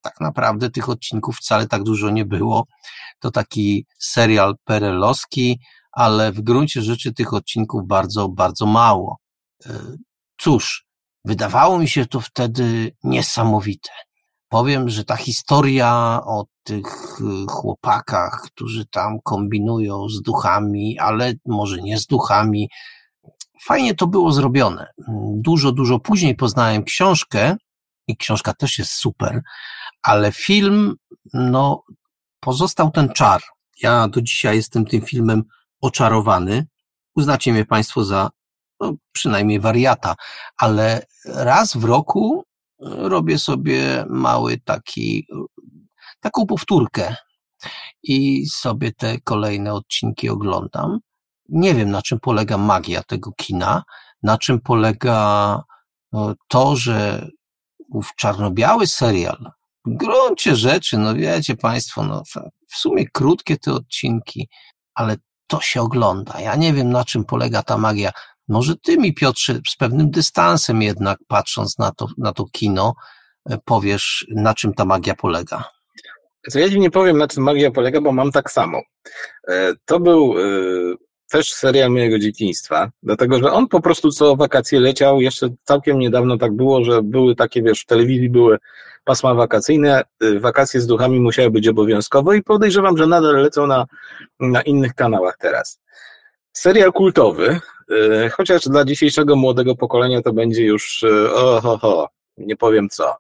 tak 0.01 0.21
naprawdę 0.21 0.71
tych 0.71 0.89
odcinków 0.89 1.37
wcale 1.37 1.67
tak 1.67 1.83
dużo 1.83 2.11
nie 2.11 2.25
było. 2.25 2.67
To 3.19 3.31
taki 3.31 3.87
serial 3.99 4.55
perelowski, 4.65 5.61
ale 5.93 6.33
w 6.33 6.41
gruncie 6.41 6.83
rzeczy 6.83 7.15
tych 7.15 7.35
odcinków 7.35 7.87
bardzo, 7.87 8.29
bardzo 8.29 8.67
mało. 8.67 9.19
E, 9.67 9.71
cóż, 10.39 10.87
wydawało 11.25 11.79
mi 11.79 11.89
się 11.89 12.07
to 12.07 12.21
wtedy 12.21 12.93
niesamowite. 13.05 13.91
Powiem, 14.49 14.89
że 14.89 15.05
ta 15.05 15.17
historia 15.17 16.21
o 16.25 16.45
tych 16.63 16.87
e, 16.87 17.47
chłopakach, 17.49 18.43
którzy 18.47 18.87
tam 18.87 19.21
kombinują 19.25 20.09
z 20.09 20.23
duchami, 20.23 20.99
ale 20.99 21.33
może 21.47 21.83
nie 21.83 21.99
z 21.99 22.07
duchami, 22.07 22.69
fajnie 23.67 23.95
to 23.95 24.07
było 24.07 24.33
zrobione. 24.33 24.87
Dużo, 25.35 25.73
dużo 25.73 25.99
później 25.99 26.37
poznałem 26.37 26.85
książkę 26.85 27.57
i 28.07 28.17
książka 28.17 28.55
też 28.55 28.79
jest 28.79 28.93
super, 28.93 29.43
ale 30.03 30.33
film, 30.33 30.95
no, 31.35 31.83
pozostał 32.41 32.91
ten 32.91 33.09
czar. 33.09 33.43
Ja 33.83 34.09
do 34.09 34.23
dzisiaj 34.23 34.57
jestem 34.57 34.85
tym 34.85 35.03
filmem 35.03 35.43
oczarowany. 35.81 36.67
Uznacie 37.15 37.53
mnie 37.53 37.65
Państwo 37.65 38.05
za 38.05 38.31
no, 38.81 38.95
przynajmniej 39.13 39.61
wariata, 39.61 40.15
ale 40.57 41.07
raz 41.25 41.77
w 41.77 41.85
roku 41.85 42.45
robię 42.85 43.39
sobie 43.39 44.05
mały 44.09 44.59
taki, 44.65 45.27
taką 46.21 46.47
powtórkę 46.47 47.17
i 48.03 48.47
sobie 48.47 48.93
te 48.93 49.21
kolejne 49.21 49.75
odcinki 49.75 50.29
oglądam. 50.29 50.99
Nie 51.49 51.75
wiem, 51.75 51.91
na 51.91 52.03
czym 52.03 52.21
polega 52.21 52.59
magia 52.59 53.03
tego 53.03 53.33
kina, 53.37 53.83
na 54.23 54.39
czym 54.39 54.61
polega 54.61 55.63
no, 56.13 56.35
to, 56.49 56.77
że 56.77 57.29
ów 57.93 58.11
czarno-biały 58.17 58.87
serial, 58.87 59.51
w 59.87 59.97
gruncie 59.97 60.57
rzeczy, 60.57 60.99
no 60.99 61.15
wiecie 61.15 61.57
Państwo, 61.57 62.05
no 62.05 62.23
w 62.69 62.77
sumie 62.77 63.09
krótkie 63.13 63.57
te 63.57 63.73
odcinki, 63.73 64.49
ale 64.95 65.17
to 65.47 65.61
się 65.61 65.83
ogląda. 65.83 66.41
Ja 66.41 66.57
nie 66.57 66.73
wiem, 66.73 66.91
na 66.91 67.05
czym 67.05 67.25
polega 67.25 67.63
ta 67.63 67.79
magia. 67.79 68.11
Może 68.49 68.77
ty 68.77 68.99
mi, 68.99 69.15
Piotrze, 69.15 69.61
z 69.69 69.77
pewnym 69.77 70.11
dystansem 70.11 70.83
jednak, 70.83 71.19
patrząc 71.29 71.79
na 71.79 71.93
to, 71.93 72.07
na 72.19 72.33
to 72.33 72.45
kino, 72.53 72.95
e, 73.51 73.59
powiesz, 73.65 74.27
na 74.35 74.55
czym 74.55 74.75
ta 74.75 74.85
magia 74.85 75.15
polega. 75.15 75.65
Co 76.51 76.59
ja 76.59 76.69
ci 76.69 76.81
nie 76.81 76.91
powiem, 76.91 77.19
na 77.19 77.29
czym 77.29 77.43
magia 77.43 77.71
polega, 77.71 78.01
bo 78.01 78.13
mam 78.13 78.33
tak 78.33 78.51
samo. 78.51 78.81
E, 79.49 79.73
to 79.85 80.01
był 80.01 80.35
e, 80.39 80.45
też 81.31 81.53
serial 81.53 81.91
mojego 81.91 82.19
dzieciństwa, 82.19 82.91
dlatego 83.03 83.39
że 83.39 83.53
on 83.53 83.69
po 83.69 83.81
prostu 83.81 84.11
co 84.11 84.37
wakacje 84.37 84.81
leciał. 84.81 85.21
Jeszcze 85.21 85.49
całkiem 85.65 85.99
niedawno 85.99 86.39
tak 86.39 86.53
było, 86.53 86.85
że 86.85 87.03
były 87.03 87.35
takie, 87.35 87.63
wiesz, 87.63 87.81
w 87.81 87.87
telewizji 87.87 88.31
były 88.31 88.59
pasma 89.05 89.35
wakacyjne, 89.35 90.03
wakacje 90.41 90.81
z 90.81 90.87
duchami 90.87 91.21
musiały 91.21 91.51
być 91.51 91.69
obowiązkowe 91.69 92.37
i 92.37 92.43
podejrzewam, 92.43 92.99
że 92.99 93.07
nadal 93.07 93.43
lecą 93.43 93.67
na, 93.67 93.87
na 94.41 94.63
innych 94.63 94.95
kanałach 94.95 95.37
teraz. 95.39 95.81
Serial 96.53 96.93
kultowy, 96.93 97.61
E, 97.91 98.29
chociaż 98.31 98.63
dla 98.63 98.85
dzisiejszego 98.85 99.37
młodego 99.37 99.75
pokolenia 99.75 100.23
to 100.23 100.33
będzie 100.33 100.65
już 100.65 101.05
oho, 101.35 101.79
ho, 101.79 102.09
nie 102.39 102.57
powiem 102.57 102.89
co. 102.89 103.17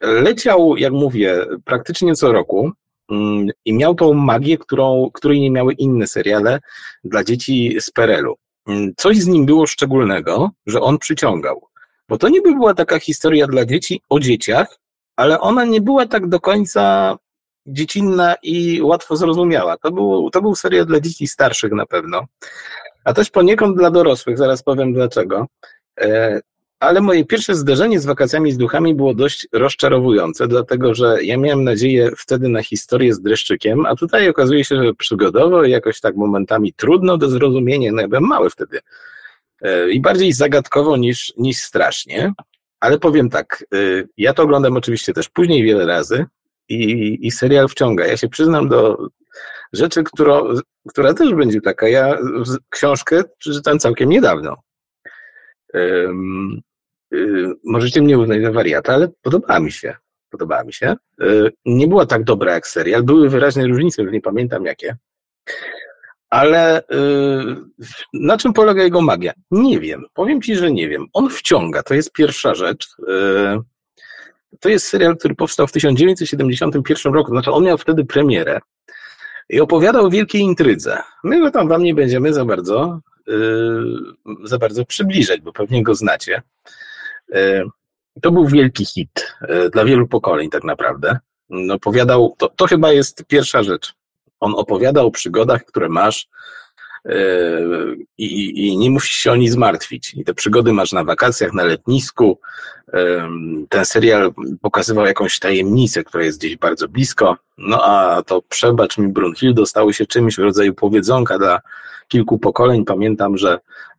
Leciał, 0.00 0.76
jak 0.76 0.92
mówię, 0.92 1.46
praktycznie 1.64 2.14
co 2.14 2.32
roku 2.32 2.72
i 3.64 3.74
miał 3.74 3.94
tą 3.94 4.14
magię, 4.14 4.58
którą, 4.58 5.10
której 5.14 5.40
nie 5.40 5.50
miały 5.50 5.72
inne 5.72 6.06
seriale 6.06 6.60
dla 7.04 7.24
dzieci 7.24 7.76
z 7.80 7.90
Perelu. 7.90 8.34
Mm, 8.68 8.92
coś 8.96 9.18
z 9.18 9.26
nim 9.26 9.46
było 9.46 9.66
szczególnego, 9.66 10.50
że 10.66 10.80
on 10.80 10.98
przyciągał. 10.98 11.68
Bo 12.08 12.18
to 12.18 12.28
niby 12.28 12.52
była 12.52 12.74
taka 12.74 12.98
historia 12.98 13.46
dla 13.46 13.64
dzieci 13.64 14.00
o 14.08 14.20
dzieciach, 14.20 14.78
ale 15.16 15.40
ona 15.40 15.64
nie 15.64 15.80
była 15.80 16.06
tak 16.06 16.28
do 16.28 16.40
końca 16.40 17.16
dziecinna 17.66 18.34
i 18.42 18.82
łatwo 18.82 19.16
zrozumiała. 19.16 19.76
To 19.76 19.90
był, 19.92 20.30
to 20.30 20.42
był 20.42 20.54
serial 20.54 20.86
dla 20.86 21.00
dzieci 21.00 21.26
starszych 21.26 21.72
na 21.72 21.86
pewno 21.86 22.26
a 23.06 23.12
też 23.12 23.30
poniekąd 23.30 23.76
dla 23.76 23.90
dorosłych, 23.90 24.38
zaraz 24.38 24.62
powiem 24.62 24.92
dlaczego. 24.92 25.46
Ale 26.80 27.00
moje 27.00 27.24
pierwsze 27.24 27.54
zderzenie 27.54 28.00
z 28.00 28.06
wakacjami 28.06 28.52
z 28.52 28.56
duchami 28.56 28.94
było 28.94 29.14
dość 29.14 29.48
rozczarowujące, 29.52 30.48
dlatego 30.48 30.94
że 30.94 31.24
ja 31.24 31.36
miałem 31.36 31.64
nadzieję 31.64 32.10
wtedy 32.18 32.48
na 32.48 32.62
historię 32.62 33.14
z 33.14 33.20
dreszczykiem, 33.20 33.86
a 33.86 33.96
tutaj 33.96 34.28
okazuje 34.28 34.64
się, 34.64 34.84
że 34.84 34.94
przygodowo 34.94 35.64
i 35.64 35.70
jakoś 35.70 36.00
tak 36.00 36.16
momentami 36.16 36.72
trudno 36.72 37.16
do 37.18 37.28
zrozumienia, 37.28 37.92
no 37.92 38.00
ja 38.00 38.08
byłem 38.08 38.24
mały 38.24 38.50
wtedy. 38.50 38.80
E, 39.62 39.90
I 39.90 40.00
bardziej 40.00 40.32
zagadkowo 40.32 40.96
niż, 40.96 41.32
niż 41.36 41.56
strasznie. 41.56 42.32
Ale 42.80 42.98
powiem 42.98 43.30
tak, 43.30 43.64
e, 43.74 43.78
ja 44.16 44.34
to 44.34 44.42
oglądam 44.42 44.76
oczywiście 44.76 45.12
też 45.12 45.28
później 45.28 45.64
wiele 45.64 45.86
razy 45.86 46.26
i, 46.68 47.18
i 47.26 47.30
serial 47.30 47.68
wciąga. 47.68 48.06
Ja 48.06 48.16
się 48.16 48.28
przyznam 48.28 48.68
do 48.68 49.08
rzeczy, 49.72 50.04
którą, 50.04 50.54
która 50.88 51.14
też 51.14 51.34
będzie 51.34 51.60
taka. 51.60 51.88
Ja 51.88 52.18
książkę 52.70 53.22
przeczytałem 53.38 53.78
całkiem 53.78 54.08
niedawno. 54.08 54.65
Y, 57.14 57.54
możecie 57.64 58.02
mnie 58.02 58.18
uznać 58.18 58.42
za 58.42 58.52
wariata, 58.52 58.94
ale 58.94 59.08
podobała 59.22 59.60
mi 59.60 59.72
się. 59.72 59.96
Podobała 60.30 60.64
mi 60.64 60.72
się. 60.72 60.94
Y, 61.22 61.52
nie 61.64 61.86
była 61.86 62.06
tak 62.06 62.24
dobra 62.24 62.52
jak 62.52 62.66
serial. 62.66 63.02
Były 63.02 63.28
wyraźne 63.28 63.66
różnice, 63.66 64.02
już 64.02 64.12
nie 64.12 64.20
pamiętam 64.20 64.64
jakie. 64.64 64.96
Ale 66.30 66.82
y, 66.82 66.84
na 68.12 68.36
czym 68.36 68.52
polega 68.52 68.82
jego 68.82 69.00
magia? 69.00 69.32
Nie 69.50 69.80
wiem. 69.80 70.04
Powiem 70.14 70.42
ci, 70.42 70.56
że 70.56 70.72
nie 70.72 70.88
wiem. 70.88 71.06
On 71.12 71.30
wciąga, 71.30 71.82
to 71.82 71.94
jest 71.94 72.12
pierwsza 72.12 72.54
rzecz. 72.54 72.88
To 74.60 74.68
jest 74.68 74.86
serial, 74.86 75.16
który 75.16 75.34
powstał 75.34 75.66
w 75.66 75.72
1971 75.72 77.14
roku. 77.14 77.30
Znaczy, 77.30 77.50
on 77.50 77.64
miał 77.64 77.78
wtedy 77.78 78.04
premierę 78.04 78.60
i 79.48 79.60
opowiadał 79.60 80.04
o 80.06 80.10
wielkiej 80.10 80.40
intrydze. 80.40 81.02
My 81.24 81.40
go 81.40 81.50
tam 81.50 81.68
wam 81.68 81.82
nie 81.82 81.94
będziemy 81.94 82.32
za 82.32 82.44
bardzo, 82.44 83.00
za 84.44 84.58
bardzo 84.58 84.84
przybliżać, 84.84 85.40
bo 85.40 85.52
pewnie 85.52 85.82
go 85.82 85.94
znacie. 85.94 86.42
Yy, 87.28 87.64
to 88.22 88.32
był 88.32 88.46
wielki 88.46 88.84
hit 88.84 89.34
yy, 89.48 89.70
dla 89.70 89.84
wielu 89.84 90.08
pokoleń 90.08 90.50
tak 90.50 90.64
naprawdę. 90.64 91.18
Opowiadał, 91.70 92.34
to, 92.38 92.48
to 92.48 92.66
chyba 92.66 92.92
jest 92.92 93.24
pierwsza 93.24 93.62
rzecz. 93.62 93.94
On 94.40 94.54
opowiada 94.56 95.02
o 95.02 95.10
przygodach, 95.10 95.64
które 95.64 95.88
masz 95.88 96.28
i, 98.18 98.66
i 98.66 98.76
nie 98.76 98.90
musisz 98.90 99.12
się 99.12 99.32
o 99.32 99.36
nic 99.36 99.52
zmartwić. 99.52 100.14
I 100.14 100.24
te 100.24 100.34
przygody 100.34 100.72
masz 100.72 100.92
na 100.92 101.04
wakacjach, 101.04 101.52
na 101.52 101.64
letnisku. 101.64 102.40
Ten 103.68 103.84
serial 103.84 104.32
pokazywał 104.60 105.06
jakąś 105.06 105.38
tajemnicę, 105.38 106.04
która 106.04 106.24
jest 106.24 106.38
gdzieś 106.38 106.56
bardzo 106.56 106.88
blisko. 106.88 107.36
No 107.58 107.84
a 107.84 108.22
to 108.22 108.42
przebacz 108.42 108.98
mi 108.98 109.08
Brunhildo 109.08 109.66
stało 109.66 109.92
się 109.92 110.06
czymś 110.06 110.36
w 110.36 110.38
rodzaju 110.38 110.74
powiedzonka 110.74 111.38
dla 111.38 111.60
kilku 112.08 112.38
pokoleń. 112.38 112.84
Pamiętam, 112.84 113.36
że 113.36 113.58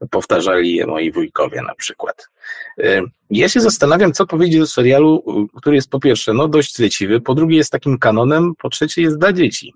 powtarzali 0.10 0.76
je 0.76 0.88
moi 0.88 1.12
wujkowie 1.12 1.62
na 1.62 1.76
przykład. 1.76 2.30
Yy, 2.78 3.04
ja 3.30 3.50
się 3.50 3.62
zastanawiam, 3.62 4.14
co 4.14 4.28
powiedzieć 4.28 4.62
o 4.62 4.68
serialu, 4.68 5.24
który 5.56 5.76
jest 5.76 5.90
po 5.90 6.00
pierwsze 6.00 6.34
no, 6.34 6.48
dość 6.48 6.80
leciwy, 6.80 7.22
po 7.22 7.36
drugie 7.36 7.58
jest 7.58 7.72
takim 7.72 7.98
kanonem, 7.98 8.54
po 8.56 8.70
trzecie 8.70 9.02
jest 9.02 9.18
dla 9.18 9.34
dzieci. 9.34 9.74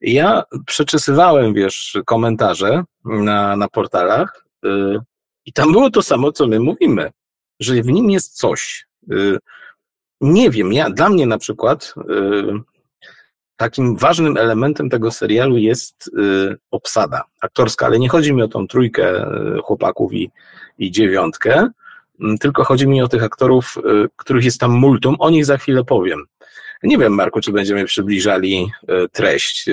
Ja 0.00 0.42
przeczesywałem, 0.66 1.54
wiesz, 1.54 1.98
komentarze 2.06 2.84
na, 3.04 3.56
na 3.56 3.68
portalach 3.68 4.44
yy, 4.62 5.00
i 5.46 5.52
tam 5.52 5.72
było 5.72 5.90
to 5.90 6.02
samo, 6.02 6.32
co 6.32 6.46
my 6.46 6.60
mówimy, 6.60 7.10
że 7.60 7.82
w 7.82 7.86
nim 7.86 8.10
jest 8.10 8.36
coś. 8.36 8.86
Yy, 9.08 9.38
nie 10.20 10.50
wiem, 10.50 10.72
ja, 10.72 10.90
dla 10.90 11.08
mnie 11.08 11.26
na 11.26 11.38
przykład 11.38 11.94
yy, 12.08 12.60
takim 13.60 13.96
ważnym 13.96 14.36
elementem 14.36 14.90
tego 14.90 15.10
serialu 15.10 15.58
jest 15.58 16.10
y, 16.18 16.56
obsada 16.70 17.24
aktorska, 17.40 17.86
ale 17.86 17.98
nie 17.98 18.08
chodzi 18.08 18.32
mi 18.32 18.42
o 18.42 18.48
tą 18.48 18.66
trójkę 18.66 19.24
y, 19.58 19.62
chłopaków 19.62 20.12
i, 20.12 20.30
i 20.78 20.90
dziewiątkę, 20.90 21.68
mm, 22.20 22.38
tylko 22.38 22.64
chodzi 22.64 22.88
mi 22.88 23.02
o 23.02 23.08
tych 23.08 23.22
aktorów, 23.22 23.78
y, 23.78 24.08
których 24.16 24.44
jest 24.44 24.60
tam 24.60 24.70
multum, 24.70 25.16
o 25.18 25.30
nich 25.30 25.44
za 25.44 25.56
chwilę 25.58 25.84
powiem. 25.84 26.24
Nie 26.82 26.98
wiem, 26.98 27.14
Marku, 27.14 27.40
czy 27.40 27.52
będziemy 27.52 27.84
przybliżali 27.84 28.70
treść 29.12 29.70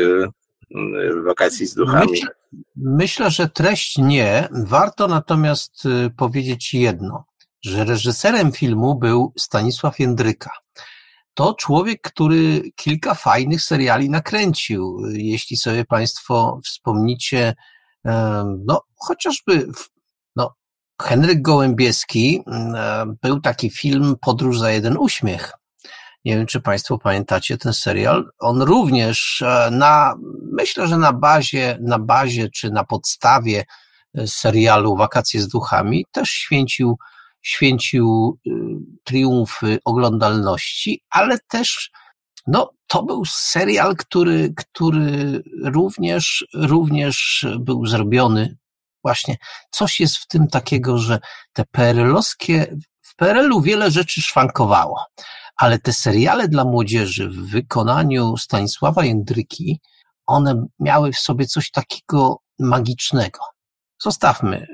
wakacji 1.26 1.66
z 1.66 1.74
duchami. 1.76 2.22
Myślę, 2.76 3.32
że 3.32 3.50
treść 3.50 3.98
nie. 3.98 4.48
Warto 4.52 5.08
natomiast 5.08 5.84
powiedzieć 6.18 6.74
jedno, 6.74 7.24
że 7.62 7.86
reżyserem 7.86 8.52
filmu 8.52 8.96
był 8.96 9.34
Stanisław 9.38 10.00
Jędryka. 10.00 10.50
To 11.38 11.54
człowiek, 11.54 12.02
który 12.02 12.62
kilka 12.76 13.14
fajnych 13.14 13.62
seriali 13.62 14.10
nakręcił. 14.10 15.02
Jeśli 15.14 15.58
sobie 15.58 15.86
Państwo 15.86 16.60
wspomnicie, 16.66 17.54
no 18.66 18.82
chociażby 18.96 19.68
no, 20.36 20.56
Henryk 21.02 21.42
Gołębieski, 21.42 22.44
był 23.22 23.42
taki 23.42 23.70
film 23.70 24.16
Podróż 24.22 24.60
za 24.60 24.72
jeden 24.72 24.98
uśmiech 24.98 25.54
nie 26.28 26.38
wiem, 26.38 26.46
czy 26.46 26.62
Państwo 26.62 26.98
pamiętacie 26.98 27.58
ten 27.58 27.74
serial. 27.74 28.30
On 28.40 28.62
również 28.62 29.42
e, 29.42 29.70
na, 29.72 30.16
myślę, 30.52 30.88
że 30.88 30.98
na 30.98 31.14
bazie, 31.14 31.78
na 31.82 32.00
bazie 32.00 32.50
czy 32.50 32.72
na 32.72 32.84
podstawie 32.84 33.66
e, 34.18 34.28
serialu 34.28 34.96
Wakacje 34.96 35.42
z 35.42 35.48
duchami 35.48 36.06
też 36.12 36.30
święcił, 36.30 36.98
święcił 37.48 38.38
y, 38.48 38.52
triumfy 39.04 39.80
oglądalności, 39.86 41.02
ale 41.10 41.40
też 41.40 41.92
no, 42.48 42.72
to 42.88 43.04
był 43.04 43.26
serial, 43.26 43.96
który, 43.96 44.54
który 44.58 45.44
również, 45.64 46.48
również 46.54 47.46
był 47.60 47.86
zrobiony 47.86 48.58
właśnie. 49.04 49.38
Coś 49.72 50.00
jest 50.00 50.18
w 50.18 50.28
tym 50.28 50.48
takiego, 50.48 50.98
że 50.98 51.20
te 51.54 51.66
perelowskie, 51.72 52.78
w 53.02 53.16
PRL-u 53.16 53.62
wiele 53.62 53.92
rzeczy 53.92 54.22
szwankowało 54.22 55.00
ale 55.58 55.80
te 55.80 55.94
seriale 55.94 56.48
dla 56.48 56.66
młodzieży 56.66 57.30
w 57.30 57.50
wykonaniu 57.50 58.38
Stanisława 58.38 59.06
Jędryki, 59.06 59.80
one 60.26 60.66
miały 60.80 61.12
w 61.12 61.20
sobie 61.20 61.46
coś 61.46 61.72
takiego 61.72 62.40
magicznego. 62.60 63.40
Zostawmy, 64.02 64.68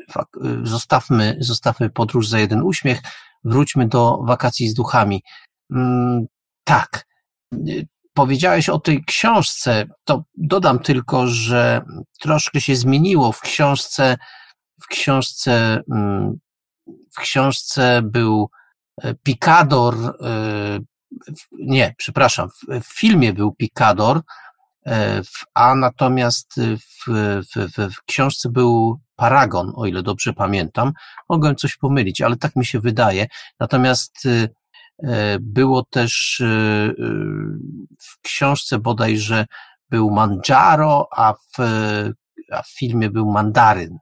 zostawmy, 0.64 1.38
zostawmy 1.40 1.90
podróż 1.90 2.28
za 2.28 2.40
jeden 2.40 2.62
uśmiech, 2.62 3.02
wróćmy 3.44 3.88
do 3.88 4.18
wakacji 4.24 4.70
z 4.70 4.74
duchami. 4.74 5.24
Mm, 5.72 6.26
tak. 6.64 7.06
Powiedziałeś 8.14 8.70
o 8.70 8.80
tej 8.80 9.04
książce, 9.04 9.86
to 10.04 10.24
dodam 10.38 10.80
tylko, 10.80 11.28
że 11.28 11.82
troszkę 12.20 12.62
się 12.62 12.76
zmieniło 12.76 13.32
w 13.32 13.42
książce, 13.42 14.18
w 14.82 14.88
książce, 14.88 15.82
mm, 15.92 16.40
w 17.18 17.20
książce 17.20 18.02
był 18.02 18.50
E, 19.02 19.14
Picador, 19.14 19.96
e, 20.22 20.80
nie, 21.52 21.94
przepraszam, 21.98 22.50
w 22.84 23.00
filmie 23.00 23.34
był 23.34 23.52
Picador, 23.52 24.22
e, 24.86 25.22
a 25.54 25.76
natomiast 25.76 26.54
w, 26.58 27.08
w, 27.56 27.94
w 27.96 28.04
książce 28.06 28.50
był 28.50 29.00
Paragon, 29.16 29.74
o 29.76 29.86
ile 29.86 30.04
dobrze 30.04 30.34
pamiętam. 30.34 30.94
Mogłem 31.30 31.56
coś 31.56 31.78
pomylić, 31.78 32.22
ale 32.22 32.36
tak 32.36 32.56
mi 32.56 32.66
się 32.66 32.80
wydaje. 32.80 33.28
Natomiast 33.60 34.26
y, 34.26 34.30
y, 35.04 35.08
było 35.40 35.84
też 35.84 36.40
y, 36.40 36.96
w 38.00 38.22
książce 38.22 38.80
bodajże 38.80 39.46
był 39.90 40.12
Manjaro, 40.12 41.08
a 41.12 41.34
w, 41.34 41.58
a 42.52 42.62
w 42.62 42.70
filmie 42.70 43.10
był 43.10 43.32
Mandaryn. 43.32 43.98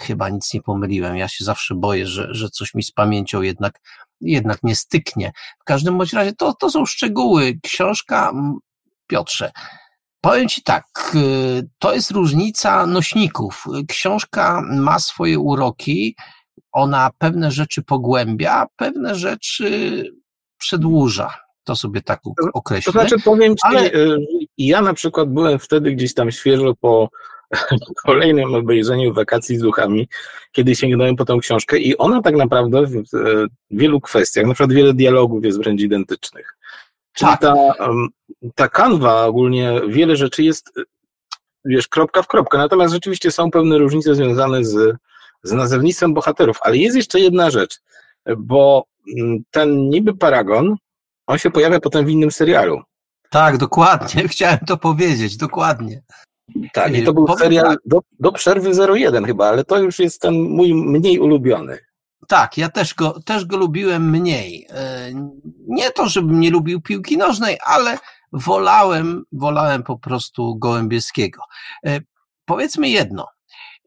Chyba 0.00 0.28
nic 0.28 0.54
nie 0.54 0.62
pomyliłem. 0.62 1.16
Ja 1.16 1.28
się 1.28 1.44
zawsze 1.44 1.74
boję, 1.74 2.06
że, 2.06 2.34
że 2.34 2.48
coś 2.48 2.74
mi 2.74 2.82
z 2.82 2.92
pamięcią 2.92 3.42
jednak, 3.42 3.80
jednak 4.20 4.62
nie 4.62 4.76
styknie. 4.76 5.32
W 5.60 5.64
każdym 5.64 5.98
bądź 5.98 6.12
razie 6.12 6.32
to, 6.32 6.54
to 6.54 6.70
są 6.70 6.86
szczegóły. 6.86 7.58
Książka, 7.62 8.32
Piotrze, 9.06 9.50
Powiem 10.24 10.48
Ci 10.48 10.62
tak, 10.62 10.84
y, 11.14 11.68
to 11.78 11.94
jest 11.94 12.10
różnica 12.10 12.86
nośników. 12.86 13.64
Książka 13.88 14.62
ma 14.70 14.98
swoje 14.98 15.38
uroki, 15.38 16.16
ona 16.72 17.10
pewne 17.18 17.50
rzeczy 17.50 17.82
pogłębia, 17.82 18.66
pewne 18.76 19.14
rzeczy 19.14 20.02
przedłuża. 20.58 21.34
To 21.64 21.76
sobie 21.76 22.02
tak 22.02 22.20
określę. 22.54 22.92
To 22.92 22.98
znaczy, 22.98 23.24
powiem 23.24 23.56
Ci, 23.56 23.60
ale... 23.62 23.94
Y, 23.94 24.18
ja 24.58 24.82
na 24.82 24.94
przykład 24.94 25.28
byłem 25.28 25.58
wtedy 25.58 25.92
gdzieś 25.92 26.14
tam 26.14 26.30
świeżo 26.30 26.74
po 26.80 27.08
kolejnym 28.06 28.54
obejrzeniu 28.54 29.14
Wakacji 29.14 29.56
z 29.56 29.60
duchami, 29.60 30.08
kiedy 30.52 30.74
sięgnąłem 30.74 31.16
po 31.16 31.24
tę 31.24 31.38
książkę 31.40 31.78
i 31.78 31.98
ona 31.98 32.22
tak 32.22 32.34
naprawdę 32.34 32.86
w 32.86 33.02
wielu 33.70 34.00
kwestiach, 34.00 34.46
na 34.46 34.54
przykład 34.54 34.72
wiele 34.72 34.94
dialogów 34.94 35.44
jest 35.44 35.58
wręcz 35.58 35.80
identycznych. 35.80 36.53
Tak. 37.18 37.40
ta, 37.40 37.54
ta 38.54 38.68
kanwa 38.68 39.26
ogólnie 39.26 39.80
wiele 39.88 40.16
rzeczy 40.16 40.42
jest, 40.42 40.72
wiesz, 41.64 41.88
kropka 41.88 42.22
w 42.22 42.26
kropkę. 42.26 42.58
Natomiast 42.58 42.94
rzeczywiście 42.94 43.30
są 43.30 43.50
pewne 43.50 43.78
różnice 43.78 44.14
związane 44.14 44.64
z, 44.64 44.96
z 45.42 45.52
nazewnictwem 45.52 46.14
bohaterów. 46.14 46.58
Ale 46.60 46.76
jest 46.76 46.96
jeszcze 46.96 47.20
jedna 47.20 47.50
rzecz, 47.50 47.80
bo 48.36 48.84
mm, 49.18 49.44
ten 49.50 49.88
niby 49.88 50.16
paragon, 50.16 50.76
on 51.26 51.38
się 51.38 51.50
pojawia 51.50 51.80
potem 51.80 52.06
w 52.06 52.10
innym 52.10 52.30
serialu. 52.30 52.82
Tak, 53.30 53.56
dokładnie. 53.56 54.28
Chciałem 54.28 54.58
to 54.58 54.76
powiedzieć, 54.76 55.36
dokładnie. 55.36 56.02
Tak, 56.72 56.96
i 56.96 57.04
to 57.04 57.12
był 57.12 57.36
serial 57.38 57.66
tak. 57.66 57.78
do, 57.86 58.00
do 58.20 58.32
przerwy 58.32 58.70
01 58.94 59.24
chyba, 59.24 59.48
ale 59.48 59.64
to 59.64 59.78
już 59.78 59.98
jest 59.98 60.20
ten 60.20 60.34
mój 60.34 60.74
mniej 60.74 61.18
ulubiony. 61.18 61.78
Tak, 62.28 62.58
ja 62.58 62.68
też 62.68 62.94
go, 62.94 63.20
też 63.20 63.44
go 63.44 63.56
lubiłem 63.56 64.10
mniej. 64.10 64.66
E, 64.70 65.10
nie 65.68 65.90
to, 65.90 66.08
żebym 66.08 66.40
nie 66.40 66.50
lubił 66.50 66.80
piłki 66.80 67.16
nożnej, 67.16 67.58
ale 67.64 67.98
wolałem, 68.32 69.24
wolałem 69.32 69.82
po 69.82 69.98
prostu 69.98 70.56
Gołębieskiego. 70.56 71.42
E, 71.86 72.00
powiedzmy 72.44 72.88
jedno. 72.88 73.26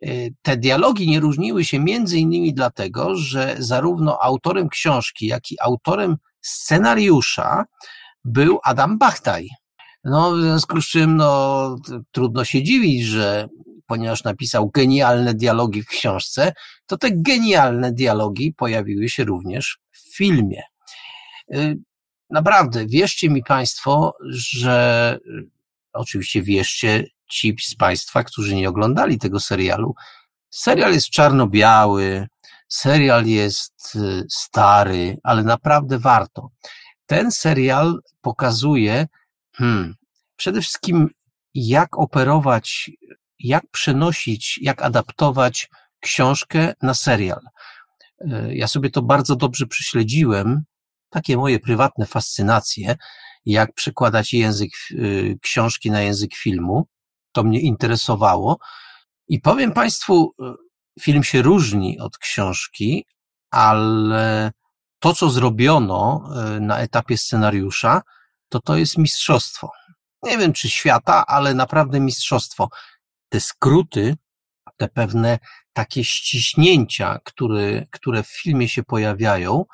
E, 0.01 0.09
te 0.41 0.57
dialogi 0.57 1.09
nie 1.09 1.19
różniły 1.19 1.65
się 1.65 1.79
między 1.79 2.17
innymi 2.17 2.53
dlatego, 2.53 3.15
że 3.15 3.55
zarówno 3.59 4.19
autorem 4.21 4.69
książki, 4.69 5.27
jak 5.27 5.51
i 5.51 5.55
autorem 5.61 6.17
scenariusza 6.41 7.65
był 8.25 8.59
Adam 8.63 8.97
Bachtaj. 8.97 9.49
No, 10.03 10.31
w 10.31 10.41
związku 10.41 10.81
z 10.81 10.85
czym, 10.85 11.17
no, 11.17 11.75
trudno 12.11 12.45
się 12.45 12.63
dziwić, 12.63 13.03
że 13.03 13.47
ponieważ 13.87 14.23
napisał 14.23 14.69
genialne 14.69 15.33
dialogi 15.33 15.83
w 15.83 15.87
książce, 15.87 16.53
to 16.85 16.97
te 16.97 17.07
genialne 17.11 17.93
dialogi 17.93 18.53
pojawiły 18.53 19.09
się 19.09 19.23
również 19.23 19.79
w 19.91 20.15
filmie. 20.15 20.61
Y, 21.53 21.77
naprawdę, 22.29 22.85
wierzcie 22.85 23.29
mi 23.29 23.43
Państwo, 23.43 24.13
że 24.29 25.17
oczywiście 25.93 26.41
wierzcie 26.41 27.03
ci 27.29 27.55
z 27.61 27.75
Państwa, 27.75 28.23
którzy 28.23 28.55
nie 28.55 28.69
oglądali 28.69 29.19
tego 29.19 29.39
serialu. 29.39 29.95
Serial 30.49 30.93
jest 30.93 31.09
czarno-biały, 31.09 32.27
serial 32.67 33.25
jest 33.25 33.95
y, 33.95 34.25
stary, 34.29 35.17
ale 35.23 35.43
naprawdę 35.43 35.99
warto. 35.99 36.49
Ten 37.05 37.31
serial 37.31 37.99
pokazuje, 38.21 39.07
hmm, 39.53 39.95
przede 40.35 40.61
wszystkim 40.61 41.09
jak 41.53 41.97
operować 41.97 42.91
jak 43.39 43.67
przenosić, 43.71 44.59
jak 44.61 44.81
adaptować 44.81 45.69
książkę 45.99 46.73
na 46.81 46.93
serial. 46.93 47.41
Ja 48.49 48.67
sobie 48.67 48.89
to 48.89 49.01
bardzo 49.01 49.35
dobrze 49.35 49.67
prześledziłem, 49.67 50.63
takie 51.09 51.37
moje 51.37 51.59
prywatne 51.59 52.05
fascynacje, 52.05 52.97
jak 53.45 53.73
przekładać 53.73 54.33
język 54.33 54.71
e, 54.71 54.95
książki 55.41 55.91
na 55.91 56.01
język 56.01 56.35
filmu. 56.35 56.87
To 57.31 57.43
mnie 57.43 57.59
interesowało. 57.59 58.59
I 59.27 59.39
powiem 59.39 59.71
Państwu, 59.71 60.33
e, 60.39 60.53
film 61.01 61.23
się 61.23 61.41
różni 61.41 61.99
od 61.99 62.17
książki, 62.17 63.05
ale 63.51 64.51
to, 64.99 65.13
co 65.13 65.29
zrobiono 65.29 66.29
na 66.61 66.79
etapie 66.79 67.17
scenariusza, 67.17 68.01
to 68.49 68.59
to 68.61 68.77
jest 68.77 68.97
mistrzostwo. 68.97 69.71
Nie 70.23 70.37
wiem, 70.37 70.53
czy 70.53 70.69
świata, 70.69 71.25
ale 71.27 71.53
naprawdę 71.53 71.99
mistrzostwo 71.99 72.69
te 73.29 73.39
skróty, 73.39 74.15
te 74.77 74.87
pewne 74.87 75.39
takie 75.73 76.03
ściśnięcia, 76.03 77.19
które, 77.23 77.85
które 77.91 78.23
w 78.23 78.27
filmie 78.27 78.69
się 78.69 78.83
pojawiają, 78.83 79.65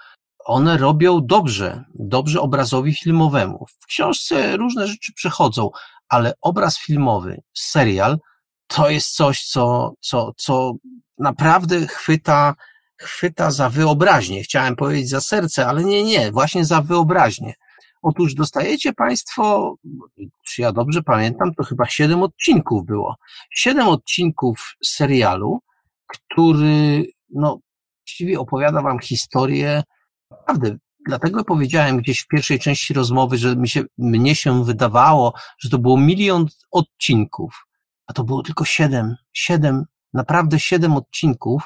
one 0.45 0.77
robią 0.77 1.25
dobrze, 1.25 1.83
dobrze 1.93 2.41
obrazowi 2.41 2.95
filmowemu. 2.95 3.65
W 3.81 3.85
książce 3.85 4.57
różne 4.57 4.87
rzeczy 4.87 5.13
przechodzą, 5.13 5.69
ale 6.09 6.33
obraz 6.41 6.79
filmowy, 6.79 7.41
serial, 7.53 8.19
to 8.67 8.89
jest 8.89 9.15
coś, 9.15 9.45
co, 9.45 9.93
co, 9.99 10.33
co 10.37 10.73
naprawdę 11.17 11.87
chwyta, 11.87 12.55
chwyta 12.97 13.51
za 13.51 13.69
wyobraźnię. 13.69 14.43
Chciałem 14.43 14.75
powiedzieć 14.75 15.09
za 15.09 15.21
serce, 15.21 15.67
ale 15.67 15.83
nie, 15.83 16.03
nie, 16.03 16.31
właśnie 16.31 16.65
za 16.65 16.81
wyobraźnię. 16.81 17.53
Otóż 18.03 18.33
dostajecie 18.33 18.93
Państwo, 18.93 19.75
czy 20.45 20.61
ja 20.61 20.71
dobrze 20.71 21.03
pamiętam, 21.03 21.53
to 21.53 21.63
chyba 21.63 21.85
siedem 21.85 22.23
odcinków 22.23 22.85
było. 22.85 23.15
Siedem 23.51 23.87
odcinków 23.87 24.75
serialu, 24.83 25.59
który, 26.07 27.05
no, 27.29 27.59
właściwie 28.05 28.39
opowiada 28.39 28.81
Wam 28.81 28.99
historię, 28.99 29.83
naprawdę, 30.31 30.77
dlatego 31.07 31.43
powiedziałem 31.43 31.97
gdzieś 31.97 32.19
w 32.19 32.27
pierwszej 32.27 32.59
części 32.59 32.93
rozmowy, 32.93 33.37
że 33.37 33.55
mi 33.55 33.69
się, 33.69 33.83
mnie 33.97 34.35
się 34.35 34.65
wydawało, 34.65 35.33
że 35.59 35.69
to 35.69 35.77
było 35.77 35.97
milion 35.97 36.45
odcinków, 36.71 37.65
a 38.07 38.13
to 38.13 38.23
było 38.23 38.43
tylko 38.43 38.65
siedem, 38.65 39.15
siedem, 39.33 39.85
naprawdę 40.13 40.59
siedem 40.59 40.97
odcinków, 40.97 41.63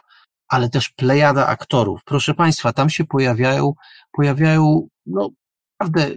ale 0.48 0.70
też 0.70 0.90
plejada 0.90 1.48
aktorów. 1.48 2.02
Proszę 2.06 2.34
Państwa, 2.34 2.74
tam 2.74 2.90
się 2.90 3.06
pojawiają, 3.06 3.74
pojawiają, 4.12 4.88
no, 5.06 5.30
naprawdę 5.80 6.08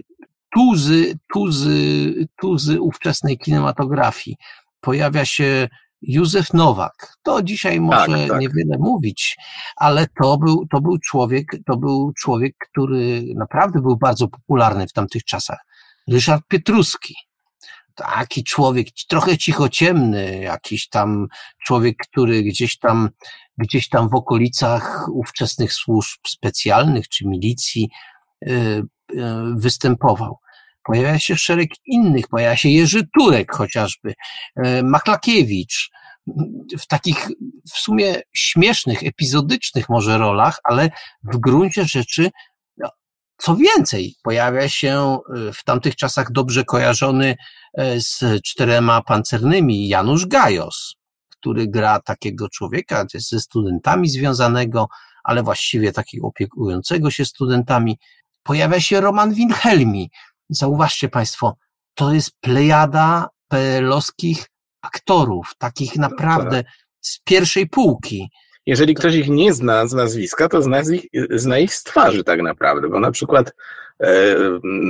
tuzy, 0.53 1.19
tuzy, 1.33 2.13
tuzy 2.39 2.81
ówczesnej 2.81 3.37
kinematografii. 3.37 4.37
Pojawia 4.81 5.25
się 5.25 5.69
Józef 6.01 6.53
Nowak. 6.53 7.17
To 7.23 7.41
dzisiaj 7.41 7.81
może 7.81 8.17
tak, 8.17 8.29
tak. 8.29 8.39
niewiele 8.39 8.77
mówić, 8.79 9.37
ale 9.75 10.07
to 10.07 10.37
był, 10.37 10.67
to 10.67 10.81
był 10.81 10.97
człowiek, 10.97 11.47
to 11.65 11.77
był 11.77 12.13
człowiek, 12.13 12.55
który 12.69 13.23
naprawdę 13.35 13.81
był 13.81 13.97
bardzo 13.97 14.27
popularny 14.27 14.87
w 14.87 14.93
tamtych 14.93 15.23
czasach. 15.23 15.59
Ryszard 16.07 16.43
Pietruski. 16.47 17.15
Taki 17.95 18.43
człowiek, 18.43 18.87
trochę 19.07 19.37
cichociemny, 19.37 20.39
jakiś 20.39 20.89
tam 20.89 21.27
człowiek, 21.65 21.97
który 21.97 22.43
gdzieś 22.43 22.77
tam, 22.79 23.09
gdzieś 23.57 23.89
tam 23.89 24.09
w 24.09 24.15
okolicach 24.15 25.09
ówczesnych 25.11 25.73
służb 25.73 26.19
specjalnych 26.27 27.09
czy 27.09 27.27
milicji 27.27 27.89
yy, 28.41 28.83
E, 29.17 29.53
występował. 29.55 30.37
Pojawia 30.83 31.19
się 31.19 31.35
szereg 31.35 31.69
innych, 31.85 32.27
pojawia 32.27 32.57
się 32.57 32.69
Jerzy 32.69 33.07
Turek 33.17 33.51
chociażby, 33.51 34.13
e, 34.55 34.83
Maklakiewicz, 34.83 35.91
w 36.79 36.87
takich 36.87 37.27
w 37.73 37.77
sumie 37.77 38.21
śmiesznych, 38.33 39.03
epizodycznych 39.03 39.89
może 39.89 40.17
rolach, 40.17 40.59
ale 40.63 40.89
w 41.23 41.37
gruncie 41.37 41.85
rzeczy 41.85 42.31
no, 42.77 42.89
co 43.37 43.55
więcej, 43.55 44.15
pojawia 44.23 44.69
się 44.69 45.17
e, 45.49 45.53
w 45.53 45.63
tamtych 45.63 45.95
czasach 45.95 46.31
dobrze 46.31 46.63
kojarzony 46.63 47.35
z 47.97 48.41
czterema 48.43 49.01
pancernymi 49.01 49.87
Janusz 49.87 50.25
Gajos, 50.25 50.95
który 51.29 51.67
gra 51.67 51.99
takiego 51.99 52.49
człowieka 52.49 53.05
ze 53.13 53.39
studentami 53.39 54.09
związanego, 54.09 54.87
ale 55.23 55.43
właściwie 55.43 55.91
takiego 55.91 56.27
opiekującego 56.27 57.11
się 57.11 57.25
studentami 57.25 57.97
pojawia 58.43 58.79
się 58.79 59.01
Roman 59.01 59.33
Wilhelmi. 59.33 60.09
Zauważcie 60.51 61.09
Państwo, 61.09 61.55
to 61.95 62.13
jest 62.13 62.31
plejada 62.41 63.29
PL-owskich 63.47 64.45
aktorów, 64.81 65.53
takich 65.57 65.95
naprawdę 65.95 66.63
z 67.01 67.19
pierwszej 67.19 67.69
półki. 67.69 68.29
Jeżeli 68.65 68.95
ktoś 68.95 69.15
ich 69.15 69.29
nie 69.29 69.53
zna 69.53 69.87
z 69.87 69.93
nazwiska, 69.93 70.49
to 70.49 70.61
zna 70.61 70.81
ich, 70.81 71.05
zna 71.29 71.57
ich 71.57 71.75
z 71.75 71.83
twarzy 71.83 72.23
tak 72.23 72.41
naprawdę, 72.41 72.89
bo 72.89 72.99
na 72.99 73.11
przykład 73.11 73.51
E, 74.01 74.35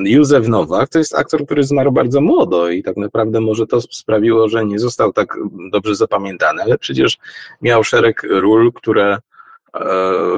Józef 0.06 0.48
Nowak 0.48 0.90
to 0.90 0.99
jest 0.99 1.15
aktor, 1.15 1.45
który 1.45 1.64
zmarł 1.64 1.91
bardzo 1.91 2.22
młodo 2.22 2.69
i 2.69 2.83
tak 2.83 2.98
naprawdę 2.98 3.41
może 3.41 3.67
to 3.67 3.81
sprawiło, 3.81 4.49
że 4.49 4.65
nie 4.65 4.80
został 4.80 5.14
tak 5.14 5.38
dobrze 5.72 5.95
zapamiętany, 5.95 6.64
ale 6.64 6.77
przecież 6.77 7.17
miał 7.61 7.83
szereg 7.83 8.23
ról, 8.23 8.73
które 8.73 9.14
e, 9.14 9.19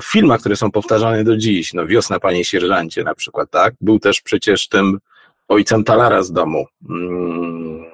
w 0.02 0.06
filmach, 0.06 0.40
które 0.40 0.56
są 0.56 0.72
powtarzane 0.72 1.24
do 1.24 1.38
dziś, 1.38 1.74
no 1.74 1.88
Wiosna 1.88 2.19
Panie 2.19 2.45
Sierżancie 2.45 3.03
na 3.03 3.16
przykład, 3.16 3.50
tak? 3.52 3.74
Był 3.82 4.00
też 4.00 4.22
przecież 4.22 4.68
tym 4.68 5.00
ojcem 5.48 5.84
Talara 5.84 6.24
z 6.24 6.32
domu. 6.32 6.66
Mm, 6.90 7.86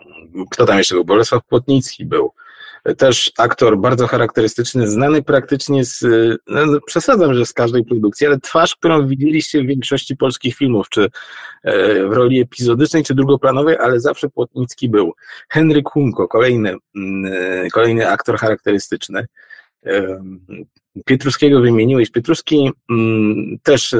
kto 0.51 0.65
tam 0.65 0.77
jeszcze 0.77 0.95
był? 0.95 1.05
Bolesław 1.05 1.45
Płotnicki 1.45 2.05
był 2.05 2.31
też 2.97 3.31
aktor 3.37 3.77
bardzo 3.77 4.07
charakterystyczny, 4.07 4.87
znany 4.87 5.23
praktycznie 5.23 5.85
z, 5.85 6.01
no, 6.47 6.65
no, 6.65 6.79
przesadzam, 6.85 7.33
że 7.33 7.45
z 7.45 7.53
każdej 7.53 7.85
produkcji, 7.85 8.27
ale 8.27 8.39
twarz, 8.39 8.75
którą 8.75 9.07
widzieliście 9.07 9.63
w 9.63 9.65
większości 9.65 10.17
polskich 10.17 10.55
filmów, 10.55 10.89
czy 10.89 11.09
e, 11.63 12.07
w 12.07 12.13
roli 12.13 12.41
epizodycznej, 12.41 13.03
czy 13.03 13.15
drugoplanowej, 13.15 13.77
ale 13.77 13.99
zawsze 13.99 14.29
Płotnicki 14.29 14.89
był. 14.89 15.13
Henryk 15.49 15.89
Hunko, 15.89 16.27
kolejny, 16.27 16.75
mm, 16.95 17.33
e, 17.33 17.69
kolejny 17.69 18.09
aktor 18.09 18.37
charakterystyczny. 18.37 19.25
Pietruskiego 21.05 21.61
wymieniłeś. 21.61 22.11
Pietruski 22.11 22.71
mm, 22.89 23.57
też 23.63 23.95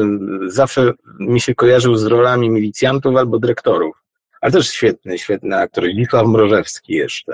zawsze 0.48 0.94
mi 1.20 1.42
się 1.42 1.56
kojarzył 1.56 1.96
z 1.96 2.06
rolami 2.06 2.50
milicjantów 2.50 3.16
albo 3.16 3.40
dyrektorów, 3.40 3.96
ale 4.42 4.52
też 4.52 4.70
świetny, 4.70 5.18
świetny 5.18 5.58
aktor. 5.58 5.84
Wisław 5.84 6.28
Mrożewski 6.28 6.94
jeszcze. 6.94 7.34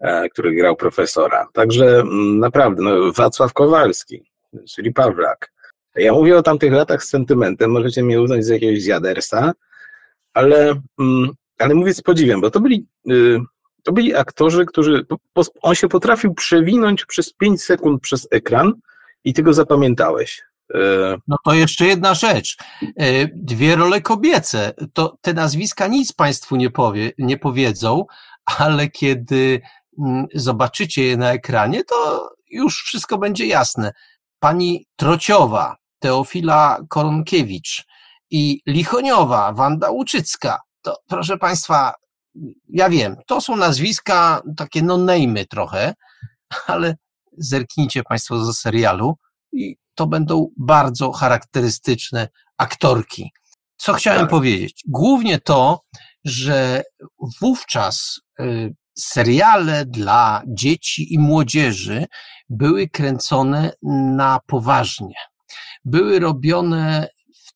E, 0.00 0.28
który 0.28 0.54
grał 0.54 0.76
profesora. 0.76 1.48
Także 1.52 2.00
mm, 2.00 2.38
naprawdę, 2.38 2.82
no, 2.82 3.12
Wacław 3.12 3.52
Kowalski, 3.52 4.22
czyli 4.74 4.92
Pawlak. 4.92 5.52
Ja 5.94 6.12
mówię 6.12 6.38
o 6.38 6.42
tamtych 6.42 6.72
latach 6.72 7.04
z 7.04 7.08
sentymentem, 7.08 7.70
możecie 7.70 8.02
mnie 8.02 8.20
uznać 8.20 8.44
za 8.44 8.54
jakiegoś 8.54 8.82
zjadersa, 8.82 9.52
ale, 10.34 10.80
mm, 10.98 11.30
ale 11.58 11.74
mówię 11.74 11.94
z 11.94 12.02
podziwem, 12.02 12.40
bo 12.40 12.50
to 12.50 12.60
byli, 12.60 12.86
y, 13.10 13.40
to 13.82 13.92
byli 13.92 14.14
aktorzy, 14.14 14.66
którzy, 14.66 15.06
on 15.62 15.74
się 15.74 15.88
potrafił 15.88 16.34
przewinąć 16.34 17.04
przez 17.06 17.32
5 17.32 17.62
sekund 17.62 18.02
przez 18.02 18.28
ekran 18.30 18.72
i 19.24 19.34
ty 19.34 19.42
go 19.42 19.54
zapamiętałeś. 19.54 20.42
E, 20.74 20.78
no 21.28 21.36
to 21.44 21.54
jeszcze 21.54 21.86
jedna 21.86 22.14
rzecz. 22.14 22.56
E, 22.82 23.26
dwie 23.34 23.76
role 23.76 24.00
kobiece. 24.00 24.72
To 24.92 25.16
te 25.20 25.34
nazwiska 25.34 25.86
nic 25.86 26.12
Państwu 26.12 26.56
nie, 26.56 26.70
powie, 26.70 27.12
nie 27.18 27.36
powiedzą, 27.36 28.04
ale 28.44 28.88
kiedy 28.88 29.60
Mm, 29.98 30.26
zobaczycie 30.34 31.04
je 31.04 31.16
na 31.16 31.32
ekranie, 31.32 31.84
to 31.84 32.30
już 32.50 32.82
wszystko 32.84 33.18
będzie 33.18 33.46
jasne. 33.46 33.92
Pani 34.38 34.86
Trociowa, 34.96 35.76
Teofila 35.98 36.78
Koronkiewicz 36.88 37.86
i 38.30 38.60
Lichoniowa, 38.66 39.52
Wanda 39.52 39.90
Łuczycka, 39.90 40.60
to 40.82 40.96
proszę 41.06 41.38
Państwa, 41.38 41.94
ja 42.68 42.88
wiem, 42.88 43.16
to 43.26 43.40
są 43.40 43.56
nazwiska 43.56 44.42
takie 44.56 44.82
no-name'y 44.82 45.46
trochę, 45.46 45.94
ale 46.66 46.96
zerknijcie 47.38 48.02
Państwo 48.02 48.38
do 48.38 48.52
serialu 48.52 49.14
i 49.52 49.76
to 49.94 50.06
będą 50.06 50.48
bardzo 50.56 51.12
charakterystyczne 51.12 52.28
aktorki. 52.58 53.30
Co 53.76 53.92
chciałem 53.92 54.20
tak. 54.20 54.30
powiedzieć? 54.30 54.82
Głównie 54.88 55.38
to, 55.38 55.80
że 56.24 56.82
wówczas 57.40 58.20
y, 58.40 58.74
seriale 58.98 59.86
dla 59.86 60.42
dzieci 60.46 61.14
i 61.14 61.18
młodzieży 61.18 62.06
były 62.48 62.88
kręcone 62.88 63.72
na 64.16 64.40
poważnie. 64.46 65.14
Były 65.84 66.20
robione 66.20 67.08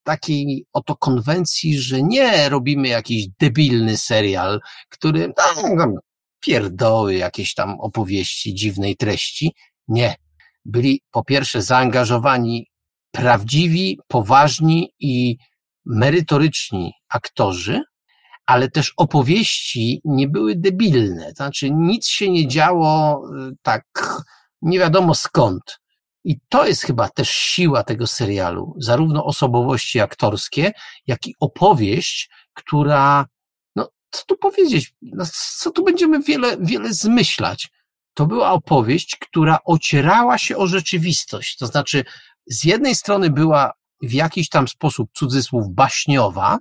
takiej 0.05 0.66
oto 0.73 0.97
konwencji, 0.97 1.78
że 1.78 2.02
nie 2.02 2.49
robimy 2.49 2.89
jakiś 2.89 3.26
debilny 3.41 3.97
serial, 3.97 4.60
który 4.89 5.33
tam 5.34 5.94
pierdoły, 6.41 7.15
jakieś 7.15 7.55
tam 7.55 7.81
opowieści 7.81 8.55
dziwnej 8.55 8.97
treści. 8.97 9.55
Nie. 9.89 10.15
Byli 10.65 11.02
po 11.10 11.24
pierwsze 11.24 11.62
zaangażowani 11.62 12.66
prawdziwi, 13.10 13.99
poważni 14.08 14.91
i 14.99 15.36
merytoryczni 15.84 16.92
aktorzy, 17.08 17.83
ale 18.47 18.70
też 18.70 18.92
opowieści 18.97 20.00
nie 20.05 20.28
były 20.28 20.57
debilne. 20.57 21.33
Znaczy, 21.36 21.70
nic 21.70 22.07
się 22.07 22.31
nie 22.31 22.49
działo 22.49 23.23
y, 23.49 23.52
tak 23.62 23.84
nie 24.62 24.78
wiadomo 24.78 25.15
skąd. 25.15 25.78
I 26.24 26.40
to 26.48 26.66
jest 26.66 26.82
chyba 26.82 27.08
też 27.08 27.30
siła 27.30 27.82
tego 27.82 28.06
serialu, 28.06 28.74
zarówno 28.78 29.24
osobowości 29.24 30.00
aktorskie, 30.00 30.72
jak 31.06 31.26
i 31.26 31.34
opowieść, 31.40 32.30
która, 32.54 33.26
no, 33.76 33.88
co 34.10 34.24
tu 34.24 34.36
powiedzieć, 34.36 34.94
no, 35.02 35.24
co 35.60 35.70
tu 35.70 35.84
będziemy 35.84 36.22
wiele, 36.22 36.56
wiele 36.60 36.92
zmyślać. 36.94 37.68
To 38.14 38.26
była 38.26 38.52
opowieść, 38.52 39.16
która 39.16 39.58
ocierała 39.64 40.38
się 40.38 40.56
o 40.56 40.66
rzeczywistość. 40.66 41.56
To 41.56 41.66
znaczy, 41.66 42.04
z 42.46 42.64
jednej 42.64 42.94
strony 42.94 43.30
była 43.30 43.72
w 44.02 44.12
jakiś 44.12 44.48
tam 44.48 44.68
sposób, 44.68 45.10
cudzysłów, 45.14 45.68
baśniowa, 45.68 46.58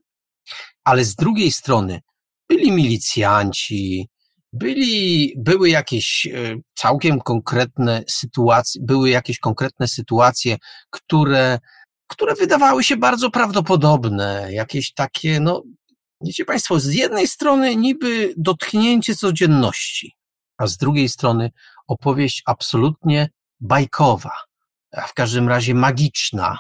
ale 0.84 1.06
z 1.06 1.16
drugiej 1.16 1.52
strony 1.52 2.02
byli 2.50 2.72
milicjanci, 2.72 4.08
byli, 4.54 5.34
były 5.38 5.70
jakieś 5.70 6.28
e, 6.28 6.56
całkiem 6.76 7.22
konkretne 7.22 8.04
sytuacje, 8.10 8.82
były 8.86 9.10
jakieś 9.10 9.40
konkretne 9.40 9.88
sytuacje, 9.88 10.58
które, 10.90 11.60
które 12.08 12.36
wydawały 12.36 12.84
się 12.84 12.98
bardzo 12.98 13.32
prawdopodobne, 13.32 14.48
jakieś 14.52 14.94
takie, 14.94 15.40
no, 15.40 15.64
wiecie 16.22 16.46
Państwo, 16.46 16.80
z 16.80 16.94
jednej 16.94 17.28
strony 17.28 17.76
niby 17.76 18.34
dotknięcie 18.38 19.16
codzienności, 19.16 20.16
a 20.58 20.68
z 20.68 20.78
drugiej 20.78 21.10
strony 21.10 21.52
opowieść 21.88 22.44
absolutnie 22.46 23.30
bajkowa, 23.60 24.36
a 24.92 25.02
w 25.02 25.14
każdym 25.14 25.50
razie 25.50 25.74
magiczna, 25.76 26.58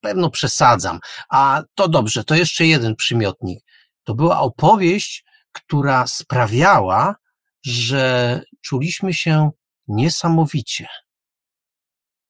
pewno 0.00 0.30
przesadzam. 0.30 1.00
A 1.30 1.62
to 1.74 1.88
dobrze, 1.88 2.24
to 2.24 2.34
jeszcze 2.34 2.66
jeden 2.66 2.96
przymiotnik. 2.96 3.64
To 4.04 4.14
była 4.14 4.40
opowieść, 4.40 5.24
która 5.52 6.06
sprawiała, 6.06 7.14
że 7.62 8.42
czuliśmy 8.60 9.14
się 9.14 9.50
niesamowicie. 9.88 10.88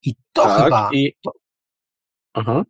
I 0.03 0.15
to 0.33 0.45
tak, 0.45 0.65
chyba. 0.65 0.91
I... 0.93 1.17
To... 1.25 1.31
Aha. 2.35 2.63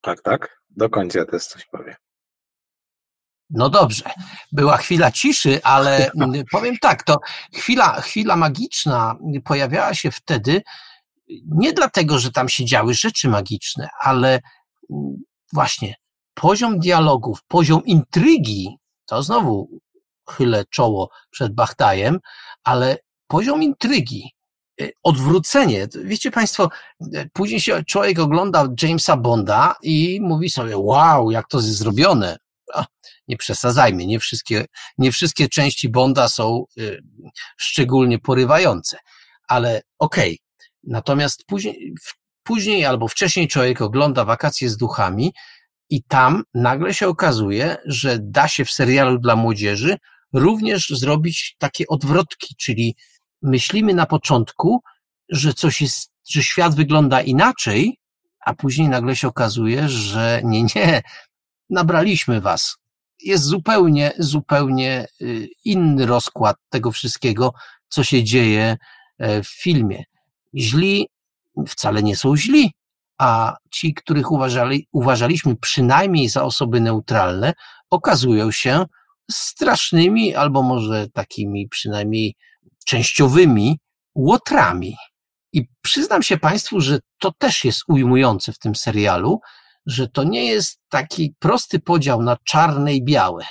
Tak, 0.00 0.22
tak. 0.22 0.60
Do 0.70 0.90
końca 0.90 1.24
też 1.24 1.46
coś 1.46 1.66
powiem. 1.66 1.94
No 3.50 3.70
dobrze, 3.70 4.04
była 4.52 4.76
chwila 4.76 5.10
ciszy, 5.10 5.60
ale 5.62 6.10
powiem 6.52 6.78
tak, 6.78 7.02
to 7.02 7.18
chwila, 7.54 8.00
chwila 8.00 8.36
magiczna 8.36 9.16
pojawiała 9.44 9.94
się 9.94 10.10
wtedy, 10.10 10.62
nie 11.46 11.72
dlatego, 11.72 12.18
że 12.18 12.30
tam 12.32 12.48
się 12.48 12.64
działy 12.64 12.94
rzeczy 12.94 13.28
magiczne, 13.28 13.88
ale 14.00 14.40
właśnie 15.52 15.94
poziom 16.34 16.78
dialogów, 16.78 17.38
poziom 17.48 17.84
intrygi, 17.84 18.78
to 19.06 19.22
znowu 19.22 19.80
chylę 20.30 20.64
czoło 20.70 21.10
przed 21.30 21.54
Bachtajem, 21.54 22.20
ale 22.64 22.98
poziom 23.26 23.62
intrygi, 23.62 24.34
y, 24.80 24.92
odwrócenie. 25.02 25.88
Wiecie 26.04 26.30
Państwo, 26.30 26.68
y, 27.14 27.30
później 27.32 27.60
się 27.60 27.84
człowiek 27.84 28.18
ogląda 28.18 28.68
Jamesa 28.82 29.16
Bonda 29.16 29.74
i 29.82 30.18
mówi 30.22 30.50
sobie, 30.50 30.78
wow, 30.78 31.30
jak 31.30 31.48
to 31.48 31.58
jest 31.58 31.76
zrobione. 31.76 32.38
nie 33.28 33.36
przesadzajmy, 33.36 34.06
nie 34.06 34.20
wszystkie, 34.20 34.64
nie 34.98 35.12
wszystkie 35.12 35.48
części 35.48 35.88
Bonda 35.88 36.28
są 36.28 36.64
y, 36.78 37.02
szczególnie 37.56 38.18
porywające, 38.18 38.98
ale 39.48 39.82
okej, 39.98 40.32
okay, 40.32 40.44
Natomiast 40.86 41.44
później, 41.44 41.94
później 42.42 42.84
albo 42.84 43.08
wcześniej 43.08 43.48
człowiek 43.48 43.82
ogląda 43.82 44.24
wakacje 44.24 44.68
z 44.68 44.76
duchami 44.76 45.32
i 45.94 46.02
tam 46.02 46.42
nagle 46.54 46.94
się 46.94 47.08
okazuje, 47.08 47.76
że 47.86 48.18
da 48.22 48.48
się 48.48 48.64
w 48.64 48.70
serialu 48.70 49.18
dla 49.18 49.36
młodzieży 49.36 49.96
również 50.32 50.88
zrobić 50.88 51.56
takie 51.58 51.86
odwrotki, 51.88 52.54
czyli 52.58 52.96
myślimy 53.42 53.94
na 53.94 54.06
początku, 54.06 54.80
że 55.28 55.54
coś 55.54 55.80
jest, 55.80 56.12
że 56.28 56.42
świat 56.42 56.74
wygląda 56.74 57.20
inaczej, 57.22 57.98
a 58.40 58.54
później 58.54 58.88
nagle 58.88 59.16
się 59.16 59.28
okazuje, 59.28 59.88
że 59.88 60.40
nie, 60.44 60.62
nie, 60.62 61.02
nabraliśmy 61.70 62.40
was. 62.40 62.76
Jest 63.22 63.44
zupełnie, 63.44 64.12
zupełnie 64.18 65.06
y, 65.22 65.48
inny 65.64 66.06
rozkład 66.06 66.56
tego 66.68 66.92
wszystkiego, 66.92 67.52
co 67.88 68.04
się 68.04 68.24
dzieje 68.24 68.76
e, 69.18 69.42
w 69.42 69.48
filmie 69.48 70.04
źli 70.54 71.08
wcale 71.68 72.02
nie 72.02 72.16
są 72.16 72.36
źli, 72.36 72.72
a 73.18 73.56
ci, 73.70 73.94
których 73.94 74.30
uważali, 74.30 74.88
uważaliśmy 74.92 75.56
przynajmniej 75.56 76.28
za 76.28 76.42
osoby 76.42 76.80
neutralne, 76.80 77.52
okazują 77.90 78.50
się 78.50 78.84
strasznymi, 79.30 80.34
albo 80.34 80.62
może 80.62 81.08
takimi 81.08 81.68
przynajmniej 81.68 82.34
częściowymi 82.86 83.78
łotrami. 84.14 84.96
I 85.52 85.68
przyznam 85.82 86.22
się 86.22 86.36
Państwu, 86.36 86.80
że 86.80 86.98
to 87.18 87.32
też 87.38 87.64
jest 87.64 87.82
ujmujące 87.88 88.52
w 88.52 88.58
tym 88.58 88.74
serialu, 88.74 89.40
że 89.86 90.08
to 90.08 90.24
nie 90.24 90.44
jest 90.44 90.80
taki 90.88 91.34
prosty 91.38 91.80
podział 91.80 92.22
na 92.22 92.36
czarne 92.44 92.94
i 92.94 93.04
białe. 93.04 93.44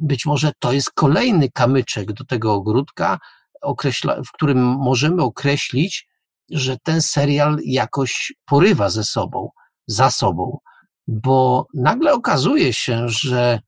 Być 0.00 0.26
może 0.26 0.52
to 0.58 0.72
jest 0.72 0.90
kolejny 0.90 1.50
kamyczek 1.50 2.12
do 2.12 2.24
tego 2.24 2.54
ogródka, 2.54 3.18
określa, 3.62 4.22
w 4.22 4.32
którym 4.32 4.62
możemy 4.62 5.22
określić, 5.22 6.08
że 6.50 6.76
ten 6.82 7.02
serial 7.02 7.58
jakoś 7.64 8.32
porywa 8.46 8.88
ze 8.88 9.04
sobą, 9.04 9.48
za 9.86 10.10
sobą, 10.10 10.58
bo 11.06 11.66
nagle 11.74 12.12
okazuje 12.12 12.72
się, 12.72 13.08
że 13.08 13.60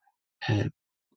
e, 0.48 0.68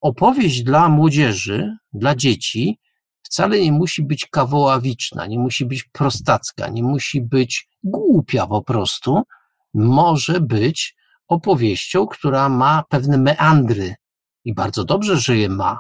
opowieść 0.02 0.64
dla 0.64 0.90
młodzieży, 0.90 1.78
dla 1.94 2.16
dzieci 2.16 2.80
wcale 3.22 3.60
nie 3.60 3.72
musi 3.72 4.04
być 4.04 4.26
kawoławiczna, 4.26 5.26
nie 5.26 5.40
musi 5.40 5.66
być 5.66 5.84
prostacka, 5.84 6.70
nie 6.70 6.84
musi 6.84 7.22
być 7.22 7.68
głupia 7.84 8.48
po 8.48 8.64
prostu, 8.64 9.22
może 9.74 10.42
być 10.42 10.96
opowieścią, 11.28 12.08
która 12.08 12.50
ma 12.50 12.84
pewne 12.90 13.18
meandry 13.18 13.96
i 14.46 14.54
bardzo 14.54 14.84
dobrze, 14.84 15.18
że 15.18 15.38
je 15.38 15.50
ma, 15.50 15.80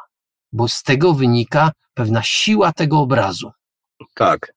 bo 0.51 0.67
z 0.67 0.83
tego 0.83 1.14
wynika 1.14 1.72
pewna 1.93 2.23
siła 2.23 2.73
tego 2.73 2.99
obrazu. 2.99 3.51
Tak. 4.15 4.53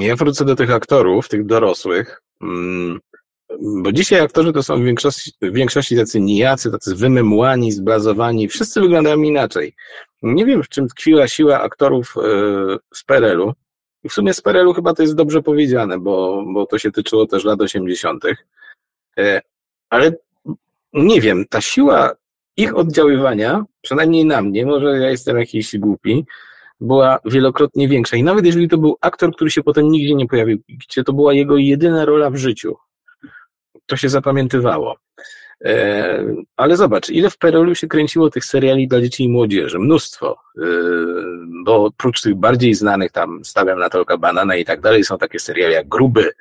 Ja 0.00 0.16
wrócę 0.16 0.44
do 0.44 0.56
tych 0.56 0.70
aktorów, 0.70 1.28
tych 1.28 1.46
dorosłych, 1.46 2.22
mm, 2.42 3.00
bo 3.60 3.92
dzisiaj 3.92 4.20
aktorzy 4.20 4.52
to 4.52 4.62
są 4.62 4.80
w 4.80 4.84
większości, 4.84 5.32
w 5.42 5.52
większości 5.52 5.96
tacy 5.96 6.20
nijacy, 6.20 6.70
tacy 6.70 6.94
wymemłani, 6.94 7.72
zblazowani, 7.72 8.48
wszyscy 8.48 8.80
wyglądają 8.80 9.22
inaczej. 9.22 9.74
Nie 10.22 10.46
wiem, 10.46 10.62
w 10.62 10.68
czym 10.68 10.88
tkwiła 10.88 11.28
siła 11.28 11.60
aktorów 11.60 12.14
e, 12.16 12.20
z 12.94 13.04
PRL-u. 13.04 13.52
I 14.04 14.08
w 14.08 14.12
sumie 14.12 14.34
z 14.34 14.40
PRL-u 14.40 14.74
chyba 14.74 14.94
to 14.94 15.02
jest 15.02 15.14
dobrze 15.14 15.42
powiedziane, 15.42 15.98
bo, 15.98 16.44
bo 16.54 16.66
to 16.66 16.78
się 16.78 16.92
tyczyło 16.92 17.26
też 17.26 17.44
lat 17.44 17.60
80. 17.60 18.24
E, 19.18 19.40
ale 19.90 20.12
nie 20.92 21.20
wiem, 21.20 21.44
ta 21.50 21.60
siła 21.60 22.12
ich 22.56 22.76
oddziaływania, 22.76 23.64
przynajmniej 23.80 24.24
na 24.24 24.42
mnie, 24.42 24.66
może 24.66 24.98
ja 24.98 25.10
jestem 25.10 25.38
jakiś 25.38 25.78
głupi, 25.78 26.24
była 26.84 27.18
wielokrotnie 27.24 27.88
większa. 27.88 28.16
I 28.16 28.22
nawet 28.22 28.46
jeżeli 28.46 28.68
to 28.68 28.78
był 28.78 28.96
aktor, 29.00 29.34
który 29.34 29.50
się 29.50 29.62
potem 29.62 29.90
nigdzie 29.90 30.14
nie 30.14 30.26
pojawił, 30.26 30.58
gdzie 30.68 31.04
to 31.04 31.12
była 31.12 31.32
jego 31.32 31.56
jedyna 31.56 32.04
rola 32.04 32.30
w 32.30 32.36
życiu, 32.36 32.76
to 33.86 33.96
się 33.96 34.08
zapamiętywało. 34.08 34.96
E, 35.64 36.24
ale 36.56 36.76
zobacz, 36.76 37.10
ile 37.10 37.30
w 37.30 37.38
Perolu 37.38 37.74
się 37.74 37.86
kręciło 37.88 38.30
tych 38.30 38.44
seriali 38.44 38.88
dla 38.88 39.00
dzieci 39.00 39.24
i 39.24 39.28
młodzieży? 39.28 39.78
Mnóstwo. 39.78 40.38
E, 40.58 40.66
bo 41.64 41.84
oprócz 41.84 42.22
tych 42.22 42.34
bardziej 42.34 42.74
znanych, 42.74 43.12
tam 43.12 43.44
stawiam 43.44 43.78
na 43.78 43.90
tolka 43.90 44.16
banana 44.16 44.56
i 44.56 44.64
tak 44.64 44.80
dalej, 44.80 45.04
są 45.04 45.18
takie 45.18 45.38
seriale 45.38 45.72
jak 45.72 45.88
Gruby, 45.88 46.32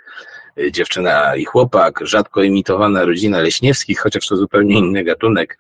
e, 0.58 0.72
Dziewczyna 0.72 1.36
i 1.36 1.46
chłopak, 1.46 2.00
rzadko 2.02 2.44
imitowana 2.44 3.06
rodzina 3.06 3.40
Leśniewskich, 3.40 4.00
chociaż 4.00 4.28
to 4.28 4.38
zupełnie 4.38 4.80
inny 4.80 5.04
gatunek. 5.04 5.58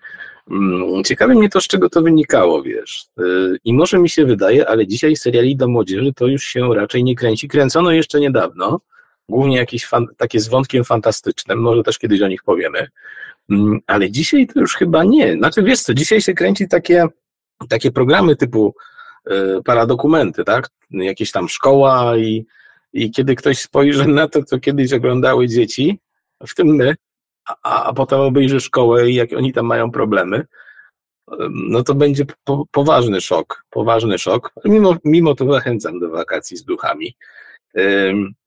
Mm, 0.51 1.03
ciekawe 1.03 1.35
mnie 1.35 1.49
to, 1.49 1.61
z 1.61 1.67
czego 1.67 1.89
to 1.89 2.01
wynikało, 2.01 2.63
wiesz. 2.63 3.05
I 3.63 3.73
może 3.73 3.99
mi 3.99 4.09
się 4.09 4.25
wydaje, 4.25 4.69
ale 4.69 4.87
dzisiaj 4.87 5.15
seriali 5.15 5.55
dla 5.55 5.67
młodzieży 5.67 6.13
to 6.13 6.27
już 6.27 6.43
się 6.43 6.73
raczej 6.75 7.03
nie 7.03 7.15
kręci. 7.15 7.47
Kręcono 7.47 7.91
jeszcze 7.91 8.19
niedawno, 8.19 8.79
głównie 9.29 9.57
jakieś 9.57 9.85
fan, 9.85 10.07
takie 10.17 10.39
z 10.39 10.47
wątkiem 10.47 10.83
fantastycznym, 10.83 11.59
może 11.59 11.83
też 11.83 11.99
kiedyś 11.99 12.21
o 12.21 12.27
nich 12.27 12.43
powiemy, 12.43 12.87
mm, 13.49 13.79
ale 13.87 14.11
dzisiaj 14.11 14.47
to 14.47 14.59
już 14.59 14.75
chyba 14.75 15.03
nie. 15.03 15.33
Znaczy 15.33 15.63
wiesz 15.63 15.81
co, 15.81 15.93
dzisiaj 15.93 16.21
się 16.21 16.33
kręci 16.33 16.67
takie, 16.67 17.07
takie 17.69 17.91
programy 17.91 18.35
typu 18.35 18.75
y, 19.31 19.63
paradokumenty, 19.65 20.43
tak? 20.43 20.69
Jakieś 20.91 21.31
tam 21.31 21.49
szkoła 21.49 22.17
i, 22.17 22.45
i 22.93 23.11
kiedy 23.11 23.35
ktoś 23.35 23.59
spojrzy 23.59 24.07
na 24.07 24.27
to, 24.27 24.43
co 24.43 24.59
kiedyś 24.59 24.93
oglądały 24.93 25.47
dzieci, 25.47 25.99
w 26.47 26.55
tym 26.55 26.67
my, 26.67 26.95
a, 27.45 27.83
a 27.83 27.93
potem 27.93 28.19
obejrzy 28.19 28.59
szkołę 28.59 29.09
i 29.09 29.15
jak 29.15 29.33
oni 29.33 29.53
tam 29.53 29.65
mają 29.65 29.91
problemy, 29.91 30.45
no 31.49 31.83
to 31.83 31.95
będzie 31.95 32.25
po, 32.43 32.65
poważny 32.71 33.21
szok, 33.21 33.65
poważny 33.69 34.19
szok. 34.19 34.53
Mimo, 34.65 34.95
mimo 35.03 35.35
to 35.35 35.53
zachęcam 35.53 35.99
do 35.99 36.09
wakacji 36.09 36.57
z 36.57 36.63
duchami. 36.63 37.15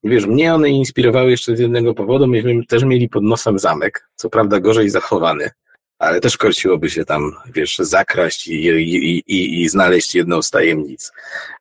Wiesz, 0.05 0.27
mnie 0.27 0.55
one 0.55 0.71
inspirowały 0.71 1.31
jeszcze 1.31 1.57
z 1.57 1.61
jednego 1.61 1.95
powodu. 1.95 2.27
Myśmy 2.27 2.67
też 2.67 2.85
mieli 2.85 3.09
pod 3.09 3.23
nosem 3.23 3.59
zamek, 3.59 4.09
co 4.15 4.31
prawda 4.31 4.61
gorzej 4.61 4.91
zachowany, 4.91 5.51
ale 5.99 6.21
też 6.21 6.37
korciłoby 6.37 6.91
się 6.91 7.05
tam, 7.05 7.33
wiesz, 7.55 7.79
zakraść 7.79 8.49
i, 8.49 8.67
i, 8.67 9.19
i, 9.27 9.63
i 9.63 9.69
znaleźć 9.69 10.15
jedną 10.15 10.43
z 10.43 10.51
tajemnic. 10.51 11.13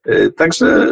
E, 0.05 0.31
także 0.31 0.65
e, 0.65 0.91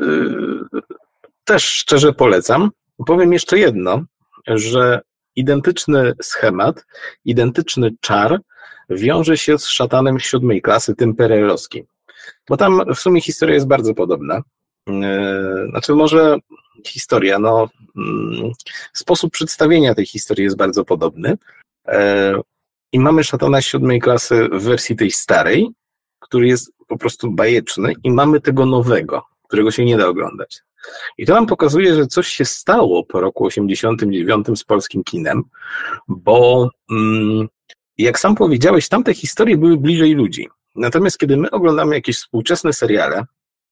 też 1.43 1.65
szczerze 1.65 2.13
polecam. 2.13 2.69
Powiem 3.05 3.33
jeszcze 3.33 3.59
jedno, 3.59 4.03
że 4.47 5.01
identyczny 5.35 6.13
schemat, 6.21 6.85
identyczny 7.25 7.91
czar 8.01 8.39
wiąże 8.89 9.37
się 9.37 9.57
z 9.57 9.65
szatanem 9.67 10.19
siódmej 10.19 10.61
klasy, 10.61 10.95
tym 10.95 11.15
perelowskim. 11.15 11.85
Bo 12.49 12.57
tam 12.57 12.81
w 12.95 12.99
sumie 12.99 13.21
historia 13.21 13.55
jest 13.55 13.67
bardzo 13.67 13.93
podobna. 13.93 14.41
E, 14.89 15.67
znaczy, 15.69 15.93
może 15.93 16.37
historia, 16.87 17.39
no, 17.39 17.69
mm, 17.97 18.51
sposób 18.93 19.31
przedstawienia 19.31 19.95
tej 19.95 20.05
historii 20.05 20.43
jest 20.43 20.57
bardzo 20.57 20.85
podobny. 20.85 21.37
E, 21.87 22.33
I 22.91 22.99
mamy 22.99 23.23
szatana 23.23 23.61
siódmej 23.61 23.99
klasy 23.99 24.49
w 24.51 24.63
wersji 24.63 24.95
tej 24.95 25.11
starej, 25.11 25.69
który 26.19 26.47
jest 26.47 26.71
po 26.87 26.97
prostu 26.97 27.31
bajeczny, 27.31 27.93
i 28.03 28.11
mamy 28.11 28.41
tego 28.41 28.65
nowego, 28.65 29.23
którego 29.47 29.71
się 29.71 29.85
nie 29.85 29.97
da 29.97 30.07
oglądać. 30.07 30.61
I 31.17 31.25
to 31.25 31.33
nam 31.33 31.47
pokazuje, 31.47 31.95
że 31.95 32.07
coś 32.07 32.27
się 32.27 32.45
stało 32.45 33.03
po 33.05 33.21
roku 33.21 33.45
89 33.45 34.47
z 34.55 34.63
polskim 34.63 35.03
kinem, 35.03 35.43
bo 36.07 36.69
mm, 36.91 37.47
jak 37.97 38.19
sam 38.19 38.35
powiedziałeś, 38.35 38.89
tamte 38.89 39.13
historie 39.13 39.57
były 39.57 39.77
bliżej 39.77 40.13
ludzi. 40.13 40.47
Natomiast 40.75 41.17
kiedy 41.17 41.37
my 41.37 41.51
oglądamy 41.51 41.95
jakieś 41.95 42.17
współczesne 42.17 42.73
seriale, 42.73 43.25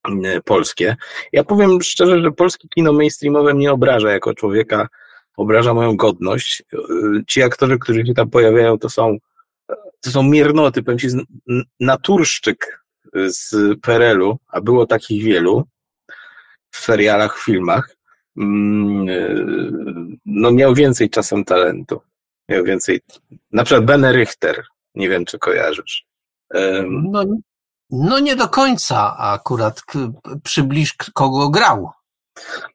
E, 0.04 0.42
polskie. 0.42 0.96
Ja 1.34 1.44
powiem 1.44 1.82
szczerze, 1.82 2.22
że 2.22 2.32
polskie 2.32 2.68
kino 2.68 2.94
mainstreamowe 2.94 3.54
mnie 3.54 3.72
obraża 3.72 4.12
jako 4.12 4.34
człowieka, 4.34 4.88
obraża 5.38 5.74
moją 5.74 5.98
godność. 5.98 6.64
E, 6.74 6.78
ci 7.28 7.44
aktorzy, 7.44 7.80
którzy 7.80 8.06
się 8.06 8.14
tam 8.14 8.30
pojawiają, 8.30 8.78
to 8.80 8.90
są, 8.90 9.18
to 10.02 10.12
są 10.12 10.24
miernoty, 10.24 10.84
powiem 10.84 11.00
ci, 11.00 11.08
naturszczyk 11.80 12.84
z 13.14 13.56
PRL-u, 13.82 14.38
a 14.48 14.62
było 14.62 14.86
takich 14.86 15.24
wielu 15.24 15.64
w 16.72 16.78
serialach, 16.78 17.38
w 17.38 17.46
filmach, 17.46 17.96
mm, 18.38 19.10
e, 19.10 19.36
no 20.26 20.52
miał 20.52 20.74
więcej 20.74 21.10
czasem 21.10 21.46
talentu. 21.46 22.02
Miał 22.50 22.64
więcej, 22.64 23.02
na 23.52 23.64
przykład 23.64 23.86
Bene 23.86 24.12
Richter, 24.12 24.64
nie 24.96 25.10
wiem, 25.10 25.26
czy 25.26 25.40
kojarzysz. 25.40 26.06
No, 26.90 27.24
no 27.90 28.20
nie 28.20 28.36
do 28.36 28.48
końca 28.48 29.18
akurat 29.18 29.82
przybliż 30.44 30.94
kogo 31.14 31.50
grał. 31.50 31.90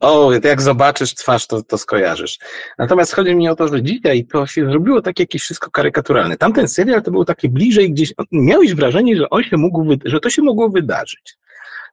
O, 0.01 0.33
jak 0.45 0.63
zobaczysz 0.63 1.15
twarz, 1.15 1.47
to, 1.47 1.63
to 1.63 1.79
skojarzysz. 1.79 2.39
Natomiast 2.79 3.15
chodzi 3.15 3.35
mi 3.35 3.49
o 3.49 3.57
to, 3.57 3.69
że 3.69 3.83
dzisiaj 3.83 4.25
to 4.25 4.47
się 4.47 4.67
zrobiło 4.71 5.03
takie 5.03 5.23
jakieś 5.23 5.43
wszystko 5.43 5.71
karykaturalne. 5.71 6.37
Tamten 6.37 6.69
serial 6.69 7.03
to 7.03 7.11
był 7.11 7.25
taki 7.25 7.49
bliżej 7.49 7.91
gdzieś, 7.93 8.15
miałeś 8.33 8.75
wrażenie, 8.75 9.17
że 9.17 9.31
on 9.31 9.43
się 9.43 9.57
mógł, 9.57 9.87
że 10.05 10.21
to 10.21 10.31
się 10.31 10.43
mogło 10.43 10.69
wydarzyć. 10.69 11.39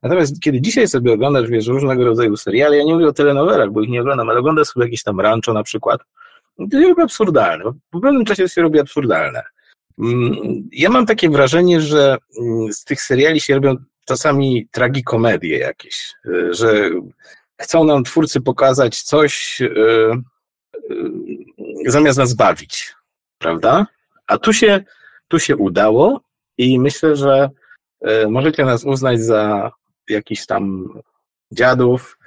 Natomiast 0.03 0.39
kiedy 0.39 0.61
dzisiaj 0.61 0.87
sobie 0.87 1.13
oglądasz, 1.13 1.49
wiesz, 1.49 1.67
różnego 1.67 2.05
rodzaju 2.05 2.37
seriale, 2.37 2.77
ja 2.77 2.83
nie 2.83 2.93
mówię 2.93 3.07
o 3.07 3.13
telenowelach, 3.13 3.71
bo 3.71 3.81
ich 3.81 3.89
nie 3.89 4.01
oglądam, 4.01 4.29
ale 4.29 4.39
oglądasz 4.39 4.67
sobie 4.67 4.85
jakieś 4.85 5.03
tam 5.03 5.19
rancho 5.19 5.53
na 5.53 5.63
przykład, 5.63 6.01
to 6.71 6.79
robi 6.79 7.01
absurdalne. 7.01 7.63
Po 7.89 7.99
pewnym 7.99 8.25
czasie 8.25 8.49
się 8.49 8.61
robi 8.61 8.79
absurdalne. 8.79 9.41
Mm, 9.99 10.69
ja 10.71 10.89
mam 10.89 11.05
takie 11.05 11.29
wrażenie, 11.29 11.81
że 11.81 12.17
mm, 12.39 12.73
z 12.73 12.83
tych 12.83 13.01
seriali 13.01 13.41
się 13.41 13.53
robią 13.53 13.75
czasami 14.05 14.67
tragikomedie 14.71 15.57
jakieś, 15.57 16.13
y, 16.25 16.53
że 16.53 16.89
chcą 17.61 17.83
nam 17.83 18.03
twórcy 18.03 18.41
pokazać 18.41 19.01
coś 19.01 19.61
y, 19.61 19.65
y, 20.91 21.91
zamiast 21.91 22.17
nas 22.17 22.33
bawić, 22.33 22.95
prawda? 23.37 23.87
A 24.27 24.37
tu 24.37 24.53
się, 24.53 24.83
tu 25.27 25.39
się 25.39 25.55
udało 25.55 26.21
i 26.57 26.79
myślę, 26.79 27.15
że 27.15 27.49
możecie 28.27 28.65
nas 28.65 28.83
uznać 28.83 29.21
za 29.21 29.71
jakichś 30.09 30.45
tam 30.45 30.87
dziadów, 31.51 32.17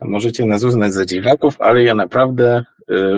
możecie 0.00 0.46
nas 0.46 0.64
uznać 0.64 0.92
za 0.92 1.06
dziwaków, 1.06 1.60
ale 1.60 1.82
ja 1.82 1.94
naprawdę 1.94 2.64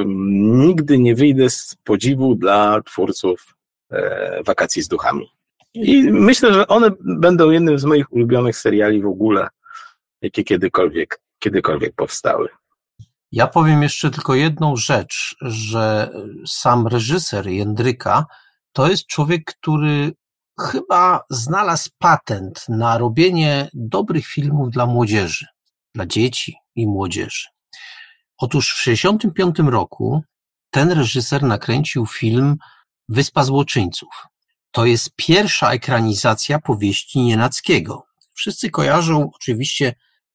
nigdy 0.07 0.99
nie 0.99 1.15
wyjdę 1.15 1.51
z 1.51 1.77
podziwu 1.85 2.35
dla 2.35 2.83
twórców 2.83 3.59
E, 3.91 4.43
wakacji 4.43 4.83
z 4.83 4.89
duchami. 4.89 5.31
I 5.75 6.03
myślę, 6.03 6.55
że 6.55 6.69
one 6.69 6.91
będą 7.01 7.51
jednym 7.51 7.79
z 7.79 7.85
moich 7.85 8.13
ulubionych 8.13 8.57
seriali 8.57 9.03
w 9.03 9.07
ogóle, 9.07 9.49
jakie 10.23 10.45
kiedykolwiek, 10.45 11.21
kiedykolwiek 11.39 11.95
powstały. 11.95 12.49
Ja 13.33 13.47
powiem 13.47 13.83
jeszcze 13.83 14.11
tylko 14.11 14.35
jedną 14.35 14.77
rzecz, 14.77 15.37
że 15.41 16.11
sam 16.47 16.87
reżyser 16.87 17.47
Jędryka 17.47 18.27
to 18.73 18.89
jest 18.89 19.07
człowiek, 19.07 19.45
który 19.45 20.13
chyba 20.61 21.25
znalazł 21.31 21.91
patent 21.99 22.65
na 22.69 22.99
robienie 22.99 23.69
dobrych 23.75 24.27
filmów 24.27 24.71
dla 24.71 24.87
młodzieży, 24.87 25.47
dla 25.95 26.07
dzieci 26.07 26.57
i 26.75 26.87
młodzieży. 26.87 27.49
Otóż 28.39 28.75
w 28.75 28.85
1965 28.85 29.73
roku 29.73 30.23
ten 30.71 30.91
reżyser 30.91 31.43
nakręcił 31.43 32.07
film 32.07 32.57
Wyspa 33.09 33.45
Złoczyńców. 33.45 34.09
To 34.71 34.87
jest 34.87 35.11
pierwsza 35.17 35.73
ekranizacja 35.73 36.59
powieści 36.59 37.21
Nienackiego. 37.21 38.05
Wszyscy 38.35 38.71
kojarzą 38.71 39.31
oczywiście 39.35 39.95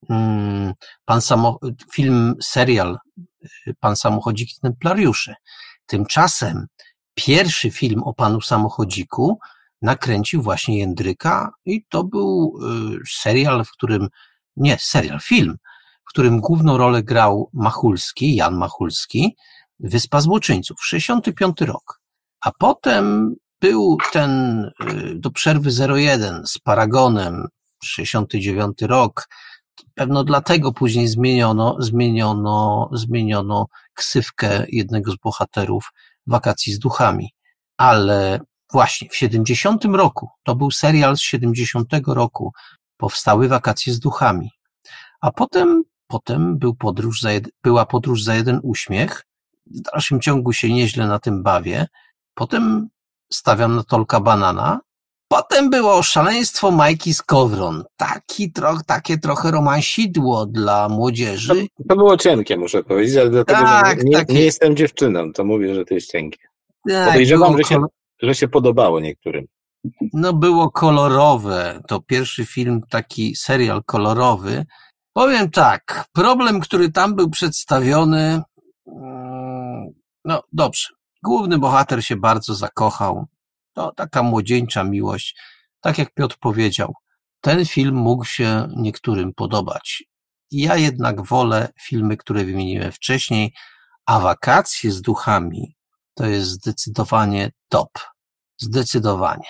mm, 0.10 0.74
pan 1.06 1.22
samo, 1.22 1.60
film, 1.94 2.36
serial 2.42 2.98
y, 3.68 3.74
Pan 3.80 3.96
Samochodzik 3.96 4.58
i 4.58 4.60
Templariusze. 4.62 5.36
Tymczasem 5.86 6.68
pierwszy 7.14 7.72
film 7.72 8.04
o 8.04 8.14
panu 8.14 8.42
samochodziku 8.42 9.40
nakręcił 9.84 10.42
właśnie 10.42 10.80
Jędryka 10.80 11.52
i 11.66 11.86
to 11.90 12.04
był 12.04 12.60
y, 12.96 13.00
serial, 13.10 13.66
w 13.66 13.72
którym, 13.72 14.08
nie, 14.58 14.78
serial, 14.80 15.20
film, 15.20 15.58
w 16.06 16.10
którym 16.10 16.40
główną 16.40 16.78
rolę 16.78 17.04
grał 17.04 17.50
Machulski, 17.54 18.36
Jan 18.36 18.56
Machulski, 18.56 19.36
Wyspa 19.80 20.22
Złoczyńców, 20.22 20.86
65 20.86 21.62
rok. 21.62 22.02
A 22.42 22.52
potem 22.52 23.36
był 23.62 23.98
ten 24.12 24.62
y, 24.64 25.16
do 25.16 25.32
przerwy 25.32 25.70
01 25.96 26.48
z 26.48 26.58
Paragonem, 26.58 27.48
69 27.84 28.82
rok. 28.82 29.30
Pewno 29.94 30.24
dlatego 30.24 30.74
później 30.74 31.08
zmieniono, 31.08 31.76
zmieniono, 31.80 32.90
zmieniono 32.94 33.66
ksywkę 33.94 34.66
jednego 34.70 35.12
z 35.12 35.16
bohaterów 35.16 35.92
wakacji 36.28 36.74
z 36.74 36.80
duchami. 36.80 37.34
Ale 37.78 38.40
właśnie 38.74 39.10
w 39.10 39.16
70 39.16 39.86
roku, 39.86 40.30
to 40.44 40.56
był 40.56 40.72
serial 40.72 41.18
z 41.18 41.22
70 41.22 41.90
roku, 42.08 42.54
powstały 42.98 43.48
wakacje 43.48 43.94
z 43.94 44.00
duchami. 44.00 44.52
A 45.22 45.32
potem, 45.32 45.84
potem 46.08 46.58
był 46.58 46.76
podróż 46.76 47.22
za 47.22 47.32
jed, 47.32 47.50
była 47.64 47.86
podróż 47.86 48.24
za 48.24 48.36
jeden 48.36 48.60
uśmiech. 48.64 49.26
W 49.66 49.82
dalszym 49.82 50.22
ciągu 50.22 50.54
się 50.54 50.74
nieźle 50.74 51.08
na 51.08 51.20
tym 51.20 51.44
bawię. 51.44 51.88
Potem 52.34 52.90
stawiam 53.34 53.76
na 53.76 53.84
Tolka 53.84 54.20
Banana. 54.20 54.80
Potem 55.28 55.70
było 55.70 56.04
szaleństwo 56.04 56.72
Majki 56.72 57.14
Skowron. 57.14 57.84
Taki 57.98 58.52
troch, 58.52 58.84
takie 58.86 59.18
trochę 59.18 59.52
romansidło 59.52 60.46
dla 60.46 60.90
młodzieży. 60.90 61.68
To, 61.78 61.84
to 61.90 61.96
było 61.96 62.18
cienkie, 62.18 62.58
muszę 62.58 62.84
powiedzieć, 62.84 63.18
ale 63.18 63.30
dlatego, 63.30 63.60
tak, 63.60 64.00
że 64.00 64.06
nie, 64.06 64.18
takie... 64.18 64.34
nie, 64.34 64.42
jestem 64.42 64.76
dziewczyną, 64.76 65.34
to 65.34 65.44
mówię, 65.44 65.76
że 65.76 65.86
to 65.86 65.94
jest 65.94 66.12
cienkie. 66.12 66.40
Tak, 66.90 67.08
Podejrzewam, 67.08 67.58
że 67.58 67.64
się, 67.64 67.86
że 68.24 68.36
się 68.36 68.48
podobało 68.48 69.00
niektórym. 69.00 69.46
No 70.14 70.34
było 70.34 70.72
kolorowe. 70.72 71.82
To 71.88 72.02
pierwszy 72.02 72.46
film, 72.46 72.82
taki 72.90 73.36
serial 73.36 73.84
kolorowy. 73.84 74.66
Powiem 75.14 75.50
tak, 75.50 76.06
problem, 76.14 76.60
który 76.60 76.92
tam 76.92 77.16
był 77.16 77.30
przedstawiony, 77.30 78.42
mm, 78.88 79.94
no 80.26 80.42
dobrze, 80.52 80.88
Główny 81.24 81.58
bohater 81.58 82.06
się 82.06 82.16
bardzo 82.16 82.56
zakochał. 82.56 83.26
To 83.74 83.92
taka 83.92 84.24
młodzieńcza 84.24 84.84
miłość. 84.84 85.42
Tak 85.82 85.98
jak 85.98 86.14
Piotr 86.14 86.38
powiedział, 86.40 86.94
ten 87.42 87.66
film 87.66 87.96
mógł 87.96 88.26
się 88.26 88.68
niektórym 88.78 89.34
podobać. 89.34 90.04
Ja 90.52 90.76
jednak 90.76 91.26
wolę 91.26 91.70
filmy, 91.82 92.18
które 92.18 92.46
wymieniłem 92.46 92.92
wcześniej, 92.92 93.54
a 94.06 94.20
wakacje 94.20 94.92
z 94.92 95.02
duchami 95.02 95.76
to 96.14 96.26
jest 96.26 96.50
zdecydowanie 96.50 97.52
top. 97.70 97.90
Zdecydowanie. 98.58 99.50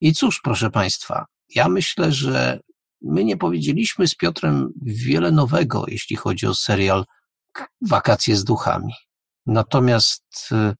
I 0.00 0.12
cóż, 0.12 0.40
proszę 0.40 0.70
Państwa, 0.70 1.26
ja 1.54 1.68
myślę, 1.68 2.12
że 2.12 2.60
my 3.02 3.24
nie 3.24 3.36
powiedzieliśmy 3.36 4.08
z 4.08 4.14
Piotrem 4.14 4.72
wiele 4.82 5.32
nowego, 5.32 5.84
jeśli 5.88 6.16
chodzi 6.16 6.46
o 6.46 6.54
serial 6.54 7.04
Wakacje 7.80 8.36
z 8.36 8.44
duchami. 8.44 8.94
Natomiast 9.46 10.48
y, 10.52 10.74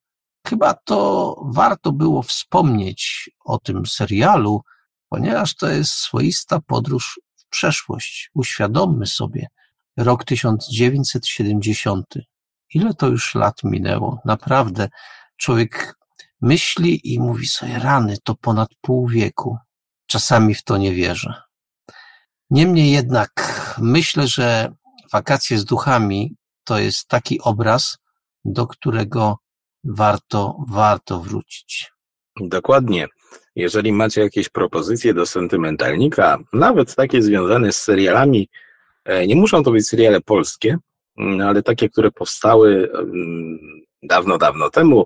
Chyba 0.46 0.74
to 0.74 1.36
warto 1.44 1.92
było 1.92 2.22
wspomnieć 2.22 3.30
o 3.44 3.58
tym 3.58 3.86
serialu, 3.86 4.62
ponieważ 5.08 5.54
to 5.54 5.68
jest 5.68 5.92
swoista 5.92 6.60
podróż 6.60 7.20
w 7.36 7.48
przeszłość. 7.48 8.30
Uświadommy 8.34 9.06
sobie, 9.06 9.46
rok 9.96 10.24
1970. 10.24 12.06
Ile 12.74 12.94
to 12.94 13.06
już 13.06 13.34
lat 13.34 13.64
minęło? 13.64 14.20
Naprawdę, 14.24 14.88
człowiek 15.36 15.96
myśli 16.42 17.14
i 17.14 17.20
mówi 17.20 17.46
sobie, 17.46 17.78
rany, 17.78 18.16
to 18.24 18.34
ponad 18.34 18.68
pół 18.80 19.08
wieku. 19.08 19.58
Czasami 20.06 20.54
w 20.54 20.62
to 20.62 20.76
nie 20.76 20.94
wierzę. 20.94 21.42
Niemniej 22.50 22.90
jednak 22.90 23.30
myślę, 23.78 24.26
że 24.26 24.72
wakacje 25.12 25.58
z 25.58 25.64
duchami 25.64 26.36
to 26.64 26.78
jest 26.78 27.08
taki 27.08 27.40
obraz, 27.40 27.98
do 28.44 28.66
którego 28.66 29.38
warto, 29.84 30.56
warto 30.68 31.20
wrócić. 31.20 31.92
Dokładnie. 32.40 33.06
Jeżeli 33.54 33.92
macie 33.92 34.20
jakieś 34.20 34.48
propozycje 34.48 35.14
do 35.14 35.26
sentymentalnika, 35.26 36.38
nawet 36.52 36.94
takie 36.94 37.22
związane 37.22 37.72
z 37.72 37.82
serialami, 37.82 38.48
e, 39.04 39.26
nie 39.26 39.36
muszą 39.36 39.62
to 39.62 39.70
być 39.70 39.88
seriale 39.88 40.20
polskie, 40.20 40.78
mm, 41.18 41.40
ale 41.40 41.62
takie, 41.62 41.88
które 41.88 42.10
powstały 42.10 42.90
mm, 42.94 43.58
dawno, 44.02 44.38
dawno 44.38 44.70
temu, 44.70 45.04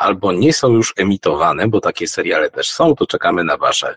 albo 0.00 0.32
nie 0.32 0.52
są 0.52 0.68
już 0.68 0.94
emitowane, 0.96 1.68
bo 1.68 1.80
takie 1.80 2.08
seriale 2.08 2.50
też 2.50 2.70
są, 2.70 2.94
to 2.94 3.06
czekamy 3.06 3.44
na 3.44 3.56
Wasze, 3.56 3.96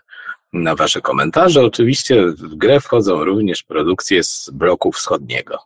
na 0.52 0.74
wasze 0.74 1.00
komentarze. 1.00 1.64
Oczywiście 1.64 2.26
w 2.26 2.54
grę 2.54 2.80
wchodzą 2.80 3.24
również 3.24 3.62
produkcje 3.62 4.24
z 4.24 4.50
bloku 4.52 4.92
wschodniego. 4.92 5.58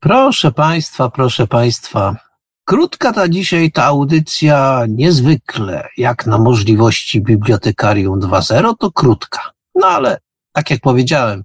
Proszę 0.00 0.52
Państwa, 0.52 1.10
proszę 1.10 1.46
Państwa, 1.46 2.16
Krótka 2.64 3.12
ta 3.12 3.28
dzisiaj 3.28 3.72
ta 3.72 3.84
audycja 3.84 4.84
niezwykle, 4.88 5.88
jak 5.96 6.26
na 6.26 6.38
możliwości 6.38 7.20
Bibliotekarium 7.20 8.20
2.0, 8.20 8.74
to 8.78 8.92
krótka. 8.92 9.50
No 9.74 9.86
ale, 9.86 10.18
tak 10.52 10.70
jak 10.70 10.80
powiedziałem, 10.80 11.44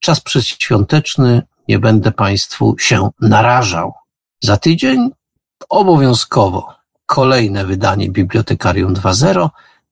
czas 0.00 0.20
przedświąteczny, 0.20 1.42
nie 1.68 1.78
będę 1.78 2.12
Państwu 2.12 2.76
się 2.78 3.08
narażał. 3.20 3.92
Za 4.42 4.56
tydzień 4.56 5.10
obowiązkowo 5.68 6.74
kolejne 7.06 7.64
wydanie 7.64 8.10
Bibliotekarium 8.10 8.94
2.0, 8.94 9.48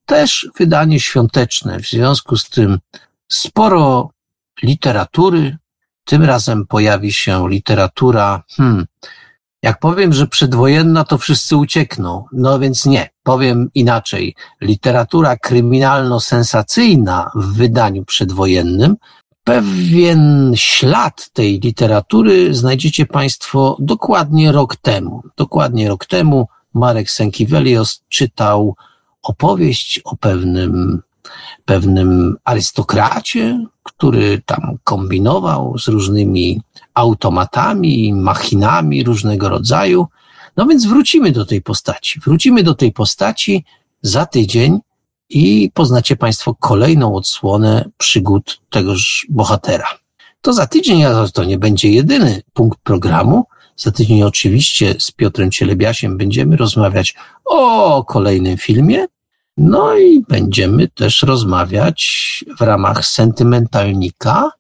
też 0.07 0.49
wydanie 0.59 1.01
świąteczne. 1.01 1.81
W 1.81 1.89
związku 1.89 2.36
z 2.36 2.51
tym 2.51 2.78
sporo 3.28 4.10
literatury. 4.62 5.57
Tym 6.05 6.25
razem 6.25 6.67
pojawi 6.67 7.12
się 7.12 7.49
literatura, 7.49 8.43
hmm, 8.57 8.86
jak 9.62 9.78
powiem, 9.78 10.12
że 10.12 10.26
przedwojenna, 10.26 11.05
to 11.05 11.18
wszyscy 11.18 11.57
uciekną. 11.57 12.25
No 12.33 12.59
więc 12.59 12.86
nie, 12.86 13.10
powiem 13.23 13.70
inaczej. 13.75 14.34
Literatura 14.60 15.36
kryminalno-sensacyjna 15.36 17.31
w 17.34 17.57
wydaniu 17.57 18.05
przedwojennym, 18.05 18.97
pewien 19.44 20.52
ślad 20.56 21.31
tej 21.32 21.60
literatury 21.60 22.55
znajdziecie 22.55 23.06
Państwo 23.06 23.76
dokładnie 23.81 24.52
rok 24.52 24.76
temu. 24.76 25.23
Dokładnie 25.36 25.89
rok 25.89 26.06
temu 26.06 26.48
Marek 26.74 27.10
Senkiewelios 27.10 28.02
czytał 28.08 28.76
opowieść 29.23 30.00
o 30.05 30.16
pewnym 30.16 31.02
pewnym 31.64 32.36
arystokracie, 32.44 33.66
który 33.82 34.42
tam 34.47 34.76
kombinował 34.84 35.78
z 35.78 35.89
różnymi 35.89 36.60
automatami, 36.94 38.12
machinami 38.12 39.05
różnego 39.05 39.48
rodzaju. 39.48 40.06
No 40.56 40.66
więc 40.66 40.86
wrócimy 40.86 41.32
do 41.32 41.47
tej 41.47 41.62
postaci. 41.62 42.20
Wrócimy 42.20 42.62
do 42.62 42.74
tej 42.74 42.92
postaci 42.92 43.64
za 44.02 44.26
tydzień 44.26 44.81
i 45.28 45.70
poznacie 45.75 46.17
Państwo 46.17 46.55
kolejną 46.55 47.15
odsłonę 47.15 47.89
przygód 47.99 48.61
tegoż 48.70 49.27
bohatera. 49.31 49.89
To 50.41 50.53
za 50.53 50.67
tydzień, 50.67 51.05
a 51.05 51.28
to 51.28 51.44
nie 51.44 51.59
będzie 51.59 51.91
jedyny 51.91 52.43
punkt 52.53 52.78
programu. 52.83 53.44
Za 53.77 53.91
tydzień 53.91 54.23
oczywiście 54.23 54.94
z 54.99 55.11
Piotrem 55.11 55.51
Cielebiasiem 55.51 56.19
będziemy 56.19 56.57
rozmawiać 56.57 57.15
o 57.44 58.05
kolejnym 58.05 58.59
filmie, 58.59 59.07
no 59.57 59.97
i 59.97 60.20
będziemy 60.28 60.89
też 60.89 61.23
rozmawiać 61.23 62.44
w 62.59 62.61
ramach 62.61 63.07
sentymentalnika. 63.07 64.51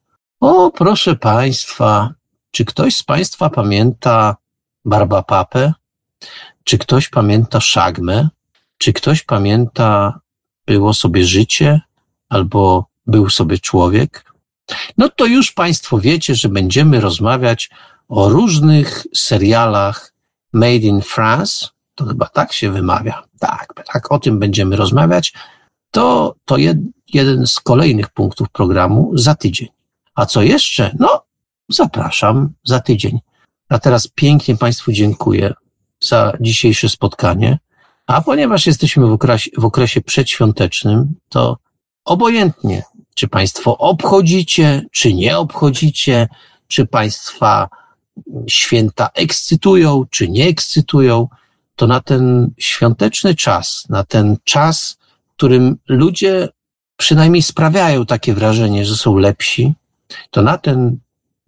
O, 0.40 0.70
proszę 0.70 1.16
Państwa, 1.16 2.14
czy 2.50 2.64
ktoś 2.64 2.96
z 2.96 3.02
Państwa 3.02 3.50
pamięta 3.50 4.36
Barbapapę? 4.84 5.72
Czy 6.64 6.78
ktoś 6.78 7.08
pamięta 7.08 7.60
Szagmę? 7.60 8.28
Czy 8.78 8.92
ktoś 8.92 9.22
pamięta 9.22 10.20
Było 10.66 10.94
sobie 10.94 11.24
życie 11.24 11.80
albo 12.28 12.86
Był 13.06 13.30
sobie 13.30 13.58
człowiek? 13.58 14.32
No 14.98 15.08
to 15.08 15.26
już 15.26 15.52
Państwo 15.52 15.98
wiecie, 15.98 16.34
że 16.34 16.48
będziemy 16.48 17.00
rozmawiać 17.00 17.70
o 18.08 18.28
różnych 18.28 19.06
serialach 19.14 20.12
Made 20.52 20.86
in 20.86 21.00
France, 21.00 21.68
to 21.94 22.04
chyba 22.04 22.26
tak 22.26 22.52
się 22.52 22.70
wymawia, 22.70 23.22
tak, 23.38 23.74
tak, 23.92 24.12
o 24.12 24.18
tym 24.18 24.38
będziemy 24.38 24.76
rozmawiać, 24.76 25.32
to, 25.90 26.34
to 26.44 26.56
jed, 26.56 26.78
jeden 27.14 27.46
z 27.46 27.60
kolejnych 27.60 28.08
punktów 28.08 28.48
programu 28.50 29.10
za 29.14 29.34
tydzień. 29.34 29.68
A 30.14 30.26
co 30.26 30.42
jeszcze? 30.42 30.96
No, 30.98 31.24
zapraszam 31.68 32.52
za 32.64 32.80
tydzień. 32.80 33.18
A 33.68 33.78
teraz 33.78 34.08
pięknie 34.08 34.56
Państwu 34.56 34.92
dziękuję 34.92 35.54
za 36.00 36.32
dzisiejsze 36.40 36.88
spotkanie. 36.88 37.58
A 38.06 38.22
ponieważ 38.22 38.66
jesteśmy 38.66 39.06
w 39.06 39.12
okresie, 39.12 39.50
w 39.58 39.64
okresie 39.64 40.00
przedświątecznym, 40.00 41.14
to 41.28 41.58
obojętnie, 42.04 42.82
czy 43.14 43.28
Państwo 43.28 43.78
obchodzicie, 43.78 44.82
czy 44.92 45.14
nie 45.14 45.38
obchodzicie, 45.38 46.28
czy 46.68 46.86
Państwa 46.86 47.68
święta 48.48 49.08
ekscytują, 49.14 50.04
czy 50.10 50.28
nie 50.28 50.48
ekscytują, 50.48 51.28
to 51.76 51.86
na 51.86 52.00
ten 52.00 52.50
świąteczny 52.58 53.34
czas, 53.34 53.86
na 53.88 54.04
ten 54.04 54.36
czas, 54.44 54.98
w 55.26 55.36
którym 55.36 55.76
ludzie 55.88 56.48
przynajmniej 56.96 57.42
sprawiają 57.42 58.06
takie 58.06 58.34
wrażenie, 58.34 58.84
że 58.84 58.96
są 58.96 59.16
lepsi, 59.16 59.74
to 60.30 60.42
na 60.42 60.58
ten 60.58 60.98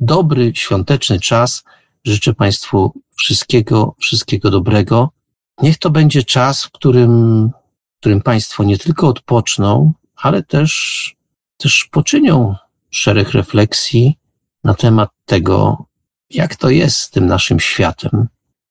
dobry, 0.00 0.52
świąteczny 0.54 1.20
czas 1.20 1.64
życzę 2.04 2.34
Państwu 2.34 2.92
wszystkiego, 3.16 3.94
wszystkiego 3.98 4.50
dobrego. 4.50 5.15
Niech 5.62 5.78
to 5.78 5.90
będzie 5.90 6.22
czas, 6.22 6.64
w 6.64 6.70
którym, 6.70 7.50
w 7.96 8.00
którym 8.00 8.22
Państwo 8.22 8.64
nie 8.64 8.78
tylko 8.78 9.08
odpoczną, 9.08 9.92
ale 10.16 10.42
też, 10.42 11.16
też 11.56 11.88
poczynią 11.90 12.54
szereg 12.90 13.30
refleksji 13.30 14.18
na 14.64 14.74
temat 14.74 15.10
tego, 15.24 15.86
jak 16.30 16.56
to 16.56 16.70
jest 16.70 16.96
z 16.96 17.10
tym 17.10 17.26
naszym 17.26 17.60
światem 17.60 18.28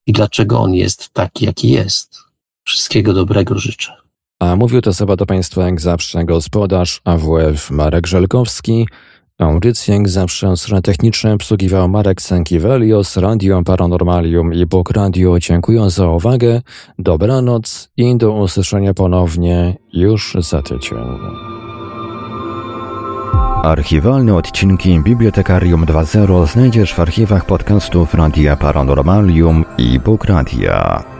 i 0.07 0.13
dlaczego 0.13 0.59
on 0.59 0.73
jest 0.73 1.09
taki, 1.09 1.45
jaki 1.45 1.69
jest. 1.69 2.17
Wszystkiego 2.63 3.13
dobrego 3.13 3.59
życzę. 3.59 3.93
A 4.39 4.55
mówił 4.55 4.81
to 4.81 4.93
sobie 4.93 5.15
do 5.15 5.25
Państwa 5.25 5.63
jak 5.63 5.81
zawsze 5.81 6.25
gospodarz 6.25 7.01
AWF 7.03 7.71
Marek 7.71 8.07
Żelkowski. 8.07 8.87
Audycję 9.39 9.95
jak 9.95 10.09
zawsze 10.09 10.57
stronę 10.57 10.81
techniczną 10.81 11.33
obsługiwał 11.33 11.89
Marek 11.89 12.21
Sankiewelios, 12.21 13.17
Radio 13.17 13.63
Paranormalium 13.63 14.53
i 14.53 14.65
Bóg 14.65 14.91
Radio. 14.91 15.39
Dziękuję 15.39 15.89
za 15.89 16.07
uwagę, 16.07 16.61
dobranoc 16.99 17.89
i 17.97 18.17
do 18.17 18.31
usłyszenia 18.31 18.93
ponownie 18.93 19.77
już 19.93 20.37
za 20.39 20.61
tydzień. 20.61 20.97
Archiwalne 23.63 24.35
odcinki 24.35 24.99
Bibliotekarium 24.99 25.85
2.0 25.85 26.47
znajdziesz 26.47 26.93
w 26.93 26.99
archiwach 26.99 27.45
podcastów 27.45 28.13
Radia 28.13 28.55
Paranormalium 28.55 29.65
i 29.77 29.99
Bóg 29.99 30.25
Radia. 30.25 31.14